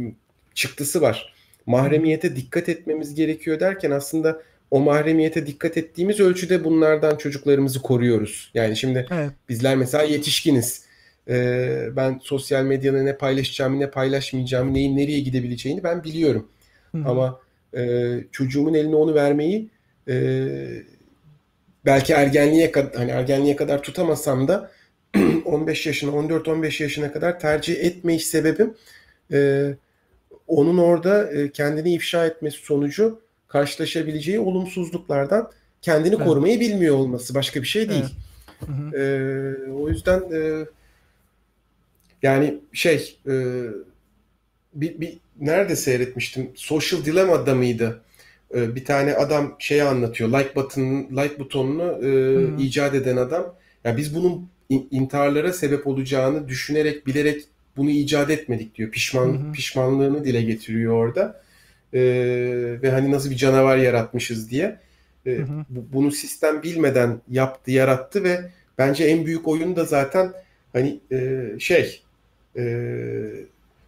çıktısı 0.60 1.02
var. 1.02 1.34
Mahremiyete 1.66 2.36
dikkat 2.36 2.70
etmemiz 2.70 3.16
gerekiyor 3.16 3.60
derken 3.60 3.92
aslında 3.92 4.42
o 4.72 4.80
mahremiyete 4.80 5.48
dikkat 5.48 5.78
ettiğimiz 5.78 6.20
ölçüde 6.20 6.64
bunlardan 6.64 7.16
çocuklarımızı 7.16 7.82
koruyoruz. 7.82 8.52
Yani 8.54 8.78
şimdi 8.78 9.08
evet. 9.12 9.32
bizler 9.50 9.76
mesela 9.76 10.04
yetişkiniz. 10.04 10.84
Ee, 11.30 11.88
ben 11.96 12.20
sosyal 12.24 12.64
medyada 12.64 13.04
ne 13.04 13.18
paylaşacağımı 13.18 13.80
ne 13.80 13.92
paylaşmayacağımı 13.92 14.74
neyin 14.74 14.98
nereye 14.98 15.20
gidebileceğini 15.20 15.84
ben 15.84 16.04
biliyorum. 16.04 16.48
Hı-hı. 16.92 17.10
Ama 17.10 17.40
e, 17.78 18.16
çocuğumun 18.32 18.74
eline 18.74 18.96
onu 18.96 19.16
vermeyi 19.16 19.70
e, 20.08 20.48
belki 21.86 22.14
ergenliğe 22.14 22.72
kadar 22.72 22.94
hani 22.94 23.12
ergenliğe 23.12 23.56
kadar 23.56 23.84
tutamasam 23.84 24.48
da 24.48 24.72
15 25.46 25.86
yaşına 25.86 26.12
14-15 26.12 26.84
yaşına 26.84 27.12
kadar 27.12 27.40
tercih 27.40 27.84
etmeyiş 27.84 28.28
sebebim 28.28 28.74
e, 29.34 29.70
onun 30.50 30.78
orada 30.78 31.32
e, 31.32 31.52
kendini 31.52 31.94
ifşa 31.94 32.26
etmesi 32.26 32.58
sonucu 32.58 33.22
karşılaşabileceği 33.48 34.40
olumsuzluklardan 34.40 35.52
kendini 35.82 36.16
evet. 36.16 36.28
korumayı 36.28 36.60
bilmiyor 36.60 36.96
olması 36.96 37.36
başka 37.36 37.62
bir 37.62 37.68
şey 37.68 37.90
değil. 37.90 38.06
Evet. 38.94 38.94
E, 38.94 39.72
o 39.72 39.90
yüzden 39.90 40.20
e, 40.34 40.66
yani 42.22 42.58
şey 42.74 43.18
e, 43.28 43.66
bir, 44.74 45.00
bir 45.00 45.18
nerede 45.40 45.76
seyretmiştim? 45.76 46.52
Social 46.56 47.06
Dilemma'da 47.06 47.56
mıydı? 47.56 48.02
E, 48.56 48.76
bir 48.76 48.86
tane 48.86 49.14
adam 49.14 49.56
şeyi 49.60 49.84
anlatıyor. 49.84 50.30
Like 50.30 50.56
button 50.56 51.08
like 51.12 51.40
butonunu 51.40 52.06
e, 52.06 52.64
icat 52.64 52.96
eden 52.96 53.18
adam. 53.18 53.42
Ya 53.42 53.54
yani 53.84 53.98
biz 53.98 54.16
bunun 54.16 54.50
intiharlara 54.70 55.54
sebep 55.54 55.88
olacağını 55.88 56.48
düşünerek, 56.48 57.08
bilerek 57.08 57.42
bunu 57.80 57.90
icat 57.90 58.30
etmedik 58.30 58.76
diyor. 58.76 58.92
Pişman 58.92 59.28
hı 59.28 59.48
hı. 59.48 59.52
pişmanlığını 59.52 60.26
dile 60.26 60.42
getiriyor 60.42 60.94
orada. 60.94 61.42
E, 61.94 62.02
ve 62.82 62.92
hani 62.92 63.12
nasıl 63.12 63.30
bir 63.30 63.36
canavar 63.36 63.78
yaratmışız 63.78 64.52
diye. 64.52 64.80
E, 65.26 65.32
hı 65.32 65.42
hı. 65.42 65.66
Bu, 65.70 65.86
bunu 65.94 66.12
sistem 66.12 66.64
bilmeden 66.64 67.22
yaptı, 67.32 67.72
yarattı 67.72 68.24
ve 68.24 68.50
bence 68.78 69.04
en 69.04 69.26
büyük 69.26 69.48
oyun 69.48 69.76
da 69.76 69.86
zaten 69.86 70.34
hani 70.74 71.00
e, 71.12 71.46
şey 71.60 72.02
e, 72.58 72.64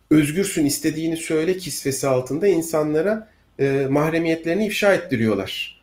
özgürsün 0.09 0.65
istediğini 0.65 1.17
söyle 1.17 1.57
kisvesi 1.57 2.07
altında 2.07 2.47
insanlara 2.47 3.29
e, 3.59 3.87
mahremiyetlerini 3.89 4.65
ifşa 4.65 4.93
ettiriyorlar. 4.93 5.81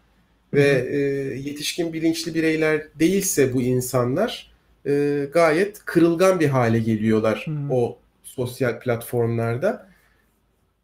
Hı 0.54 0.56
hı. 0.56 0.60
Ve 0.60 0.88
e, 0.90 0.98
yetişkin 1.38 1.92
bilinçli 1.92 2.34
bireyler 2.34 2.82
değilse 3.00 3.54
bu 3.54 3.62
insanlar 3.62 4.50
e, 4.88 5.24
gayet 5.32 5.84
kırılgan 5.84 6.40
bir 6.40 6.48
hale 6.48 6.78
geliyorlar 6.78 7.42
hmm. 7.44 7.70
o 7.70 7.98
sosyal 8.22 8.80
platformlarda. 8.80 9.88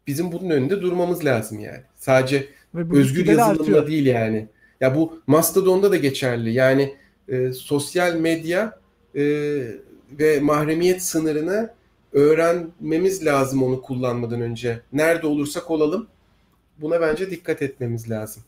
Bizim 0.07 0.31
bunun 0.31 0.49
önünde 0.49 0.81
durmamız 0.81 1.25
lazım 1.25 1.59
yani. 1.59 1.81
Sadece 1.95 2.47
özgür 2.91 3.25
yazılımla 3.25 3.87
değil 3.87 4.05
yani. 4.05 4.47
Ya 4.81 4.95
bu 4.95 5.21
Mastodon'da 5.27 5.91
da 5.91 5.97
geçerli. 5.97 6.53
Yani 6.53 6.95
e, 7.27 7.53
sosyal 7.53 8.15
medya 8.15 8.79
e, 9.15 9.23
ve 10.11 10.39
mahremiyet 10.39 11.03
sınırını 11.03 11.69
öğrenmemiz 12.13 13.25
lazım 13.25 13.63
onu 13.63 13.81
kullanmadan 13.81 14.41
önce. 14.41 14.81
Nerede 14.93 15.27
olursak 15.27 15.71
olalım 15.71 16.07
buna 16.77 17.01
bence 17.01 17.31
dikkat 17.31 17.61
etmemiz 17.61 18.09
lazım. 18.09 18.43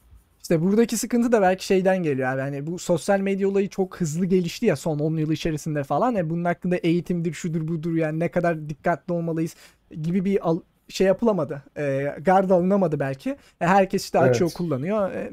İşte 0.48 0.62
buradaki 0.62 0.98
sıkıntı 0.98 1.32
da 1.32 1.42
belki 1.42 1.66
şeyden 1.66 2.04
geliyor 2.04 2.30
abi. 2.30 2.40
Yani 2.40 2.68
bu 2.68 2.80
sosyal 2.80 3.20
medya 3.20 3.50
olayı 3.50 3.70
çok 3.70 4.02
hızlı 4.02 4.26
gelişti 4.26 4.66
ya 4.66 4.76
son 4.76 5.00
10 5.00 5.18
yıl 5.18 5.32
içerisinde 5.32 5.84
falan. 5.84 6.12
Yani 6.12 6.30
bunun 6.30 6.46
hakkında 6.46 6.76
eğitimdir, 6.76 7.34
şudur 7.34 7.68
budur 7.68 7.96
yani 7.96 8.20
ne 8.20 8.32
kadar 8.32 8.70
dikkatli 8.70 9.14
olmalıyız 9.14 9.56
gibi 10.02 10.26
bir 10.26 10.50
al- 10.50 10.62
şey 10.90 11.08
yapılamadı. 11.08 11.64
E, 11.78 12.16
gard 12.22 12.50
alınamadı 12.50 13.00
belki. 13.00 13.30
E, 13.30 13.38
herkes 13.66 14.04
işte 14.04 14.20
açıyor, 14.20 14.50
evet. 14.50 14.58
kullanıyor. 14.58 15.12
E, 15.12 15.32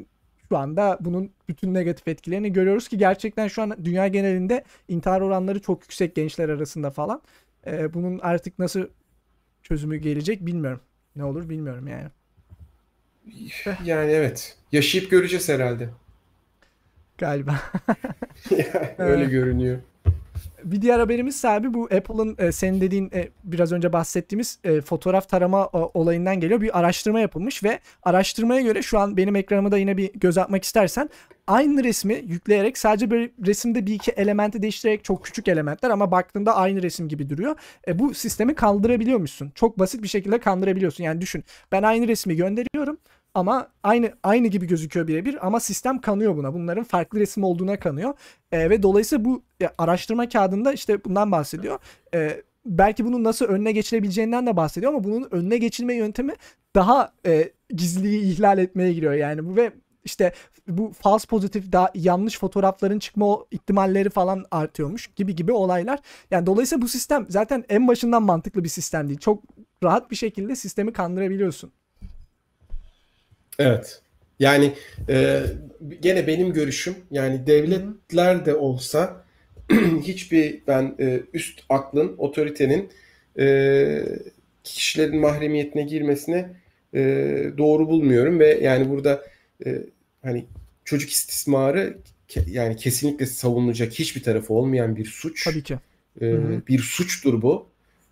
şu 0.48 0.56
anda 0.56 0.98
bunun 1.00 1.30
bütün 1.48 1.74
negatif 1.74 2.08
etkilerini 2.08 2.52
görüyoruz 2.52 2.88
ki 2.88 2.98
gerçekten 2.98 3.48
şu 3.48 3.62
an 3.62 3.84
dünya 3.84 4.08
genelinde 4.08 4.64
intihar 4.88 5.20
oranları 5.20 5.60
çok 5.60 5.82
yüksek 5.82 6.14
gençler 6.14 6.48
arasında 6.48 6.90
falan. 6.90 7.22
E, 7.66 7.94
bunun 7.94 8.18
artık 8.18 8.58
nasıl 8.58 8.86
çözümü 9.62 9.96
gelecek 9.96 10.46
bilmiyorum. 10.46 10.80
Ne 11.16 11.24
olur 11.24 11.48
bilmiyorum 11.48 11.86
yani. 11.88 12.08
Yani 13.84 14.12
evet. 14.12 14.56
Yaşayıp 14.72 15.10
göreceğiz 15.10 15.48
herhalde. 15.48 15.88
Galiba. 17.18 17.60
öyle 18.98 19.24
görünüyor. 19.24 19.78
Bir 20.64 20.82
diğer 20.82 20.98
haberimiz 20.98 21.36
sahibi 21.36 21.74
bu 21.74 21.84
Apple'ın 21.84 22.36
e, 22.38 22.52
senin 22.52 22.80
dediğin 22.80 23.10
e, 23.14 23.28
biraz 23.44 23.72
önce 23.72 23.92
bahsettiğimiz 23.92 24.58
e, 24.64 24.80
fotoğraf 24.80 25.28
tarama 25.28 25.70
e, 25.74 25.78
olayından 25.78 26.40
geliyor. 26.40 26.60
Bir 26.60 26.78
araştırma 26.78 27.20
yapılmış 27.20 27.64
ve 27.64 27.80
araştırmaya 28.02 28.60
göre 28.60 28.82
şu 28.82 28.98
an 28.98 29.16
benim 29.16 29.36
ekranıma 29.36 29.72
da 29.72 29.78
yine 29.78 29.96
bir 29.96 30.10
göz 30.14 30.38
atmak 30.38 30.64
istersen 30.64 31.10
aynı 31.46 31.84
resmi 31.84 32.14
yükleyerek 32.14 32.78
sadece 32.78 33.10
böyle 33.10 33.30
resimde 33.46 33.86
bir 33.86 33.94
iki 33.94 34.10
elementi 34.10 34.62
değiştirerek 34.62 35.04
çok 35.04 35.24
küçük 35.24 35.48
elementler 35.48 35.90
ama 35.90 36.10
baktığında 36.10 36.56
aynı 36.56 36.82
resim 36.82 37.08
gibi 37.08 37.30
duruyor. 37.30 37.56
E, 37.88 37.98
bu 37.98 38.14
sistemi 38.14 38.54
kaldırabiliyormuşsun. 38.54 39.52
Çok 39.54 39.78
basit 39.78 40.02
bir 40.02 40.08
şekilde 40.08 40.40
kandırabiliyorsun. 40.40 41.04
Yani 41.04 41.20
düşün 41.20 41.44
ben 41.72 41.82
aynı 41.82 42.08
resmi 42.08 42.36
gönderiyorum 42.36 42.98
ama 43.34 43.68
aynı 43.82 44.12
aynı 44.22 44.48
gibi 44.48 44.66
gözüküyor 44.66 45.08
birebir 45.08 45.46
ama 45.46 45.60
sistem 45.60 46.00
kanıyor 46.00 46.36
buna. 46.36 46.54
Bunların 46.54 46.84
farklı 46.84 47.20
resim 47.20 47.44
olduğuna 47.44 47.78
kanıyor. 47.78 48.14
E, 48.52 48.70
ve 48.70 48.82
dolayısıyla 48.82 49.24
bu 49.24 49.42
ya, 49.60 49.72
araştırma 49.78 50.28
kağıdında 50.28 50.72
işte 50.72 51.04
bundan 51.04 51.32
bahsediyor. 51.32 51.78
E, 52.14 52.42
belki 52.66 53.04
bunun 53.04 53.24
nasıl 53.24 53.44
önüne 53.46 53.72
geçilebileceğinden 53.72 54.46
de 54.46 54.56
bahsediyor 54.56 54.92
ama 54.92 55.04
bunun 55.04 55.28
önüne 55.30 55.58
geçilme 55.58 55.94
yöntemi 55.94 56.32
daha 56.74 57.12
e, 57.26 57.52
gizliliği 57.70 58.32
ihlal 58.32 58.58
etmeye 58.58 58.92
giriyor. 58.92 59.12
Yani 59.12 59.46
bu 59.46 59.56
ve 59.56 59.72
işte 60.04 60.32
bu 60.68 60.92
false 61.00 61.26
pozitif 61.26 61.72
daha 61.72 61.90
yanlış 61.94 62.38
fotoğrafların 62.38 62.98
çıkma 62.98 63.38
ihtimalleri 63.50 64.10
falan 64.10 64.44
artıyormuş 64.50 65.06
gibi 65.06 65.34
gibi 65.34 65.52
olaylar. 65.52 66.00
Yani 66.30 66.46
dolayısıyla 66.46 66.82
bu 66.82 66.88
sistem 66.88 67.26
zaten 67.28 67.64
en 67.68 67.88
başından 67.88 68.22
mantıklı 68.22 68.64
bir 68.64 68.68
sistem 68.68 69.08
değil. 69.08 69.20
Çok 69.20 69.42
rahat 69.82 70.10
bir 70.10 70.16
şekilde 70.16 70.56
sistemi 70.56 70.92
kandırabiliyorsun. 70.92 71.72
Evet. 73.58 74.00
Yani 74.38 74.72
e, 75.08 75.42
gene 76.00 76.26
benim 76.26 76.52
görüşüm 76.52 76.94
yani 77.10 77.46
devletler 77.46 78.46
de 78.46 78.54
olsa 78.54 79.24
hiçbir 80.02 80.62
ben 80.66 80.94
e, 81.00 81.20
üst 81.32 81.60
aklın, 81.68 82.14
otoritenin 82.18 82.90
e, 83.38 84.04
kişilerin 84.64 85.20
mahremiyetine 85.20 85.82
girmesine 85.82 86.50
e, 86.94 87.00
doğru 87.58 87.88
bulmuyorum 87.88 88.40
ve 88.40 88.58
yani 88.62 88.90
burada 88.90 89.24
e, 89.66 89.82
hani 90.22 90.46
çocuk 90.84 91.10
istismarı 91.10 91.98
ke, 92.28 92.40
yani 92.48 92.76
kesinlikle 92.76 93.26
savunulacak 93.26 93.92
hiçbir 93.92 94.22
tarafı 94.22 94.54
olmayan 94.54 94.96
bir 94.96 95.04
suç. 95.04 95.44
Tabii 95.44 95.62
ki. 95.62 95.78
E, 96.20 96.36
bir 96.68 96.78
suçtur 96.78 97.42
bu. 97.42 97.66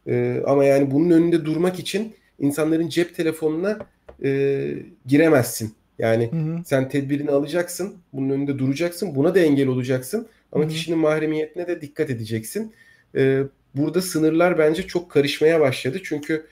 E, 0.06 0.43
ama 0.47 0.64
yani 0.64 0.90
bunun 0.90 1.10
önünde 1.10 1.44
durmak 1.44 1.78
için 1.78 2.14
insanların 2.43 2.89
cep 2.89 3.14
telefonuna 3.14 3.78
e, 4.24 4.73
giremezsin. 5.06 5.74
Yani 5.98 6.32
hı 6.32 6.36
hı. 6.36 6.62
sen 6.66 6.89
tedbirini 6.89 7.31
alacaksın, 7.31 7.97
bunun 8.12 8.31
önünde 8.31 8.59
duracaksın, 8.59 9.14
buna 9.14 9.35
da 9.35 9.39
engel 9.39 9.69
olacaksın. 9.69 10.28
Ama 10.52 10.64
hı 10.64 10.69
hı. 10.69 10.73
kişinin 10.73 10.98
mahremiyetine 10.98 11.66
de 11.66 11.81
dikkat 11.81 12.10
edeceksin. 12.10 12.73
E, 13.16 13.43
burada 13.74 14.02
sınırlar 14.02 14.59
bence 14.59 14.82
çok 14.82 15.10
karışmaya 15.10 15.60
başladı. 15.60 15.98
Çünkü 16.05 16.47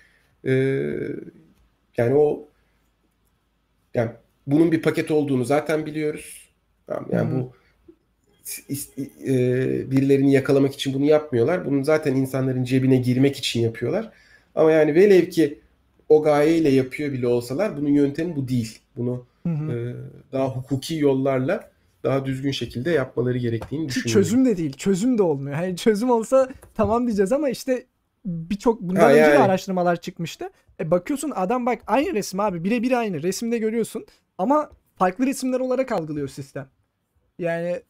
e, 0.44 0.52
yani 1.96 2.14
o 2.14 2.48
yani 3.94 4.10
bunun 4.46 4.72
bir 4.72 4.82
paket 4.82 5.10
olduğunu 5.10 5.44
zaten 5.44 5.86
biliyoruz. 5.86 6.50
Yani 7.12 7.30
hı. 7.30 7.34
bu 7.34 7.52
e, 9.26 9.34
birilerini 9.90 10.32
yakalamak 10.32 10.74
için 10.74 10.94
bunu 10.94 11.04
yapmıyorlar. 11.04 11.66
Bunu 11.66 11.84
zaten 11.84 12.16
insanların 12.16 12.64
cebine 12.64 12.96
girmek 12.96 13.36
için 13.36 13.60
yapıyorlar. 13.60 14.10
Ama 14.54 14.72
yani 14.72 14.94
velev 14.94 15.28
ki 15.30 15.58
o 16.10 16.22
gayeyle 16.22 16.68
yapıyor 16.68 17.12
bile 17.12 17.26
olsalar 17.26 17.76
bunun 17.76 17.88
yöntemi 17.88 18.36
bu 18.36 18.48
değil. 18.48 18.78
Bunu 18.96 19.26
hı 19.46 19.52
hı. 19.52 19.72
E, 19.72 19.94
daha 20.32 20.48
hukuki 20.48 20.94
yollarla 20.94 21.70
daha 22.04 22.24
düzgün 22.24 22.50
şekilde 22.50 22.90
yapmaları 22.90 23.38
gerektiğini 23.38 23.88
düşünüyorum. 23.88 24.22
Çözüm 24.22 24.44
de 24.44 24.56
değil. 24.56 24.72
Çözüm 24.72 25.18
de 25.18 25.22
olmuyor. 25.22 25.56
Hani 25.56 25.76
çözüm 25.76 26.10
olsa 26.10 26.48
tamam 26.74 27.06
diyeceğiz 27.06 27.32
ama 27.32 27.50
işte 27.50 27.86
birçok 28.24 28.80
bundan 28.80 29.00
ha, 29.00 29.10
önce 29.10 29.20
yani. 29.20 29.32
de 29.32 29.38
araştırmalar 29.38 30.00
çıkmıştı. 30.00 30.50
E 30.80 30.90
bakıyorsun 30.90 31.32
adam 31.34 31.66
bak 31.66 31.82
aynı 31.86 32.14
resim 32.14 32.40
abi 32.40 32.64
birebir 32.64 32.92
aynı. 32.92 33.22
Resimde 33.22 33.58
görüyorsun 33.58 34.06
ama 34.38 34.70
farklı 34.96 35.26
resimler 35.26 35.60
olarak 35.60 35.92
algılıyor 35.92 36.28
sistem. 36.28 36.68
Yani 37.38 37.80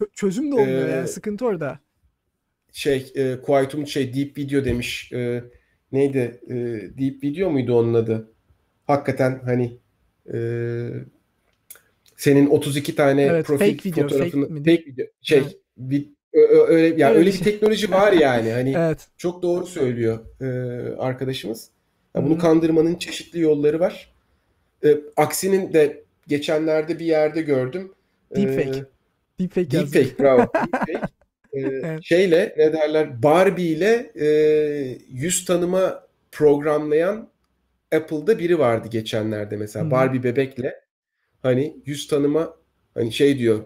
çö- 0.00 0.12
çözüm 0.12 0.50
de 0.50 0.54
olmuyor 0.54 0.88
ee, 0.88 0.90
yani 0.90 1.08
sıkıntı 1.08 1.46
orada. 1.46 1.78
Şey 2.72 3.12
e, 3.14 3.40
Kuaytum 3.40 3.86
şey 3.86 4.14
Deep 4.14 4.38
Video 4.38 4.64
demiş. 4.64 5.12
E, 5.12 5.44
neydi? 5.92 6.40
E, 6.48 6.54
Deep 6.98 7.22
Video 7.22 7.50
muydu 7.50 7.74
onun 7.74 7.94
adı? 7.94 8.30
Hakikaten 8.86 9.40
hani 9.44 9.78
e, 10.34 10.38
senin 12.16 12.46
32 12.46 12.94
tane 12.94 13.22
evet, 13.22 13.46
profil 13.46 13.76
fake 13.76 13.88
video, 13.88 14.08
fotoğrafını 14.08 14.48
fake, 14.48 14.76
fake 14.76 14.86
video 14.86 15.06
şey 15.20 15.42
vid, 15.78 16.06
öyle 16.32 17.02
yani 17.02 17.10
öyle, 17.10 17.18
öyle 17.18 17.26
bir 17.30 17.44
şey. 17.44 17.52
teknoloji 17.52 17.90
var 17.90 18.12
yani 18.12 18.52
hani 18.52 18.74
evet. 18.78 19.06
çok 19.16 19.42
doğru 19.42 19.66
söylüyor 19.66 20.18
e, 20.40 20.46
arkadaşımız. 20.96 21.70
Yani 22.14 22.26
bunu 22.26 22.38
kandırmanın 22.38 22.94
çeşitli 22.94 23.40
yolları 23.40 23.80
var. 23.80 24.14
E, 24.84 24.98
aksinin 25.16 25.72
de 25.72 26.04
geçenlerde 26.28 26.98
bir 26.98 27.04
yerde 27.04 27.42
gördüm. 27.42 27.92
Deepfake. 28.36 28.78
E, 28.78 28.84
deepfake 29.40 29.70
Deepfake 29.70 30.22
bravo. 30.22 30.38
Deepfake. 30.86 31.17
E, 31.52 31.60
evet. 31.60 32.00
Şeyle 32.02 32.54
ne 32.58 32.72
derler 32.72 33.22
Barbie 33.22 33.64
ile 33.64 34.10
e, 34.20 34.28
yüz 35.12 35.44
tanıma 35.44 36.06
programlayan 36.32 37.28
Apple'da 37.94 38.38
biri 38.38 38.58
vardı 38.58 38.88
geçenlerde 38.88 39.56
mesela 39.56 39.84
hmm. 39.84 39.90
Barbie 39.90 40.22
bebekle 40.22 40.80
hani 41.42 41.76
yüz 41.86 42.08
tanıma 42.08 42.54
hani 42.94 43.12
şey 43.12 43.38
diyor 43.38 43.64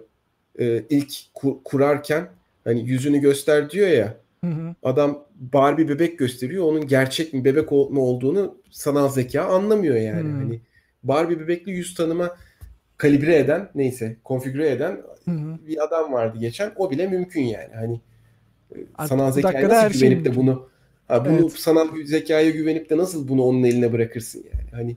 e, 0.58 0.82
ilk 0.90 1.12
kur, 1.34 1.56
kurarken 1.64 2.28
hani 2.64 2.88
yüzünü 2.88 3.18
göster 3.18 3.70
diyor 3.70 3.88
ya 3.88 4.16
hı 4.44 4.50
hı. 4.50 4.74
adam 4.82 5.24
Barbie 5.34 5.88
bebek 5.88 6.18
gösteriyor 6.18 6.64
onun 6.64 6.86
gerçek 6.86 7.32
mi 7.32 7.44
bebek 7.44 7.72
mu 7.72 8.00
olduğunu 8.00 8.56
sanal 8.70 9.08
zeka 9.08 9.44
anlamıyor 9.44 9.96
yani. 9.96 10.28
Hı. 10.28 10.36
Hani 10.36 10.60
Barbie 11.02 11.40
bebekli 11.40 11.72
yüz 11.72 11.94
tanıma 11.94 12.36
kalibre 13.02 13.36
eden 13.36 13.68
neyse 13.74 14.16
konfigüre 14.24 14.70
eden 14.70 15.00
hı 15.24 15.30
hı. 15.30 15.58
bir 15.66 15.84
adam 15.84 16.12
vardı 16.12 16.38
geçen 16.40 16.72
o 16.76 16.90
bile 16.90 17.06
mümkün 17.06 17.42
yani. 17.42 17.74
Hani 17.74 18.00
e, 18.74 18.76
Artık 18.94 19.08
sanal 19.08 19.32
zekaya 19.32 19.68
nasıl 19.68 19.98
güvenip 19.98 20.24
şey 20.24 20.32
de 20.32 20.36
bunu 20.36 20.68
ha, 21.08 21.24
bunu 21.24 21.38
evet. 21.40 21.52
sanal 21.52 21.88
zekaya 22.04 22.50
güvenip 22.50 22.90
de 22.90 22.96
nasıl 22.96 23.28
bunu 23.28 23.42
onun 23.42 23.62
eline 23.62 23.92
bırakırsın 23.92 24.44
yani. 24.54 24.70
Hani 24.70 24.96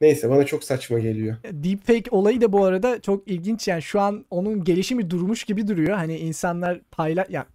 Neyse 0.00 0.30
bana 0.30 0.44
çok 0.46 0.64
saçma 0.64 0.98
geliyor. 0.98 1.36
Deepfake 1.52 2.10
olayı 2.10 2.40
da 2.40 2.52
bu 2.52 2.64
arada 2.64 3.00
çok 3.00 3.28
ilginç 3.28 3.68
yani 3.68 3.82
şu 3.82 4.00
an 4.00 4.24
onun 4.30 4.64
gelişimi 4.64 5.10
durmuş 5.10 5.44
gibi 5.44 5.68
duruyor. 5.68 5.96
Hani 5.96 6.18
insanlar 6.18 6.80
payla 6.90 7.26
ya 7.28 7.46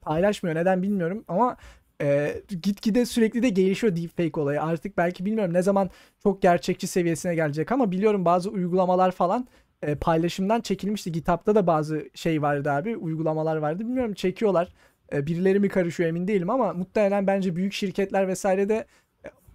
paylaşmıyor 0.00 0.56
neden 0.56 0.82
bilmiyorum 0.82 1.24
ama 1.28 1.56
e, 2.02 2.42
gitgide 2.62 3.06
sürekli 3.06 3.42
de 3.42 3.48
gelişiyor 3.48 3.96
deepfake 3.96 4.40
olayı. 4.40 4.62
Artık 4.62 4.96
belki 4.96 5.24
bilmiyorum 5.24 5.54
ne 5.54 5.62
zaman 5.62 5.90
çok 6.22 6.42
gerçekçi 6.42 6.86
seviyesine 6.86 7.34
gelecek 7.34 7.72
ama 7.72 7.90
biliyorum 7.90 8.24
bazı 8.24 8.50
uygulamalar 8.50 9.10
falan 9.10 9.48
e, 9.82 9.94
paylaşımdan 9.94 10.60
çekilmişti. 10.60 11.12
GitHub'da 11.12 11.54
da 11.54 11.66
bazı 11.66 12.08
şey 12.14 12.42
vardı 12.42 12.70
abi 12.70 12.96
uygulamalar 12.96 13.56
vardı. 13.56 13.80
Bilmiyorum 13.80 14.14
çekiyorlar. 14.14 14.72
E, 15.12 15.26
birileri 15.26 15.60
mi 15.60 15.68
karışıyor 15.68 16.08
emin 16.08 16.28
değilim 16.28 16.50
ama 16.50 16.72
muhtemelen 16.72 17.26
bence 17.26 17.56
büyük 17.56 17.72
şirketler 17.72 18.28
vesaire 18.28 18.68
de 18.68 18.86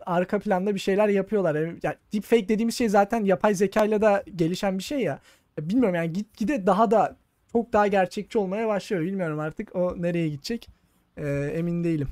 arka 0.05 0.39
planda 0.39 0.75
bir 0.75 0.79
şeyler 0.79 1.09
yapıyorlar. 1.09 1.55
Yani 1.55 1.95
deepfake 2.13 2.49
dediğimiz 2.49 2.75
şey 2.77 2.89
zaten 2.89 3.25
yapay 3.25 3.55
zekayla 3.55 4.01
da 4.01 4.23
gelişen 4.35 4.77
bir 4.77 4.83
şey 4.83 4.99
ya. 4.99 5.19
E, 5.59 5.69
bilmiyorum 5.69 5.95
yani 5.95 6.13
gitgide 6.13 6.65
daha 6.65 6.91
da 6.91 7.17
çok 7.51 7.73
daha 7.73 7.87
gerçekçi 7.87 8.37
olmaya 8.37 8.67
başlıyor. 8.67 9.01
Bilmiyorum 9.03 9.39
artık 9.39 9.75
o 9.75 10.01
nereye 10.01 10.29
gidecek. 10.29 10.69
Ee, 11.17 11.51
emin 11.55 11.83
değilim. 11.83 12.07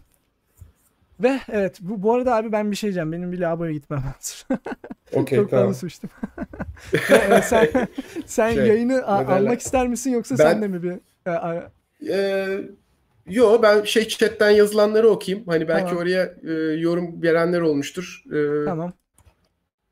Ve 1.19 1.39
evet 1.51 1.77
bu, 1.81 2.03
bu 2.03 2.13
arada 2.13 2.35
abi 2.35 2.51
ben 2.51 2.71
bir 2.71 2.75
şey 2.75 2.87
diyeceğim. 2.87 3.11
Benim 3.11 3.31
bir 3.31 3.39
lavaboya 3.39 3.71
gitmem 3.71 3.99
lazım. 3.99 4.57
Okay, 5.13 5.39
Çok 5.39 5.49
tamam. 5.49 5.65
konuşmuştum. 5.65 6.09
e, 6.93 7.41
sen 7.41 7.69
sen 8.25 8.53
şey, 8.53 8.67
yayını 8.67 9.07
almak 9.07 9.59
ister 9.59 9.87
misin 9.87 10.11
yoksa 10.11 10.37
ben, 10.37 10.43
sen 10.43 10.61
de 10.61 10.67
mi 10.67 10.83
bir? 10.83 10.93
E, 11.25 11.69
e, 12.13 12.47
Yo 13.27 13.61
ben 13.61 13.83
şey 13.83 14.07
chatten 14.07 14.49
yazılanları 14.49 15.09
okuyayım. 15.09 15.47
Hani 15.47 15.67
belki 15.67 15.85
tamam. 15.85 16.03
oraya 16.03 16.33
e, 16.47 16.51
yorum 16.79 17.23
verenler 17.23 17.61
olmuştur. 17.61 18.23
E, 18.27 18.65
tamam. 18.65 18.93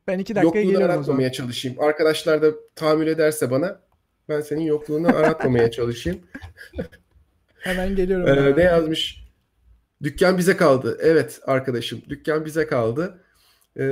Ben 0.07 0.19
iki 0.19 0.35
dakika 0.35 0.61
geliyorum 0.61 0.89
aratmamaya 0.89 1.31
çalışayım. 1.31 1.79
Arkadaşlar 1.79 2.41
da 2.41 2.51
tahammül 2.75 3.07
ederse 3.07 3.51
bana 3.51 3.79
ben 4.29 4.41
senin 4.41 4.61
yokluğunu 4.61 5.07
aratmamaya 5.07 5.71
çalışayım. 5.71 6.19
Hemen 7.59 7.95
geliyorum. 7.95 8.27
ee, 8.27 8.57
ne 8.57 8.63
yazmış? 8.63 9.22
Dükkan 10.03 10.37
bize 10.37 10.57
kaldı. 10.57 10.97
Evet 11.01 11.39
arkadaşım 11.45 12.01
dükkan 12.09 12.45
bize 12.45 12.67
kaldı. 12.67 13.19
Ee, 13.79 13.83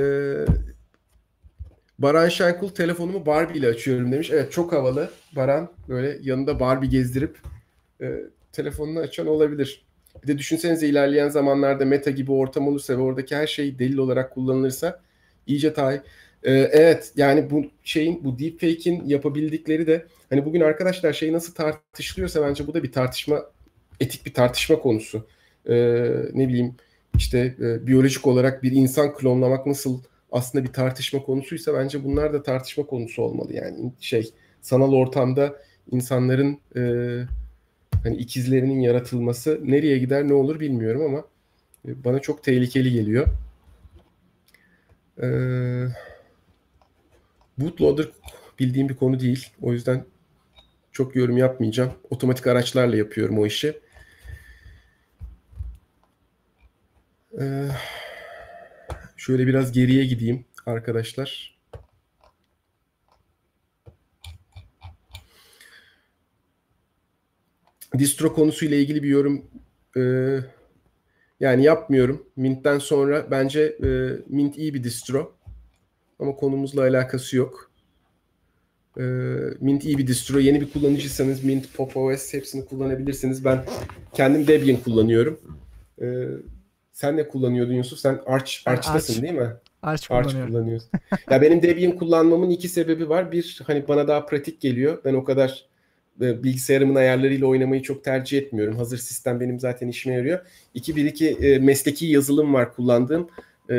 Baran 1.98 2.28
Şenkul 2.28 2.68
telefonumu 2.68 3.26
Barbie 3.26 3.58
ile 3.58 3.68
açıyorum 3.68 4.12
demiş. 4.12 4.30
Evet 4.30 4.52
çok 4.52 4.72
havalı. 4.72 5.10
Baran 5.36 5.72
böyle 5.88 6.18
yanında 6.22 6.60
Barbie 6.60 6.88
gezdirip 6.88 7.38
e, 8.00 8.16
telefonunu 8.52 8.98
açan 8.98 9.26
olabilir. 9.26 9.84
Bir 10.22 10.28
de 10.28 10.38
düşünsenize 10.38 10.88
ilerleyen 10.88 11.28
zamanlarda 11.28 11.84
meta 11.84 12.10
gibi 12.10 12.32
ortam 12.32 12.68
olursa 12.68 12.98
ve 12.98 13.02
oradaki 13.02 13.36
her 13.36 13.46
şey 13.46 13.78
delil 13.78 13.96
olarak 13.96 14.34
kullanılırsa 14.34 15.00
iyice 15.46 15.74
tay. 15.74 16.00
Ee, 16.42 16.52
evet 16.52 17.12
yani 17.16 17.50
bu 17.50 17.64
şeyin 17.84 18.24
bu 18.24 18.38
deepfake'in 18.38 19.04
yapabildikleri 19.04 19.86
de 19.86 20.06
hani 20.30 20.44
bugün 20.44 20.60
arkadaşlar 20.60 21.12
şey 21.12 21.32
nasıl 21.32 21.54
tartışılıyorsa 21.54 22.42
bence 22.42 22.66
bu 22.66 22.74
da 22.74 22.82
bir 22.82 22.92
tartışma 22.92 23.42
etik 24.00 24.26
bir 24.26 24.34
tartışma 24.34 24.78
konusu. 24.78 25.26
Ee, 25.68 26.10
ne 26.34 26.48
bileyim 26.48 26.74
işte 27.16 27.54
e, 27.60 27.86
biyolojik 27.86 28.26
olarak 28.26 28.62
bir 28.62 28.72
insan 28.72 29.14
klonlamak 29.14 29.66
nasıl 29.66 30.02
aslında 30.32 30.64
bir 30.64 30.72
tartışma 30.72 31.22
konusuysa 31.22 31.74
bence 31.74 32.04
bunlar 32.04 32.32
da 32.32 32.42
tartışma 32.42 32.86
konusu 32.86 33.22
olmalı 33.22 33.52
yani 33.52 33.92
şey 34.00 34.30
sanal 34.60 34.92
ortamda 34.92 35.56
insanların 35.90 36.58
e, 36.76 36.82
hani 38.02 38.16
ikizlerinin 38.16 38.80
yaratılması 38.80 39.60
nereye 39.64 39.98
gider 39.98 40.28
ne 40.28 40.34
olur 40.34 40.60
bilmiyorum 40.60 41.02
ama 41.04 41.24
e, 41.88 42.04
bana 42.04 42.18
çok 42.18 42.44
tehlikeli 42.44 42.92
geliyor. 42.92 43.26
Ee, 45.22 45.86
bootloader 47.58 48.08
bildiğim 48.58 48.88
bir 48.88 48.96
konu 48.96 49.20
değil. 49.20 49.48
O 49.62 49.72
yüzden 49.72 50.04
çok 50.92 51.16
yorum 51.16 51.36
yapmayacağım. 51.36 51.92
Otomatik 52.10 52.46
araçlarla 52.46 52.96
yapıyorum 52.96 53.38
o 53.38 53.46
işi. 53.46 53.80
Eh, 57.40 57.76
şöyle 59.16 59.46
biraz 59.46 59.72
geriye 59.72 60.04
gideyim 60.04 60.44
arkadaşlar. 60.66 61.58
Distro 67.98 68.34
konusuyla 68.34 68.76
ilgili 68.76 69.02
bir 69.02 69.08
yorum 69.08 69.46
e, 69.96 70.02
yani 71.40 71.64
yapmıyorum. 71.64 72.26
Mint'ten 72.36 72.78
sonra 72.78 73.30
bence 73.30 73.76
e, 73.84 73.88
Mint 74.28 74.58
iyi 74.58 74.74
bir 74.74 74.84
distro. 74.84 75.36
Ama 76.18 76.36
konumuzla 76.36 76.82
alakası 76.82 77.36
yok. 77.36 77.70
E, 78.98 79.02
Mint 79.60 79.84
iyi 79.84 79.98
bir 79.98 80.06
distro. 80.06 80.38
Yeni 80.38 80.60
bir 80.60 80.72
kullanıcıysanız 80.72 81.44
Mint, 81.44 81.74
Pop 81.74 81.96
OS 81.96 82.34
hepsini 82.34 82.64
kullanabilirsiniz. 82.64 83.44
Ben 83.44 83.64
kendim 84.12 84.46
Debian 84.46 84.80
kullanıyorum. 84.80 85.40
E, 86.02 86.06
sen 86.92 87.16
ne 87.16 87.28
kullanıyordun 87.28 87.72
Yusuf? 87.72 87.98
Sen 87.98 88.20
Arch, 88.26 88.52
Arch'tasın 88.66 89.12
Arch. 89.12 89.22
değil 89.22 89.34
mi? 89.34 89.52
Arch 89.82 90.10
Arch 90.10 90.46
kullanıyorsun. 90.46 90.90
ya 91.30 91.42
benim 91.42 91.62
Debian 91.62 91.96
kullanmamın 91.96 92.50
iki 92.50 92.68
sebebi 92.68 93.08
var. 93.08 93.32
Bir 93.32 93.60
hani 93.66 93.88
bana 93.88 94.08
daha 94.08 94.26
pratik 94.26 94.60
geliyor. 94.60 94.98
Ben 95.04 95.14
o 95.14 95.24
kadar 95.24 95.66
e, 96.20 96.42
bilgisayarımın 96.42 96.94
ayarlarıyla 96.94 97.46
oynamayı 97.46 97.82
çok 97.82 98.04
tercih 98.04 98.38
etmiyorum. 98.38 98.76
Hazır 98.76 98.98
sistem 98.98 99.40
benim 99.40 99.60
zaten 99.60 99.88
işime 99.88 100.14
yarıyor. 100.14 100.46
İki 100.74 100.96
bir 100.96 101.04
iki 101.04 101.28
e, 101.28 101.58
mesleki 101.58 102.06
yazılım 102.06 102.54
var 102.54 102.74
kullandığım. 102.74 103.28
E, 103.70 103.76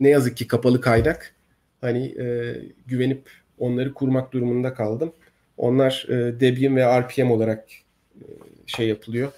ne 0.00 0.08
yazık 0.08 0.36
ki 0.36 0.46
kapalı 0.46 0.80
kaynak. 0.80 1.34
Hani 1.80 2.06
e, 2.06 2.56
güvenip 2.86 3.30
onları 3.58 3.94
kurmak 3.94 4.32
durumunda 4.32 4.74
kaldım. 4.74 5.12
Onlar 5.56 6.06
e, 6.08 6.40
Debian 6.40 6.76
ve 6.76 7.00
RPM 7.00 7.30
olarak 7.30 7.68
e, 8.14 8.24
şey 8.66 8.88
yapılıyor. 8.88 9.32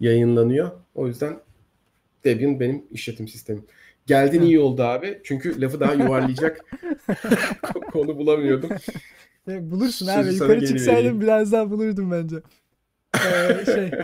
Yayınlanıyor. 0.00 0.70
O 0.94 1.06
yüzden 1.06 1.36
Debian 2.24 2.60
benim 2.60 2.84
işletim 2.90 3.28
sistemim. 3.28 3.64
Geldin 4.06 4.42
iyi 4.42 4.60
oldu 4.60 4.82
abi. 4.82 5.20
Çünkü 5.24 5.60
lafı 5.60 5.80
daha 5.80 5.92
yuvarlayacak 5.94 6.64
konu 7.92 8.18
bulamıyordum. 8.18 8.70
Bulursun 9.46 10.06
Sözü 10.06 10.28
abi. 10.28 10.34
Yukarı 10.34 10.66
çıksaydım 10.66 11.20
biraz 11.20 11.52
daha 11.52 11.70
bulurdum 11.70 12.10
bence. 12.10 12.36
Ee, 13.16 13.64
şey. 13.64 13.90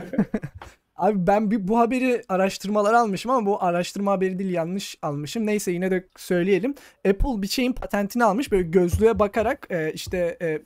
Abi 0.97 1.27
ben 1.27 1.51
bir 1.51 1.69
bu 1.69 1.79
haberi 1.79 2.23
araştırmalara 2.29 3.01
almışım 3.01 3.31
ama 3.31 3.47
bu 3.47 3.63
araştırma 3.63 4.13
haberi 4.13 4.39
değil 4.39 4.51
yanlış 4.51 4.99
almışım. 5.03 5.47
Neyse 5.47 5.73
yine 5.73 5.91
de 5.91 6.09
söyleyelim. 6.17 6.75
Apple 7.09 7.43
bir 7.43 7.49
şeyin 7.49 7.73
patentini 7.73 8.25
almış. 8.25 8.53
Böyle 8.53 8.69
gözlüğe 8.69 9.19
bakarak 9.19 9.67
e, 9.71 9.93
işte 9.93 10.39
e, 10.43 10.61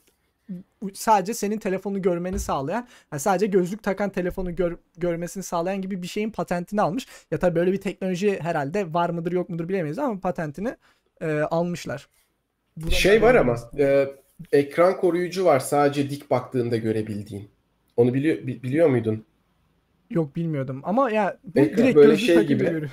sadece 0.93 1.33
senin 1.33 1.57
telefonu 1.57 2.01
görmeni 2.01 2.39
sağlayan, 2.39 2.87
yani 3.11 3.19
sadece 3.19 3.45
gözlük 3.45 3.83
takan 3.83 4.09
telefonu 4.09 4.55
gör- 4.55 4.77
görmesini 4.97 5.43
sağlayan 5.43 5.81
gibi 5.81 6.01
bir 6.01 6.07
şeyin 6.07 6.29
patentini 6.29 6.81
almış. 6.81 7.07
Ya 7.31 7.39
tabii 7.39 7.55
böyle 7.55 7.71
bir 7.71 7.81
teknoloji 7.81 8.39
herhalde 8.41 8.93
var 8.93 9.09
mıdır 9.09 9.31
yok 9.31 9.49
mudur 9.49 9.69
bilemeyiz 9.69 9.99
ama 9.99 10.19
patentini 10.19 10.75
e, 11.21 11.31
almışlar. 11.31 12.07
Buradan 12.77 12.95
Şey 12.95 13.21
var 13.21 13.35
ama 13.35 13.57
e, 13.77 14.07
ekran 14.51 14.97
koruyucu 14.97 15.45
var 15.45 15.59
sadece 15.59 16.09
dik 16.09 16.31
baktığında 16.31 16.77
görebildiğin. 16.77 17.49
Onu 17.97 18.13
biliyor 18.13 18.37
bi- 18.37 18.63
biliyor 18.63 18.89
muydun? 18.89 19.25
Yok 20.09 20.35
bilmiyordum 20.35 20.81
ama 20.83 21.11
ya 21.11 21.37
bu 21.43 21.59
Ekran 21.59 21.77
direkt 21.77 21.95
böyle 21.95 22.17
şey 22.17 22.43
gibi. 22.47 22.63
görüyorum. 22.63 22.89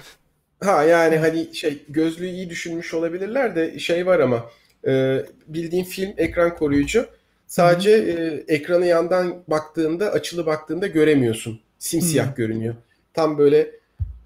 Ha 0.60 0.82
yani 0.82 1.16
hani 1.16 1.54
şey 1.54 1.82
gözlüğü 1.88 2.26
iyi 2.26 2.50
düşünmüş 2.50 2.94
olabilirler 2.94 3.56
de 3.56 3.78
şey 3.78 4.06
var 4.06 4.20
ama 4.20 4.50
e, 4.86 5.24
bildiğin 5.46 5.84
film 5.84 6.14
ekran 6.16 6.56
koruyucu 6.56 7.06
sadece 7.48 7.90
e, 7.90 8.54
ekranı 8.54 8.86
yandan 8.86 9.42
baktığında 9.48 10.12
açılı 10.12 10.46
baktığında 10.46 10.86
göremiyorsun. 10.86 11.60
Simsiyah 11.78 12.30
Hı. 12.30 12.34
görünüyor. 12.34 12.74
Tam 13.14 13.38
böyle 13.38 13.70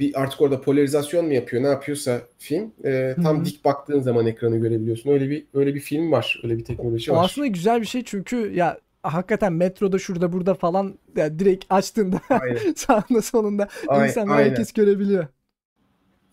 bir 0.00 0.22
artık 0.22 0.40
orada 0.40 0.60
polarizasyon 0.60 1.26
mu 1.26 1.32
yapıyor 1.32 1.62
ne 1.62 1.66
yapıyorsa 1.66 2.20
film 2.38 2.72
e, 2.84 3.16
tam 3.22 3.40
Hı. 3.40 3.44
dik 3.44 3.64
baktığın 3.64 4.00
zaman 4.00 4.26
ekranı 4.26 4.58
görebiliyorsun. 4.58 5.10
Öyle 5.10 5.30
bir 5.30 5.46
öyle 5.54 5.74
bir 5.74 5.80
film 5.80 6.12
var. 6.12 6.40
Öyle 6.44 6.58
bir 6.58 6.64
teknoloji 6.64 7.12
O 7.12 7.16
var. 7.16 7.24
aslında 7.24 7.46
güzel 7.46 7.80
bir 7.80 7.86
şey 7.86 8.04
çünkü 8.04 8.52
ya 8.54 8.78
hakikaten 9.02 9.52
metroda 9.52 9.98
şurada 9.98 10.32
burada 10.32 10.54
falan 10.54 10.98
ya 11.16 11.38
direkt 11.38 11.64
açtığında 11.70 12.20
Aynen. 12.30 12.72
sağında 12.76 13.22
solunda 13.22 13.68
Ay- 13.88 14.08
insanlar 14.08 14.36
aynen. 14.36 14.48
herkes 14.50 14.72
görebiliyor. 14.72 15.26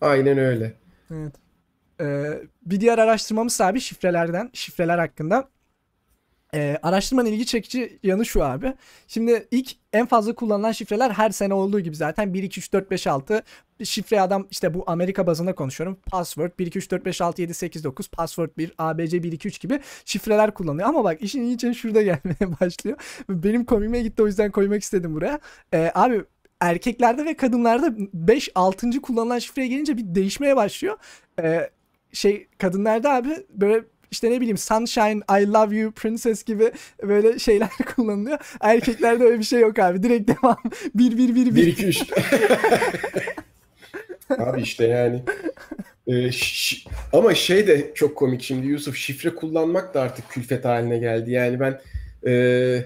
Aynen 0.00 0.38
öyle. 0.38 0.72
Evet. 1.10 1.32
Ee, 2.00 2.38
bir 2.66 2.80
diğer 2.80 2.98
araştırmamız 2.98 3.60
abi 3.60 3.80
şifrelerden, 3.80 4.50
şifreler 4.52 4.98
hakkında. 4.98 5.48
Ee, 6.54 6.78
araştırmanın 6.82 7.28
ilgi 7.28 7.46
çekici 7.46 7.98
yanı 8.02 8.26
şu 8.26 8.44
abi. 8.44 8.74
Şimdi 9.06 9.48
ilk 9.50 9.72
en 9.92 10.06
fazla 10.06 10.34
kullanılan 10.34 10.72
şifreler 10.72 11.10
her 11.10 11.30
sene 11.30 11.54
olduğu 11.54 11.80
gibi 11.80 11.96
zaten 11.96 12.34
1 12.34 12.42
2 12.42 12.60
3 12.60 12.72
4 12.72 12.90
5 12.90 13.06
6 13.06 13.42
şifre 13.84 14.20
adam 14.20 14.46
işte 14.50 14.74
bu 14.74 14.84
Amerika 14.86 15.26
bazında 15.26 15.54
konuşuyorum. 15.54 15.98
Password 16.06 16.50
1 16.58 16.66
2 16.66 16.78
3 16.78 16.90
4 16.90 17.04
5 17.04 17.20
6 17.20 17.42
7 17.42 17.54
8 17.54 17.84
9 17.84 18.08
password 18.08 18.50
1 18.58 18.72
ABC 18.78 19.22
1 19.22 19.32
2 19.32 19.48
3 19.48 19.60
gibi 19.60 19.80
şifreler 20.04 20.54
kullanıyor. 20.54 20.88
Ama 20.88 21.04
bak 21.04 21.22
işin 21.22 21.42
ilginç 21.42 21.78
şurada 21.78 22.02
gelmeye 22.02 22.60
başlıyor. 22.60 22.96
Benim 23.28 23.64
komiğime 23.64 24.02
gitti 24.02 24.22
o 24.22 24.26
yüzden 24.26 24.50
koymak 24.50 24.82
istedim 24.82 25.14
buraya. 25.14 25.40
Ee, 25.74 25.90
abi 25.94 26.24
erkeklerde 26.60 27.24
ve 27.24 27.34
kadınlarda 27.34 27.94
5 28.14 28.50
6. 28.54 29.02
kullanılan 29.02 29.38
şifreye 29.38 29.68
gelince 29.68 29.96
bir 29.96 30.14
değişmeye 30.14 30.56
başlıyor. 30.56 30.96
Ee, 31.42 31.70
şey 32.12 32.46
kadınlarda 32.58 33.14
abi 33.14 33.46
böyle 33.50 33.84
işte 34.10 34.30
ne 34.30 34.40
bileyim 34.40 34.58
Sunshine, 34.58 35.20
I 35.40 35.52
love 35.52 35.76
you, 35.76 35.92
Princess 35.92 36.44
gibi 36.44 36.72
böyle 37.02 37.38
şeyler 37.38 37.70
kullanılıyor. 37.96 38.38
Erkeklerde 38.60 39.24
öyle 39.24 39.38
bir 39.38 39.44
şey 39.44 39.60
yok 39.60 39.78
abi. 39.78 40.02
Direkt 40.02 40.30
devam. 40.30 40.56
1 40.94 41.18
1 41.18 41.34
1 41.34 41.46
1 41.46 41.54
1. 41.54 41.66
2 41.66 41.86
3. 41.86 42.02
Abi 44.38 44.62
işte 44.62 44.86
yani. 44.86 45.22
Ee, 46.08 46.30
ama 47.12 47.34
şey 47.34 47.66
de 47.66 47.94
çok 47.94 48.16
komik 48.16 48.42
şimdi 48.42 48.66
Yusuf 48.66 48.96
şifre 48.96 49.34
kullanmak 49.34 49.94
da 49.94 50.00
artık 50.00 50.28
külfet 50.28 50.64
haline 50.64 50.98
geldi. 50.98 51.30
Yani 51.30 51.60
ben 51.60 51.80
e, 52.26 52.84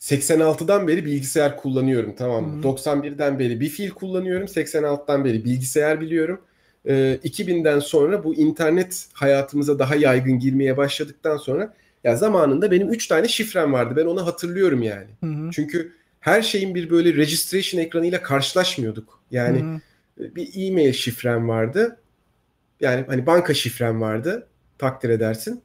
86'dan 0.00 0.88
beri 0.88 1.04
bilgisayar 1.04 1.56
kullanıyorum 1.56 2.14
tamam 2.16 2.44
mı? 2.44 2.62
Hı. 2.62 2.68
91'den 2.68 3.38
beri 3.38 3.60
bir 3.60 3.68
fiil 3.68 3.90
kullanıyorum. 3.90 4.46
86'dan 4.46 5.24
beri 5.24 5.44
bilgisayar 5.44 6.00
biliyorum. 6.00 6.40
E, 6.84 7.18
2000'den 7.24 7.78
sonra 7.78 8.24
bu 8.24 8.34
internet 8.34 9.06
hayatımıza 9.12 9.78
daha 9.78 9.94
yaygın 9.94 10.38
girmeye 10.38 10.76
başladıktan 10.76 11.36
sonra 11.36 11.74
ya 12.04 12.16
zamanında 12.16 12.70
benim 12.70 12.88
3 12.88 13.06
tane 13.06 13.28
şifrem 13.28 13.72
vardı. 13.72 13.94
Ben 13.96 14.06
onu 14.06 14.26
hatırlıyorum 14.26 14.82
yani. 14.82 15.08
Hı 15.20 15.26
hı. 15.26 15.50
Çünkü 15.50 15.92
her 16.20 16.42
şeyin 16.42 16.74
bir 16.74 16.90
böyle 16.90 17.14
registration 17.14 17.80
ekranıyla 17.80 18.22
karşılaşmıyorduk. 18.22 19.20
Yani 19.30 19.62
Hı 19.62 19.80
hı. 20.24 20.34
bir 20.34 20.50
e-mail 20.54 20.92
şifrem 20.92 21.48
vardı. 21.48 21.96
Yani 22.80 23.04
hani 23.08 23.26
banka 23.26 23.54
şifrem 23.54 24.00
vardı. 24.00 24.46
Takdir 24.78 25.10
edersin. 25.10 25.62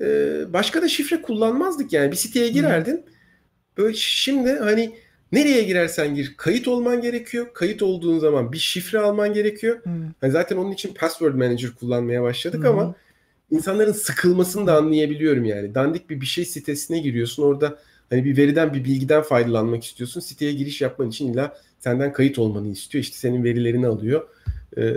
Ee, 0.00 0.52
başka 0.52 0.82
da 0.82 0.88
şifre 0.88 1.22
kullanmazdık 1.22 1.92
yani. 1.92 2.10
Bir 2.10 2.16
siteye 2.16 2.48
girerdin. 2.48 3.04
Böyle 3.78 3.94
şimdi 3.94 4.52
hani 4.52 4.96
nereye 5.32 5.62
girersen 5.62 6.14
gir 6.14 6.34
kayıt 6.36 6.68
olman 6.68 7.00
gerekiyor. 7.00 7.46
Kayıt 7.54 7.82
olduğun 7.82 8.18
zaman 8.18 8.52
bir 8.52 8.58
şifre 8.58 8.98
alman 8.98 9.32
gerekiyor. 9.32 9.76
Hı. 9.84 9.90
Hani 10.20 10.32
zaten 10.32 10.56
onun 10.56 10.72
için 10.72 10.94
password 10.94 11.34
manager 11.34 11.70
kullanmaya 11.80 12.22
başladık 12.22 12.64
hı. 12.64 12.68
ama 12.68 12.94
insanların 13.50 13.92
sıkılmasını 13.92 14.66
da 14.66 14.76
anlayabiliyorum 14.76 15.44
yani. 15.44 15.74
Dandik 15.74 16.10
bir 16.10 16.20
bir 16.20 16.26
şey 16.26 16.44
sitesine 16.44 16.98
giriyorsun. 16.98 17.42
Orada 17.42 17.78
hani 18.10 18.24
bir 18.24 18.36
veriden 18.36 18.74
bir 18.74 18.84
bilgiden 18.84 19.22
faydalanmak 19.22 19.84
istiyorsun. 19.84 20.20
Siteye 20.20 20.52
giriş 20.52 20.80
yapman 20.80 21.08
için 21.08 21.32
illa 21.32 21.56
senden 21.78 22.12
kayıt 22.12 22.38
olmanı 22.38 22.68
istiyor. 22.68 23.04
İşte 23.04 23.16
senin 23.16 23.44
verilerini 23.44 23.86
alıyor. 23.86 24.28
Ee, 24.78 24.92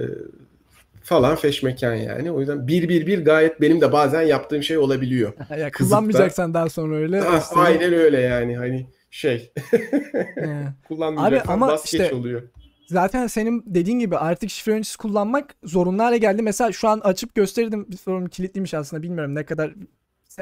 falan 1.03 1.35
feşmekan 1.35 1.95
yani. 1.95 2.31
O 2.31 2.39
yüzden 2.39 2.68
bir 2.68 2.89
bir 2.89 3.07
bir 3.07 3.26
gayet 3.26 3.61
benim 3.61 3.81
de 3.81 3.91
bazen 3.91 4.22
yaptığım 4.22 4.64
şey 4.64 4.77
olabiliyor. 4.77 5.34
Ya 5.60 5.72
kullanmayacaksan 5.72 6.53
daha 6.53 6.69
sonra 6.69 6.95
öyle. 6.95 7.22
Ah, 7.22 7.41
işte- 7.41 7.55
aynen 7.55 7.93
öyle 7.93 8.19
yani 8.19 8.57
hani 8.57 8.85
şey 9.14 9.52
He. 9.69 10.73
kullanmayacaksan 10.88 11.53
ama 11.53 11.77
işte- 11.85 12.14
oluyor. 12.14 12.41
Zaten 12.88 13.27
senin 13.27 13.64
dediğin 13.65 13.99
gibi 13.99 14.18
artık 14.18 14.49
şifre 14.49 14.72
öncesi 14.72 14.98
kullanmak 14.98 15.56
zorunlu 15.64 16.03
hale 16.03 16.18
geldi. 16.18 16.41
Mesela 16.41 16.72
şu 16.72 16.88
an 16.88 16.99
açıp 16.99 17.35
gösterdim. 17.35 17.88
Forum 18.06 18.27
kilitliymiş 18.27 18.73
aslında. 18.73 19.03
Bilmiyorum 19.03 19.35
ne 19.35 19.45
kadar 19.45 19.73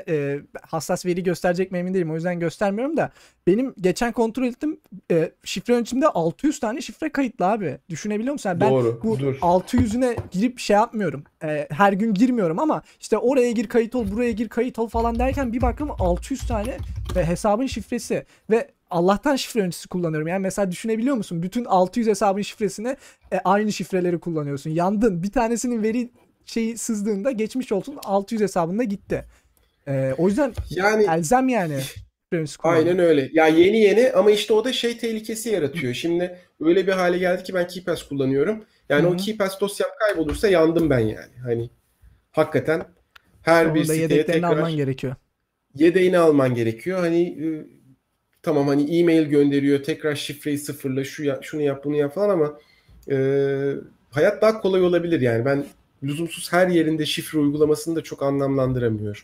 e, 0.07 0.39
hassas 0.61 1.05
veri 1.05 1.23
gösterecek 1.23 1.72
mi 1.72 1.77
emin 1.77 1.93
değilim. 1.93 2.11
O 2.11 2.15
yüzden 2.15 2.39
göstermiyorum 2.39 2.97
da. 2.97 3.11
Benim 3.47 3.73
geçen 3.81 4.11
kontrol 4.11 4.43
ettim. 4.43 4.80
E, 5.11 5.31
şifre 5.43 5.73
öncümde 5.73 6.07
600 6.07 6.59
tane 6.59 6.81
şifre 6.81 7.09
kayıtlı 7.09 7.45
abi. 7.45 7.77
Düşünebiliyor 7.89 8.34
musun? 8.34 8.49
Yani 8.49 8.61
ben 8.61 8.72
Doğru. 8.72 8.99
bu 9.03 9.19
Dur. 9.19 9.35
600'üne 9.35 10.18
girip 10.31 10.59
şey 10.59 10.73
yapmıyorum. 10.73 11.23
E, 11.43 11.68
her 11.72 11.93
gün 11.93 12.13
girmiyorum 12.13 12.59
ama 12.59 12.81
işte 12.99 13.18
oraya 13.18 13.51
gir 13.51 13.68
kayıt 13.68 13.95
ol, 13.95 14.05
buraya 14.11 14.31
gir 14.31 14.49
kayıt 14.49 14.80
ol 14.80 14.88
falan 14.88 15.19
derken 15.19 15.53
bir 15.53 15.61
baktım 15.61 15.91
600 15.99 16.47
tane 16.47 16.77
ve 17.15 17.26
hesabın 17.26 17.65
şifresi 17.65 18.26
ve 18.49 18.72
Allah'tan 18.91 19.35
şifre 19.35 19.61
öncesi 19.61 19.88
kullanıyorum. 19.88 20.27
Yani 20.27 20.41
mesela 20.41 20.72
düşünebiliyor 20.72 21.15
musun? 21.15 21.43
Bütün 21.43 21.65
600 21.65 22.07
hesabın 22.07 22.41
şifresine 22.41 22.97
e, 23.31 23.39
aynı 23.39 23.73
şifreleri 23.73 24.19
kullanıyorsun. 24.19 24.69
Yandın. 24.69 25.23
Bir 25.23 25.31
tanesinin 25.31 25.84
veri 25.84 26.11
şeyi 26.45 26.77
sızdığında 26.77 27.31
geçmiş 27.31 27.72
olsun 27.72 27.97
600 28.03 28.41
hesabında 28.41 28.84
gitti. 28.84 29.26
E, 29.88 30.14
o 30.18 30.28
yüzden 30.28 30.53
Yani 30.70 31.06
elzem 31.10 31.49
yani. 31.49 31.80
Aynen 32.64 32.99
öyle. 32.99 33.30
Ya 33.34 33.48
yeni 33.48 33.80
yeni 33.80 34.12
ama 34.12 34.32
işte 34.32 34.53
o 34.53 34.66
da 34.66 34.74
şey 34.74 34.98
tehlikesi 34.98 35.49
yaratıyor. 35.49 35.94
Şimdi 35.94 36.38
öyle 36.62 36.88
bir 36.88 36.91
hale 36.91 37.18
geldi 37.18 37.44
ki 37.44 37.53
ben 37.53 37.68
KeyPass 37.68 38.03
kullanıyorum. 38.03 38.64
Yani 38.90 39.03
Hı 39.03 39.10
o. 39.14 39.18
KeyPass 39.18 39.62
dosyam 39.62 39.90
kaybolursa 39.99 40.48
yandım 40.48 40.90
ben 40.90 40.99
yani. 40.99 41.36
Hani 41.44 41.70
hakikaten 42.32 42.86
her 43.41 43.76
bir 43.76 43.84
siteye 43.84 44.02
yedeklerini 44.02 44.41
tekrar 44.41 44.58
alman 44.58 44.76
gerekiyor. 44.76 45.16
yedeğini 45.76 46.18
alman 46.18 46.56
gerekiyor. 46.56 46.99
Hani 46.99 47.22
e, 47.22 47.45
tamam 48.44 48.68
hani 48.68 48.99
e-mail 48.99 49.24
gönderiyor 49.24 49.84
tekrar 49.84 50.16
şifreyi 50.16 50.58
sıfırla 50.58 51.03
şu 51.03 51.24
ya, 51.24 51.40
şunu 51.41 51.62
yap 51.62 51.86
bunu 51.86 51.95
yap 51.95 52.16
falan 52.16 52.30
ama 52.30 52.58
e, 53.12 53.18
hayat 54.12 54.41
daha 54.41 54.62
kolay 54.62 54.84
olabilir 54.84 55.22
yani 55.22 55.45
ben 55.45 55.66
lüzumsuz 56.03 56.53
her 56.53 56.68
yerinde 56.68 57.06
şifre 57.06 57.40
uygulamasını 57.40 57.95
da 57.95 58.02
çok 58.02 58.24
anlamlandıramıyorum. 58.24 59.22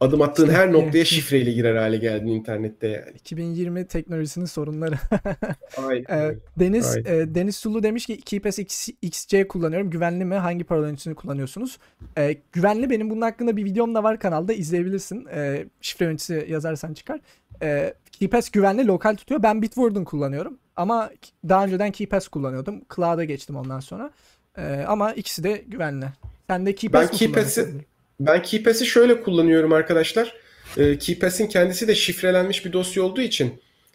Adım 0.00 0.22
attığın 0.22 0.46
İşte, 0.46 0.56
her 0.56 0.72
noktaya 0.72 1.04
şifreyle 1.04 1.52
girer 1.52 1.76
hale 1.76 1.96
geldin 1.96 2.26
internette 2.26 2.88
yani. 2.88 3.10
2020 3.14 3.86
teknolojisinin 3.86 4.44
sorunları. 4.44 4.94
Aynen. 5.76 6.04
Ee. 6.10 6.36
Deniz 6.58 6.96
Aynen. 6.96 7.20
e, 7.20 7.34
Deniz 7.34 7.56
Sulu 7.56 7.82
demiş 7.82 8.06
ki 8.06 8.20
KeePass 8.20 8.58
XC 9.02 9.48
kullanıyorum. 9.48 9.90
Güvenli 9.90 10.24
mi? 10.24 10.34
Hangi 10.34 10.64
parolanın 10.64 11.14
kullanıyorsunuz? 11.14 11.78
Ee, 12.18 12.36
güvenli 12.52 12.90
benim 12.90 13.10
bunun 13.10 13.20
hakkında 13.20 13.56
bir 13.56 13.64
videom 13.64 13.94
da 13.94 14.02
var 14.02 14.18
kanalda 14.18 14.52
izleyebilirsin. 14.52 15.26
Ee, 15.34 15.66
şifre 15.80 16.04
yöneticisi 16.04 16.46
yazarsan 16.48 16.94
çıkar. 16.94 17.20
Ee, 17.62 17.94
KeePass 18.12 18.50
güvenli 18.50 18.86
lokal 18.86 19.16
tutuyor. 19.16 19.42
Ben 19.42 19.62
Bitwarden 19.62 20.04
kullanıyorum. 20.04 20.58
Ama 20.76 21.10
daha 21.48 21.64
önceden 21.64 21.90
KeePass 21.92 22.28
kullanıyordum. 22.28 22.82
Cloud'a 22.96 23.24
geçtim 23.24 23.56
ondan 23.56 23.80
sonra. 23.80 24.10
Ee, 24.58 24.84
ama 24.88 25.12
ikisi 25.12 25.44
de 25.44 25.64
güvenli. 25.66 26.06
Sen 26.46 26.66
de 26.66 26.74
KeePass 26.74 27.10
Ben 27.12 27.16
KeePass'i 27.18 27.60
kullanıyorsun? 27.60 27.89
Ben 28.20 28.42
KeePass'i 28.42 28.86
şöyle 28.86 29.22
kullanıyorum 29.22 29.72
arkadaşlar. 29.72 30.34
Ee, 30.76 30.98
KeePass'in 30.98 31.46
kendisi 31.46 31.88
de 31.88 31.94
şifrelenmiş 31.94 32.64
bir 32.64 32.72
dosya 32.72 33.02
olduğu 33.02 33.20
için 33.20 33.52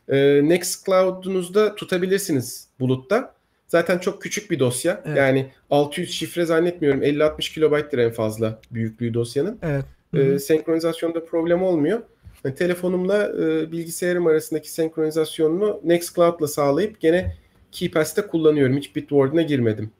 e, 0.09 0.41
Nextcloud'unuzda 0.43 1.75
tutabilirsiniz 1.75 2.67
bulutta. 2.79 3.35
Zaten 3.67 3.97
çok 3.97 4.21
küçük 4.21 4.51
bir 4.51 4.59
dosya. 4.59 5.01
Evet. 5.05 5.17
Yani 5.17 5.51
600 5.69 6.11
şifre 6.11 6.45
zannetmiyorum. 6.45 7.03
50-60 7.03 7.53
kilobayttır 7.53 7.97
en 7.97 8.11
fazla 8.11 8.59
büyüklüğü 8.71 9.13
dosyanın. 9.13 9.57
Evet. 9.63 9.85
Hı 10.15 10.21
hı. 10.21 10.39
senkronizasyonda 10.39 11.25
problem 11.25 11.63
olmuyor. 11.63 12.01
Yani 12.43 12.55
telefonumla 12.55 13.27
e, 13.29 13.71
bilgisayarım 13.71 14.27
arasındaki 14.27 14.71
senkronizasyonunu 14.71 15.81
Nextcloud'la 15.83 16.47
sağlayıp 16.47 16.99
gene 16.99 17.35
KeePass'te 17.71 18.21
kullanıyorum. 18.21 18.77
Hiç 18.77 18.95
Bitwarden'a 18.95 19.41
girmedim. 19.41 19.91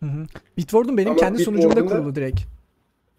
Hı 0.00 0.06
hı. 0.06 0.26
Bitwarden 0.56 0.96
benim 0.96 1.10
Ama 1.10 1.20
kendi 1.20 1.44
sunucumda 1.44 1.76
Bitwarden'da- 1.76 1.96
kurulu 1.98 2.14
direkt. 2.14 2.40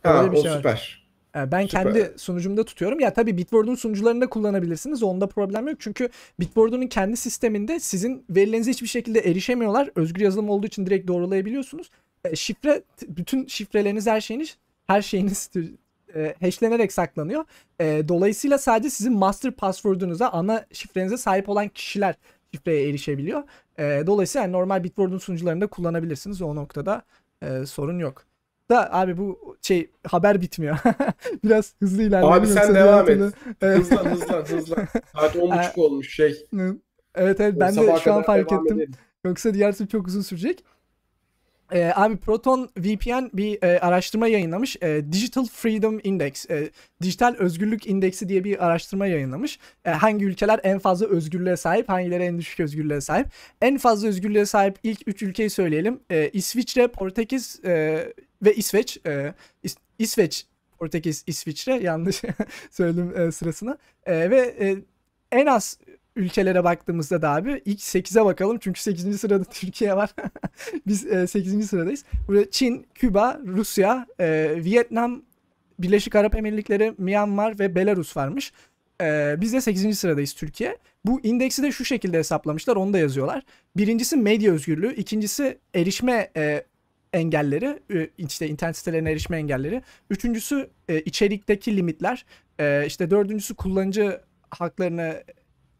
Ha, 0.03 0.21
Öyle 0.23 0.31
bir 0.31 0.38
o 0.38 0.41
şey 0.41 0.51
var. 0.51 0.57
süper. 0.57 1.03
Ee, 1.35 1.51
Ben 1.51 1.65
Süper. 1.67 1.84
kendi 1.84 2.13
sunucumda 2.17 2.63
tutuyorum. 2.63 2.99
Ya 2.99 3.13
tabii 3.13 3.38
Bitwarden'ın 3.38 3.75
sunucularını 3.75 4.21
da 4.21 4.30
kullanabilirsiniz. 4.30 5.03
Onda 5.03 5.27
problem 5.27 5.67
yok. 5.67 5.77
Çünkü 5.80 6.09
Bitwarden'ın 6.39 6.88
kendi 6.88 7.17
sisteminde 7.17 7.80
sizin 7.80 8.25
verilerinize 8.30 8.71
hiçbir 8.71 8.88
şekilde 8.88 9.19
erişemiyorlar. 9.19 9.89
Özgür 9.95 10.21
yazılım 10.21 10.49
olduğu 10.49 10.67
için 10.67 10.85
direkt 10.85 11.07
doğrulayabiliyorsunuz. 11.07 11.89
E, 12.25 12.35
şifre, 12.35 12.81
bütün 13.07 13.47
şifreleriniz, 13.47 14.07
her 14.07 14.21
şeyiniz, 14.21 14.57
her 14.88 15.01
şeyiniz 15.01 15.49
e, 16.15 16.35
hashlenerek 16.39 16.93
saklanıyor. 16.93 17.45
E, 17.80 18.07
dolayısıyla 18.07 18.57
sadece 18.57 18.89
sizin 18.89 19.13
master 19.13 19.51
password'unuza, 19.51 20.30
ana 20.30 20.65
şifrenize 20.73 21.17
sahip 21.17 21.49
olan 21.49 21.67
kişiler 21.67 22.15
şifreye 22.55 22.89
erişebiliyor. 22.89 23.43
E, 23.80 23.84
dolayısıyla 24.07 24.43
yani 24.43 24.51
normal 24.51 24.84
Bitwarden 24.84 25.17
sunucularında 25.17 25.67
kullanabilirsiniz. 25.67 26.41
O 26.41 26.55
noktada 26.55 27.01
e, 27.41 27.65
sorun 27.65 27.99
yok. 27.99 28.25
Da 28.69 28.94
abi 28.94 29.18
bu 29.18 29.57
şey 29.61 29.91
haber 30.07 30.41
bitmiyor. 30.41 30.77
Biraz 31.44 31.73
hızlı 31.80 32.03
ilerleyelim. 32.03 32.40
Abi 32.40 32.48
sen 32.48 32.76
devam 32.76 33.10
diğer 33.10 33.10
et. 33.10 33.34
Hızlan 33.61 34.06
hızlan 34.06 34.44
hızlan. 34.44 34.88
Saat 35.14 35.35
10.30 35.35 35.76
olmuş 35.80 36.15
şey. 36.15 36.45
evet 37.15 37.40
evet 37.40 37.60
ben 37.60 37.76
de 37.76 37.99
şu 38.03 38.14
an 38.14 38.23
fark 38.23 38.52
ettim. 38.52 38.77
edelim. 38.77 38.91
Yoksa 39.26 39.53
diğer 39.53 39.76
türlü 39.76 39.90
çok 39.90 40.07
uzun 40.07 40.22
sürecek. 40.22 40.64
Ee, 41.73 41.91
abi 41.95 42.18
Proton 42.18 42.69
VPN 42.77 43.30
bir 43.34 43.64
e, 43.64 43.80
araştırma 43.80 44.27
yayınlamış. 44.27 44.77
E, 44.81 45.02
Digital 45.11 45.45
Freedom 45.45 45.99
Index, 46.03 46.49
e, 46.49 46.69
Dijital 47.02 47.35
Özgürlük 47.40 47.88
İndeksi 47.88 48.30
diye 48.30 48.44
bir 48.44 48.65
araştırma 48.65 49.07
yayınlamış. 49.07 49.60
E, 49.85 49.90
hangi 49.91 50.26
ülkeler 50.26 50.60
en 50.64 50.80
fazla 50.80 51.06
özgürlüğe 51.06 51.57
sahip, 51.57 51.90
hangileri 51.90 52.23
en 52.23 52.38
düşük 52.38 52.60
özgürlüğe 52.60 53.02
sahip. 53.02 53.27
En 53.61 53.77
fazla 53.77 54.07
özgürlüğe 54.07 54.45
sahip 54.45 54.77
ilk 54.84 55.07
3 55.07 55.22
ülkeyi 55.22 55.49
söyleyelim. 55.49 55.99
E, 56.10 56.30
İsviçre, 56.30 56.88
Portekiz 56.88 57.60
e, 57.65 58.03
ve 58.44 58.56
İsveç. 58.56 58.98
E, 59.06 59.34
İs- 59.64 59.78
İsveç, 59.99 60.45
Portekiz, 60.80 61.24
İsviçre 61.28 61.74
yanlış 61.74 62.22
söyledim 62.72 63.22
e, 63.22 63.32
sırasına. 63.32 63.78
E, 64.06 64.30
ve 64.30 64.40
e, 64.60 64.76
en 65.32 65.45
az 65.45 65.78
ülkelere 66.15 66.64
baktığımızda 66.64 67.22
da 67.22 67.30
abi 67.30 67.61
ilk 67.65 67.80
8'e 67.80 68.26
bakalım 68.26 68.57
çünkü 68.61 68.82
8. 68.82 69.20
sırada 69.20 69.44
Türkiye 69.52 69.95
var. 69.95 70.14
Biz 70.88 71.06
e, 71.06 71.28
8. 71.28 71.70
sıradayız. 71.70 72.03
Burada 72.28 72.52
Çin, 72.52 72.86
Küba, 72.95 73.41
Rusya, 73.45 74.07
e, 74.20 74.56
Vietnam, 74.57 75.22
Birleşik 75.80 76.15
Arap 76.15 76.36
Emirlikleri, 76.36 76.94
Myanmar 76.98 77.60
ve 77.60 77.76
Belarus 77.76 78.18
varmış. 78.18 78.53
E, 79.02 79.36
biz 79.41 79.53
de 79.53 79.61
8. 79.61 79.99
sıradayız 79.99 80.34
Türkiye. 80.34 80.78
Bu 81.06 81.20
indeksi 81.24 81.64
de 81.64 81.72
şu 81.72 81.86
şekilde 81.86 82.18
hesaplamışlar. 82.18 82.76
Onu 82.76 82.94
da 82.94 82.98
yazıyorlar. 82.98 83.44
Birincisi 83.78 84.18
medya 84.18 84.53
özgürlüğü. 84.53 84.95
ikincisi 84.95 85.57
erişme 85.76 86.32
e, 86.38 86.64
engelleri. 87.14 87.80
e, 87.94 88.10
işte 88.18 88.48
internet 88.48 88.77
sitelerine 88.77 89.11
erişme 89.11 89.38
engelleri. 89.38 89.81
Üçüncüsü 90.10 90.69
e, 90.90 91.02
içerikteki 91.02 91.77
limitler. 91.77 92.26
E, 92.60 92.84
işte 92.88 93.10
dördüncüsü 93.11 93.56
kullanıcı 93.56 94.22
haklarını 94.49 95.23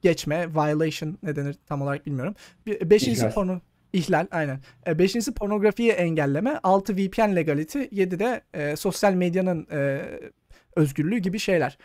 geçme. 0.02 0.48
Violation 0.56 1.18
ne 1.24 1.36
denir 1.36 1.56
tam 1.66 1.82
olarak 1.82 2.06
bilmiyorum. 2.06 2.36
Bir- 2.66 2.90
Beşincisi 2.90 3.22
İhlal. 3.22 3.34
porno 3.34 3.60
ihlal 3.94 4.28
aynen. 4.32 4.60
E, 4.88 5.00
beşincisi 5.00 5.34
pornografiyi 5.34 5.92
engelleme. 5.92 6.60
Altı 6.64 6.98
VPN 6.98 7.36
legality. 7.36 7.80
Yedi 7.92 8.20
de 8.20 8.42
e, 8.54 8.76
sosyal 8.76 9.14
medyanın 9.14 9.68
e, 9.72 10.02
özgürlüğü 10.76 11.18
gibi 11.18 11.40
şeyler. 11.40 11.78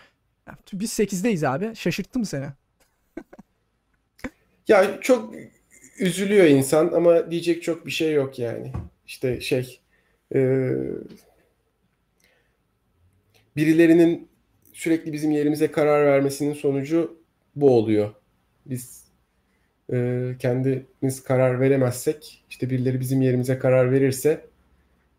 Biz 0.72 0.98
8'deyiz 0.98 1.48
abi. 1.48 1.76
Şaşırttı 1.76 2.18
mı 2.18 2.26
seni? 2.26 2.46
Ya 4.68 5.00
çok 5.00 5.34
üzülüyor 5.98 6.44
insan 6.46 6.92
ama 6.92 7.30
diyecek 7.30 7.62
çok 7.62 7.86
bir 7.86 7.90
şey 7.90 8.12
yok 8.12 8.38
yani. 8.38 8.72
İşte 9.08 9.40
şey 9.40 9.80
e, 10.34 10.70
birilerinin 13.56 14.28
sürekli 14.72 15.12
bizim 15.12 15.30
yerimize 15.30 15.70
karar 15.70 16.06
vermesinin 16.06 16.54
sonucu 16.54 17.18
bu 17.56 17.70
oluyor. 17.70 18.10
Biz 18.66 19.04
e, 19.92 20.30
kendimiz 20.38 21.24
karar 21.24 21.60
veremezsek 21.60 22.44
işte 22.50 22.70
birileri 22.70 23.00
bizim 23.00 23.22
yerimize 23.22 23.58
karar 23.58 23.92
verirse 23.92 24.46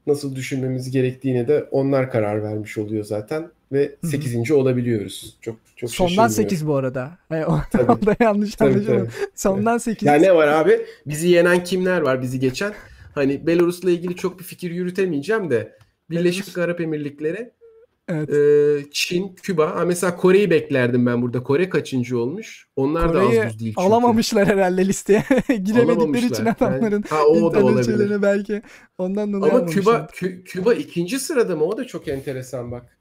nasıl 0.07 0.35
düşünmemiz 0.35 0.91
gerektiğine 0.91 1.47
de 1.47 1.63
onlar 1.71 2.11
karar 2.11 2.43
vermiş 2.43 2.77
oluyor 2.77 3.03
zaten 3.03 3.51
ve 3.71 3.95
hı. 4.01 4.07
8. 4.07 4.51
olabiliyoruz. 4.51 5.37
Çok 5.41 5.55
çok 5.75 5.91
Sondan 5.91 6.09
şaşırmıyorum. 6.09 6.49
8 6.49 6.67
bu 6.67 6.75
arada. 6.75 7.17
E, 7.31 7.45
o, 7.45 7.59
Tabii. 7.71 7.91
o 7.91 8.05
da 8.05 8.15
yanlış 8.19 8.61
anlaşılma. 8.61 9.05
Sondan 9.35 9.77
8. 9.77 10.07
Ya 10.07 10.13
ne 10.13 10.35
var 10.35 10.47
abi? 10.47 10.85
Bizi 11.05 11.27
yenen 11.27 11.63
kimler 11.63 12.01
var 12.01 12.21
bizi 12.21 12.39
geçen? 12.39 12.73
Hani 13.19 13.47
Belarus'la 13.47 13.91
ilgili 13.91 14.15
çok 14.15 14.39
bir 14.39 14.43
fikir 14.43 14.71
yürütemeyeceğim 14.71 15.49
de 15.49 15.77
Birleşik 16.09 16.57
Arap 16.57 16.81
Emirlikleri, 16.81 17.53
Evet. 18.07 18.29
e, 18.29 18.91
Çin, 18.91 19.35
Küba. 19.35 19.75
Ha 19.75 19.85
mesela 19.85 20.15
Kore'yi 20.15 20.49
beklerdim 20.49 21.05
ben 21.05 21.21
burada. 21.21 21.43
Kore 21.43 21.69
kaçıncı 21.69 22.17
olmuş? 22.19 22.67
Onlar 22.75 23.13
da 23.13 23.21
Kore'yi 23.21 23.41
az 23.43 23.47
buz 23.53 23.59
değil 23.59 23.73
çünkü. 23.77 23.87
alamamışlar 23.87 24.47
herhalde 24.47 24.87
listeye. 24.87 25.23
Giremedikleri 25.63 26.25
için 26.25 26.45
Yani- 26.45 26.55
adamların 26.59 27.01
ha 27.09 27.23
o 27.25 27.53
da 27.53 27.63
olabilir. 27.65 28.21
belki 28.21 28.61
ondan 28.97 29.33
dolayı 29.33 29.53
Ama. 29.53 29.65
Küba 29.65 30.07
Kü- 30.13 30.43
Küba 30.43 30.73
ikinci 30.73 31.19
sırada 31.19 31.55
mı? 31.55 31.63
O 31.63 31.77
da 31.77 31.87
çok 31.87 32.07
enteresan 32.07 32.71
bak. 32.71 32.97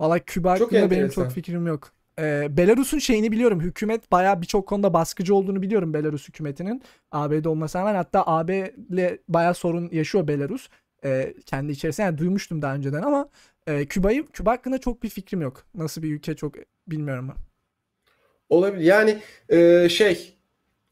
Valla 0.00 0.18
Küba 0.18 0.56
Çok 0.56 0.66
hakkında 0.66 0.90
benim 0.90 1.02
enteresan. 1.04 1.22
çok 1.24 1.32
fikrim 1.32 1.66
yok. 1.66 1.92
Ee, 2.18 2.56
Belarus'un 2.56 2.98
şeyini 2.98 3.32
biliyorum. 3.32 3.60
Hükümet 3.60 4.12
bayağı 4.12 4.42
birçok 4.42 4.68
konuda 4.68 4.94
baskıcı 4.94 5.34
olduğunu 5.34 5.62
biliyorum 5.62 5.94
Belarus 5.94 6.28
hükümetinin. 6.28 6.82
ABD 7.12 7.44
olmasına 7.44 7.82
rağmen 7.82 7.94
hatta 7.94 8.22
AB 8.26 8.74
ile 8.90 9.18
bayağı 9.28 9.54
sorun 9.54 9.88
yaşıyor 9.92 10.28
Belarus. 10.28 10.68
Ee, 11.04 11.34
kendi 11.46 11.72
içerisinde 11.72 12.06
yani 12.06 12.18
duymuştum 12.18 12.62
daha 12.62 12.74
önceden 12.74 13.02
ama 13.02 13.28
e, 13.66 13.86
Küba'yı 13.86 14.26
Küba 14.26 14.52
hakkında 14.52 14.78
çok 14.78 15.02
bir 15.02 15.08
fikrim 15.08 15.40
yok. 15.40 15.64
Nasıl 15.74 16.02
bir 16.02 16.12
ülke 16.12 16.36
çok 16.36 16.54
bilmiyorum 16.86 17.28
ben. 17.28 17.36
Olabilir. 18.48 18.84
Yani 18.84 19.18
e, 19.48 19.88
şey 19.88 20.34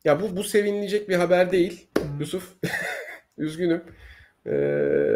ya 0.04 0.22
bu 0.22 0.36
bu 0.36 0.44
sevinilecek 0.44 1.08
bir 1.08 1.16
haber 1.16 1.52
değil 1.52 1.86
Hmm. 1.98 2.20
Yusuf. 2.20 2.52
Üzgünüm. 3.38 3.82
E, 4.46 4.50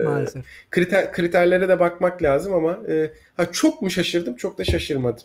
Maalesef. 0.04 0.44
kriter, 0.70 1.12
kriterlere 1.12 1.68
de 1.68 1.80
bakmak 1.80 2.22
lazım 2.22 2.54
ama 2.54 2.80
e, 2.88 3.12
ha 3.36 3.52
çok 3.52 3.82
mu 3.82 3.90
şaşırdım? 3.90 4.36
Çok 4.36 4.58
da 4.58 4.64
şaşırmadım. 4.64 5.24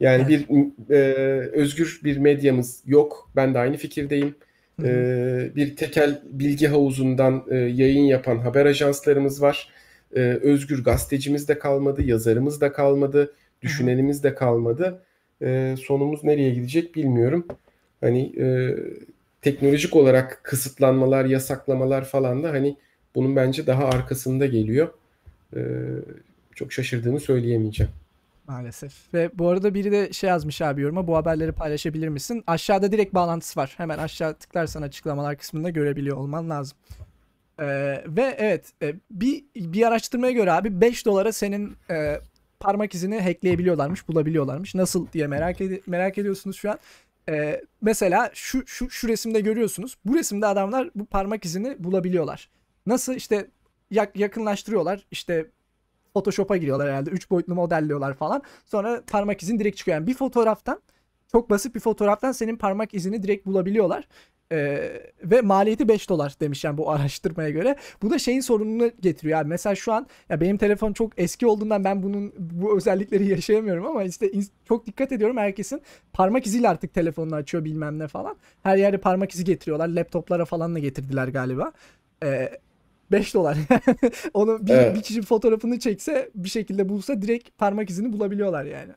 Yani 0.00 0.24
Evet. 0.28 0.48
bir 0.50 0.94
e, 0.94 1.02
özgür 1.52 2.00
bir 2.04 2.16
medyamız 2.16 2.82
yok. 2.86 3.30
Ben 3.36 3.54
de 3.54 3.58
aynı 3.58 3.76
fikirdeyim. 3.76 4.34
Hı. 4.80 4.86
E, 4.86 5.56
bir 5.56 5.76
tekel 5.76 6.22
bilgi 6.30 6.66
havuzundan 6.66 7.44
e, 7.50 7.56
yayın 7.56 8.04
yapan 8.04 8.38
haber 8.38 8.66
ajanslarımız 8.66 9.42
var. 9.42 9.68
E, 10.16 10.20
özgür 10.20 10.84
gazetecimiz 10.84 11.48
de 11.48 11.58
kalmadı, 11.58 12.02
yazarımız 12.02 12.60
da 12.60 12.72
kalmadı, 12.72 13.34
düşünenimiz 13.62 14.22
de 14.24 14.34
kalmadı. 14.34 15.02
E, 15.42 15.74
sonumuz 15.86 16.24
nereye 16.24 16.50
gidecek 16.50 16.94
bilmiyorum. 16.94 17.46
Hani 18.00 18.32
e, 18.38 18.76
teknolojik 19.42 19.96
olarak 19.96 20.40
kısıtlanmalar, 20.42 21.24
yasaklamalar 21.24 22.04
falan 22.04 22.42
da 22.42 22.50
hani 22.50 22.76
bunun 23.14 23.36
bence 23.36 23.66
daha 23.66 23.84
arkasında 23.84 24.46
geliyor. 24.46 24.88
E, 25.56 25.60
çok 26.54 26.72
şaşırdığımı 26.72 27.20
söyleyemeyeceğim. 27.20 27.92
Maalesef. 28.48 29.14
Ve 29.14 29.30
bu 29.34 29.48
arada 29.48 29.74
biri 29.74 29.92
de 29.92 30.12
şey 30.12 30.30
yazmış 30.30 30.62
abi 30.62 30.80
yoruma 30.82 31.06
bu 31.06 31.16
haberleri 31.16 31.52
paylaşabilir 31.52 32.08
misin? 32.08 32.44
Aşağıda 32.46 32.92
direkt 32.92 33.14
bağlantısı 33.14 33.60
var. 33.60 33.74
Hemen 33.76 33.98
aşağı 33.98 34.34
tıklarsan 34.34 34.82
açıklamalar 34.82 35.36
kısmında 35.38 35.70
görebiliyor 35.70 36.16
olman 36.16 36.50
lazım. 36.50 36.78
Ee, 37.60 37.64
ve 38.06 38.34
evet 38.38 38.72
e, 38.82 38.94
bir 39.10 39.44
bir 39.56 39.86
araştırmaya 39.86 40.32
göre 40.32 40.52
abi 40.52 40.80
5 40.80 41.06
dolara 41.06 41.32
senin 41.32 41.76
e, 41.90 42.20
parmak 42.60 42.94
izini 42.94 43.20
hackleyebiliyorlarmış, 43.20 44.08
bulabiliyorlarmış. 44.08 44.74
Nasıl 44.74 45.06
diye 45.12 45.26
merak 45.26 45.60
ed- 45.60 45.82
merak 45.86 46.18
ediyorsunuz 46.18 46.56
şu 46.56 46.70
an. 46.70 46.78
Ee, 47.28 47.60
mesela 47.82 48.30
şu 48.34 48.66
şu 48.66 48.90
şu 48.90 49.08
resimde 49.08 49.40
görüyorsunuz. 49.40 49.96
Bu 50.04 50.14
resimde 50.14 50.46
adamlar 50.46 50.90
bu 50.94 51.06
parmak 51.06 51.44
izini 51.44 51.76
bulabiliyorlar. 51.84 52.50
Nasıl 52.86 53.14
işte 53.14 53.46
yak- 53.90 54.16
yakınlaştırıyorlar. 54.16 55.06
İşte 55.10 55.46
Photoshop'a 56.16 56.56
giriyorlar 56.56 56.88
herhalde. 56.88 57.10
3 57.10 57.30
boyutlu 57.30 57.54
modelliyorlar 57.54 58.14
falan. 58.14 58.42
Sonra 58.64 59.02
parmak 59.10 59.42
izin 59.42 59.58
direkt 59.58 59.76
çıkıyor. 59.76 59.96
Yani 59.96 60.06
bir 60.06 60.14
fotoğraftan 60.14 60.80
çok 61.32 61.50
basit 61.50 61.74
bir 61.74 61.80
fotoğraftan 61.80 62.32
senin 62.32 62.56
parmak 62.56 62.94
izini 62.94 63.22
direkt 63.22 63.46
bulabiliyorlar. 63.46 64.08
Ee, 64.52 65.02
ve 65.22 65.40
maliyeti 65.40 65.88
5 65.88 66.08
dolar 66.08 66.34
demiş 66.40 66.64
yani 66.64 66.78
bu 66.78 66.90
araştırmaya 66.92 67.50
göre. 67.50 67.76
Bu 68.02 68.10
da 68.10 68.18
şeyin 68.18 68.40
sorununu 68.40 68.90
getiriyor 69.00 69.40
abi. 69.40 69.48
Mesela 69.48 69.74
şu 69.74 69.92
an 69.92 70.06
ya 70.28 70.40
benim 70.40 70.56
telefon 70.58 70.92
çok 70.92 71.12
eski 71.16 71.46
olduğundan 71.46 71.84
ben 71.84 72.02
bunun 72.02 72.32
bu 72.38 72.76
özellikleri 72.76 73.28
yaşayamıyorum 73.34 73.86
ama 73.86 74.04
işte 74.04 74.30
çok 74.64 74.86
dikkat 74.86 75.12
ediyorum 75.12 75.36
herkesin 75.36 75.82
parmak 76.12 76.46
iziyle 76.46 76.68
artık 76.68 76.94
telefonunu 76.94 77.34
açıyor 77.34 77.64
bilmem 77.64 77.98
ne 77.98 78.08
falan. 78.08 78.36
Her 78.62 78.76
yerde 78.76 78.98
parmak 78.98 79.34
izi 79.34 79.44
getiriyorlar. 79.44 79.88
Laptoplara 79.88 80.44
falan 80.44 80.74
da 80.74 80.78
getirdiler 80.78 81.28
galiba. 81.28 81.72
Ee, 82.24 82.50
5 83.12 83.34
dolar. 83.34 83.58
Onu 84.34 84.66
bir, 84.66 84.72
Evet. 84.72 84.96
bir 84.96 85.02
kişi 85.02 85.22
fotoğrafını 85.22 85.78
çekse 85.78 86.30
bir 86.34 86.48
şekilde 86.48 86.88
bulsa 86.88 87.22
direkt 87.22 87.58
parmak 87.58 87.90
izini 87.90 88.12
bulabiliyorlar 88.12 88.64
yani. 88.64 88.92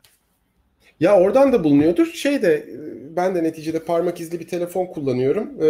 Ya 1.00 1.20
oradan 1.20 1.54
da 1.54 1.64
bulunuyordur. 1.64 2.06
Şey 2.06 2.42
de 2.42 2.54
e, 2.56 3.16
ben 3.16 3.36
de 3.36 3.44
neticede 3.44 3.80
parmak 3.80 4.20
izli 4.22 4.40
bir 4.40 4.48
telefon 4.48 4.86
kullanıyorum 4.86 5.50
Ee, 5.62 5.68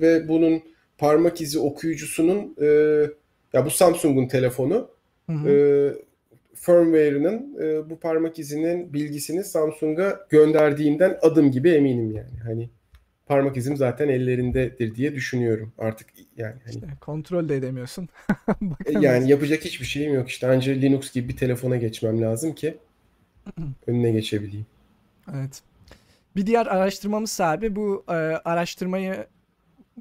ve 0.00 0.28
bunun 0.28 0.62
parmak 0.98 1.40
izi 1.40 1.58
okuyucusunun 1.58 2.56
e, 2.60 2.66
ya 3.52 3.66
bu 3.66 3.70
Samsung'un 3.70 4.28
telefonu 4.28 4.90
Hı 5.30 5.32
hı. 5.32 5.48
e, 5.50 5.54
firmware'ının 6.54 7.56
e, 7.62 7.90
bu 7.90 8.00
parmak 8.00 8.38
izinin 8.38 8.92
bilgisini 8.92 9.44
Samsung'a 9.44 10.26
gönderdiğinden 10.30 11.18
adım 11.22 11.50
gibi 11.50 11.70
eminim 11.70 12.10
yani. 12.12 12.38
Hani 12.44 12.70
parmak 13.28 13.56
izim 13.56 13.76
zaten 13.76 14.08
ellerindedir 14.08 14.94
diye 14.94 15.14
düşünüyorum 15.14 15.72
artık 15.78 16.08
yani 16.36 16.54
hani 16.64 16.74
İşte 16.74 16.86
kontrol 17.00 17.48
de 17.48 17.56
edemiyorsun. 17.56 18.08
e, 18.86 18.92
yani 19.00 19.30
yapacak 19.30 19.64
hiçbir 19.64 19.86
şeyim 19.86 20.14
yok 20.14 20.28
işte 20.28 20.46
anca 20.46 20.72
Linux 20.72 21.12
gibi 21.12 21.28
bir 21.28 21.36
telefona 21.36 21.76
geçmem 21.76 22.22
lazım 22.22 22.54
ki 22.54 22.78
önüne 23.86 24.10
geçebileyim. 24.10 24.66
Evet. 25.34 25.62
Bir 26.36 26.46
diğer 26.46 26.66
araştırmamız 26.66 27.40
abi 27.40 27.76
bu 27.76 28.04
e, 28.08 28.12
araştırmayı 28.44 29.26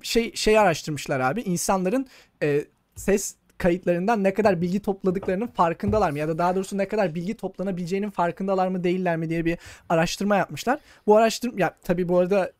şey 0.01 0.35
şey 0.35 0.59
araştırmışlar 0.59 1.19
abi. 1.19 1.41
İnsanların 1.41 2.07
e, 2.43 2.65
ses 2.95 3.35
kayıtlarından 3.57 4.23
ne 4.23 4.33
kadar 4.33 4.61
bilgi 4.61 4.79
topladıklarının 4.79 5.47
farkındalar 5.47 6.11
mı? 6.11 6.19
Ya 6.19 6.27
da 6.27 6.37
daha 6.37 6.55
doğrusu 6.55 6.77
ne 6.77 6.87
kadar 6.87 7.15
bilgi 7.15 7.37
toplanabileceğinin 7.37 8.09
farkındalar 8.09 8.67
mı 8.67 8.83
değiller 8.83 9.17
mi 9.17 9.29
diye 9.29 9.45
bir 9.45 9.57
araştırma 9.89 10.35
yapmışlar. 10.35 10.79
Bu 11.07 11.17
araştırma 11.17 11.61
ya 11.61 11.75
tabii 11.83 12.09
bu 12.09 12.17
arada 12.17 12.51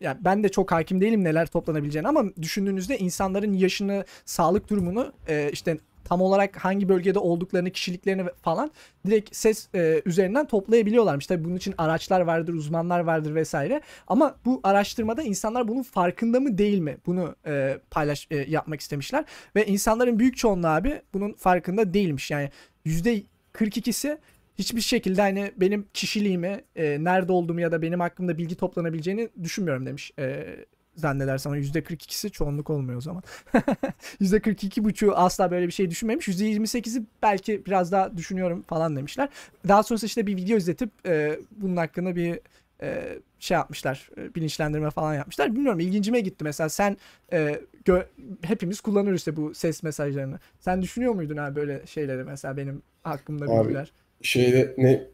ya 0.00 0.18
ben 0.20 0.44
de 0.44 0.48
çok 0.48 0.72
hakim 0.72 1.00
değilim 1.00 1.24
neler 1.24 1.46
toplanabileceğini 1.46 2.08
ama 2.08 2.24
düşündüğünüzde 2.42 2.98
insanların 2.98 3.52
yaşını, 3.52 4.04
sağlık 4.24 4.70
durumunu 4.70 5.12
e, 5.28 5.50
işte 5.52 5.78
tam 6.04 6.20
olarak 6.20 6.64
hangi 6.64 6.88
bölgede 6.88 7.18
olduklarını, 7.18 7.70
kişiliklerini 7.70 8.24
falan 8.42 8.70
direkt 9.06 9.36
ses 9.36 9.68
e, 9.74 10.02
üzerinden 10.04 10.46
toplayabiliyorlarmış. 10.46 11.26
Tabii 11.26 11.44
bunun 11.44 11.56
için 11.56 11.74
araçlar 11.78 12.20
vardır, 12.20 12.54
uzmanlar 12.54 13.00
vardır 13.00 13.34
vesaire. 13.34 13.80
Ama 14.08 14.34
bu 14.44 14.60
araştırmada 14.62 15.22
insanlar 15.22 15.68
bunun 15.68 15.82
farkında 15.82 16.40
mı 16.40 16.58
değil 16.58 16.78
mi? 16.78 16.96
Bunu 17.06 17.36
e, 17.46 17.78
paylaş 17.90 18.28
e, 18.30 18.36
yapmak 18.36 18.80
istemişler 18.80 19.24
ve 19.56 19.66
insanların 19.66 20.18
büyük 20.18 20.36
çoğunluğu 20.36 20.66
abi 20.66 21.02
bunun 21.14 21.32
farkında 21.32 21.94
değilmiş. 21.94 22.30
Yani 22.30 22.50
yüzde 22.84 23.22
42'si 23.52 24.18
hiçbir 24.62 24.80
şekilde 24.80 25.20
hani 25.20 25.52
benim 25.56 25.86
kişiliğimi, 25.94 26.60
e, 26.76 27.04
nerede 27.04 27.32
olduğumu 27.32 27.60
ya 27.60 27.72
da 27.72 27.82
benim 27.82 28.00
hakkımda 28.00 28.38
bilgi 28.38 28.54
toplanabileceğini 28.54 29.28
düşünmüyorum 29.42 29.86
demiş. 29.86 30.12
E, 30.18 30.56
zannedersem 30.96 31.52
ama 31.52 31.62
%42'si 31.62 32.30
çoğunluk 32.30 32.70
olmuyor 32.70 32.98
o 32.98 33.00
zaman. 33.00 33.22
%42,5'u 34.20 35.12
asla 35.12 35.50
böyle 35.50 35.66
bir 35.66 35.72
şey 35.72 35.90
düşünmemiş. 35.90 36.28
%28'i 36.28 37.02
belki 37.22 37.66
biraz 37.66 37.92
daha 37.92 38.16
düşünüyorum 38.16 38.62
falan 38.62 38.96
demişler. 38.96 39.28
Daha 39.68 39.82
sonrasında 39.82 40.06
işte 40.06 40.26
bir 40.26 40.36
video 40.36 40.56
izletip 40.56 40.90
e, 41.06 41.38
bunun 41.50 41.76
hakkında 41.76 42.16
bir 42.16 42.40
e, 42.82 43.18
şey 43.38 43.54
yapmışlar. 43.54 44.10
e, 44.16 44.34
bilinçlendirme 44.34 44.90
falan 44.90 45.14
yapmışlar. 45.14 45.54
Bilmiyorum 45.54 45.80
ilgincime 45.80 46.20
gitti. 46.20 46.44
Mesela 46.44 46.68
sen 46.68 46.96
e, 47.32 47.60
gö- 47.84 48.06
hepimiz 48.42 48.80
kullanıyoruz 48.80 49.20
işte 49.20 49.36
bu 49.36 49.54
ses 49.54 49.82
mesajlarını. 49.82 50.38
Sen 50.60 50.82
düşünüyor 50.82 51.14
muydun 51.14 51.36
abi 51.36 51.56
böyle 51.56 51.86
şeyleri 51.86 52.24
mesela 52.24 52.56
benim 52.56 52.82
hakkımda 53.02 53.46
bilgiler? 53.64 53.92
Şeyde 54.22 54.74
ne 54.78 55.04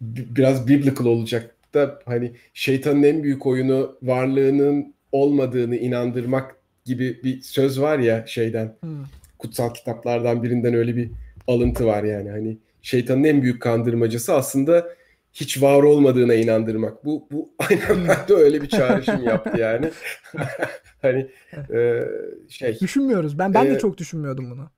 bi- 0.00 0.36
biraz 0.36 0.68
biblical 0.68 1.06
olacak 1.06 1.54
da 1.74 1.98
hani 2.04 2.32
şeytanın 2.54 3.02
en 3.02 3.22
büyük 3.22 3.46
oyunu 3.46 3.96
varlığının 4.02 4.94
olmadığını 5.12 5.76
inandırmak 5.76 6.56
gibi 6.84 7.22
bir 7.24 7.40
söz 7.42 7.80
var 7.80 7.98
ya 7.98 8.24
şeyden 8.26 8.74
Hmm. 8.80 9.04
kutsal 9.38 9.74
kitaplardan 9.74 10.42
birinden 10.42 10.74
öyle 10.74 10.96
bir 10.96 11.10
alıntı 11.46 11.86
var 11.86 12.04
yani 12.04 12.30
hani 12.30 12.58
şeytanın 12.82 13.24
en 13.24 13.42
büyük 13.42 13.62
kandırmacası 13.62 14.34
aslında 14.34 14.88
hiç 15.32 15.62
var 15.62 15.82
olmadığına 15.82 16.34
inandırmak. 16.34 17.04
Bu 17.04 17.28
bu 17.32 17.50
aynen 17.58 18.08
ben 18.08 18.28
de 18.28 18.34
öyle 18.34 18.62
bir 18.62 18.68
çağrışım 18.68 19.24
yaptı 19.24 19.56
yani. 19.56 19.90
Hani 21.02 21.26
e, 21.74 22.04
şey 22.48 22.78
Düşünmüyoruz. 22.80 23.38
Ben 23.38 23.54
ben 23.54 23.70
de 23.70 23.74
Ee, 23.74 23.78
çok 23.78 23.98
düşünmüyordum 23.98 24.50
bunu. 24.50 24.70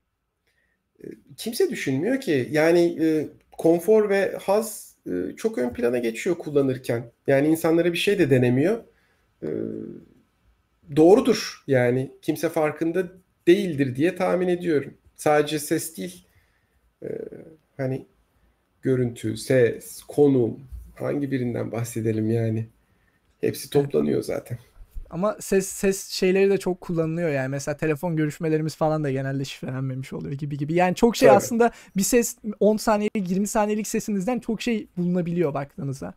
kimse 1.37 1.69
düşünmüyor 1.69 2.21
ki. 2.21 2.47
Yani 2.51 2.97
e, 3.01 3.27
konfor 3.61 4.09
ve 4.09 4.37
haz 4.41 4.95
e, 5.07 5.35
çok 5.37 5.57
ön 5.57 5.73
plana 5.73 5.97
geçiyor 5.97 6.37
kullanırken. 6.37 7.11
Yani 7.27 7.47
insanlara 7.47 7.93
bir 7.93 7.97
şey 7.97 8.19
de 8.19 8.29
denemiyor. 8.29 8.83
E, 9.43 9.49
doğrudur 10.95 11.63
yani. 11.67 12.11
Kimse 12.21 12.49
farkında 12.49 13.07
değildir 13.47 13.95
diye 13.95 14.15
tahmin 14.15 14.47
ediyorum. 14.47 14.93
Sadece 15.15 15.59
ses 15.59 15.97
değil. 15.97 16.25
e, 17.03 17.07
hani 17.77 18.05
görüntü, 18.81 19.37
ses, 19.37 20.03
konum 20.03 20.59
hangi 20.95 21.31
birinden 21.31 21.71
bahsedelim 21.71 22.29
yani. 22.29 22.67
Hepsi 23.41 23.69
toplanıyor 23.69 24.23
zaten. 24.23 24.57
Ama 25.11 25.37
ses 25.39 25.67
ses 25.67 26.09
şeyleri 26.09 26.49
de 26.49 26.57
çok 26.57 26.81
kullanılıyor 26.81 27.29
yani. 27.29 27.47
Mesela 27.49 27.77
telefon 27.77 28.15
görüşmelerimiz 28.15 28.75
falan 28.75 29.03
da 29.03 29.11
genelde 29.11 29.45
şifrelenmemiş 29.45 30.13
oluyor 30.13 30.33
gibi 30.33 30.57
gibi. 30.57 30.73
Yani 30.73 30.95
çok 30.95 31.15
şey 31.15 31.27
Tabii. 31.27 31.37
aslında 31.37 31.71
bir 31.97 32.01
ses 32.03 32.37
10 32.59 32.77
saniyelik 32.77 33.29
20 33.29 33.47
saniyelik 33.47 33.87
sesinizden 33.87 34.39
çok 34.39 34.61
şey 34.61 34.87
bulunabiliyor 34.97 35.53
baktığınızda. 35.53 36.13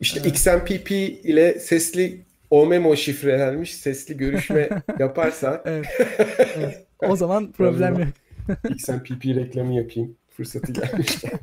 İşte 0.00 0.20
Evet. 0.22 0.32
XMPP 0.32 0.90
ile 1.24 1.58
sesli 1.60 2.24
OMEMO 2.50 2.96
şifrelenmiş 2.96 3.74
sesli 3.74 4.16
görüşme 4.16 4.68
yaparsan 4.98 5.60
Evet. 5.64 5.86
evet. 6.56 6.86
O 7.08 7.16
zaman 7.16 7.52
problem 7.52 7.98
yok. 7.98 8.08
XMPP 8.70 9.24
reklamı 9.24 9.74
yapayım. 9.74 10.16
Fırsatı 10.36 10.72
gelmişken. 10.72 11.30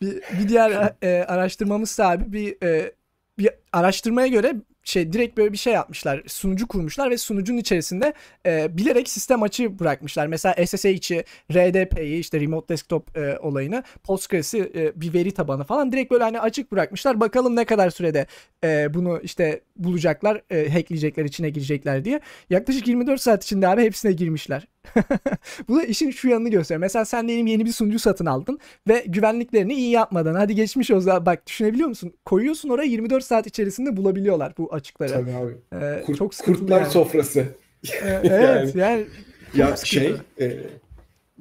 Bir, 0.00 0.14
bir 0.38 0.48
diğer 0.48 0.92
e, 1.02 1.24
araştırmamız 1.24 2.00
abi 2.00 2.32
bir 2.32 2.66
e, 2.66 2.92
bir 3.38 3.50
araştırmaya 3.72 4.26
göre 4.26 4.54
şey 4.84 5.12
direkt 5.12 5.36
böyle 5.36 5.52
bir 5.52 5.58
şey 5.58 5.72
yapmışlar. 5.72 6.22
Sunucu 6.26 6.68
kurmuşlar 6.68 7.10
ve 7.10 7.18
sunucunun 7.18 7.58
içerisinde 7.58 8.14
e, 8.46 8.78
bilerek 8.78 9.08
sistem 9.08 9.42
açığı 9.42 9.78
bırakmışlar. 9.78 10.26
Mesela 10.26 10.66
SSH'i, 10.66 11.24
RDP'yi 11.52 12.18
işte 12.18 12.40
Remote 12.40 12.68
Desktop 12.68 13.16
e, 13.16 13.38
olayını, 13.38 13.82
Postgres'i 14.02 14.72
e, 14.74 15.00
bir 15.00 15.14
veri 15.14 15.30
tabanı 15.34 15.64
falan 15.64 15.92
direkt 15.92 16.10
böyle 16.12 16.24
hani 16.24 16.40
açık 16.40 16.72
bırakmışlar. 16.72 17.20
Bakalım 17.20 17.56
ne 17.56 17.64
kadar 17.64 17.90
sürede 17.90 18.26
e, 18.64 18.94
bunu 18.94 19.20
işte 19.22 19.60
bulacaklar, 19.76 20.42
e, 20.50 20.70
hackleyecekler, 20.70 21.24
içine 21.24 21.50
girecekler 21.50 22.04
diye. 22.04 22.20
Yaklaşık 22.50 22.88
24 22.88 23.20
saat 23.20 23.44
içinde 23.44 23.68
abi 23.68 23.82
hepsine 23.82 24.12
girmişler. 24.12 24.66
Bu 25.68 25.76
da 25.76 25.82
işin 25.82 26.10
şu 26.10 26.28
yanını 26.28 26.48
gösteriyor. 26.48 26.80
Mesela 26.80 27.04
sen 27.04 27.28
diyelim 27.28 27.46
yeni 27.46 27.64
bir 27.64 27.72
sunucu 27.72 27.98
satın 27.98 28.26
aldın 28.26 28.58
ve 28.88 29.04
güvenliklerini 29.06 29.74
iyi 29.74 29.90
yapmadan 29.90 30.34
hadi 30.34 30.54
geçmiş 30.54 30.90
o 30.90 31.00
zaman 31.00 31.26
bak 31.26 31.46
düşünebiliyor 31.46 31.88
musun? 31.88 32.12
Koyuyorsun 32.24 32.68
oraya 32.68 32.86
24 32.86 33.24
saat 33.24 33.46
içerisinde 33.46 33.96
bulabiliyorlar 33.96 34.52
bu 34.58 34.74
açıkları. 34.74 35.12
Tabii 35.12 35.32
abi. 35.32 35.52
Ee, 35.72 36.02
Kurt- 36.06 36.16
çok 36.18 36.32
kurtlar 36.38 36.80
yani. 36.80 36.90
sofrası. 36.90 37.44
Ee, 37.92 38.20
evet 38.24 38.74
yani 38.74 39.04
çok 39.52 39.58
Ya 39.58 39.76
şey 39.76 40.14
e, 40.40 40.56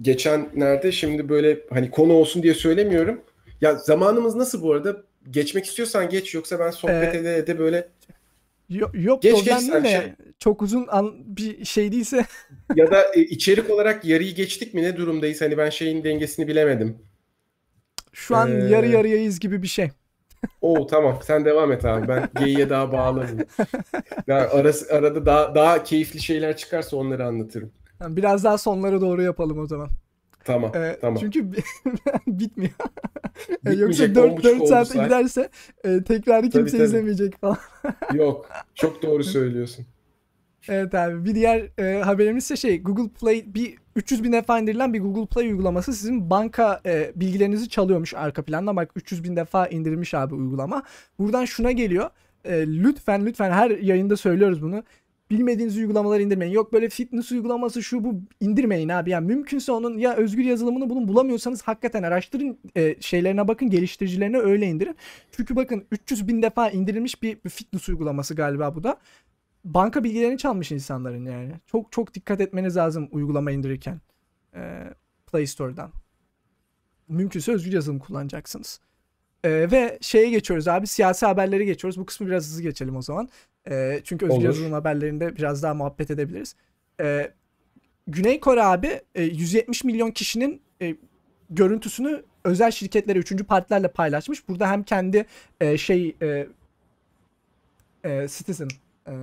geçenlerde 0.02 0.92
şimdi 0.92 1.30
böyle 1.30 1.60
hani 1.70 1.92
konu 1.92 2.14
olsun 2.14 2.44
diye 2.44 2.54
söylemiyorum. 2.54 3.22
Ya 3.62 3.76
zamanımız 3.76 4.36
nasıl 4.36 4.62
bu 4.64 4.74
arada? 4.74 4.98
Geçmek 5.32 5.66
istiyorsan 5.66 6.10
geç 6.10 6.34
yoksa 6.34 6.60
ben 6.60 6.72
sohbet 6.72 7.16
Ee, 7.16 7.18
ede 7.18 7.38
ede 7.38 7.60
böyle 7.60 7.88
Yok, 8.70 8.92
yok 8.94 9.22
Geç, 9.22 9.34
problem 9.34 9.56
geç 9.60 9.70
değil 9.70 9.72
sen 9.72 9.84
de 9.84 9.88
şey. 9.90 10.14
çok 10.40 10.62
uzun 10.62 10.88
an, 10.92 11.14
bir 11.38 11.66
şey 11.66 11.92
değilse 11.92 12.26
ya 12.76 12.92
da 12.92 13.14
e, 13.16 13.22
içerik 13.22 13.70
olarak 13.70 14.06
yarıyı 14.06 14.36
geçtik 14.36 14.74
mi 14.74 14.84
ne 14.84 14.98
durumdayız? 14.98 15.42
Hani 15.42 15.58
ben 15.58 15.70
şeyin 15.70 16.04
dengesini 16.04 16.48
bilemedim. 16.48 16.98
Şu 18.14 18.36
an 18.36 18.48
Ee, 18.48 18.52
yarı 18.62 18.88
yarıyayız 18.88 19.40
gibi 19.40 19.62
bir 19.62 19.68
şey. 19.68 19.92
Oo 20.62 20.88
tamam 20.88 21.20
sen 21.24 21.46
devam 21.46 21.72
et 21.72 21.86
abi. 21.86 22.08
Ben 22.08 22.30
geyiğe 22.36 22.70
daha 22.70 22.92
bağlanayım. 22.92 23.46
Ya 24.28 24.50
arası, 24.52 24.94
arada 24.96 25.26
daha 25.26 25.56
daha 25.56 25.84
keyifli 25.84 26.22
şeyler 26.22 26.58
çıkarsa 26.58 26.98
onları 26.98 27.26
anlatırım. 27.26 27.74
Yani 28.02 28.18
Biraz 28.18 28.44
daha 28.44 28.58
sonlara 28.58 29.02
doğru 29.02 29.22
yapalım 29.22 29.60
o 29.60 29.66
zaman. 29.68 29.90
Tamam 30.46 30.72
Ee, 30.76 30.98
tamam. 31.02 31.18
Çünkü 31.20 31.52
bitmiyor. 32.28 32.72
Ee, 33.50 33.72
Bitmeyecek, 33.72 33.82
Yoksa 33.82 34.22
on 34.22 34.28
4, 34.30 34.32
buçuk 34.38 34.44
4 34.44 34.62
oldu 34.62 34.68
saate 34.70 34.94
saat. 34.94 35.06
giderse 35.06 35.50
e, 35.84 36.04
tekrarı 36.04 36.42
Tabii, 36.42 36.52
kimse 36.52 36.78
tabii. 36.78 36.86
izlemeyecek 36.88 37.38
falan. 37.42 37.58
Yok 38.14 38.50
çok 38.76 39.04
doğru 39.04 39.24
söylüyorsun. 39.24 39.86
Evet 40.70 40.96
abi 40.96 41.26
bir 41.26 41.36
diğer 41.36 41.70
e, 41.80 42.02
haberimiz 42.02 42.44
ise 42.44 42.56
şey 42.56 42.82
Google 42.84 43.10
Play 43.20 43.44
bir 43.48 43.76
300 43.96 44.24
bin 44.24 44.32
defa 44.32 44.60
indirilen 44.60 44.94
bir 44.94 45.00
Google 45.00 45.26
Play 45.26 45.48
uygulaması 45.48 45.94
sizin 45.94 46.30
banka 46.30 46.82
e, 46.86 47.12
bilgilerinizi 47.16 47.70
çalıyormuş 47.70 48.14
arka 48.14 48.42
planda. 48.42 48.76
Bak 48.76 48.92
300 48.96 49.24
bin 49.24 49.36
defa 49.36 49.68
indirilmiş 49.68 50.14
abi 50.14 50.36
uygulama. 50.36 50.84
Buradan 51.20 51.46
şuna 51.46 51.72
geliyor. 51.72 52.10
E, 52.46 52.68
lütfen 52.68 53.26
lütfen 53.26 53.52
her 53.52 53.70
yayında 53.72 54.18
söylüyoruz 54.18 54.62
bunu. 54.62 54.84
Bilmediğiniz 55.34 55.78
uygulamaları 55.78 56.22
indirmeyin. 56.22 56.54
Yok 56.54 56.74
böyle 56.74 56.90
fitness 56.90 57.32
uygulaması 57.32 57.84
şu 57.84 58.04
bu 58.04 58.22
indirmeyin 58.40 58.90
abi. 58.90 59.10
Yani 59.10 59.28
mümkünse 59.28 59.72
onun 59.72 59.98
ya 59.98 60.16
özgür 60.16 60.44
yazılımını 60.44 60.90
bulun 60.90 61.08
bulamıyorsanız 61.08 61.62
hakikaten 61.62 62.04
araştırın 62.04 62.60
e, 62.76 63.02
şeylerine 63.02 63.48
bakın 63.48 63.70
geliştiricilerine 63.70 64.38
öyle 64.38 64.68
indirin. 64.68 64.96
Çünkü 65.32 65.56
bakın 65.56 65.86
300 65.92 66.28
bin 66.28 66.42
defa 66.42 66.70
indirilmiş 66.70 67.24
bir, 67.24 67.38
bir 67.46 67.50
fitness 67.50 67.90
uygulaması 67.90 68.36
galiba 68.36 68.76
bu 68.76 68.84
da 68.84 68.98
banka 69.64 70.04
bilgilerini 70.04 70.38
çalmış 70.38 70.72
insanların 70.72 71.26
yani. 71.26 71.54
Çok 71.68 71.92
çok 71.92 72.14
dikkat 72.14 72.42
etmeniz 72.42 72.78
lazım 72.78 73.10
uygulama 73.12 73.52
indirirken. 73.52 74.02
Ee, 74.56 74.84
Play 75.32 75.48
Store'dan. 75.48 75.92
Mümkünse 77.08 77.52
özgür 77.52 77.74
yazılım 77.74 78.00
kullanacaksınız. 78.00 78.80
Ee, 79.44 79.72
ve 79.72 79.98
şeye 80.02 80.30
geçiyoruz 80.30 80.68
abi 80.68 80.88
siyasi 80.88 81.26
haberleri 81.26 81.66
geçiyoruz. 81.66 82.00
Bu 82.00 82.06
kısmı 82.06 82.28
biraz 82.28 82.44
hızlı 82.44 82.62
geçelim 82.62 82.96
o 82.96 83.02
zaman. 83.02 83.30
Ee, 83.70 84.02
çünkü 84.04 84.26
özgür 84.26 84.44
yazılım 84.44 84.72
haberlerinde 84.72 85.36
biraz 85.36 85.64
daha 85.64 85.74
muhabbet 85.74 86.12
edebiliriz. 86.12 86.56
Ee, 87.02 87.32
Güney 88.08 88.40
Kore 88.40 88.64
abi 88.64 89.02
e, 89.16 89.24
170 89.24 89.84
milyon 89.84 90.12
kişinin 90.12 90.62
e, 90.82 90.96
görüntüsünü 91.50 92.24
özel 92.44 92.72
şirketlere, 92.72 93.20
üçüncü 93.20 93.44
partilerle 93.44 93.88
paylaşmış. 93.88 94.48
Burada 94.48 94.72
hem 94.72 94.84
kendi 94.84 95.26
e, 95.62 95.78
şey 95.78 96.16
e, 96.22 96.48
e, 98.04 98.28
citizen 98.28 98.68
e, 99.08 99.14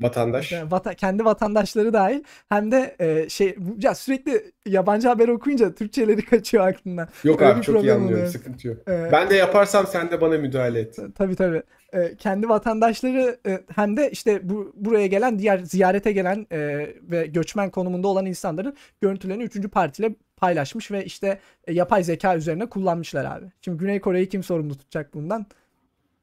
Vatandaş. 0.00 0.52
yani 0.52 0.70
vata- 0.70 0.94
kendi 0.94 1.24
vatandaşları 1.24 1.92
dahil 1.92 2.22
hem 2.48 2.72
de 2.72 2.96
e, 3.00 3.28
şey 3.28 3.56
ya 3.78 3.94
sürekli 3.94 4.52
yabancı 4.66 5.08
haber 5.08 5.28
okuyunca 5.28 5.74
Türkçeleri 5.74 6.24
kaçıyor 6.24 6.66
aklımdan. 6.68 7.08
Yok 7.24 7.40
Öyle 7.42 7.52
abi 7.52 7.62
çok 7.62 7.74
iyi 7.84 7.92
anlıyorum. 7.92 8.14
oluyor. 8.14 8.26
Sıkıntı 8.26 8.68
yok. 8.68 8.76
E, 8.88 9.08
Ben 9.12 9.30
de 9.30 9.34
yaparsam 9.34 9.86
sen 9.86 10.10
de 10.10 10.20
bana 10.20 10.38
müdahale 10.38 10.80
et. 10.80 10.98
tabii 11.14 11.36
tabii. 11.36 11.62
E, 11.92 12.14
kendi 12.16 12.48
vatandaşları 12.48 13.38
e, 13.46 13.60
hem 13.74 13.96
de 13.96 14.10
işte 14.10 14.48
bu 14.48 14.72
buraya 14.76 15.06
gelen 15.06 15.38
diğer 15.38 15.58
ziyarete 15.58 16.12
gelen 16.12 16.46
e, 16.52 16.58
ve 17.02 17.26
göçmen 17.26 17.70
konumunda 17.70 18.08
olan 18.08 18.26
insanların 18.26 18.76
görüntülerini 19.00 19.42
üçüncü 19.42 19.68
partiyle 19.68 20.14
paylaşmış 20.36 20.90
ve 20.90 21.04
işte 21.04 21.38
e, 21.66 21.72
yapay 21.72 22.04
zeka 22.04 22.36
üzerine 22.36 22.66
kullanmışlar 22.66 23.24
abi. 23.24 23.44
Şimdi 23.60 23.78
Güney 23.78 24.00
Kore'yi 24.00 24.28
kim 24.28 24.42
sorumlu 24.42 24.74
tutacak 24.78 25.14
bundan? 25.14 25.46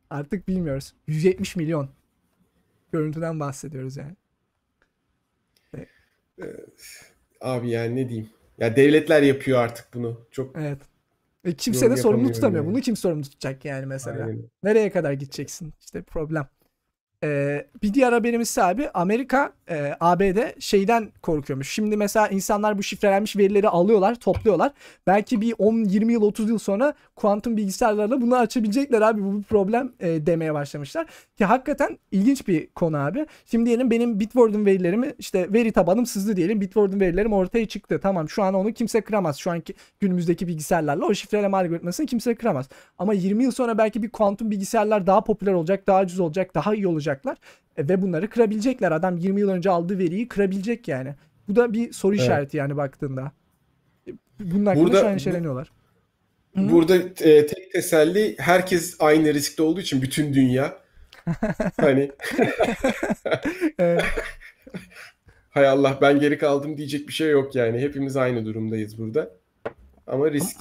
Artık 0.09 0.47
bilmiyoruz. 0.47 0.93
170 1.07 1.55
milyon 1.55 1.89
görüntüden 2.91 3.39
bahsediyoruz 3.39 3.97
yani. 3.97 4.15
Abi 7.41 7.69
yani 7.69 7.95
ne 7.95 8.09
diyeyim. 8.09 8.29
Ya 8.57 8.75
devletler 8.75 9.21
yapıyor 9.21 9.59
artık 9.59 9.93
bunu. 9.93 10.21
Çok 10.31 10.55
Evet. 10.57 10.79
E, 11.45 11.53
kimse 11.53 11.91
de 11.91 11.97
sorumlu 11.97 12.31
tutamıyor. 12.31 12.63
yani. 12.63 12.73
Bunu 12.73 12.81
kim 12.81 12.95
sorumlu 12.95 13.23
tutacak 13.23 13.65
yani 13.65 13.85
mesela? 13.85 14.25
aynen. 14.25 14.49
Nereye 14.63 14.91
kadar 14.91 15.13
gideceksin? 15.13 15.73
İşte 15.79 16.01
problem. 16.01 16.47
Ee, 17.23 17.65
bir 17.83 17.93
diğer 17.93 18.13
haberimiz 18.13 18.57
abi 18.57 18.89
Amerika 18.89 19.53
e, 19.69 19.93
ABD 19.99 20.59
şeyden 20.59 21.11
korkuyormuş. 21.21 21.69
Şimdi 21.69 21.97
mesela 21.97 22.27
insanlar 22.27 22.77
bu 22.77 22.83
şifrelenmiş 22.83 23.37
verileri 23.37 23.69
alıyorlar, 23.69 24.15
topluyorlar. 24.15 24.71
Belki 25.07 25.41
bir 25.41 25.55
10, 25.57 25.83
20 25.83 26.13
yıl, 26.13 26.21
30 26.21 26.49
yıl 26.49 26.57
sonra 26.57 26.93
kuantum 27.15 27.57
bilgisayarlarla 27.57 28.21
bunu 28.21 28.35
açabilecekler 28.35 29.01
abi. 29.01 29.23
Bu 29.23 29.37
bir 29.37 29.43
problem 29.43 29.91
e, 29.99 30.25
demeye 30.25 30.53
başlamışlar. 30.53 31.07
Ki 31.37 31.45
hakikaten 31.45 31.97
ilginç 32.11 32.47
bir 32.47 32.67
konu 32.67 32.97
abi. 32.97 33.25
Şimdi 33.45 33.65
diyelim 33.65 33.91
benim 33.91 34.19
Bitwarden 34.19 34.65
verilerimi 34.65 35.13
işte 35.19 35.53
veri 35.53 35.71
tabanım 35.71 36.05
sızdı 36.05 36.35
diyelim. 36.35 36.61
Bitwarden 36.61 36.99
verilerim 36.99 37.33
ortaya 37.33 37.67
çıktı. 37.67 37.99
Tamam 38.03 38.29
şu 38.29 38.43
an 38.43 38.53
onu 38.53 38.73
kimse 38.73 39.01
kıramaz. 39.01 39.37
Şu 39.37 39.51
anki 39.51 39.73
günümüzdeki 39.99 40.47
bilgisayarlarla 40.47 41.05
o 41.05 41.13
şifreleme 41.13 41.57
algoritmasını 41.57 42.05
kimse 42.05 42.35
kıramaz. 42.35 42.69
Ama 42.97 43.13
20 43.13 43.43
yıl 43.43 43.51
sonra 43.51 43.77
belki 43.77 44.03
bir 44.03 44.09
kuantum 44.09 44.51
bilgisayarlar 44.51 45.07
daha 45.07 45.23
popüler 45.23 45.53
olacak, 45.53 45.87
daha 45.87 46.01
ucuz 46.01 46.19
olacak, 46.19 46.55
daha 46.55 46.75
iyi 46.75 46.87
olacaklar. 47.07 47.37
E, 47.77 47.87
ve 47.89 48.01
bunları 48.01 48.29
kırabilecekler. 48.29 48.91
Adam 48.91 49.17
20 49.17 49.39
yıl 49.41 49.49
önce 49.49 49.69
aldığı 49.69 49.99
veriyi 49.99 50.27
kırabilecek 50.27 50.87
yani. 50.87 51.15
Bu 51.47 51.55
da 51.55 51.73
bir 51.73 51.93
soru 51.93 52.15
Evet. 52.15 52.23
işareti 52.23 52.57
yani 52.57 52.77
baktığında. 52.77 53.31
E, 54.07 54.11
Bunun 54.39 54.65
hakkında 54.65 54.83
Burada- 54.85 54.99
şu 54.99 55.05
an 55.05 55.11
endişeleniyorlar. 55.11 55.71
Hı. 56.55 56.69
Burada 56.71 56.95
e, 56.97 57.47
tek 57.47 57.71
teselli 57.71 58.35
herkes 58.39 58.95
aynı 58.99 59.33
riskte 59.33 59.63
olduğu 59.63 59.79
için 59.81 60.01
bütün 60.01 60.33
dünya. 60.33 60.77
Hani 61.81 62.11
hay 65.49 65.67
Allah 65.67 65.97
ben 66.01 66.19
geri 66.19 66.37
kaldım 66.37 66.77
diyecek 66.77 67.07
bir 67.07 67.13
şey 67.13 67.29
yok 67.31 67.55
yani. 67.55 67.79
Hepimiz 67.79 68.17
aynı 68.17 68.45
durumdayız 68.45 68.97
burada. 68.97 69.29
Ama 70.07 70.31
risk. 70.31 70.57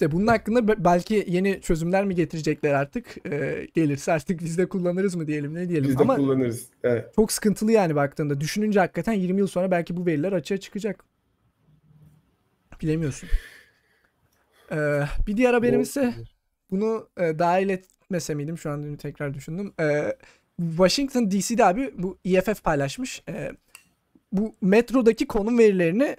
İşte 0.00 0.12
bunun 0.12 0.26
hakkında 0.26 0.68
be- 0.68 0.84
belki 0.84 1.24
yeni 1.28 1.60
çözümler 1.60 2.04
mi 2.04 2.14
getirecekler 2.14 2.74
artık? 2.74 3.26
E, 3.26 3.66
gelirse 3.74 4.12
artık 4.12 4.40
biz 4.40 4.58
de 4.58 4.68
kullanırız 4.68 5.14
mı 5.14 5.26
diyelim 5.26 5.54
ne 5.54 5.68
diyelim. 5.68 5.88
Biz 5.88 5.98
de 5.98 6.02
Ama 6.02 6.16
kullanırız. 6.16 6.66
Evet. 6.82 7.14
çok 7.16 7.32
sıkıntılı 7.32 7.72
yani 7.72 7.94
baktığında. 7.94 8.40
Düşününce 8.40 8.80
hakikaten 8.80 9.12
20 9.12 9.38
yıl 9.38 9.46
sonra 9.46 9.70
belki 9.70 9.96
bu 9.96 10.06
veriler 10.06 10.32
açığa 10.32 10.56
çıkacak. 10.58 11.04
Bilemiyorsun. 12.82 13.28
Ee, 14.72 15.00
bir 15.26 15.36
diğer 15.36 15.54
haberimiz 15.54 15.88
ise 15.88 16.14
bunu 16.70 17.08
e, 17.16 17.38
dahil 17.38 17.68
etmese 17.68 18.34
miydim? 18.34 18.58
Şu 18.58 18.70
an 18.70 18.96
tekrar 18.96 19.34
düşündüm. 19.34 19.72
Ee, 19.80 20.16
Washington 20.60 21.30
DC'de 21.30 21.64
abi 21.64 21.94
bu 21.98 22.18
EFF 22.24 22.64
paylaşmış. 22.64 23.22
Ee, 23.28 23.52
bu 24.32 24.54
metrodaki 24.60 25.26
konum 25.26 25.58
verilerini 25.58 26.16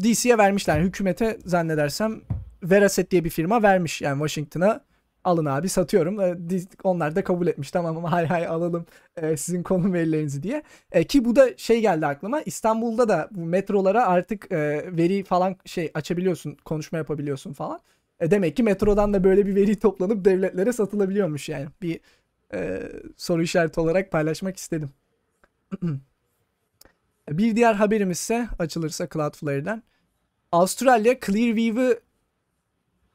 DC'ye 0.00 0.38
vermişler. 0.38 0.80
Hükümete 0.80 1.38
zannedersem 1.44 2.20
Veraset 2.62 3.10
diye 3.10 3.24
bir 3.24 3.30
firma 3.30 3.62
vermiş 3.62 4.02
yani 4.02 4.18
Washington'a 4.18 4.80
alın 5.24 5.44
abi 5.46 5.68
satıyorum. 5.68 6.18
Di- 6.50 6.66
Onlar 6.84 7.16
da 7.16 7.24
kabul 7.24 7.46
etmiş 7.46 7.70
tamam 7.70 7.96
ama 7.96 8.12
hay 8.12 8.26
hay 8.26 8.46
alalım 8.46 8.86
e, 9.16 9.36
sizin 9.36 9.62
konum 9.62 9.92
verilerinizi 9.94 10.42
diye. 10.42 10.62
E, 10.92 11.04
ki 11.04 11.24
bu 11.24 11.36
da 11.36 11.56
şey 11.56 11.80
geldi 11.80 12.06
aklıma 12.06 12.40
İstanbul'da 12.42 13.08
da 13.08 13.28
bu 13.32 13.40
metrolara 13.44 14.06
artık 14.06 14.52
e, 14.52 14.84
veri 14.96 15.24
falan 15.24 15.56
şey 15.64 15.90
açabiliyorsun 15.94 16.56
konuşma 16.64 16.98
yapabiliyorsun 16.98 17.52
falan. 17.52 17.80
E, 18.20 18.30
demek 18.30 18.56
ki 18.56 18.62
metrodan 18.62 19.14
da 19.14 19.24
böyle 19.24 19.46
bir 19.46 19.54
veri 19.54 19.76
toplanıp 19.76 20.24
devletlere 20.24 20.72
satılabiliyormuş 20.72 21.48
yani. 21.48 21.66
Bir 21.82 22.00
e, 22.54 22.82
soru 23.16 23.42
işareti 23.42 23.80
olarak 23.80 24.12
paylaşmak 24.12 24.56
istedim. 24.56 24.90
bir 27.30 27.56
diğer 27.56 27.74
haberimiz 27.74 28.18
ise 28.18 28.48
açılırsa 28.58 29.08
Cloudflare'den. 29.12 29.82
Avustralya 30.52 31.20
Clearview'ı 31.20 32.00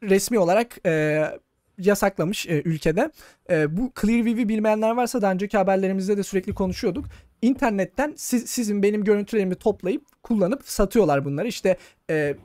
resmi 0.03 0.39
olarak 0.39 0.77
e, 0.85 1.23
yasaklamış 1.77 2.47
e, 2.47 2.61
ülkede. 2.65 3.11
E, 3.49 3.77
bu 3.77 3.91
Clearview'i 4.01 4.49
bilmeyenler 4.49 4.91
varsa 4.91 5.21
daha 5.21 5.31
önceki 5.31 5.57
haberlerimizde 5.57 6.17
de 6.17 6.23
sürekli 6.23 6.53
konuşuyorduk. 6.53 7.05
İnternetten 7.41 8.13
siz, 8.17 8.49
sizin 8.49 8.83
benim 8.83 9.03
görüntülerimi 9.03 9.55
toplayıp 9.55 10.23
kullanıp 10.23 10.61
satıyorlar 10.65 11.25
bunları. 11.25 11.47
İşte 11.47 11.77
e, 12.09 12.35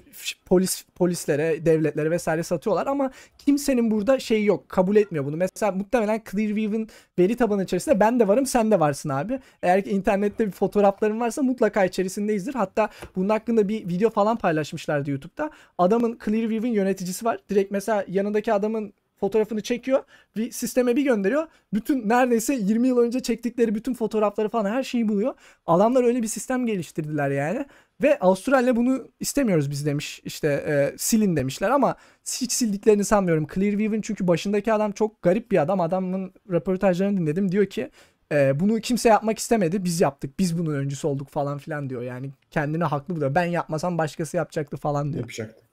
polis 0.47 0.85
polislere, 0.94 1.66
devletlere 1.66 2.10
vesaire 2.10 2.43
satıyorlar 2.43 2.86
ama 2.86 3.10
kimsenin 3.39 3.90
burada 3.90 4.18
şeyi 4.18 4.47
yok. 4.47 4.68
Kabul 4.68 4.97
etmiyor 4.97 5.24
bunu. 5.24 5.36
Mesela 5.36 5.73
muhtemelen 5.73 6.23
Clearview'in 6.31 6.89
veri 7.18 7.36
tabanı 7.36 7.64
içerisinde 7.64 8.01
ben 8.01 8.20
de 8.20 8.28
varım, 8.28 8.47
sen 8.47 8.70
de 8.70 8.81
varsın 8.81 9.09
abi. 9.09 9.40
Eğer 9.62 9.85
ki 9.85 9.90
internette 9.90 10.47
bir 10.47 10.52
fotoğrafların 10.52 11.20
varsa 11.20 11.43
mutlaka 11.43 11.85
içerisindeyizdir. 11.85 12.55
Hatta 12.55 12.89
bunun 13.16 13.28
hakkında 13.28 13.68
bir 13.68 13.89
video 13.89 14.10
falan 14.10 14.36
paylaşmışlardı 14.36 15.10
YouTube'da. 15.10 15.51
Adamın 15.78 16.18
Clearview'in 16.24 16.73
yöneticisi 16.73 17.24
var. 17.24 17.39
Direkt 17.51 17.70
mesela 17.70 18.05
yanındaki 18.09 18.52
adamın 18.52 18.93
fotoğrafını 19.21 19.61
çekiyor. 19.61 20.05
Bir 20.37 20.51
sisteme 20.51 20.97
bir 20.97 21.03
gönderiyor. 21.05 21.47
Bütün 21.75 22.09
neredeyse 22.09 22.55
20 22.55 22.89
yıl 22.89 22.99
önce 22.99 23.21
çektikleri 23.21 23.75
bütün 23.75 23.95
fotoğrafları 23.95 24.49
falan 24.49 24.71
her 24.71 24.83
şeyi 24.83 25.09
buluyor. 25.09 25.35
Adamlar 25.67 26.05
öyle 26.05 26.23
bir 26.23 26.29
sistem 26.29 26.67
geliştirdiler 26.67 27.31
yani. 27.31 27.67
Ve 28.03 28.19
Avustralya 28.19 28.77
bunu 28.77 29.09
istemiyoruz 29.21 29.71
biz 29.71 29.87
demiş. 29.87 30.21
İşte 30.25 30.49
e, 30.49 30.99
silin 30.99 31.37
demişler 31.37 31.71
ama 31.71 31.97
hiç 32.41 32.53
sildiklerini 32.53 33.05
sanmıyorum. 33.05 33.47
Clearview'in 33.55 34.01
çünkü 34.01 34.29
başındaki 34.29 34.73
adam 34.73 34.93
çok 34.93 35.23
garip 35.23 35.51
bir 35.51 35.63
adam. 35.63 35.81
Adamın 35.81 36.33
röportajlarını 36.51 37.21
dinledim. 37.21 37.53
Diyor 37.53 37.67
ki 37.67 37.91
e, 38.33 38.61
bunu 38.61 38.81
kimse 38.81 39.09
yapmak 39.09 39.39
istemedi. 39.39 39.85
Biz 39.85 40.01
yaptık. 40.01 40.39
Biz 40.39 40.59
bunun 40.59 40.75
öncüsü 40.75 41.07
olduk 41.07 41.29
falan 41.29 41.59
filan 41.59 41.91
diyor. 41.91 42.03
Yani 42.03 42.31
kendine 42.51 42.85
haklı 42.85 43.17
buluyor. 43.17 43.35
Ben 43.35 43.45
yapmasam 43.45 43.99
başkası 43.99 44.37
yapacaktı 44.37 44.77
falan 44.77 45.13
diyor. 45.13 45.21
Yapacaktı. 45.21 45.66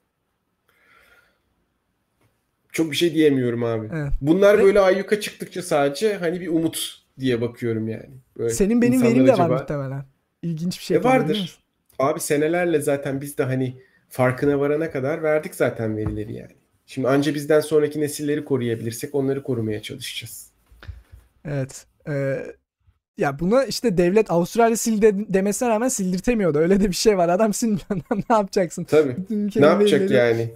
Çok 2.73 2.91
bir 2.91 2.95
şey 2.95 3.13
diyemiyorum 3.13 3.63
abi. 3.63 3.89
Evet. 3.93 4.11
Bunlar 4.21 4.59
Ve- 4.59 4.63
böyle 4.63 4.79
ayyuka 4.79 5.19
çıktıkça 5.19 5.61
sadece 5.61 6.13
hani 6.15 6.41
bir 6.41 6.47
umut 6.47 7.03
diye 7.19 7.41
bakıyorum 7.41 7.87
yani. 7.87 8.09
Böyle 8.37 8.49
Senin 8.49 8.81
benim 8.81 9.03
verim 9.03 9.27
de 9.27 9.33
acaba- 9.33 9.49
var 9.49 9.59
muhtemelen. 9.59 10.05
İlginç 10.41 10.79
bir 10.79 10.83
şey 10.83 10.97
E 10.97 11.03
vardır. 11.03 11.59
Abi 11.99 12.19
senelerle 12.19 12.81
zaten 12.81 13.21
biz 13.21 13.37
de 13.37 13.43
hani 13.43 13.77
farkına 14.09 14.59
varana 14.59 14.91
kadar 14.91 15.23
verdik 15.23 15.55
zaten 15.55 15.97
verileri 15.97 16.33
yani. 16.33 16.51
Şimdi 16.85 17.07
anca 17.07 17.35
bizden 17.35 17.59
sonraki 17.59 18.01
nesilleri 18.01 18.45
koruyabilirsek 18.45 19.15
onları 19.15 19.43
korumaya 19.43 19.81
çalışacağız. 19.81 20.47
Evet. 21.45 21.85
Ee, 22.09 22.45
ya 23.17 23.39
buna 23.39 23.63
işte 23.65 23.97
devlet 23.97 24.31
Avustralya 24.31 24.77
sil 24.83 24.97
de- 25.01 25.33
demesine 25.33 25.69
rağmen 25.69 25.87
sildirtemiyordu. 25.87 26.57
Öyle 26.59 26.79
de 26.79 26.87
bir 26.89 26.95
şey 26.95 27.17
var. 27.17 27.29
Adam 27.29 27.53
silmiyor. 27.53 27.81
ne 28.29 28.35
yapacaksın? 28.35 28.83
Tabii. 28.83 29.15
Ne 29.55 29.65
yapacak 29.65 30.01
verileri- 30.01 30.13
yani? 30.13 30.51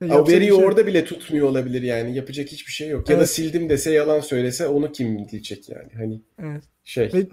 Yapacak 0.00 0.28
O 0.28 0.30
veriyi 0.30 0.50
bir 0.50 0.56
şey 0.56 0.64
orada 0.64 0.86
bile 0.86 1.04
tutmuyor 1.04 1.48
olabilir 1.48 1.82
yani. 1.82 2.14
Yapacak 2.16 2.48
hiçbir 2.48 2.72
şey 2.72 2.88
yok. 2.88 3.08
Ya 3.10 3.16
da 3.16 3.20
Evet. 3.20 3.30
sildim 3.30 3.68
dese 3.68 3.90
yalan 3.92 4.20
söylese 4.20 4.66
onu 4.68 4.92
kim 4.92 5.28
diyecek 5.28 5.68
yani? 5.68 5.88
Hani 5.96 6.20
Evet. 6.42 6.62
şey. 6.84 7.10
Ve, 7.14 7.26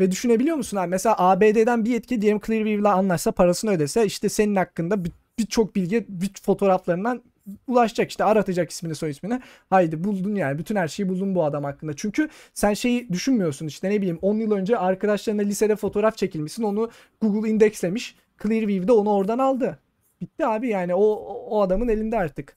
ve 0.00 0.10
düşünebiliyor 0.10 0.56
musun 0.56 0.76
abi? 0.76 0.88
Mesela 0.88 1.14
ABD'den 1.18 1.84
bir 1.84 1.90
yetki 1.90 2.22
diyelim 2.22 2.40
Clearview'la 2.46 2.92
anlaşsa 2.94 3.32
parasını 3.32 3.70
ödese 3.70 4.06
işte 4.06 4.28
senin 4.28 4.56
hakkında 4.56 5.04
bir- 5.04 5.12
birçok 5.38 5.76
bilgi 5.76 6.04
bir 6.08 6.30
fotoğraflarından 6.42 7.22
ulaşacak 7.66 8.10
işte 8.10 8.24
aratacak 8.24 8.70
ismini 8.70 8.94
soy 8.94 9.10
ismini. 9.10 9.40
Haydi 9.70 10.04
buldun 10.04 10.34
yani 10.34 10.58
bütün 10.58 10.76
her 10.76 10.88
şeyi 10.88 11.08
buldun 11.08 11.34
bu 11.34 11.44
adam 11.44 11.64
hakkında. 11.64 11.92
Çünkü 11.96 12.28
sen 12.54 12.74
şeyi 12.74 13.08
düşünmüyorsun 13.12 13.66
işte 13.66 13.90
ne 13.90 13.96
bileyim 13.98 14.18
10 14.22 14.36
yıl 14.38 14.52
önce 14.52 14.78
arkadaşlarına 14.78 15.42
lisede 15.42 15.76
fotoğraf 15.76 16.16
çekilmişsin 16.16 16.62
onu 16.62 16.90
Google 17.20 17.48
indekslemiş. 17.50 18.14
Clearview'de 18.42 18.92
onu 18.92 19.10
oradan 19.12 19.38
aldı. 19.38 19.78
Bitti 20.24 20.46
abi 20.46 20.68
yani 20.68 20.94
o 20.94 21.04
o 21.48 21.60
adamın 21.62 21.88
elinde 21.88 22.18
artık. 22.18 22.56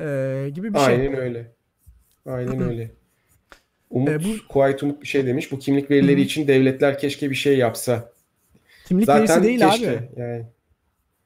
Ee, 0.00 0.50
gibi 0.54 0.74
bir 0.74 0.78
şey. 0.78 0.86
Aynen 0.94 1.16
öyle. 1.16 1.52
Aynen 2.26 2.60
öyle. 2.62 2.90
Umut, 3.90 4.08
E, 4.08 4.24
bu- 4.24 4.48
Kuayt 4.48 4.82
Umut 4.82 5.02
bir 5.02 5.06
şey 5.06 5.26
demiş. 5.26 5.52
Bu 5.52 5.58
kimlik 5.58 5.90
verileri 5.90 6.20
için 6.20 6.48
devletler 6.48 6.98
keşke 6.98 7.30
bir 7.30 7.34
şey 7.34 7.56
yapsa. 7.58 8.12
Kimlik 8.86 9.06
Zaten 9.06 9.28
verisi 9.28 9.42
değil 9.42 9.60
keşke. 9.60 9.90
abi. 9.90 10.08
Yani 10.16 10.46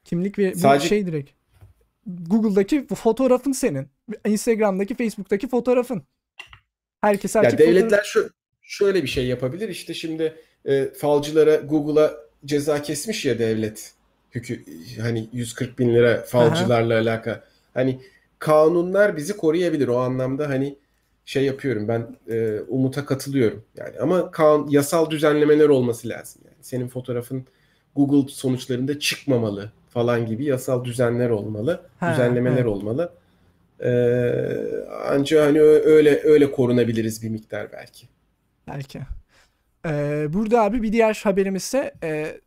Kimlik 0.03 0.39
ve 0.39 0.55
Sadece- 0.55 0.87
şey 0.87 1.05
direkt. 1.07 1.31
Google'daki 2.07 2.87
fotoğrafın 2.95 3.51
senin. 3.51 3.87
Instagram'daki, 4.25 4.95
Facebook'taki 4.95 5.47
fotoğrafın. 5.47 6.03
Herkes 7.01 7.35
ya 7.35 7.41
açıp 7.41 7.59
devletler 7.59 8.03
şu 8.03 8.29
şöyle 8.61 9.03
bir 9.03 9.07
şey 9.07 9.25
yapabilir. 9.27 9.69
İşte 9.69 9.93
şimdi 9.93 10.33
e, 10.65 10.85
falcılara 10.85 11.55
Google'a 11.55 12.13
ceza 12.45 12.81
kesmiş 12.81 13.25
ya 13.25 13.39
devlet. 13.39 13.93
Hükü, 14.31 14.63
hani 15.01 15.29
140 15.33 15.79
bin 15.79 15.93
lira 15.93 16.23
falcılarla 16.23 16.99
alakalı. 16.99 17.43
Hani 17.73 17.99
kanunlar 18.39 19.17
bizi 19.17 19.37
koruyabilir. 19.37 19.87
O 19.87 19.97
anlamda 19.97 20.49
hani 20.49 20.75
şey 21.25 21.43
yapıyorum 21.43 21.87
ben 21.87 22.15
e, 22.29 22.59
Umut'a 22.67 23.05
katılıyorum. 23.05 23.63
Yani 23.77 23.99
ama 23.99 24.31
kan, 24.31 24.67
yasal 24.69 25.09
düzenlemeler 25.09 25.69
olması 25.69 26.09
lazım. 26.09 26.41
Yani 26.45 26.57
senin 26.61 26.87
fotoğrafın 26.87 27.45
Google 27.95 28.31
sonuçlarında 28.33 28.99
çıkmamalı 28.99 29.71
falan 29.89 30.25
gibi 30.25 30.45
yasal 30.45 30.85
düzenler 30.85 31.29
olmalı. 31.29 31.81
Ha, 31.99 32.13
düzenlemeler 32.13 32.55
evet. 32.55 32.65
olmalı. 32.65 33.13
Ee, 33.83 34.65
anca 35.07 35.45
hani 35.45 35.61
öyle 35.61 36.21
öyle 36.23 36.51
korunabiliriz 36.51 37.23
bir 37.23 37.29
miktar 37.29 37.71
belki. 37.71 38.07
Belki. 38.67 38.99
Ee, 39.85 40.27
burada 40.33 40.61
abi 40.61 40.81
bir 40.83 40.91
diğer 40.93 41.21
haberimiz 41.23 41.63
ise 41.63 41.93
e, 42.03 42.41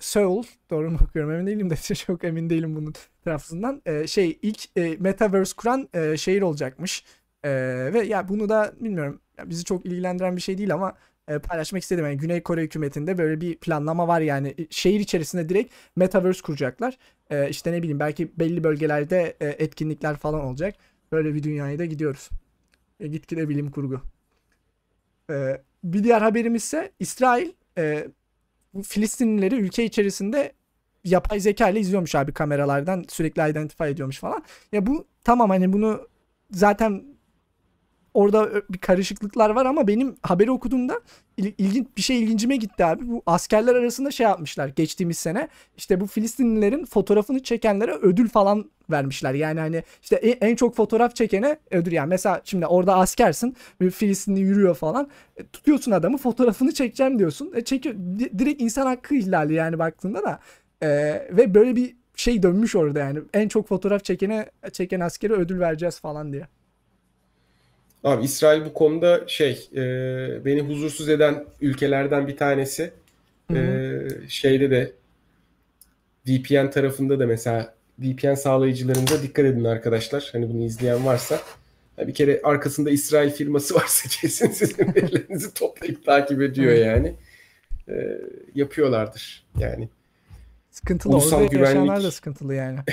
Seoul 0.00 0.42
doğru 0.70 0.90
mu 0.90 0.98
okuyorum 1.08 1.32
emin 1.32 1.46
değilim 1.46 1.70
de 1.70 1.76
çok 1.94 2.24
emin 2.24 2.50
değilim 2.50 2.76
bunun 2.76 2.94
tarafından. 3.24 3.82
Ee, 3.86 4.06
şey 4.06 4.38
ilk 4.42 4.78
e, 4.78 4.96
Metaverse 5.00 5.52
kuran 5.56 5.88
e, 5.94 6.16
şehir 6.16 6.42
olacakmış. 6.42 7.04
Ee, 7.44 7.50
ve 7.94 8.00
ya 8.02 8.28
bunu 8.28 8.48
da 8.48 8.72
bilmiyorum 8.80 9.20
ya 9.38 9.50
bizi 9.50 9.64
çok 9.64 9.86
ilgilendiren 9.86 10.36
bir 10.36 10.40
şey 10.42 10.58
değil 10.58 10.74
ama 10.74 10.94
e, 11.28 11.38
paylaşmak 11.38 11.82
istedim. 11.82 12.04
Yani 12.04 12.16
Güney 12.16 12.42
Kore 12.42 12.62
hükümetinde 12.62 13.18
böyle 13.18 13.40
bir 13.40 13.56
planlama 13.56 14.08
var 14.08 14.20
yani 14.20 14.54
E, 14.58 14.66
şehir 14.70 15.00
içerisinde 15.00 15.48
direkt 15.48 15.74
Metaverse 15.96 16.42
kuracaklar. 16.42 16.98
Ee, 17.30 17.48
işte 17.50 17.72
ne 17.72 17.78
bileyim 17.82 18.00
belki 18.00 18.32
belli 18.38 18.64
bölgelerde 18.64 19.36
e, 19.40 19.46
etkinlikler 19.48 20.16
falan 20.16 20.40
olacak. 20.40 20.74
Böyle 21.12 21.34
bir 21.34 21.42
dünyaya 21.42 21.78
da 21.78 21.84
gidiyoruz. 21.84 22.28
E, 23.00 23.06
gitgide 23.08 23.48
bilim 23.48 23.70
kurgu. 23.70 24.00
Ee, 25.30 25.62
bir 25.84 26.04
diğer 26.04 26.22
haberimiz 26.22 26.64
ise 26.64 26.92
İsrail 27.00 27.52
e, 27.78 28.08
Filistinlileri 28.82 29.54
ülke 29.54 29.84
içerisinde 29.84 30.52
yapay 31.04 31.40
zeka 31.40 31.68
ile 31.68 31.80
izliyormuş 31.80 32.14
abi 32.14 32.32
kameralardan 32.32 33.04
sürekli 33.08 33.50
identify 33.50 33.84
ediyormuş 33.84 34.18
falan. 34.18 34.42
Ya 34.72 34.86
bu 34.86 35.06
tamam 35.24 35.50
hani 35.50 35.72
bunu 35.72 36.08
zaten 36.50 37.04
orada 38.18 38.62
bir 38.70 38.78
karışıklıklar 38.78 39.50
var 39.50 39.66
ama 39.66 39.86
benim 39.88 40.16
haberi 40.22 40.50
okuduğumda 40.50 41.00
il- 41.36 41.54
ilginç 41.58 41.86
bir 41.96 42.02
şey 42.02 42.22
ilgincime 42.22 42.56
gitti 42.56 42.84
abi. 42.84 43.08
Bu 43.08 43.22
askerler 43.26 43.74
arasında 43.74 44.10
şey 44.10 44.24
yapmışlar 44.24 44.68
geçtiğimiz 44.68 45.18
sene. 45.18 45.48
İşte 45.76 46.00
bu 46.00 46.06
Filistinlilerin 46.06 46.84
fotoğrafını 46.84 47.42
çekenlere 47.42 47.92
ödül 47.92 48.28
falan 48.28 48.70
vermişler. 48.90 49.34
Yani 49.34 49.60
hani 49.60 49.82
işte 50.02 50.16
en, 50.16 50.48
en 50.50 50.56
çok 50.56 50.76
fotoğraf 50.76 51.14
çekene 51.16 51.58
ödül 51.70 51.92
yani. 51.92 52.08
Mesela 52.08 52.40
şimdi 52.44 52.66
orada 52.66 52.96
askersin. 52.96 53.56
Bir 53.80 53.90
Filistinli 53.90 54.40
yürüyor 54.40 54.74
falan. 54.74 55.08
E, 55.36 55.46
tutuyorsun 55.46 55.92
adamı 55.92 56.18
fotoğrafını 56.18 56.72
çekeceğim 56.74 57.18
diyorsun. 57.18 57.52
E, 57.56 57.64
çekiyor. 57.64 57.94
Di- 57.94 58.38
direkt 58.38 58.62
insan 58.62 58.86
hakkı 58.86 59.14
ihlali 59.14 59.54
yani 59.54 59.78
baktığında 59.78 60.22
da. 60.22 60.40
E, 60.82 60.88
ve 61.36 61.54
böyle 61.54 61.76
bir 61.76 61.96
şey 62.16 62.42
dönmüş 62.42 62.76
orada 62.76 62.98
yani. 62.98 63.18
En 63.34 63.48
çok 63.48 63.68
fotoğraf 63.68 64.04
çekene 64.04 64.50
çeken 64.72 65.00
askere 65.00 65.32
ödül 65.32 65.60
vereceğiz 65.60 66.00
falan 66.00 66.32
diye. 66.32 66.46
Abi 68.04 68.24
İsrail 68.24 68.64
bu 68.64 68.74
konuda 68.74 69.24
şey 69.28 69.68
e, 69.76 69.80
beni 70.44 70.60
huzursuz 70.60 71.08
eden 71.08 71.44
ülkelerden 71.60 72.28
bir 72.28 72.36
tanesi. 72.36 72.90
Hı 73.52 73.58
hı. 73.58 73.62
E, 74.24 74.28
şeyde 74.28 74.70
de 74.70 74.92
VPN 76.28 76.70
tarafında 76.70 77.18
da 77.18 77.26
mesela 77.26 77.74
VPN 77.98 78.34
sağlayıcılarınıza 78.34 79.22
dikkat 79.22 79.44
edin 79.44 79.64
arkadaşlar. 79.64 80.28
Hani 80.32 80.48
bunu 80.54 80.64
izleyen 80.64 81.06
varsa 81.06 81.40
bir 81.98 82.14
kere 82.14 82.40
arkasında 82.44 82.90
İsrail 82.90 83.30
firması 83.30 83.74
varsa 83.80 84.08
kesin 84.08 84.50
sizin 84.50 84.94
verilerinizi 84.94 85.54
toplayıp 85.54 86.04
takip 86.06 86.42
ediyor 86.42 86.72
yani. 86.72 87.14
E, 87.88 88.18
yapıyorlardır 88.54 89.44
yani. 89.58 89.88
Sıkıntılı. 90.70 91.12
Ulusal 91.12 91.42
Orada 91.42 91.54
güvenlik- 91.54 92.04
da 92.04 92.10
sıkıntılı 92.10 92.54
yani. 92.54 92.78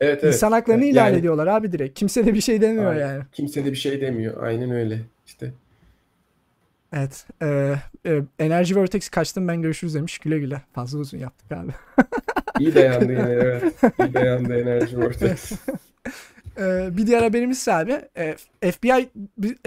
Evet 0.00 0.24
evet. 0.24 0.34
İnsan 0.34 0.52
haklarını 0.52 0.82
Evet, 0.84 0.92
ihlal 0.92 1.06
yani- 1.06 1.18
ediyorlar 1.18 1.46
abi 1.46 1.72
direkt. 1.72 1.98
Kimse 1.98 2.26
de 2.26 2.34
bir 2.34 2.40
şey 2.40 2.60
demiyor 2.60 2.86
Aynen. 2.92 3.06
yani. 3.08 3.22
Kimse 3.32 3.64
de 3.64 3.70
bir 3.70 3.76
şey 3.76 4.00
demiyor. 4.00 4.42
Aynen 4.42 4.70
öyle. 4.70 5.00
İşte 5.26 5.52
Evet. 6.92 7.26
Ee, 7.42 7.74
e, 8.06 8.22
Enerji 8.38 8.76
Vortex 8.76 9.08
kaçtım 9.08 9.48
ben 9.48 9.62
görüşürüz 9.62 9.94
demiş. 9.94 10.18
Güle 10.18 10.38
güle. 10.38 10.62
Fazla 10.72 10.98
uzun 10.98 11.18
yaptık 11.18 11.52
abi. 11.52 11.72
iyi 12.60 12.74
dayandı 12.74 13.04
yine 13.12 13.22
evet. 13.30 13.74
İyi 14.00 14.14
dayandı 14.14 14.60
enerji 14.60 14.98
vortex. 14.98 15.52
Ee, 16.58 16.96
bir 16.96 17.06
diğer 17.06 17.22
haberimiz 17.22 17.58
ise 17.58 17.72
abi 17.72 18.00
e, 18.16 18.36
FBI 18.70 19.08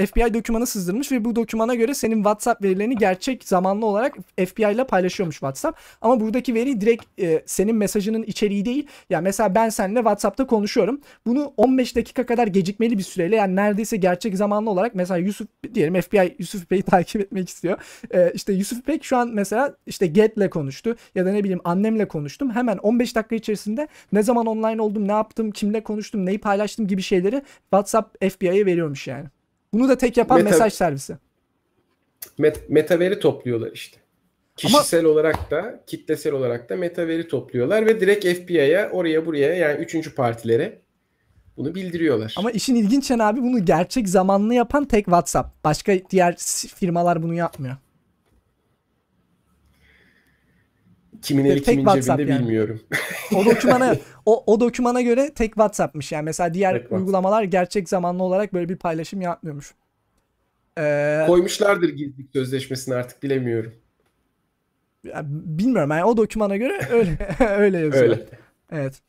FBI 0.06 0.34
dokümanı 0.34 0.66
sızdırmış 0.66 1.12
ve 1.12 1.26
bu 1.26 1.36
dokümana 1.36 1.76
göre 1.76 1.94
senin 1.94 2.16
WhatsApp 2.16 2.64
verilerini 2.64 2.96
gerçek 2.96 3.44
zamanlı 3.44 3.86
olarak 3.86 4.16
FBI 4.48 4.74
ile 4.74 4.84
paylaşıyormuş 4.84 5.36
WhatsApp. 5.36 5.80
Ama 6.02 6.20
buradaki 6.20 6.54
veri 6.54 6.82
direkt 6.82 7.22
e, 7.22 7.44
senin 7.46 7.76
mesajının 7.76 8.24
içeriği 8.24 8.66
değil. 8.66 8.88
Ya 9.10 9.22
mesela 9.22 9.56
ben 9.56 9.70
seninle 9.70 10.00
WhatsApp'ta 10.00 10.48
konuşuyorum. 10.48 11.02
Bunu 11.26 11.54
15 11.58 11.96
dakika 11.96 12.26
kadar 12.26 12.48
gecikmeli 12.48 12.98
bir 12.98 13.04
süreyle 13.04 13.36
yani 13.36 13.56
neredeyse 13.56 13.98
gerçek 13.98 14.38
zamanlı 14.38 14.70
olarak 14.70 14.96
mesela 14.96 15.18
Yusuf 15.18 15.48
diyelim 15.74 16.02
FBI 16.02 16.36
Yusuf 16.40 16.64
İpek'i 16.64 16.84
takip 16.92 17.22
etmek 17.22 17.50
istiyor. 17.50 17.78
Ee, 18.14 18.32
işte 18.34 18.54
Yusuf 18.54 18.80
İpek 18.80 19.04
şu 19.04 19.18
an 19.18 19.30
mesela 19.34 19.76
işte 19.88 20.08
Get'le 20.08 20.50
konuştu 20.50 20.96
ya 21.16 21.26
da 21.26 21.32
ne 21.32 21.44
bileyim 21.44 21.62
annemle 21.64 22.08
konuştum. 22.08 22.52
Hemen 22.52 22.78
15 22.78 23.16
dakika 23.16 23.36
içerisinde 23.36 23.88
ne 24.14 24.24
zaman 24.24 24.46
online 24.46 24.82
oldum, 24.82 25.08
ne 25.08 25.12
yaptım, 25.12 25.52
kimle 25.52 25.84
konuştum, 25.84 26.26
neyi 26.26 26.40
paylaştım 26.40 26.79
gibi 26.88 27.02
şeyleri 27.02 27.42
WhatsApp 27.62 28.30
FBI'ye 28.30 28.66
veriyormuş 28.66 29.08
yani. 29.08 29.26
Bunu 29.74 29.90
da 29.90 29.98
tek 29.98 30.18
yapan 30.18 30.40
Meta- 30.40 30.44
mesaj 30.44 30.74
servisi. 30.74 31.18
Met- 32.40 32.64
meta 32.70 33.00
veri 33.00 33.20
topluyorlar 33.20 33.72
işte. 33.72 33.98
Kişisel 34.56 35.06
olarak 35.06 35.52
da 35.52 35.84
kitlesel 35.88 36.34
olarak 36.34 36.70
da 36.70 36.76
meta 36.76 37.08
veri 37.08 37.28
topluyorlar 37.28 37.86
ve 37.86 38.00
direkt 38.00 38.26
FBI'ya 38.26 38.90
oraya 38.92 39.26
buraya 39.26 39.54
yani 39.54 39.82
üçüncü 39.82 40.16
partilere 40.16 40.80
bunu 41.58 41.76
bildiriyorlar. 41.76 42.34
Ama 42.38 42.52
işin 42.52 42.76
ilginç 42.76 43.12
yanı 43.12 43.26
abi 43.28 43.42
bunu 43.42 43.66
gerçek 43.66 44.10
zamanlı 44.10 44.54
yapan 44.54 44.86
tek 44.86 45.06
WhatsApp. 45.06 45.64
Başka 45.64 45.94
diğer 46.10 46.36
firmalar 46.76 47.24
bunu 47.24 47.34
yapmıyor. 47.34 47.76
Kimin 51.22 51.46
eli 51.46 51.56
tek 51.64 51.66
kimin 51.66 51.84
WhatsApp 51.86 52.20
cebinde 52.20 52.34
yani. 52.34 52.42
bilmiyorum. 52.44 52.82
O 53.36 53.46
dokümana 53.46 53.96
o, 54.26 54.44
o 54.54 54.60
dokümana 54.60 55.02
göre 55.02 55.34
tek 55.34 55.50
WhatsApp'mış 55.50 56.12
yani. 56.12 56.24
Mesela 56.24 56.54
diğer 56.54 56.72
Tek 56.74 56.82
WhatsApp. 56.82 57.00
uygulamalar 57.02 57.44
gerçek 57.44 57.90
zamanlı 57.90 58.24
olarak 58.24 58.54
böyle 58.54 58.70
bir 58.70 58.76
paylaşım 58.76 59.22
yapmıyormuş. 59.22 59.74
Ee, 60.80 61.24
Koymuşlardır 61.28 61.90
gizlilik 61.90 62.30
sözleşmesini 62.34 62.96
artık 62.96 63.24
bilemiyorum. 63.24 63.74
ya 65.04 65.22
bilmiyorum 65.28 65.90
yani 65.92 66.04
o 66.04 66.18
dokümana 66.18 66.58
göre 66.58 66.80
öyle 66.92 67.18
öyle 67.58 67.78
yazıyor. 67.78 68.04
Öyle. 68.04 68.26
Evet. 68.72 69.02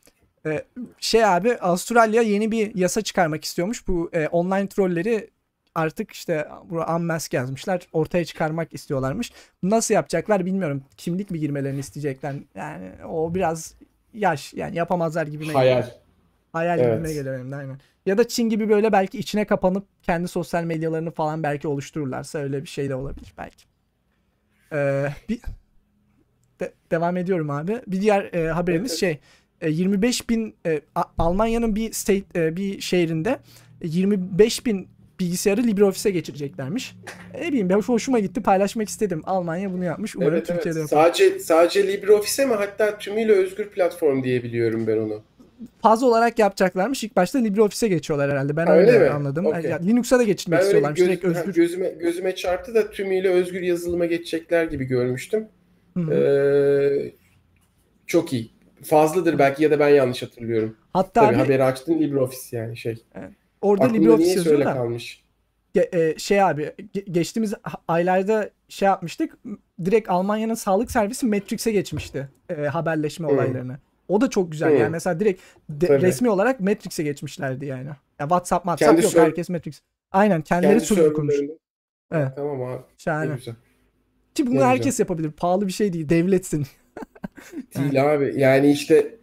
E, 0.46 0.64
şey 0.98 1.24
abi 1.24 1.56
Avustralya 1.56 2.22
yeni 2.22 2.50
bir 2.50 2.74
yasa 2.74 3.00
çıkarmak 3.02 3.44
istiyormuş. 3.44 3.88
Bu 3.88 4.10
e, 4.12 4.28
online 4.28 4.68
trolleri 4.68 5.30
artık 5.74 6.12
işte 6.12 6.48
bu 6.64 6.80
unmask 6.96 7.32
yazmışlar. 7.32 7.86
Ortaya 7.92 8.24
çıkarmak 8.24 8.74
istiyorlarmış. 8.74 9.32
Nasıl 9.62 9.94
yapacaklar 9.94 10.46
bilmiyorum. 10.46 10.82
Kimlik 10.96 11.30
mi 11.30 11.40
girmelerini 11.40 11.80
isteyecekler. 11.80 12.34
Yani 12.54 12.90
o 13.08 13.34
biraz 13.34 13.74
yaş 14.14 14.54
yani 14.54 14.76
yapamazlar 14.76 15.26
gibi. 15.26 15.52
Hayal. 15.52 15.86
Hayal 16.52 16.78
evet. 16.78 16.92
gibime 16.92 17.12
geliyor 17.12 17.38
benim 17.38 17.52
de 17.52 17.56
aynen. 17.56 17.78
Ya 18.06 18.18
da 18.18 18.28
Çin 18.28 18.48
gibi 18.48 18.68
böyle 18.68 18.92
belki 18.92 19.18
içine 19.18 19.44
kapanıp 19.44 19.86
kendi 20.02 20.28
sosyal 20.28 20.64
medyalarını 20.64 21.10
falan 21.10 21.42
belki 21.42 21.68
oluştururlarsa 21.68 22.38
öyle 22.38 22.62
bir 22.62 22.68
şey 22.68 22.88
de 22.88 22.94
olabilir 22.94 23.34
belki. 23.38 23.64
Ee, 24.72 25.08
bir 25.28 25.40
de, 26.60 26.72
devam 26.90 27.16
ediyorum 27.16 27.50
abi. 27.50 27.80
Bir 27.86 28.00
diğer 28.00 28.34
e, 28.34 28.50
haberimiz 28.50 28.90
evet. 28.90 29.00
şey 29.00 29.18
e, 29.60 29.70
25 29.70 30.30
bin 30.30 30.54
e, 30.66 30.80
Almanya'nın 31.18 31.76
bir 31.76 31.92
state 31.92 32.46
e, 32.46 32.56
bir 32.56 32.80
şehrinde 32.80 33.38
25 33.82 34.66
bin 34.66 34.88
bilgisayarı 35.20 35.62
LibreOffice'e 35.62 36.12
geçireceklermiş. 36.12 36.94
Ne 37.40 37.48
bileyim 37.48 37.68
ben 37.68 37.80
hoşuma 37.80 38.18
gitti 38.18 38.42
paylaşmak 38.42 38.88
istedim. 38.88 39.22
Almanya 39.24 39.72
bunu 39.72 39.84
yapmış. 39.84 40.16
Umarım 40.16 40.34
evet, 40.34 40.46
Türkiye'de 40.46 40.80
evet. 40.80 40.92
yapar. 40.92 41.04
Sadece, 41.04 41.38
sadece 41.38 41.86
LibreOffice'e 41.86 42.46
mi 42.46 42.54
hatta 42.54 42.98
tümüyle 42.98 43.32
özgür 43.32 43.68
platform 43.68 44.24
diye 44.24 44.42
biliyorum 44.42 44.86
ben 44.86 44.96
onu. 44.96 45.22
Faz 45.82 46.02
olarak 46.02 46.38
yapacaklarmış. 46.38 47.04
İlk 47.04 47.16
başta 47.16 47.38
LibreOffice'e 47.38 47.88
geçiyorlar 47.88 48.30
herhalde. 48.30 48.56
Ben 48.56 48.68
öyle, 48.68 48.90
öyle 48.90 49.10
anladım. 49.10 49.46
Okay. 49.46 49.62
Yani 49.62 49.88
Linux'a 49.88 50.18
da 50.18 50.22
geçirmek 50.22 50.58
ben 50.58 50.64
istiyorlarmış. 50.64 50.98
Göz, 50.98 51.08
Direkt 51.08 51.24
özgür. 51.24 51.54
Gözüme, 51.54 51.88
gözüme 51.88 52.34
çarptı 52.34 52.74
da 52.74 52.90
tümüyle 52.90 53.28
özgür 53.28 53.60
yazılıma 53.60 54.06
geçecekler 54.06 54.64
gibi 54.64 54.84
görmüştüm. 54.84 55.48
Ee, 56.12 57.12
çok 58.06 58.32
iyi. 58.32 58.50
Fazladır 58.82 59.38
belki 59.38 59.62
ya 59.62 59.70
da 59.70 59.78
ben 59.78 59.88
yanlış 59.88 60.22
hatırlıyorum. 60.22 60.76
Hatta 60.92 61.20
Tabii 61.20 61.36
abi, 61.36 61.42
haberi 61.42 61.64
açtın 61.64 61.98
LibreOffice 61.98 62.56
yani 62.56 62.76
şey. 62.76 63.02
Evet. 63.14 63.30
Orada 63.62 63.84
Aklımda 63.84 64.02
LibreOffice 64.02 64.30
yazıyor 64.30 64.60
da. 64.60 64.74
kalmış. 64.74 65.24
E, 65.92 66.18
şey 66.18 66.42
abi 66.42 66.72
geçtiğimiz 67.10 67.54
aylarda 67.88 68.50
şey 68.68 68.86
yapmıştık. 68.86 69.38
Direkt 69.84 70.10
Almanya'nın 70.10 70.54
sağlık 70.54 70.90
servisi 70.90 71.26
Matrix'e 71.26 71.72
geçmişti 71.72 72.28
e, 72.48 72.54
haberleşme 72.54 73.28
hmm. 73.28 73.34
olaylarını. 73.34 73.78
O 74.08 74.20
da 74.20 74.30
çok 74.30 74.52
güzel. 74.52 74.70
Hmm. 74.70 74.78
Yani 74.78 74.90
mesela 74.90 75.20
direkt 75.20 75.42
de, 75.68 76.00
resmi 76.00 76.30
olarak 76.30 76.60
Matrix'e 76.60 77.02
geçmişlerdi 77.02 77.66
yani. 77.66 77.86
yani 77.86 78.28
WhatsApp, 78.28 78.64
WhatsApp 78.64 78.92
Kendi 78.92 79.16
yok 79.16 79.26
herkes 79.26 79.48
Matrix. 79.48 79.80
Aynen 80.12 80.42
kendileri 80.42 80.72
Kendi 80.72 80.86
server 80.86 81.12
kurmuş. 81.12 81.34
Evet. 82.12 82.28
Tamam 82.36 82.62
abi. 82.62 82.82
Şahane. 82.98 83.36
Ki 84.34 84.46
bunu 84.46 84.54
ne 84.54 84.64
herkes 84.64 84.86
güzel. 84.86 85.04
yapabilir. 85.04 85.30
Pahalı 85.30 85.66
bir 85.66 85.72
şey 85.72 85.92
değil. 85.92 86.08
Devletsin. 86.08 86.66
değil 87.76 88.12
abi. 88.14 88.34
Yani 88.36 88.70
işte 88.70 89.19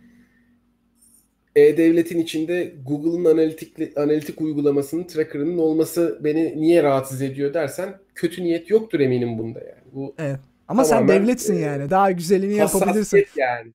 e-Devlet'in 1.57 2.19
içinde 2.19 2.73
Google'ın 2.85 3.25
analitik, 3.25 3.97
analitik 3.97 4.41
uygulamasının 4.41 5.03
tracker'ının 5.03 5.57
olması 5.57 6.19
beni 6.23 6.61
niye 6.61 6.83
rahatsız 6.83 7.21
ediyor 7.21 7.53
dersen 7.53 7.97
kötü 8.15 8.43
niyet 8.43 8.69
yoktur 8.69 8.99
eminim 8.99 9.37
bunda 9.37 9.59
yani. 9.59 9.93
Bu 9.93 10.15
evet. 10.19 10.39
Ama 10.67 10.85
sen 10.85 11.07
devletsin 11.07 11.57
e, 11.57 11.59
yani. 11.59 11.89
Daha 11.89 12.11
güzelini 12.11 12.55
yapabilirsin. 12.55 13.25
yani. 13.35 13.73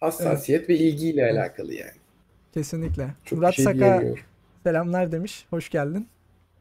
Hassasiyet 0.00 0.60
evet. 0.60 0.70
ve 0.70 0.74
ilgiyle 0.74 1.22
evet. 1.22 1.34
alakalı 1.34 1.74
yani. 1.74 1.90
Kesinlikle. 2.54 3.06
Çok 3.24 3.38
Murat 3.38 3.54
şey 3.54 3.64
Saka 3.64 4.02
selamlar 4.62 5.12
demiş. 5.12 5.46
Hoş 5.50 5.70
geldin. 5.70 6.08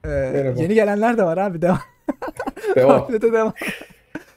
Ee, 0.04 0.08
Merhaba. 0.08 0.62
Yeni 0.62 0.74
gelenler 0.74 1.18
de 1.18 1.24
var 1.24 1.38
abi. 1.38 1.62
Devam. 1.62 1.80
Devam. 2.76 3.08
devam. 3.22 3.54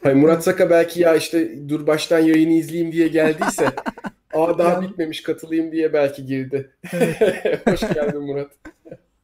Hayır, 0.02 0.16
Murat 0.16 0.44
Saka 0.44 0.70
belki 0.70 1.00
ya 1.00 1.16
işte 1.16 1.68
dur 1.68 1.86
baştan 1.86 2.18
yayını 2.18 2.52
izleyeyim 2.52 2.92
diye 2.92 3.08
geldiyse 3.08 3.66
Aa 4.34 4.58
daha 4.58 4.72
yani... 4.72 4.88
bitmemiş 4.88 5.22
katılayım 5.22 5.72
diye 5.72 5.92
belki 5.92 6.26
girdi. 6.26 6.70
Evet. 6.92 7.20
hoş 7.66 7.80
geldin 7.80 8.22
Murat. 8.22 8.50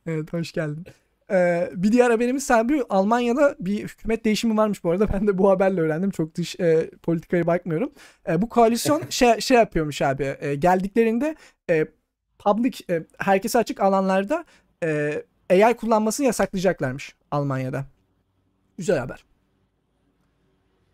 evet 0.06 0.32
hoş 0.32 0.52
geldin. 0.52 0.86
Ee, 1.31 1.70
bir 1.74 1.93
diğer 1.93 2.10
haberimiz 2.10 2.47
sahibi 2.47 2.82
Almanya'da 2.89 3.56
bir 3.60 3.82
hükümet 3.82 4.24
değişimi 4.24 4.56
varmış 4.56 4.85
bu 4.85 4.90
arada. 4.90 5.09
Ben 5.12 5.26
de 5.26 5.39
bu 5.39 5.51
haberle 5.51 5.81
öğrendim. 5.81 6.10
Çok 6.10 6.35
dış 6.35 6.60
e, 6.60 6.90
politikaya 7.02 7.47
bakmıyorum. 7.47 7.93
E, 8.28 8.43
bu 8.43 8.48
koalisyon 8.48 9.02
şey, 9.10 9.40
şey 9.40 9.56
yapıyormuş 9.56 10.02
abi. 10.02 10.36
E, 10.40 10.55
geldiklerinde 10.55 11.36
e, 11.70 11.86
public 12.39 12.78
e, 12.90 13.02
herkese 13.18 13.59
açık 13.59 13.81
alanlarda 13.81 14.44
e, 14.85 15.22
AI 15.51 15.76
kullanmasını 15.76 16.26
yasaklayacaklarmış 16.26 17.14
Almanya'da. 17.31 17.85
Güzel 18.78 18.98
haber. 18.98 19.24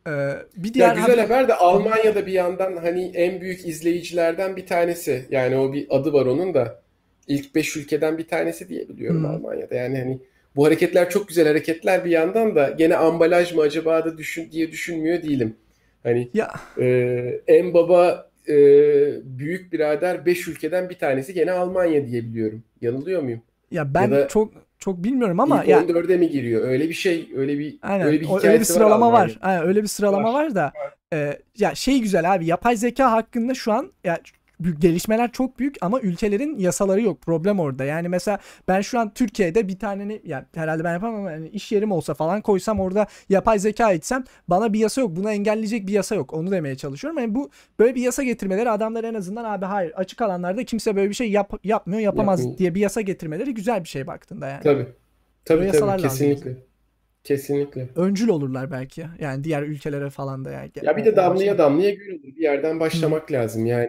Ee, 0.06 0.10
bir 0.56 0.74
diğer 0.74 0.88
ya 0.88 0.94
güzel 0.94 1.20
haber... 1.20 1.22
haber 1.22 1.48
de 1.48 1.54
Almanya'da 1.54 2.26
bir 2.26 2.32
yandan 2.32 2.76
hani 2.76 3.10
en 3.14 3.40
büyük 3.40 3.66
izleyicilerden 3.66 4.56
bir 4.56 4.66
tanesi. 4.66 5.26
Yani 5.30 5.56
o 5.56 5.72
bir 5.72 5.86
adı 5.90 6.12
var 6.12 6.26
onun 6.26 6.54
da. 6.54 6.82
İlk 7.28 7.54
5 7.54 7.76
ülkeden 7.76 8.18
bir 8.18 8.28
tanesi 8.28 8.68
diye 8.68 8.88
biliyorum 8.88 9.18
hmm. 9.18 9.30
Almanya'da. 9.30 9.74
Yani 9.74 9.98
hani 9.98 10.18
bu 10.56 10.66
hareketler 10.66 11.10
çok 11.10 11.28
güzel 11.28 11.46
hareketler 11.46 12.04
bir 12.04 12.10
yandan 12.10 12.56
da 12.56 12.70
gene 12.70 12.96
ambalaj 12.96 13.54
mı 13.54 13.62
acaba 13.62 14.04
da 14.04 14.18
düşün 14.18 14.50
diye 14.52 14.72
düşünmüyor 14.72 15.22
değilim. 15.22 15.56
Hani 16.02 16.30
ya. 16.34 16.52
E, 16.78 16.86
en 17.46 17.74
baba 17.74 18.30
e, 18.48 18.54
büyük 19.24 19.72
birader 19.72 20.26
5 20.26 20.48
ülkeden 20.48 20.90
bir 20.90 20.98
tanesi 20.98 21.34
gene 21.34 21.52
Almanya 21.52 22.06
diye 22.06 22.22
biliyorum. 22.22 22.62
Yanılıyor 22.80 23.22
muyum? 23.22 23.42
Ya 23.70 23.94
ben 23.94 24.10
ya 24.10 24.28
çok 24.28 24.52
çok 24.80 25.04
bilmiyorum 25.04 25.40
ama 25.40 25.62
ilk 25.62 25.68
ya 25.68 25.82
14'e 25.82 26.16
mi 26.16 26.30
giriyor? 26.30 26.68
Öyle 26.68 26.88
bir 26.88 26.94
şey, 26.94 27.28
öyle 27.36 27.58
bir 27.58 27.78
Aynen. 27.82 28.06
öyle 28.06 28.20
bir 28.20 28.44
öyle 28.44 28.60
bir 28.60 28.64
sıralama 28.64 29.12
var. 29.12 29.20
var. 29.20 29.38
Aynen, 29.42 29.66
öyle 29.66 29.82
bir 29.82 29.88
sıralama 29.88 30.34
var, 30.34 30.44
var 30.44 30.54
da 30.54 30.62
var. 30.62 30.94
E, 31.14 31.38
ya 31.58 31.74
şey 31.74 32.00
güzel 32.00 32.34
abi. 32.34 32.46
Yapay 32.46 32.76
zeka 32.76 33.12
hakkında 33.12 33.54
şu 33.54 33.72
an 33.72 33.92
ya 34.04 34.18
gelişmeler 34.80 35.32
çok 35.32 35.58
büyük 35.58 35.76
ama 35.80 36.00
ülkelerin 36.00 36.58
yasaları 36.58 37.02
yok. 37.02 37.20
Problem 37.20 37.60
orada. 37.60 37.84
Yani 37.84 38.08
mesela 38.08 38.38
ben 38.68 38.80
şu 38.80 38.98
an 38.98 39.14
Türkiye'de 39.14 39.68
bir 39.68 39.78
tane 39.78 40.08
ne 40.08 40.20
yani 40.24 40.44
herhalde 40.54 40.84
ben 40.84 40.92
yapamam 40.92 41.20
ama 41.20 41.32
yani 41.32 41.48
iş 41.48 41.72
yerim 41.72 41.92
olsa 41.92 42.14
falan 42.14 42.40
koysam 42.40 42.80
orada 42.80 43.06
yapay 43.28 43.58
zeka 43.58 43.92
etsem 43.92 44.24
bana 44.48 44.72
bir 44.72 44.78
yasa 44.78 45.00
yok. 45.00 45.16
Bunu 45.16 45.30
engelleyecek 45.30 45.86
bir 45.86 45.92
yasa 45.92 46.14
yok. 46.14 46.34
Onu 46.34 46.50
demeye 46.50 46.76
çalışıyorum. 46.76 47.20
Yani 47.20 47.34
bu 47.34 47.50
böyle 47.78 47.94
bir 47.94 48.02
yasa 48.02 48.22
getirmeleri 48.22 48.70
adamlar 48.70 49.04
en 49.04 49.14
azından 49.14 49.44
abi 49.44 49.64
hayır 49.64 49.92
açık 49.96 50.22
alanlarda 50.22 50.64
kimse 50.64 50.96
böyle 50.96 51.08
bir 51.08 51.14
şey 51.14 51.30
yap, 51.30 51.52
yapmıyor 51.64 52.00
yapamaz 52.00 52.40
Yapmayın. 52.40 52.58
diye 52.58 52.74
bir 52.74 52.80
yasa 52.80 53.00
getirmeleri 53.00 53.54
güzel 53.54 53.84
bir 53.84 53.88
şey 53.88 54.06
baktığında 54.06 54.48
yani. 54.48 54.62
Tabii. 54.62 54.86
Tabii 55.44 55.70
tabii 55.70 56.02
kesinlikle. 56.02 56.50
Lazım. 56.50 56.62
Kesinlikle. 57.24 57.88
Öncül 57.96 58.28
olurlar 58.28 58.70
belki. 58.70 59.06
Yani 59.18 59.44
diğer 59.44 59.62
ülkelere 59.62 60.10
falan 60.10 60.44
da 60.44 60.50
yani. 60.50 60.70
Ya 60.82 60.96
bir 60.96 61.04
de 61.04 61.16
damlaya 61.16 61.58
damlaya 61.58 61.90
gül 61.90 62.14
olur. 62.14 62.36
Bir 62.36 62.42
yerden 62.42 62.80
başlamak 62.80 63.30
Hı. 63.30 63.34
lazım 63.34 63.66
yani. 63.66 63.88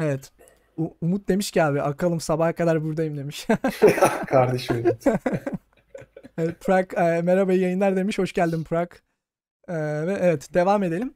Evet. 0.00 0.30
U- 0.76 0.94
Umut 1.00 1.28
demiş 1.28 1.50
ki 1.50 1.62
abi 1.62 1.82
akalım 1.82 2.20
sabaha 2.20 2.52
kadar 2.52 2.84
buradayım 2.84 3.16
demiş. 3.16 3.46
Kardeşim. 4.26 4.84
evet, 6.38 6.60
Prag 6.60 6.92
e, 6.96 7.22
merhaba 7.22 7.52
yayınlar 7.52 7.96
demiş. 7.96 8.18
Hoş 8.18 8.32
geldin 8.32 8.64
Prag. 8.64 8.88
E, 9.68 9.74
ve 10.06 10.18
evet 10.20 10.54
devam 10.54 10.82
edelim. 10.82 11.14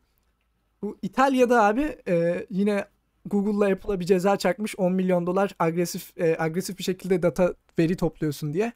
Bu 0.82 0.98
İtalya'da 1.02 1.64
abi 1.64 1.96
e, 2.08 2.46
yine 2.50 2.84
Google'la 3.26 3.72
Apple'a 3.72 4.00
bir 4.00 4.04
ceza 4.04 4.36
çakmış 4.36 4.78
10 4.78 4.92
milyon 4.92 5.26
dolar 5.26 5.54
agresif 5.58 6.20
e, 6.20 6.36
agresif 6.38 6.78
bir 6.78 6.84
şekilde 6.84 7.22
data 7.22 7.54
veri 7.78 7.96
topluyorsun 7.96 8.52
diye. 8.52 8.72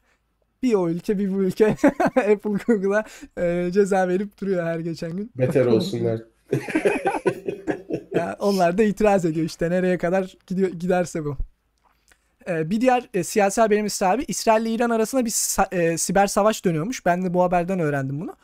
Bir 0.63 0.73
o 0.73 0.89
ülke 0.89 1.19
bir 1.19 1.33
bu 1.33 1.43
ülke 1.43 1.67
Apple 2.15 2.57
Google'a 2.67 3.03
e, 3.37 3.71
ceza 3.71 4.07
verip 4.07 4.41
duruyor 4.41 4.63
her 4.65 4.79
geçen 4.79 5.17
gün. 5.17 5.31
Beter 5.35 5.65
olsunlar. 5.65 6.21
Ya 8.15 8.35
onlar 8.39 8.77
da 8.77 8.83
itiraz 8.83 9.25
ediyor 9.25 9.45
işte 9.45 9.69
nereye 9.69 9.97
kadar 9.97 10.35
gidiyor 10.47 10.69
giderse 10.69 11.25
bu. 11.25 11.37
Ee, 12.47 12.69
bir 12.69 12.81
diğer 12.81 13.09
e, 13.13 13.23
siyasi 13.23 13.61
haberimiz 13.61 13.93
sahibi 13.93 14.25
İsrail 14.27 14.61
ile 14.65 14.73
İran 14.73 14.89
arasında 14.89 15.25
bir 15.25 15.31
e, 15.71 15.97
siber 15.97 16.27
savaş 16.27 16.65
dönüyormuş. 16.65 17.05
Ben 17.05 17.25
de 17.25 17.33
bu 17.33 17.43
haberden 17.43 17.79
öğrendim 17.79 18.21
bunu. 18.21 18.35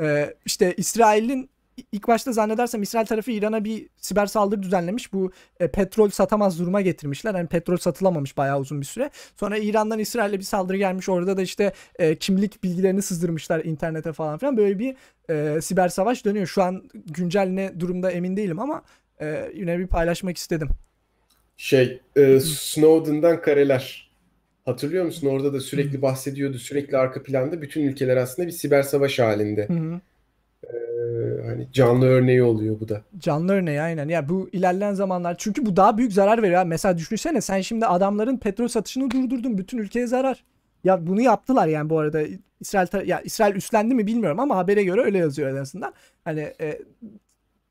Ee, 0.00 0.34
işte 0.44 0.74
İsrail'in 0.76 1.50
ilk 1.92 2.08
başta 2.08 2.32
zannedersem 2.32 2.82
İsrail 2.82 3.06
tarafı 3.06 3.30
İran'a 3.30 3.64
bir 3.64 3.88
siber 3.96 4.26
saldırı 4.26 4.62
düzenlemiş. 4.62 5.12
Bu 5.12 5.32
e, 5.60 5.68
petrol 5.68 6.10
satamaz 6.10 6.58
duruma 6.58 6.80
getirmişler. 6.80 7.34
Yani 7.34 7.48
petrol 7.48 7.76
satılamamış 7.76 8.36
bayağı 8.36 8.60
uzun 8.60 8.80
bir 8.80 8.86
süre. 8.86 9.10
Sonra 9.36 9.58
İran'dan 9.58 9.98
İsrail'e 9.98 10.38
bir 10.38 10.44
saldırı 10.44 10.76
gelmiş. 10.76 11.08
Orada 11.08 11.36
da 11.36 11.42
işte 11.42 11.72
e, 11.98 12.16
kimlik 12.16 12.64
bilgilerini 12.64 13.02
sızdırmışlar 13.02 13.64
internete 13.64 14.12
falan 14.12 14.38
filan. 14.38 14.56
Böyle 14.56 14.78
bir 14.78 14.96
e, 15.30 15.60
siber 15.60 15.88
savaş 15.88 16.24
dönüyor. 16.24 16.46
Şu 16.46 16.62
an 16.62 16.82
güncel 16.94 17.48
ne 17.48 17.80
durumda 17.80 18.10
emin 18.10 18.36
değilim 18.36 18.58
ama 18.58 18.82
e, 19.20 19.52
yine 19.54 19.78
bir 19.78 19.86
paylaşmak 19.86 20.36
istedim. 20.36 20.68
Şey, 21.56 22.00
e, 22.16 22.40
Snowden'dan 22.40 23.42
kareler. 23.42 24.10
Hatırlıyor 24.64 25.04
musun? 25.04 25.26
Orada 25.26 25.52
da 25.52 25.60
sürekli 25.60 26.02
bahsediyordu. 26.02 26.58
Sürekli 26.58 26.96
arka 26.96 27.22
planda 27.22 27.62
bütün 27.62 27.82
ülkeler 27.82 28.16
aslında 28.16 28.48
bir 28.48 28.52
siber 28.52 28.82
savaş 28.82 29.18
halinde. 29.18 29.68
Hı 29.68 29.72
hı. 29.72 30.00
Ee, 30.64 31.46
hani 31.46 31.68
canlı 31.72 32.06
örneği 32.06 32.42
oluyor 32.42 32.80
bu 32.80 32.88
da. 32.88 33.02
Canlı 33.18 33.52
örneği 33.52 33.80
aynen. 33.80 34.08
Ya 34.08 34.28
bu 34.28 34.48
ilerleyen 34.52 34.94
zamanlar 34.94 35.34
çünkü 35.38 35.66
bu 35.66 35.76
daha 35.76 35.98
büyük 35.98 36.12
zarar 36.12 36.42
veriyor. 36.42 36.64
Mesela 36.64 36.98
düşünsene 36.98 37.40
sen 37.40 37.60
şimdi 37.60 37.86
adamların 37.86 38.36
petrol 38.36 38.68
satışını 38.68 39.10
durdurdun. 39.10 39.58
Bütün 39.58 39.78
ülkeye 39.78 40.06
zarar. 40.06 40.44
Ya 40.84 41.06
bunu 41.06 41.20
yaptılar 41.20 41.68
yani 41.68 41.90
bu 41.90 41.98
arada. 41.98 42.22
İsrail 42.60 43.08
ya 43.08 43.20
İsrail 43.20 43.54
üstlendi 43.54 43.94
mi 43.94 44.06
bilmiyorum 44.06 44.40
ama 44.40 44.56
habere 44.56 44.84
göre 44.84 45.00
öyle 45.00 45.18
yazıyor 45.18 45.50
en 45.50 45.56
azından. 45.56 45.94
Hani 46.24 46.40
e, 46.60 46.78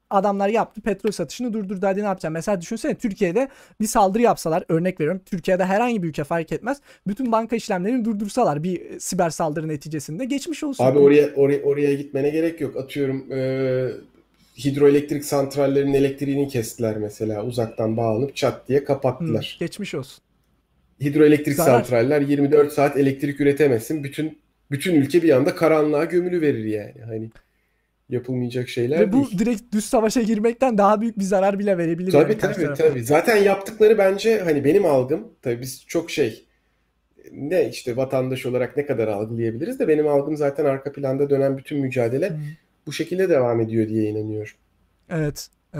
adamlar 0.09 0.49
yaptı 0.49 0.81
petrol 0.81 1.11
satışını 1.11 1.53
durdurdu 1.53 1.87
hadi 1.87 2.01
ne 2.01 2.05
yapacağım? 2.05 2.33
Mesela 2.33 2.61
düşünsene 2.61 2.95
Türkiye'de 2.95 3.49
bir 3.81 3.87
saldırı 3.87 4.23
yapsalar 4.23 4.63
örnek 4.69 4.99
veriyorum. 4.99 5.21
Türkiye'de 5.25 5.65
herhangi 5.65 6.03
bir 6.03 6.07
ülke 6.07 6.23
fark 6.23 6.51
etmez. 6.51 6.77
Bütün 7.07 7.31
banka 7.31 7.55
işlemlerini 7.55 8.05
durdursalar 8.05 8.63
bir 8.63 8.81
e, 8.81 8.99
siber 8.99 9.29
saldırı 9.29 9.67
neticesinde 9.67 10.25
geçmiş 10.25 10.63
olsun. 10.63 10.83
Abi 10.83 10.99
oraya 10.99 11.29
oraya, 11.35 11.63
oraya 11.63 11.93
gitmene 11.93 12.29
gerek 12.29 12.61
yok. 12.61 12.77
Atıyorum 12.77 13.31
e, 13.31 13.91
hidroelektrik 14.65 15.25
santrallerinin 15.25 15.93
elektriğini 15.93 16.47
kestiler 16.47 16.97
mesela. 16.97 17.43
Uzaktan 17.43 17.97
bağlanıp 17.97 18.35
çat 18.35 18.67
diye 18.67 18.83
kapattılar. 18.83 19.55
Hı, 19.59 19.65
geçmiş 19.65 19.95
olsun. 19.95 20.23
Hidroelektrik 21.01 21.55
Zarar. 21.55 21.83
santraller 21.83 22.21
24 22.21 22.73
saat 22.73 22.97
elektrik 22.97 23.41
üretemesin. 23.41 24.03
Bütün 24.03 24.37
bütün 24.71 24.95
ülke 24.95 25.23
bir 25.23 25.29
anda 25.29 25.55
karanlığa 25.55 26.05
gömülü 26.05 26.41
verir 26.41 26.65
yani. 26.65 27.01
Hani 27.05 27.29
yapılmayacak 28.09 28.69
şeyler 28.69 28.99
Ve 28.99 29.11
bu 29.11 29.17
değil. 29.17 29.39
direkt 29.39 29.73
düz 29.73 29.85
savaşa 29.85 30.21
girmekten 30.21 30.77
daha 30.77 31.01
büyük 31.01 31.19
bir 31.19 31.23
zarar 31.23 31.59
bile 31.59 31.77
verebilir. 31.77 32.11
Tabii 32.11 32.31
yani 32.31 32.37
tabii 32.41 32.73
tabii. 32.77 33.03
Zaten 33.03 33.37
yaptıkları 33.37 33.97
bence 33.97 34.39
hani 34.39 34.63
benim 34.65 34.85
algım 34.85 35.27
tabii 35.41 35.61
biz 35.61 35.85
çok 35.87 36.11
şey 36.11 36.45
ne 37.31 37.69
işte 37.69 37.97
vatandaş 37.97 38.45
olarak 38.45 38.77
ne 38.77 38.85
kadar 38.85 39.07
algılayabiliriz 39.07 39.79
de 39.79 39.87
benim 39.87 40.07
algım 40.07 40.37
zaten 40.37 40.65
arka 40.65 40.91
planda 40.91 41.29
dönen 41.29 41.57
bütün 41.57 41.79
mücadele 41.79 42.29
Hı. 42.29 42.37
bu 42.87 42.93
şekilde 42.93 43.29
devam 43.29 43.59
ediyor 43.61 43.87
diye 43.89 44.09
inanıyorum. 44.09 44.53
Evet. 45.09 45.49
E, 45.75 45.79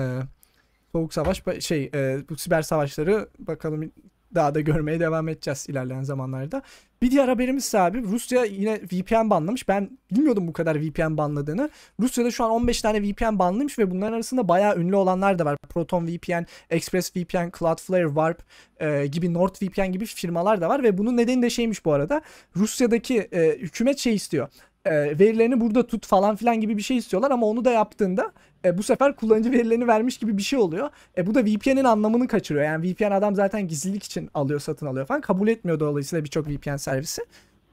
soğuk 0.91 1.13
savaş 1.13 1.43
şey 1.59 1.91
e, 1.93 2.17
bu 2.29 2.37
siber 2.37 2.61
savaşları 2.61 3.27
bakalım 3.39 3.91
daha 4.35 4.55
da 4.55 4.61
görmeye 4.61 4.99
devam 4.99 5.29
edeceğiz 5.29 5.65
ilerleyen 5.69 6.03
zamanlarda. 6.03 6.61
Bir 7.01 7.11
diğer 7.11 7.27
haberimiz 7.27 7.65
ise 7.65 7.79
abi 7.79 8.03
Rusya 8.03 8.43
yine 8.45 8.75
VPN 8.75 9.29
banlamış. 9.29 9.67
Ben 9.67 9.99
bilmiyordum 10.11 10.47
bu 10.47 10.53
kadar 10.53 10.81
VPN 10.81 11.17
banladığını. 11.17 11.69
Rusya'da 11.99 12.31
şu 12.31 12.43
an 12.43 12.51
15 12.51 12.81
tane 12.81 13.03
VPN 13.03 13.39
banlamış 13.39 13.79
ve 13.79 13.91
bunların 13.91 14.13
arasında 14.13 14.47
bayağı 14.47 14.77
ünlü 14.77 14.95
olanlar 14.95 15.39
da 15.39 15.45
var. 15.45 15.57
Proton 15.69 16.07
VPN, 16.07 16.45
Express 16.69 17.15
VPN, 17.15 17.51
Cloudflare, 17.59 18.07
Warp 18.07 18.43
e, 18.79 19.07
gibi 19.07 19.33
NordVPN 19.33 19.91
gibi 19.91 20.05
firmalar 20.05 20.61
da 20.61 20.69
var 20.69 20.83
ve 20.83 20.97
bunun 20.97 21.17
nedeni 21.17 21.41
de 21.41 21.49
şeymiş 21.49 21.85
bu 21.85 21.93
arada. 21.93 22.21
Rusya'daki 22.55 23.17
e, 23.19 23.57
hükümet 23.59 23.97
şey 23.99 24.15
istiyor. 24.15 24.47
E, 24.89 25.19
verilerini 25.19 25.61
burada 25.61 25.87
tut 25.87 26.05
falan 26.07 26.35
filan 26.35 26.61
gibi 26.61 26.77
bir 26.77 26.81
şey 26.81 26.97
istiyorlar 26.97 27.31
ama 27.31 27.47
onu 27.47 27.65
da 27.65 27.71
yaptığında 27.71 28.31
e, 28.65 28.77
bu 28.77 28.83
sefer 28.83 29.15
kullanıcı 29.15 29.51
verilerini 29.51 29.87
vermiş 29.87 30.17
gibi 30.17 30.37
bir 30.37 30.41
şey 30.41 30.59
oluyor. 30.59 30.89
E, 31.17 31.27
bu 31.27 31.35
da 31.35 31.45
VPN'in 31.45 31.83
anlamını 31.83 32.27
kaçırıyor. 32.27 32.65
Yani 32.65 32.91
VPN 32.91 33.11
adam 33.11 33.35
zaten 33.35 33.67
gizlilik 33.67 34.03
için 34.03 34.29
alıyor, 34.33 34.59
satın 34.59 34.85
alıyor 34.85 35.05
falan. 35.05 35.21
Kabul 35.21 35.47
etmiyor 35.47 35.79
dolayısıyla 35.79 36.25
birçok 36.25 36.47
VPN 36.49 36.75
servisi. 36.75 37.21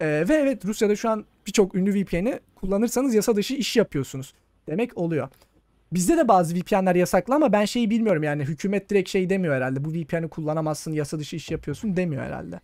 E, 0.01 0.07
ve 0.29 0.35
evet 0.35 0.65
Rusya'da 0.65 0.97
şu 0.97 1.11
an 1.11 1.25
birçok 1.47 1.75
ünlü 1.75 2.05
VPN'i 2.05 2.41
kullanırsanız 2.55 3.15
yasa 3.15 3.37
dışı 3.37 3.55
iş 3.55 3.77
yapıyorsunuz. 3.77 4.35
Demek 4.69 4.99
oluyor. 4.99 5.29
Bizde 5.93 6.17
de 6.17 6.29
bazı 6.29 6.55
VPN'ler 6.55 6.95
yasaklı 6.95 7.35
ama 7.35 7.53
ben 7.53 7.65
şeyi 7.65 7.91
bilmiyorum 7.91 8.23
yani 8.23 8.45
hükümet 8.45 8.91
direkt 8.91 9.11
şey 9.11 9.31
demiyor 9.31 9.55
herhalde. 9.55 9.85
Bu 9.85 9.93
VPN'i 9.93 10.29
kullanamazsın, 10.29 10.93
yasa 10.93 11.19
dışı 11.19 11.37
iş 11.37 11.51
yapıyorsun 11.51 11.97
demiyor 11.97 12.23
herhalde. 12.23 12.61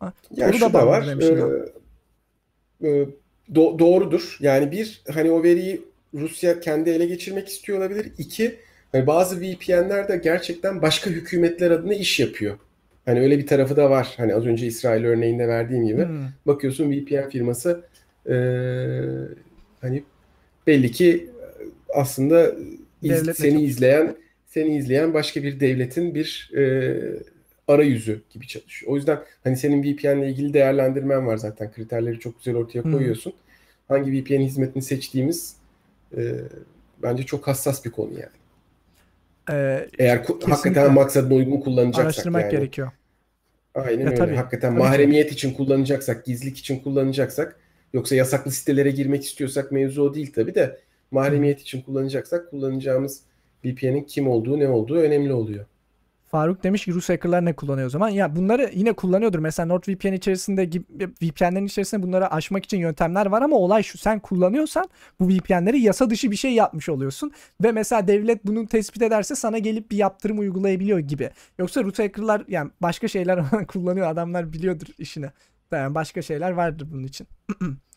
Ha, 0.00 0.12
onu 0.40 0.52
şu 0.52 0.60
da 0.60 0.72
banladı 0.72 0.86
var. 0.86 1.02
e, 1.20 1.42
abi. 1.42 2.88
e, 2.88 3.21
do- 3.54 3.78
doğrudur. 3.78 4.36
Yani 4.40 4.72
bir 4.72 5.02
hani 5.12 5.30
o 5.30 5.42
veriyi 5.42 5.80
Rusya 6.14 6.60
kendi 6.60 6.90
ele 6.90 7.06
geçirmek 7.06 7.48
istiyor 7.48 7.78
olabilir. 7.78 8.06
İki 8.18 8.54
hani 8.92 9.06
bazı 9.06 9.40
VPN'ler 9.40 10.08
de 10.08 10.16
gerçekten 10.24 10.82
başka 10.82 11.10
hükümetler 11.10 11.70
adına 11.70 11.94
iş 11.94 12.20
yapıyor. 12.20 12.58
Hani 13.04 13.20
öyle 13.20 13.38
bir 13.38 13.46
tarafı 13.46 13.76
da 13.76 13.90
var. 13.90 14.14
Hani 14.16 14.34
az 14.34 14.46
önce 14.46 14.66
İsrail 14.66 15.04
örneğinde 15.04 15.48
verdiğim 15.48 15.86
gibi. 15.86 16.04
Hmm. 16.04 16.26
Bakıyorsun 16.46 16.90
VPN 16.92 17.28
firması 17.30 17.84
e, 18.28 18.34
hani 19.80 20.02
belli 20.66 20.90
ki 20.90 21.30
aslında 21.94 22.52
iz- 23.02 23.12
seni 23.12 23.24
çalışıyor. 23.24 23.60
izleyen 23.60 24.16
seni 24.46 24.76
izleyen 24.76 25.14
başka 25.14 25.42
bir 25.42 25.60
devletin 25.60 26.14
bir 26.14 26.50
e, 26.56 26.94
arayüzü 27.68 28.20
gibi 28.30 28.46
çalışıyor. 28.46 28.92
O 28.92 28.96
yüzden 28.96 29.18
hani 29.44 29.56
senin 29.56 29.82
VPN 29.82 30.18
ile 30.18 30.28
ilgili 30.30 30.54
değerlendirmen 30.54 31.26
var 31.26 31.36
zaten. 31.36 31.72
Kriterleri 31.72 32.18
çok 32.18 32.38
güzel 32.38 32.56
ortaya 32.56 32.84
Hı. 32.84 32.92
koyuyorsun. 32.92 33.32
Hangi 33.92 34.12
VPN 34.22 34.40
hizmetini 34.40 34.82
seçtiğimiz 34.82 35.56
e, 36.16 36.34
bence 37.02 37.22
çok 37.22 37.46
hassas 37.48 37.84
bir 37.84 37.90
konu 37.90 38.12
yani. 38.12 38.32
E, 39.50 39.88
Eğer 39.98 40.22
Kesinlikle. 40.22 40.52
hakikaten 40.52 40.92
maksadına 40.94 41.34
uygun 41.34 41.60
kullanacaksak 41.60 42.04
araştırmak 42.04 42.42
yani. 42.42 42.50
gerekiyor. 42.50 42.90
Aynen 43.74 44.06
Ya 44.06 44.14
öyle. 44.14 44.14
tabii, 44.14 44.34
Hakikaten 44.34 44.70
tabii 44.70 44.78
mahremiyet 44.78 45.32
için 45.32 45.54
kullanacaksak, 45.54 46.24
gizlilik 46.24 46.58
için 46.58 46.78
kullanacaksak, 46.80 47.60
yoksa 47.92 48.14
yasaklı 48.16 48.50
sitelere 48.50 48.90
girmek 48.90 49.24
istiyorsak 49.24 49.72
mevzu 49.72 50.02
o 50.02 50.14
değil 50.14 50.32
tabii 50.32 50.54
de 50.54 50.80
mahremiyet 51.10 51.60
için 51.60 51.82
kullanacaksak 51.82 52.50
kullanacağımız 52.50 53.20
VPN'in 53.64 54.02
kim 54.04 54.28
olduğu, 54.28 54.58
ne 54.58 54.68
olduğu 54.68 54.96
önemli 54.96 55.32
oluyor. 55.32 55.66
Faruk 56.32 56.64
demiş 56.64 56.84
ki 56.84 56.94
Rus 56.94 57.08
hackerlar 57.08 57.44
ne 57.44 57.52
kullanıyor 57.52 57.86
o 57.86 57.90
zaman? 57.90 58.08
Ya 58.08 58.36
bunları 58.36 58.70
yine 58.74 58.92
kullanıyordur. 58.92 59.38
Mesela 59.38 59.66
NordVPN 59.66 60.12
içerisinde 60.12 60.70
VPN'lerin 61.22 61.66
içerisinde 61.66 62.02
bunları 62.02 62.32
aşmak 62.32 62.64
için 62.64 62.78
yöntemler 62.78 63.26
var 63.26 63.42
ama 63.42 63.56
olay 63.56 63.82
şu 63.82 63.98
sen 63.98 64.20
kullanıyorsan 64.20 64.88
bu 65.20 65.28
VPN'leri 65.28 65.80
yasa 65.80 66.10
dışı 66.10 66.30
bir 66.30 66.36
şey 66.36 66.52
yapmış 66.52 66.88
oluyorsun 66.88 67.32
ve 67.62 67.72
mesela 67.72 68.08
devlet 68.08 68.46
bunu 68.46 68.66
tespit 68.66 69.02
ederse 69.02 69.34
sana 69.34 69.58
gelip 69.58 69.90
bir 69.90 69.96
yaptırım 69.96 70.38
uygulayabiliyor 70.38 70.98
gibi. 70.98 71.30
Yoksa 71.58 71.84
Rus 71.84 71.98
hackerlar 71.98 72.44
yani 72.48 72.70
başka 72.82 73.08
şeyler 73.08 73.40
kullanıyor 73.68 74.06
adamlar 74.06 74.52
biliyordur 74.52 74.86
işini. 74.98 75.30
Yani 75.72 75.94
başka 75.94 76.22
şeyler 76.22 76.50
vardır 76.50 76.88
bunun 76.92 77.04
için. 77.04 77.26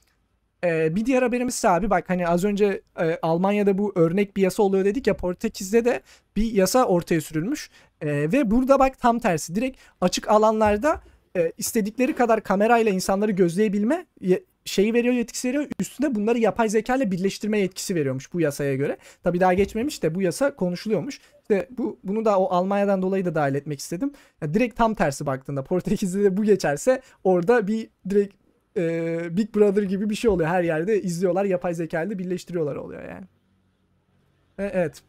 Ee, 0.65 0.95
bir 0.95 1.05
diğer 1.05 1.21
haberimiz 1.21 1.55
ise 1.55 1.69
abi 1.69 1.89
bak 1.89 2.09
hani 2.09 2.27
az 2.27 2.43
önce 2.43 2.81
e, 2.99 3.19
Almanya'da 3.21 3.77
bu 3.77 3.91
örnek 3.95 4.37
bir 4.37 4.41
yasa 4.41 4.63
oluyor 4.63 4.85
dedik 4.85 5.07
ya 5.07 5.17
Portekiz'de 5.17 5.85
de 5.85 6.01
bir 6.35 6.51
yasa 6.53 6.85
ortaya 6.85 7.21
sürülmüş. 7.21 7.69
Ee, 8.01 8.07
ve 8.07 8.51
burada 8.51 8.79
bak 8.79 8.99
tam 8.99 9.19
tersi 9.19 9.55
direkt 9.55 9.77
açık 10.01 10.29
alanlarda 10.29 11.01
e, 11.37 11.51
istedikleri 11.57 12.15
kadar 12.15 12.43
kamerayla 12.43 12.91
insanları 12.91 13.31
gözleyebilme 13.31 14.05
ye- 14.21 14.43
şeyi 14.65 14.93
veriyor 14.93 15.13
yetkisi 15.13 15.47
veriyor. 15.47 15.65
Üstüne 15.79 16.15
bunları 16.15 16.39
yapay 16.39 16.69
zeka 16.69 16.95
ile 16.95 17.11
birleştirme 17.11 17.59
yetkisi 17.59 17.95
veriyormuş 17.95 18.33
bu 18.33 18.41
yasaya 18.41 18.75
göre. 18.75 18.97
Tabii 19.23 19.39
daha 19.39 19.53
geçmemiş 19.53 20.03
de 20.03 20.15
bu 20.15 20.21
yasa 20.21 20.55
konuşuluyormuş. 20.55 21.19
İşte 21.41 21.67
bu 21.77 21.99
bunu 22.03 22.25
da 22.25 22.39
o 22.39 22.49
Almanya'dan 22.49 23.01
dolayı 23.01 23.25
da 23.25 23.35
dahil 23.35 23.55
etmek 23.55 23.79
istedim. 23.79 24.11
Ya 24.41 24.53
direkt 24.53 24.75
tam 24.77 24.93
tersi 24.93 25.25
baktığında 25.25 25.63
Portekiz'de 25.63 26.23
de 26.23 26.37
bu 26.37 26.43
geçerse 26.43 27.01
orada 27.23 27.67
bir 27.67 27.89
direkt 28.09 28.44
e, 28.77 29.37
Big 29.37 29.55
Brother 29.55 29.83
gibi 29.83 30.09
bir 30.09 30.15
şey 30.15 30.29
oluyor. 30.29 30.49
Her 30.49 30.63
yerde 30.63 31.01
izliyorlar 31.01 31.45
yapay 31.45 31.73
zeka 31.73 32.03
ile 32.03 32.19
birleştiriyorlar 32.19 32.75
oluyor 32.75 33.03
yani. 33.03 33.25
E, 34.59 34.63
evet. 34.63 35.01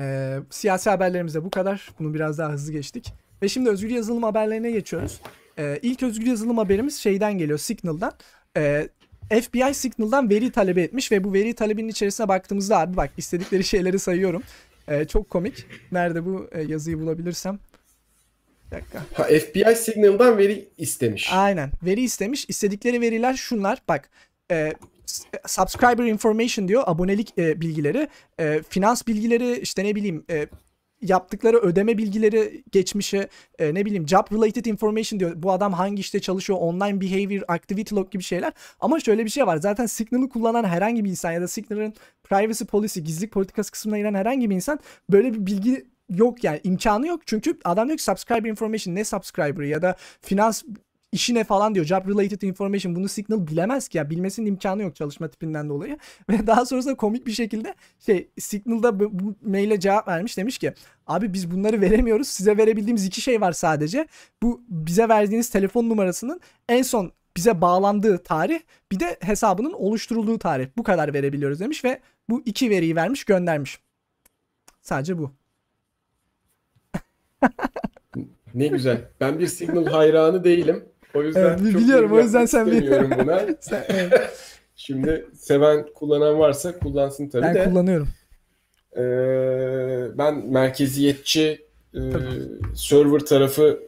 E, 0.00 0.36
siyasi 0.50 0.90
haberlerimiz 0.90 1.34
de 1.34 1.44
bu 1.44 1.50
kadar. 1.50 1.90
Bunu 1.98 2.14
biraz 2.14 2.38
daha 2.38 2.52
hızlı 2.52 2.72
geçtik. 2.72 3.12
Ve 3.42 3.48
şimdi 3.48 3.70
özgür 3.70 3.90
yazılım 3.90 4.22
haberlerine 4.22 4.70
geçiyoruz. 4.70 5.20
E, 5.58 5.78
ilk 5.82 6.02
özgür 6.02 6.26
yazılım 6.26 6.58
haberimiz 6.58 6.96
şeyden 6.96 7.38
geliyor 7.38 7.58
Signal'dan. 7.58 8.12
E, 8.56 8.88
FBI 9.30 9.74
Signal'dan 9.74 10.30
veri 10.30 10.50
talebi 10.50 10.80
etmiş 10.80 11.12
ve 11.12 11.24
bu 11.24 11.32
veri 11.32 11.54
talebinin 11.54 11.88
içerisine 11.88 12.28
baktığımızda 12.28 12.78
abi 12.78 12.96
bak 12.96 13.10
istedikleri 13.16 13.64
şeyleri 13.64 13.98
sayıyorum. 13.98 14.42
E, 14.88 15.04
çok 15.04 15.30
komik. 15.30 15.66
Nerede 15.92 16.26
bu 16.26 16.48
e, 16.52 16.62
yazıyı 16.62 17.00
bulabilirsem. 17.00 17.58
Dakika. 18.76 19.02
Ha, 19.14 19.24
FBI 19.24 19.76
Signal'dan 19.76 20.38
veri 20.38 20.68
istemiş. 20.78 21.32
Aynen. 21.32 21.70
Veri 21.82 22.00
istemiş. 22.00 22.44
İstedikleri 22.48 23.00
veriler 23.00 23.34
şunlar. 23.34 23.78
Bak 23.88 24.10
e, 24.50 24.72
s- 25.06 25.24
subscriber 25.46 26.04
information 26.04 26.68
diyor. 26.68 26.82
Abonelik 26.86 27.38
e, 27.38 27.60
bilgileri. 27.60 28.08
E, 28.40 28.60
finans 28.68 29.06
bilgileri 29.06 29.58
işte 29.58 29.84
ne 29.84 29.94
bileyim 29.94 30.24
e, 30.30 30.46
yaptıkları 31.02 31.58
ödeme 31.58 31.98
bilgileri 31.98 32.62
geçmişi 32.72 33.28
e, 33.58 33.74
ne 33.74 33.84
bileyim 33.84 34.08
job 34.08 34.32
related 34.32 34.64
information 34.64 35.20
diyor. 35.20 35.32
Bu 35.36 35.52
adam 35.52 35.72
hangi 35.72 36.00
işte 36.00 36.20
çalışıyor 36.20 36.58
online 36.62 37.00
behavior 37.00 37.42
activity 37.48 37.94
log 37.94 38.10
gibi 38.10 38.22
şeyler. 38.22 38.52
Ama 38.80 39.00
şöyle 39.00 39.24
bir 39.24 39.30
şey 39.30 39.46
var. 39.46 39.56
Zaten 39.56 39.86
Signal'ı 39.86 40.28
kullanan 40.28 40.64
herhangi 40.64 41.04
bir 41.04 41.10
insan 41.10 41.32
ya 41.32 41.40
da 41.40 41.48
Signal'ın 41.48 41.94
privacy 42.24 42.64
policy 42.64 43.00
gizlilik 43.00 43.32
politikası 43.32 43.70
kısmına 43.72 43.98
giren 43.98 44.14
herhangi 44.14 44.50
bir 44.50 44.54
insan 44.54 44.80
böyle 45.10 45.34
bir 45.34 45.46
bilgi 45.46 45.86
yok 46.10 46.44
yani 46.44 46.60
imkanı 46.64 47.06
yok. 47.06 47.20
Çünkü 47.26 47.58
adam 47.64 47.88
diyor 47.88 47.98
ki 47.98 48.04
subscriber 48.04 48.50
information 48.50 48.94
ne 48.94 49.04
subscriber'ı 49.04 49.66
ya 49.66 49.82
da 49.82 49.96
finans 50.20 50.62
işi 51.14 51.34
ne 51.34 51.44
falan 51.44 51.74
diyor. 51.74 51.86
Job 51.86 52.08
related 52.08 52.42
information 52.42 52.96
bunu 52.96 53.08
Signal 53.08 53.46
bilemez 53.46 53.88
ki 53.88 53.98
ya. 53.98 54.10
Bilmesinin 54.10 54.46
imkanı 54.46 54.82
yok 54.82 54.96
çalışma 54.96 55.28
tipinden 55.28 55.68
dolayı. 55.68 55.98
Ve 56.30 56.46
daha 56.46 56.66
sonrasında 56.66 56.94
komik 56.94 57.26
bir 57.26 57.32
şekilde 57.32 57.74
şey 58.06 58.28
Signal'da 58.38 59.00
bu, 59.00 59.10
bu 59.12 59.34
maile 59.42 59.80
cevap 59.80 60.08
vermiş 60.08 60.36
demiş 60.36 60.58
ki 60.58 60.72
abi 61.06 61.32
biz 61.32 61.50
bunları 61.50 61.80
veremiyoruz. 61.80 62.28
Size 62.28 62.56
verebildiğimiz 62.56 63.06
iki 63.06 63.20
şey 63.20 63.40
var 63.40 63.52
sadece. 63.52 64.06
Bu 64.42 64.62
bize 64.68 65.08
verdiğiniz 65.08 65.50
telefon 65.50 65.88
numarasının 65.88 66.40
en 66.68 66.82
son 66.82 67.12
bize 67.36 67.60
bağlandığı 67.60 68.18
tarih 68.18 68.60
bir 68.92 69.00
de 69.00 69.16
hesabının 69.20 69.72
oluşturulduğu 69.72 70.38
tarih. 70.38 70.68
Bu 70.76 70.82
kadar 70.82 71.14
verebiliyoruz 71.14 71.60
demiş 71.60 71.84
ve 71.84 72.00
bu 72.28 72.42
iki 72.44 72.70
veriyi 72.70 72.96
vermiş 72.96 73.24
göndermiş. 73.24 73.78
Sadece 74.82 75.18
bu. 75.18 75.43
Ne 78.54 78.66
güzel. 78.66 78.98
Ben 79.20 79.38
bir 79.38 79.46
Signal 79.46 79.86
hayranı 79.86 80.44
değilim. 80.44 80.84
O 81.14 81.22
yüzden 81.22 81.40
Evet, 81.44 81.58
çok 81.58 81.66
biliyorum. 81.80 81.90
yorum 82.04 82.12
O 82.12 82.20
yüzden 82.20 82.46
sen 82.46 82.66
istemiyorum 82.66 83.10
buna. 83.18 83.42
Sen- 83.60 83.84
evet, 83.88 84.30
Şimdi 84.76 85.26
seven 85.34 85.86
kullanan 85.94 86.38
varsa 86.38 86.78
kullansın 86.78 87.28
tabii 87.28 87.42
ben 87.42 87.54
de. 87.54 87.64
kullanıyorum. 87.64 88.08
e, 88.96 89.02
ben 90.18 90.46
merkeziyetçi 90.46 91.66
e, 91.94 92.00
server 92.74 93.18
tarafı 93.20 93.80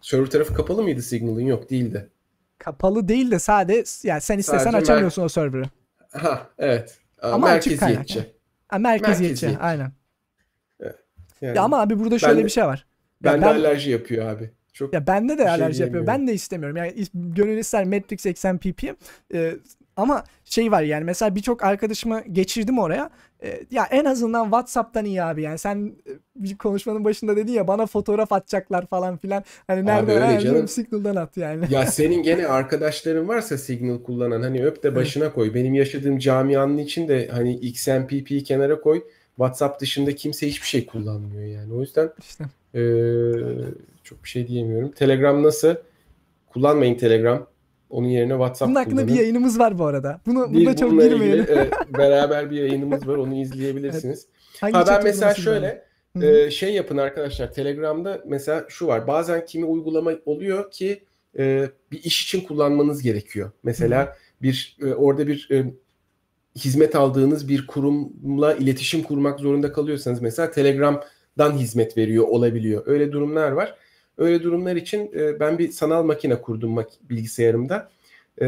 server 0.00 0.26
tarafı 0.26 0.54
kapalı 0.54 0.82
mıydı 0.82 1.02
Signal'ın? 1.02 1.40
Yok 1.40 1.70
değildi. 1.70 2.08
Kapalı 2.58 3.08
değil 3.08 3.30
de 3.30 3.38
sade 3.38 3.84
yani 4.02 4.20
sen 4.20 4.38
istesen 4.38 4.58
Sadece 4.58 4.76
açamıyorsun 4.76 5.22
o 5.22 5.28
server'ı. 5.28 5.64
Ha 6.10 6.46
evet. 6.58 6.98
Ama 7.22 7.48
açık 7.48 7.80
kaynak 7.80 7.96
merkeziyetçi. 7.98 8.34
Ha, 8.68 8.78
merkeziyetçi. 8.78 9.46
Merkeziyetçi. 9.46 9.58
Aynen. 9.64 9.92
Yani 11.40 11.56
Ya 11.56 11.62
ama 11.62 11.80
abi 11.80 11.98
burada 11.98 12.18
şöyle 12.18 12.40
de- 12.40 12.44
bir 12.44 12.50
şey 12.50 12.64
var. 12.64 12.86
Bende 13.24 13.46
ben- 13.46 13.54
alerji 13.54 13.90
yapıyor 13.90 14.26
abi. 14.26 14.50
Çok 14.72 14.94
Ya 14.94 15.06
bende 15.06 15.38
de 15.38 15.42
şey 15.42 15.50
alerji 15.50 15.82
yapıyor. 15.82 16.06
Ben 16.06 16.26
de 16.26 16.34
istemiyorum. 16.34 16.76
Yani 16.76 16.94
gönül 17.14 17.58
ister 17.58 17.84
Matrix 17.84 18.26
XMPP. 18.26 18.94
Ee, 19.34 19.54
ama 19.96 20.24
şey 20.44 20.72
var 20.72 20.82
yani 20.82 21.04
mesela 21.04 21.34
birçok 21.34 21.64
arkadaşımı 21.64 22.22
geçirdim 22.32 22.78
oraya. 22.78 23.10
Ee, 23.42 23.60
ya 23.70 23.86
en 23.90 24.04
azından 24.04 24.44
WhatsApp'tan 24.44 25.04
iyi 25.04 25.22
abi. 25.22 25.42
Yani 25.42 25.58
sen 25.58 25.92
e, 26.08 26.12
bir 26.36 26.58
konuşmanın 26.58 27.04
başında 27.04 27.36
dedin 27.36 27.52
ya 27.52 27.68
bana 27.68 27.86
fotoğraf 27.86 28.32
atacaklar 28.32 28.86
falan 28.86 29.16
filan. 29.16 29.44
Hani 29.66 29.86
nereden 29.86 30.28
canım. 30.30 30.42
diyorum, 30.42 30.68
Signal'dan 30.68 31.16
at 31.16 31.36
yani. 31.36 31.64
Ya 31.70 31.86
senin 31.86 32.22
gene 32.22 32.46
arkadaşların 32.46 33.28
varsa 33.28 33.58
Signal 33.58 34.02
kullanan 34.02 34.42
hani 34.42 34.66
öp 34.66 34.82
de 34.82 34.94
başına 34.94 35.32
koy. 35.32 35.54
Benim 35.54 35.74
yaşadığım 35.74 36.18
camianın 36.18 36.78
içinde 36.78 37.28
hani 37.28 37.54
XMPP'yi 37.54 38.44
kenara 38.44 38.80
koy. 38.80 39.02
WhatsApp 39.36 39.80
dışında 39.80 40.14
kimse 40.14 40.46
hiçbir 40.48 40.66
şey 40.66 40.86
kullanmıyor 40.86 41.44
yani. 41.60 41.74
O 41.74 41.80
yüzden 41.80 42.10
İşte. 42.20 42.44
eee, 42.74 43.64
çok 44.04 44.24
bir 44.24 44.28
şey 44.28 44.48
diyemiyorum. 44.48 44.90
Telegram 44.92 45.42
nasıl? 45.42 45.74
Kullanmayın 46.46 46.94
Telegram. 46.94 47.46
Onun 47.90 48.08
yerine 48.08 48.32
WhatsApp 48.32 48.68
Bunun 48.68 48.76
hakkında 48.78 49.00
bir 49.02 49.06
kullanın. 49.06 49.20
yayınımız 49.20 49.58
var 49.58 49.78
bu 49.78 49.84
arada. 49.86 50.20
Bunu 50.26 50.52
Bir 50.52 50.66
buna 50.66 50.76
çok 50.76 50.90
bununla 50.90 51.04
ilgili, 51.04 51.18
girmeyelim. 51.18 51.58
e, 51.58 51.70
beraber 51.98 52.50
bir 52.50 52.56
yayınımız 52.56 53.08
var. 53.08 53.16
Onu 53.16 53.34
izleyebilirsiniz. 53.34 54.26
Hangi 54.60 54.74
Ha 54.74 54.86
ben 54.86 55.04
mesela 55.04 55.34
şöyle 55.34 55.84
e, 56.22 56.50
şey 56.50 56.74
yapın 56.74 56.96
arkadaşlar. 56.96 57.52
Telegram'da 57.52 58.22
mesela 58.26 58.64
şu 58.68 58.86
var. 58.86 59.06
Bazen 59.06 59.46
kimi 59.46 59.64
uygulama 59.64 60.12
oluyor 60.26 60.70
ki 60.70 61.04
e, 61.38 61.68
bir 61.92 62.02
iş 62.04 62.24
için 62.24 62.40
kullanmanız 62.40 63.02
gerekiyor. 63.02 63.50
Mesela 63.62 64.16
bir 64.42 64.76
e, 64.82 64.94
orada 64.94 65.26
bir 65.26 65.48
e, 65.52 65.64
hizmet 66.58 66.96
aldığınız 66.96 67.48
bir 67.48 67.66
kurumla 67.66 68.54
iletişim 68.54 69.02
kurmak 69.02 69.40
zorunda 69.40 69.72
kalıyorsanız 69.72 70.22
mesela 70.22 70.50
Telegram'dan 70.50 71.52
hizmet 71.52 71.96
veriyor 71.96 72.28
olabiliyor. 72.28 72.82
Öyle 72.86 73.12
durumlar 73.12 73.50
var. 73.50 73.74
Öyle 74.18 74.42
durumlar 74.42 74.76
için 74.76 75.10
e, 75.14 75.40
ben 75.40 75.58
bir 75.58 75.70
sanal 75.70 76.02
makine 76.02 76.42
kurdum 76.42 76.78
mak- 76.78 77.08
bilgisayarımda. 77.10 77.90
E, 78.42 78.46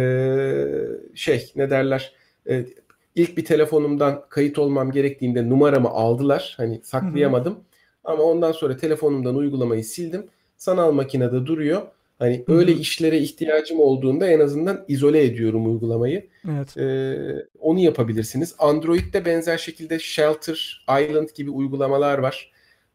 şey 1.15 1.53
ne 1.57 1.71
derler? 1.71 2.13
E, 2.49 2.67
ilk 3.15 3.37
bir 3.37 3.45
telefonumdan 3.45 4.25
kayıt 4.29 4.59
olmam 4.59 4.91
gerektiğinde 4.93 5.49
numaramı 5.49 5.89
aldılar. 5.89 6.55
Hani 6.57 6.81
saklayamadım. 6.83 7.59
Ama 8.05 8.23
ondan 8.23 8.53
sonra 8.53 8.77
telefonumdan 8.77 9.37
uygulamayı 9.37 9.85
sildim. 9.85 10.27
Sanal 10.57 10.93
makinede 10.93 11.47
duruyor. 11.47 11.83
Hani 12.19 12.45
Hı 12.47 12.53
hı. 12.53 12.57
öyle 12.57 12.73
işlere 12.73 13.19
ihtiyacım 13.19 13.81
olduğunda 13.81 14.31
en 14.31 14.41
azından 14.41 14.85
izole 14.89 15.25
ediyorum 15.25 15.73
uygulamayı. 15.73 16.27
Evet. 16.49 16.77
Ee, 16.77 17.47
onu 17.61 17.79
yapabilirsiniz. 17.79 18.55
Android'de 18.59 19.25
benzer 19.25 19.59
şekilde 19.59 19.99
Shelter, 19.99 20.87
Island 21.03 21.29
gibi 21.35 21.51
uygulamalar 21.51 22.19
var. 22.19 22.53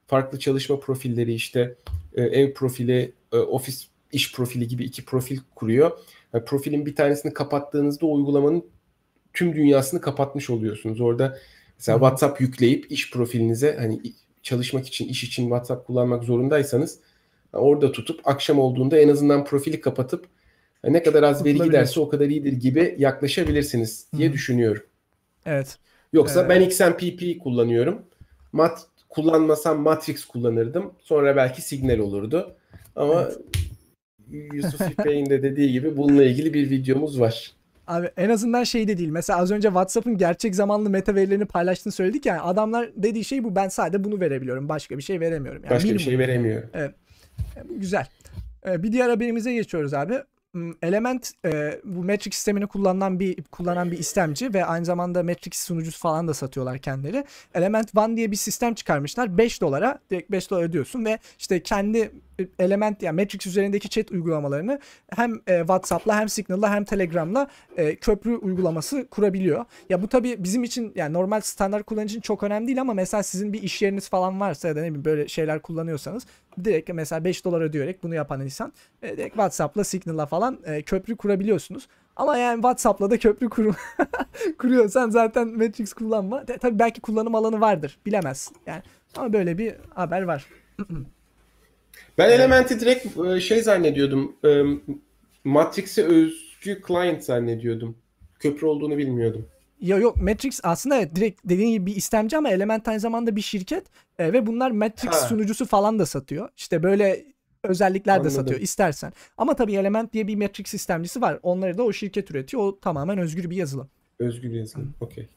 Farklı 0.08 0.40
çalışma 0.40 0.80
profilleri 0.80 1.34
işte 1.34 1.76
e, 2.14 2.24
ev 2.24 2.54
profili, 2.54 3.14
e, 3.34 3.38
ofis 3.38 3.88
iş 4.12 4.36
profili 4.36 4.68
gibi 4.68 4.84
iki 4.84 5.06
profil 5.06 5.40
kuruyor. 5.56 5.92
Yani 6.34 6.46
profilin 6.46 6.86
bir 6.86 6.96
tanesini 6.96 7.34
kapattığınızda 7.34 8.06
o 8.06 8.14
uygulamanın 8.14 8.66
tüm 9.34 9.56
dünyasını 9.56 10.02
kapatmış 10.02 10.50
oluyorsunuz. 10.50 11.02
Orada 11.02 11.38
mesela 11.78 11.96
Hı 11.96 12.00
hı. 12.00 12.06
WhatsApp 12.06 12.42
yükleyip 12.42 12.92
iş 12.92 13.12
profilinize 13.12 13.76
hani 13.80 14.02
çalışmak 14.44 14.88
için, 14.88 15.08
iş 15.08 15.24
için 15.24 15.44
WhatsApp 15.44 15.88
kullanmak 15.88 16.24
zorundaysanız 16.24 17.00
orada 17.54 17.92
tutup 17.92 18.28
akşam 18.28 18.60
olduğunda 18.60 18.98
en 19.00 19.10
azından 19.10 19.46
profili 19.46 19.82
kapatıp 19.82 20.26
ne 20.84 21.04
kadar 21.04 21.24
az 21.24 21.46
veri 21.46 21.58
giderse 21.62 22.00
o 22.00 22.10
kadar 22.10 22.26
iyidir 22.26 22.54
gibi 22.54 22.96
yaklaşabilirsiniz 22.98 24.08
diye 24.18 24.30
Hı. 24.30 24.34
düşünüyorum. 24.34 24.84
Evet. 25.46 25.78
Yoksa 26.14 26.46
Ee, 26.46 26.50
ben 26.50 26.62
XMPP 26.62 27.44
kullanıyorum. 27.44 28.02
Mat 28.52 28.86
kullanmasam 29.10 29.82
Matrix 29.82 30.26
kullanırdım. 30.26 30.94
Sonra 31.00 31.36
belki 31.36 31.62
Signal 31.62 32.00
olurdu. 32.00 32.56
Ama 32.96 33.30
Yusuf 34.54 35.06
Bey'in 35.06 35.26
de 35.30 35.44
dediği 35.44 35.72
gibi 35.72 35.98
bununla 35.98 36.24
ilgili 36.24 36.54
bir 36.54 36.70
videomuz 36.70 37.20
var. 37.20 37.52
Abi 37.88 38.10
en 38.18 38.30
azından 38.30 38.64
şey 38.64 38.88
de 38.88 38.98
değil. 38.98 39.10
Mesela 39.10 39.40
az 39.40 39.52
önce 39.52 39.68
WhatsApp'ın 39.68 40.18
gerçek 40.18 40.56
zamanlı 40.56 40.90
meta 40.90 41.16
verilerini 41.16 41.46
paylaştığını 41.46 41.94
söyledik 41.94 42.26
ya. 42.26 42.44
Adamlar 42.44 42.90
dediği 42.96 43.26
şey 43.26 43.44
bu. 43.44 43.56
Ben 43.56 43.68
sadece 43.68 44.04
bunu 44.04 44.20
verebiliyorum. 44.20 44.70
Başka 44.70 44.98
bir 44.98 45.04
şey 45.04 45.20
veremiyorum. 45.20 45.64
Yani 45.64 45.76
Başka 45.76 45.90
bir 45.90 46.00
şey 46.00 46.20
veremiyorum. 46.20 46.70
E, 47.58 47.70
bu 47.70 47.80
Güzel. 47.80 48.08
E, 48.68 48.84
Bir 48.84 48.92
diğer 48.92 49.10
haberimize 49.10 49.54
geçiyoruz 49.54 49.94
abi. 49.94 50.16
Hmm, 50.52 50.72
Element 50.84 51.32
e, 51.46 51.80
bu 51.84 52.04
Matrix 52.04 52.34
sistemini 52.34 52.68
kullanan 52.68 53.20
bir 53.20 53.44
kullanan 53.44 53.92
bir 53.92 53.98
istemci 53.98 54.54
ve 54.54 54.66
aynı 54.66 54.86
zamanda 54.86 55.24
Matrix 55.24 55.54
sunucusu 55.56 56.00
falan 56.00 56.28
da 56.28 56.34
satıyorlar 56.34 56.78
kendileri. 56.78 57.26
Element 57.54 57.98
One 57.98 58.18
diye 58.18 58.32
bir 58.32 58.36
sistem 58.36 58.74
çıkarmışlar. 58.74 59.38
5 59.38 59.62
dolara 59.62 60.00
direkt 60.10 60.32
5 60.32 60.52
dolar 60.52 60.64
ödüyorsun 60.64 61.06
ve 61.06 61.20
işte 61.40 61.64
kendi 61.64 62.12
Element 62.60 63.04
yani 63.04 63.22
Matrix 63.22 63.48
üzerindeki 63.48 63.90
chat 63.90 64.12
uygulamalarını 64.12 64.80
hem 65.16 65.42
e, 65.48 65.60
WhatsApp'la 65.60 66.20
hem 66.20 66.30
Signal'la 66.30 66.76
hem 66.76 66.84
Telegram'la 66.84 67.48
e, 67.78 67.96
köprü 67.96 68.36
uygulaması 68.36 69.08
kurabiliyor. 69.08 69.66
Ya 69.90 70.02
bu 70.02 70.08
tabii 70.08 70.44
bizim 70.44 70.64
için 70.64 70.92
yani 70.96 71.14
normal 71.14 71.42
standart 71.42 71.86
kullanıcı 71.86 72.12
için 72.12 72.22
çok 72.22 72.44
önemli 72.44 72.68
değil 72.68 72.82
ama 72.82 72.94
mesela 72.94 73.24
sizin 73.24 73.54
bir 73.54 73.64
iş 73.64 73.82
yeriniz 73.82 74.10
falan 74.10 74.40
varsa 74.40 74.68
ya 74.68 74.76
da 74.76 74.80
ne 74.80 74.86
bileyim 74.86 75.06
böyle 75.06 75.28
şeyler 75.28 75.62
kullanıyorsanız 75.62 76.26
direkt 76.64 76.90
mesela 76.94 77.24
5 77.26 77.46
dolar 77.46 77.62
ödeyerek 77.62 78.04
bunu 78.04 78.16
yapan 78.16 78.42
insan 78.42 78.74
e, 79.02 79.18
direkt 79.18 79.36
WhatsApp'la 79.36 79.84
Signal'la 79.84 80.26
falan 80.26 80.60
e, 80.66 80.82
köprü 80.82 81.16
kurabiliyorsunuz. 81.16 81.88
Ama 82.16 82.38
yani 82.38 82.56
WhatsApp'la 82.56 83.10
da 83.12 83.20
köprü 83.20 83.50
kurum 83.50 83.76
kuruyorsan 84.58 85.10
zaten 85.10 85.48
Matrix 85.48 85.94
kullanma. 85.94 86.46
Tabii 86.46 86.80
belki 86.80 87.02
kullanım 87.02 87.36
alanı 87.36 87.62
vardır. 87.62 88.00
Bilemezsin. 88.06 88.58
Yani 88.66 88.82
ama 89.18 89.34
böyle 89.34 89.58
bir 89.58 89.76
haber 89.96 90.22
var. 90.22 90.46
Ben 92.22 92.30
Element'i 92.32 92.80
direkt 92.80 93.18
e, 93.18 93.40
şey 93.42 93.62
zannediyordum. 93.62 94.36
e, 94.46 94.64
Matrix'e 95.44 96.04
özgü 96.04 96.82
client 96.88 97.24
zannediyordum. 97.24 97.98
Köprü 98.40 98.68
olduğunu 98.68 98.98
bilmiyordum. 98.98 99.48
Ya 99.80 99.98
yok 99.98 100.22
Matrix 100.22 100.60
aslında 100.64 100.98
evet, 100.98 101.16
direkt 101.16 101.42
dediğin 101.46 101.72
gibi 101.72 101.86
bir 101.86 101.96
istemci 101.96 102.38
ama 102.38 102.50
Element 102.50 102.88
aynı 102.88 103.00
zamanda 103.00 103.36
bir 103.36 103.42
şirket 103.42 103.84
e, 104.20 104.34
ve 104.34 104.48
bunlar 104.48 104.72
Matrix 104.72 105.12
Ha. 105.12 105.18
sunucusu 105.28 105.66
falan 105.66 106.00
da 106.00 106.06
satıyor. 106.06 106.50
İşte 106.58 106.84
böyle 106.84 107.26
özellikler 107.64 108.16
de 108.16 108.20
Anladım. 108.20 108.36
satıyor 108.36 108.60
istersen. 108.60 109.14
Ama 109.38 109.56
tabii 109.56 109.74
Element 109.74 110.14
diye 110.14 110.28
bir 110.28 110.36
Matrix 110.36 110.74
istemcisi 110.74 111.22
var. 111.22 111.40
Onları 111.44 111.78
da 111.78 111.84
o 111.84 111.94
şirket 111.94 112.32
üretiyor. 112.32 112.64
O 112.64 112.80
tamamen 112.80 113.18
özgür 113.18 113.50
bir 113.50 113.56
yazılım. 113.56 113.90
Özgür 114.20 114.52
yazılım. 114.52 114.94
Okey. 115.02 115.28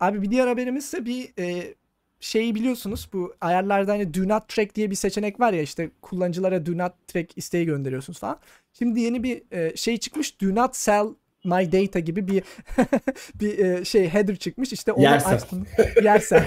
Abi 0.00 0.22
bir 0.22 0.30
diğer 0.30 0.46
haberimiz 0.46 0.84
ise 0.84 1.04
bir 1.04 1.32
e, 1.38 1.74
şeyi 2.22 2.54
biliyorsunuz 2.54 3.08
bu 3.12 3.34
ayarlarda 3.40 3.92
hani 3.92 4.14
do 4.14 4.28
not 4.28 4.48
track 4.48 4.74
diye 4.74 4.90
bir 4.90 4.96
seçenek 4.96 5.40
var 5.40 5.52
ya 5.52 5.62
işte 5.62 5.90
kullanıcılara 6.02 6.66
do 6.66 6.78
not 6.78 6.92
track 7.08 7.32
isteği 7.36 7.66
gönderiyorsunuz 7.66 8.18
falan. 8.18 8.40
Şimdi 8.72 9.00
yeni 9.00 9.22
bir 9.22 9.42
e, 9.50 9.76
şey 9.76 9.96
çıkmış 9.96 10.40
do 10.40 10.54
not 10.54 10.76
sell 10.76 11.06
my 11.44 11.72
data 11.72 11.98
gibi 11.98 12.28
bir 12.28 12.42
bir 13.34 13.58
e, 13.58 13.84
şey 13.84 14.08
header 14.08 14.36
çıkmış 14.36 14.72
işte 14.72 14.92
onu 14.92 15.02
Yersen. 15.02 15.34
açtım. 15.34 15.66
Yersen. 16.02 16.44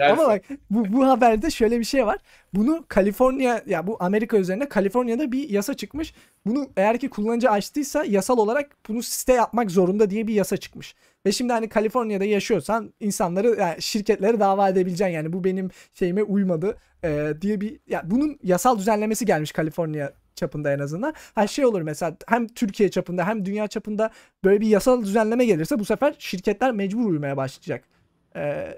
Ama 0.10 0.26
bak 0.28 0.42
bu, 0.70 0.92
bu 0.92 1.06
haberde 1.06 1.50
şöyle 1.50 1.78
bir 1.78 1.84
şey 1.84 2.06
var. 2.06 2.18
Bunu 2.54 2.84
Kaliforniya 2.88 3.62
ya 3.66 3.86
bu 3.86 3.96
Amerika 4.00 4.36
üzerinde 4.36 4.68
Kaliforniya'da 4.68 5.32
bir 5.32 5.50
yasa 5.50 5.74
çıkmış. 5.74 6.14
Bunu 6.46 6.68
eğer 6.76 6.98
ki 6.98 7.10
kullanıcı 7.10 7.50
açtıysa 7.50 8.04
yasal 8.04 8.38
olarak 8.38 8.70
bunu 8.88 9.02
site 9.02 9.32
yapmak 9.32 9.70
zorunda 9.70 10.10
diye 10.10 10.26
bir 10.26 10.34
yasa 10.34 10.56
çıkmış. 10.56 10.94
Ve 11.26 11.32
şimdi 11.32 11.52
hani 11.52 11.68
Kaliforniya'da 11.68 12.24
yaşıyorsan 12.24 12.94
insanları 13.00 13.56
yani 13.60 13.82
şirketleri 13.82 14.40
dava 14.40 14.68
edebileceksin 14.68 15.14
yani 15.14 15.32
bu 15.32 15.44
benim 15.44 15.70
şeyime 15.94 16.22
uymadı 16.22 16.78
e, 17.04 17.32
diye 17.40 17.60
bir 17.60 17.80
ya 17.86 18.02
bunun 18.04 18.38
yasal 18.42 18.78
düzenlemesi 18.78 19.26
gelmiş 19.26 19.52
Kaliforniya 19.52 20.12
çapında 20.36 20.72
en 20.72 20.78
azından. 20.78 21.14
Ha 21.34 21.46
şey 21.46 21.64
olur 21.66 21.82
mesela 21.82 22.16
hem 22.26 22.48
Türkiye 22.48 22.90
çapında 22.90 23.26
hem 23.26 23.44
dünya 23.44 23.68
çapında 23.68 24.10
böyle 24.44 24.60
bir 24.60 24.66
yasal 24.66 25.02
düzenleme 25.04 25.44
gelirse 25.44 25.78
bu 25.78 25.84
sefer 25.84 26.14
şirketler 26.18 26.72
mecbur 26.72 27.10
uymaya 27.10 27.36
başlayacak. 27.36 27.84
E, 28.36 28.68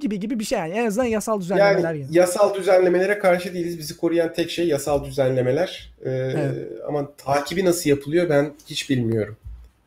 gibi 0.00 0.20
gibi 0.20 0.38
bir 0.40 0.44
şey 0.44 0.58
yani 0.58 0.72
en 0.74 0.86
azından 0.86 1.06
yasal 1.06 1.40
düzenlemeler 1.40 1.94
Yani 1.94 2.00
yani. 2.02 2.16
yasal 2.16 2.54
düzenlemelere 2.54 3.18
karşı 3.18 3.54
değiliz. 3.54 3.78
Bizi 3.78 3.96
koruyan 3.96 4.32
tek 4.32 4.50
şey 4.50 4.68
yasal 4.68 5.04
düzenlemeler. 5.04 5.94
Ee, 6.04 6.10
Evet. 6.10 6.68
Ama 6.88 7.10
takibi 7.16 7.64
nasıl 7.64 7.90
yapılıyor 7.90 8.28
ben 8.30 8.52
hiç 8.66 8.90
bilmiyorum. 8.90 9.36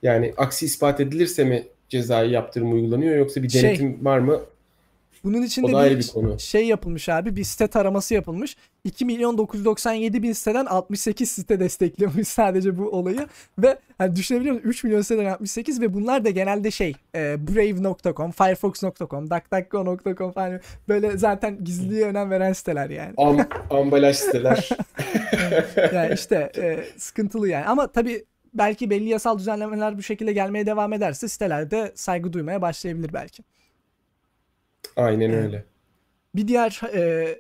Yani 0.03 0.33
aksi 0.37 0.65
ispat 0.65 0.99
edilirse 0.99 1.43
mi 1.43 1.63
cezai 1.89 2.31
yaptırım 2.31 2.73
uygulanıyor 2.73 3.15
yoksa 3.15 3.43
bir 3.43 3.49
Şey- 3.49 3.63
denetim 3.63 4.05
var 4.05 4.19
mı? 4.19 4.39
Bunun 5.23 5.41
için 5.41 5.63
de 5.63 5.91
bir 5.91 5.97
bir 5.97 6.07
konu. 6.07 6.39
şey 6.39 6.65
yapılmış 6.67 7.09
abi. 7.09 7.35
Bir 7.35 7.43
site 7.43 7.67
taraması 7.67 8.13
yapılmış. 8.13 8.55
2 8.83 9.05
milyon 9.05 9.37
997 9.37 10.23
bin 10.23 10.33
siteden 10.33 10.65
68 10.65 11.31
site 11.31 11.59
destekliyormuş 11.59 12.27
sadece 12.27 12.77
bu 12.77 12.89
olayı. 12.89 13.27
Ve 13.57 13.77
hani 13.97 14.15
düşünebiliyor 14.15 14.55
musun? 14.55 14.69
3 14.69 14.83
milyon 14.83 15.01
siteden 15.01 15.25
68 15.25 15.81
ve 15.81 15.93
bunlar 15.93 16.25
da 16.25 16.29
genelde 16.29 16.71
şey 16.71 16.93
e, 17.15 17.47
brave.com, 17.47 18.31
firefox.com, 18.31 19.29
duckduckgo.com 19.29 20.31
falan 20.31 20.59
böyle 20.87 21.17
zaten 21.17 21.63
gizliliğe 21.63 22.05
önem 22.05 22.29
veren 22.29 22.53
siteler 22.53 22.89
yani. 22.89 23.13
Am, 23.17 23.47
ambalaj 23.69 24.15
siteler. 24.15 24.69
yani 25.93 26.13
işte 26.13 26.51
e, 26.57 26.85
sıkıntılı 26.97 27.49
yani. 27.49 27.65
Ama 27.65 27.87
tabii 27.87 28.25
belki 28.53 28.89
belli 28.89 29.09
yasal 29.09 29.37
düzenlemeler 29.37 29.97
bu 29.97 30.03
şekilde 30.03 30.33
gelmeye 30.33 30.65
devam 30.65 30.93
ederse 30.93 31.27
sitelerde 31.27 31.91
saygı 31.95 32.33
duymaya 32.33 32.61
başlayabilir 32.61 33.13
belki. 33.13 33.43
Aynen 34.99 35.33
öyle. 35.33 35.65
Bir 36.35 36.47
diğer 36.47 36.81
e, 36.93 37.35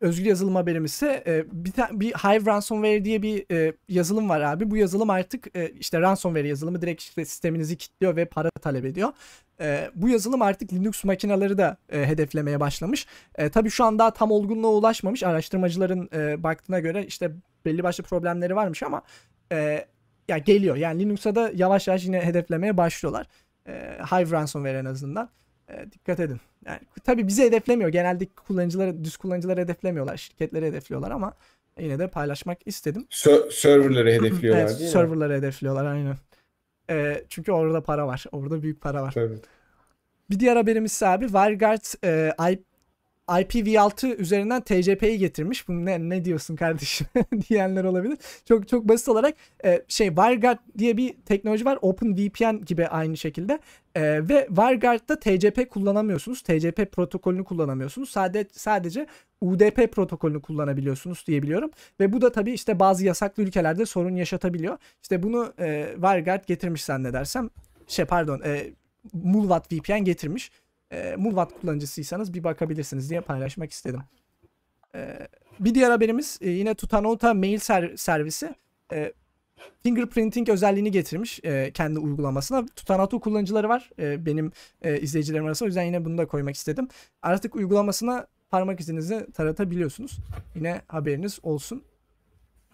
özgür 0.00 0.24
yazılım 0.24 0.54
haberimiz 0.54 0.92
ise 0.92 1.22
e, 1.26 1.44
bir, 1.52 1.72
bir 2.00 2.12
Hive 2.12 2.46
Ransomware 2.50 3.04
diye 3.04 3.22
bir 3.22 3.54
e, 3.54 3.72
yazılım 3.88 4.28
var 4.28 4.40
abi. 4.40 4.70
Bu 4.70 4.76
yazılım 4.76 5.10
artık 5.10 5.56
e, 5.56 5.70
işte 5.70 6.00
ransomware 6.00 6.48
yazılımı 6.48 6.82
direkt 6.82 7.02
işte 7.02 7.24
sisteminizi 7.24 7.76
kilitliyor 7.76 8.16
ve 8.16 8.24
para 8.24 8.50
talep 8.50 8.84
ediyor. 8.84 9.08
E, 9.60 9.90
bu 9.94 10.08
yazılım 10.08 10.42
artık 10.42 10.72
Linux 10.72 11.04
makineleri 11.04 11.58
de 11.58 11.76
e, 11.92 12.06
hedeflemeye 12.06 12.60
başlamış. 12.60 13.06
E, 13.34 13.48
tabii 13.48 13.70
şu 13.70 13.84
an 13.84 13.98
daha 13.98 14.10
tam 14.10 14.30
olgunluğa 14.30 14.70
ulaşmamış. 14.70 15.22
Araştırmacıların 15.22 16.08
e, 16.14 16.42
baktığına 16.42 16.80
göre 16.80 17.06
işte 17.06 17.32
belli 17.64 17.82
başlı 17.82 18.04
problemleri 18.04 18.56
varmış 18.56 18.82
ama 18.82 19.02
e, 19.52 19.86
ya 20.28 20.38
geliyor. 20.38 20.76
Yani 20.76 21.02
Linux'a 21.02 21.34
da 21.34 21.50
yavaş 21.54 21.88
yavaş 21.88 22.04
yine 22.04 22.20
hedeflemeye 22.20 22.76
başlıyorlar. 22.76 23.26
E, 23.66 23.72
Hive 24.10 24.30
Ransomware 24.30 24.78
en 24.78 24.84
azından. 24.84 25.30
E, 25.68 25.92
dikkat 25.92 26.20
edin. 26.20 26.40
Yani 26.66 26.80
tabii 27.04 27.26
bizi 27.26 27.42
hedeflemiyor. 27.42 27.90
Genelde 27.90 28.26
kullanıcıları, 28.26 29.04
düz 29.04 29.16
kullanıcıları 29.16 29.60
hedeflemiyorlar. 29.60 30.16
Şirketleri 30.16 30.66
hedefliyorlar 30.66 31.10
ama 31.10 31.34
yine 31.80 31.98
de 31.98 32.08
paylaşmak 32.08 32.58
istedim. 32.66 33.06
Sö- 33.10 33.52
serverları 33.52 34.10
hedefliyorlar 34.12 34.62
evet, 34.62 34.70
değil 34.70 34.82
mi? 34.82 34.88
serverları 34.88 35.34
hedefliyorlar 35.34 35.86
aynen. 35.86 36.16
E, 36.90 37.24
çünkü 37.28 37.52
orada 37.52 37.82
para 37.82 38.06
var. 38.06 38.24
Orada 38.32 38.62
büyük 38.62 38.80
para 38.80 39.02
var. 39.02 39.12
Tabii. 39.12 39.38
Bir 40.30 40.40
diğer 40.40 40.56
haberimiz 40.56 40.92
ise 40.92 41.06
abi 41.06 41.24
WireGuard 41.24 42.04
e, 42.04 42.32
I- 42.52 42.62
IPv6 43.28 44.16
üzerinden 44.16 44.60
TCP'yi 44.60 45.18
getirmiş. 45.18 45.68
Bu 45.68 45.84
ne 45.84 46.08
ne 46.08 46.24
diyorsun 46.24 46.56
kardeşim 46.56 47.06
diyenler 47.48 47.84
olabilir. 47.84 48.18
Çok 48.44 48.68
çok 48.68 48.88
basit 48.88 49.08
olarak 49.08 49.34
e, 49.64 49.82
şey 49.88 50.08
WireGuard 50.08 50.58
diye 50.78 50.96
bir 50.96 51.14
teknoloji 51.26 51.64
var. 51.64 51.78
OpenVPN 51.82 52.64
gibi 52.64 52.86
aynı 52.86 53.16
şekilde. 53.16 53.58
E, 53.94 54.28
ve 54.28 54.46
WireGuard'da 54.48 55.20
TCP 55.20 55.70
kullanamıyorsunuz. 55.70 56.42
TCP 56.42 56.92
protokolünü 56.92 57.44
kullanamıyorsunuz. 57.44 58.10
Sadece 58.10 58.48
sadece 58.52 59.06
UDP 59.40 59.92
protokolünü 59.92 60.42
kullanabiliyorsunuz 60.42 61.24
diye 61.26 61.42
biliyorum. 61.42 61.70
Ve 62.00 62.12
bu 62.12 62.20
da 62.20 62.32
tabii 62.32 62.52
işte 62.52 62.80
bazı 62.80 63.04
yasaklı 63.04 63.42
ülkelerde 63.42 63.86
sorun 63.86 64.16
yaşatabiliyor. 64.16 64.78
İşte 65.02 65.22
bunu 65.22 65.52
e, 65.58 65.88
WireGuard 65.94 66.44
getirmiş 66.46 66.84
zannedersem. 66.84 67.50
Şey 67.86 68.04
pardon, 68.04 68.40
e, 68.44 68.70
Mulvat 69.12 69.72
VPN 69.72 70.04
getirmiş. 70.04 70.50
E, 70.92 71.16
Mulvat 71.16 71.60
kullanıcısıysanız 71.60 72.34
bir 72.34 72.44
bakabilirsiniz 72.44 73.10
diye 73.10 73.20
paylaşmak 73.20 73.72
istedim. 73.72 74.00
E, 74.94 75.28
bir 75.60 75.74
diğer 75.74 75.90
haberimiz 75.90 76.38
e, 76.40 76.50
yine 76.50 76.74
Tutanota 76.74 77.34
mail 77.34 77.58
ser- 77.58 77.96
servisi 77.96 78.54
e, 78.92 79.12
fingerprinting 79.82 80.48
özelliğini 80.48 80.90
getirmiş 80.90 81.40
e, 81.44 81.70
kendi 81.74 81.98
uygulamasına. 81.98 82.66
Tutanota 82.66 83.18
kullanıcıları 83.18 83.68
var 83.68 83.90
e, 83.98 84.26
benim 84.26 84.52
e, 84.82 85.00
izleyicilerim 85.00 85.46
arasında. 85.46 85.66
O 85.66 85.68
yüzden 85.68 85.82
yine 85.82 86.04
bunu 86.04 86.18
da 86.18 86.26
koymak 86.26 86.54
istedim. 86.54 86.88
Artık 87.22 87.56
uygulamasına 87.56 88.26
parmak 88.50 88.80
izinizi 88.80 89.26
taratabiliyorsunuz. 89.34 90.18
Yine 90.54 90.82
haberiniz 90.88 91.38
olsun. 91.42 91.82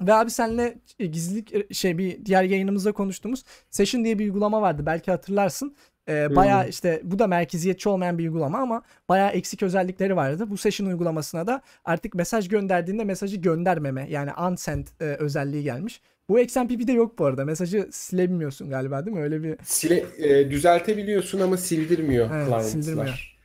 Ve 0.01 0.15
abi 0.15 0.31
senle 0.31 0.79
e, 0.99 1.07
gizlilik 1.07 1.55
e, 1.55 1.75
şey 1.75 1.99
bir 1.99 2.25
diğer 2.25 2.43
yayınımızda 2.43 2.93
konuştuğumuz 2.93 3.45
Session 3.71 4.05
diye 4.05 4.19
bir 4.19 4.25
uygulama 4.25 4.63
vardı. 4.63 4.87
Belki 4.87 5.11
hatırlarsın. 5.11 5.77
Ee, 6.09 6.37
bayağı 6.37 6.69
işte 6.69 7.01
bu 7.05 7.19
da 7.19 7.27
merkeziyetçi 7.27 7.89
olmayan 7.89 8.19
bir 8.19 8.25
uygulama 8.25 8.59
ama 8.59 8.83
bayağı 9.09 9.31
eksik 9.31 9.63
özellikleri 9.63 10.17
vardı. 10.17 10.51
Bu 10.51 10.57
Session 10.57 10.87
uygulamasına 10.87 11.47
da 11.47 11.63
artık 11.85 12.15
mesaj 12.15 12.49
gönderdiğinde 12.49 13.05
mesajı 13.05 13.37
göndermeme 13.37 14.07
yani 14.11 14.31
unsend 14.51 14.87
e, 15.01 15.05
özelliği 15.05 15.63
gelmiş. 15.63 16.01
Bu 16.29 16.41
XMPP'de 16.41 16.93
yok 16.93 17.19
bu 17.19 17.25
arada. 17.25 17.45
Mesajı 17.45 17.89
silebilmiyorsun 17.93 18.71
galiba 18.71 19.07
değil 19.07 19.17
mi? 19.17 19.23
Öyle 19.23 19.43
bir 19.43 19.57
Sile, 19.65 20.05
e, 20.19 20.51
düzeltebiliyorsun 20.51 21.41
ama 21.41 21.57
sildirmiyor 21.57 22.31
Evet, 22.35 22.47
clients'lar. 22.47 22.83
sildirmiyor. 22.83 23.37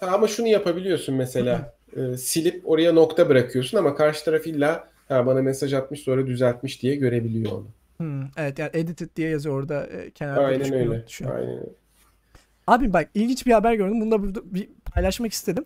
Ha, 0.00 0.06
ama 0.06 0.28
şunu 0.28 0.46
yapabiliyorsun 0.46 1.14
mesela. 1.14 1.74
e, 1.96 2.16
silip 2.16 2.68
oraya 2.70 2.92
nokta 2.92 3.28
bırakıyorsun 3.28 3.78
ama 3.78 3.94
karşı 3.94 4.24
taraf 4.24 4.46
illa 4.46 4.88
ha, 5.08 5.26
bana 5.26 5.42
mesaj 5.42 5.74
atmış 5.74 6.00
sonra 6.00 6.26
düzeltmiş 6.26 6.82
diye 6.82 6.96
görebiliyor 6.96 7.52
onu. 7.52 7.66
Hmm, 7.96 8.22
evet 8.36 8.58
yani 8.58 8.70
edited 8.74 9.08
diye 9.16 9.30
yazıyor 9.30 9.58
orada 9.58 9.86
e, 9.86 10.10
kenarda 10.10 10.44
Aynen 10.44 10.72
öyle. 10.72 11.04
Aynen 11.20 11.48
öyle. 11.48 11.64
Abi 12.68 12.92
bak 12.92 13.08
ilginç 13.14 13.46
bir 13.46 13.52
haber 13.52 13.74
gördüm. 13.74 14.00
Bunu 14.00 14.10
da 14.10 14.22
burada 14.22 14.54
bir 14.54 14.68
paylaşmak 14.84 15.32
istedim. 15.32 15.64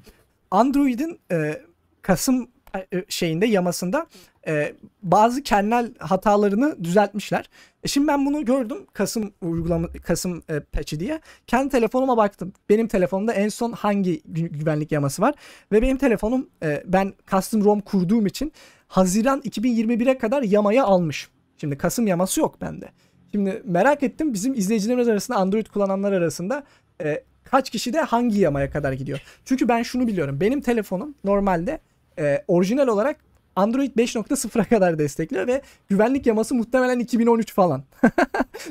Android'in 0.50 1.20
e, 1.32 1.60
Kasım 2.02 2.48
e, 2.76 3.04
şeyinde 3.08 3.46
yamasında 3.46 4.06
e, 4.46 4.72
bazı 5.02 5.42
kernel 5.42 5.94
hatalarını 5.98 6.84
düzeltmişler. 6.84 7.50
E 7.84 7.88
şimdi 7.88 8.08
ben 8.08 8.26
bunu 8.26 8.44
gördüm 8.44 8.78
Kasım 8.92 9.32
uygulama 9.40 9.88
Kasım 9.88 10.42
e, 10.48 10.60
patch'i 10.60 11.00
diye. 11.00 11.20
Kendi 11.46 11.68
telefonuma 11.68 12.16
baktım. 12.16 12.52
Benim 12.68 12.88
telefonumda 12.88 13.32
en 13.32 13.48
son 13.48 13.72
hangi 13.72 14.20
gü- 14.20 14.48
güvenlik 14.48 14.92
yaması 14.92 15.22
var 15.22 15.34
ve 15.72 15.82
benim 15.82 15.96
telefonum 15.96 16.50
e, 16.62 16.82
ben 16.86 17.12
custom 17.30 17.64
ROM 17.64 17.80
kurduğum 17.80 18.26
için 18.26 18.52
Haziran 18.88 19.40
2021'e 19.40 20.18
kadar 20.18 20.42
yamayı 20.42 20.84
almış. 20.84 21.28
Şimdi 21.56 21.78
Kasım 21.78 22.06
yaması 22.06 22.40
yok 22.40 22.60
bende. 22.60 22.88
Şimdi 23.32 23.62
merak 23.64 24.02
ettim 24.02 24.32
bizim 24.34 24.54
izleyicilerimiz 24.54 25.08
arasında 25.08 25.38
Android 25.38 25.66
kullananlar 25.66 26.12
arasında 26.12 26.64
e, 27.02 27.22
kaç 27.44 27.70
kişi 27.70 27.92
de 27.92 28.00
hangi 28.00 28.40
yamaya 28.40 28.70
kadar 28.70 28.92
gidiyor. 28.92 29.20
Çünkü 29.44 29.68
ben 29.68 29.82
şunu 29.82 30.06
biliyorum. 30.06 30.40
Benim 30.40 30.60
telefonum 30.60 31.14
normalde 31.24 31.78
e, 32.18 32.44
orijinal 32.48 32.88
olarak 32.88 33.16
Android 33.56 33.90
5.0'a 33.96 34.64
kadar 34.64 34.98
destekliyor 34.98 35.46
ve 35.46 35.62
güvenlik 35.88 36.26
yaması 36.26 36.54
muhtemelen 36.54 36.98
2013 36.98 37.52
falan. 37.54 37.82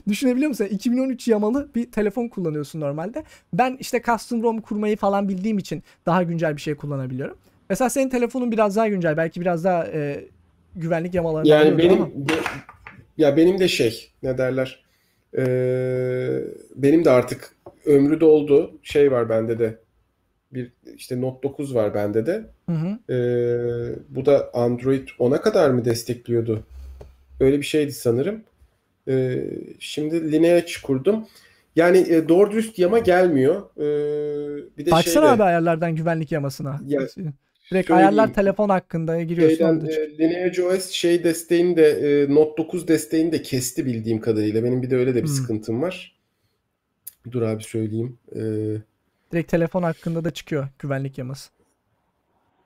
Düşünebiliyor 0.08 0.50
musun? 0.50 0.66
2013 0.72 1.28
yamalı 1.28 1.70
bir 1.76 1.92
telefon 1.92 2.28
kullanıyorsun 2.28 2.80
normalde. 2.82 3.24
Ben 3.54 3.78
işte 3.80 4.02
custom 4.06 4.44
ROM 4.44 4.62
kurmayı 4.62 4.98
falan 4.98 5.30
bildiğim 5.30 5.58
için 5.58 5.84
daha 6.06 6.24
güncel 6.24 6.56
bir 6.56 6.62
şey 6.62 6.76
kullanabiliyorum. 6.76 7.38
Mesela 7.70 7.90
senin 7.90 8.10
telefonun 8.10 8.52
biraz 8.52 8.76
daha 8.76 8.88
güncel. 8.88 9.18
Belki 9.18 9.42
biraz 9.42 9.64
daha 9.64 9.86
e, 9.88 10.26
güvenlik 10.76 11.14
yamalarını 11.14 11.48
Yani 11.50 11.78
benim 11.78 12.02
ama. 12.02 12.08
be- 12.16 12.34
ya 13.18 13.38
benim 13.38 13.60
de 13.60 13.68
şey 13.68 14.12
ne 14.24 14.38
derler 14.38 14.81
e, 15.38 15.44
benim 16.76 17.06
de 17.06 17.10
artık 17.10 17.56
ömrü 17.86 18.20
doldu. 18.20 18.72
Şey 18.84 19.12
var 19.12 19.30
bende 19.30 19.60
de. 19.60 19.78
Bir 20.54 20.72
işte 20.96 21.22
Note 21.22 21.44
9 21.44 21.76
var 21.76 21.94
bende 21.94 22.26
de. 22.26 22.46
Hı 22.70 22.76
hı. 22.76 23.14
E, 23.14 23.18
bu 24.10 24.26
da 24.26 24.50
Android 24.54 25.08
10'a 25.08 25.42
kadar 25.42 25.70
mı 25.70 25.86
destekliyordu? 25.86 26.64
Öyle 27.40 27.58
bir 27.58 27.66
şeydi 27.66 27.92
sanırım. 27.92 28.44
E, 29.08 29.44
şimdi 29.80 30.32
Lineage 30.32 30.72
kurdum. 30.84 31.28
Yani 31.76 31.98
e, 31.98 32.30
doğru 32.30 32.52
dürüst 32.52 32.80
yama 32.80 33.00
gelmiyor. 33.00 33.62
E, 33.78 33.88
bir 34.78 34.86
de 34.86 34.92
Baksana 34.92 35.14
şeyde 35.14 35.28
abi 35.28 35.44
ayarlardan 35.44 35.96
güvenlik 35.96 36.32
yamasına. 36.32 36.80
Ya, 36.88 37.08
Direkt 37.72 37.88
şöyle 37.88 37.98
ayarlar 38.00 38.26
diyeyim. 38.26 38.34
telefon 38.36 38.70
hakkında 38.70 39.22
giriyorsun. 39.22 39.58
Şeyden, 39.58 39.86
e, 39.86 40.18
Lineage 40.18 40.64
OS 40.64 40.90
şey 40.90 41.24
desteğini 41.24 41.78
de 41.78 41.88
e, 41.90 42.34
Note 42.36 42.64
9 42.64 42.88
desteğini 42.88 43.32
de 43.32 43.42
kesti 43.42 43.86
bildiğim 43.86 44.22
kadarıyla. 44.22 44.64
Benim 44.64 44.82
bir 44.82 44.90
de 44.90 44.96
öyle 44.96 45.12
de 45.16 45.24
bir 45.24 45.28
Hmm. 45.28 45.36
sıkıntım 45.36 45.82
var. 45.82 46.16
Dur 47.32 47.42
abi 47.42 47.64
söyleyeyim. 47.64 48.18
E, 48.36 48.40
Direkt 49.32 49.52
telefon 49.52 49.84
hakkında 49.84 50.24
da 50.24 50.32
çıkıyor 50.32 50.68
güvenlik 50.80 51.18
yaması. 51.18 51.50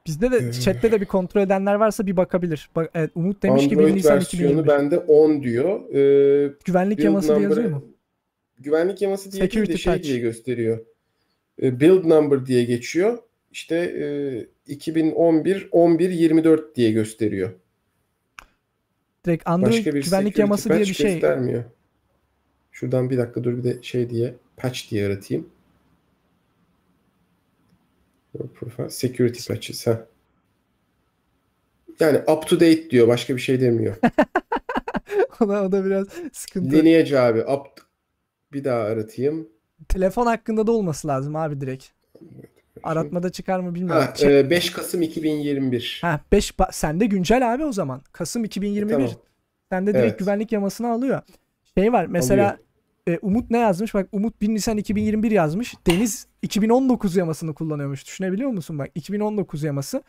Bizde 0.07 0.31
de 0.31 0.37
Ee. 0.37 0.53
chatte 0.53 0.91
de 0.91 1.01
bir 1.01 1.05
kontrol 1.05 1.41
edenler 1.41 1.75
varsa 1.75 2.05
bir 2.07 2.17
bakabilir. 2.17 2.69
Bak, 2.75 2.91
evet, 2.93 3.11
Umut 3.15 3.43
demiş 3.43 3.63
ki 3.63 3.71
1 3.71 3.75
Android 3.77 3.95
Nisan 3.95 4.15
versiyonu 4.17 4.51
2021. 4.61 4.67
bende 4.67 4.97
10 4.99 5.43
diyor. 5.43 5.89
E, 5.93 6.53
Güvenlik 6.65 6.97
build 6.97 7.05
yaması 7.05 7.27
diye 7.35 7.39
yazıyor 7.39 7.69
mu? 7.69 7.85
güvenlik 8.59 9.01
yaması 9.01 9.31
diye 9.31 9.39
değil 9.41 9.51
de 9.51 9.53
Security 9.53 9.83
şey 9.83 9.93
patch. 9.93 10.07
diye 10.07 10.19
gösteriyor. 10.19 10.79
E, 11.61 11.79
build 11.79 12.05
number 12.09 12.45
diye 12.45 12.63
geçiyor. 12.63 13.17
İşte 13.55 13.75
e, 13.75 14.03
2011 14.73 15.69
11 15.71 16.09
24 16.09 16.75
diye 16.75 16.91
gösteriyor. 16.91 17.51
Direkt 19.25 19.47
Android 19.47 19.71
Başka 19.71 19.93
bir 19.93 20.03
güvenlik 20.03 20.39
yaması 20.39 20.69
diye 20.69 20.79
bir 20.79 20.93
şey. 20.93 21.11
göstermiyor. 21.11 21.63
Şuradan 22.71 23.09
bir 23.09 23.17
dakika 23.17 23.43
dur 23.43 23.57
bir 23.57 23.63
de 23.63 23.83
şey 23.83 24.09
diye 24.09 24.35
patch 24.57 24.91
diye 24.91 25.03
yaratayım. 25.03 25.49
Security 28.89 29.53
patches 29.53 29.87
ha. 29.87 30.05
Yani 31.99 32.17
up 32.17 32.47
to 32.47 32.55
date 32.55 32.89
diyor 32.89 33.07
başka 33.07 33.35
bir 33.35 33.41
şey 33.41 33.61
demiyor. 33.61 33.95
o, 35.39 35.47
da, 35.49 35.63
o 35.63 35.71
da 35.71 35.85
biraz 35.85 36.07
sıkıntı. 36.33 36.75
Lineage 36.75 37.19
abi 37.19 37.43
up 37.43 37.67
bir 38.53 38.63
daha 38.63 38.79
aratayım. 38.79 39.49
Telefon 39.89 40.25
hakkında 40.25 40.67
da 40.67 40.71
olması 40.71 41.07
lazım 41.07 41.35
abi 41.35 41.61
direkt. 41.61 41.85
Aratmada 42.83 43.31
çıkar 43.31 43.59
mı 43.59 43.75
bilmiyorum. 43.75 44.03
Ha, 44.21 44.27
e, 44.27 44.49
5 44.49 44.69
Kasım 44.69 45.01
2021. 45.01 45.99
Ha 46.01 46.19
5 46.31 46.53
sende 46.71 47.05
güncel 47.05 47.53
abi 47.53 47.65
o 47.65 47.71
zaman. 47.71 48.01
Kasım 48.11 48.43
2021. 48.43 48.93
Tamam. 48.93 49.09
Sende 49.71 49.93
direkt 49.93 50.05
Evet. 50.05 50.19
güvenlik 50.19 50.51
yamasını 50.51 50.91
alıyor. 50.91 51.21
Şey 51.77 51.93
var 51.93 52.05
mesela 52.05 52.57
e, 53.07 53.17
Umut 53.21 53.51
ne 53.51 53.57
yazmış? 53.57 53.93
Bak 53.93 54.07
Umut 54.11 54.41
1 54.41 54.49
Nisan 54.49 54.77
2021 54.77 55.31
yazmış. 55.31 55.73
Deniz 55.87 56.27
2019 56.41 57.15
yamasını 57.15 57.53
kullanıyormuş. 57.53 58.05
Düşünebiliyor 58.05 58.49
musun 58.49 58.79
bak 58.79 58.87
2019 58.95 59.63
yaması. 59.63 60.03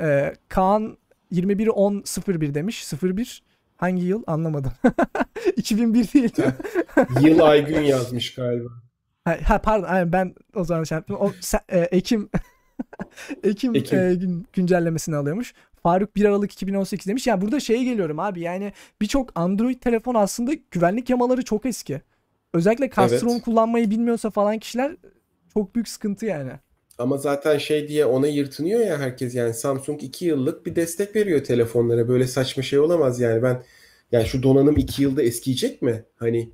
E, 0.00 0.34
Kaan 0.48 0.98
21 1.30 1.68
10 1.68 2.04
01 2.28 2.54
demiş. 2.54 2.92
01 3.02 3.42
hangi 3.76 4.04
yıl 4.04 4.22
anlamadım. 4.26 4.72
2001 5.56 6.12
değil. 6.12 6.32
Yıl 7.20 7.40
ay 7.40 7.66
gün 7.66 7.80
yazmış 7.80 8.34
galiba. 8.34 8.68
Ha, 9.26 9.38
ha, 9.44 9.58
pardon 9.62 9.86
aynen 9.88 10.12
ben 10.12 10.34
o 10.54 10.64
zaman 10.64 10.84
şey 10.84 10.96
yaptım. 10.96 11.16
O 11.20 11.32
sen- 11.40 11.60
e, 11.68 11.78
Ekim 11.80 12.28
Ekim, 13.44 13.74
Ekim. 13.74 13.98
e, 13.98 14.14
gün- 14.14 14.46
güncellemesini 14.52 15.16
alıyormuş. 15.16 15.54
Faruk 15.82 16.16
1 16.16 16.24
Aralık 16.24 16.52
2018 16.52 17.06
demiş. 17.06 17.26
Yani 17.26 17.40
burada 17.40 17.60
şeye 17.60 17.84
geliyorum 17.84 18.18
abi. 18.18 18.40
Yani 18.40 18.72
birçok 19.00 19.32
Android 19.34 19.80
telefon 19.80 20.14
aslında 20.14 20.52
güvenlik 20.70 21.10
yamaları 21.10 21.44
çok 21.44 21.66
eski. 21.66 22.00
Özellikle 22.54 22.90
Castron 22.90 23.30
Evet. 23.32 23.42
kullanmayı 23.42 23.90
bilmiyorsa 23.90 24.30
falan 24.30 24.58
kişiler 24.58 24.96
çok 25.54 25.74
büyük 25.74 25.88
sıkıntı 25.88 26.26
yani. 26.26 26.52
Ama 26.98 27.16
zaten 27.16 27.58
şey 27.58 27.88
diye 27.88 28.06
ona 28.06 28.26
yırtınıyor 28.28 28.80
ya 28.80 28.98
herkes 28.98 29.34
yani 29.34 29.54
Samsung 29.54 30.02
2 30.02 30.24
yıllık 30.24 30.66
bir 30.66 30.76
destek 30.76 31.16
veriyor 31.16 31.44
telefonlara. 31.44 32.08
Böyle 32.08 32.26
saçma 32.26 32.62
şey 32.62 32.78
olamaz 32.78 33.20
yani 33.20 33.42
ben 33.42 33.62
yani 34.12 34.26
şu 34.26 34.42
donanım 34.42 34.76
2 34.76 35.02
yılda 35.02 35.22
eskiyecek 35.22 35.82
mi? 35.82 36.04
Hani 36.16 36.50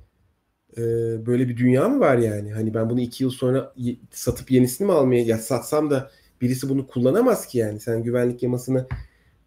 e, 0.77 0.81
böyle 1.25 1.49
bir 1.49 1.57
dünya 1.57 1.89
mı 1.89 1.99
var 1.99 2.17
yani? 2.17 2.53
Hani 2.53 2.73
ben 2.73 2.89
bunu 2.89 3.01
2 3.01 3.23
yıl 3.23 3.31
sonra 3.31 3.73
satıp 4.11 4.51
yenisini 4.51 4.87
mi 4.87 4.93
almaya 4.93 5.23
ya 5.23 5.37
satsam 5.37 5.91
da 5.91 6.11
birisi 6.41 6.69
bunu 6.69 6.87
kullanamaz 6.87 7.47
ki 7.47 7.57
yani. 7.57 7.79
Sen 7.79 8.03
güvenlik 8.03 8.43
yamasını 8.43 8.87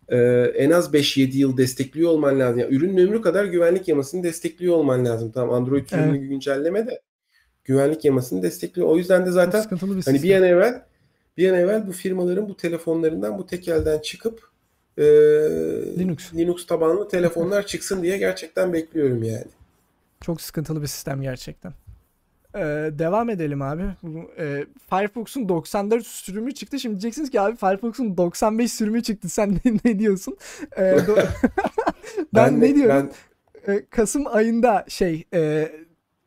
e, 0.09 0.17
en 0.57 0.71
az 0.71 0.95
5-7 0.95 1.37
yıl 1.37 1.57
destekliyor 1.57 2.11
olman 2.11 2.41
lazım. 2.41 2.59
Yani 2.59 2.75
ürünün 2.75 3.07
ömrü 3.07 3.23
kadar 3.23 3.45
güvenlik 3.45 3.89
yamasını 3.89 4.23
destekliyor 4.23 4.75
olman 4.75 5.05
lazım. 5.05 5.33
Tamam 5.33 5.55
Android 5.55 5.89
sürümünü 5.89 6.19
güncelleme 6.29 6.87
de 6.87 7.01
güvenlik 7.65 8.05
yamasını 8.05 8.43
destekliyor. 8.43 8.89
O 8.89 8.97
yüzden 8.97 9.27
de 9.27 9.31
zaten 9.31 9.65
bir 9.71 9.79
Hani 9.79 9.97
bir 9.97 10.03
sistem. 10.03 10.43
an 10.43 10.49
evvel 10.49 10.83
bir 11.37 11.51
an 11.51 11.59
evvel 11.59 11.87
bu 11.87 11.93
firmaların 11.93 12.49
bu 12.49 12.57
telefonlarından 12.57 13.39
bu 13.39 13.47
tekelden 13.47 13.99
çıkıp 13.99 14.41
e, 14.99 15.05
Linux. 15.99 16.35
Linux 16.35 16.67
tabanlı 16.67 17.09
telefonlar 17.09 17.67
çıksın 17.67 18.03
diye 18.03 18.19
gerçekten 18.19 18.73
bekliyorum 18.73 19.23
yani. 19.23 19.56
Çok 20.21 20.41
sıkıntılı 20.41 20.83
bir 20.83 20.87
sistem 20.87 21.23
gerçekten. 21.23 21.73
Ee, 22.55 22.61
devam 22.93 23.31
edelim 23.31 23.63
abi. 23.63 23.83
Bu, 24.03 24.31
e, 24.39 24.65
Firefox'un 24.91 25.49
94 25.49 26.07
sürümü 26.07 26.55
çıktı. 26.55 26.81
Şimdi 26.81 26.93
diyeceksiniz 26.95 27.31
ki 27.31 27.41
abi 27.41 27.57
Firefox'un 27.57 28.17
95 28.17 28.73
sürümü 28.73 29.03
çıktı. 29.03 29.29
Sen 29.29 29.51
ne, 29.65 29.73
ne 29.85 29.99
diyorsun? 29.99 30.37
Ee, 30.77 30.83
do- 30.83 31.27
ben, 32.35 32.61
ne 32.61 32.69
de- 32.71 32.75
diyorum? 32.75 33.11
E, 33.69 33.85
Kasım 33.91 34.27
ayında 34.27 34.85
şey 34.89 35.25
e, 35.35 35.73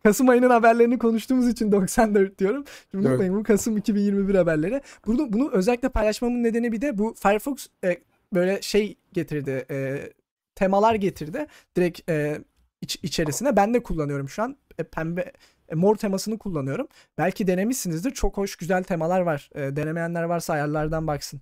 Kasım 0.04 0.30
ayının 0.30 0.50
haberlerini 0.50 1.00
konuştuğumuz 1.00 1.48
için 1.48 1.72
94 1.72 2.40
diyorum. 2.40 2.64
Şimdi 2.92 3.02
Evet. 3.04 3.10
unutmayın 3.12 3.36
bu 3.36 3.44
Kasım 3.44 3.78
2021 3.78 4.36
haberleri. 4.36 4.82
Bunu, 5.06 5.34
bunu 5.34 5.52
özellikle 5.52 5.90
paylaşmamın 5.90 6.44
nedeni 6.44 6.72
bir 6.72 6.82
de 6.82 6.98
bu 6.98 7.14
Firefox 7.14 7.68
e, 7.84 7.98
böyle 8.34 8.62
şey 8.62 8.96
getirdi. 9.14 9.66
e, 9.72 10.00
temalar 10.56 10.96
getirdi. 10.96 11.48
Direkt 11.76 12.10
e, 12.10 12.40
iç- 12.82 13.00
içerisine. 13.04 13.56
Ben 13.56 13.74
de 13.74 13.84
kullanıyorum 13.84 14.30
şu 14.30 14.44
an. 14.44 14.58
E, 14.78 14.84
pembe 14.84 15.32
e, 15.70 15.76
mor 15.76 15.96
temasını 15.96 16.38
kullanıyorum. 16.38 16.88
Belki 17.18 17.48
denemişsinizdir. 17.48 18.12
Çok 18.12 18.38
hoş 18.38 18.56
güzel 18.56 18.84
temalar 18.84 19.22
var. 19.22 19.50
E, 19.56 19.60
denemeyenler 19.76 20.24
varsa 20.24 20.54
ayarlardan 20.54 21.08
baksın. 21.08 21.42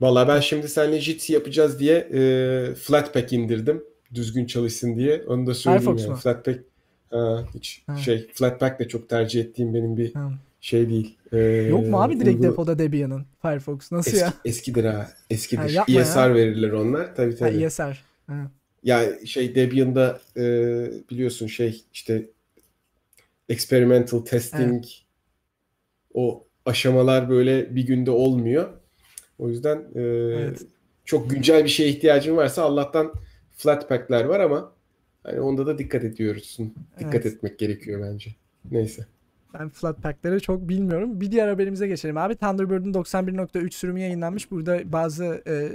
Valla 0.00 0.28
ben 0.28 0.40
şimdi 0.40 0.68
seninle 0.68 1.00
Jitsi 1.00 1.32
yapacağız 1.32 1.80
diye 1.80 1.96
e, 1.98 2.74
Flatpak 2.74 3.32
indirdim. 3.32 3.84
Düzgün 4.14 4.46
çalışsın 4.46 4.96
diye. 4.96 5.22
Onu 5.26 5.46
da 5.46 5.54
söyleyeyim 5.54 5.82
Firefox 5.84 6.00
yani. 6.02 6.10
mu? 6.10 6.16
Flatpak 6.16 6.58
ha, 7.10 7.44
hiç 7.54 7.82
Ha. 7.86 7.96
şey 7.96 8.28
Flatpak 8.32 8.80
da 8.80 8.88
çok 8.88 9.08
tercih 9.08 9.40
ettiğim 9.40 9.74
benim 9.74 9.96
bir 9.96 10.14
Ha. 10.14 10.32
şey 10.60 10.88
değil. 10.88 11.18
E, 11.32 11.38
Yok 11.70 11.86
mu 11.86 12.02
abi 12.02 12.20
direkt 12.20 12.36
uygula- 12.40 12.50
depoda 12.50 12.78
Debian'ın 12.78 13.26
Firefox? 13.42 13.92
Nasıl 13.92 14.10
Eski, 14.10 14.22
ya? 14.24 14.32
eskidir 14.44 14.84
ha. 14.84 15.10
Eskidir. 15.30 15.62
Ha, 15.62 15.68
yapma 15.70 15.94
ya. 15.94 16.00
ESR 16.00 16.34
verirler 16.34 16.70
onlar. 16.70 17.16
Tabii 17.16 17.32
Ha, 17.32 17.38
tabii. 17.38 17.64
ESR. 17.64 18.04
Ha. 18.26 18.50
Ya 18.82 19.26
şey 19.26 19.54
Debian'da 19.54 20.20
e, 20.36 20.42
biliyorsun 21.10 21.46
şey 21.46 21.84
işte 21.92 22.26
experimental 23.48 24.18
testing 24.20 24.84
o 26.14 26.44
aşamalar 26.66 27.30
böyle 27.30 27.74
bir 27.76 27.86
günde 27.86 28.10
olmuyor. 28.10 28.68
O 29.38 29.48
yüzden 29.48 29.76
e, 29.94 30.00
Evet. 30.00 30.62
çok 31.04 31.30
güncel 31.30 31.64
bir 31.64 31.68
şeye 31.68 31.88
ihtiyacın 31.88 32.36
varsa 32.36 32.62
Allah'tan 32.62 33.12
Flatpak'ler 33.56 34.24
var 34.24 34.40
ama 34.40 34.72
hani 35.22 35.40
onda 35.40 35.66
da 35.66 35.78
dikkat 35.78 36.04
ediyorsun. 36.04 36.74
Dikkat 36.98 37.14
Evet. 37.14 37.26
etmek 37.26 37.58
gerekiyor 37.58 38.00
bence. 38.12 38.30
Neyse. 38.70 39.06
Ben 39.58 39.68
Flatpak'ları 39.68 40.40
çok 40.40 40.68
bilmiyorum. 40.68 41.20
Bir 41.20 41.32
diğer 41.32 41.48
haberimize 41.48 41.88
geçelim 41.88 42.16
abi. 42.16 42.36
Thunderbird'ün 42.36 42.92
91.3 42.92 43.70
sürümü 43.70 44.00
yayınlanmış. 44.00 44.50
Burada 44.50 44.92
bazı 44.92 45.42
e, 45.46 45.72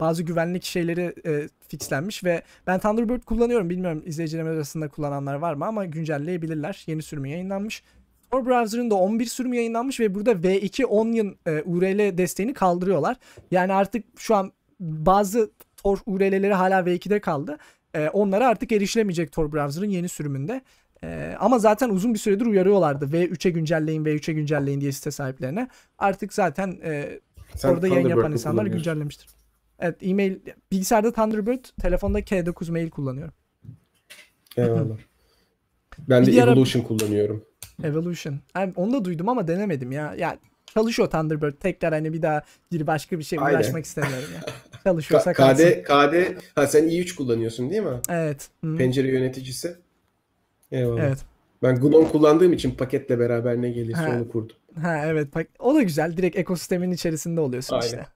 bazı 0.00 0.22
güvenlik 0.22 0.64
şeyleri 0.64 1.14
e, 1.26 1.48
fixlenmiş 1.68 2.24
ve 2.24 2.42
ben 2.66 2.80
Thunderbird 2.80 3.22
kullanıyorum. 3.22 3.70
Bilmiyorum 3.70 4.02
izleyicilerim 4.06 4.48
arasında 4.48 4.88
kullananlar 4.88 5.34
var 5.34 5.54
mı 5.54 5.66
ama 5.66 5.84
güncelleyebilirler. 5.84 6.84
Yeni 6.86 7.02
sürümü 7.02 7.28
yayınlanmış. 7.28 7.82
Tor 8.30 8.46
Browser'ın 8.46 8.90
da 8.90 8.94
11 8.94 9.26
sürümü 9.26 9.56
yayınlanmış 9.56 10.00
ve 10.00 10.14
burada 10.14 10.32
V2 10.32 10.84
Onion 10.84 11.36
e, 11.46 11.62
URL 11.62 12.18
desteğini 12.18 12.54
kaldırıyorlar. 12.54 13.16
Yani 13.50 13.72
artık 13.72 14.04
şu 14.16 14.34
an 14.34 14.52
bazı 14.80 15.50
Tor 15.76 15.98
URL'leri 16.06 16.54
hala 16.54 16.80
V2'de 16.80 17.20
kaldı. 17.20 17.58
E, 17.94 18.08
onlara 18.08 18.48
artık 18.48 18.72
erişilemeyecek 18.72 19.32
Tor 19.32 19.52
Browser'ın 19.52 19.90
yeni 19.90 20.08
sürümünde. 20.08 20.62
Ee, 21.04 21.36
ama 21.40 21.58
zaten 21.58 21.88
uzun 21.90 22.14
bir 22.14 22.18
süredir 22.18 22.46
uyarıyorlardı. 22.46 23.04
V3'e 23.04 23.50
güncelleyin, 23.50 24.04
V3'e 24.04 24.34
güncelleyin 24.34 24.80
diye 24.80 24.92
site 24.92 25.10
sahiplerine. 25.10 25.68
Artık 25.98 26.32
zaten 26.34 26.78
e, 26.84 27.20
Sen 27.56 27.68
orada 27.68 27.88
yayın 27.88 28.08
yapan 28.08 28.32
insanlar 28.32 28.66
güncellemiştir. 28.66 29.26
Evet, 29.78 29.96
e-mail 30.02 30.36
bilgisayarda 30.72 31.12
Thunderbird, 31.12 31.64
telefonda 31.82 32.20
K9 32.20 32.70
mail 32.72 32.90
kullanıyorum. 32.90 33.34
Eyvallah. 34.56 34.96
Ben 36.08 36.22
de 36.22 36.26
Bir 36.26 36.32
diğer- 36.32 36.48
Evolution 36.48 36.82
kullanıyorum. 36.82 37.44
Evolution. 37.84 38.38
Yani 38.56 38.72
onu 38.76 38.92
da 38.92 39.04
duydum 39.04 39.28
ama 39.28 39.48
denemedim 39.48 39.92
ya. 39.92 40.14
Ya 40.14 40.38
çalışıyor 40.74 41.10
Thunderbird. 41.10 41.52
Tekrar 41.60 41.92
hani 41.92 42.12
bir 42.12 42.22
daha 42.22 42.42
bir 42.72 42.86
başka 42.86 43.18
bir 43.18 43.24
şey 43.24 43.38
Aynen. 43.42 43.58
uğraşmak 43.58 43.84
istemiyorum 43.84 44.28
ya. 44.34 44.40
Çalışıyorsa 44.84 45.30
Ka- 45.30 45.34
kalsın. 45.34 45.64
KD, 45.64 45.82
KD, 45.84 46.36
ha 46.54 46.66
sen 46.66 46.88
i3 46.88 47.14
kullanıyorsun 47.16 47.70
değil 47.70 47.82
mi? 47.82 48.00
Evet. 48.08 48.48
Hı. 48.64 48.76
Pencere 48.76 49.08
yöneticisi. 49.08 49.76
Eyvallah. 50.72 51.02
Evet. 51.02 51.18
Ben 51.62 51.80
GNOME 51.80 52.08
kullandığım 52.08 52.52
için 52.52 52.70
paketle 52.70 53.18
beraber 53.18 53.62
ne 53.62 53.70
gelirse 53.70 54.00
Ha. 54.02 54.16
onu 54.16 54.28
kurdum. 54.28 54.56
Ha 54.82 55.02
evet 55.06 55.28
o 55.58 55.74
da 55.74 55.82
güzel. 55.82 56.16
Direkt 56.16 56.36
ekosistemin 56.36 56.90
içerisinde 56.90 57.40
oluyorsun 57.40 57.74
Aynen. 57.76 57.86
işte. 57.86 58.06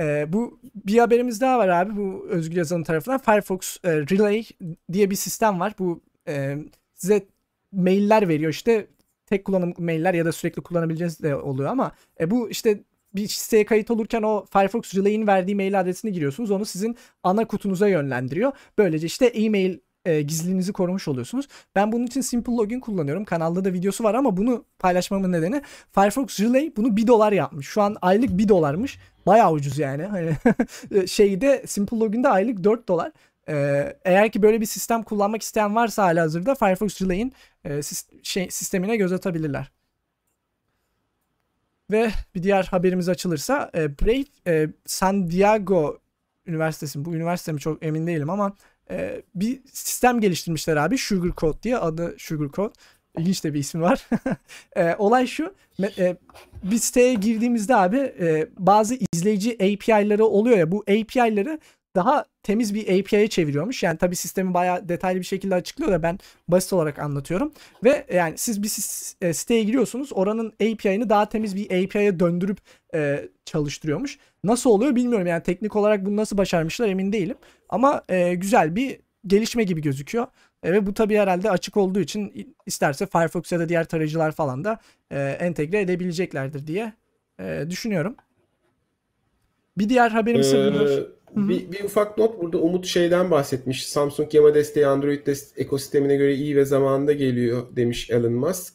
Ee, 0.00 0.32
bu 0.32 0.60
bir 0.74 0.98
haberimiz 0.98 1.40
daha 1.40 1.58
var 1.58 1.68
abi 1.68 1.96
bu 1.96 2.26
Özgür 2.28 2.56
Yazan'ın 2.56 2.82
tarafından. 2.82 3.18
Firefox 3.18 3.76
e, 3.84 3.92
Relay 3.92 4.44
diye 4.92 5.10
bir 5.10 5.16
sistem 5.16 5.60
var. 5.60 5.74
Bu 5.78 6.02
e, 6.28 6.56
size 6.94 7.26
mailler 7.72 8.28
veriyor 8.28 8.50
işte 8.50 8.86
tek 9.26 9.44
kullanım 9.44 9.74
mailler 9.78 10.14
ya 10.14 10.24
da 10.24 10.32
sürekli 10.32 10.62
kullanabileceğiniz 10.62 11.22
de 11.22 11.36
oluyor 11.36 11.70
ama 11.70 11.92
e, 12.20 12.30
bu 12.30 12.50
işte 12.50 12.80
bir 13.14 13.28
siteye 13.28 13.64
kayıt 13.64 13.90
olurken 13.90 14.22
o 14.22 14.44
Firefox 14.52 14.94
Relay'in 14.94 15.26
verdiği 15.26 15.54
mail 15.54 15.80
adresini 15.80 16.12
giriyorsunuz. 16.12 16.50
Onu 16.50 16.64
sizin 16.64 16.96
ana 17.22 17.44
kutunuza 17.46 17.88
yönlendiriyor. 17.88 18.52
Böylece 18.78 19.06
işte 19.06 19.26
e-mail 19.26 19.78
e, 20.06 20.22
gizliliğinizi 20.22 20.72
korumuş 20.72 21.08
oluyorsunuz. 21.08 21.48
Ben 21.74 21.92
bunun 21.92 22.06
için 22.06 22.20
Simple 22.20 22.52
Login 22.52 22.80
kullanıyorum. 22.80 23.24
Kanalda 23.24 23.64
da 23.64 23.72
videosu 23.72 24.04
var 24.04 24.14
ama 24.14 24.36
bunu 24.36 24.64
paylaşmamın 24.78 25.32
nedeni 25.32 25.62
Firefox 25.92 26.40
Relay 26.40 26.72
bunu 26.76 26.96
1 26.96 27.06
dolar 27.06 27.32
yapmış. 27.32 27.68
Şu 27.68 27.82
an 27.82 27.96
aylık 28.02 28.30
1 28.30 28.48
dolarmış. 28.48 28.98
Bayağı 29.26 29.52
ucuz 29.52 29.78
yani. 29.78 30.02
Hani 30.16 30.36
şeyde 31.08 31.62
Simple 31.66 31.98
Login'de 31.98 32.28
aylık 32.28 32.64
4 32.64 32.88
dolar. 32.88 33.12
Ee, 33.48 33.96
eğer 34.04 34.32
ki 34.32 34.42
böyle 34.42 34.60
bir 34.60 34.66
sistem 34.66 35.02
kullanmak 35.02 35.42
isteyen 35.42 35.74
varsa 35.74 36.04
hala 36.04 36.22
hazırda 36.22 36.54
Firefox 36.54 37.02
Relay'in 37.02 37.32
e, 37.64 37.80
şey, 38.22 38.50
sistemine 38.50 38.96
göz 38.96 39.12
atabilirler. 39.12 39.72
Ve 41.90 42.10
bir 42.34 42.42
diğer 42.42 42.64
haberimiz 42.64 43.08
açılırsa 43.08 43.70
e, 43.74 43.98
Brave 43.98 44.24
e, 44.46 44.68
San 44.86 45.30
Diego 45.30 45.98
Üniversitesi 46.46 47.04
bu 47.04 47.14
üniversite 47.14 47.52
mi 47.52 47.60
çok 47.60 47.84
emin 47.84 48.06
değilim 48.06 48.30
ama 48.30 48.56
e, 48.90 49.22
bir 49.34 49.60
sistem 49.72 50.20
geliştirmişler 50.20 50.76
abi 50.76 50.98
Sugarcoat 50.98 51.62
diye 51.62 51.78
adı 51.78 52.14
Sugarcoat. 52.18 52.74
İlginç 53.18 53.44
de 53.44 53.54
bir 53.54 53.58
ismi 53.58 53.80
var. 53.80 54.08
E, 54.76 54.94
olay 54.98 55.26
şu 55.26 55.54
e, 55.98 56.16
bir 56.62 56.78
siteye 56.78 57.14
girdiğimizde 57.14 57.76
abi 57.76 57.96
e, 57.96 58.48
bazı 58.58 58.98
izleyici 59.12 59.52
API'ları 59.54 60.24
oluyor 60.24 60.58
ya 60.58 60.72
bu 60.72 60.80
API'ları 60.80 61.58
daha 61.96 62.24
temiz 62.42 62.74
bir 62.74 62.82
API'ye 62.82 63.28
çeviriyormuş. 63.28 63.82
Yani 63.82 63.98
tabii 63.98 64.16
sistemi 64.16 64.54
bayağı 64.54 64.88
detaylı 64.88 65.20
bir 65.20 65.24
şekilde 65.24 65.54
açıklıyor 65.54 65.92
da 65.92 66.02
ben 66.02 66.18
basit 66.48 66.72
olarak 66.72 66.98
anlatıyorum. 66.98 67.52
Ve 67.84 68.06
yani 68.14 68.38
siz 68.38 68.62
bir 68.62 68.68
e, 69.26 69.32
siteye 69.32 69.62
giriyorsunuz. 69.62 70.10
Oranın 70.12 70.46
API'ını 70.46 71.08
daha 71.08 71.28
temiz 71.28 71.56
bir 71.56 71.64
API'ye 71.64 72.20
döndürüp 72.20 72.58
e, 72.94 73.28
çalıştırıyormuş. 73.44 74.18
Nasıl 74.44 74.70
oluyor 74.70 74.96
bilmiyorum. 74.96 75.26
Yani 75.26 75.42
teknik 75.42 75.76
olarak 75.76 76.06
bunu 76.06 76.16
nasıl 76.16 76.38
başarmışlar 76.38 76.88
emin 76.88 77.12
değilim. 77.12 77.36
Ama 77.68 78.02
e, 78.08 78.34
güzel 78.34 78.76
bir 78.76 79.00
gelişme 79.26 79.64
gibi 79.64 79.80
gözüküyor. 79.80 80.26
E, 80.62 80.72
ve 80.72 80.86
bu 80.86 80.94
tabii 80.94 81.18
herhalde 81.18 81.50
açık 81.50 81.76
olduğu 81.76 82.00
için 82.00 82.54
isterse 82.66 83.06
Firefox 83.06 83.52
ya 83.52 83.58
da 83.58 83.68
diğer 83.68 83.84
tarayıcılar 83.84 84.32
falan 84.32 84.64
da 84.64 84.78
e, 85.10 85.20
entegre 85.20 85.80
edebileceklerdir 85.80 86.66
diye 86.66 86.92
e, 87.40 87.64
düşünüyorum. 87.70 88.16
Bir 89.78 89.88
diğer 89.88 90.10
haberimiz 90.10 90.54
ee, 90.54 91.06
bir, 91.36 91.72
bir 91.72 91.84
ufak 91.84 92.18
not 92.18 92.42
burada 92.42 92.58
Umut 92.58 92.86
şeyden 92.86 93.30
bahsetmiş. 93.30 93.86
Samsung 93.86 94.34
yama 94.34 94.54
desteği 94.54 94.86
Android 94.86 95.26
dest 95.26 95.58
ekosistemine 95.58 96.16
göre 96.16 96.34
iyi 96.34 96.56
ve 96.56 96.64
zamanında 96.64 97.12
geliyor 97.12 97.62
demiş 97.76 98.10
Elon 98.10 98.32
Musk. 98.32 98.74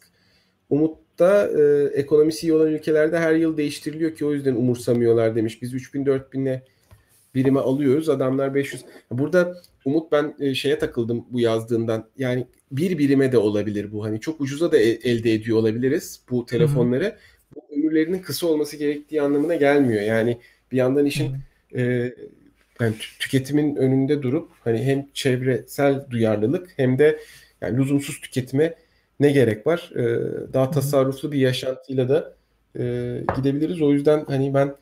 Umut 0.69 0.97
da 1.19 1.49
e, 1.49 1.83
ekonomisi 1.99 2.47
iyi 2.47 2.53
olan 2.53 2.67
ülkelerde 2.67 3.19
her 3.19 3.33
yıl 3.33 3.57
değiştiriliyor 3.57 4.15
ki 4.15 4.25
o 4.25 4.33
yüzden 4.33 4.55
umursamıyorlar 4.55 5.35
demiş. 5.35 5.61
Biz 5.61 5.73
3000 5.73 6.05
4000'e 6.05 6.63
birime 7.35 7.59
alıyoruz. 7.59 8.09
Adamlar 8.09 8.55
500. 8.55 8.85
Burada 9.11 9.61
Umut 9.85 10.11
ben 10.11 10.35
e, 10.39 10.53
şeye 10.53 10.79
takıldım 10.79 11.25
bu 11.29 11.39
yazdığından. 11.39 12.09
Yani 12.17 12.47
bir 12.71 12.97
birime 12.97 13.31
de 13.31 13.37
olabilir 13.37 13.91
bu. 13.91 14.03
Hani 14.03 14.19
çok 14.19 14.41
ucuza 14.41 14.71
da 14.71 14.77
e, 14.77 14.89
elde 14.89 15.33
ediyor 15.33 15.57
olabiliriz 15.57 16.21
bu 16.29 16.45
telefonları. 16.45 17.03
Hı-hı. 17.03 17.15
Bu 17.55 17.75
ömürlerinin 17.75 18.19
kısa 18.19 18.47
olması 18.47 18.77
gerektiği 18.77 19.21
anlamına 19.21 19.55
gelmiyor. 19.55 20.01
Yani 20.01 20.37
bir 20.71 20.77
yandan 20.77 21.05
işin 21.05 21.35
e, 21.75 22.13
yani 22.81 22.95
tüketimin 23.19 23.75
önünde 23.75 24.21
durup 24.21 24.49
hani 24.63 24.83
hem 24.83 25.07
çevresel 25.13 26.05
duyarlılık 26.09 26.69
hem 26.77 26.99
de 26.99 27.19
yani 27.61 27.77
lüzumsuz 27.77 28.21
tüketime 28.21 28.75
ne 29.19 29.31
gerek 29.31 29.67
var? 29.67 29.91
E, 29.95 30.03
daha 30.53 30.71
tasarruflu 30.71 31.31
bir 31.31 31.39
yaşantıyla 31.39 32.09
da 32.09 32.33
e, 32.79 32.83
gidebiliriz. 33.35 33.81
O 33.81 33.91
yüzden 33.91 34.25
hani 34.27 34.53
ben 34.53 34.75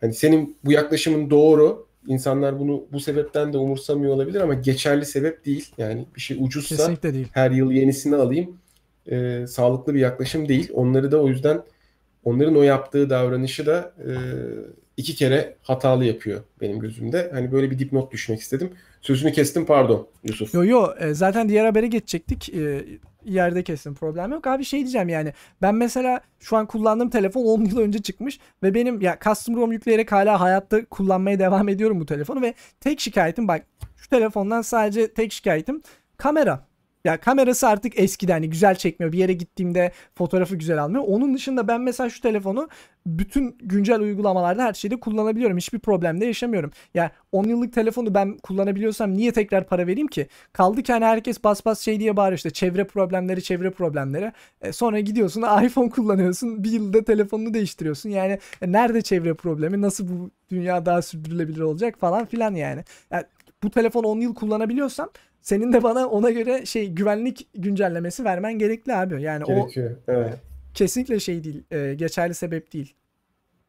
hani 0.00 0.14
senin 0.14 0.56
bu 0.64 0.72
yaklaşımın 0.72 1.30
doğru. 1.30 1.86
İnsanlar 2.06 2.58
bunu 2.58 2.84
bu 2.92 3.00
sebepten 3.00 3.52
de 3.52 3.58
umursamıyor 3.58 4.14
olabilir 4.14 4.40
ama 4.40 4.54
geçerli 4.54 5.06
sebep 5.06 5.44
değil. 5.44 5.74
Yani 5.78 6.06
bir 6.16 6.20
şey 6.20 6.36
ucuzsa 6.40 7.02
değil. 7.02 7.28
her 7.32 7.50
yıl 7.50 7.72
yenisini 7.72 8.16
alayım. 8.16 8.56
E, 9.10 9.46
sağlıklı 9.46 9.94
bir 9.94 10.00
yaklaşım 10.00 10.48
değil. 10.48 10.70
Onları 10.74 11.12
da 11.12 11.22
o 11.22 11.28
yüzden 11.28 11.62
onların 12.24 12.56
o 12.56 12.62
yaptığı 12.62 13.10
davranışı 13.10 13.66
da 13.66 13.92
e, 13.98 14.12
iki 14.96 15.14
kere 15.14 15.56
hatalı 15.62 16.04
yapıyor 16.04 16.42
benim 16.60 16.78
gözümde. 16.78 17.30
Hani 17.32 17.52
böyle 17.52 17.70
bir 17.70 17.78
dipnot 17.78 18.12
düşmek 18.12 18.40
istedim. 18.40 18.70
Sözünü 19.00 19.32
kestim 19.32 19.66
pardon 19.66 20.08
Yusuf. 20.24 20.54
Yo 20.54 20.64
yo 20.64 20.88
e, 21.00 21.14
zaten 21.14 21.48
diğer 21.48 21.64
habere 21.64 21.86
geçecektik. 21.86 22.54
E, 22.54 22.84
yerde 23.24 23.62
kestim 23.62 23.94
problem 23.94 24.32
yok. 24.32 24.46
Abi 24.46 24.64
şey 24.64 24.80
diyeceğim 24.80 25.08
yani 25.08 25.32
ben 25.62 25.74
mesela 25.74 26.20
şu 26.40 26.56
an 26.56 26.66
kullandığım 26.66 27.10
telefon 27.10 27.44
10 27.44 27.64
yıl 27.64 27.78
önce 27.78 28.02
çıkmış 28.02 28.38
ve 28.62 28.74
benim 28.74 29.00
ya 29.00 29.18
custom 29.24 29.56
ROM 29.56 29.72
yükleyerek 29.72 30.12
hala 30.12 30.40
hayatta 30.40 30.84
kullanmaya 30.84 31.38
devam 31.38 31.68
ediyorum 31.68 32.00
bu 32.00 32.06
telefonu 32.06 32.42
ve 32.42 32.54
tek 32.80 33.00
şikayetim 33.00 33.48
bak 33.48 33.66
şu 33.96 34.08
telefondan 34.08 34.62
sadece 34.62 35.14
tek 35.14 35.32
şikayetim 35.32 35.82
kamera. 36.16 36.71
Ya 37.04 37.20
kamerası 37.20 37.68
artık 37.68 37.98
eskiden 37.98 38.32
hani 38.32 38.50
güzel 38.50 38.74
çekmiyor. 38.74 39.12
Bir 39.12 39.18
yere 39.18 39.32
gittiğimde 39.32 39.92
fotoğrafı 40.14 40.56
güzel 40.56 40.82
almıyor. 40.82 41.04
Onun 41.06 41.34
dışında 41.34 41.68
ben 41.68 41.80
mesela 41.80 42.10
şu 42.10 42.20
telefonu 42.20 42.68
bütün 43.06 43.56
güncel 43.62 44.00
uygulamalarda 44.00 44.64
her 44.64 44.74
şeyde 44.74 45.00
kullanabiliyorum. 45.00 45.56
Hiçbir 45.56 45.78
problem 45.78 46.20
de 46.20 46.26
yaşamıyorum. 46.26 46.70
Ya 46.94 47.10
10 47.32 47.44
yıllık 47.44 47.72
telefonu 47.72 48.14
ben 48.14 48.38
kullanabiliyorsam 48.38 49.14
niye 49.14 49.32
tekrar 49.32 49.66
para 49.66 49.86
vereyim 49.86 50.08
ki? 50.08 50.26
Kaldı 50.52 50.82
ki 50.82 50.92
hani 50.92 51.04
herkes 51.04 51.44
bas 51.44 51.64
bas 51.64 51.80
şey 51.80 52.00
diye 52.00 52.16
bağırıyor 52.16 52.36
işte 52.36 52.50
çevre 52.50 52.84
problemleri 52.84 53.42
çevre 53.42 53.70
problemleri. 53.70 54.32
E 54.62 54.72
sonra 54.72 55.00
gidiyorsun 55.00 55.42
iPhone 55.64 55.90
kullanıyorsun 55.90 56.64
bir 56.64 56.70
yılda 56.70 57.04
telefonunu 57.04 57.54
değiştiriyorsun. 57.54 58.10
Yani 58.10 58.38
e, 58.62 58.72
nerede 58.72 59.02
çevre 59.02 59.34
problemi 59.34 59.80
nasıl 59.80 60.08
bu 60.08 60.30
dünya 60.50 60.86
daha 60.86 61.02
sürdürülebilir 61.02 61.60
olacak 61.60 61.98
falan 61.98 62.26
filan 62.26 62.54
yani. 62.54 62.84
yani 63.10 63.24
bu 63.62 63.70
telefon 63.70 64.04
10 64.04 64.20
yıl 64.20 64.34
kullanabiliyorsam 64.34 65.10
senin 65.42 65.72
de 65.72 65.82
bana 65.82 66.08
ona 66.08 66.30
göre 66.30 66.66
şey 66.66 66.88
güvenlik 66.88 67.48
güncellemesi 67.54 68.24
vermen 68.24 68.58
gerekli 68.58 68.94
abi. 68.94 69.22
Yani 69.22 69.44
Gerekiyor. 69.44 69.90
o 69.90 70.12
evet. 70.12 70.34
kesinlikle 70.74 71.20
şey 71.20 71.44
değil. 71.44 71.62
E, 71.70 71.94
geçerli 71.94 72.34
sebep 72.34 72.72
değil. 72.72 72.94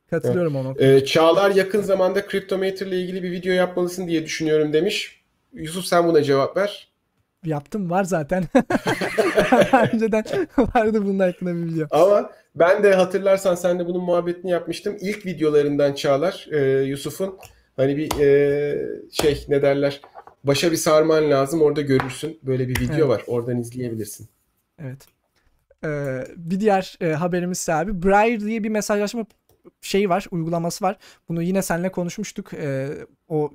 Katılıyorum 0.09 0.55
evet. 0.55 0.65
ona. 0.65 0.85
Ee, 0.85 1.05
Çağlar 1.05 1.51
yakın 1.51 1.81
zamanda 1.81 2.27
Cryptometer 2.27 2.87
ile 2.87 3.01
ilgili 3.01 3.23
bir 3.23 3.31
video 3.31 3.53
yapmalısın 3.53 4.07
diye 4.07 4.25
düşünüyorum 4.25 4.73
demiş. 4.73 5.23
Yusuf 5.53 5.85
sen 5.85 6.07
buna 6.07 6.23
cevap 6.23 6.57
ver. 6.57 6.93
Yaptım 7.45 7.89
var 7.89 8.03
zaten. 8.03 8.43
Önceden 9.93 10.23
vardı 10.57 11.05
bunun 11.05 11.19
hakkında 11.19 11.55
bir 11.55 11.73
video. 11.73 11.87
Ama 11.91 12.31
ben 12.55 12.83
de 12.83 12.93
hatırlarsan 12.93 13.55
sen 13.55 13.79
de 13.79 13.85
bunun 13.85 14.03
muhabbetini 14.03 14.51
yapmıştım. 14.51 14.97
İlk 15.01 15.25
videolarından 15.25 15.93
Çağlar 15.93 16.47
e, 16.51 16.83
Yusuf'un 16.83 17.37
hani 17.75 17.97
bir 17.97 18.19
e, 18.19 18.75
şey 19.11 19.45
ne 19.49 19.61
derler 19.61 20.01
başa 20.43 20.71
bir 20.71 20.77
sarman 20.77 21.31
lazım 21.31 21.61
orada 21.61 21.81
görürsün. 21.81 22.39
Böyle 22.43 22.67
bir 22.67 22.79
video 22.79 22.95
evet. 22.95 23.07
var 23.07 23.23
oradan 23.27 23.59
izleyebilirsin. 23.59 24.27
Evet. 24.79 25.07
Ee, 25.85 26.23
bir 26.35 26.59
diğer 26.59 26.97
e, 27.01 27.07
haberimiz 27.07 27.57
ise 27.57 27.73
abi 27.73 28.03
Braille 28.03 28.39
diye 28.39 28.63
bir 28.63 28.69
mesajlaşma 28.69 29.25
şeyi 29.81 30.09
var, 30.09 30.25
uygulaması 30.31 30.85
var. 30.85 30.97
Bunu 31.29 31.41
yine 31.41 31.61
seninle 31.61 31.91
konuşmuştuk 31.91 32.53
e, 32.53 32.89
o 33.27 33.53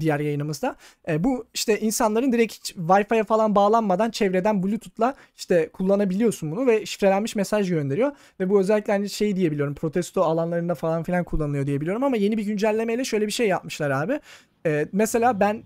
diğer 0.00 0.20
yayınımızda. 0.20 0.76
E, 1.08 1.24
bu 1.24 1.46
işte 1.54 1.80
insanların 1.80 2.32
direkt 2.32 2.70
Wi-Fi'ye 2.70 3.24
falan 3.24 3.54
bağlanmadan 3.54 4.10
çevreden 4.10 4.62
Bluetooth'la 4.62 5.14
işte 5.36 5.68
kullanabiliyorsun 5.72 6.50
bunu 6.50 6.66
ve 6.66 6.86
şifrelenmiş 6.86 7.36
mesaj 7.36 7.68
gönderiyor. 7.68 8.12
Ve 8.40 8.50
bu 8.50 8.60
özellikle 8.60 8.92
hani 8.92 9.10
şey 9.10 9.36
diyebiliyorum 9.36 9.74
protesto 9.74 10.22
alanlarında 10.22 10.74
falan 10.74 11.02
filan 11.02 11.24
kullanılıyor 11.24 11.66
diyebiliyorum 11.66 12.04
ama 12.04 12.16
yeni 12.16 12.36
bir 12.36 12.44
güncellemeyle 12.44 13.04
şöyle 13.04 13.26
bir 13.26 13.32
şey 13.32 13.48
yapmışlar 13.48 13.90
abi. 13.90 14.20
E, 14.66 14.86
mesela 14.92 15.40
ben 15.40 15.62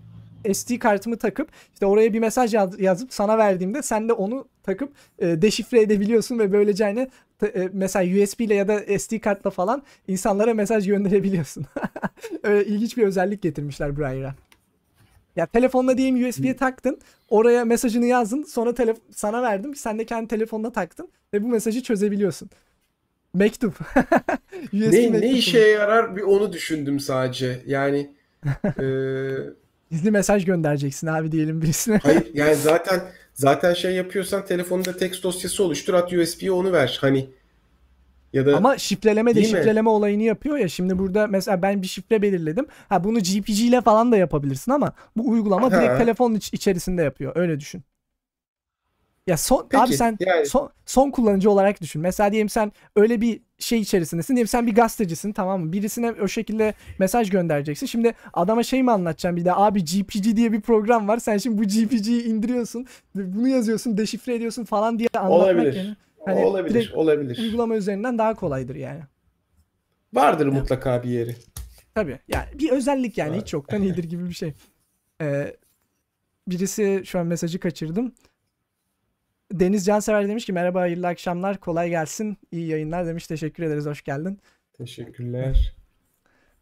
SD 0.53 0.79
kartımı 0.79 1.17
takıp 1.17 1.49
işte 1.73 1.85
oraya 1.85 2.13
bir 2.13 2.19
mesaj 2.19 2.53
yaz, 2.53 2.79
yazıp 2.79 3.13
sana 3.13 3.37
verdiğimde 3.37 3.81
sen 3.81 4.09
de 4.09 4.13
onu 4.13 4.47
takıp 4.63 4.93
e, 5.19 5.41
deşifre 5.41 5.81
edebiliyorsun 5.81 6.39
ve 6.39 6.51
böylece 6.51 6.83
hani 6.83 7.07
mesela 7.73 8.23
USB 8.23 8.39
ile 8.39 8.55
ya 8.55 8.67
da 8.67 8.99
SD 8.99 9.19
kartla 9.19 9.49
falan 9.49 9.83
insanlara 10.07 10.53
mesaj 10.53 10.87
gönderebiliyorsun. 10.87 11.65
Öyle 12.43 12.65
ilginç 12.65 12.97
bir 12.97 13.03
özellik 13.03 13.41
getirmişler 13.41 13.97
Briar'a. 13.97 14.35
Ya 15.35 15.45
telefonla 15.45 15.97
diyeyim 15.97 16.29
USB'ye 16.29 16.55
taktın. 16.55 16.99
Oraya 17.29 17.65
mesajını 17.65 18.05
yazdın. 18.05 18.43
Sonra 18.43 18.69
telef- 18.69 19.01
sana 19.11 19.41
verdim. 19.41 19.75
Sen 19.75 19.99
de 19.99 20.05
kendi 20.05 20.27
telefonuna 20.27 20.71
taktın 20.71 21.09
ve 21.33 21.43
bu 21.43 21.47
mesajı 21.47 21.83
çözebiliyorsun. 21.83 22.49
Mektup. 23.33 23.79
ne, 24.73 25.21
ne 25.21 25.31
işe 25.31 25.59
yarar 25.59 26.15
bir 26.15 26.21
onu 26.21 26.53
düşündüm 26.53 26.99
sadece. 26.99 27.61
Yani 27.65 28.09
e, 28.79 28.85
Gizli 29.91 30.11
mesaj 30.11 30.45
göndereceksin 30.45 31.07
abi 31.07 31.31
diyelim 31.31 31.61
birisine. 31.61 31.99
Hayır 32.03 32.27
yani 32.33 32.55
zaten 32.55 33.01
zaten 33.33 33.73
şey 33.73 33.95
yapıyorsan 33.95 34.45
telefonunda 34.45 34.97
text 34.97 35.23
dosyası 35.23 35.63
oluştur 35.63 35.93
at 35.93 36.13
USB'ye 36.13 36.51
onu 36.51 36.71
ver. 36.71 36.97
Hani 37.01 37.29
ya 38.33 38.45
da 38.45 38.57
Ama 38.57 38.77
şifreleme 38.77 39.35
de 39.35 39.43
şifreleme 39.43 39.89
olayını 39.89 40.23
yapıyor 40.23 40.57
ya. 40.57 40.67
Şimdi 40.67 40.99
burada 40.99 41.27
mesela 41.27 41.61
ben 41.61 41.81
bir 41.81 41.87
şifre 41.87 42.21
belirledim. 42.21 42.65
Ha 42.89 43.03
bunu 43.03 43.19
GPG 43.19 43.59
ile 43.59 43.81
falan 43.81 44.11
da 44.11 44.17
yapabilirsin 44.17 44.71
ama 44.71 44.93
bu 45.17 45.29
uygulama 45.29 45.71
ha. 45.71 45.81
direkt 45.81 45.97
telefonun 45.97 46.35
iç- 46.35 46.53
içerisinde 46.53 47.03
yapıyor. 47.03 47.31
Öyle 47.35 47.59
düşün. 47.59 47.83
Ya 49.27 49.37
son 49.37 49.67
Peki, 49.69 49.83
abi 49.83 49.93
sen 49.93 50.17
yani... 50.19 50.45
son, 50.45 50.69
son 50.85 51.11
kullanıcı 51.11 51.51
olarak 51.51 51.81
düşün. 51.81 52.01
Mesela 52.01 52.31
diyelim 52.31 52.49
sen 52.49 52.71
öyle 52.95 53.21
bir 53.21 53.41
şey 53.59 53.79
içerisindesin. 53.79 54.35
Diyelim 54.35 54.47
sen 54.47 54.67
bir 54.67 54.75
gazetecisin 54.75 55.33
tamam 55.33 55.61
mı? 55.61 55.73
Birisine 55.73 56.11
o 56.11 56.27
şekilde 56.27 56.73
mesaj 56.99 57.29
göndereceksin. 57.29 57.85
Şimdi 57.85 58.13
adama 58.33 58.63
şey 58.63 58.83
mi 58.83 58.91
anlatacağım 58.91 59.35
bir 59.35 59.45
de 59.45 59.55
abi 59.55 59.85
GPG 59.85 60.35
diye 60.35 60.51
bir 60.51 60.61
program 60.61 61.07
var. 61.07 61.17
Sen 61.17 61.37
şimdi 61.37 61.57
bu 61.57 61.63
GPG'yi 61.63 62.23
indiriyorsun. 62.23 62.85
Bunu 63.15 63.47
yazıyorsun, 63.47 63.97
deşifre 63.97 64.35
ediyorsun 64.35 64.63
falan 64.63 64.99
diye 64.99 65.09
anlatmak 65.17 65.39
olabilir. 65.39 65.73
yani. 65.73 65.95
Hani 66.25 66.45
olabilir, 66.45 66.93
olabilir. 66.95 67.39
Uygulama 67.39 67.75
üzerinden 67.75 68.17
daha 68.17 68.35
kolaydır 68.35 68.75
yani. 68.75 69.01
Vardır 70.13 70.45
yani. 70.45 70.59
mutlaka 70.59 71.03
bir 71.03 71.09
yeri. 71.09 71.35
Tabii. 71.95 72.19
Yani 72.27 72.45
bir 72.59 72.69
özellik 72.69 73.17
yani 73.17 73.37
hiç 73.37 73.53
yoktan 73.53 73.81
iyidir 73.81 74.03
gibi 74.03 74.29
bir 74.29 74.33
şey. 74.33 74.53
Ee, 75.21 75.55
birisi 76.47 77.01
şu 77.05 77.19
an 77.19 77.27
mesajı 77.27 77.59
kaçırdım. 77.59 78.13
Deniz 79.51 79.85
Cansever 79.85 80.27
demiş 80.27 80.45
ki 80.45 80.53
merhaba 80.53 80.81
hayırlı 80.81 81.07
akşamlar 81.07 81.57
kolay 81.57 81.89
gelsin 81.89 82.37
iyi 82.51 82.67
yayınlar 82.67 83.05
demiş 83.05 83.27
teşekkür 83.27 83.63
ederiz 83.63 83.85
hoş 83.85 84.01
geldin. 84.03 84.39
Teşekkürler. 84.73 85.75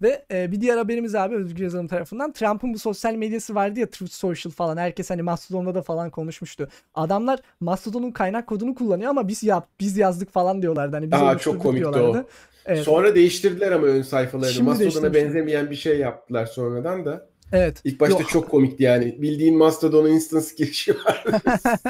Ve 0.02 0.26
e, 0.32 0.52
bir 0.52 0.62
diğer 0.62 0.78
haberimiz 0.78 1.16
abi 1.16 1.36
Özgür 1.36 1.64
Yazılım 1.64 1.88
tarafından 1.88 2.32
Trump'ın 2.32 2.74
bu 2.74 2.80
sosyal 2.80 3.14
medyası 3.14 3.56
vardı 3.56 3.80
ya 3.80 3.90
Truth 3.90 4.12
Social 4.12 4.52
falan 4.52 4.78
herkes 4.78 5.10
hani 5.10 5.22
Mastodon'da 5.22 5.76
da 5.76 5.82
falan 5.82 6.10
konuşmuştu. 6.10 6.68
Adamlar 6.96 7.40
Mastodon'un 7.60 8.12
kaynak 8.12 8.48
kodunu 8.48 8.76
kullanıyor 8.76 9.10
ama 9.10 9.28
biz 9.28 9.44
yap 9.44 9.68
biz 9.80 9.98
yazdık 9.98 10.32
falan 10.32 10.62
diyorlardı. 10.62 10.96
Hani 10.96 11.12
biz 11.12 11.22
Aa, 11.22 11.38
çok 11.38 11.62
komikti 11.62 11.80
diyorlardı. 11.80 12.20
o. 12.20 12.30
Evet. 12.66 12.84
Sonra 12.84 13.16
değiştirdiler 13.16 13.72
ama 13.72 13.88
ön 13.88 14.02
sayfalarını. 14.02 14.54
Şimdi 14.54 14.70
Mastodon'a 14.70 15.14
benzemeyen 15.14 15.72
bir 15.72 15.76
şey 15.76 16.00
yaptılar 16.00 16.46
sonradan 16.46 17.06
da. 17.06 17.29
Evet. 17.54 17.82
İlk 17.84 18.00
başta 18.00 18.20
Yok. 18.20 18.30
çok 18.30 18.50
komikti 18.52 18.84
yani. 18.84 19.22
Bildiğin 19.22 19.58
Mastodon'un 19.58 20.10
instance 20.10 20.48
girişi 20.58 20.96
var. 20.96 21.24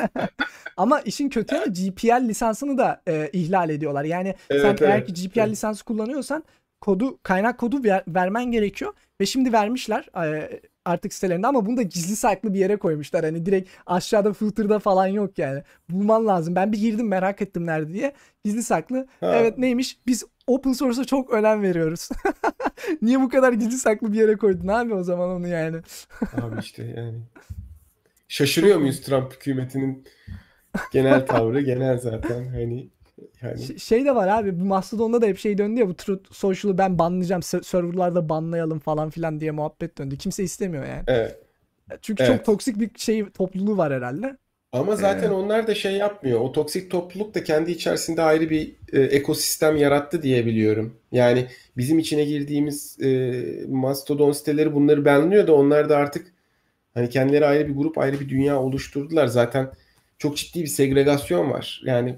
Ama 0.77 0.99
işin 1.01 1.29
kötü 1.29 1.55
yanı 1.55 1.73
GPL 1.73 2.27
lisansını 2.27 2.77
da 2.77 3.01
e, 3.07 3.29
ihlal 3.33 3.69
ediyorlar. 3.69 4.03
Yani 4.03 4.35
Evet, 4.49 4.61
sen 4.79 4.87
eğer 4.87 4.97
evet. 4.97 5.07
ki 5.15 5.27
GPL 5.29 5.49
lisansı 5.49 5.85
kullanıyorsan 5.85 6.43
kodu 6.81 7.17
kaynak 7.23 7.57
kodu 7.57 7.83
ver- 7.83 8.03
vermen 8.07 8.51
gerekiyor 8.51 8.93
ve 9.21 9.25
şimdi 9.25 9.53
vermişler 9.53 10.09
e, 10.25 10.59
artık 10.89 11.13
sitelerinde 11.13 11.47
ama 11.47 11.65
bunu 11.65 11.77
da 11.77 11.81
gizli 11.81 12.15
saklı 12.15 12.53
bir 12.53 12.59
yere 12.59 12.75
koymuşlar. 12.77 13.23
Hani 13.25 13.45
direkt 13.45 13.69
aşağıda 13.85 14.33
footer'da 14.33 14.79
falan 14.79 15.07
yok 15.07 15.37
yani. 15.37 15.63
Bulman 15.89 16.27
lazım. 16.27 16.55
Ben 16.55 16.71
bir 16.71 16.77
girdim 16.77 17.07
merak 17.07 17.41
ettim 17.41 17.65
nerede 17.65 17.93
diye. 17.93 18.13
Gizli 18.43 18.63
saklı. 18.63 19.07
Ha. 19.19 19.35
Evet 19.35 19.57
neymiş? 19.57 19.99
Biz 20.07 20.23
open 20.47 20.71
source'a 20.71 21.05
çok 21.05 21.29
önem 21.29 21.61
veriyoruz. 21.61 22.09
Niye 23.01 23.21
bu 23.21 23.29
kadar 23.29 23.53
gizli 23.53 23.77
saklı 23.77 24.13
bir 24.13 24.17
yere 24.17 24.35
koydun 24.37 24.67
abi 24.67 24.93
o 24.93 25.03
zaman 25.03 25.29
onu 25.29 25.47
yani? 25.47 25.77
Abi 26.41 26.59
işte 26.59 26.83
yani. 26.83 27.19
Şaşırıyor 28.27 28.77
muyuz 28.77 29.01
Trump 29.01 29.33
hükümetinin 29.33 30.05
genel 30.93 31.25
tavrı 31.27 31.61
genel 31.61 31.97
zaten 31.97 32.47
hani 32.47 32.89
yani 33.41 33.79
Şey 33.79 34.05
de 34.05 34.15
var 34.15 34.27
abi 34.27 34.59
bu 34.59 34.65
Mastodon'da 34.65 35.21
da 35.21 35.25
hep 35.25 35.37
şey 35.37 35.57
döndü 35.57 35.79
ya 35.79 35.87
bu 35.89 35.95
Truth 35.95 36.33
Social'ı 36.33 36.77
ben 36.77 36.99
banlayacağım 36.99 37.41
se- 37.41 37.63
serverlarda 37.63 38.29
banlayalım 38.29 38.79
falan 38.79 39.09
filan 39.09 39.39
diye 39.39 39.51
muhabbet 39.51 39.97
döndü. 39.97 40.17
Kimse 40.17 40.43
istemiyor 40.43 40.85
yani. 40.85 41.07
evet. 41.07 41.39
Çünkü 42.01 42.23
Evet. 42.23 42.37
çok 42.37 42.45
toksik 42.45 42.79
bir 42.79 42.91
şey 42.99 43.25
topluluğu 43.31 43.77
var 43.77 43.93
herhalde. 43.93 44.37
Ama 44.71 44.95
zaten 44.95 45.29
onlar 45.31 45.67
da 45.67 45.75
şey 45.75 45.93
yapmıyor. 45.95 46.39
O 46.39 46.51
toksik 46.51 46.91
topluluk 46.91 47.35
da 47.35 47.43
kendi 47.43 47.71
içerisinde 47.71 48.21
ayrı 48.21 48.49
bir 48.49 48.75
e, 48.93 49.01
ekosistem 49.01 49.77
yarattı 49.77 50.23
diye 50.23 50.45
biliyorum. 50.45 50.99
Yani 51.11 51.47
bizim 51.77 51.99
içine 51.99 52.25
girdiğimiz 52.25 52.97
e, 53.01 53.65
Mastodon 53.67 54.31
siteleri 54.31 54.73
bunları 54.73 55.05
banlıyor 55.05 55.47
da 55.47 55.53
onlar 55.55 55.89
da 55.89 55.97
artık 55.97 56.33
hani 56.93 57.09
kendileri 57.09 57.45
ayrı 57.45 57.67
bir 57.69 57.75
grup, 57.75 57.97
ayrı 57.97 58.19
bir 58.19 58.29
dünya 58.29 58.61
oluşturdular. 58.61 59.27
Zaten 59.27 59.71
çok 60.17 60.37
ciddi 60.37 60.61
bir 60.61 60.67
segregasyon 60.67 61.51
var. 61.51 61.81
Yani 61.85 62.15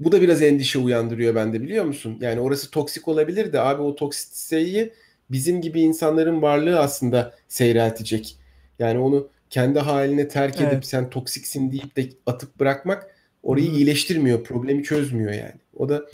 bu 0.00 0.12
da 0.12 0.20
biraz 0.20 0.42
endişe 0.42 0.78
uyandırıyor 0.78 1.34
bende 1.34 1.62
biliyor 1.62 1.84
musun? 1.84 2.18
Yani 2.20 2.40
orası 2.40 2.70
toksik 2.70 3.08
olabilir 3.08 3.52
de 3.52 3.60
abi 3.60 3.82
o 3.82 3.96
toksiteyi 3.96 4.92
bizim 5.30 5.60
gibi 5.60 5.80
insanların 5.80 6.42
varlığı 6.42 6.78
aslında 6.80 7.34
seyreltecek. 7.48 8.36
Yani 8.78 8.98
onu 8.98 9.28
kendi 9.50 9.78
haline 9.78 10.28
terk 10.28 10.60
edip 10.60 10.72
Evet. 10.72 10.86
sen 10.86 11.10
toksiksin 11.10 11.72
deyip 11.72 11.96
de 11.96 12.08
atıp 12.26 12.60
bırakmak 12.60 13.16
orayı 13.42 13.70
Hı. 13.70 13.72
iyileştirmiyor, 13.72 14.44
problemi 14.44 14.82
çözmüyor 14.82 15.32
yani. 15.32 15.60
O 15.76 15.88
da 15.88 16.06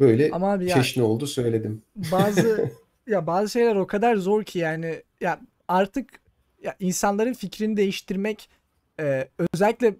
böyle 0.00 0.30
Ama 0.32 0.52
abi 0.52 0.66
ya 0.68 0.74
çeşni 0.74 1.02
oldu 1.02 1.26
söyledim. 1.26 1.82
bazı 1.96 2.70
ya 3.06 3.26
bazı 3.26 3.50
şeyler 3.50 3.76
o 3.76 3.86
kadar 3.86 4.16
zor 4.16 4.44
ki 4.44 4.58
yani 4.58 5.02
ya 5.20 5.40
artık 5.68 6.08
ya 6.62 6.76
insanların 6.80 7.32
fikrini 7.32 7.76
değiştirmek 7.76 8.48
e, 9.00 9.28
özellikle 9.54 9.94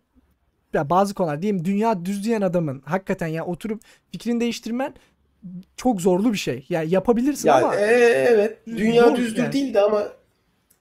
ya 0.75 0.91
bazı 0.91 1.15
konular 1.15 1.43
diyeyim 1.43 1.65
dünya 1.65 2.05
düz 2.05 2.25
diyen 2.25 2.41
adamın 2.43 2.83
hakikaten 2.85 3.27
ya 3.27 3.45
oturup 3.47 3.83
fikrini 4.13 4.41
değiştirmen 4.41 4.95
çok 5.77 6.01
zorlu 6.01 6.33
bir 6.33 6.39
şey. 6.39 6.67
Yani 6.69 6.91
yapabilirsin 6.95 7.49
Ya 7.49 7.55
ama 7.55 7.77
e, 7.77 7.85
evet 8.31 8.59
dünya 8.67 9.09
zor 9.09 9.17
düzdür 9.17 9.43
yani. 9.43 9.53
değildi 9.53 9.81
ama 9.81 10.09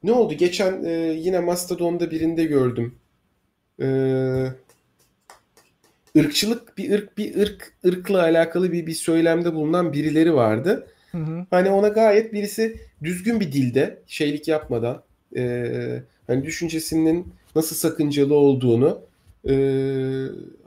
ne 0.04 0.12
oldu? 0.12 0.34
Geçen 0.34 0.84
e, 0.84 0.92
yine 1.14 1.40
Mastodon'da 1.40 2.12
birinde 2.12 2.44
gördüm. 2.46 2.96
E, 3.82 3.88
ırkçılık 6.18 6.78
bir 6.78 6.92
ırk 6.92 7.18
bir 7.18 7.36
ırk 7.42 7.74
ırkla 7.86 8.22
alakalı 8.22 8.72
bir 8.72 8.88
bir 8.88 8.94
söylemde 8.94 9.54
bulunan 9.54 9.94
birileri 9.94 10.34
vardı. 10.34 10.88
Hı 11.12 11.18
hı. 11.18 11.46
Hani 11.50 11.70
ona 11.70 11.88
gayet 11.88 12.34
birisi 12.34 12.82
düzgün 13.04 13.40
bir 13.40 13.52
dilde 13.52 14.02
şeylik 14.08 14.48
yapmadan 14.48 15.04
e, 15.36 16.04
hani 16.28 16.44
düşüncesinin 16.44 17.34
nasıl 17.56 17.76
sakıncalı 17.76 18.36
olduğunu 18.36 19.02
e, 19.48 19.54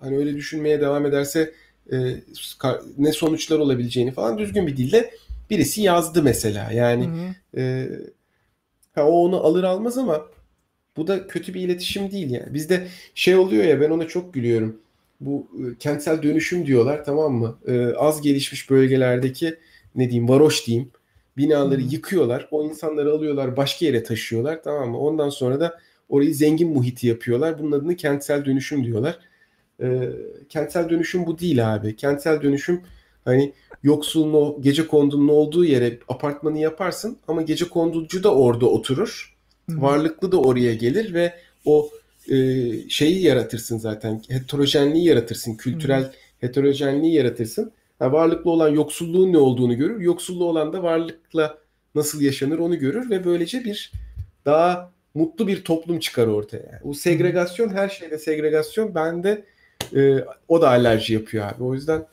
hani 0.01 0.17
öyle 0.19 0.37
düşünmeye 0.37 0.81
devam 0.81 1.07
ederse 1.07 1.53
e, 1.93 1.97
ne 2.99 3.13
sonuçlar 3.13 3.59
olabileceğini 3.59 4.13
falan 4.13 4.39
düzgün 4.39 4.67
bir 4.67 4.77
dilde 4.77 5.11
birisi 5.51 5.83
yazdı 5.83 6.23
mesela. 6.23 6.71
Hı 6.71 6.75
Yani 6.75 7.07
hı. 7.07 7.61
e, 7.61 7.89
ha, 8.95 9.07
o 9.07 9.13
onu 9.13 9.37
alır 9.37 9.65
almaz 9.65 9.99
ama 9.99 10.27
bu 10.97 11.07
da 11.07 11.27
kötü 11.27 11.55
bir 11.55 11.61
iletişim 11.61 12.11
değil 12.11 12.31
yani. 12.31 12.55
Bizde 12.55 12.89
şey 13.15 13.37
oluyor 13.37 13.65
ya 13.65 13.81
ben 13.81 13.91
ona 13.91 14.09
çok 14.09 14.35
gülüyorum. 14.35 14.77
Bu 15.21 15.47
e, 15.59 15.79
kentsel 15.79 16.23
dönüşüm 16.23 16.67
diyorlar 16.67 17.05
tamam 17.05 17.33
mı? 17.35 17.59
E, 17.67 17.95
az 17.95 18.23
gelişmiş 18.23 18.71
bölgelerdeki 18.71 19.57
ne 19.95 20.11
diyeyim 20.11 20.29
varoş 20.29 20.67
diyeyim 20.67 20.91
binaları 21.37 21.81
Hı. 21.81 21.87
yıkıyorlar. 21.91 22.49
O 22.51 22.65
insanları 22.65 23.13
alıyorlar 23.13 23.57
başka 23.57 23.87
yere 23.87 24.03
taşıyorlar 24.03 24.63
tamam 24.63 24.91
mı? 24.91 24.99
Ondan 24.99 25.29
sonra 25.29 25.61
da 25.61 25.81
orayı 26.09 26.35
zengin 26.35 26.69
muhiti 26.69 27.07
yapıyorlar. 27.07 27.59
Bunun 27.59 27.73
adını 27.73 27.97
kentsel 27.97 28.45
dönüşüm 28.45 28.85
diyorlar. 28.85 29.19
E, 29.83 30.11
kentsel 30.49 30.89
dönüşüm 30.91 31.27
bu 31.27 31.39
değil 31.39 31.75
abi. 31.75 31.97
Kentsel 31.97 32.43
dönüşüm 32.43 32.81
hani 33.25 33.53
yoksulun 33.83 34.33
o 34.33 34.63
gece 34.63 34.87
kondunun 34.87 35.29
olduğu 35.29 35.65
yere 35.65 35.99
apartmanı 36.09 36.59
yaparsın 36.59 37.19
ama 37.29 37.43
gece 37.43 37.69
konducu 37.69 38.23
da 38.23 38.35
orada 38.35 38.67
oturur. 38.67 39.37
Hı 39.71 39.77
hı. 39.77 39.83
Varlıklı 39.83 40.33
da 40.33 40.41
oraya 40.41 40.75
gelir 40.75 41.15
ve 41.15 41.35
o 41.65 41.91
e, 42.29 42.37
şeyi 42.89 43.23
yaratırsın 43.23 43.79
zaten. 43.79 44.23
Heterojenliği 44.29 45.05
yaratırsın. 45.05 45.55
Kültürel 45.55 46.13
heterojenliği 46.41 47.15
yaratırsın. 47.15 47.73
Ha, 47.99 48.13
varlıklı 48.13 48.51
olan 48.51 48.69
yoksulluğun 48.69 49.33
ne 49.33 49.39
olduğunu 49.39 49.77
görür. 49.77 50.01
Yoksullu 50.01 50.45
olan 50.45 50.73
da 50.73 50.83
varlıkla 50.83 51.59
nasıl 51.95 52.21
yaşanır 52.21 52.59
onu 52.59 52.79
görür 52.79 53.11
ve 53.11 53.25
böylece 53.25 53.65
bir 53.65 53.93
daha 54.45 54.94
mutlu 55.15 55.47
bir 55.47 55.65
toplum 55.65 55.99
çıkar 55.99 56.27
ortaya. 56.27 56.81
Bu 56.85 56.95
segregasyon 56.95 57.69
her 57.69 57.89
şeyde 57.89 58.19
segregasyon 58.19 58.95
bende 58.95 59.45
e, 59.97 60.25
o 60.49 60.63
da 60.63 60.69
alerji 60.69 61.15
yapıyor 61.15 61.53
abi. 61.53 61.65
O 61.65 61.75
yüzden 61.75 62.07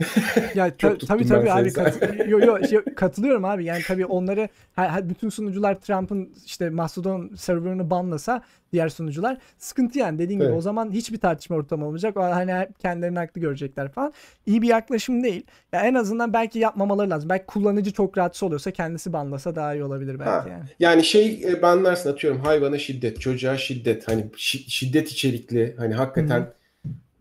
Ya 0.54 0.76
ta- 0.76 0.98
tabii 0.98 1.26
tabii 1.26 1.52
abi 1.52 1.72
kat- 1.72 2.28
yo, 2.28 2.38
yo, 2.38 2.64
şey, 2.68 2.78
katılıyorum 2.96 3.44
abi. 3.44 3.64
Yani 3.64 3.82
tabii 3.86 4.06
onları 4.06 4.48
her- 4.76 5.08
bütün 5.08 5.28
sunucular 5.28 5.80
Trump'ın 5.80 6.30
işte 6.46 6.70
Mastodon 6.70 7.30
serverını 7.36 7.90
banlasa 7.90 8.42
diğer 8.72 8.88
sunucular 8.88 9.38
sıkıntı 9.58 9.98
yani. 9.98 10.18
Dediğin 10.18 10.38
gibi 10.40 10.48
Evet. 10.48 10.58
o 10.58 10.60
zaman 10.60 10.90
hiçbir 10.92 11.18
tartışma 11.18 11.56
ortamı 11.56 11.86
olmayacak. 11.86 12.16
Hani 12.16 12.68
kendilerini 12.78 13.18
haklı 13.18 13.40
görecekler 13.40 13.92
falan. 13.92 14.12
İyi 14.46 14.62
bir 14.62 14.68
yaklaşım 14.68 15.22
değil. 15.24 15.46
Ya 15.72 15.80
en 15.80 15.94
azından 15.94 16.32
belki 16.32 16.58
yapmamaları 16.58 17.10
lazım. 17.10 17.28
Belki 17.28 17.46
kullanıcı 17.46 17.92
çok 17.92 18.18
rahatsız 18.18 18.42
oluyorsa 18.42 18.70
kendisi 18.70 19.12
banlasa 19.12 19.56
daha 19.56 19.74
iyi 19.74 19.84
olabilir 19.84 20.18
belki 20.18 20.30
Ha, 20.30 20.46
yani. 20.50 20.64
yani 20.80 21.04
şey 21.04 21.42
e, 21.44 21.62
banlarsın 21.62 22.12
atıyorum 22.12 22.40
hayvana 22.40 22.78
şiddet, 22.78 23.20
çocuğa 23.20 23.56
şiddet 23.56 24.08
hani 24.08 24.22
şi- 24.22 24.70
şiddet 24.70 25.08
içerikli 25.08 25.74
hani 25.78 25.94
hakikaten 25.94 26.46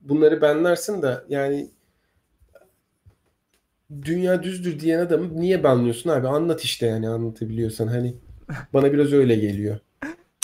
bunları 0.02 0.42
banlarsın 0.42 1.02
da 1.02 1.24
yani 1.30 1.68
dünya 4.02 4.44
düzdür 4.44 4.80
diyen 4.80 5.00
adamı 5.00 5.42
niye 5.42 5.64
banlıyorsun 5.64 6.10
abi? 6.10 6.28
Anlat 6.28 6.62
işte 6.64 6.86
yani 6.86 7.10
anlatabiliyorsan 7.10 7.88
hani 7.88 8.16
bana 8.74 8.94
biraz 8.94 9.14
öyle 9.14 9.36
geliyor. 9.36 9.80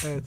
Evet. 0.07 0.23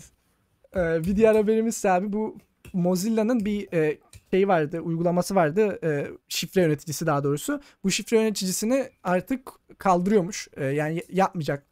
Ee, 0.76 1.04
bir 1.04 1.16
diğer 1.16 1.34
haberimiz 1.34 1.86
abi 1.86 2.12
bu 2.12 2.36
Mozilla'nın 2.72 3.44
bir 3.44 3.72
e, 3.72 3.98
şey 4.30 4.48
vardı, 4.48 4.80
uygulaması 4.80 5.34
vardı. 5.34 5.78
e, 5.84 6.06
şifre 6.28 6.62
yöneticisi 6.62 7.06
daha 7.06 7.24
doğrusu. 7.24 7.60
Bu 7.84 7.90
şifre 7.90 8.16
yöneticisini 8.20 8.88
artık 9.04 9.50
kaldırıyormuş. 9.78 10.48
E, 10.56 10.64
yani 10.64 11.02
yapmayacak. 11.12 11.66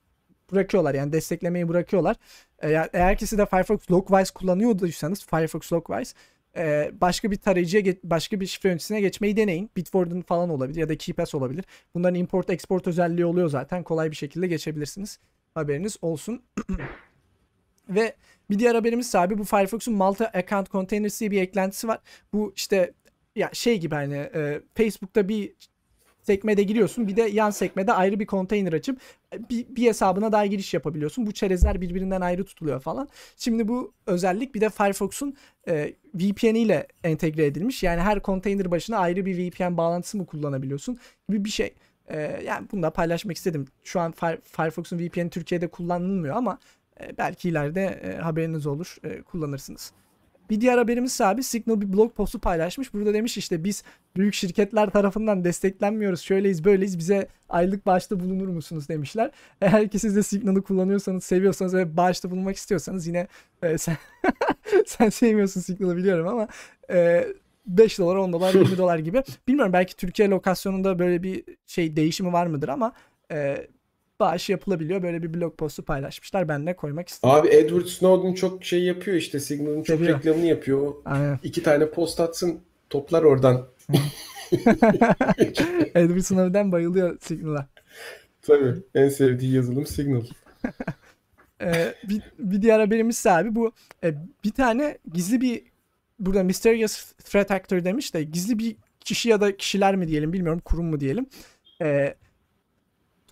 Bırakıyorlar 0.53 0.95
yani 0.95 1.13
desteklemeyi 1.13 1.69
bırakıyorlar. 1.69 2.17
E, 2.59 2.71
ya- 2.71 2.89
eğer 2.93 3.17
ki 3.19 3.27
siz 3.27 3.39
de 3.39 3.47
Firefox 3.47 3.91
Logwise 3.91 4.33
kullanıyorduysanız 4.35 5.27
Firefox 5.27 5.73
Logwise 5.73 6.15
e, 6.57 6.91
başka 7.01 7.31
bir 7.31 7.37
tarayıcıya 7.37 7.95
başka 8.05 8.41
bir 8.41 8.47
şifre 8.47 8.69
yöneticisine 8.69 9.01
geçmeyi 9.01 9.37
deneyin. 9.37 9.71
Bitwarden 9.77 10.23
falan 10.23 10.51
olabilir 10.51 10.81
ya 10.81 10.89
da 10.89 10.99
KeePass 10.99 11.35
olabilir. 11.35 11.65
Bunların 11.95 12.15
import 12.15 12.51
export 12.51 12.87
özelliği 12.87 13.27
oluyor 13.27 13.49
zaten. 13.49 13.83
Kolay 13.83 14.11
bir 14.11 14.17
şekilde 14.17 14.47
geçebilirsiniz. 14.47 15.19
Haberiniz 15.55 15.97
olsun. 16.03 16.43
Ve 17.89 18.15
bir 18.51 18.59
diğer 18.59 18.75
haberimiz 18.75 19.15
abi 19.15 19.39
bu 19.39 19.45
Firefox'un 19.45 19.95
Multi 19.95 20.27
Account 20.27 20.71
Containers 20.71 21.21
diye 21.21 21.31
bir 21.31 21.43
eklentisi 21.43 21.89
var. 21.89 21.99
Bu 22.33 22.53
işte 22.57 22.93
ya 23.37 23.51
şey 23.53 23.79
gibi 23.81 23.95
hani 23.95 24.15
e, 24.15 24.61
Facebook'ta 24.75 25.29
bir 25.29 25.53
sekmede 26.27 26.63
giriyorsun 26.63 27.09
bir 27.09 27.17
de 27.17 27.23
yan 27.23 27.51
sekmede 27.51 27.93
ayrı 27.93 28.21
bir 28.21 28.27
konteyner 28.27 28.73
açıp 28.73 29.01
e, 29.35 29.49
bir, 29.49 29.67
bir 29.77 29.87
hesabına 29.87 30.33
daha 30.33 30.47
giriş 30.47 30.75
yapabiliyorsun. 30.75 31.27
Bu 31.27 31.33
çerezler 31.33 31.81
birbirinden 31.81 32.21
ayrı 32.21 32.45
tutuluyor 32.45 32.81
falan. 32.81 33.09
Şimdi 33.37 33.69
bu 33.69 33.93
özellik 34.07 34.55
bir 34.55 34.61
de 34.61 34.71
Firefox'un 34.71 35.37
e, 35.69 35.95
VPN 36.15 36.55
ile 36.55 36.87
entegre 37.05 37.47
edilmiş. 37.47 37.83
Yani 37.83 38.01
her 38.01 38.21
konteyner 38.21 38.71
başına 38.71 38.99
ayrı 38.99 39.27
bir 39.27 39.39
VPN 39.39 39.77
bağlantısı 39.77 40.17
mı 40.19 40.27
kullanabiliyorsun 40.27 40.99
gibi 41.29 41.45
bir 41.45 41.51
şey. 41.51 41.75
E, 42.09 42.41
yani 42.47 42.67
bunu 42.73 42.83
da 42.83 42.91
paylaşmak 42.91 43.37
istedim. 43.37 43.67
Şu 43.85 44.01
an 44.01 44.13
Fire- 44.13 44.41
Firefox'un 44.45 44.99
VPN 44.99 45.29
Türkiye'de 45.29 45.69
kullanılmıyor 45.69 46.37
ama 46.37 46.59
e, 47.01 47.19
belki 47.19 47.49
ileride 47.49 47.85
e, 47.85 48.17
haberiniz 48.17 48.67
olur, 48.67 48.97
e, 49.05 49.23
kullanırsınız. 49.23 49.93
Bir 50.51 50.61
diğer 50.61 50.79
haberimiz 50.79 51.21
abi 51.21 51.43
Signal 51.43 51.81
bir 51.81 51.93
blog 51.93 52.15
postu 52.15 52.39
paylaşmış. 52.39 52.95
Burada 52.95 53.15
demiş 53.15 53.37
işte 53.37 53.65
biz 53.65 53.83
büyük 54.17 54.35
şirketler 54.35 54.91
tarafından 54.91 55.45
desteklenmiyoruz. 55.45 56.21
Şöyleyiz 56.21 56.65
böyleyiz 56.65 56.99
bize 56.99 57.29
aylık 57.49 57.87
bağışta 57.87 58.21
bulunur 58.21 58.49
musunuz 58.49 58.89
demişler. 58.89 59.31
Eğer 59.61 59.89
ki 59.89 59.99
siz 59.99 60.17
de 60.17 60.23
Signal'ı 60.23 60.63
kullanıyorsanız 60.63 61.25
seviyorsanız 61.25 61.75
ve 61.75 61.97
bağışta 61.97 62.31
bulunmak 62.31 62.57
istiyorsanız 62.57 63.07
yine 63.07 63.27
e, 63.63 63.79
sen, 63.79 63.97
sen 64.87 65.09
sevmiyorsun 65.09 65.61
Signal'ı 65.61 65.97
biliyorum 65.97 66.29
ama 66.29 66.49
e, 66.91 67.27
5 67.67 67.99
dolar 67.99 68.17
10 68.17 68.33
dolar 68.33 68.55
20 68.55 68.79
dolar 68.79 68.99
gibi. 68.99 69.23
Bilmiyorum 69.49 69.73
belki 69.73 69.97
Türkiye 69.97 70.29
lokasyonunda 70.29 70.99
böyle 70.99 71.23
bir 71.23 71.45
şey 71.67 71.97
değişimi 71.97 72.33
var 72.33 72.47
mıdır 72.47 72.69
ama 72.69 72.93
e, 73.33 73.67
bağış 74.21 74.49
yapılabiliyor. 74.51 75.03
Böyle 75.03 75.23
bir 75.23 75.35
blog 75.35 75.57
postu 75.59 75.83
paylaşmışlar. 75.83 76.49
Ben 76.49 76.67
de 76.67 76.77
koymak 76.77 77.09
istedim. 77.09 77.35
Abi 77.35 77.49
Edward 77.49 77.87
Snowden 77.87 78.35
çok 78.35 78.65
şey 78.65 78.83
yapıyor 78.83 79.17
işte 79.17 79.41
Signal'ın 79.41 79.83
çok 79.83 80.01
Yapıyor. 80.01 80.19
reklamını 80.19 80.47
yapıyor. 80.47 80.95
Aynen. 81.05 81.39
iki 81.43 81.63
tane 81.63 81.91
post 81.91 82.21
atsın 82.21 82.61
toplar 82.91 83.23
oradan. 83.23 83.67
Edward 85.95 86.21
Snowden 86.21 86.73
bayılıyor 86.73 87.19
Signal'a. 87.21 87.69
Tabii 88.43 88.75
en 88.95 89.09
sevdiği 89.09 89.53
yazılım 89.55 89.87
Signal. 89.87 90.23
Ee, 91.63 91.95
bir, 92.09 92.23
bir 92.39 92.63
diğer 92.63 92.81
haberimiz 92.81 93.27
abi 93.27 93.55
bu 93.55 93.73
e, 94.05 94.15
bir 94.45 94.51
tane 94.51 94.99
gizli 95.13 95.41
bir 95.41 95.63
burada 96.19 96.43
Mysterious 96.43 97.13
Threat 97.13 97.51
Actor 97.51 97.85
demiş 97.85 98.15
de 98.15 98.23
gizli 98.23 98.59
bir 98.59 98.77
kişi 99.01 99.29
ya 99.29 99.41
da 99.41 99.57
kişiler 99.57 99.97
mi 99.97 100.09
diyelim 100.09 100.33
bilmiyorum 100.33 100.61
kurum 100.65 100.87
mu 100.87 101.01
diyelim. 101.01 101.27
Ee, 101.83 102.15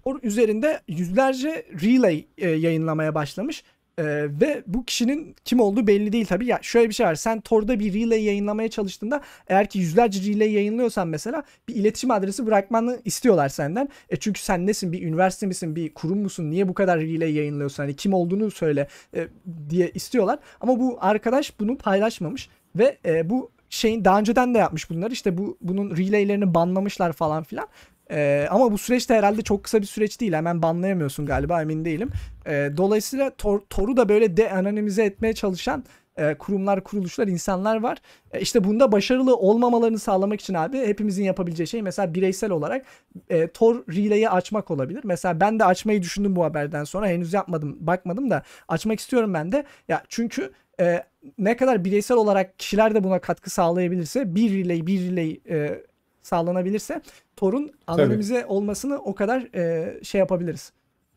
Tor 0.04 0.18
üzerinde 0.22 0.80
yüzlerce 0.88 1.66
relay 1.82 2.26
e, 2.38 2.48
yayınlamaya 2.48 3.14
başlamış. 3.14 3.64
Ee, 3.98 4.04
ve 4.40 4.62
bu 4.66 4.84
kişinin 4.84 5.36
kim 5.44 5.60
olduğu 5.60 5.86
belli 5.86 6.12
değil 6.12 6.26
tabii. 6.26 6.46
Ya 6.46 6.58
şöyle 6.62 6.88
bir 6.88 6.94
şey 6.94 7.06
var. 7.06 7.14
Sen 7.14 7.40
Tor'da 7.40 7.78
bir 7.78 7.94
relay 7.94 8.24
yayınlamaya 8.24 8.70
çalıştığında 8.70 9.20
eğer 9.48 9.68
ki 9.68 9.78
yüzlerce 9.78 10.32
relay 10.32 10.52
yayınlıyorsan 10.52 11.08
mesela 11.08 11.42
bir 11.68 11.74
iletişim 11.74 12.10
adresi 12.10 12.46
bırakmanı 12.46 13.00
istiyorlar 13.04 13.48
senden. 13.48 13.88
E 14.10 14.16
çünkü 14.16 14.40
sen 14.40 14.66
nesin? 14.66 14.92
Bir 14.92 15.02
üniversite 15.02 15.46
misin? 15.46 15.76
Bir 15.76 15.94
kurum 15.94 16.18
musun? 16.18 16.50
Niye 16.50 16.68
bu 16.68 16.74
kadar 16.74 17.00
relay 17.00 17.32
yayınlıyorsun? 17.32 17.82
Hani 17.82 17.96
kim 17.96 18.14
olduğunu 18.14 18.50
söyle 18.50 18.88
e, 19.16 19.28
diye 19.70 19.90
istiyorlar. 19.90 20.38
Ama 20.60 20.80
bu 20.80 20.98
arkadaş 21.00 21.60
bunu 21.60 21.78
paylaşmamış 21.78 22.48
ve 22.76 22.98
e, 23.06 23.30
bu 23.30 23.50
şeyin 23.70 24.04
daha 24.04 24.18
önceden 24.18 24.54
de 24.54 24.58
yapmış 24.58 24.90
bunlar. 24.90 25.10
İşte 25.10 25.38
bu 25.38 25.58
bunun 25.60 25.96
relaylerini 25.96 26.54
banlamışlar 26.54 27.12
falan 27.12 27.42
filan. 27.42 27.68
Ee, 28.10 28.46
ama 28.50 28.72
bu 28.72 28.78
süreçte 28.78 29.14
herhalde 29.14 29.42
çok 29.42 29.64
kısa 29.64 29.80
bir 29.80 29.86
süreç 29.86 30.20
değil. 30.20 30.32
Hemen 30.32 30.62
banlayamıyorsun 30.62 31.26
galiba 31.26 31.62
emin 31.62 31.84
değilim. 31.84 32.10
Ee, 32.46 32.70
dolayısıyla 32.76 33.30
Tor, 33.30 33.60
Tor'u 33.70 33.96
da 33.96 34.08
böyle 34.08 34.36
de-anonimize 34.36 35.04
etmeye 35.04 35.32
çalışan 35.32 35.84
e, 36.16 36.34
kurumlar, 36.34 36.84
kuruluşlar, 36.84 37.28
insanlar 37.28 37.82
var. 37.82 37.98
E, 38.32 38.40
işte 38.40 38.64
bunda 38.64 38.92
başarılı 38.92 39.36
olmamalarını 39.36 39.98
sağlamak 39.98 40.40
için 40.40 40.54
abi 40.54 40.78
hepimizin 40.78 41.24
yapabileceği 41.24 41.66
şey 41.66 41.82
mesela 41.82 42.14
bireysel 42.14 42.50
olarak 42.50 42.86
e, 43.30 43.48
Tor 43.48 43.76
Relay'i 43.88 44.30
açmak 44.30 44.70
olabilir. 44.70 45.00
Mesela 45.04 45.40
ben 45.40 45.58
de 45.58 45.64
açmayı 45.64 46.02
düşündüm 46.02 46.36
bu 46.36 46.44
haberden 46.44 46.84
sonra. 46.84 47.08
Henüz 47.08 47.32
yapmadım, 47.32 47.76
bakmadım 47.80 48.30
da 48.30 48.42
açmak 48.68 49.00
istiyorum 49.00 49.34
ben 49.34 49.52
de. 49.52 49.64
Ya 49.88 50.02
çünkü 50.08 50.52
e, 50.80 51.04
ne 51.38 51.56
kadar 51.56 51.84
bireysel 51.84 52.16
olarak 52.16 52.58
kişiler 52.58 52.94
de 52.94 53.04
buna 53.04 53.18
katkı 53.20 53.50
sağlayabilirse 53.50 54.34
bir 54.34 54.64
relay, 54.64 54.86
bir 54.86 55.10
relay 55.10 55.40
e, 55.48 55.82
sağlanabilirse 56.28 57.02
Tor'un 57.36 57.72
anonimize 57.86 58.46
olmasını 58.46 58.98
o 58.98 59.14
kadar 59.14 59.54
e, 59.54 59.94
şey 60.04 60.18
yapabiliriz. 60.18 60.72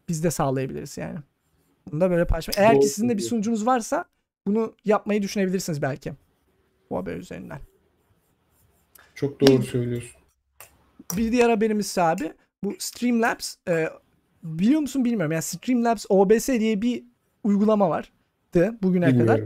Biz 0.10 0.24
de 0.24 0.32
sağlayabiliriz 0.32 0.98
yani. 0.98 1.18
Bunu 1.92 2.02
da 2.02 2.12
böyle 2.12 2.26
paylaşmak. 2.26 2.58
Eğer 2.58 2.74
Doğru 2.74 2.80
ki 2.82 2.88
sizin 2.88 3.10
de 3.10 3.18
bir 3.18 3.22
sunucunuz 3.24 3.66
varsa 3.66 4.06
bunu 4.48 4.74
yapmayı 4.86 5.22
düşünebilirsiniz 5.22 5.82
belki. 5.82 6.14
Bu 6.90 6.98
haber 6.98 7.16
üzerinden. 7.16 7.60
Çok 9.16 9.42
doğru 9.42 9.62
Bir- 9.62 9.64
söylüyorsun. 9.68 10.22
Bir 11.18 11.32
diğer 11.32 11.50
haberimiz 11.50 11.98
abi 11.98 12.34
bu 12.64 12.76
Streamlabs 12.80 13.56
e, 13.68 13.90
biliyor 14.44 14.80
musun 14.82 15.06
bilmiyorum. 15.06 15.32
Yani 15.32 15.42
Streamlabs 15.42 16.06
OBS 16.10 16.48
diye 16.48 16.82
bir 16.82 17.04
uygulama 17.44 17.90
vardı 17.90 18.78
bugüne 18.82 19.18
kadar. 19.18 19.42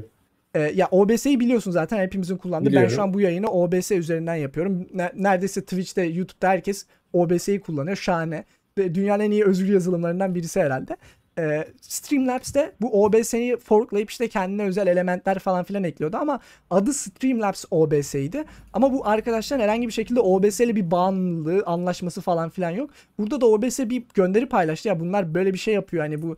E, 0.53 0.59
ya 0.59 0.87
OBS'yi 0.91 1.39
biliyorsun 1.39 1.71
zaten 1.71 1.97
hepimizin 1.97 2.37
kullandığı. 2.37 2.65
Ben 2.65 2.71
Biliyorum. 2.71 2.95
şu 2.95 3.01
an 3.01 3.13
bu 3.13 3.21
yayını 3.21 3.47
OBS 3.47 3.91
üzerinden 3.91 4.35
yapıyorum. 4.35 4.87
Ne- 4.93 5.11
neredeyse 5.15 5.61
Twitch'te, 5.61 6.01
YouTube'da 6.03 6.49
herkes 6.49 6.85
OBS'yi 7.13 7.59
kullanıyor. 7.59 7.97
Şahane. 7.97 8.45
Ve 8.77 8.95
dünyanın 8.95 9.23
en 9.23 9.31
iyi 9.31 9.45
özgür 9.45 9.73
yazılımlarından 9.73 10.35
birisi 10.35 10.61
herhalde. 10.61 10.97
E, 11.39 11.67
Streamlabs'te 11.81 12.71
bu 12.81 13.03
OBS'yi 13.03 13.57
forklayıp 13.57 14.09
işte 14.09 14.27
kendine 14.27 14.63
özel 14.63 14.87
elementler 14.87 15.39
falan 15.39 15.63
filan 15.63 15.83
ekliyordu 15.83 16.17
ama 16.17 16.39
adı 16.69 16.93
Streamlabs 16.93 17.65
OBS'ydi. 17.71 18.43
Ama 18.73 18.93
bu 18.93 19.07
arkadaşlar 19.07 19.61
herhangi 19.61 19.87
bir 19.87 19.93
şekilde 19.93 20.19
OBS 20.19 20.59
ile 20.59 20.75
bir 20.75 20.91
bağımlılığı, 20.91 21.63
anlaşması 21.65 22.21
falan 22.21 22.49
filan 22.49 22.69
yok. 22.69 22.89
Burada 23.17 23.41
da 23.41 23.45
OBS 23.45 23.79
bir 23.79 24.03
gönderi 24.13 24.49
paylaştı 24.49 24.87
ya 24.87 24.99
bunlar 24.99 25.33
böyle 25.33 25.53
bir 25.53 25.59
şey 25.59 25.73
yapıyor 25.73 26.03
hani 26.03 26.21
bu 26.21 26.35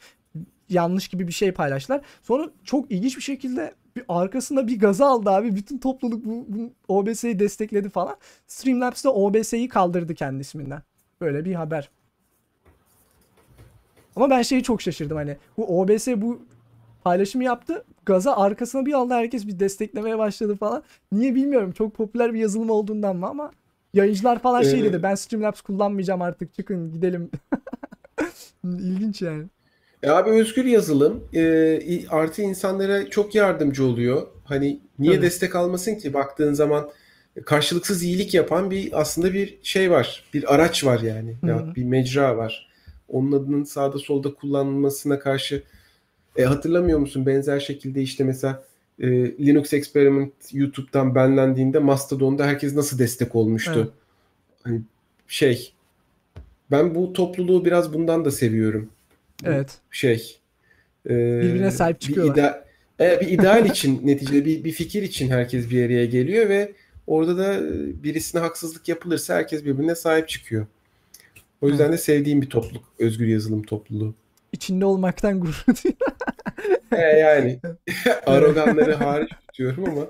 yanlış 0.69 1.07
gibi 1.07 1.27
bir 1.27 1.33
şey 1.33 1.51
paylaştılar. 1.51 2.01
Sonra 2.23 2.49
çok 2.63 2.91
ilginç 2.91 3.17
bir 3.17 3.21
şekilde 3.21 3.73
bir 3.95 4.03
arkasında 4.07 4.67
bir 4.67 4.79
gaza 4.79 5.05
aldı 5.05 5.29
abi. 5.29 5.55
Bütün 5.55 5.77
topluluk 5.77 6.25
bu, 6.25 6.45
bu 6.47 6.73
OBS'yi 6.87 7.39
destekledi 7.39 7.89
falan. 7.89 8.15
Streamlabs 8.47 9.03
de 9.03 9.09
OBS'yi 9.09 9.69
kaldırdı 9.69 10.15
kendi 10.15 10.41
isminden. 10.41 10.81
Böyle 11.21 11.45
bir 11.45 11.53
haber. 11.53 11.89
Ama 14.15 14.29
ben 14.29 14.41
şeyi 14.41 14.63
çok 14.63 14.81
şaşırdım 14.81 15.17
hani 15.17 15.37
bu 15.57 15.81
OBS 15.81 16.07
bu 16.07 16.41
paylaşımı 17.03 17.43
yaptı. 17.43 17.85
Gaza 18.05 18.35
arkasına 18.35 18.85
bir 18.85 18.93
aldı 18.93 19.13
herkes 19.13 19.47
bir 19.47 19.59
desteklemeye 19.59 20.17
başladı 20.17 20.55
falan. 20.55 20.83
Niye 21.11 21.35
bilmiyorum. 21.35 21.71
Çok 21.71 21.93
popüler 21.95 22.33
bir 22.33 22.39
yazılım 22.39 22.69
olduğundan 22.69 23.15
mı 23.15 23.27
ama 23.27 23.51
yayıncılar 23.93 24.39
falan 24.39 24.61
şey 24.61 24.79
Ee, 24.79 24.83
dedi. 24.83 25.03
Ben 25.03 25.15
Streamlabs 25.15 25.61
kullanmayacağım 25.61 26.21
artık. 26.21 26.53
Çıkın 26.53 26.93
gidelim. 26.93 27.31
İlginç 28.63 29.21
yani. 29.21 29.45
E 30.03 30.09
abi 30.09 30.29
özgür 30.29 30.65
yazılım 30.65 31.23
e, 31.33 32.07
artı 32.09 32.41
insanlara 32.41 33.09
çok 33.09 33.35
yardımcı 33.35 33.85
oluyor. 33.85 34.27
Hani 34.43 34.79
niye 34.99 35.15
Tabii. 35.15 35.25
destek 35.25 35.55
almasın 35.55 35.95
ki? 35.95 36.13
Baktığın 36.13 36.53
zaman 36.53 36.89
karşılıksız 37.45 38.03
iyilik 38.03 38.33
yapan 38.33 38.71
bir 38.71 39.01
aslında 39.01 39.33
bir 39.33 39.57
şey 39.63 39.91
var. 39.91 40.23
Bir 40.33 40.55
araç 40.55 40.85
var 40.85 40.99
yani. 40.99 41.37
Hı 41.41 41.47
Ya 41.47 41.73
bir 41.75 41.83
mecra 41.83 42.37
var. 42.37 42.69
Onun 43.07 43.31
adının 43.31 43.63
sağda 43.63 43.97
solda 43.97 44.33
kullanılmasına 44.33 45.19
karşı 45.19 45.63
e, 46.37 46.43
hatırlamıyor 46.43 46.99
musun? 46.99 47.25
Benzer 47.25 47.59
şekilde 47.59 48.01
işte 48.01 48.23
mesela 48.23 48.63
e, 48.99 49.07
Linux 49.45 49.73
Experiment 49.73 50.33
YouTube'dan 50.51 51.15
banlendiğinde 51.15 51.79
Mastodon'da 51.79 52.45
herkes 52.45 52.75
nasıl 52.75 52.99
destek 52.99 53.35
olmuştu? 53.35 53.73
Evet. 53.75 53.89
Hani 54.63 54.81
şey 55.27 55.73
ben 56.71 56.95
bu 56.95 57.13
topluluğu 57.13 57.65
biraz 57.65 57.93
bundan 57.93 58.25
da 58.25 58.31
seviyorum. 58.31 58.89
Evet. 59.45 59.77
şey 59.91 60.39
e, 61.05 61.09
Birbirine 61.41 61.71
sahip 61.71 61.95
bir 61.95 62.05
çıkıyorlar. 62.05 62.33
ida- 62.35 62.63
e, 62.99 63.21
bir 63.21 63.27
ideal 63.27 63.65
için 63.65 64.01
neticede 64.07 64.45
bir, 64.45 64.63
bir 64.63 64.71
fikir 64.71 65.03
için 65.03 65.29
herkes 65.29 65.69
bir 65.69 65.85
araya 65.85 66.05
geliyor 66.05 66.49
ve 66.49 66.73
orada 67.07 67.37
da 67.37 67.59
birisine 68.03 68.41
haksızlık 68.41 68.89
yapılırsa 68.89 69.35
herkes 69.35 69.65
birbirine 69.65 69.95
sahip 69.95 70.29
çıkıyor. 70.29 70.65
O 71.61 71.69
yüzden 71.69 71.91
de 71.91 71.97
sevdiğim 71.97 72.41
bir 72.41 72.49
topluluk, 72.49 72.83
özgür 72.99 73.27
yazılım 73.27 73.63
topluluğu. 73.63 74.15
İçinde 74.51 74.85
olmaktan 74.85 75.39
gurur 75.39 75.63
duyuyorum. 75.67 76.17
E, 76.91 77.01
yani 77.19 77.59
aroganları 78.25 78.93
hariç 78.93 79.29
tutuyorum 79.47 79.89
ama 79.89 80.07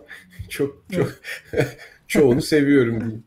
çok 0.49 0.85
çok 0.91 1.13
çoğunu 2.07 2.41
seviyorum 2.41 2.99
diyeyim. 3.01 3.23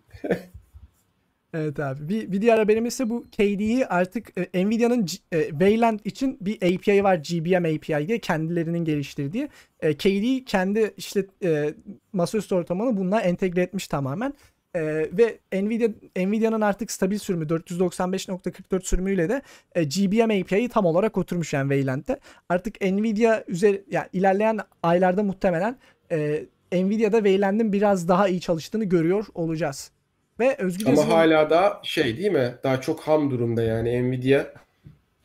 Evet 1.56 1.80
abi. 1.80 2.08
Bir, 2.08 2.32
bir 2.32 2.42
diğer 2.42 2.58
haberimiz 2.58 2.94
ise 2.94 3.10
bu 3.10 3.24
KD'yi 3.24 3.86
artık 3.86 4.32
e, 4.54 4.66
Nvidia'nın 4.66 5.06
e, 5.32 5.48
Wayland 5.48 6.00
için 6.04 6.38
bir 6.40 6.56
API 6.56 7.04
var. 7.04 7.16
GBM 7.16 7.64
API 7.76 8.08
diye 8.08 8.18
kendilerinin 8.18 8.84
geliştirdiği. 8.84 9.48
E, 9.80 9.94
KD 9.94 10.44
kendi 10.46 10.94
işte 10.96 11.26
e, 11.44 11.74
masaüstü 12.12 12.54
ortamını 12.54 12.96
bununla 12.96 13.20
entegre 13.20 13.62
etmiş 13.62 13.88
tamamen. 13.88 14.34
E, 14.74 14.82
ve 15.12 15.38
Nvidia 15.52 15.88
Nvidia'nın 16.16 16.60
artık 16.60 16.90
stabil 16.90 17.18
sürümü 17.18 17.44
495.44 17.44 18.82
sürümüyle 18.82 19.28
de 19.28 19.42
e, 19.74 19.84
GBM 19.84 20.40
API'yi 20.42 20.68
tam 20.68 20.84
olarak 20.84 21.18
oturmuş 21.18 21.52
yani 21.52 21.68
Wayland'de. 21.68 22.20
Artık 22.48 22.80
Nvidia 22.80 23.44
üzeri 23.48 23.84
yani 23.90 24.06
ilerleyen 24.12 24.58
aylarda 24.82 25.22
muhtemelen 25.22 25.76
e, 26.12 26.46
Nvidia'da 26.72 27.16
Wayland'in 27.16 27.72
biraz 27.72 28.08
daha 28.08 28.28
iyi 28.28 28.40
çalıştığını 28.40 28.84
görüyor 28.84 29.26
olacağız. 29.34 29.95
Ve 30.40 30.56
özgür 30.58 30.86
Ama 30.86 30.90
yazılım- 30.96 31.10
hala 31.10 31.50
da 31.50 31.80
şey 31.82 32.16
değil 32.18 32.30
mi? 32.32 32.54
Daha 32.64 32.80
çok 32.80 33.00
ham 33.00 33.30
durumda 33.30 33.62
yani 33.62 34.02
Nvidia 34.10 34.46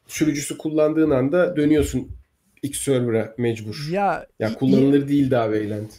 sürücüsü 0.08 0.58
kullandığın 0.58 1.10
anda 1.12 1.56
dönüyorsun 1.56 2.12
X 2.64 2.80
server'a 2.80 3.34
mecbur. 3.38 3.88
Ya, 3.92 4.26
Ya 4.40 4.50
i- 4.50 4.54
kullanılır 4.54 5.08
değil 5.08 5.32
daha 5.32 5.46
Wayland. 5.46 5.90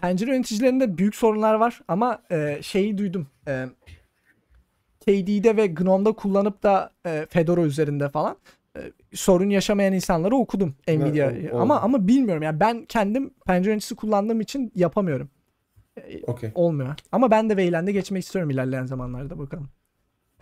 pencere 0.00 0.30
yöneticilerinde 0.30 0.98
büyük 0.98 1.14
sorunlar 1.14 1.54
var 1.54 1.80
ama 1.88 2.22
e, 2.30 2.58
şeyi 2.62 2.98
duydum. 2.98 3.26
E, 3.48 3.66
KD'de 5.00 5.56
ve 5.56 5.66
GNOME'da 5.66 6.12
kullanıp 6.12 6.62
da 6.62 6.90
e, 7.06 7.26
Fedora 7.30 7.62
üzerinde 7.62 8.08
falan 8.08 8.36
e, 8.76 8.80
sorun 9.14 9.50
yaşamayan 9.50 9.92
insanları 9.92 10.36
okudum 10.36 10.74
Nvidia 10.88 11.32
ama 11.52 11.80
ama 11.80 12.08
bilmiyorum 12.08 12.42
yani 12.42 12.60
ben 12.60 12.84
kendim 12.84 13.30
pencere 13.46 13.70
yöneticisi 13.70 13.94
kullandığım 13.96 14.40
için 14.40 14.72
yapamıyorum. 14.74 15.28
E, 15.96 16.22
Okey. 16.26 16.50
Olmuyor. 16.54 16.94
Ama 17.12 17.30
ben 17.30 17.50
de 17.50 17.52
Wayland'e 17.52 17.92
geçmek 17.92 18.22
istiyorum 18.22 18.50
ilerleyen 18.50 18.86
zamanlarda 18.86 19.38
bakalım. 19.38 19.68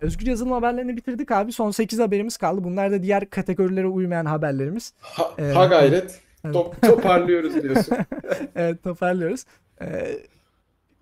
Özgür 0.00 0.26
yazılım 0.26 0.52
haberlerini 0.52 0.96
bitirdik 0.96 1.30
abi. 1.30 1.52
Son 1.52 1.70
8 1.70 1.98
haberimiz 1.98 2.36
kaldı. 2.36 2.64
Bunlar 2.64 2.90
da 2.92 3.02
diğer 3.02 3.30
kategorilere 3.30 3.86
uymayan 3.86 4.24
haberlerimiz. 4.26 4.92
Ha, 5.00 5.30
Evet. 5.38 5.56
ha 5.56 5.66
gayret. 5.66 6.20
Evet. 6.44 6.54
Top, 6.54 6.82
toparlıyoruz 6.82 7.62
diyorsun. 7.62 7.96
evet 8.54 8.82
toparlıyoruz. 8.84 9.44
Ee, 9.82 10.18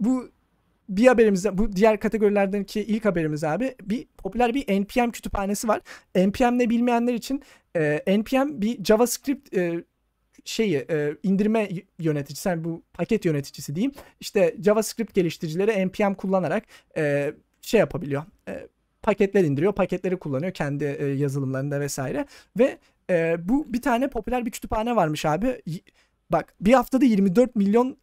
bu 0.00 0.28
bir 0.88 1.06
haberimizde 1.06 1.58
bu 1.58 1.72
diğer 1.76 2.00
kategorilerdeki 2.00 2.80
ilk 2.80 3.04
haberimiz 3.04 3.44
abi 3.44 3.74
bir 3.82 4.06
popüler 4.18 4.54
bir 4.54 4.80
npm 4.80 5.10
kütüphanesi 5.10 5.68
var. 5.68 5.80
npm 6.16 6.58
ne 6.58 6.70
bilmeyenler 6.70 7.14
için 7.14 7.42
e, 7.76 8.02
npm 8.18 8.60
bir 8.60 8.84
javascript 8.84 9.56
e, 9.56 9.84
şeyi 10.44 10.76
e, 10.90 11.16
indirme 11.22 11.68
yöneticisi 11.98 12.48
yani 12.48 12.64
bu 12.64 12.82
paket 12.92 13.24
yöneticisi 13.24 13.74
diyeyim. 13.74 13.92
İşte 14.20 14.56
javascript 14.64 15.14
geliştiricileri 15.14 15.86
npm 15.86 16.14
kullanarak 16.14 16.64
e, 16.96 17.34
şey 17.62 17.80
yapabiliyor. 17.80 18.22
E, 18.48 18.66
paketler 19.02 19.44
indiriyor, 19.44 19.72
paketleri 19.72 20.16
kullanıyor 20.16 20.52
kendi 20.52 20.84
e, 20.84 21.06
yazılımlarında 21.06 21.80
vesaire 21.80 22.26
ve 22.58 22.78
e, 23.10 23.36
bu 23.48 23.72
bir 23.72 23.82
tane 23.82 24.08
popüler 24.08 24.46
bir 24.46 24.50
kütüphane 24.50 24.96
varmış 24.96 25.24
abi. 25.24 25.62
Bak 26.30 26.54
bir 26.60 26.72
haftada 26.72 27.04
24 27.04 27.56
milyon 27.56 27.96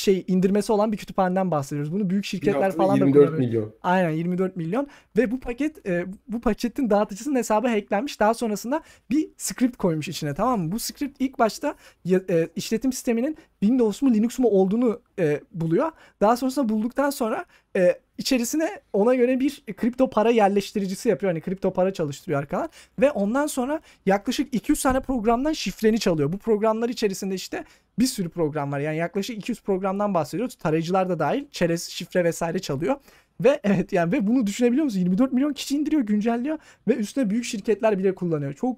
şey 0.00 0.24
indirmesi 0.28 0.72
olan 0.72 0.92
bir 0.92 0.96
kütüphaneden 0.96 1.50
bahsediyoruz. 1.50 1.92
Bunu 1.92 2.10
büyük 2.10 2.24
şirketler 2.24 2.76
falan 2.76 3.00
da 3.00 3.04
24 3.04 3.26
kullanıyor. 3.26 3.48
milyon. 3.48 3.74
Aynen 3.82 4.10
24 4.10 4.56
milyon 4.56 4.86
ve 5.16 5.30
bu 5.30 5.40
paket 5.40 5.86
e, 5.88 6.06
bu 6.28 6.40
paketin 6.40 6.90
dağıtıcısının 6.90 7.36
hesabı 7.36 7.68
hacklenmiş. 7.68 8.20
Daha 8.20 8.34
sonrasında 8.34 8.82
bir 9.10 9.28
script 9.36 9.76
koymuş 9.76 10.08
içine 10.08 10.34
tamam 10.34 10.60
mı? 10.60 10.72
Bu 10.72 10.78
script 10.78 11.16
ilk 11.20 11.38
başta 11.38 11.74
e, 12.10 12.48
işletim 12.56 12.92
sisteminin 12.92 13.36
Windows 13.60 14.02
mu 14.02 14.14
Linux 14.14 14.38
mu 14.38 14.48
olduğunu 14.48 15.00
e, 15.18 15.40
buluyor. 15.52 15.90
Daha 16.20 16.36
sonrasında 16.36 16.68
bulduktan 16.68 17.10
sonra 17.10 17.44
e, 17.76 18.00
içerisine 18.20 18.80
ona 18.92 19.14
göre 19.14 19.40
bir 19.40 19.62
kripto 19.76 20.10
para 20.10 20.30
yerleştiricisi 20.30 21.08
yapıyor. 21.08 21.32
Hani 21.32 21.40
kripto 21.40 21.72
para 21.72 21.92
çalıştırıyor 21.92 22.40
arkadan. 22.40 22.68
Ve 23.00 23.10
ondan 23.10 23.46
sonra 23.46 23.80
yaklaşık 24.06 24.54
200 24.54 24.82
tane 24.82 25.00
programdan 25.00 25.52
şifreni 25.52 26.00
çalıyor. 26.00 26.32
Bu 26.32 26.38
programlar 26.38 26.88
içerisinde 26.88 27.34
işte 27.34 27.64
bir 27.98 28.06
sürü 28.06 28.28
program 28.28 28.72
var. 28.72 28.80
Yani 28.80 28.96
yaklaşık 28.96 29.38
200 29.38 29.60
programdan 29.62 30.14
bahsediyoruz. 30.14 30.54
Tarayıcılar 30.54 31.08
da 31.08 31.18
dahil. 31.18 31.44
Çerez, 31.50 31.88
şifre 31.88 32.24
vesaire 32.24 32.58
çalıyor. 32.58 32.96
Ve 33.40 33.60
evet 33.64 33.92
yani 33.92 34.12
ve 34.12 34.26
bunu 34.26 34.46
düşünebiliyor 34.46 34.84
musun? 34.84 34.98
24 34.98 35.32
milyon 35.32 35.52
kişi 35.52 35.76
indiriyor, 35.76 36.02
güncelliyor 36.02 36.58
ve 36.88 36.94
üstüne 36.94 37.30
büyük 37.30 37.44
şirketler 37.44 37.98
bile 37.98 38.14
kullanıyor. 38.14 38.52
Çok 38.52 38.76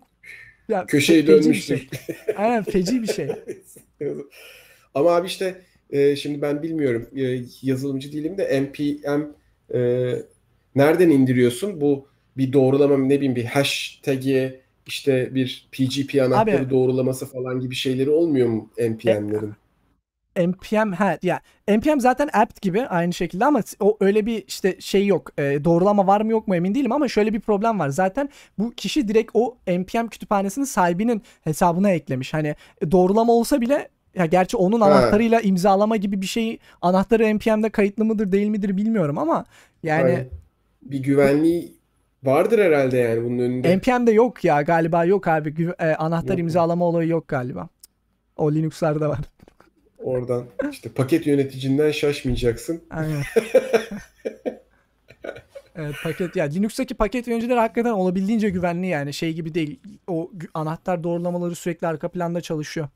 ya, 0.69 0.87
Köşeyi 0.87 1.27
dönmüştür. 1.27 1.77
şey. 1.77 1.89
Aynen 2.37 2.63
feci 2.63 3.03
bir 3.03 3.07
şey. 3.07 3.31
Ama 4.95 5.11
abi 5.11 5.27
işte 5.27 5.61
e, 5.93 6.17
şimdi 6.17 6.43
ben 6.43 6.63
bilmiyorum 6.63 7.09
e, 7.17 7.41
yazılımcı 7.63 8.13
değilim 8.13 8.39
de 8.39 8.63
npm 8.63 9.23
e, 9.75 10.13
nereden 10.75 11.11
indiriyorsun? 11.11 11.81
Bu 11.81 12.07
bir 12.37 12.53
doğrulama 12.53 12.99
ne 12.99 13.17
bileyim 13.17 13.37
bir 13.37 13.45
hashtag'e 13.45 14.61
işte 14.87 15.35
bir 15.35 15.69
PGP 15.73 16.23
anahtarı 16.23 16.67
Abi- 16.67 16.71
doğrulaması 16.71 17.27
falan 17.27 17.61
gibi 17.61 17.75
şeyleri 17.75 18.11
olmuyor 18.11 18.49
mu 18.49 18.71
npm'lerin? 18.79 19.55
npm 20.37 20.93
ha 20.93 21.19
ya 21.23 21.41
npm 21.69 22.01
zaten 22.01 22.31
apt 22.33 22.63
gibi 22.63 22.83
aynı 22.87 23.13
şekilde 23.13 23.45
ama 23.45 23.61
o 23.81 23.97
öyle 24.01 24.27
bir 24.27 24.45
işte 24.49 24.77
şey 24.81 25.07
yok. 25.07 25.31
E, 25.39 25.65
doğrulama 25.65 26.07
var 26.07 26.21
mı 26.21 26.31
yok 26.33 26.49
mu 26.49 26.57
emin 26.57 26.75
değilim 26.75 26.93
ama 26.93 27.09
şöyle 27.09 27.33
bir 27.33 27.41
problem 27.41 27.79
var. 27.79 27.89
Zaten 27.89 28.29
bu 28.59 28.71
kişi 28.71 29.09
direkt 29.09 29.31
o 29.35 29.59
npm 29.67 30.07
kütüphanesinin 30.09 30.65
sahibinin 30.65 31.23
hesabına 31.41 31.91
eklemiş. 31.91 32.35
Hani 32.35 32.55
e, 32.81 32.91
doğrulama 32.91 33.33
olsa 33.33 33.61
bile 33.61 33.89
ya 34.15 34.27
gerçi 34.27 34.57
onun 34.57 34.81
Ha. 34.81 34.87
anahtarıyla 34.87 35.41
imzalama 35.41 35.97
gibi 35.97 36.21
bir 36.23 36.27
şey 36.27 36.59
anahtarı 36.83 37.35
npm'de 37.37 37.71
kayıtlı 37.71 38.05
mıdır 38.05 38.33
değil 38.33 38.49
midir 38.49 38.77
bilmiyorum 38.77 39.19
ama 39.19 39.45
yani 39.83 40.11
Yani 40.13 40.27
bir 40.83 40.99
güvenliği 40.99 41.75
vardır 42.25 42.59
herhalde 42.59 42.97
yani 42.99 43.25
bunun 43.25 43.39
önünde. 43.39 43.77
npm'de 43.77 44.13
yok 44.13 44.45
ya 44.45 44.63
galiba 44.63 45.05
yok 45.05 45.29
abi. 45.29 45.49
Gü- 45.51 45.91
e, 45.91 45.95
anahtar 45.97 46.31
Yok 46.33 46.39
imzalama 46.39 46.85
olayı 46.85 47.09
yok 47.09 47.29
galiba. 47.29 47.69
O 48.37 48.53
Linux'larda 48.53 49.09
var. 49.09 49.19
Oradan 49.99 50.45
işte 50.73 50.89
paket 50.91 51.27
yöneticinden 51.27 51.91
şaşmayacaksın. 51.91 52.81
Aynen. 52.91 53.23
Evet 55.77 55.95
paket 56.05 56.37
ya 56.37 56.45
Linux'taki 56.45 56.95
paket 56.95 57.27
yöneticileri 57.29 57.59
hakikaten 57.59 57.91
olabildiğince 57.91 58.51
güvenli 58.51 58.87
yani 58.87 59.13
şey 59.13 59.33
gibi 59.33 59.55
değil. 59.55 59.81
O 60.07 60.31
anahtar 60.55 61.05
doğrulamaları 61.05 61.55
sürekli 61.55 61.87
arka 61.87 62.09
planda 62.09 62.41
çalışıyor. 62.41 62.89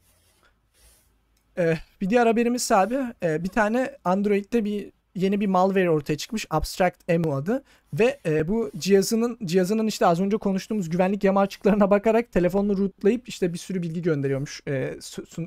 Ee, 1.59 1.79
bir 2.01 2.11
diğer 2.11 2.27
haberimiz 2.27 2.73
abi 2.73 2.99
e, 3.23 3.45
bir 3.45 3.49
tane 3.49 3.97
Android'de 4.05 4.65
bir 4.65 4.93
yeni 5.15 5.41
bir 5.41 5.47
malware 5.47 5.91
ortaya 5.91 6.17
çıkmış 6.17 6.47
Abstract 6.51 6.97
Emu 7.09 7.35
adı 7.35 7.65
ve 7.95 8.21
e, 8.27 8.49
bu 8.49 8.71
cihazının 8.79 9.39
cihazının 9.45 9.87
işte 9.87 10.07
az 10.07 10.21
önce 10.21 10.37
konuştuğumuz 10.37 10.91
güvenlik 10.91 11.25
yama 11.25 11.41
açıklarına 11.41 11.91
bakarak 11.91 12.33
telefonunu 12.33 12.79
rootlayıp 12.79 13.29
işte 13.29 13.53
bir 13.53 13.59
sürü 13.59 13.83
bilgi 13.83 14.03
gönderiyormuş 14.03 14.61
e, 14.69 14.99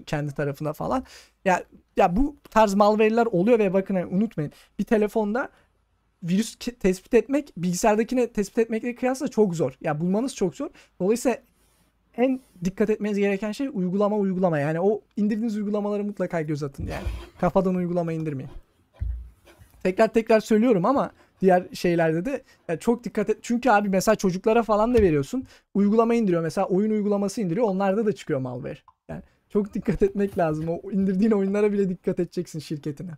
kendi 0.05 0.33
tarafına 0.33 0.73
falan. 0.73 1.05
Ya 1.45 1.63
ya 1.97 2.15
bu 2.15 2.35
tarz 2.49 2.73
malware'ler 2.73 3.25
oluyor 3.25 3.59
ve 3.59 3.73
bakın 3.73 3.95
hani 3.95 4.05
unutmayın 4.05 4.51
bir 4.79 4.83
telefonda 4.83 5.49
virüs 6.23 6.55
tespit 6.55 7.13
etmek 7.13 7.53
bilgisayardakine 7.57 8.31
tespit 8.31 8.57
etmekle 8.57 8.95
kıyasla 8.95 9.27
çok 9.27 9.55
zor. 9.55 9.73
Ya 9.81 9.99
bulmanız 9.99 10.35
çok 10.35 10.55
zor. 10.55 10.69
Dolayısıyla 11.01 11.37
en 12.17 12.39
dikkat 12.63 12.89
etmeniz 12.89 13.17
gereken 13.17 13.51
şey 13.51 13.69
uygulama 13.73 14.17
uygulama. 14.17 14.59
Yani 14.59 14.79
o 14.79 15.01
indirdiğiniz 15.17 15.57
uygulamaları 15.57 16.03
mutlaka 16.03 16.41
göz 16.41 16.63
atın 16.63 16.83
yani. 16.83 17.07
Kafadan 17.39 17.75
uygulama 17.75 18.13
indirmeyin. 18.13 18.51
Tekrar 19.83 20.07
tekrar 20.13 20.39
söylüyorum 20.39 20.85
ama 20.85 21.11
diğer 21.41 21.63
şeylerde 21.73 22.25
de 22.25 22.43
ya 22.67 22.79
çok 22.79 23.03
dikkat 23.03 23.29
et. 23.29 23.37
Çünkü 23.41 23.69
abi 23.69 23.89
mesela 23.89 24.15
çocuklara 24.15 24.63
falan 24.63 24.93
da 24.93 25.01
veriyorsun. 25.01 25.43
Uygulama 25.73 26.15
indiriyor. 26.15 26.41
Mesela 26.43 26.67
oyun 26.67 26.91
uygulaması 26.91 27.41
indiriyor. 27.41 27.67
Onlarda 27.67 28.05
da 28.05 28.11
çıkıyor 28.11 28.39
malware. 28.39 28.79
Yani 29.09 29.21
çok 29.49 29.73
dikkat 29.73 30.03
etmek 30.03 30.37
lazım. 30.37 30.69
O 30.69 30.91
indirdiğin 30.91 31.31
oyunlara 31.31 31.71
bile 31.71 31.89
dikkat 31.89 32.19
edeceksin 32.19 32.59
şirketine. 32.59 33.11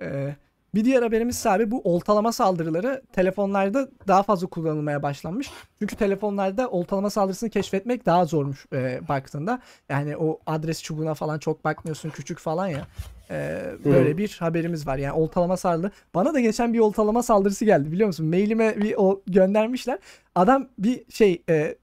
Ee, 0.00 0.36
bir 0.74 0.84
diğer 0.84 1.02
haberimiz 1.02 1.46
abi 1.46 1.70
bu 1.70 1.80
oltalama 1.84 2.32
saldırıları 2.32 3.02
telefonlarda 3.12 3.88
daha 4.08 4.22
fazla 4.22 4.46
kullanılmaya 4.46 5.02
başlanmış. 5.02 5.50
Çünkü 5.78 5.96
telefonlarda 5.96 6.70
oltalama 6.70 7.10
saldırısını 7.10 7.50
keşfetmek 7.50 8.06
daha 8.06 8.24
zormuş 8.24 8.66
e, 8.72 9.08
baktığında. 9.08 9.60
Yani 9.88 10.16
o 10.16 10.38
adres 10.46 10.82
çubuğuna 10.82 11.14
falan 11.14 11.38
çok 11.38 11.64
bakmıyorsun 11.64 12.10
küçük 12.10 12.38
falan 12.38 12.66
ya. 12.66 12.86
Ee, 13.30 13.62
böyle 13.84 14.18
bir 14.18 14.36
haberimiz 14.40 14.86
var. 14.86 14.98
Yani 14.98 15.12
oltalama 15.12 15.56
saldırı. 15.56 15.90
Bana 16.14 16.34
da 16.34 16.40
geçen 16.40 16.72
bir 16.72 16.78
oltalama 16.78 17.22
saldırısı 17.22 17.64
geldi 17.64 17.92
biliyor 17.92 18.06
musun? 18.06 18.26
Mailime 18.26 18.76
bir 18.76 18.94
o 18.96 19.22
göndermişler. 19.26 19.98
Adam 20.34 20.68
bir 20.78 21.04
şey 21.12 21.42
e, 21.48 21.76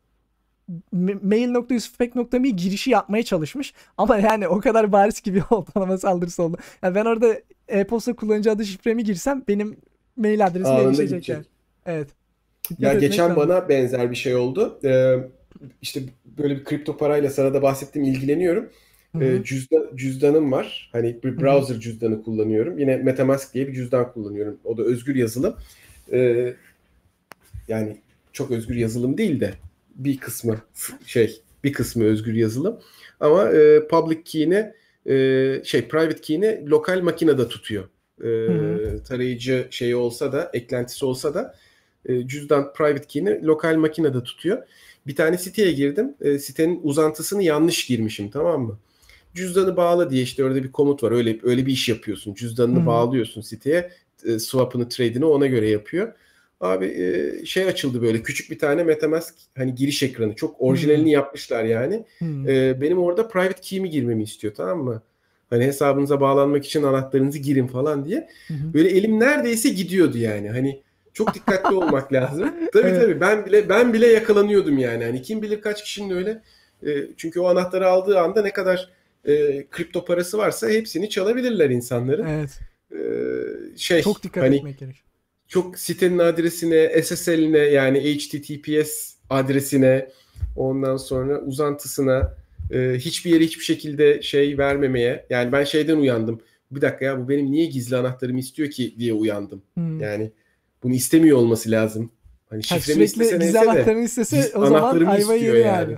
ma- 0.95 1.27
mail.yusufpek.me 1.27 2.49
girişi 2.49 2.91
yapmaya 2.91 3.23
çalışmış. 3.23 3.73
Ama 3.97 4.17
yani 4.17 4.47
o 4.47 4.59
kadar 4.59 4.91
bariz 4.91 5.19
ki 5.19 5.33
bir 5.33 5.43
oltalama 5.49 5.97
saldırısı 5.97 6.43
oldu. 6.43 6.57
Yani 6.83 6.95
ben 6.95 7.05
orada 7.05 7.35
e-posta 7.69 8.13
kullanıcı 8.15 8.51
adı 8.51 8.65
şifremi 8.65 9.03
girsem 9.03 9.43
benim 9.47 9.77
mail 10.17 10.45
adresim 10.45 10.71
Anında 10.71 11.03
gidecek. 11.03 11.37
Evet. 11.85 12.07
Dikkat 12.69 12.83
Ya 12.83 12.93
geçen 12.93 13.29
lazım. 13.29 13.35
bana 13.35 13.69
benzer 13.69 14.11
bir 14.11 14.15
şey 14.15 14.35
oldu. 14.35 14.79
Ee, 14.83 15.15
işte 15.81 16.01
böyle 16.37 16.55
bir 16.55 16.63
kripto 16.63 16.97
parayla 16.97 17.29
sana 17.29 17.53
da 17.53 17.61
bahsettim 17.61 18.03
ilgileniyorum. 18.03 18.69
Ee, 19.21 19.41
cüzdan, 19.43 19.89
cüzdanım 19.95 20.51
var. 20.51 20.89
Hani 20.91 21.23
bir 21.23 21.41
browser 21.41 21.79
cüzdanı 21.79 22.23
kullanıyorum. 22.23 22.79
Yine 22.79 22.97
MetaMask 22.97 23.53
diye 23.53 23.67
bir 23.67 23.73
cüzdan 23.73 24.11
kullanıyorum. 24.13 24.57
O 24.63 24.77
da 24.77 24.83
özgür 24.83 25.15
yazılım. 25.15 25.55
Ee, 26.11 26.53
yani 27.67 27.97
çok 28.33 28.51
özgür 28.51 28.75
yazılım 28.75 29.17
değil 29.17 29.39
de 29.39 29.53
bir 29.95 30.17
kısmı 30.17 30.61
şey 31.05 31.41
bir 31.63 31.73
kısmı 31.73 32.03
özgür 32.03 32.33
yazılım. 32.33 32.79
Ama 33.19 33.49
e, 33.49 33.87
public 33.87 34.23
key'ini 34.23 34.73
e, 35.05 35.15
şey 35.63 35.87
private 35.87 36.21
key'ini 36.21 36.69
lokal 36.69 37.01
makinede 37.01 37.47
tutuyor. 37.47 37.83
E, 38.23 39.03
tarayıcı 39.03 39.67
şeyi 39.71 39.95
olsa 39.95 40.31
da 40.33 40.51
eklentisi 40.53 41.05
olsa 41.05 41.33
da 41.33 41.55
e, 42.05 42.27
cüzdan 42.27 42.73
private 42.73 43.07
key'ini 43.07 43.45
lokal 43.45 43.75
makinede 43.75 44.23
tutuyor. 44.23 44.63
Bir 45.07 45.15
tane 45.15 45.37
siteye 45.37 45.71
girdim. 45.71 46.15
E, 46.21 46.39
sitenin 46.39 46.79
uzantısını 46.83 47.43
yanlış 47.43 47.85
girmişim 47.85 48.29
tamam 48.29 48.61
mı? 48.61 48.79
Cüzdanı 49.35 49.77
bağla 49.77 50.09
diye 50.09 50.23
işte 50.23 50.43
orada 50.43 50.63
bir 50.63 50.71
komut 50.71 51.03
var. 51.03 51.11
Öyle 51.11 51.39
öyle 51.43 51.65
bir 51.65 51.71
iş 51.71 51.89
yapıyorsun. 51.89 52.33
Cüzdanını 52.33 52.79
Hı 52.79 52.81
hı. 52.81 52.85
bağlıyorsun 52.85 53.41
siteye. 53.41 53.91
E, 54.25 54.39
swap'ını, 54.39 54.89
trade'ini 54.89 55.25
ona 55.25 55.47
göre 55.47 55.69
yapıyor. 55.69 56.13
Abi 56.61 56.85
e, 56.85 57.45
şey 57.45 57.63
açıldı 57.63 58.01
böyle 58.01 58.23
küçük 58.23 58.51
bir 58.51 58.59
tane 58.59 58.83
MetaMask 58.83 59.35
hani 59.57 59.75
giriş 59.75 60.03
ekranı. 60.03 60.35
Çok 60.35 60.55
orijinalini 60.59 61.11
yapmışlar 61.11 61.63
yani. 61.63 62.05
Hmm. 62.17 62.49
E, 62.49 62.81
benim 62.81 62.99
orada 62.99 63.27
private 63.27 63.61
key'imi 63.61 63.89
girmemi 63.89 64.23
istiyor 64.23 64.53
tamam 64.55 64.83
mı? 64.83 65.01
Hani 65.49 65.65
hesabınıza 65.65 66.21
bağlanmak 66.21 66.65
için 66.65 66.83
anahtarınızı 66.83 67.37
girin 67.37 67.67
falan 67.67 68.05
diye. 68.05 68.27
Hı. 68.47 68.53
Böyle 68.73 68.89
elim 68.89 69.19
neredeyse 69.19 69.69
gidiyordu 69.69 70.17
yani. 70.17 70.49
Hani 70.49 70.81
Çok 71.13 71.33
dikkatli 71.33 71.75
olmak 71.75 72.13
lazım. 72.19 72.51
Tabii 72.73 72.87
Evet. 72.87 73.01
tabii 73.01 73.21
ben 73.21 73.45
bile 73.45 73.69
ben 73.69 73.93
bile 73.93 74.07
yakalanıyordum 74.07 74.77
yani. 74.77 75.03
Hani 75.03 75.21
kim 75.21 75.41
bilir 75.41 75.61
kaç 75.61 75.83
kişinin 75.83 76.15
öyle. 76.15 76.41
E, 76.85 76.89
çünkü 77.17 77.39
o 77.39 77.45
anahtarı 77.47 77.87
aldığı 77.87 78.19
anda 78.19 78.41
ne 78.41 78.53
kadar 78.53 78.89
e, 79.25 79.65
kripto 79.71 80.05
parası 80.05 80.37
varsa 80.37 80.69
hepsini 80.69 81.09
çalabilirler 81.09 81.69
insanların. 81.69 82.27
Evet. 82.27 82.59
E, 82.91 83.77
şey 83.77 84.01
Çok 84.01 84.23
dikkat 84.23 84.43
hani 84.43 84.55
etmek 84.55 84.77
gerek. 84.79 85.03
Çok 85.49 85.79
sitenin 85.79 86.19
adresine, 86.19 87.01
SSL'ine 87.03 87.57
yani 87.57 87.99
HTTPS 88.15 89.13
adresine, 89.29 90.09
ondan 90.55 90.97
sonra 90.97 91.41
uzantısına 91.41 92.35
e, 92.71 92.93
hiçbir 92.97 93.31
yere 93.31 93.43
hiçbir 93.43 93.63
şekilde 93.63 94.21
şey 94.21 94.57
vermemeye. 94.57 95.25
Yani 95.29 95.51
ben 95.51 95.63
şeyden 95.63 95.97
uyandım. 95.97 96.41
Bir 96.71 96.81
dakika 96.81 97.05
ya 97.05 97.19
bu 97.19 97.29
benim 97.29 97.51
niye 97.51 97.65
gizli 97.65 97.95
anahtarımı 97.97 98.39
istiyor 98.39 98.69
ki 98.69 98.95
diye 98.99 99.13
uyandım. 99.13 99.61
Hmm. 99.73 99.99
Yani 99.99 100.31
bunu 100.83 100.93
istemiyor 100.93 101.37
olması 101.37 101.71
lazım. 101.71 102.11
Hani 102.49 102.61
Ha, 102.69 102.79
şifremi 102.79 103.07
sürekli 103.07 103.23
istese 103.23 103.37
gizli 103.45 103.59
anahtarını 103.59 104.03
istese 104.03 104.51
o 104.57 104.65
zaman 104.65 105.05
ayva 105.05 105.33
yeri 105.35 105.59
yani. 105.59 105.91
yani. 105.91 105.97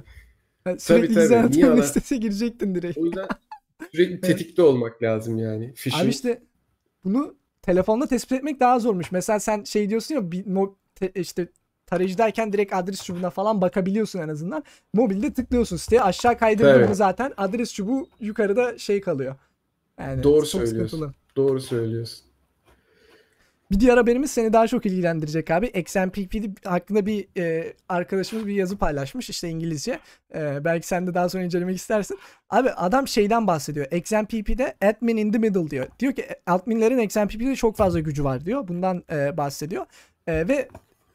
Ha, 0.64 0.80
sürekli 0.80 1.08
Tabii, 1.08 1.08
gizli 1.08 1.30
tabii. 1.30 1.52
Niye 1.52 1.66
anahtarını 1.66 1.74
ana- 1.74 1.84
istese 1.86 2.18
girecektin 2.18 2.76
direkt. 2.76 2.98
O 2.98 3.06
yüzden 3.06 3.28
sürekli 3.92 4.22
tetikte 4.22 4.62
olmak 4.62 5.04
lazım 5.04 5.38
yani. 5.38 5.74
Phishing. 5.74 6.04
Abi 6.04 6.10
işte 6.10 6.42
bunu 7.04 7.36
telefonda 7.62 8.08
tespit 8.08 8.32
etmek 8.32 8.60
daha 8.60 8.80
zormuş. 8.80 9.12
Mesela 9.12 9.40
sen 9.40 9.64
şey 9.64 9.90
diyorsun 9.90 10.16
ya 10.16 10.32
bir 10.32 10.46
mo- 10.46 10.74
te- 10.96 11.12
işte 11.16 11.48
tarayıcıdayken 11.86 12.54
direkt 12.54 12.74
adres 12.74 13.04
çubuğuna 13.04 13.30
falan 13.30 13.62
bakabiliyorsun 13.62 14.20
en 14.20 14.30
azından. 14.30 14.64
Mobilde 14.94 15.34
tıklıyorsun 15.34 15.78
siteye 15.78 16.02
aşağı 16.02 16.38
kaydırdığında 16.38 16.86
Tabii. 16.86 16.96
zaten 16.96 17.34
adres 17.38 17.74
çubuğu 17.74 18.08
yukarıda 18.20 18.78
şey 18.78 19.02
kalıyor. 19.02 19.36
Yani 20.00 20.24
Doğru 20.24 20.46
söylüyorsun. 20.46 20.88
sıkıntılı. 20.88 21.14
Doğru 21.36 21.62
söylüyorsun. 21.62 22.31
Bir 23.72 23.80
diğer 23.80 23.98
haberimiz 23.98 24.32
seni 24.32 24.54
daha 24.54 24.68
çok 24.68 24.86
ilgilendirecek 24.86 25.52
abi. 25.52 25.68
XMPP 25.68 26.66
hakkında 26.68 27.06
bir 27.06 27.28
e, 27.38 27.74
arkadaşımız 27.90 28.48
bir 28.48 28.54
yazı 28.54 28.78
paylaşmış 28.78 29.30
işte 29.30 29.50
İngilizce. 29.50 30.00
E, 30.36 30.66
belki 30.66 30.88
sen 30.88 31.08
de 31.08 31.14
daha 31.14 31.30
sonra 31.30 31.44
incelemek 31.44 31.76
istersin. 31.76 32.20
Abi 32.50 32.70
adam 32.72 33.08
şeyden 33.08 33.48
bahsediyor. 33.48 33.86
XMPP'de 33.92 34.76
admin 34.82 35.18
in 35.18 35.32
the 35.32 35.38
middle 35.38 35.70
diyor. 35.70 35.88
Diyor 36.00 36.14
ki 36.14 36.26
adminlerin 36.48 37.00
XMPP'de 37.00 37.56
çok 37.56 37.78
fazla 37.78 38.00
gücü 38.00 38.24
var 38.24 38.46
diyor. 38.46 38.68
Bundan 38.68 39.04
e, 39.12 39.38
bahsediyor. 39.38 39.86
E, 40.28 40.48
ve 40.48 40.68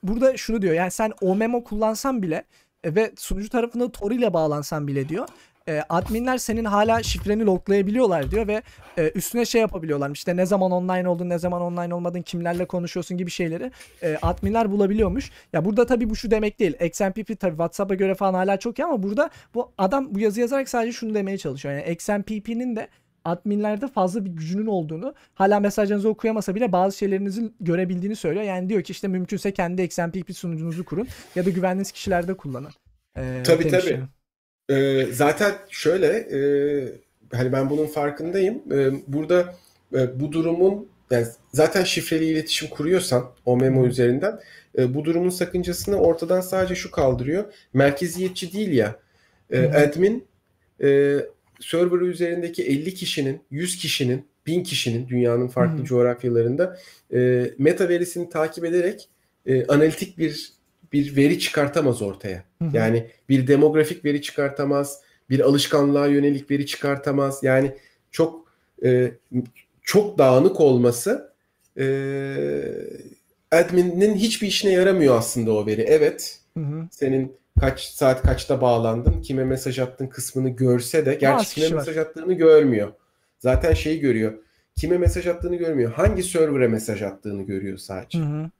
burada 0.03 0.37
şunu 0.37 0.63
diyor. 0.63 0.75
Yani 0.75 0.91
sen 0.91 1.13
OMEMO 1.21 1.65
kullansan 1.65 2.23
bile 2.23 2.45
e, 2.85 2.95
ve 2.95 3.13
sunucu 3.17 3.49
tarafında 3.49 3.93
Tor 3.93 4.11
ile 4.11 4.33
bağlansan 4.33 4.87
bile 4.87 5.09
diyor. 5.09 5.29
E, 5.69 5.83
adminler 5.89 6.39
senin 6.39 6.65
hala 6.65 7.03
şifreni 7.03 7.47
loglayabiliyorlar 7.47 8.31
diyor 8.31 8.47
ve 8.47 8.63
e, 8.99 9.11
üstüne 9.15 9.45
şey 9.45 9.61
yapabiliyorlar. 9.61 10.11
İşte 10.11 10.37
ne 10.37 10.47
zaman 10.47 10.71
online 10.73 11.09
oldun, 11.09 11.29
ne 11.29 11.39
zaman 11.39 11.63
online 11.63 11.95
olmadın, 11.95 12.23
kimlerle 12.23 12.65
konuşuyorsun 12.65 13.17
gibi 13.17 13.31
şeyleri 13.31 13.73
e, 14.03 14.19
adminler 14.23 14.71
bulabiliyormuş. 14.71 15.31
Ya 15.53 15.65
burada 15.65 15.87
tabii 15.87 16.11
bu 16.11 16.17
şu 16.17 16.31
demek 16.31 16.59
değil. 16.59 16.75
XMPP 16.85 17.41
tabii 17.41 17.51
WhatsApp'a 17.51 17.95
göre 17.95 18.15
falan 18.15 18.35
hala 18.35 18.57
çok 18.57 18.79
iyi 18.79 18.85
ama 18.85 19.03
burada 19.03 19.31
bu 19.55 19.73
adam 19.79 20.15
bu 20.15 20.21
yazı 20.21 20.41
yazarak 20.41 20.69
sadece 20.69 20.93
şunu 20.93 21.15
demeye 21.15 21.39
çalışıyor. 21.39 21.75
Yani 21.75 21.93
XMPP'nin 21.93 22.77
de 22.77 22.89
adminlerde 23.25 23.89
fazla 23.89 24.25
bir 24.25 24.31
gücünün 24.31 24.67
olduğunu 24.67 25.15
hala 25.35 25.61
mesajlarınızı 25.61 26.09
okuyamasa 26.09 26.55
bile 26.55 26.73
bazı 26.73 26.99
şeylerinizi 26.99 27.53
görebildiğini 27.61 28.17
söylüyor. 28.17 28.45
Yani 28.45 28.69
diyor 28.69 28.83
ki 28.83 28.91
işte 28.91 29.09
mümkünse 29.09 29.53
kendi 29.53 29.83
XMPP 29.83 30.37
sunucunuzu 30.37 30.85
kurun 30.85 31.09
ya 31.35 31.47
da 31.47 31.51
güvendiğiniz 31.51 31.93
kişilerde 31.93 32.37
kullanın. 32.37 32.71
E, 33.17 33.43
Tabii, 33.47 33.65
demiş 33.65 33.85
tabii. 33.85 33.95
yani. 33.95 34.05
Ee, 34.71 35.07
zaten 35.13 35.55
şöyle 35.71 36.07
e, 36.07 36.39
hani 37.33 37.53
ben 37.53 37.71
bunun 37.71 37.87
farkındayım. 37.87 38.63
Ee, 38.73 38.91
burada 39.07 39.55
e, 39.95 40.21
bu 40.21 40.33
durumun 40.33 40.89
yani 41.11 41.27
zaten 41.53 41.85
şifreli 41.85 42.25
iletişim 42.25 42.69
kuruyorsan 42.69 43.31
o 43.45 43.57
memo 43.57 43.83
Hı. 43.83 43.87
üzerinden 43.87 44.41
e, 44.79 44.95
bu 44.95 45.05
durumun 45.05 45.31
sakıncasını 45.31 45.97
ortadan 45.97 46.41
sadece 46.41 46.75
şu 46.75 46.91
kaldırıyor. 46.91 47.45
Merkeziyetçi 47.73 48.53
değil 48.53 48.73
ya. 48.73 48.97
E, 49.51 49.59
hı. 49.59 49.79
admin 49.79 50.25
e, 50.83 51.19
server 51.61 52.01
üzerindeki 52.01 52.65
50 52.65 52.95
kişinin, 52.95 53.41
100 53.51 53.77
kişinin, 53.77 54.27
1000 54.47 54.63
kişinin 54.63 55.09
dünyanın 55.09 55.49
farklı 55.49 55.79
hı. 55.79 55.85
coğrafyalarında 55.85 56.79
e, 57.15 57.51
meta 57.59 57.89
verisini 57.89 58.29
takip 58.29 58.65
ederek 58.65 59.09
e, 59.47 59.67
analitik 59.67 60.19
bir 60.19 60.56
bir 60.93 61.17
veri 61.17 61.39
çıkartamaz 61.39 62.03
ortaya. 62.03 62.45
Hı 62.63 62.65
hı. 62.65 62.77
Yani 62.77 63.07
bir 63.29 63.47
demografik 63.47 64.05
veri 64.05 64.23
çıkartamaz, 64.23 65.01
bir 65.31 65.41
alışkanlığa 65.41 66.07
yönelik 66.07 66.51
veri 66.51 66.67
çıkartamaz. 66.67 67.43
Yani 67.43 67.75
çok 68.11 68.47
e, 68.85 69.13
çok 69.83 70.19
dağınık 70.19 70.61
olması 70.61 71.33
e, 71.79 71.87
admin'in 73.53 74.15
hiçbir 74.15 74.47
işine 74.47 74.73
yaramıyor 74.73 75.19
aslında 75.19 75.53
o 75.53 75.67
veri. 75.67 75.83
Evet, 75.83 76.41
Hı 76.57 76.61
hı. 76.61 76.89
senin 76.91 77.37
kaç 77.61 77.81
saat 77.81 78.23
kaçta 78.23 78.61
bağlandın, 78.61 79.23
kime 79.23 79.45
mesaj 79.45 79.79
attın 79.79 80.07
kısmını 80.07 80.49
görse 80.49 81.07
de 81.07 81.15
gerçi 81.15 81.55
kime 81.55 81.67
var. 81.67 81.73
mesaj 81.73 81.97
attığını 81.97 82.35
görmüyor. 82.35 82.93
Zaten 83.39 83.73
şeyi 83.73 84.01
görüyor. 84.01 84.33
Kime 84.77 84.99
mesaj 84.99 85.27
attığını 85.27 85.57
görmüyor. 85.57 85.93
Hangi 85.93 86.23
server'a 86.23 86.69
mesaj 86.69 87.03
attığını 87.03 87.43
görüyor 87.43 87.79
sadece. 87.79 88.19
Hı 88.19 88.23
hı. 88.23 88.51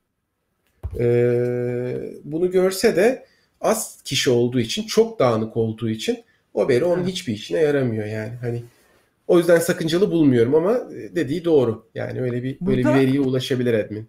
Ee, 0.99 1.97
bunu 2.25 2.51
görse 2.51 2.97
de 2.97 3.27
az 3.61 4.03
kişi 4.05 4.31
olduğu 4.31 4.61
için, 4.61 4.83
çok 4.83 5.19
dağınık 5.19 5.57
olduğu 5.57 5.91
için 5.91 6.19
o 6.55 6.69
veri 6.69 6.85
onun 6.85 7.05
hiçbir 7.07 7.33
işine 7.33 7.61
yaramıyor 7.61 8.07
yani. 8.07 8.33
Hani 8.41 8.63
o 9.29 9.39
yüzden 9.39 9.59
sakıncalı 9.59 10.11
bulmuyorum 10.11 10.55
ama 10.55 10.81
dediği 10.91 11.45
doğru. 11.45 11.87
Yani 11.95 12.21
öyle 12.21 12.43
bir 12.43 12.57
böyle 12.61 12.79
bir 12.79 12.95
veriye 12.95 13.21
ulaşabilir 13.21 13.75
admin. 13.75 14.09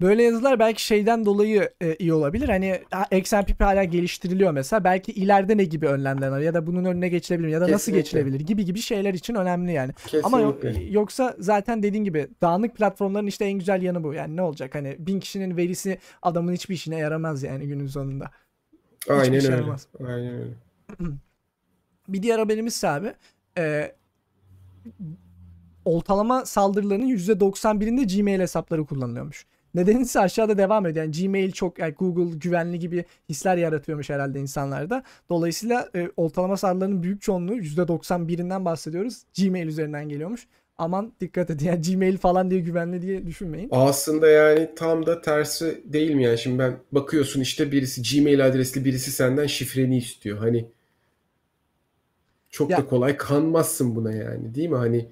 Böyle 0.00 0.22
yazılar 0.22 0.58
belki 0.58 0.84
şeyden 0.84 1.24
dolayı 1.24 1.70
e, 1.80 1.94
iyi 1.96 2.12
olabilir. 2.12 2.48
Hani 2.48 2.80
ha, 2.90 3.04
XMPP 3.16 3.60
hala 3.60 3.84
geliştiriliyor 3.84 4.52
mesela. 4.52 4.84
Belki 4.84 5.12
ileride 5.12 5.56
ne 5.56 5.64
gibi 5.64 5.86
önlemler 5.86 6.28
var 6.28 6.40
ya 6.40 6.54
da 6.54 6.66
bunun 6.66 6.84
önüne 6.84 7.08
geçilebilir 7.08 7.48
ya 7.48 7.60
da 7.60 7.64
nasıl 7.64 7.74
Kesinlikle. 7.76 8.00
geçilebilir 8.00 8.40
gibi 8.40 8.64
gibi 8.64 8.80
şeyler 8.80 9.14
için 9.14 9.34
önemli 9.34 9.72
yani. 9.72 9.92
Ama 10.22 10.40
yok- 10.40 10.62
Kesinlikle. 10.62 10.92
yoksa 10.92 11.36
zaten 11.38 11.82
dediğin 11.82 12.04
gibi 12.04 12.28
dağınık 12.42 12.76
platformların 12.76 13.26
işte 13.26 13.44
en 13.44 13.52
güzel 13.58 13.82
yanı 13.82 14.04
bu. 14.04 14.14
Yani 14.14 14.36
ne 14.36 14.42
olacak? 14.42 14.74
Hani 14.74 14.96
bin 14.98 15.20
kişinin 15.20 15.56
verisi 15.56 15.98
adamın 16.22 16.52
hiçbir 16.52 16.74
işine 16.74 16.98
yaramaz 16.98 17.42
yani 17.42 17.66
günün 17.66 17.86
sonunda. 17.86 18.30
Aynen 19.08 19.34
öyle. 19.34 19.46
yaramaz. 19.48 19.86
Aynen 20.00 20.34
öyle. 20.34 20.52
Bir 22.08 22.22
diğer 22.22 22.38
haberimiz 22.38 22.84
abi 22.84 23.12
e, 23.58 23.92
oltalama 25.84 26.44
saldırılarının 26.46 27.08
%91'inde 27.16 28.16
Gmail 28.18 28.40
hesapları 28.40 28.84
kullanılıyormuş. 28.86 29.46
Nedeni 29.76 30.02
ise 30.02 30.20
aşağıda 30.20 30.58
devam 30.58 30.86
ediyor. 30.86 31.04
Yani 31.04 31.22
Gmail 31.22 31.52
çok 31.52 31.78
yani 31.78 31.94
Google 31.94 32.38
güvenli 32.38 32.78
gibi 32.78 33.04
hisler 33.28 33.56
yaratıyormuş 33.56 34.10
herhalde 34.10 34.40
insanlarda. 34.40 35.02
Dolayısıyla 35.30 35.88
e, 35.94 36.10
oltalama 36.16 36.56
saldırılarının 36.56 37.02
büyük 37.02 37.22
çoğunluğu 37.22 37.56
%91'inden 37.56 38.64
bahsediyoruz. 38.64 39.22
Gmail 39.38 39.66
üzerinden 39.66 40.08
geliyormuş. 40.08 40.46
Aman 40.78 41.12
dikkat 41.20 41.50
edin. 41.50 41.66
Yani 41.66 41.80
Gmail 41.82 42.16
falan 42.16 42.50
diye 42.50 42.60
güvenli 42.60 43.02
diye 43.02 43.26
düşünmeyin. 43.26 43.68
Aslında 43.72 44.28
yani 44.28 44.70
tam 44.76 45.06
da 45.06 45.20
tersi 45.20 45.82
değil 45.84 46.10
mi 46.14 46.24
yani 46.24 46.38
şimdi 46.38 46.58
ben 46.58 46.76
bakıyorsun 46.92 47.40
işte 47.40 47.72
birisi 47.72 48.02
Gmail 48.02 48.46
adresli 48.46 48.84
birisi 48.84 49.12
senden 49.12 49.46
şifreni 49.46 49.98
istiyor. 49.98 50.38
Hani 50.38 50.66
çok 52.50 52.70
Ya- 52.70 52.78
da 52.78 52.86
kolay 52.86 53.16
kanmazsın 53.16 53.96
buna 53.96 54.12
yani 54.12 54.54
değil 54.54 54.68
mi? 54.68 54.76
Hani 54.76 55.08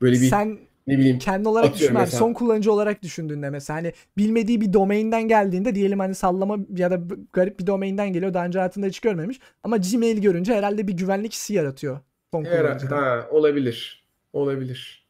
böyle 0.00 0.20
bir 0.20 0.28
Sen 0.28 0.58
ne 0.88 0.98
bileyim 0.98 1.18
kendi 1.18 1.48
olarak 1.48 1.68
Atıyorum 1.70 1.84
düşün 1.94 1.94
abi. 1.96 2.00
mesela. 2.04 2.18
Son 2.18 2.32
kullanıcı 2.32 2.72
olarak 2.72 3.02
düşündüğünde 3.02 3.50
mesela 3.50 3.76
hani 3.76 3.92
bilmediği 4.16 4.60
bir 4.60 4.72
domainden 4.72 5.28
geldiğinde 5.28 5.74
diyelim 5.74 5.98
hani 5.98 6.14
sallama 6.14 6.58
ya 6.76 6.90
da 6.90 7.00
garip 7.32 7.60
bir 7.60 7.66
domainden 7.66 8.12
geliyor. 8.12 8.34
Daha 8.34 8.46
önce 8.46 8.58
hayatında 8.58 8.86
hiç 8.86 9.00
görmemiş. 9.00 9.40
Ama 9.62 9.76
Gmail 9.76 10.18
görünce 10.22 10.54
herhalde 10.54 10.88
bir 10.88 10.92
güvenlik 10.92 11.32
hissi 11.32 11.54
yaratıyor. 11.54 12.00
Son 12.34 12.44
Her- 12.44 12.62
kullanıcıda. 12.62 12.96
ha, 12.96 13.28
olabilir. 13.30 14.04
Olabilir. 14.32 15.06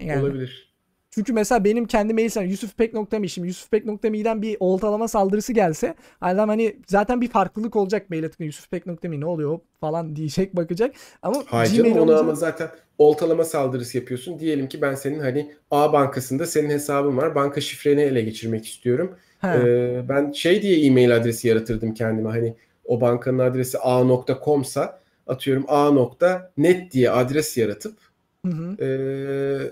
Yani. 0.00 0.22
Olabilir. 0.22 0.71
Çünkü 1.14 1.32
mesela 1.32 1.64
benim 1.64 1.86
kendi 1.86 2.14
mail 2.14 2.28
sen 2.28 2.42
yusufpek.me 2.42 3.28
şimdi 3.28 3.48
yusufpek.me'den 3.48 4.42
bir 4.42 4.56
oltalama 4.60 5.08
saldırısı 5.08 5.52
gelse 5.52 5.94
adam 6.20 6.48
hani 6.48 6.76
zaten 6.86 7.20
bir 7.20 7.28
farklılık 7.28 7.76
olacak 7.76 8.10
mail 8.10 8.24
atınca 8.24 8.44
yusufpek.me 8.44 9.20
ne 9.20 9.26
oluyor 9.26 9.58
falan 9.80 10.16
diyecek 10.16 10.56
bakacak. 10.56 10.94
Ama 11.22 11.42
Hayır 11.46 11.70
Gmail 11.72 11.84
canım 11.84 12.02
onu 12.02 12.10
olunca- 12.10 12.20
ama 12.20 12.34
zaten 12.34 12.68
oltalama 12.98 13.44
saldırısı 13.44 13.98
yapıyorsun. 13.98 14.38
Diyelim 14.38 14.68
ki 14.68 14.82
ben 14.82 14.94
senin 14.94 15.18
hani 15.20 15.52
A 15.70 15.92
bankasında 15.92 16.46
senin 16.46 16.70
hesabın 16.70 17.16
var. 17.16 17.34
Banka 17.34 17.60
şifreni 17.60 18.00
ele 18.00 18.20
geçirmek 18.22 18.66
istiyorum. 18.66 19.16
Ha. 19.40 19.56
Ee, 19.56 20.08
ben 20.08 20.32
şey 20.32 20.62
diye 20.62 20.86
e-mail 20.86 21.16
adresi 21.16 21.48
yaratırdım 21.48 21.94
kendime. 21.94 22.30
Hani 22.30 22.54
o 22.84 23.00
bankanın 23.00 23.38
adresi 23.38 23.78
a.com'sa 23.78 25.00
atıyorum 25.26 25.64
a.net 25.68 26.92
diye 26.92 27.10
adres 27.10 27.56
yaratıp 27.56 28.11
Hı 28.46 28.52
hı. 28.52 28.76
e, 28.84 28.86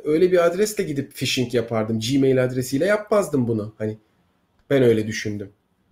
öyle 0.04 0.32
bir 0.32 0.46
adresle 0.46 0.84
gidip 0.84 1.12
phishing 1.14 1.54
yapardım. 1.54 2.00
Gmail 2.00 2.44
adresiyle 2.44 2.84
yapmazdım 2.86 3.48
bunu. 3.48 3.74
Hani 3.78 3.98
ben 4.70 4.82
öyle 4.82 5.06
düşündüm. 5.06 5.50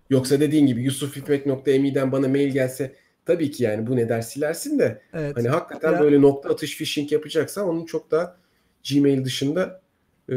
Yoksa 0.09 0.39
dediğin 0.39 0.67
gibi 0.67 0.81
yusufipek.me'den 0.83 2.11
bana 2.11 2.27
mail 2.27 2.49
gelse 2.53 2.95
tabii 3.25 3.51
ki 3.51 3.63
yani 3.63 3.87
bu 3.87 3.95
ne 3.95 4.09
der 4.09 4.21
silersin 4.21 4.79
de 4.79 5.01
Evet. 5.13 5.37
hani 5.37 5.47
hakikaten 5.49 5.91
Ya- 5.93 5.99
böyle 5.99 6.21
nokta 6.21 6.49
atış 6.49 6.77
phishing 6.77 7.11
yapacaksan 7.11 7.67
onun 7.67 7.85
çok 7.85 8.11
daha 8.11 8.37
Gmail 8.91 9.25
dışında 9.25 9.81
e, 10.29 10.35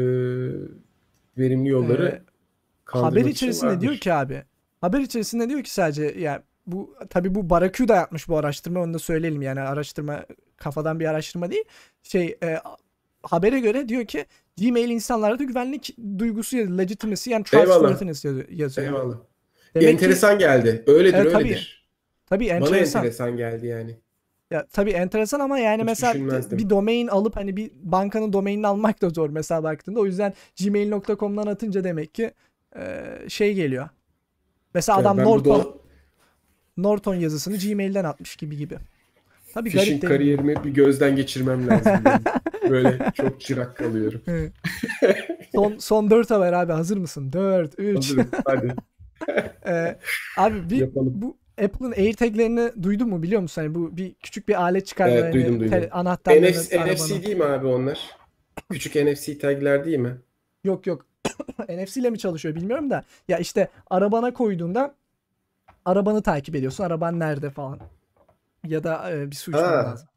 verimli 1.37 1.69
yolları 1.69 2.05
Ee, 2.05 2.99
Haber 2.99 3.25
içerisinde 3.25 3.69
vardır. 3.69 3.81
diyor 3.81 3.95
ki 3.97 4.13
abi. 4.13 4.43
Haber 4.81 4.99
içerisinde 4.99 5.49
diyor 5.49 5.63
ki 5.63 5.73
sadece 5.73 6.03
ya 6.03 6.43
bu 6.67 6.95
tabi 7.09 7.35
bu 7.35 7.49
Barracuda 7.49 7.95
yapmış 7.95 8.27
bu 8.27 8.37
araştırma 8.37 8.79
onu 8.81 8.93
da 8.93 8.99
söyleyelim 8.99 9.41
yani 9.41 9.59
araştırma 9.61 10.25
kafadan 10.63 10.99
bir 10.99 11.05
araştırma 11.05 11.51
değil. 11.51 11.63
Şey 12.03 12.37
e, 12.43 12.57
habere 13.23 13.59
göre 13.59 13.89
diyor 13.89 14.05
ki 14.05 14.25
Gmail 14.57 14.89
insanlarda 14.89 15.43
güvenlik 15.43 15.95
duygusu 16.19 16.57
yazıyor. 16.57 16.77
Legitimacy 16.77 17.29
yani 17.29 17.43
trustworthiness 17.43 18.25
yazıyor. 18.25 18.87
Eyvallah. 18.87 19.15
Demek 19.75 19.87
ki 19.87 19.93
enteresan 19.93 20.39
geldi. 20.39 20.83
Öyledir 20.87 21.17
Evet, 21.17 21.31
tabii. 21.31 21.43
öyledir. 21.43 21.87
tabii 22.25 22.49
Bana 22.49 22.55
enteresan. 22.57 22.99
enteresan 23.01 23.37
geldi 23.37 23.67
yani. 23.67 23.97
Ya 24.51 24.65
tabii 24.73 24.91
enteresan 24.91 25.39
ama 25.39 25.59
yani 25.59 25.81
Hiç 25.81 25.85
mesela 25.85 26.41
bir 26.57 26.69
domain 26.69 27.07
alıp 27.07 27.35
hani 27.35 27.57
bir 27.57 27.71
bankanın 27.83 28.33
domainini 28.33 28.67
almak 28.67 29.01
da 29.01 29.09
zor 29.09 29.29
mesela 29.29 29.63
baktığında. 29.63 29.99
O 29.99 30.05
yüzden 30.05 30.33
gmail.com'dan 30.63 31.47
atınca 31.47 31.83
demek 31.83 32.13
ki 32.15 32.31
e, 32.75 33.03
şey 33.29 33.53
geliyor. 33.53 33.89
Mesela 34.73 34.97
Yani 34.97 35.07
adam 35.07 35.17
Norton 35.17 35.59
do- 35.61 35.77
Norton 36.77 37.15
yazısını 37.15 37.57
Gmail'den 37.57 38.03
atmış 38.03 38.35
gibi 38.35 38.57
gibi. 38.57 38.77
Tabii 39.53 39.69
Phishing 39.69 40.01
garip 40.01 40.13
kariyerimi 40.13 40.55
bir 40.63 40.69
gözden 40.69 41.15
geçirmem 41.15 41.67
lazım. 41.67 42.03
Böyle 42.69 43.11
çok 43.13 43.41
çırak 43.41 43.77
kalıyorum. 43.77 44.21
Evet. 44.27 44.53
son 45.55 45.77
son 45.77 46.09
4 46.09 46.31
haber 46.31 46.53
abi 46.53 46.71
hazır 46.71 46.97
mısın? 46.97 47.33
4 47.33 47.73
3 47.79 47.95
Hazırım. 47.97 48.29
Hadi 48.45 48.75
abi 50.37 50.69
bir 50.69 50.77
yapalım. 50.77 51.13
bu 51.15 51.37
Apple'ın 51.63 51.91
AirTag'lerini 51.91 52.71
duydun 52.83 53.09
mu 53.09 53.23
biliyor 53.23 53.41
musun? 53.41 53.61
Hani 53.61 53.75
bu 53.75 53.97
bir 53.97 54.13
küçük 54.13 54.47
bir 54.47 54.61
alet 54.61 54.87
çıkardı. 54.87 55.11
Evet, 55.13 55.23
hani 55.23 55.33
duydum, 55.33 55.59
duydum. 55.59 55.73
tele- 55.77 55.89
anahtarlarını 55.89 56.49
NFC, 56.49 56.79
arabanın. 56.79 56.93
NFC 56.95 57.23
değil 57.23 57.37
mi 57.37 57.43
abi 57.43 57.67
onlar? 57.67 57.99
Küçük 58.71 58.95
NFC 58.95 59.37
tagler 59.37 59.85
değil 59.85 59.97
mi? 59.99 60.17
Yok 60.63 60.87
yok. 60.87 61.05
NFC 61.69 61.99
ile 62.01 62.09
mi 62.09 62.17
çalışıyor 62.19 62.55
bilmiyorum 62.55 62.89
da. 62.89 63.03
Ya 63.27 63.37
işte 63.37 63.67
arabana 63.89 64.33
koyduğunda 64.33 64.95
arabanı 65.85 66.21
takip 66.21 66.55
ediyorsun. 66.55 66.83
Araban 66.83 67.19
nerede 67.19 67.49
falan. 67.49 67.79
Ya 68.67 68.83
da 68.83 69.11
e, 69.11 69.31
bir 69.31 69.35
su 69.35 69.51
içmen 69.51 69.63
Ha. 69.63 69.83
lazım. 69.83 70.07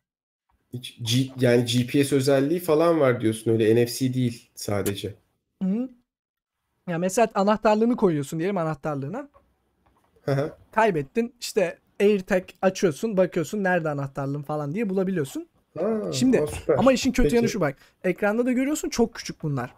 Hiç 0.73 0.99
G- 1.03 1.33
yani 1.47 1.65
GPS 1.65 2.17
özelliği 2.17 2.61
falan 2.61 3.01
var 3.01 3.21
diyorsun 3.21 3.51
öyle 3.51 3.85
NFC 3.85 4.15
değil 4.15 4.51
sadece. 4.55 5.15
Hı. 5.63 5.89
Ya 6.89 6.99
mesela 6.99 7.29
anahtarlığını 7.35 7.97
koyuyorsun 7.97 8.39
diyelim 8.39 8.57
anahtarlığına. 8.57 9.29
Hı 10.23 10.33
hı. 10.33 10.53
Kaybettin. 10.73 11.35
İşte 11.41 11.79
AirTag 12.01 12.45
açıyorsun, 12.63 13.17
bakıyorsun 13.17 13.65
nerede 13.65 13.89
anahtarlığın 13.89 14.43
falan 14.43 14.75
diye 14.75 14.89
bulabiliyorsun. 14.89 15.49
Ha, 15.79 16.13
Şimdi, 16.13 16.45
süper. 16.61 16.79
Ama 16.79 16.93
işin 16.93 17.13
kötü 17.13 17.23
Peki. 17.23 17.37
yanı 17.37 17.49
şu 17.49 17.61
bak. 17.61 17.77
Ekranda 18.05 18.47
da 18.47 18.53
görüyorsun 18.53 18.89
çok 18.89 19.15
küçük 19.15 19.43
bunlar. 19.43 19.75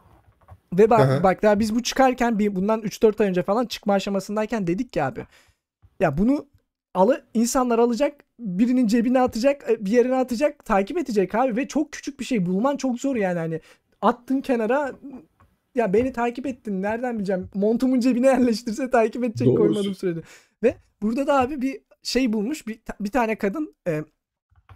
Ve 0.72 0.90
bak, 0.90 1.00
Aha. 1.00 1.22
bak 1.22 1.42
daha 1.42 1.58
biz 1.60 1.74
bu 1.74 1.82
çıkarken 1.82 2.38
bir 2.38 2.56
bundan 2.56 2.80
3-4 2.82 3.20
ay 3.20 3.28
önce 3.28 3.42
falan 3.42 3.66
çıkma 3.66 3.94
aşamasındayken 3.94 4.66
dedik 4.66 4.92
ki 4.92 5.02
abi. 5.02 5.26
Ya 6.00 6.18
bunu 6.18 6.46
alı 6.94 7.24
insanlar 7.34 7.78
alacak, 7.78 8.24
birinin 8.38 8.86
cebine 8.86 9.20
atacak, 9.20 9.70
e, 9.70 9.84
bir 9.84 9.90
yerine 9.90 10.14
atacak, 10.14 10.64
takip 10.64 10.98
edecek 10.98 11.34
abi 11.34 11.56
ve 11.56 11.68
çok 11.68 11.92
küçük 11.92 12.20
bir 12.20 12.24
şey 12.24 12.46
bulman 12.46 12.76
çok 12.76 13.00
zor 13.00 13.16
yani 13.16 13.38
hani 13.38 13.60
attın 14.02 14.40
kenara 14.40 14.92
ya 15.74 15.92
beni 15.92 16.12
takip 16.12 16.46
ettin 16.46 16.82
nereden 16.82 17.18
bileceğim 17.18 17.48
montumun 17.54 18.00
cebine 18.00 18.26
yerleştirse 18.26 18.90
takip 18.90 19.24
edecek 19.24 19.48
Doğrusu. 19.48 19.62
koymadığım 19.62 19.94
sürede. 19.94 20.20
Ve 20.62 20.76
burada 21.02 21.26
da 21.26 21.40
abi 21.40 21.62
bir 21.62 21.80
şey 22.02 22.32
bulmuş 22.32 22.66
bir, 22.66 22.80
bir 23.00 23.10
tane 23.10 23.38
kadın 23.38 23.74
e, 23.88 24.04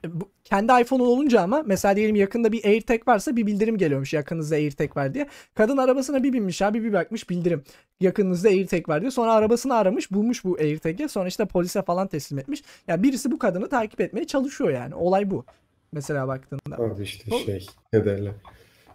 bu, 0.06 0.30
kendi 0.44 0.72
iPhone'un 0.82 1.06
olunca 1.06 1.40
ama 1.40 1.62
mesela 1.66 1.96
diyelim 1.96 2.16
yakında 2.16 2.52
bir 2.52 2.64
AirTag 2.64 3.08
varsa 3.08 3.36
bir 3.36 3.46
bildirim 3.46 3.78
geliyormuş 3.78 4.12
yakınızda 4.12 4.54
AirTag 4.54 4.96
var 4.96 5.14
diye. 5.14 5.28
Kadın 5.54 5.76
arabasına 5.76 6.22
bir 6.22 6.32
binmiş 6.32 6.62
abi 6.62 6.84
bir 6.84 6.92
bakmış 6.92 7.30
bildirim 7.30 7.62
yakınınızda 8.00 8.48
AirTag 8.48 8.88
var 8.88 9.00
diye. 9.00 9.10
Sonra 9.10 9.32
arabasını 9.32 9.74
aramış 9.74 10.10
bulmuş 10.10 10.44
bu 10.44 10.56
AirTag'i 10.60 11.08
sonra 11.08 11.28
işte 11.28 11.46
polise 11.46 11.82
falan 11.82 12.08
teslim 12.08 12.38
etmiş. 12.38 12.62
Ya 12.88 13.02
birisi 13.02 13.30
bu 13.30 13.38
kadını 13.38 13.68
takip 13.68 14.00
etmeye 14.00 14.26
çalışıyor 14.26 14.70
yani 14.70 14.94
olay 14.94 15.30
bu. 15.30 15.44
Mesela 15.92 16.28
baktığında. 16.28 16.76
Abi 16.76 17.02
işte 17.02 17.30
Bu- 17.30 17.38
şey 17.38 17.66
ne 17.92 18.04
derler. 18.04 18.32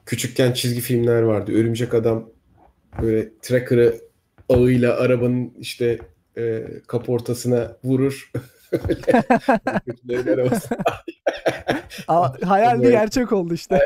Küçükken 0.06 0.54
çizgi 0.54 0.82
filmler 0.82 1.22
vardı. 1.22 1.52
Örümcek 1.52 1.94
adam 1.94 2.30
böyle 3.02 3.30
tracker'ı 3.42 4.02
ağıyla 4.50 4.96
arabanın 4.98 5.54
işte 5.60 6.00
e, 6.38 6.64
kaportasına 6.88 7.78
vurur. 7.84 8.32
Kötülerin 9.86 10.28
arabası. 10.34 10.78
Aa, 12.08 12.30
hayal 12.50 12.80
bir 12.80 12.84
Evet. 12.84 12.92
gerçek 12.94 13.32
oldu 13.32 13.54
işte. 13.54 13.80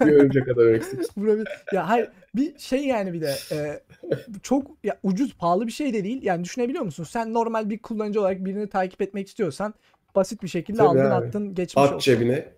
bir 0.00 0.12
örümcek 0.12 0.48
adam 0.48 0.74
eksik. 0.74 1.16
Bura 1.16 1.38
bir- 1.38 1.48
ya 1.72 1.88
hayır 1.88 2.08
bir 2.34 2.58
şey 2.58 2.86
yani 2.86 3.12
bir 3.12 3.20
de 3.20 3.34
e, 3.52 3.80
çok 4.42 4.66
ya 4.84 4.96
ucuz 5.02 5.34
pahalı 5.34 5.66
bir 5.66 5.72
şey 5.72 5.94
de 5.94 6.04
değil. 6.04 6.22
Yani 6.22 6.44
düşünebiliyor 6.44 6.84
musun? 6.84 7.04
Sen 7.04 7.34
normal 7.34 7.70
bir 7.70 7.78
kullanıcı 7.78 8.20
olarak 8.20 8.44
birini 8.44 8.68
takip 8.68 9.02
etmek 9.02 9.28
istiyorsan 9.28 9.74
basit 10.16 10.42
bir 10.42 10.48
şekilde 10.48 10.76
Tabii 10.78 10.88
aldın 10.88 11.10
abi. 11.10 11.26
attın 11.26 11.54
geçmiş 11.54 11.84
At 11.84 11.92
olsun. 11.92 11.98
cebine. 12.12 12.48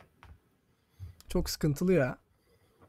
Çok 1.29 1.51
sıkıntılı 1.51 1.93
ya. 1.93 2.19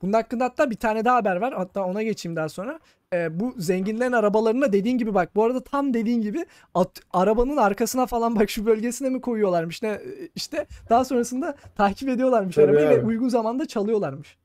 Bunun 0.01 0.13
hakkında 0.13 0.45
hatta 0.45 0.71
bir 0.71 0.75
tane 0.75 1.05
daha 1.05 1.15
haber 1.15 1.35
var. 1.35 1.53
Hatta 1.53 1.85
ona 1.85 2.03
geçeyim 2.03 2.35
daha 2.35 2.49
sonra. 2.49 2.79
Ee, 3.13 3.39
bu 3.39 3.53
zenginlerin 3.57 4.11
arabalarına 4.11 4.73
dediğin 4.73 4.97
gibi 4.97 5.13
bak. 5.13 5.35
Bu 5.35 5.43
arada 5.43 5.63
tam 5.63 5.93
dediğin 5.93 6.21
gibi 6.21 6.45
at, 6.73 6.89
arabanın 7.13 7.57
arkasına 7.57 8.05
falan 8.05 8.39
bak 8.39 8.49
şu 8.49 8.65
bölgesine 8.65 9.09
mi 9.09 9.21
koyuyorlarmış 9.21 9.81
ne 9.83 9.99
işte 10.35 10.65
daha 10.89 11.05
sonrasında 11.05 11.55
takip 11.77 12.09
ediyorlarmış 12.09 12.55
Tabii 12.55 12.65
arabayı 12.65 12.89
ve 12.89 12.93
abi. 12.99 13.05
uygun 13.05 13.29
zamanda 13.29 13.67
çalıyorlarmış. 13.67 14.37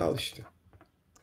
Al 0.00 0.16
işte. 0.18 0.42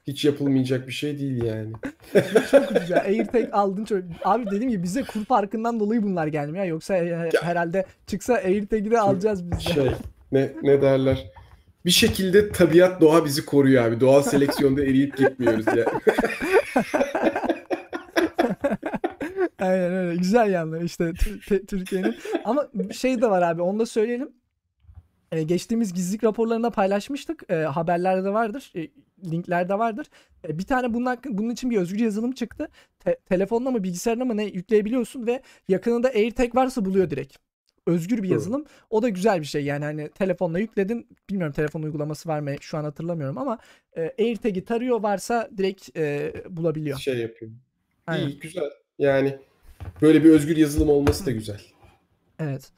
Hiç 0.07 0.25
yapılmayacak 0.25 0.87
bir 0.87 0.91
şey 0.93 1.19
değil 1.19 1.43
yani. 1.43 1.71
Çok 2.51 2.89
ya. 2.89 2.97
AirTag 3.01 3.49
aldın 3.51 3.85
çok. 3.85 3.99
Abi 4.23 4.45
dediğim 4.45 4.69
gibi 4.69 4.83
bize 4.83 5.03
kur 5.03 5.25
farkından 5.25 5.79
dolayı 5.79 6.03
bunlar 6.03 6.27
gelmiyor. 6.27 6.65
Yoksa 6.65 6.93
herhalde 7.41 7.85
çıksa 8.07 8.33
AirTag'i 8.33 8.91
de 8.91 8.99
alacağız 8.99 9.51
biz 9.51 9.57
de. 9.57 9.73
Şey 9.73 9.91
ne 10.31 10.51
ne 10.63 10.81
derler? 10.81 11.31
Bir 11.85 11.91
şekilde 11.91 12.49
tabiat 12.51 13.01
doğa 13.01 13.25
bizi 13.25 13.45
koruyor 13.45 13.85
abi. 13.85 13.99
Doğal 13.99 14.21
seleksiyonda 14.31 14.81
eriyip 14.81 15.17
gitmiyoruz 15.17 15.65
ya. 15.67 15.85
Aynen 19.59 19.93
öyle. 19.93 20.15
Güzel 20.15 20.51
yanları 20.53 20.85
işte 20.85 21.13
Tür- 21.13 21.41
te- 21.47 21.65
Türkiye'nin. 21.65 22.15
Ama 22.45 22.67
şey 22.93 23.21
de 23.21 23.29
var 23.29 23.41
abi 23.41 23.61
onu 23.61 23.79
da 23.79 23.85
söyleyelim. 23.85 24.29
Ee, 25.31 25.43
geçtiğimiz 25.43 25.93
gizlilik 25.93 26.23
raporlarında 26.23 26.69
paylaşmıştık. 26.69 27.43
Ee, 27.49 27.55
haberlerde 27.55 28.23
de 28.23 28.33
vardır. 28.33 28.71
E, 28.75 28.87
linklerde 29.31 29.79
vardır. 29.79 30.07
E, 30.47 30.57
bir 30.57 30.63
tane 30.63 30.93
bunun, 30.93 31.05
hakkı- 31.05 31.37
bunun 31.37 31.49
için 31.49 31.69
bir 31.69 31.77
özgür 31.77 31.99
yazılım 31.99 32.31
çıktı. 32.31 32.67
Te- 32.99 33.17
telefonla 33.29 33.71
mı 33.71 33.83
bilgisayarına 33.83 34.25
mı 34.25 34.37
ne 34.37 34.43
yükleyebiliyorsun 34.45 35.27
ve 35.27 35.41
yakınında 35.69 36.07
AirTag 36.07 36.55
varsa 36.55 36.85
buluyor 36.85 37.09
direkt. 37.09 37.37
Özgür 37.85 38.23
bir 38.23 38.29
yazılım. 38.29 38.65
O 38.89 39.01
da 39.01 39.09
güzel 39.09 39.41
bir 39.41 39.45
şey 39.45 39.63
yani 39.63 39.85
hani 39.85 40.09
telefonla 40.09 40.59
yükledin. 40.59 41.07
Bilmiyorum 41.29 41.53
telefon 41.53 41.83
uygulaması 41.83 42.29
var 42.29 42.39
mı 42.39 42.55
şu 42.61 42.77
an 42.77 42.83
hatırlamıyorum 42.83 43.37
ama 43.37 43.57
e, 43.97 44.13
AirTag'i 44.19 44.65
tarıyor 44.65 45.03
varsa 45.03 45.49
direkt 45.57 45.97
e, 45.97 46.33
bulabiliyor. 46.49 46.99
Şey 46.99 47.17
yapıyor. 47.17 47.51
Aynen. 48.07 48.27
İyi, 48.27 48.39
güzel. 48.39 48.69
Yani 48.99 49.39
böyle 50.01 50.23
bir 50.23 50.29
özgür 50.29 50.57
yazılım 50.57 50.89
olması 50.89 51.25
da 51.25 51.31
güzel. 51.31 51.61
Evet. 52.39 52.71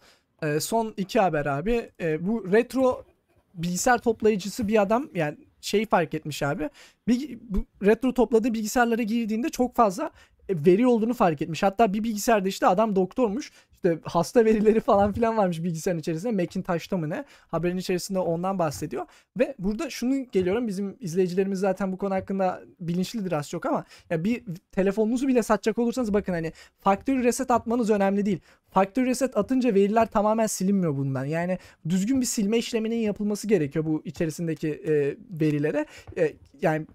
Ee, 0.44 0.60
son 0.60 0.94
iki 0.98 1.20
haber 1.20 1.46
abi. 1.46 1.92
Ee, 2.02 2.28
bu 2.28 2.52
retro 2.52 3.06
bilgisayar 3.54 3.98
toplayıcısı 3.98 4.68
bir 4.68 4.82
adam 4.82 5.10
yani 5.16 5.38
şeyi 5.62 5.86
fark 5.86 6.14
etmiş 6.14 6.44
abi. 6.44 6.70
Bir, 7.08 7.40
bu 7.42 7.66
retro 7.86 8.14
topladığı 8.14 8.54
bilgisayarlara 8.54 9.02
girdiğinde 9.02 9.50
çok 9.50 9.76
fazla 9.76 10.12
e, 10.50 10.66
veri 10.66 10.88
olduğunu 10.88 11.14
fark 11.14 11.42
etmiş. 11.42 11.64
Hatta 11.64 11.94
bir 11.94 12.04
bilgisayarda 12.04 12.50
işte 12.50 12.68
adam 12.68 12.96
doktormuş. 12.96 13.52
İşte 13.78 14.00
hasta 14.04 14.46
verileri 14.46 14.80
falan 14.80 15.12
filan 15.12 15.38
varmış 15.38 15.64
bilgisayarın 15.64 16.00
içerisinde. 16.00 16.32
Macintosh'ta 16.44 16.98
mı 16.98 17.10
ne? 17.10 17.26
Haberin 17.48 17.78
içerisinde 17.78 18.20
ondan 18.20 18.60
bahsediyor. 18.60 19.06
Ve 19.40 19.56
burada 19.60 19.90
şunu 19.90 20.26
geliyorum. 20.32 20.68
Bizim 20.68 20.98
izleyicilerimiz 21.00 21.60
zaten 21.60 21.92
bu 21.92 21.98
konu 21.98 22.14
hakkında 22.14 22.64
bilinçlidir 22.80 23.32
az 23.32 23.50
çok 23.50 23.66
ama 23.66 23.86
ya 24.10 24.24
bir 24.24 24.44
telefonunuzu 24.72 25.28
bile 25.28 25.44
satacak 25.44 25.78
olursanız 25.78 26.14
bakın 26.14 26.34
hani 26.34 26.54
factory 26.80 27.24
reset 27.24 27.52
atmanız 27.52 27.90
önemli 27.90 28.26
değil. 28.26 28.40
Factory 28.70 29.06
reset 29.06 29.38
atınca 29.38 29.76
veriler 29.76 30.06
tamamen 30.12 30.48
silinmiyor 30.48 30.98
bundan. 30.98 31.26
Yani 31.26 31.58
düzgün 31.90 32.22
bir 32.22 32.26
silme 32.26 32.58
işleminin 32.58 32.96
yapılması 32.96 33.48
gerekiyor 33.48 33.86
bu 33.86 34.02
içerisindeki 34.06 34.70
e, 34.70 35.16
verilere. 35.42 35.86
E, 36.18 36.34
yani 36.62 36.88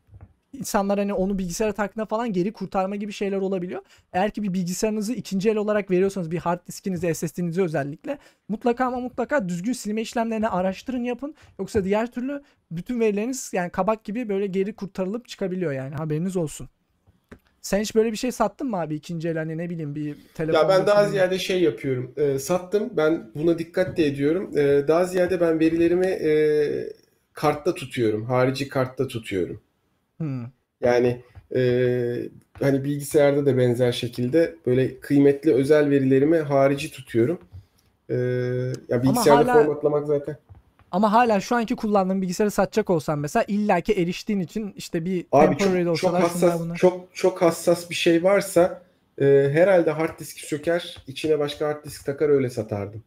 insanlar 0.53 0.99
hani 0.99 1.15
onu 1.15 1.39
bilgisayara 1.39 1.73
taktığında 1.73 2.07
falan 2.07 2.33
geri 2.33 2.53
kurtarma 2.53 2.97
gibi 2.97 3.13
şeyler 3.13 3.37
olabiliyor. 3.37 3.83
Eğer 4.13 4.31
ki 4.31 4.43
bir 4.43 4.53
bilgisayarınızı 4.53 5.13
ikinci 5.13 5.51
el 5.51 5.57
olarak 5.57 5.91
veriyorsanız 5.91 6.31
bir 6.31 6.39
hard 6.39 6.67
diskinizi, 6.67 7.15
SSD'nizi 7.15 7.63
özellikle 7.63 8.19
mutlaka 8.49 8.85
ama 8.85 9.01
mutlaka 9.01 9.49
düzgün 9.49 9.73
silme 9.73 10.03
işlemlerini 10.03 10.49
araştırın 10.49 11.05
yapın. 11.05 11.35
Yoksa 11.59 11.85
diğer 11.85 12.13
türlü 12.13 12.43
bütün 12.71 13.01
verileriniz 13.01 13.51
yani 13.53 13.71
kabak 13.71 14.05
gibi 14.05 14.29
böyle 14.29 14.47
geri 14.47 14.77
kurtarılıp 14.77 15.29
çıkabiliyor 15.29 15.73
yani 15.73 15.95
haberiniz 15.95 16.37
olsun. 16.37 16.69
Sen 17.61 17.81
hiç 17.81 17.95
böyle 17.95 18.13
bir 18.13 18.17
şey 18.17 18.33
sattın 18.33 18.71
mı 18.71 18.81
abi 18.81 18.95
ikinci 18.95 19.29
el 19.29 19.37
hani 19.37 19.59
ne 19.59 19.71
bileyim 19.71 19.95
bir 19.95 20.17
telefon. 20.35 20.59
Ya 20.59 20.69
ben 20.69 20.87
daha 20.87 21.09
ziyade 21.09 21.39
şey 21.39 21.63
yapıyorum. 21.63 22.15
Ee, 22.17 22.39
sattım. 22.39 22.91
Ben 22.97 23.31
buna 23.35 23.59
dikkat 23.59 23.97
de 23.97 24.07
ediyorum. 24.07 24.51
Ee, 24.57 24.85
daha 24.89 25.05
ziyade 25.05 25.41
ben 25.41 25.61
verilerimi 25.61 26.07
e, 26.07 26.33
kartta 27.33 27.75
tutuyorum. 27.75 28.25
Harici 28.25 28.69
kartta 28.69 29.09
tutuyorum. 29.09 29.61
Hmm. 30.23 30.45
Yani 30.81 31.21
Ee, 31.55 32.29
hani 32.61 32.85
bilgisayarda 32.85 33.47
da 33.47 33.59
benzer 33.59 33.93
şekilde 33.93 34.55
böyle 34.67 35.01
kıymetli 35.01 35.55
özel 35.55 35.91
verilerimi 35.91 36.39
harici 36.39 36.91
tutuyorum. 36.91 37.39
Ee, 38.11 38.15
ya 38.89 39.03
bilgisayarda 39.03 39.55
hala- 39.55 39.63
formatlamak 39.65 40.07
zaten. 40.07 40.37
Ama 40.91 41.13
hala 41.13 41.41
şu 41.41 41.57
anki 41.57 41.77
kullandığın 41.77 42.23
bilgisayarı 42.23 42.51
satacak 42.51 42.91
olsan 42.91 43.19
mesela 43.19 43.45
illaki 43.49 43.93
eriştiğin 43.93 44.41
için 44.41 44.73
işte 44.77 45.05
bir 45.05 45.27
Abi 45.33 45.57
temporary 45.57 45.85
çok, 45.85 45.97
çok 45.97 46.15
hassas 46.15 46.61
bunlar. 46.61 46.77
çok 46.77 47.15
çok 47.15 47.43
hassas 47.43 47.91
bir 47.91 47.95
şey 47.95 48.23
varsa 48.25 48.83
e, 49.21 49.25
herhalde 49.53 49.91
hard 49.91 50.19
disk 50.21 50.39
söker, 50.39 51.05
içine 51.07 51.39
başka 51.39 51.69
hard 51.69 51.85
disk 51.85 52.07
takar 52.07 52.29
öyle 52.29 52.51
satardım. 52.51 53.03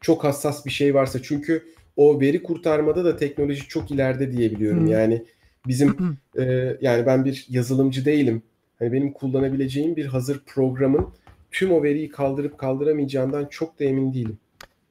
Çok 0.00 0.24
hassas 0.24 0.66
bir 0.66 0.70
şey 0.70 0.94
varsa 0.94 1.22
çünkü 1.22 1.64
o 1.96 2.20
veri 2.20 2.42
kurtarmada 2.42 3.04
da 3.04 3.16
teknoloji 3.16 3.68
çok 3.68 3.90
ileride 3.90 4.32
diyebiliyorum. 4.32 4.80
Hmm. 4.80 4.92
Yani 4.92 5.24
bizim 5.68 6.18
e, 6.38 6.76
yani 6.80 7.06
ben 7.06 7.24
bir 7.24 7.46
yazılımcı 7.48 8.04
değilim. 8.04 8.42
Hani 8.78 8.92
benim 8.92 9.12
kullanabileceğim 9.12 9.96
bir 9.96 10.06
hazır 10.06 10.40
programın 10.46 11.08
tüm 11.50 11.72
o 11.72 11.82
veriyi 11.82 12.08
kaldırıp 12.08 12.58
kaldıramayacağından 12.58 13.46
çok 13.46 13.80
da 13.80 13.84
emin 13.84 14.12
değilim. 14.14 14.38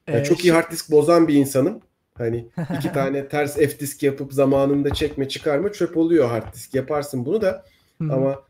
Yani 0.08 0.20
Ee, 0.20 0.24
çok 0.24 0.46
iyi 0.46 0.52
hard 0.54 0.72
disk 0.72 0.92
bozan 0.92 1.28
bir 1.28 1.34
insanım. 1.34 1.80
Hani 2.18 2.46
iki 2.78 2.92
tane 2.92 3.28
ters 3.28 3.56
F 3.56 3.80
disk 3.80 4.04
yapıp 4.04 4.34
zamanında 4.34 4.94
çekme 4.94 5.30
çıkarma 5.30 5.72
çöp 5.72 5.98
oluyor 5.98 6.28
hard 6.30 6.54
disk. 6.54 6.76
Yaparsın 6.76 7.26
bunu 7.26 7.42
da 7.42 7.66
ama 8.10 8.42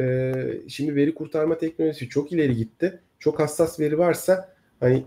e, 0.00 0.32
şimdi 0.68 0.96
veri 0.96 1.14
kurtarma 1.14 1.58
teknolojisi 1.58 2.08
çok 2.08 2.32
ileri 2.32 2.56
gitti. 2.56 3.00
Çok 3.18 3.40
hassas 3.40 3.80
veri 3.80 3.98
varsa 3.98 4.54
hani 4.80 5.04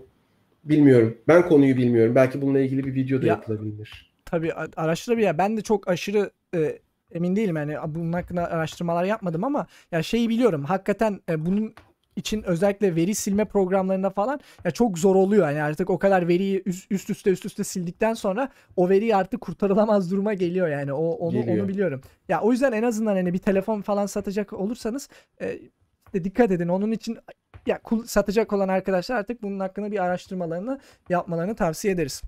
bilmiyorum. 0.64 1.18
Ben 1.28 1.48
konuyu 1.48 1.76
bilmiyorum. 1.76 2.14
Belki 2.14 2.42
bununla 2.42 2.60
ilgili 2.60 2.84
bir 2.84 2.94
video 2.94 3.22
da 3.22 3.26
Ya- 3.26 3.32
yapılabilir. 3.32 4.14
Tabii 4.24 4.52
araştırabilir. 4.76 5.38
Ben 5.38 5.56
de 5.56 5.60
çok 5.60 5.88
aşırı 5.88 6.30
e, 6.54 6.78
emin 7.12 7.36
değilim 7.36 7.56
yani 7.56 7.76
bunun 7.86 8.12
hakkında 8.12 8.50
araştırmalar 8.50 9.04
yapmadım 9.04 9.44
ama 9.44 9.66
ya 9.92 10.02
şeyi 10.02 10.28
biliyorum. 10.28 10.64
Hakikaten 10.64 11.20
e, 11.28 11.46
bunun 11.46 11.74
için 12.16 12.42
özellikle 12.42 12.96
veri 12.96 13.14
silme 13.14 13.44
programlarında 13.44 14.10
falan 14.10 14.40
ya 14.64 14.70
çok 14.70 14.98
zor 14.98 15.16
oluyor. 15.16 15.48
Yani 15.48 15.62
artık 15.62 15.90
o 15.90 15.98
kadar 15.98 16.28
veriyi 16.28 16.62
üst, 16.66 16.92
üst 16.92 17.10
üste 17.10 17.30
üst 17.30 17.46
üste 17.46 17.64
sildikten 17.64 18.14
sonra 18.14 18.48
o 18.76 18.88
veriyi 18.88 19.16
artık 19.16 19.40
kurtarılamaz 19.40 20.10
duruma 20.10 20.34
geliyor 20.34 20.68
yani. 20.68 20.92
O 20.92 21.10
onu 21.10 21.32
Geliyor. 21.32 21.58
onu 21.58 21.68
biliyorum. 21.68 22.00
Ya 22.28 22.40
o 22.40 22.52
yüzden 22.52 22.72
en 22.72 22.82
azından 22.82 23.16
hani 23.16 23.32
bir 23.32 23.38
telefon 23.38 23.80
falan 23.80 24.06
satacak 24.06 24.52
olursanız 24.52 25.08
e, 25.40 25.58
işte 26.06 26.24
dikkat 26.24 26.50
edin. 26.50 26.68
Onun 26.68 26.92
için 26.92 27.18
ya 27.66 27.80
satacak 28.06 28.52
olan 28.52 28.68
arkadaşlar 28.68 29.16
artık 29.16 29.42
bunun 29.42 29.60
hakkında 29.60 29.92
bir 29.92 30.04
araştırmalarını 30.04 30.80
yapmalarını 31.08 31.54
tavsiye 31.54 31.94
ederiz. 31.94 32.22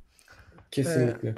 Kesinlikle. 0.71 1.35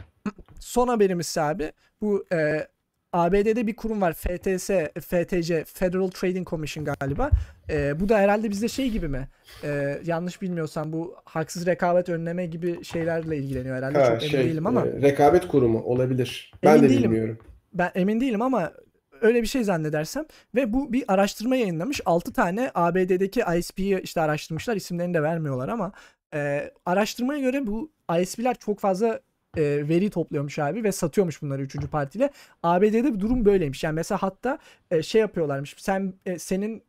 Son 0.60 0.88
haberimiz 0.88 1.38
abi 1.38 1.72
bu 2.00 2.26
e, 2.32 2.68
ABD'de 3.12 3.66
bir 3.66 3.76
kurum 3.76 4.00
var 4.00 4.12
FTS, 4.12 4.70
FTC 5.06 5.64
Federal 5.64 6.08
Trading 6.08 6.48
Commission 6.48 6.84
galiba. 7.00 7.30
E, 7.70 8.00
bu 8.00 8.08
da 8.08 8.18
herhalde 8.18 8.50
bizde 8.50 8.68
şey 8.68 8.90
gibi 8.90 9.08
mi? 9.08 9.28
E, 9.64 9.98
yanlış 10.04 10.42
bilmiyorsam 10.42 10.92
bu 10.92 11.14
haksız 11.24 11.66
rekabet 11.66 12.08
önleme 12.08 12.46
gibi 12.46 12.84
şeylerle 12.84 13.36
ilgileniyor 13.36 13.76
herhalde. 13.76 13.98
Ha, 13.98 14.04
Çok 14.04 14.22
emin 14.22 14.30
şey, 14.30 14.44
değilim 14.44 14.66
ama 14.66 14.86
e, 14.86 15.02
rekabet 15.02 15.48
kurumu 15.48 15.82
olabilir. 15.82 16.52
Ben 16.62 16.70
Emin 16.70 16.82
de 16.82 16.88
değilim. 16.88 17.02
bilmiyorum. 17.10 17.38
ben 17.74 17.90
emin 17.94 18.20
değilim 18.20 18.42
ama 18.42 18.72
öyle 19.20 19.42
bir 19.42 19.46
şey 19.46 19.64
zannedersem 19.64 20.24
ve 20.54 20.72
bu 20.72 20.92
bir 20.92 21.04
araştırma 21.08 21.56
yayınlamış. 21.56 22.00
6 22.06 22.32
tane 22.32 22.70
ABD'deki 22.74 23.42
ISP'yi 23.58 24.00
işte 24.00 24.20
araştırmışlar. 24.20 24.76
İsimlerini 24.76 25.14
de 25.14 25.22
vermiyorlar 25.22 25.68
ama 25.68 25.92
e, 26.34 26.70
araştırmaya 26.86 27.40
göre 27.40 27.66
bu 27.66 27.90
ISP'ler 28.20 28.54
çok 28.54 28.80
fazla 28.80 29.20
e, 29.56 29.88
veri 29.88 30.10
topluyormuş 30.10 30.58
abi 30.58 30.84
ve 30.84 30.92
satıyormuş 30.92 31.42
bunları 31.42 31.62
üçüncü 31.62 31.88
partiyle. 31.88 32.30
ABD'de 32.62 33.14
bir 33.14 33.20
durum 33.20 33.44
böyleymiş. 33.44 33.84
Yani 33.84 33.94
mesela 33.94 34.22
hatta 34.22 34.58
e, 34.90 35.02
şey 35.02 35.20
yapıyorlarmış. 35.20 35.74
Sen 35.78 36.14
e, 36.26 36.38
senin 36.38 36.82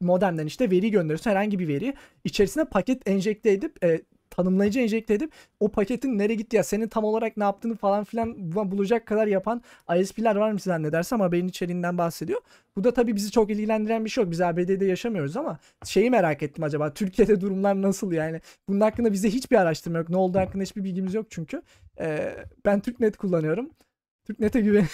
modemden 0.00 0.46
işte 0.46 0.70
veri 0.70 0.90
gönderiyorsun 0.90 1.30
herhangi 1.30 1.58
bir 1.58 1.68
veri. 1.68 1.94
içerisine 2.24 2.64
paket 2.64 3.08
enjekte 3.08 3.50
edip 3.52 3.84
e, 3.84 4.02
tanımlayıcı 4.36 4.80
enjekte 4.80 5.14
edip 5.14 5.32
o 5.60 5.68
paketin 5.68 6.18
nereye 6.18 6.34
gitti 6.34 6.56
ya 6.56 6.64
senin 6.64 6.88
tam 6.88 7.04
olarak 7.04 7.36
ne 7.36 7.44
yaptığını 7.44 7.76
falan 7.76 8.04
filan 8.04 8.34
bu- 8.38 8.70
bulacak 8.70 9.06
kadar 9.06 9.26
yapan 9.26 9.62
ISP'ler 10.00 10.36
varmış 10.36 10.62
zannedersem 10.62 11.20
haberin 11.20 11.48
içeriğinden 11.48 11.98
bahsediyor. 11.98 12.40
Bu 12.76 12.84
da 12.84 12.94
tabii 12.94 13.16
bizi 13.16 13.30
çok 13.30 13.50
ilgilendiren 13.50 14.04
bir 14.04 14.10
şey 14.10 14.24
yok. 14.24 14.30
Biz 14.30 14.40
ABD'de 14.40 14.84
yaşamıyoruz 14.84 15.36
ama 15.36 15.58
şeyi 15.84 16.10
merak 16.10 16.42
ettim 16.42 16.64
acaba 16.64 16.94
Türkiye'de 16.94 17.40
durumlar 17.40 17.82
nasıl 17.82 18.12
yani? 18.12 18.40
Bunun 18.68 18.80
hakkında 18.80 19.12
bize 19.12 19.28
hiçbir 19.30 19.56
araştırma 19.56 19.98
yok. 19.98 20.08
Ne 20.08 20.16
olduğu 20.16 20.38
hakkında 20.38 20.62
hiçbir 20.62 20.84
bilgimiz 20.84 21.14
yok 21.14 21.26
çünkü. 21.30 21.62
Ee, 22.00 22.36
ben 22.66 22.80
TürkNet 22.80 23.16
kullanıyorum. 23.16 23.70
TürkNet'e 24.26 24.60
güven 24.60 24.86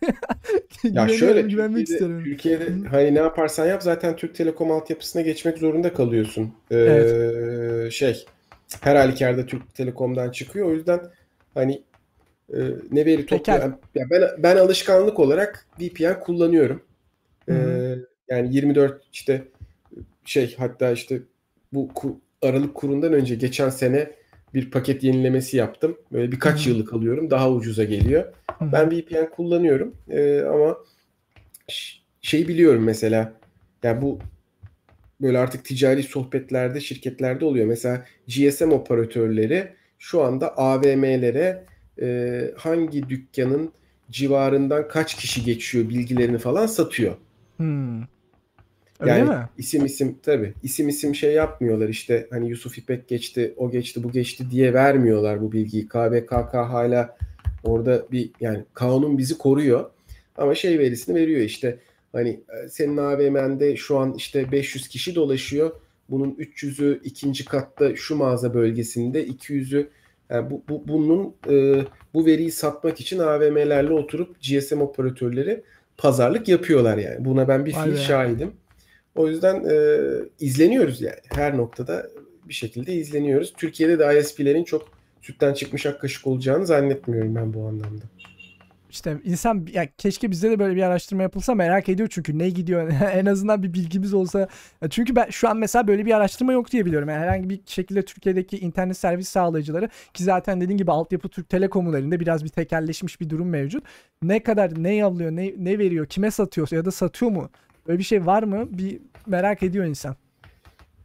Ya 0.84 1.08
şöyle 1.08 1.42
güvenmek 1.42 1.86
Türkiye'de, 1.86 1.92
istiyorum. 2.04 2.24
Türkiye'de 2.24 2.88
hani 2.88 3.14
ne 3.14 3.18
yaparsan 3.18 3.66
yap 3.66 3.82
zaten 3.82 4.16
Türk 4.16 4.34
Telekom 4.34 4.70
altyapısına 4.70 5.22
geçmek 5.22 5.58
zorunda 5.58 5.94
kalıyorsun. 5.94 6.54
Ee, 6.70 6.76
Evet. 6.76 7.92
Şey 7.92 8.26
her 8.80 8.96
halükarda 8.96 9.46
Türk 9.46 9.74
Telekom'dan 9.74 10.30
çıkıyor. 10.30 10.66
O 10.66 10.74
yüzden 10.74 11.00
hani 11.54 11.82
e, 12.54 12.58
ne 12.92 13.06
veri 13.06 13.26
topluyor. 13.26 13.72
Ya 13.94 14.06
ben 14.10 14.22
ben 14.38 14.56
alışkanlık 14.56 15.18
olarak 15.18 15.66
VPN 15.80 16.20
kullanıyorum. 16.20 16.82
Hı 17.48 18.06
yani 18.30 18.54
24 18.54 19.02
işte 19.12 19.44
şey 20.24 20.54
hatta 20.58 20.90
işte 20.90 21.20
bu 21.72 21.88
ku- 21.94 22.16
Aralık 22.42 22.74
kurundan 22.74 23.12
önce 23.12 23.34
geçen 23.34 23.68
sene 23.70 24.10
bir 24.54 24.70
paket 24.70 25.02
yenilemesi 25.04 25.56
yaptım. 25.56 25.96
Böyle 26.12 26.32
birkaç 26.32 26.66
Hı. 26.66 26.70
yıllık 26.70 26.92
alıyorum. 26.92 27.30
Daha 27.30 27.50
ucuza 27.50 27.84
geliyor. 27.84 28.24
Hı 28.58 28.64
hı. 28.64 28.72
Ben 28.72 28.90
VPN 28.90 29.30
kullanıyorum 29.30 29.94
Ee, 30.08 30.40
ama 30.40 30.76
şeyi 32.22 32.48
biliyorum 32.48 32.84
mesela 32.84 33.32
yani 33.82 34.02
bu 34.02 34.18
böyle 35.22 35.38
artık 35.38 35.64
ticari 35.64 36.02
sohbetlerde 36.02 36.80
şirketlerde 36.80 37.44
oluyor. 37.44 37.66
Mesela 37.66 38.04
GSM 38.28 38.70
operatörleri 38.72 39.68
şu 39.98 40.22
anda 40.22 40.56
AVM'lere 40.58 41.64
e, 42.02 42.40
hangi 42.56 43.08
dükkanın 43.08 43.72
civarından 44.10 44.88
kaç 44.88 45.16
kişi 45.16 45.44
geçiyor 45.44 45.88
bilgilerini 45.88 46.38
falan 46.38 46.66
satıyor. 46.66 47.14
Hmm. 47.56 48.00
Öyle 49.00 49.12
Yani 49.12 49.28
mi? 49.28 49.48
isim 49.58 49.84
isim 49.84 50.18
tabii 50.22 50.54
isim 50.62 50.88
isim 50.88 51.14
şey 51.14 51.32
yapmıyorlar 51.32 51.88
işte 51.88 52.26
hani 52.30 52.48
Yusuf 52.48 52.78
İpek 52.78 53.08
geçti 53.08 53.54
o 53.56 53.70
geçti 53.70 54.02
bu 54.02 54.12
geçti 54.12 54.50
diye 54.50 54.74
vermiyorlar 54.74 55.40
bu 55.42 55.52
bilgiyi. 55.52 55.88
KVKK 55.88 56.54
hala 56.54 57.16
orada 57.64 58.06
bir 58.12 58.30
yani 58.40 58.64
kanun 58.74 59.18
bizi 59.18 59.38
koruyor 59.38 59.90
ama 60.36 60.54
şey 60.54 60.78
verisini 60.78 61.14
veriyor 61.14 61.40
işte 61.40 61.78
hani 62.12 62.28
e, 62.28 62.68
senin 62.68 62.96
AVM'nde 62.96 63.76
şu 63.76 63.98
an 63.98 64.14
işte 64.14 64.52
500 64.52 64.88
kişi 64.88 65.14
dolaşıyor. 65.14 65.70
Bunun 66.10 66.30
300'ü 66.30 67.00
ikinci 67.04 67.44
katta 67.44 67.96
şu 67.96 68.16
mağaza 68.16 68.54
bölgesinde 68.54 69.26
200'ü 69.26 69.86
yani 70.30 70.50
bu, 70.50 70.62
bu 70.68 70.88
bunun 70.88 71.34
e, 71.48 71.84
bu 72.14 72.26
veriyi 72.26 72.50
satmak 72.50 73.00
için 73.00 73.18
AVM'lerle 73.18 73.92
oturup 73.92 74.36
GSM 74.42 74.80
operatörleri 74.80 75.62
pazarlık 75.98 76.48
yapıyorlar 76.48 76.98
yani. 76.98 77.24
Buna 77.24 77.48
ben 77.48 77.66
bir 77.66 77.72
fiil 77.72 77.96
şahidim. 77.96 78.52
O 79.14 79.28
yüzden 79.28 79.64
e, 79.70 79.98
izleniyoruz 80.40 81.02
yani. 81.02 81.20
Her 81.34 81.56
noktada 81.56 82.06
bir 82.48 82.54
şekilde 82.54 82.94
izleniyoruz. 82.94 83.52
Türkiye'de 83.56 83.98
de 83.98 84.18
ISP'lerin 84.20 84.64
çok 84.64 84.88
sütten 85.20 85.54
çıkmış 85.54 85.86
ak 85.86 86.00
kaşık 86.00 86.26
olacağını 86.26 86.66
zannetmiyorum 86.66 87.34
ben 87.34 87.54
bu 87.54 87.66
anlamda. 87.66 88.04
İşte 88.90 89.16
insan 89.24 89.66
ya 89.72 89.88
keşke 89.98 90.30
bizde 90.30 90.50
de 90.50 90.58
böyle 90.58 90.76
bir 90.76 90.82
araştırma 90.82 91.22
yapılsa 91.22 91.54
merak 91.54 91.88
ediyor 91.88 92.08
çünkü 92.12 92.38
ne 92.38 92.50
gidiyor 92.50 92.92
en 93.12 93.26
azından 93.26 93.62
bir 93.62 93.72
bilgimiz 93.72 94.14
olsa. 94.14 94.48
Çünkü 94.90 95.16
ben 95.16 95.30
şu 95.30 95.48
an 95.48 95.56
mesela 95.56 95.86
böyle 95.86 96.06
bir 96.06 96.12
araştırma 96.16 96.52
yok 96.52 96.72
diye 96.72 96.86
biliyorum. 96.86 97.08
Yani 97.08 97.20
herhangi 97.20 97.50
bir 97.50 97.60
şekilde 97.66 98.04
Türkiye'deki 98.04 98.58
internet 98.58 98.96
servis 98.96 99.28
sağlayıcıları 99.28 99.88
ki 100.14 100.24
zaten 100.24 100.60
dediğin 100.60 100.78
gibi 100.78 100.92
altyapı 100.92 101.28
Türk 101.28 101.48
Telekom'un 101.48 101.92
elinde 101.92 102.20
biraz 102.20 102.44
bir 102.44 102.48
tekelleşmiş 102.48 103.20
bir 103.20 103.30
durum 103.30 103.48
mevcut. 103.48 103.84
Ne 104.22 104.42
kadar 104.42 104.82
ne 104.82 104.94
yavlıyor, 104.94 105.30
ne 105.30 105.54
ne 105.56 105.78
veriyor, 105.78 106.06
kime 106.06 106.30
satıyor 106.30 106.68
ya 106.70 106.84
da 106.84 106.90
satıyor 106.90 107.30
mu? 107.32 107.50
Böyle 107.86 107.98
bir 107.98 108.04
şey 108.04 108.26
var 108.26 108.42
mı? 108.42 108.66
Bir 108.70 109.00
merak 109.26 109.62
ediyor 109.62 109.84
insan. 109.84 110.16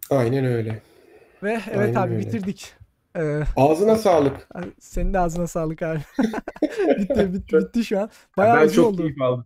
Aynen 0.09 0.45
öyle. 0.45 0.81
Ve 1.43 1.59
evet 1.71 1.97
Aynen 1.97 2.07
abi 2.07 2.13
öyle. 2.13 2.25
bitirdik. 2.25 2.73
Ee, 3.15 3.43
Ağzına 3.55 3.95
sağlık. 3.95 4.47
senin 4.79 5.13
de 5.13 5.19
ağzına 5.19 5.47
sağlık 5.47 5.81
abi. 5.83 5.99
bitti, 6.99 7.33
bitti, 7.33 7.57
bitti 7.57 7.85
şu 7.85 7.99
an. 7.99 8.09
Bayağı 8.37 8.61
ben 8.61 8.67
çok 8.67 8.85
oldu. 8.87 8.97
keyif 8.97 9.21
aldım. 9.21 9.45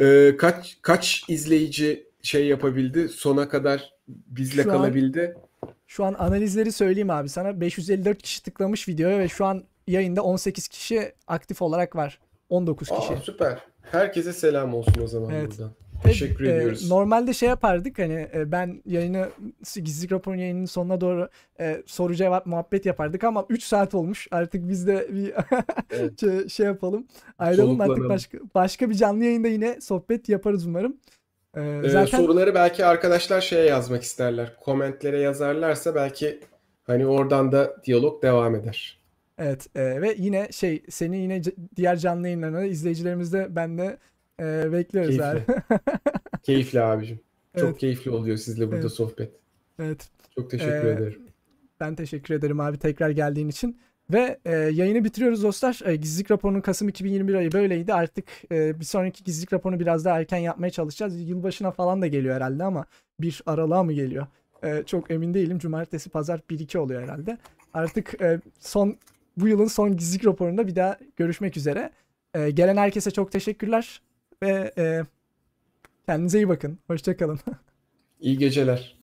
Ee, 0.00 0.36
kaç 0.38 0.78
kaç 0.82 1.24
izleyici 1.28 2.06
şey 2.22 2.46
yapabildi? 2.46 3.08
Sona 3.08 3.48
kadar 3.48 3.94
bizle 4.08 4.62
Şu 4.62 4.70
an- 4.72 4.76
kalabildi. 4.76 5.36
Şu 5.86 6.04
an 6.04 6.14
analizleri 6.18 6.72
söyleyeyim 6.72 7.10
abi 7.10 7.28
sana. 7.28 7.60
554 7.60 8.22
kişi 8.22 8.42
tıklamış 8.42 8.88
videoya 8.88 9.18
ve 9.18 9.28
şu 9.28 9.44
an 9.46 9.64
yayında 9.86 10.22
18 10.22 10.68
kişi 10.68 11.12
aktif 11.26 11.62
olarak 11.62 11.96
var. 11.96 12.18
19 12.48 12.88
kişi. 12.88 13.12
Aa, 13.14 13.16
süper. 13.16 13.58
Herkese 13.82 14.32
selam 14.32 14.74
olsun 14.74 15.02
o 15.02 15.06
zaman 15.06 15.30
Evet. 15.30 15.50
buradan. 15.50 15.70
Teşekkür 16.02 16.44
e, 16.44 16.56
ediyoruz. 16.56 16.90
Normalde 16.90 17.32
şey 17.34 17.48
yapardık 17.48 17.98
hani 17.98 18.28
e, 18.34 18.52
ben 18.52 18.82
yayını 18.86 19.28
gizlilik 19.74 20.12
raporun 20.12 20.36
yayının 20.36 20.64
sonuna 20.64 21.00
doğru 21.00 21.28
e, 21.60 21.82
soru 21.86 22.14
cevap 22.14 22.46
muhabbet 22.46 22.86
yapardık 22.86 23.24
ama 23.24 23.46
3 23.48 23.62
saat 23.62 23.94
olmuş. 23.94 24.28
Artık 24.30 24.68
biz 24.68 24.86
de 24.86 25.08
bir 25.14 25.32
Evet. 25.90 26.20
şey- 26.20 26.48
şey 26.48 26.66
yapalım. 26.66 27.06
Ayrılalım 27.38 27.80
artık 27.80 28.08
başka 28.08 28.38
başka 28.54 28.90
bir 28.90 28.94
canlı 28.94 29.24
yayında 29.24 29.48
yine 29.48 29.80
sohbet 29.80 30.28
yaparız 30.28 30.66
umarım. 30.66 30.96
E, 31.56 31.60
Ee, 31.84 31.88
zaten 31.88 32.18
soruları 32.18 32.54
belki 32.54 32.84
arkadaşlar 32.84 33.40
şeye 33.40 33.64
yazmak 33.66 34.02
isterler. 34.02 34.56
Komentlere 34.60 35.20
yazarlarsa 35.20 35.94
belki 35.94 36.40
hani 36.84 37.06
oradan 37.06 37.52
da 37.52 37.76
diyalog 37.84 38.22
devam 38.22 38.54
eder. 38.54 38.98
evet 39.38 39.66
e, 39.74 40.00
ve 40.02 40.14
yine 40.18 40.48
şey 40.52 40.82
seni 40.90 41.16
yine 41.18 41.42
diğer 41.76 41.96
canlı 41.96 42.26
yayınlarına 42.26 42.58
da 42.58 42.64
izleyicilerimiz 42.64 43.32
de 43.32 43.46
ben 43.50 43.78
de 43.78 43.98
e, 44.40 44.72
bekliyoruz 44.72 45.16
Keyifli. 45.16 45.24
abi. 45.24 45.42
Keyifli 46.42 46.82
abicim. 46.82 47.20
Çok 47.56 47.68
Evet. 47.68 47.78
keyifli 47.78 48.10
oluyor 48.10 48.36
sizle 48.36 48.66
burada 48.66 48.80
Evet. 48.80 48.92
sohbet. 48.92 49.32
evet. 49.78 50.08
Çok 50.34 50.50
teşekkür 50.50 50.72
Ee, 50.86 50.90
ederim. 50.90 51.22
Ben 51.80 51.94
teşekkür 51.94 52.34
ederim 52.34 52.60
abi 52.60 52.78
tekrar 52.78 53.10
geldiğin 53.10 53.48
için. 53.48 53.78
Ve 54.12 54.38
e, 54.44 54.54
yayını 54.56 55.04
bitiriyoruz 55.04 55.42
dostlar. 55.42 55.80
E, 55.84 55.96
gizlilik 55.96 56.30
raporunun 56.30 56.60
Kasım 56.60 56.88
2021 56.88 57.34
ayı 57.34 57.52
böyleydi. 57.52 57.94
Artık 57.94 58.24
e, 58.52 58.80
bir 58.80 58.84
sonraki 58.84 59.24
gizlilik 59.24 59.52
raporunu 59.52 59.80
biraz 59.80 60.04
daha 60.04 60.18
erken 60.20 60.38
yapmaya 60.38 60.70
çalışacağız. 60.70 61.28
Yılbaşına 61.28 61.70
falan 61.70 62.02
da 62.02 62.06
geliyor 62.06 62.34
herhalde 62.34 62.64
ama 62.64 62.84
bir 63.20 63.42
aralığa 63.46 63.82
mı 63.82 63.92
geliyor? 63.92 64.26
E, 64.62 64.82
çok 64.86 65.10
emin 65.10 65.34
değilim. 65.34 65.58
Cumartesi, 65.58 66.10
pazar 66.10 66.40
1-2 66.50 66.78
oluyor 66.78 67.02
herhalde. 67.02 67.38
Artık 67.74 68.22
e, 68.22 68.40
son 68.60 68.96
bu 69.36 69.48
yılın 69.48 69.66
son 69.66 69.96
gizlilik 69.96 70.26
raporunda 70.26 70.66
bir 70.66 70.76
daha 70.76 70.98
görüşmek 71.16 71.56
üzere. 71.56 71.90
E, 72.34 72.50
gelen 72.50 72.76
herkese 72.76 73.10
çok 73.10 73.32
teşekkürler 73.32 74.00
ve 74.42 74.72
e, 74.78 75.02
kendinize 76.06 76.38
iyi 76.38 76.48
bakın. 76.48 76.78
Hoşçakalın. 76.86 77.40
İyi 78.20 78.38
geceler. 78.38 78.96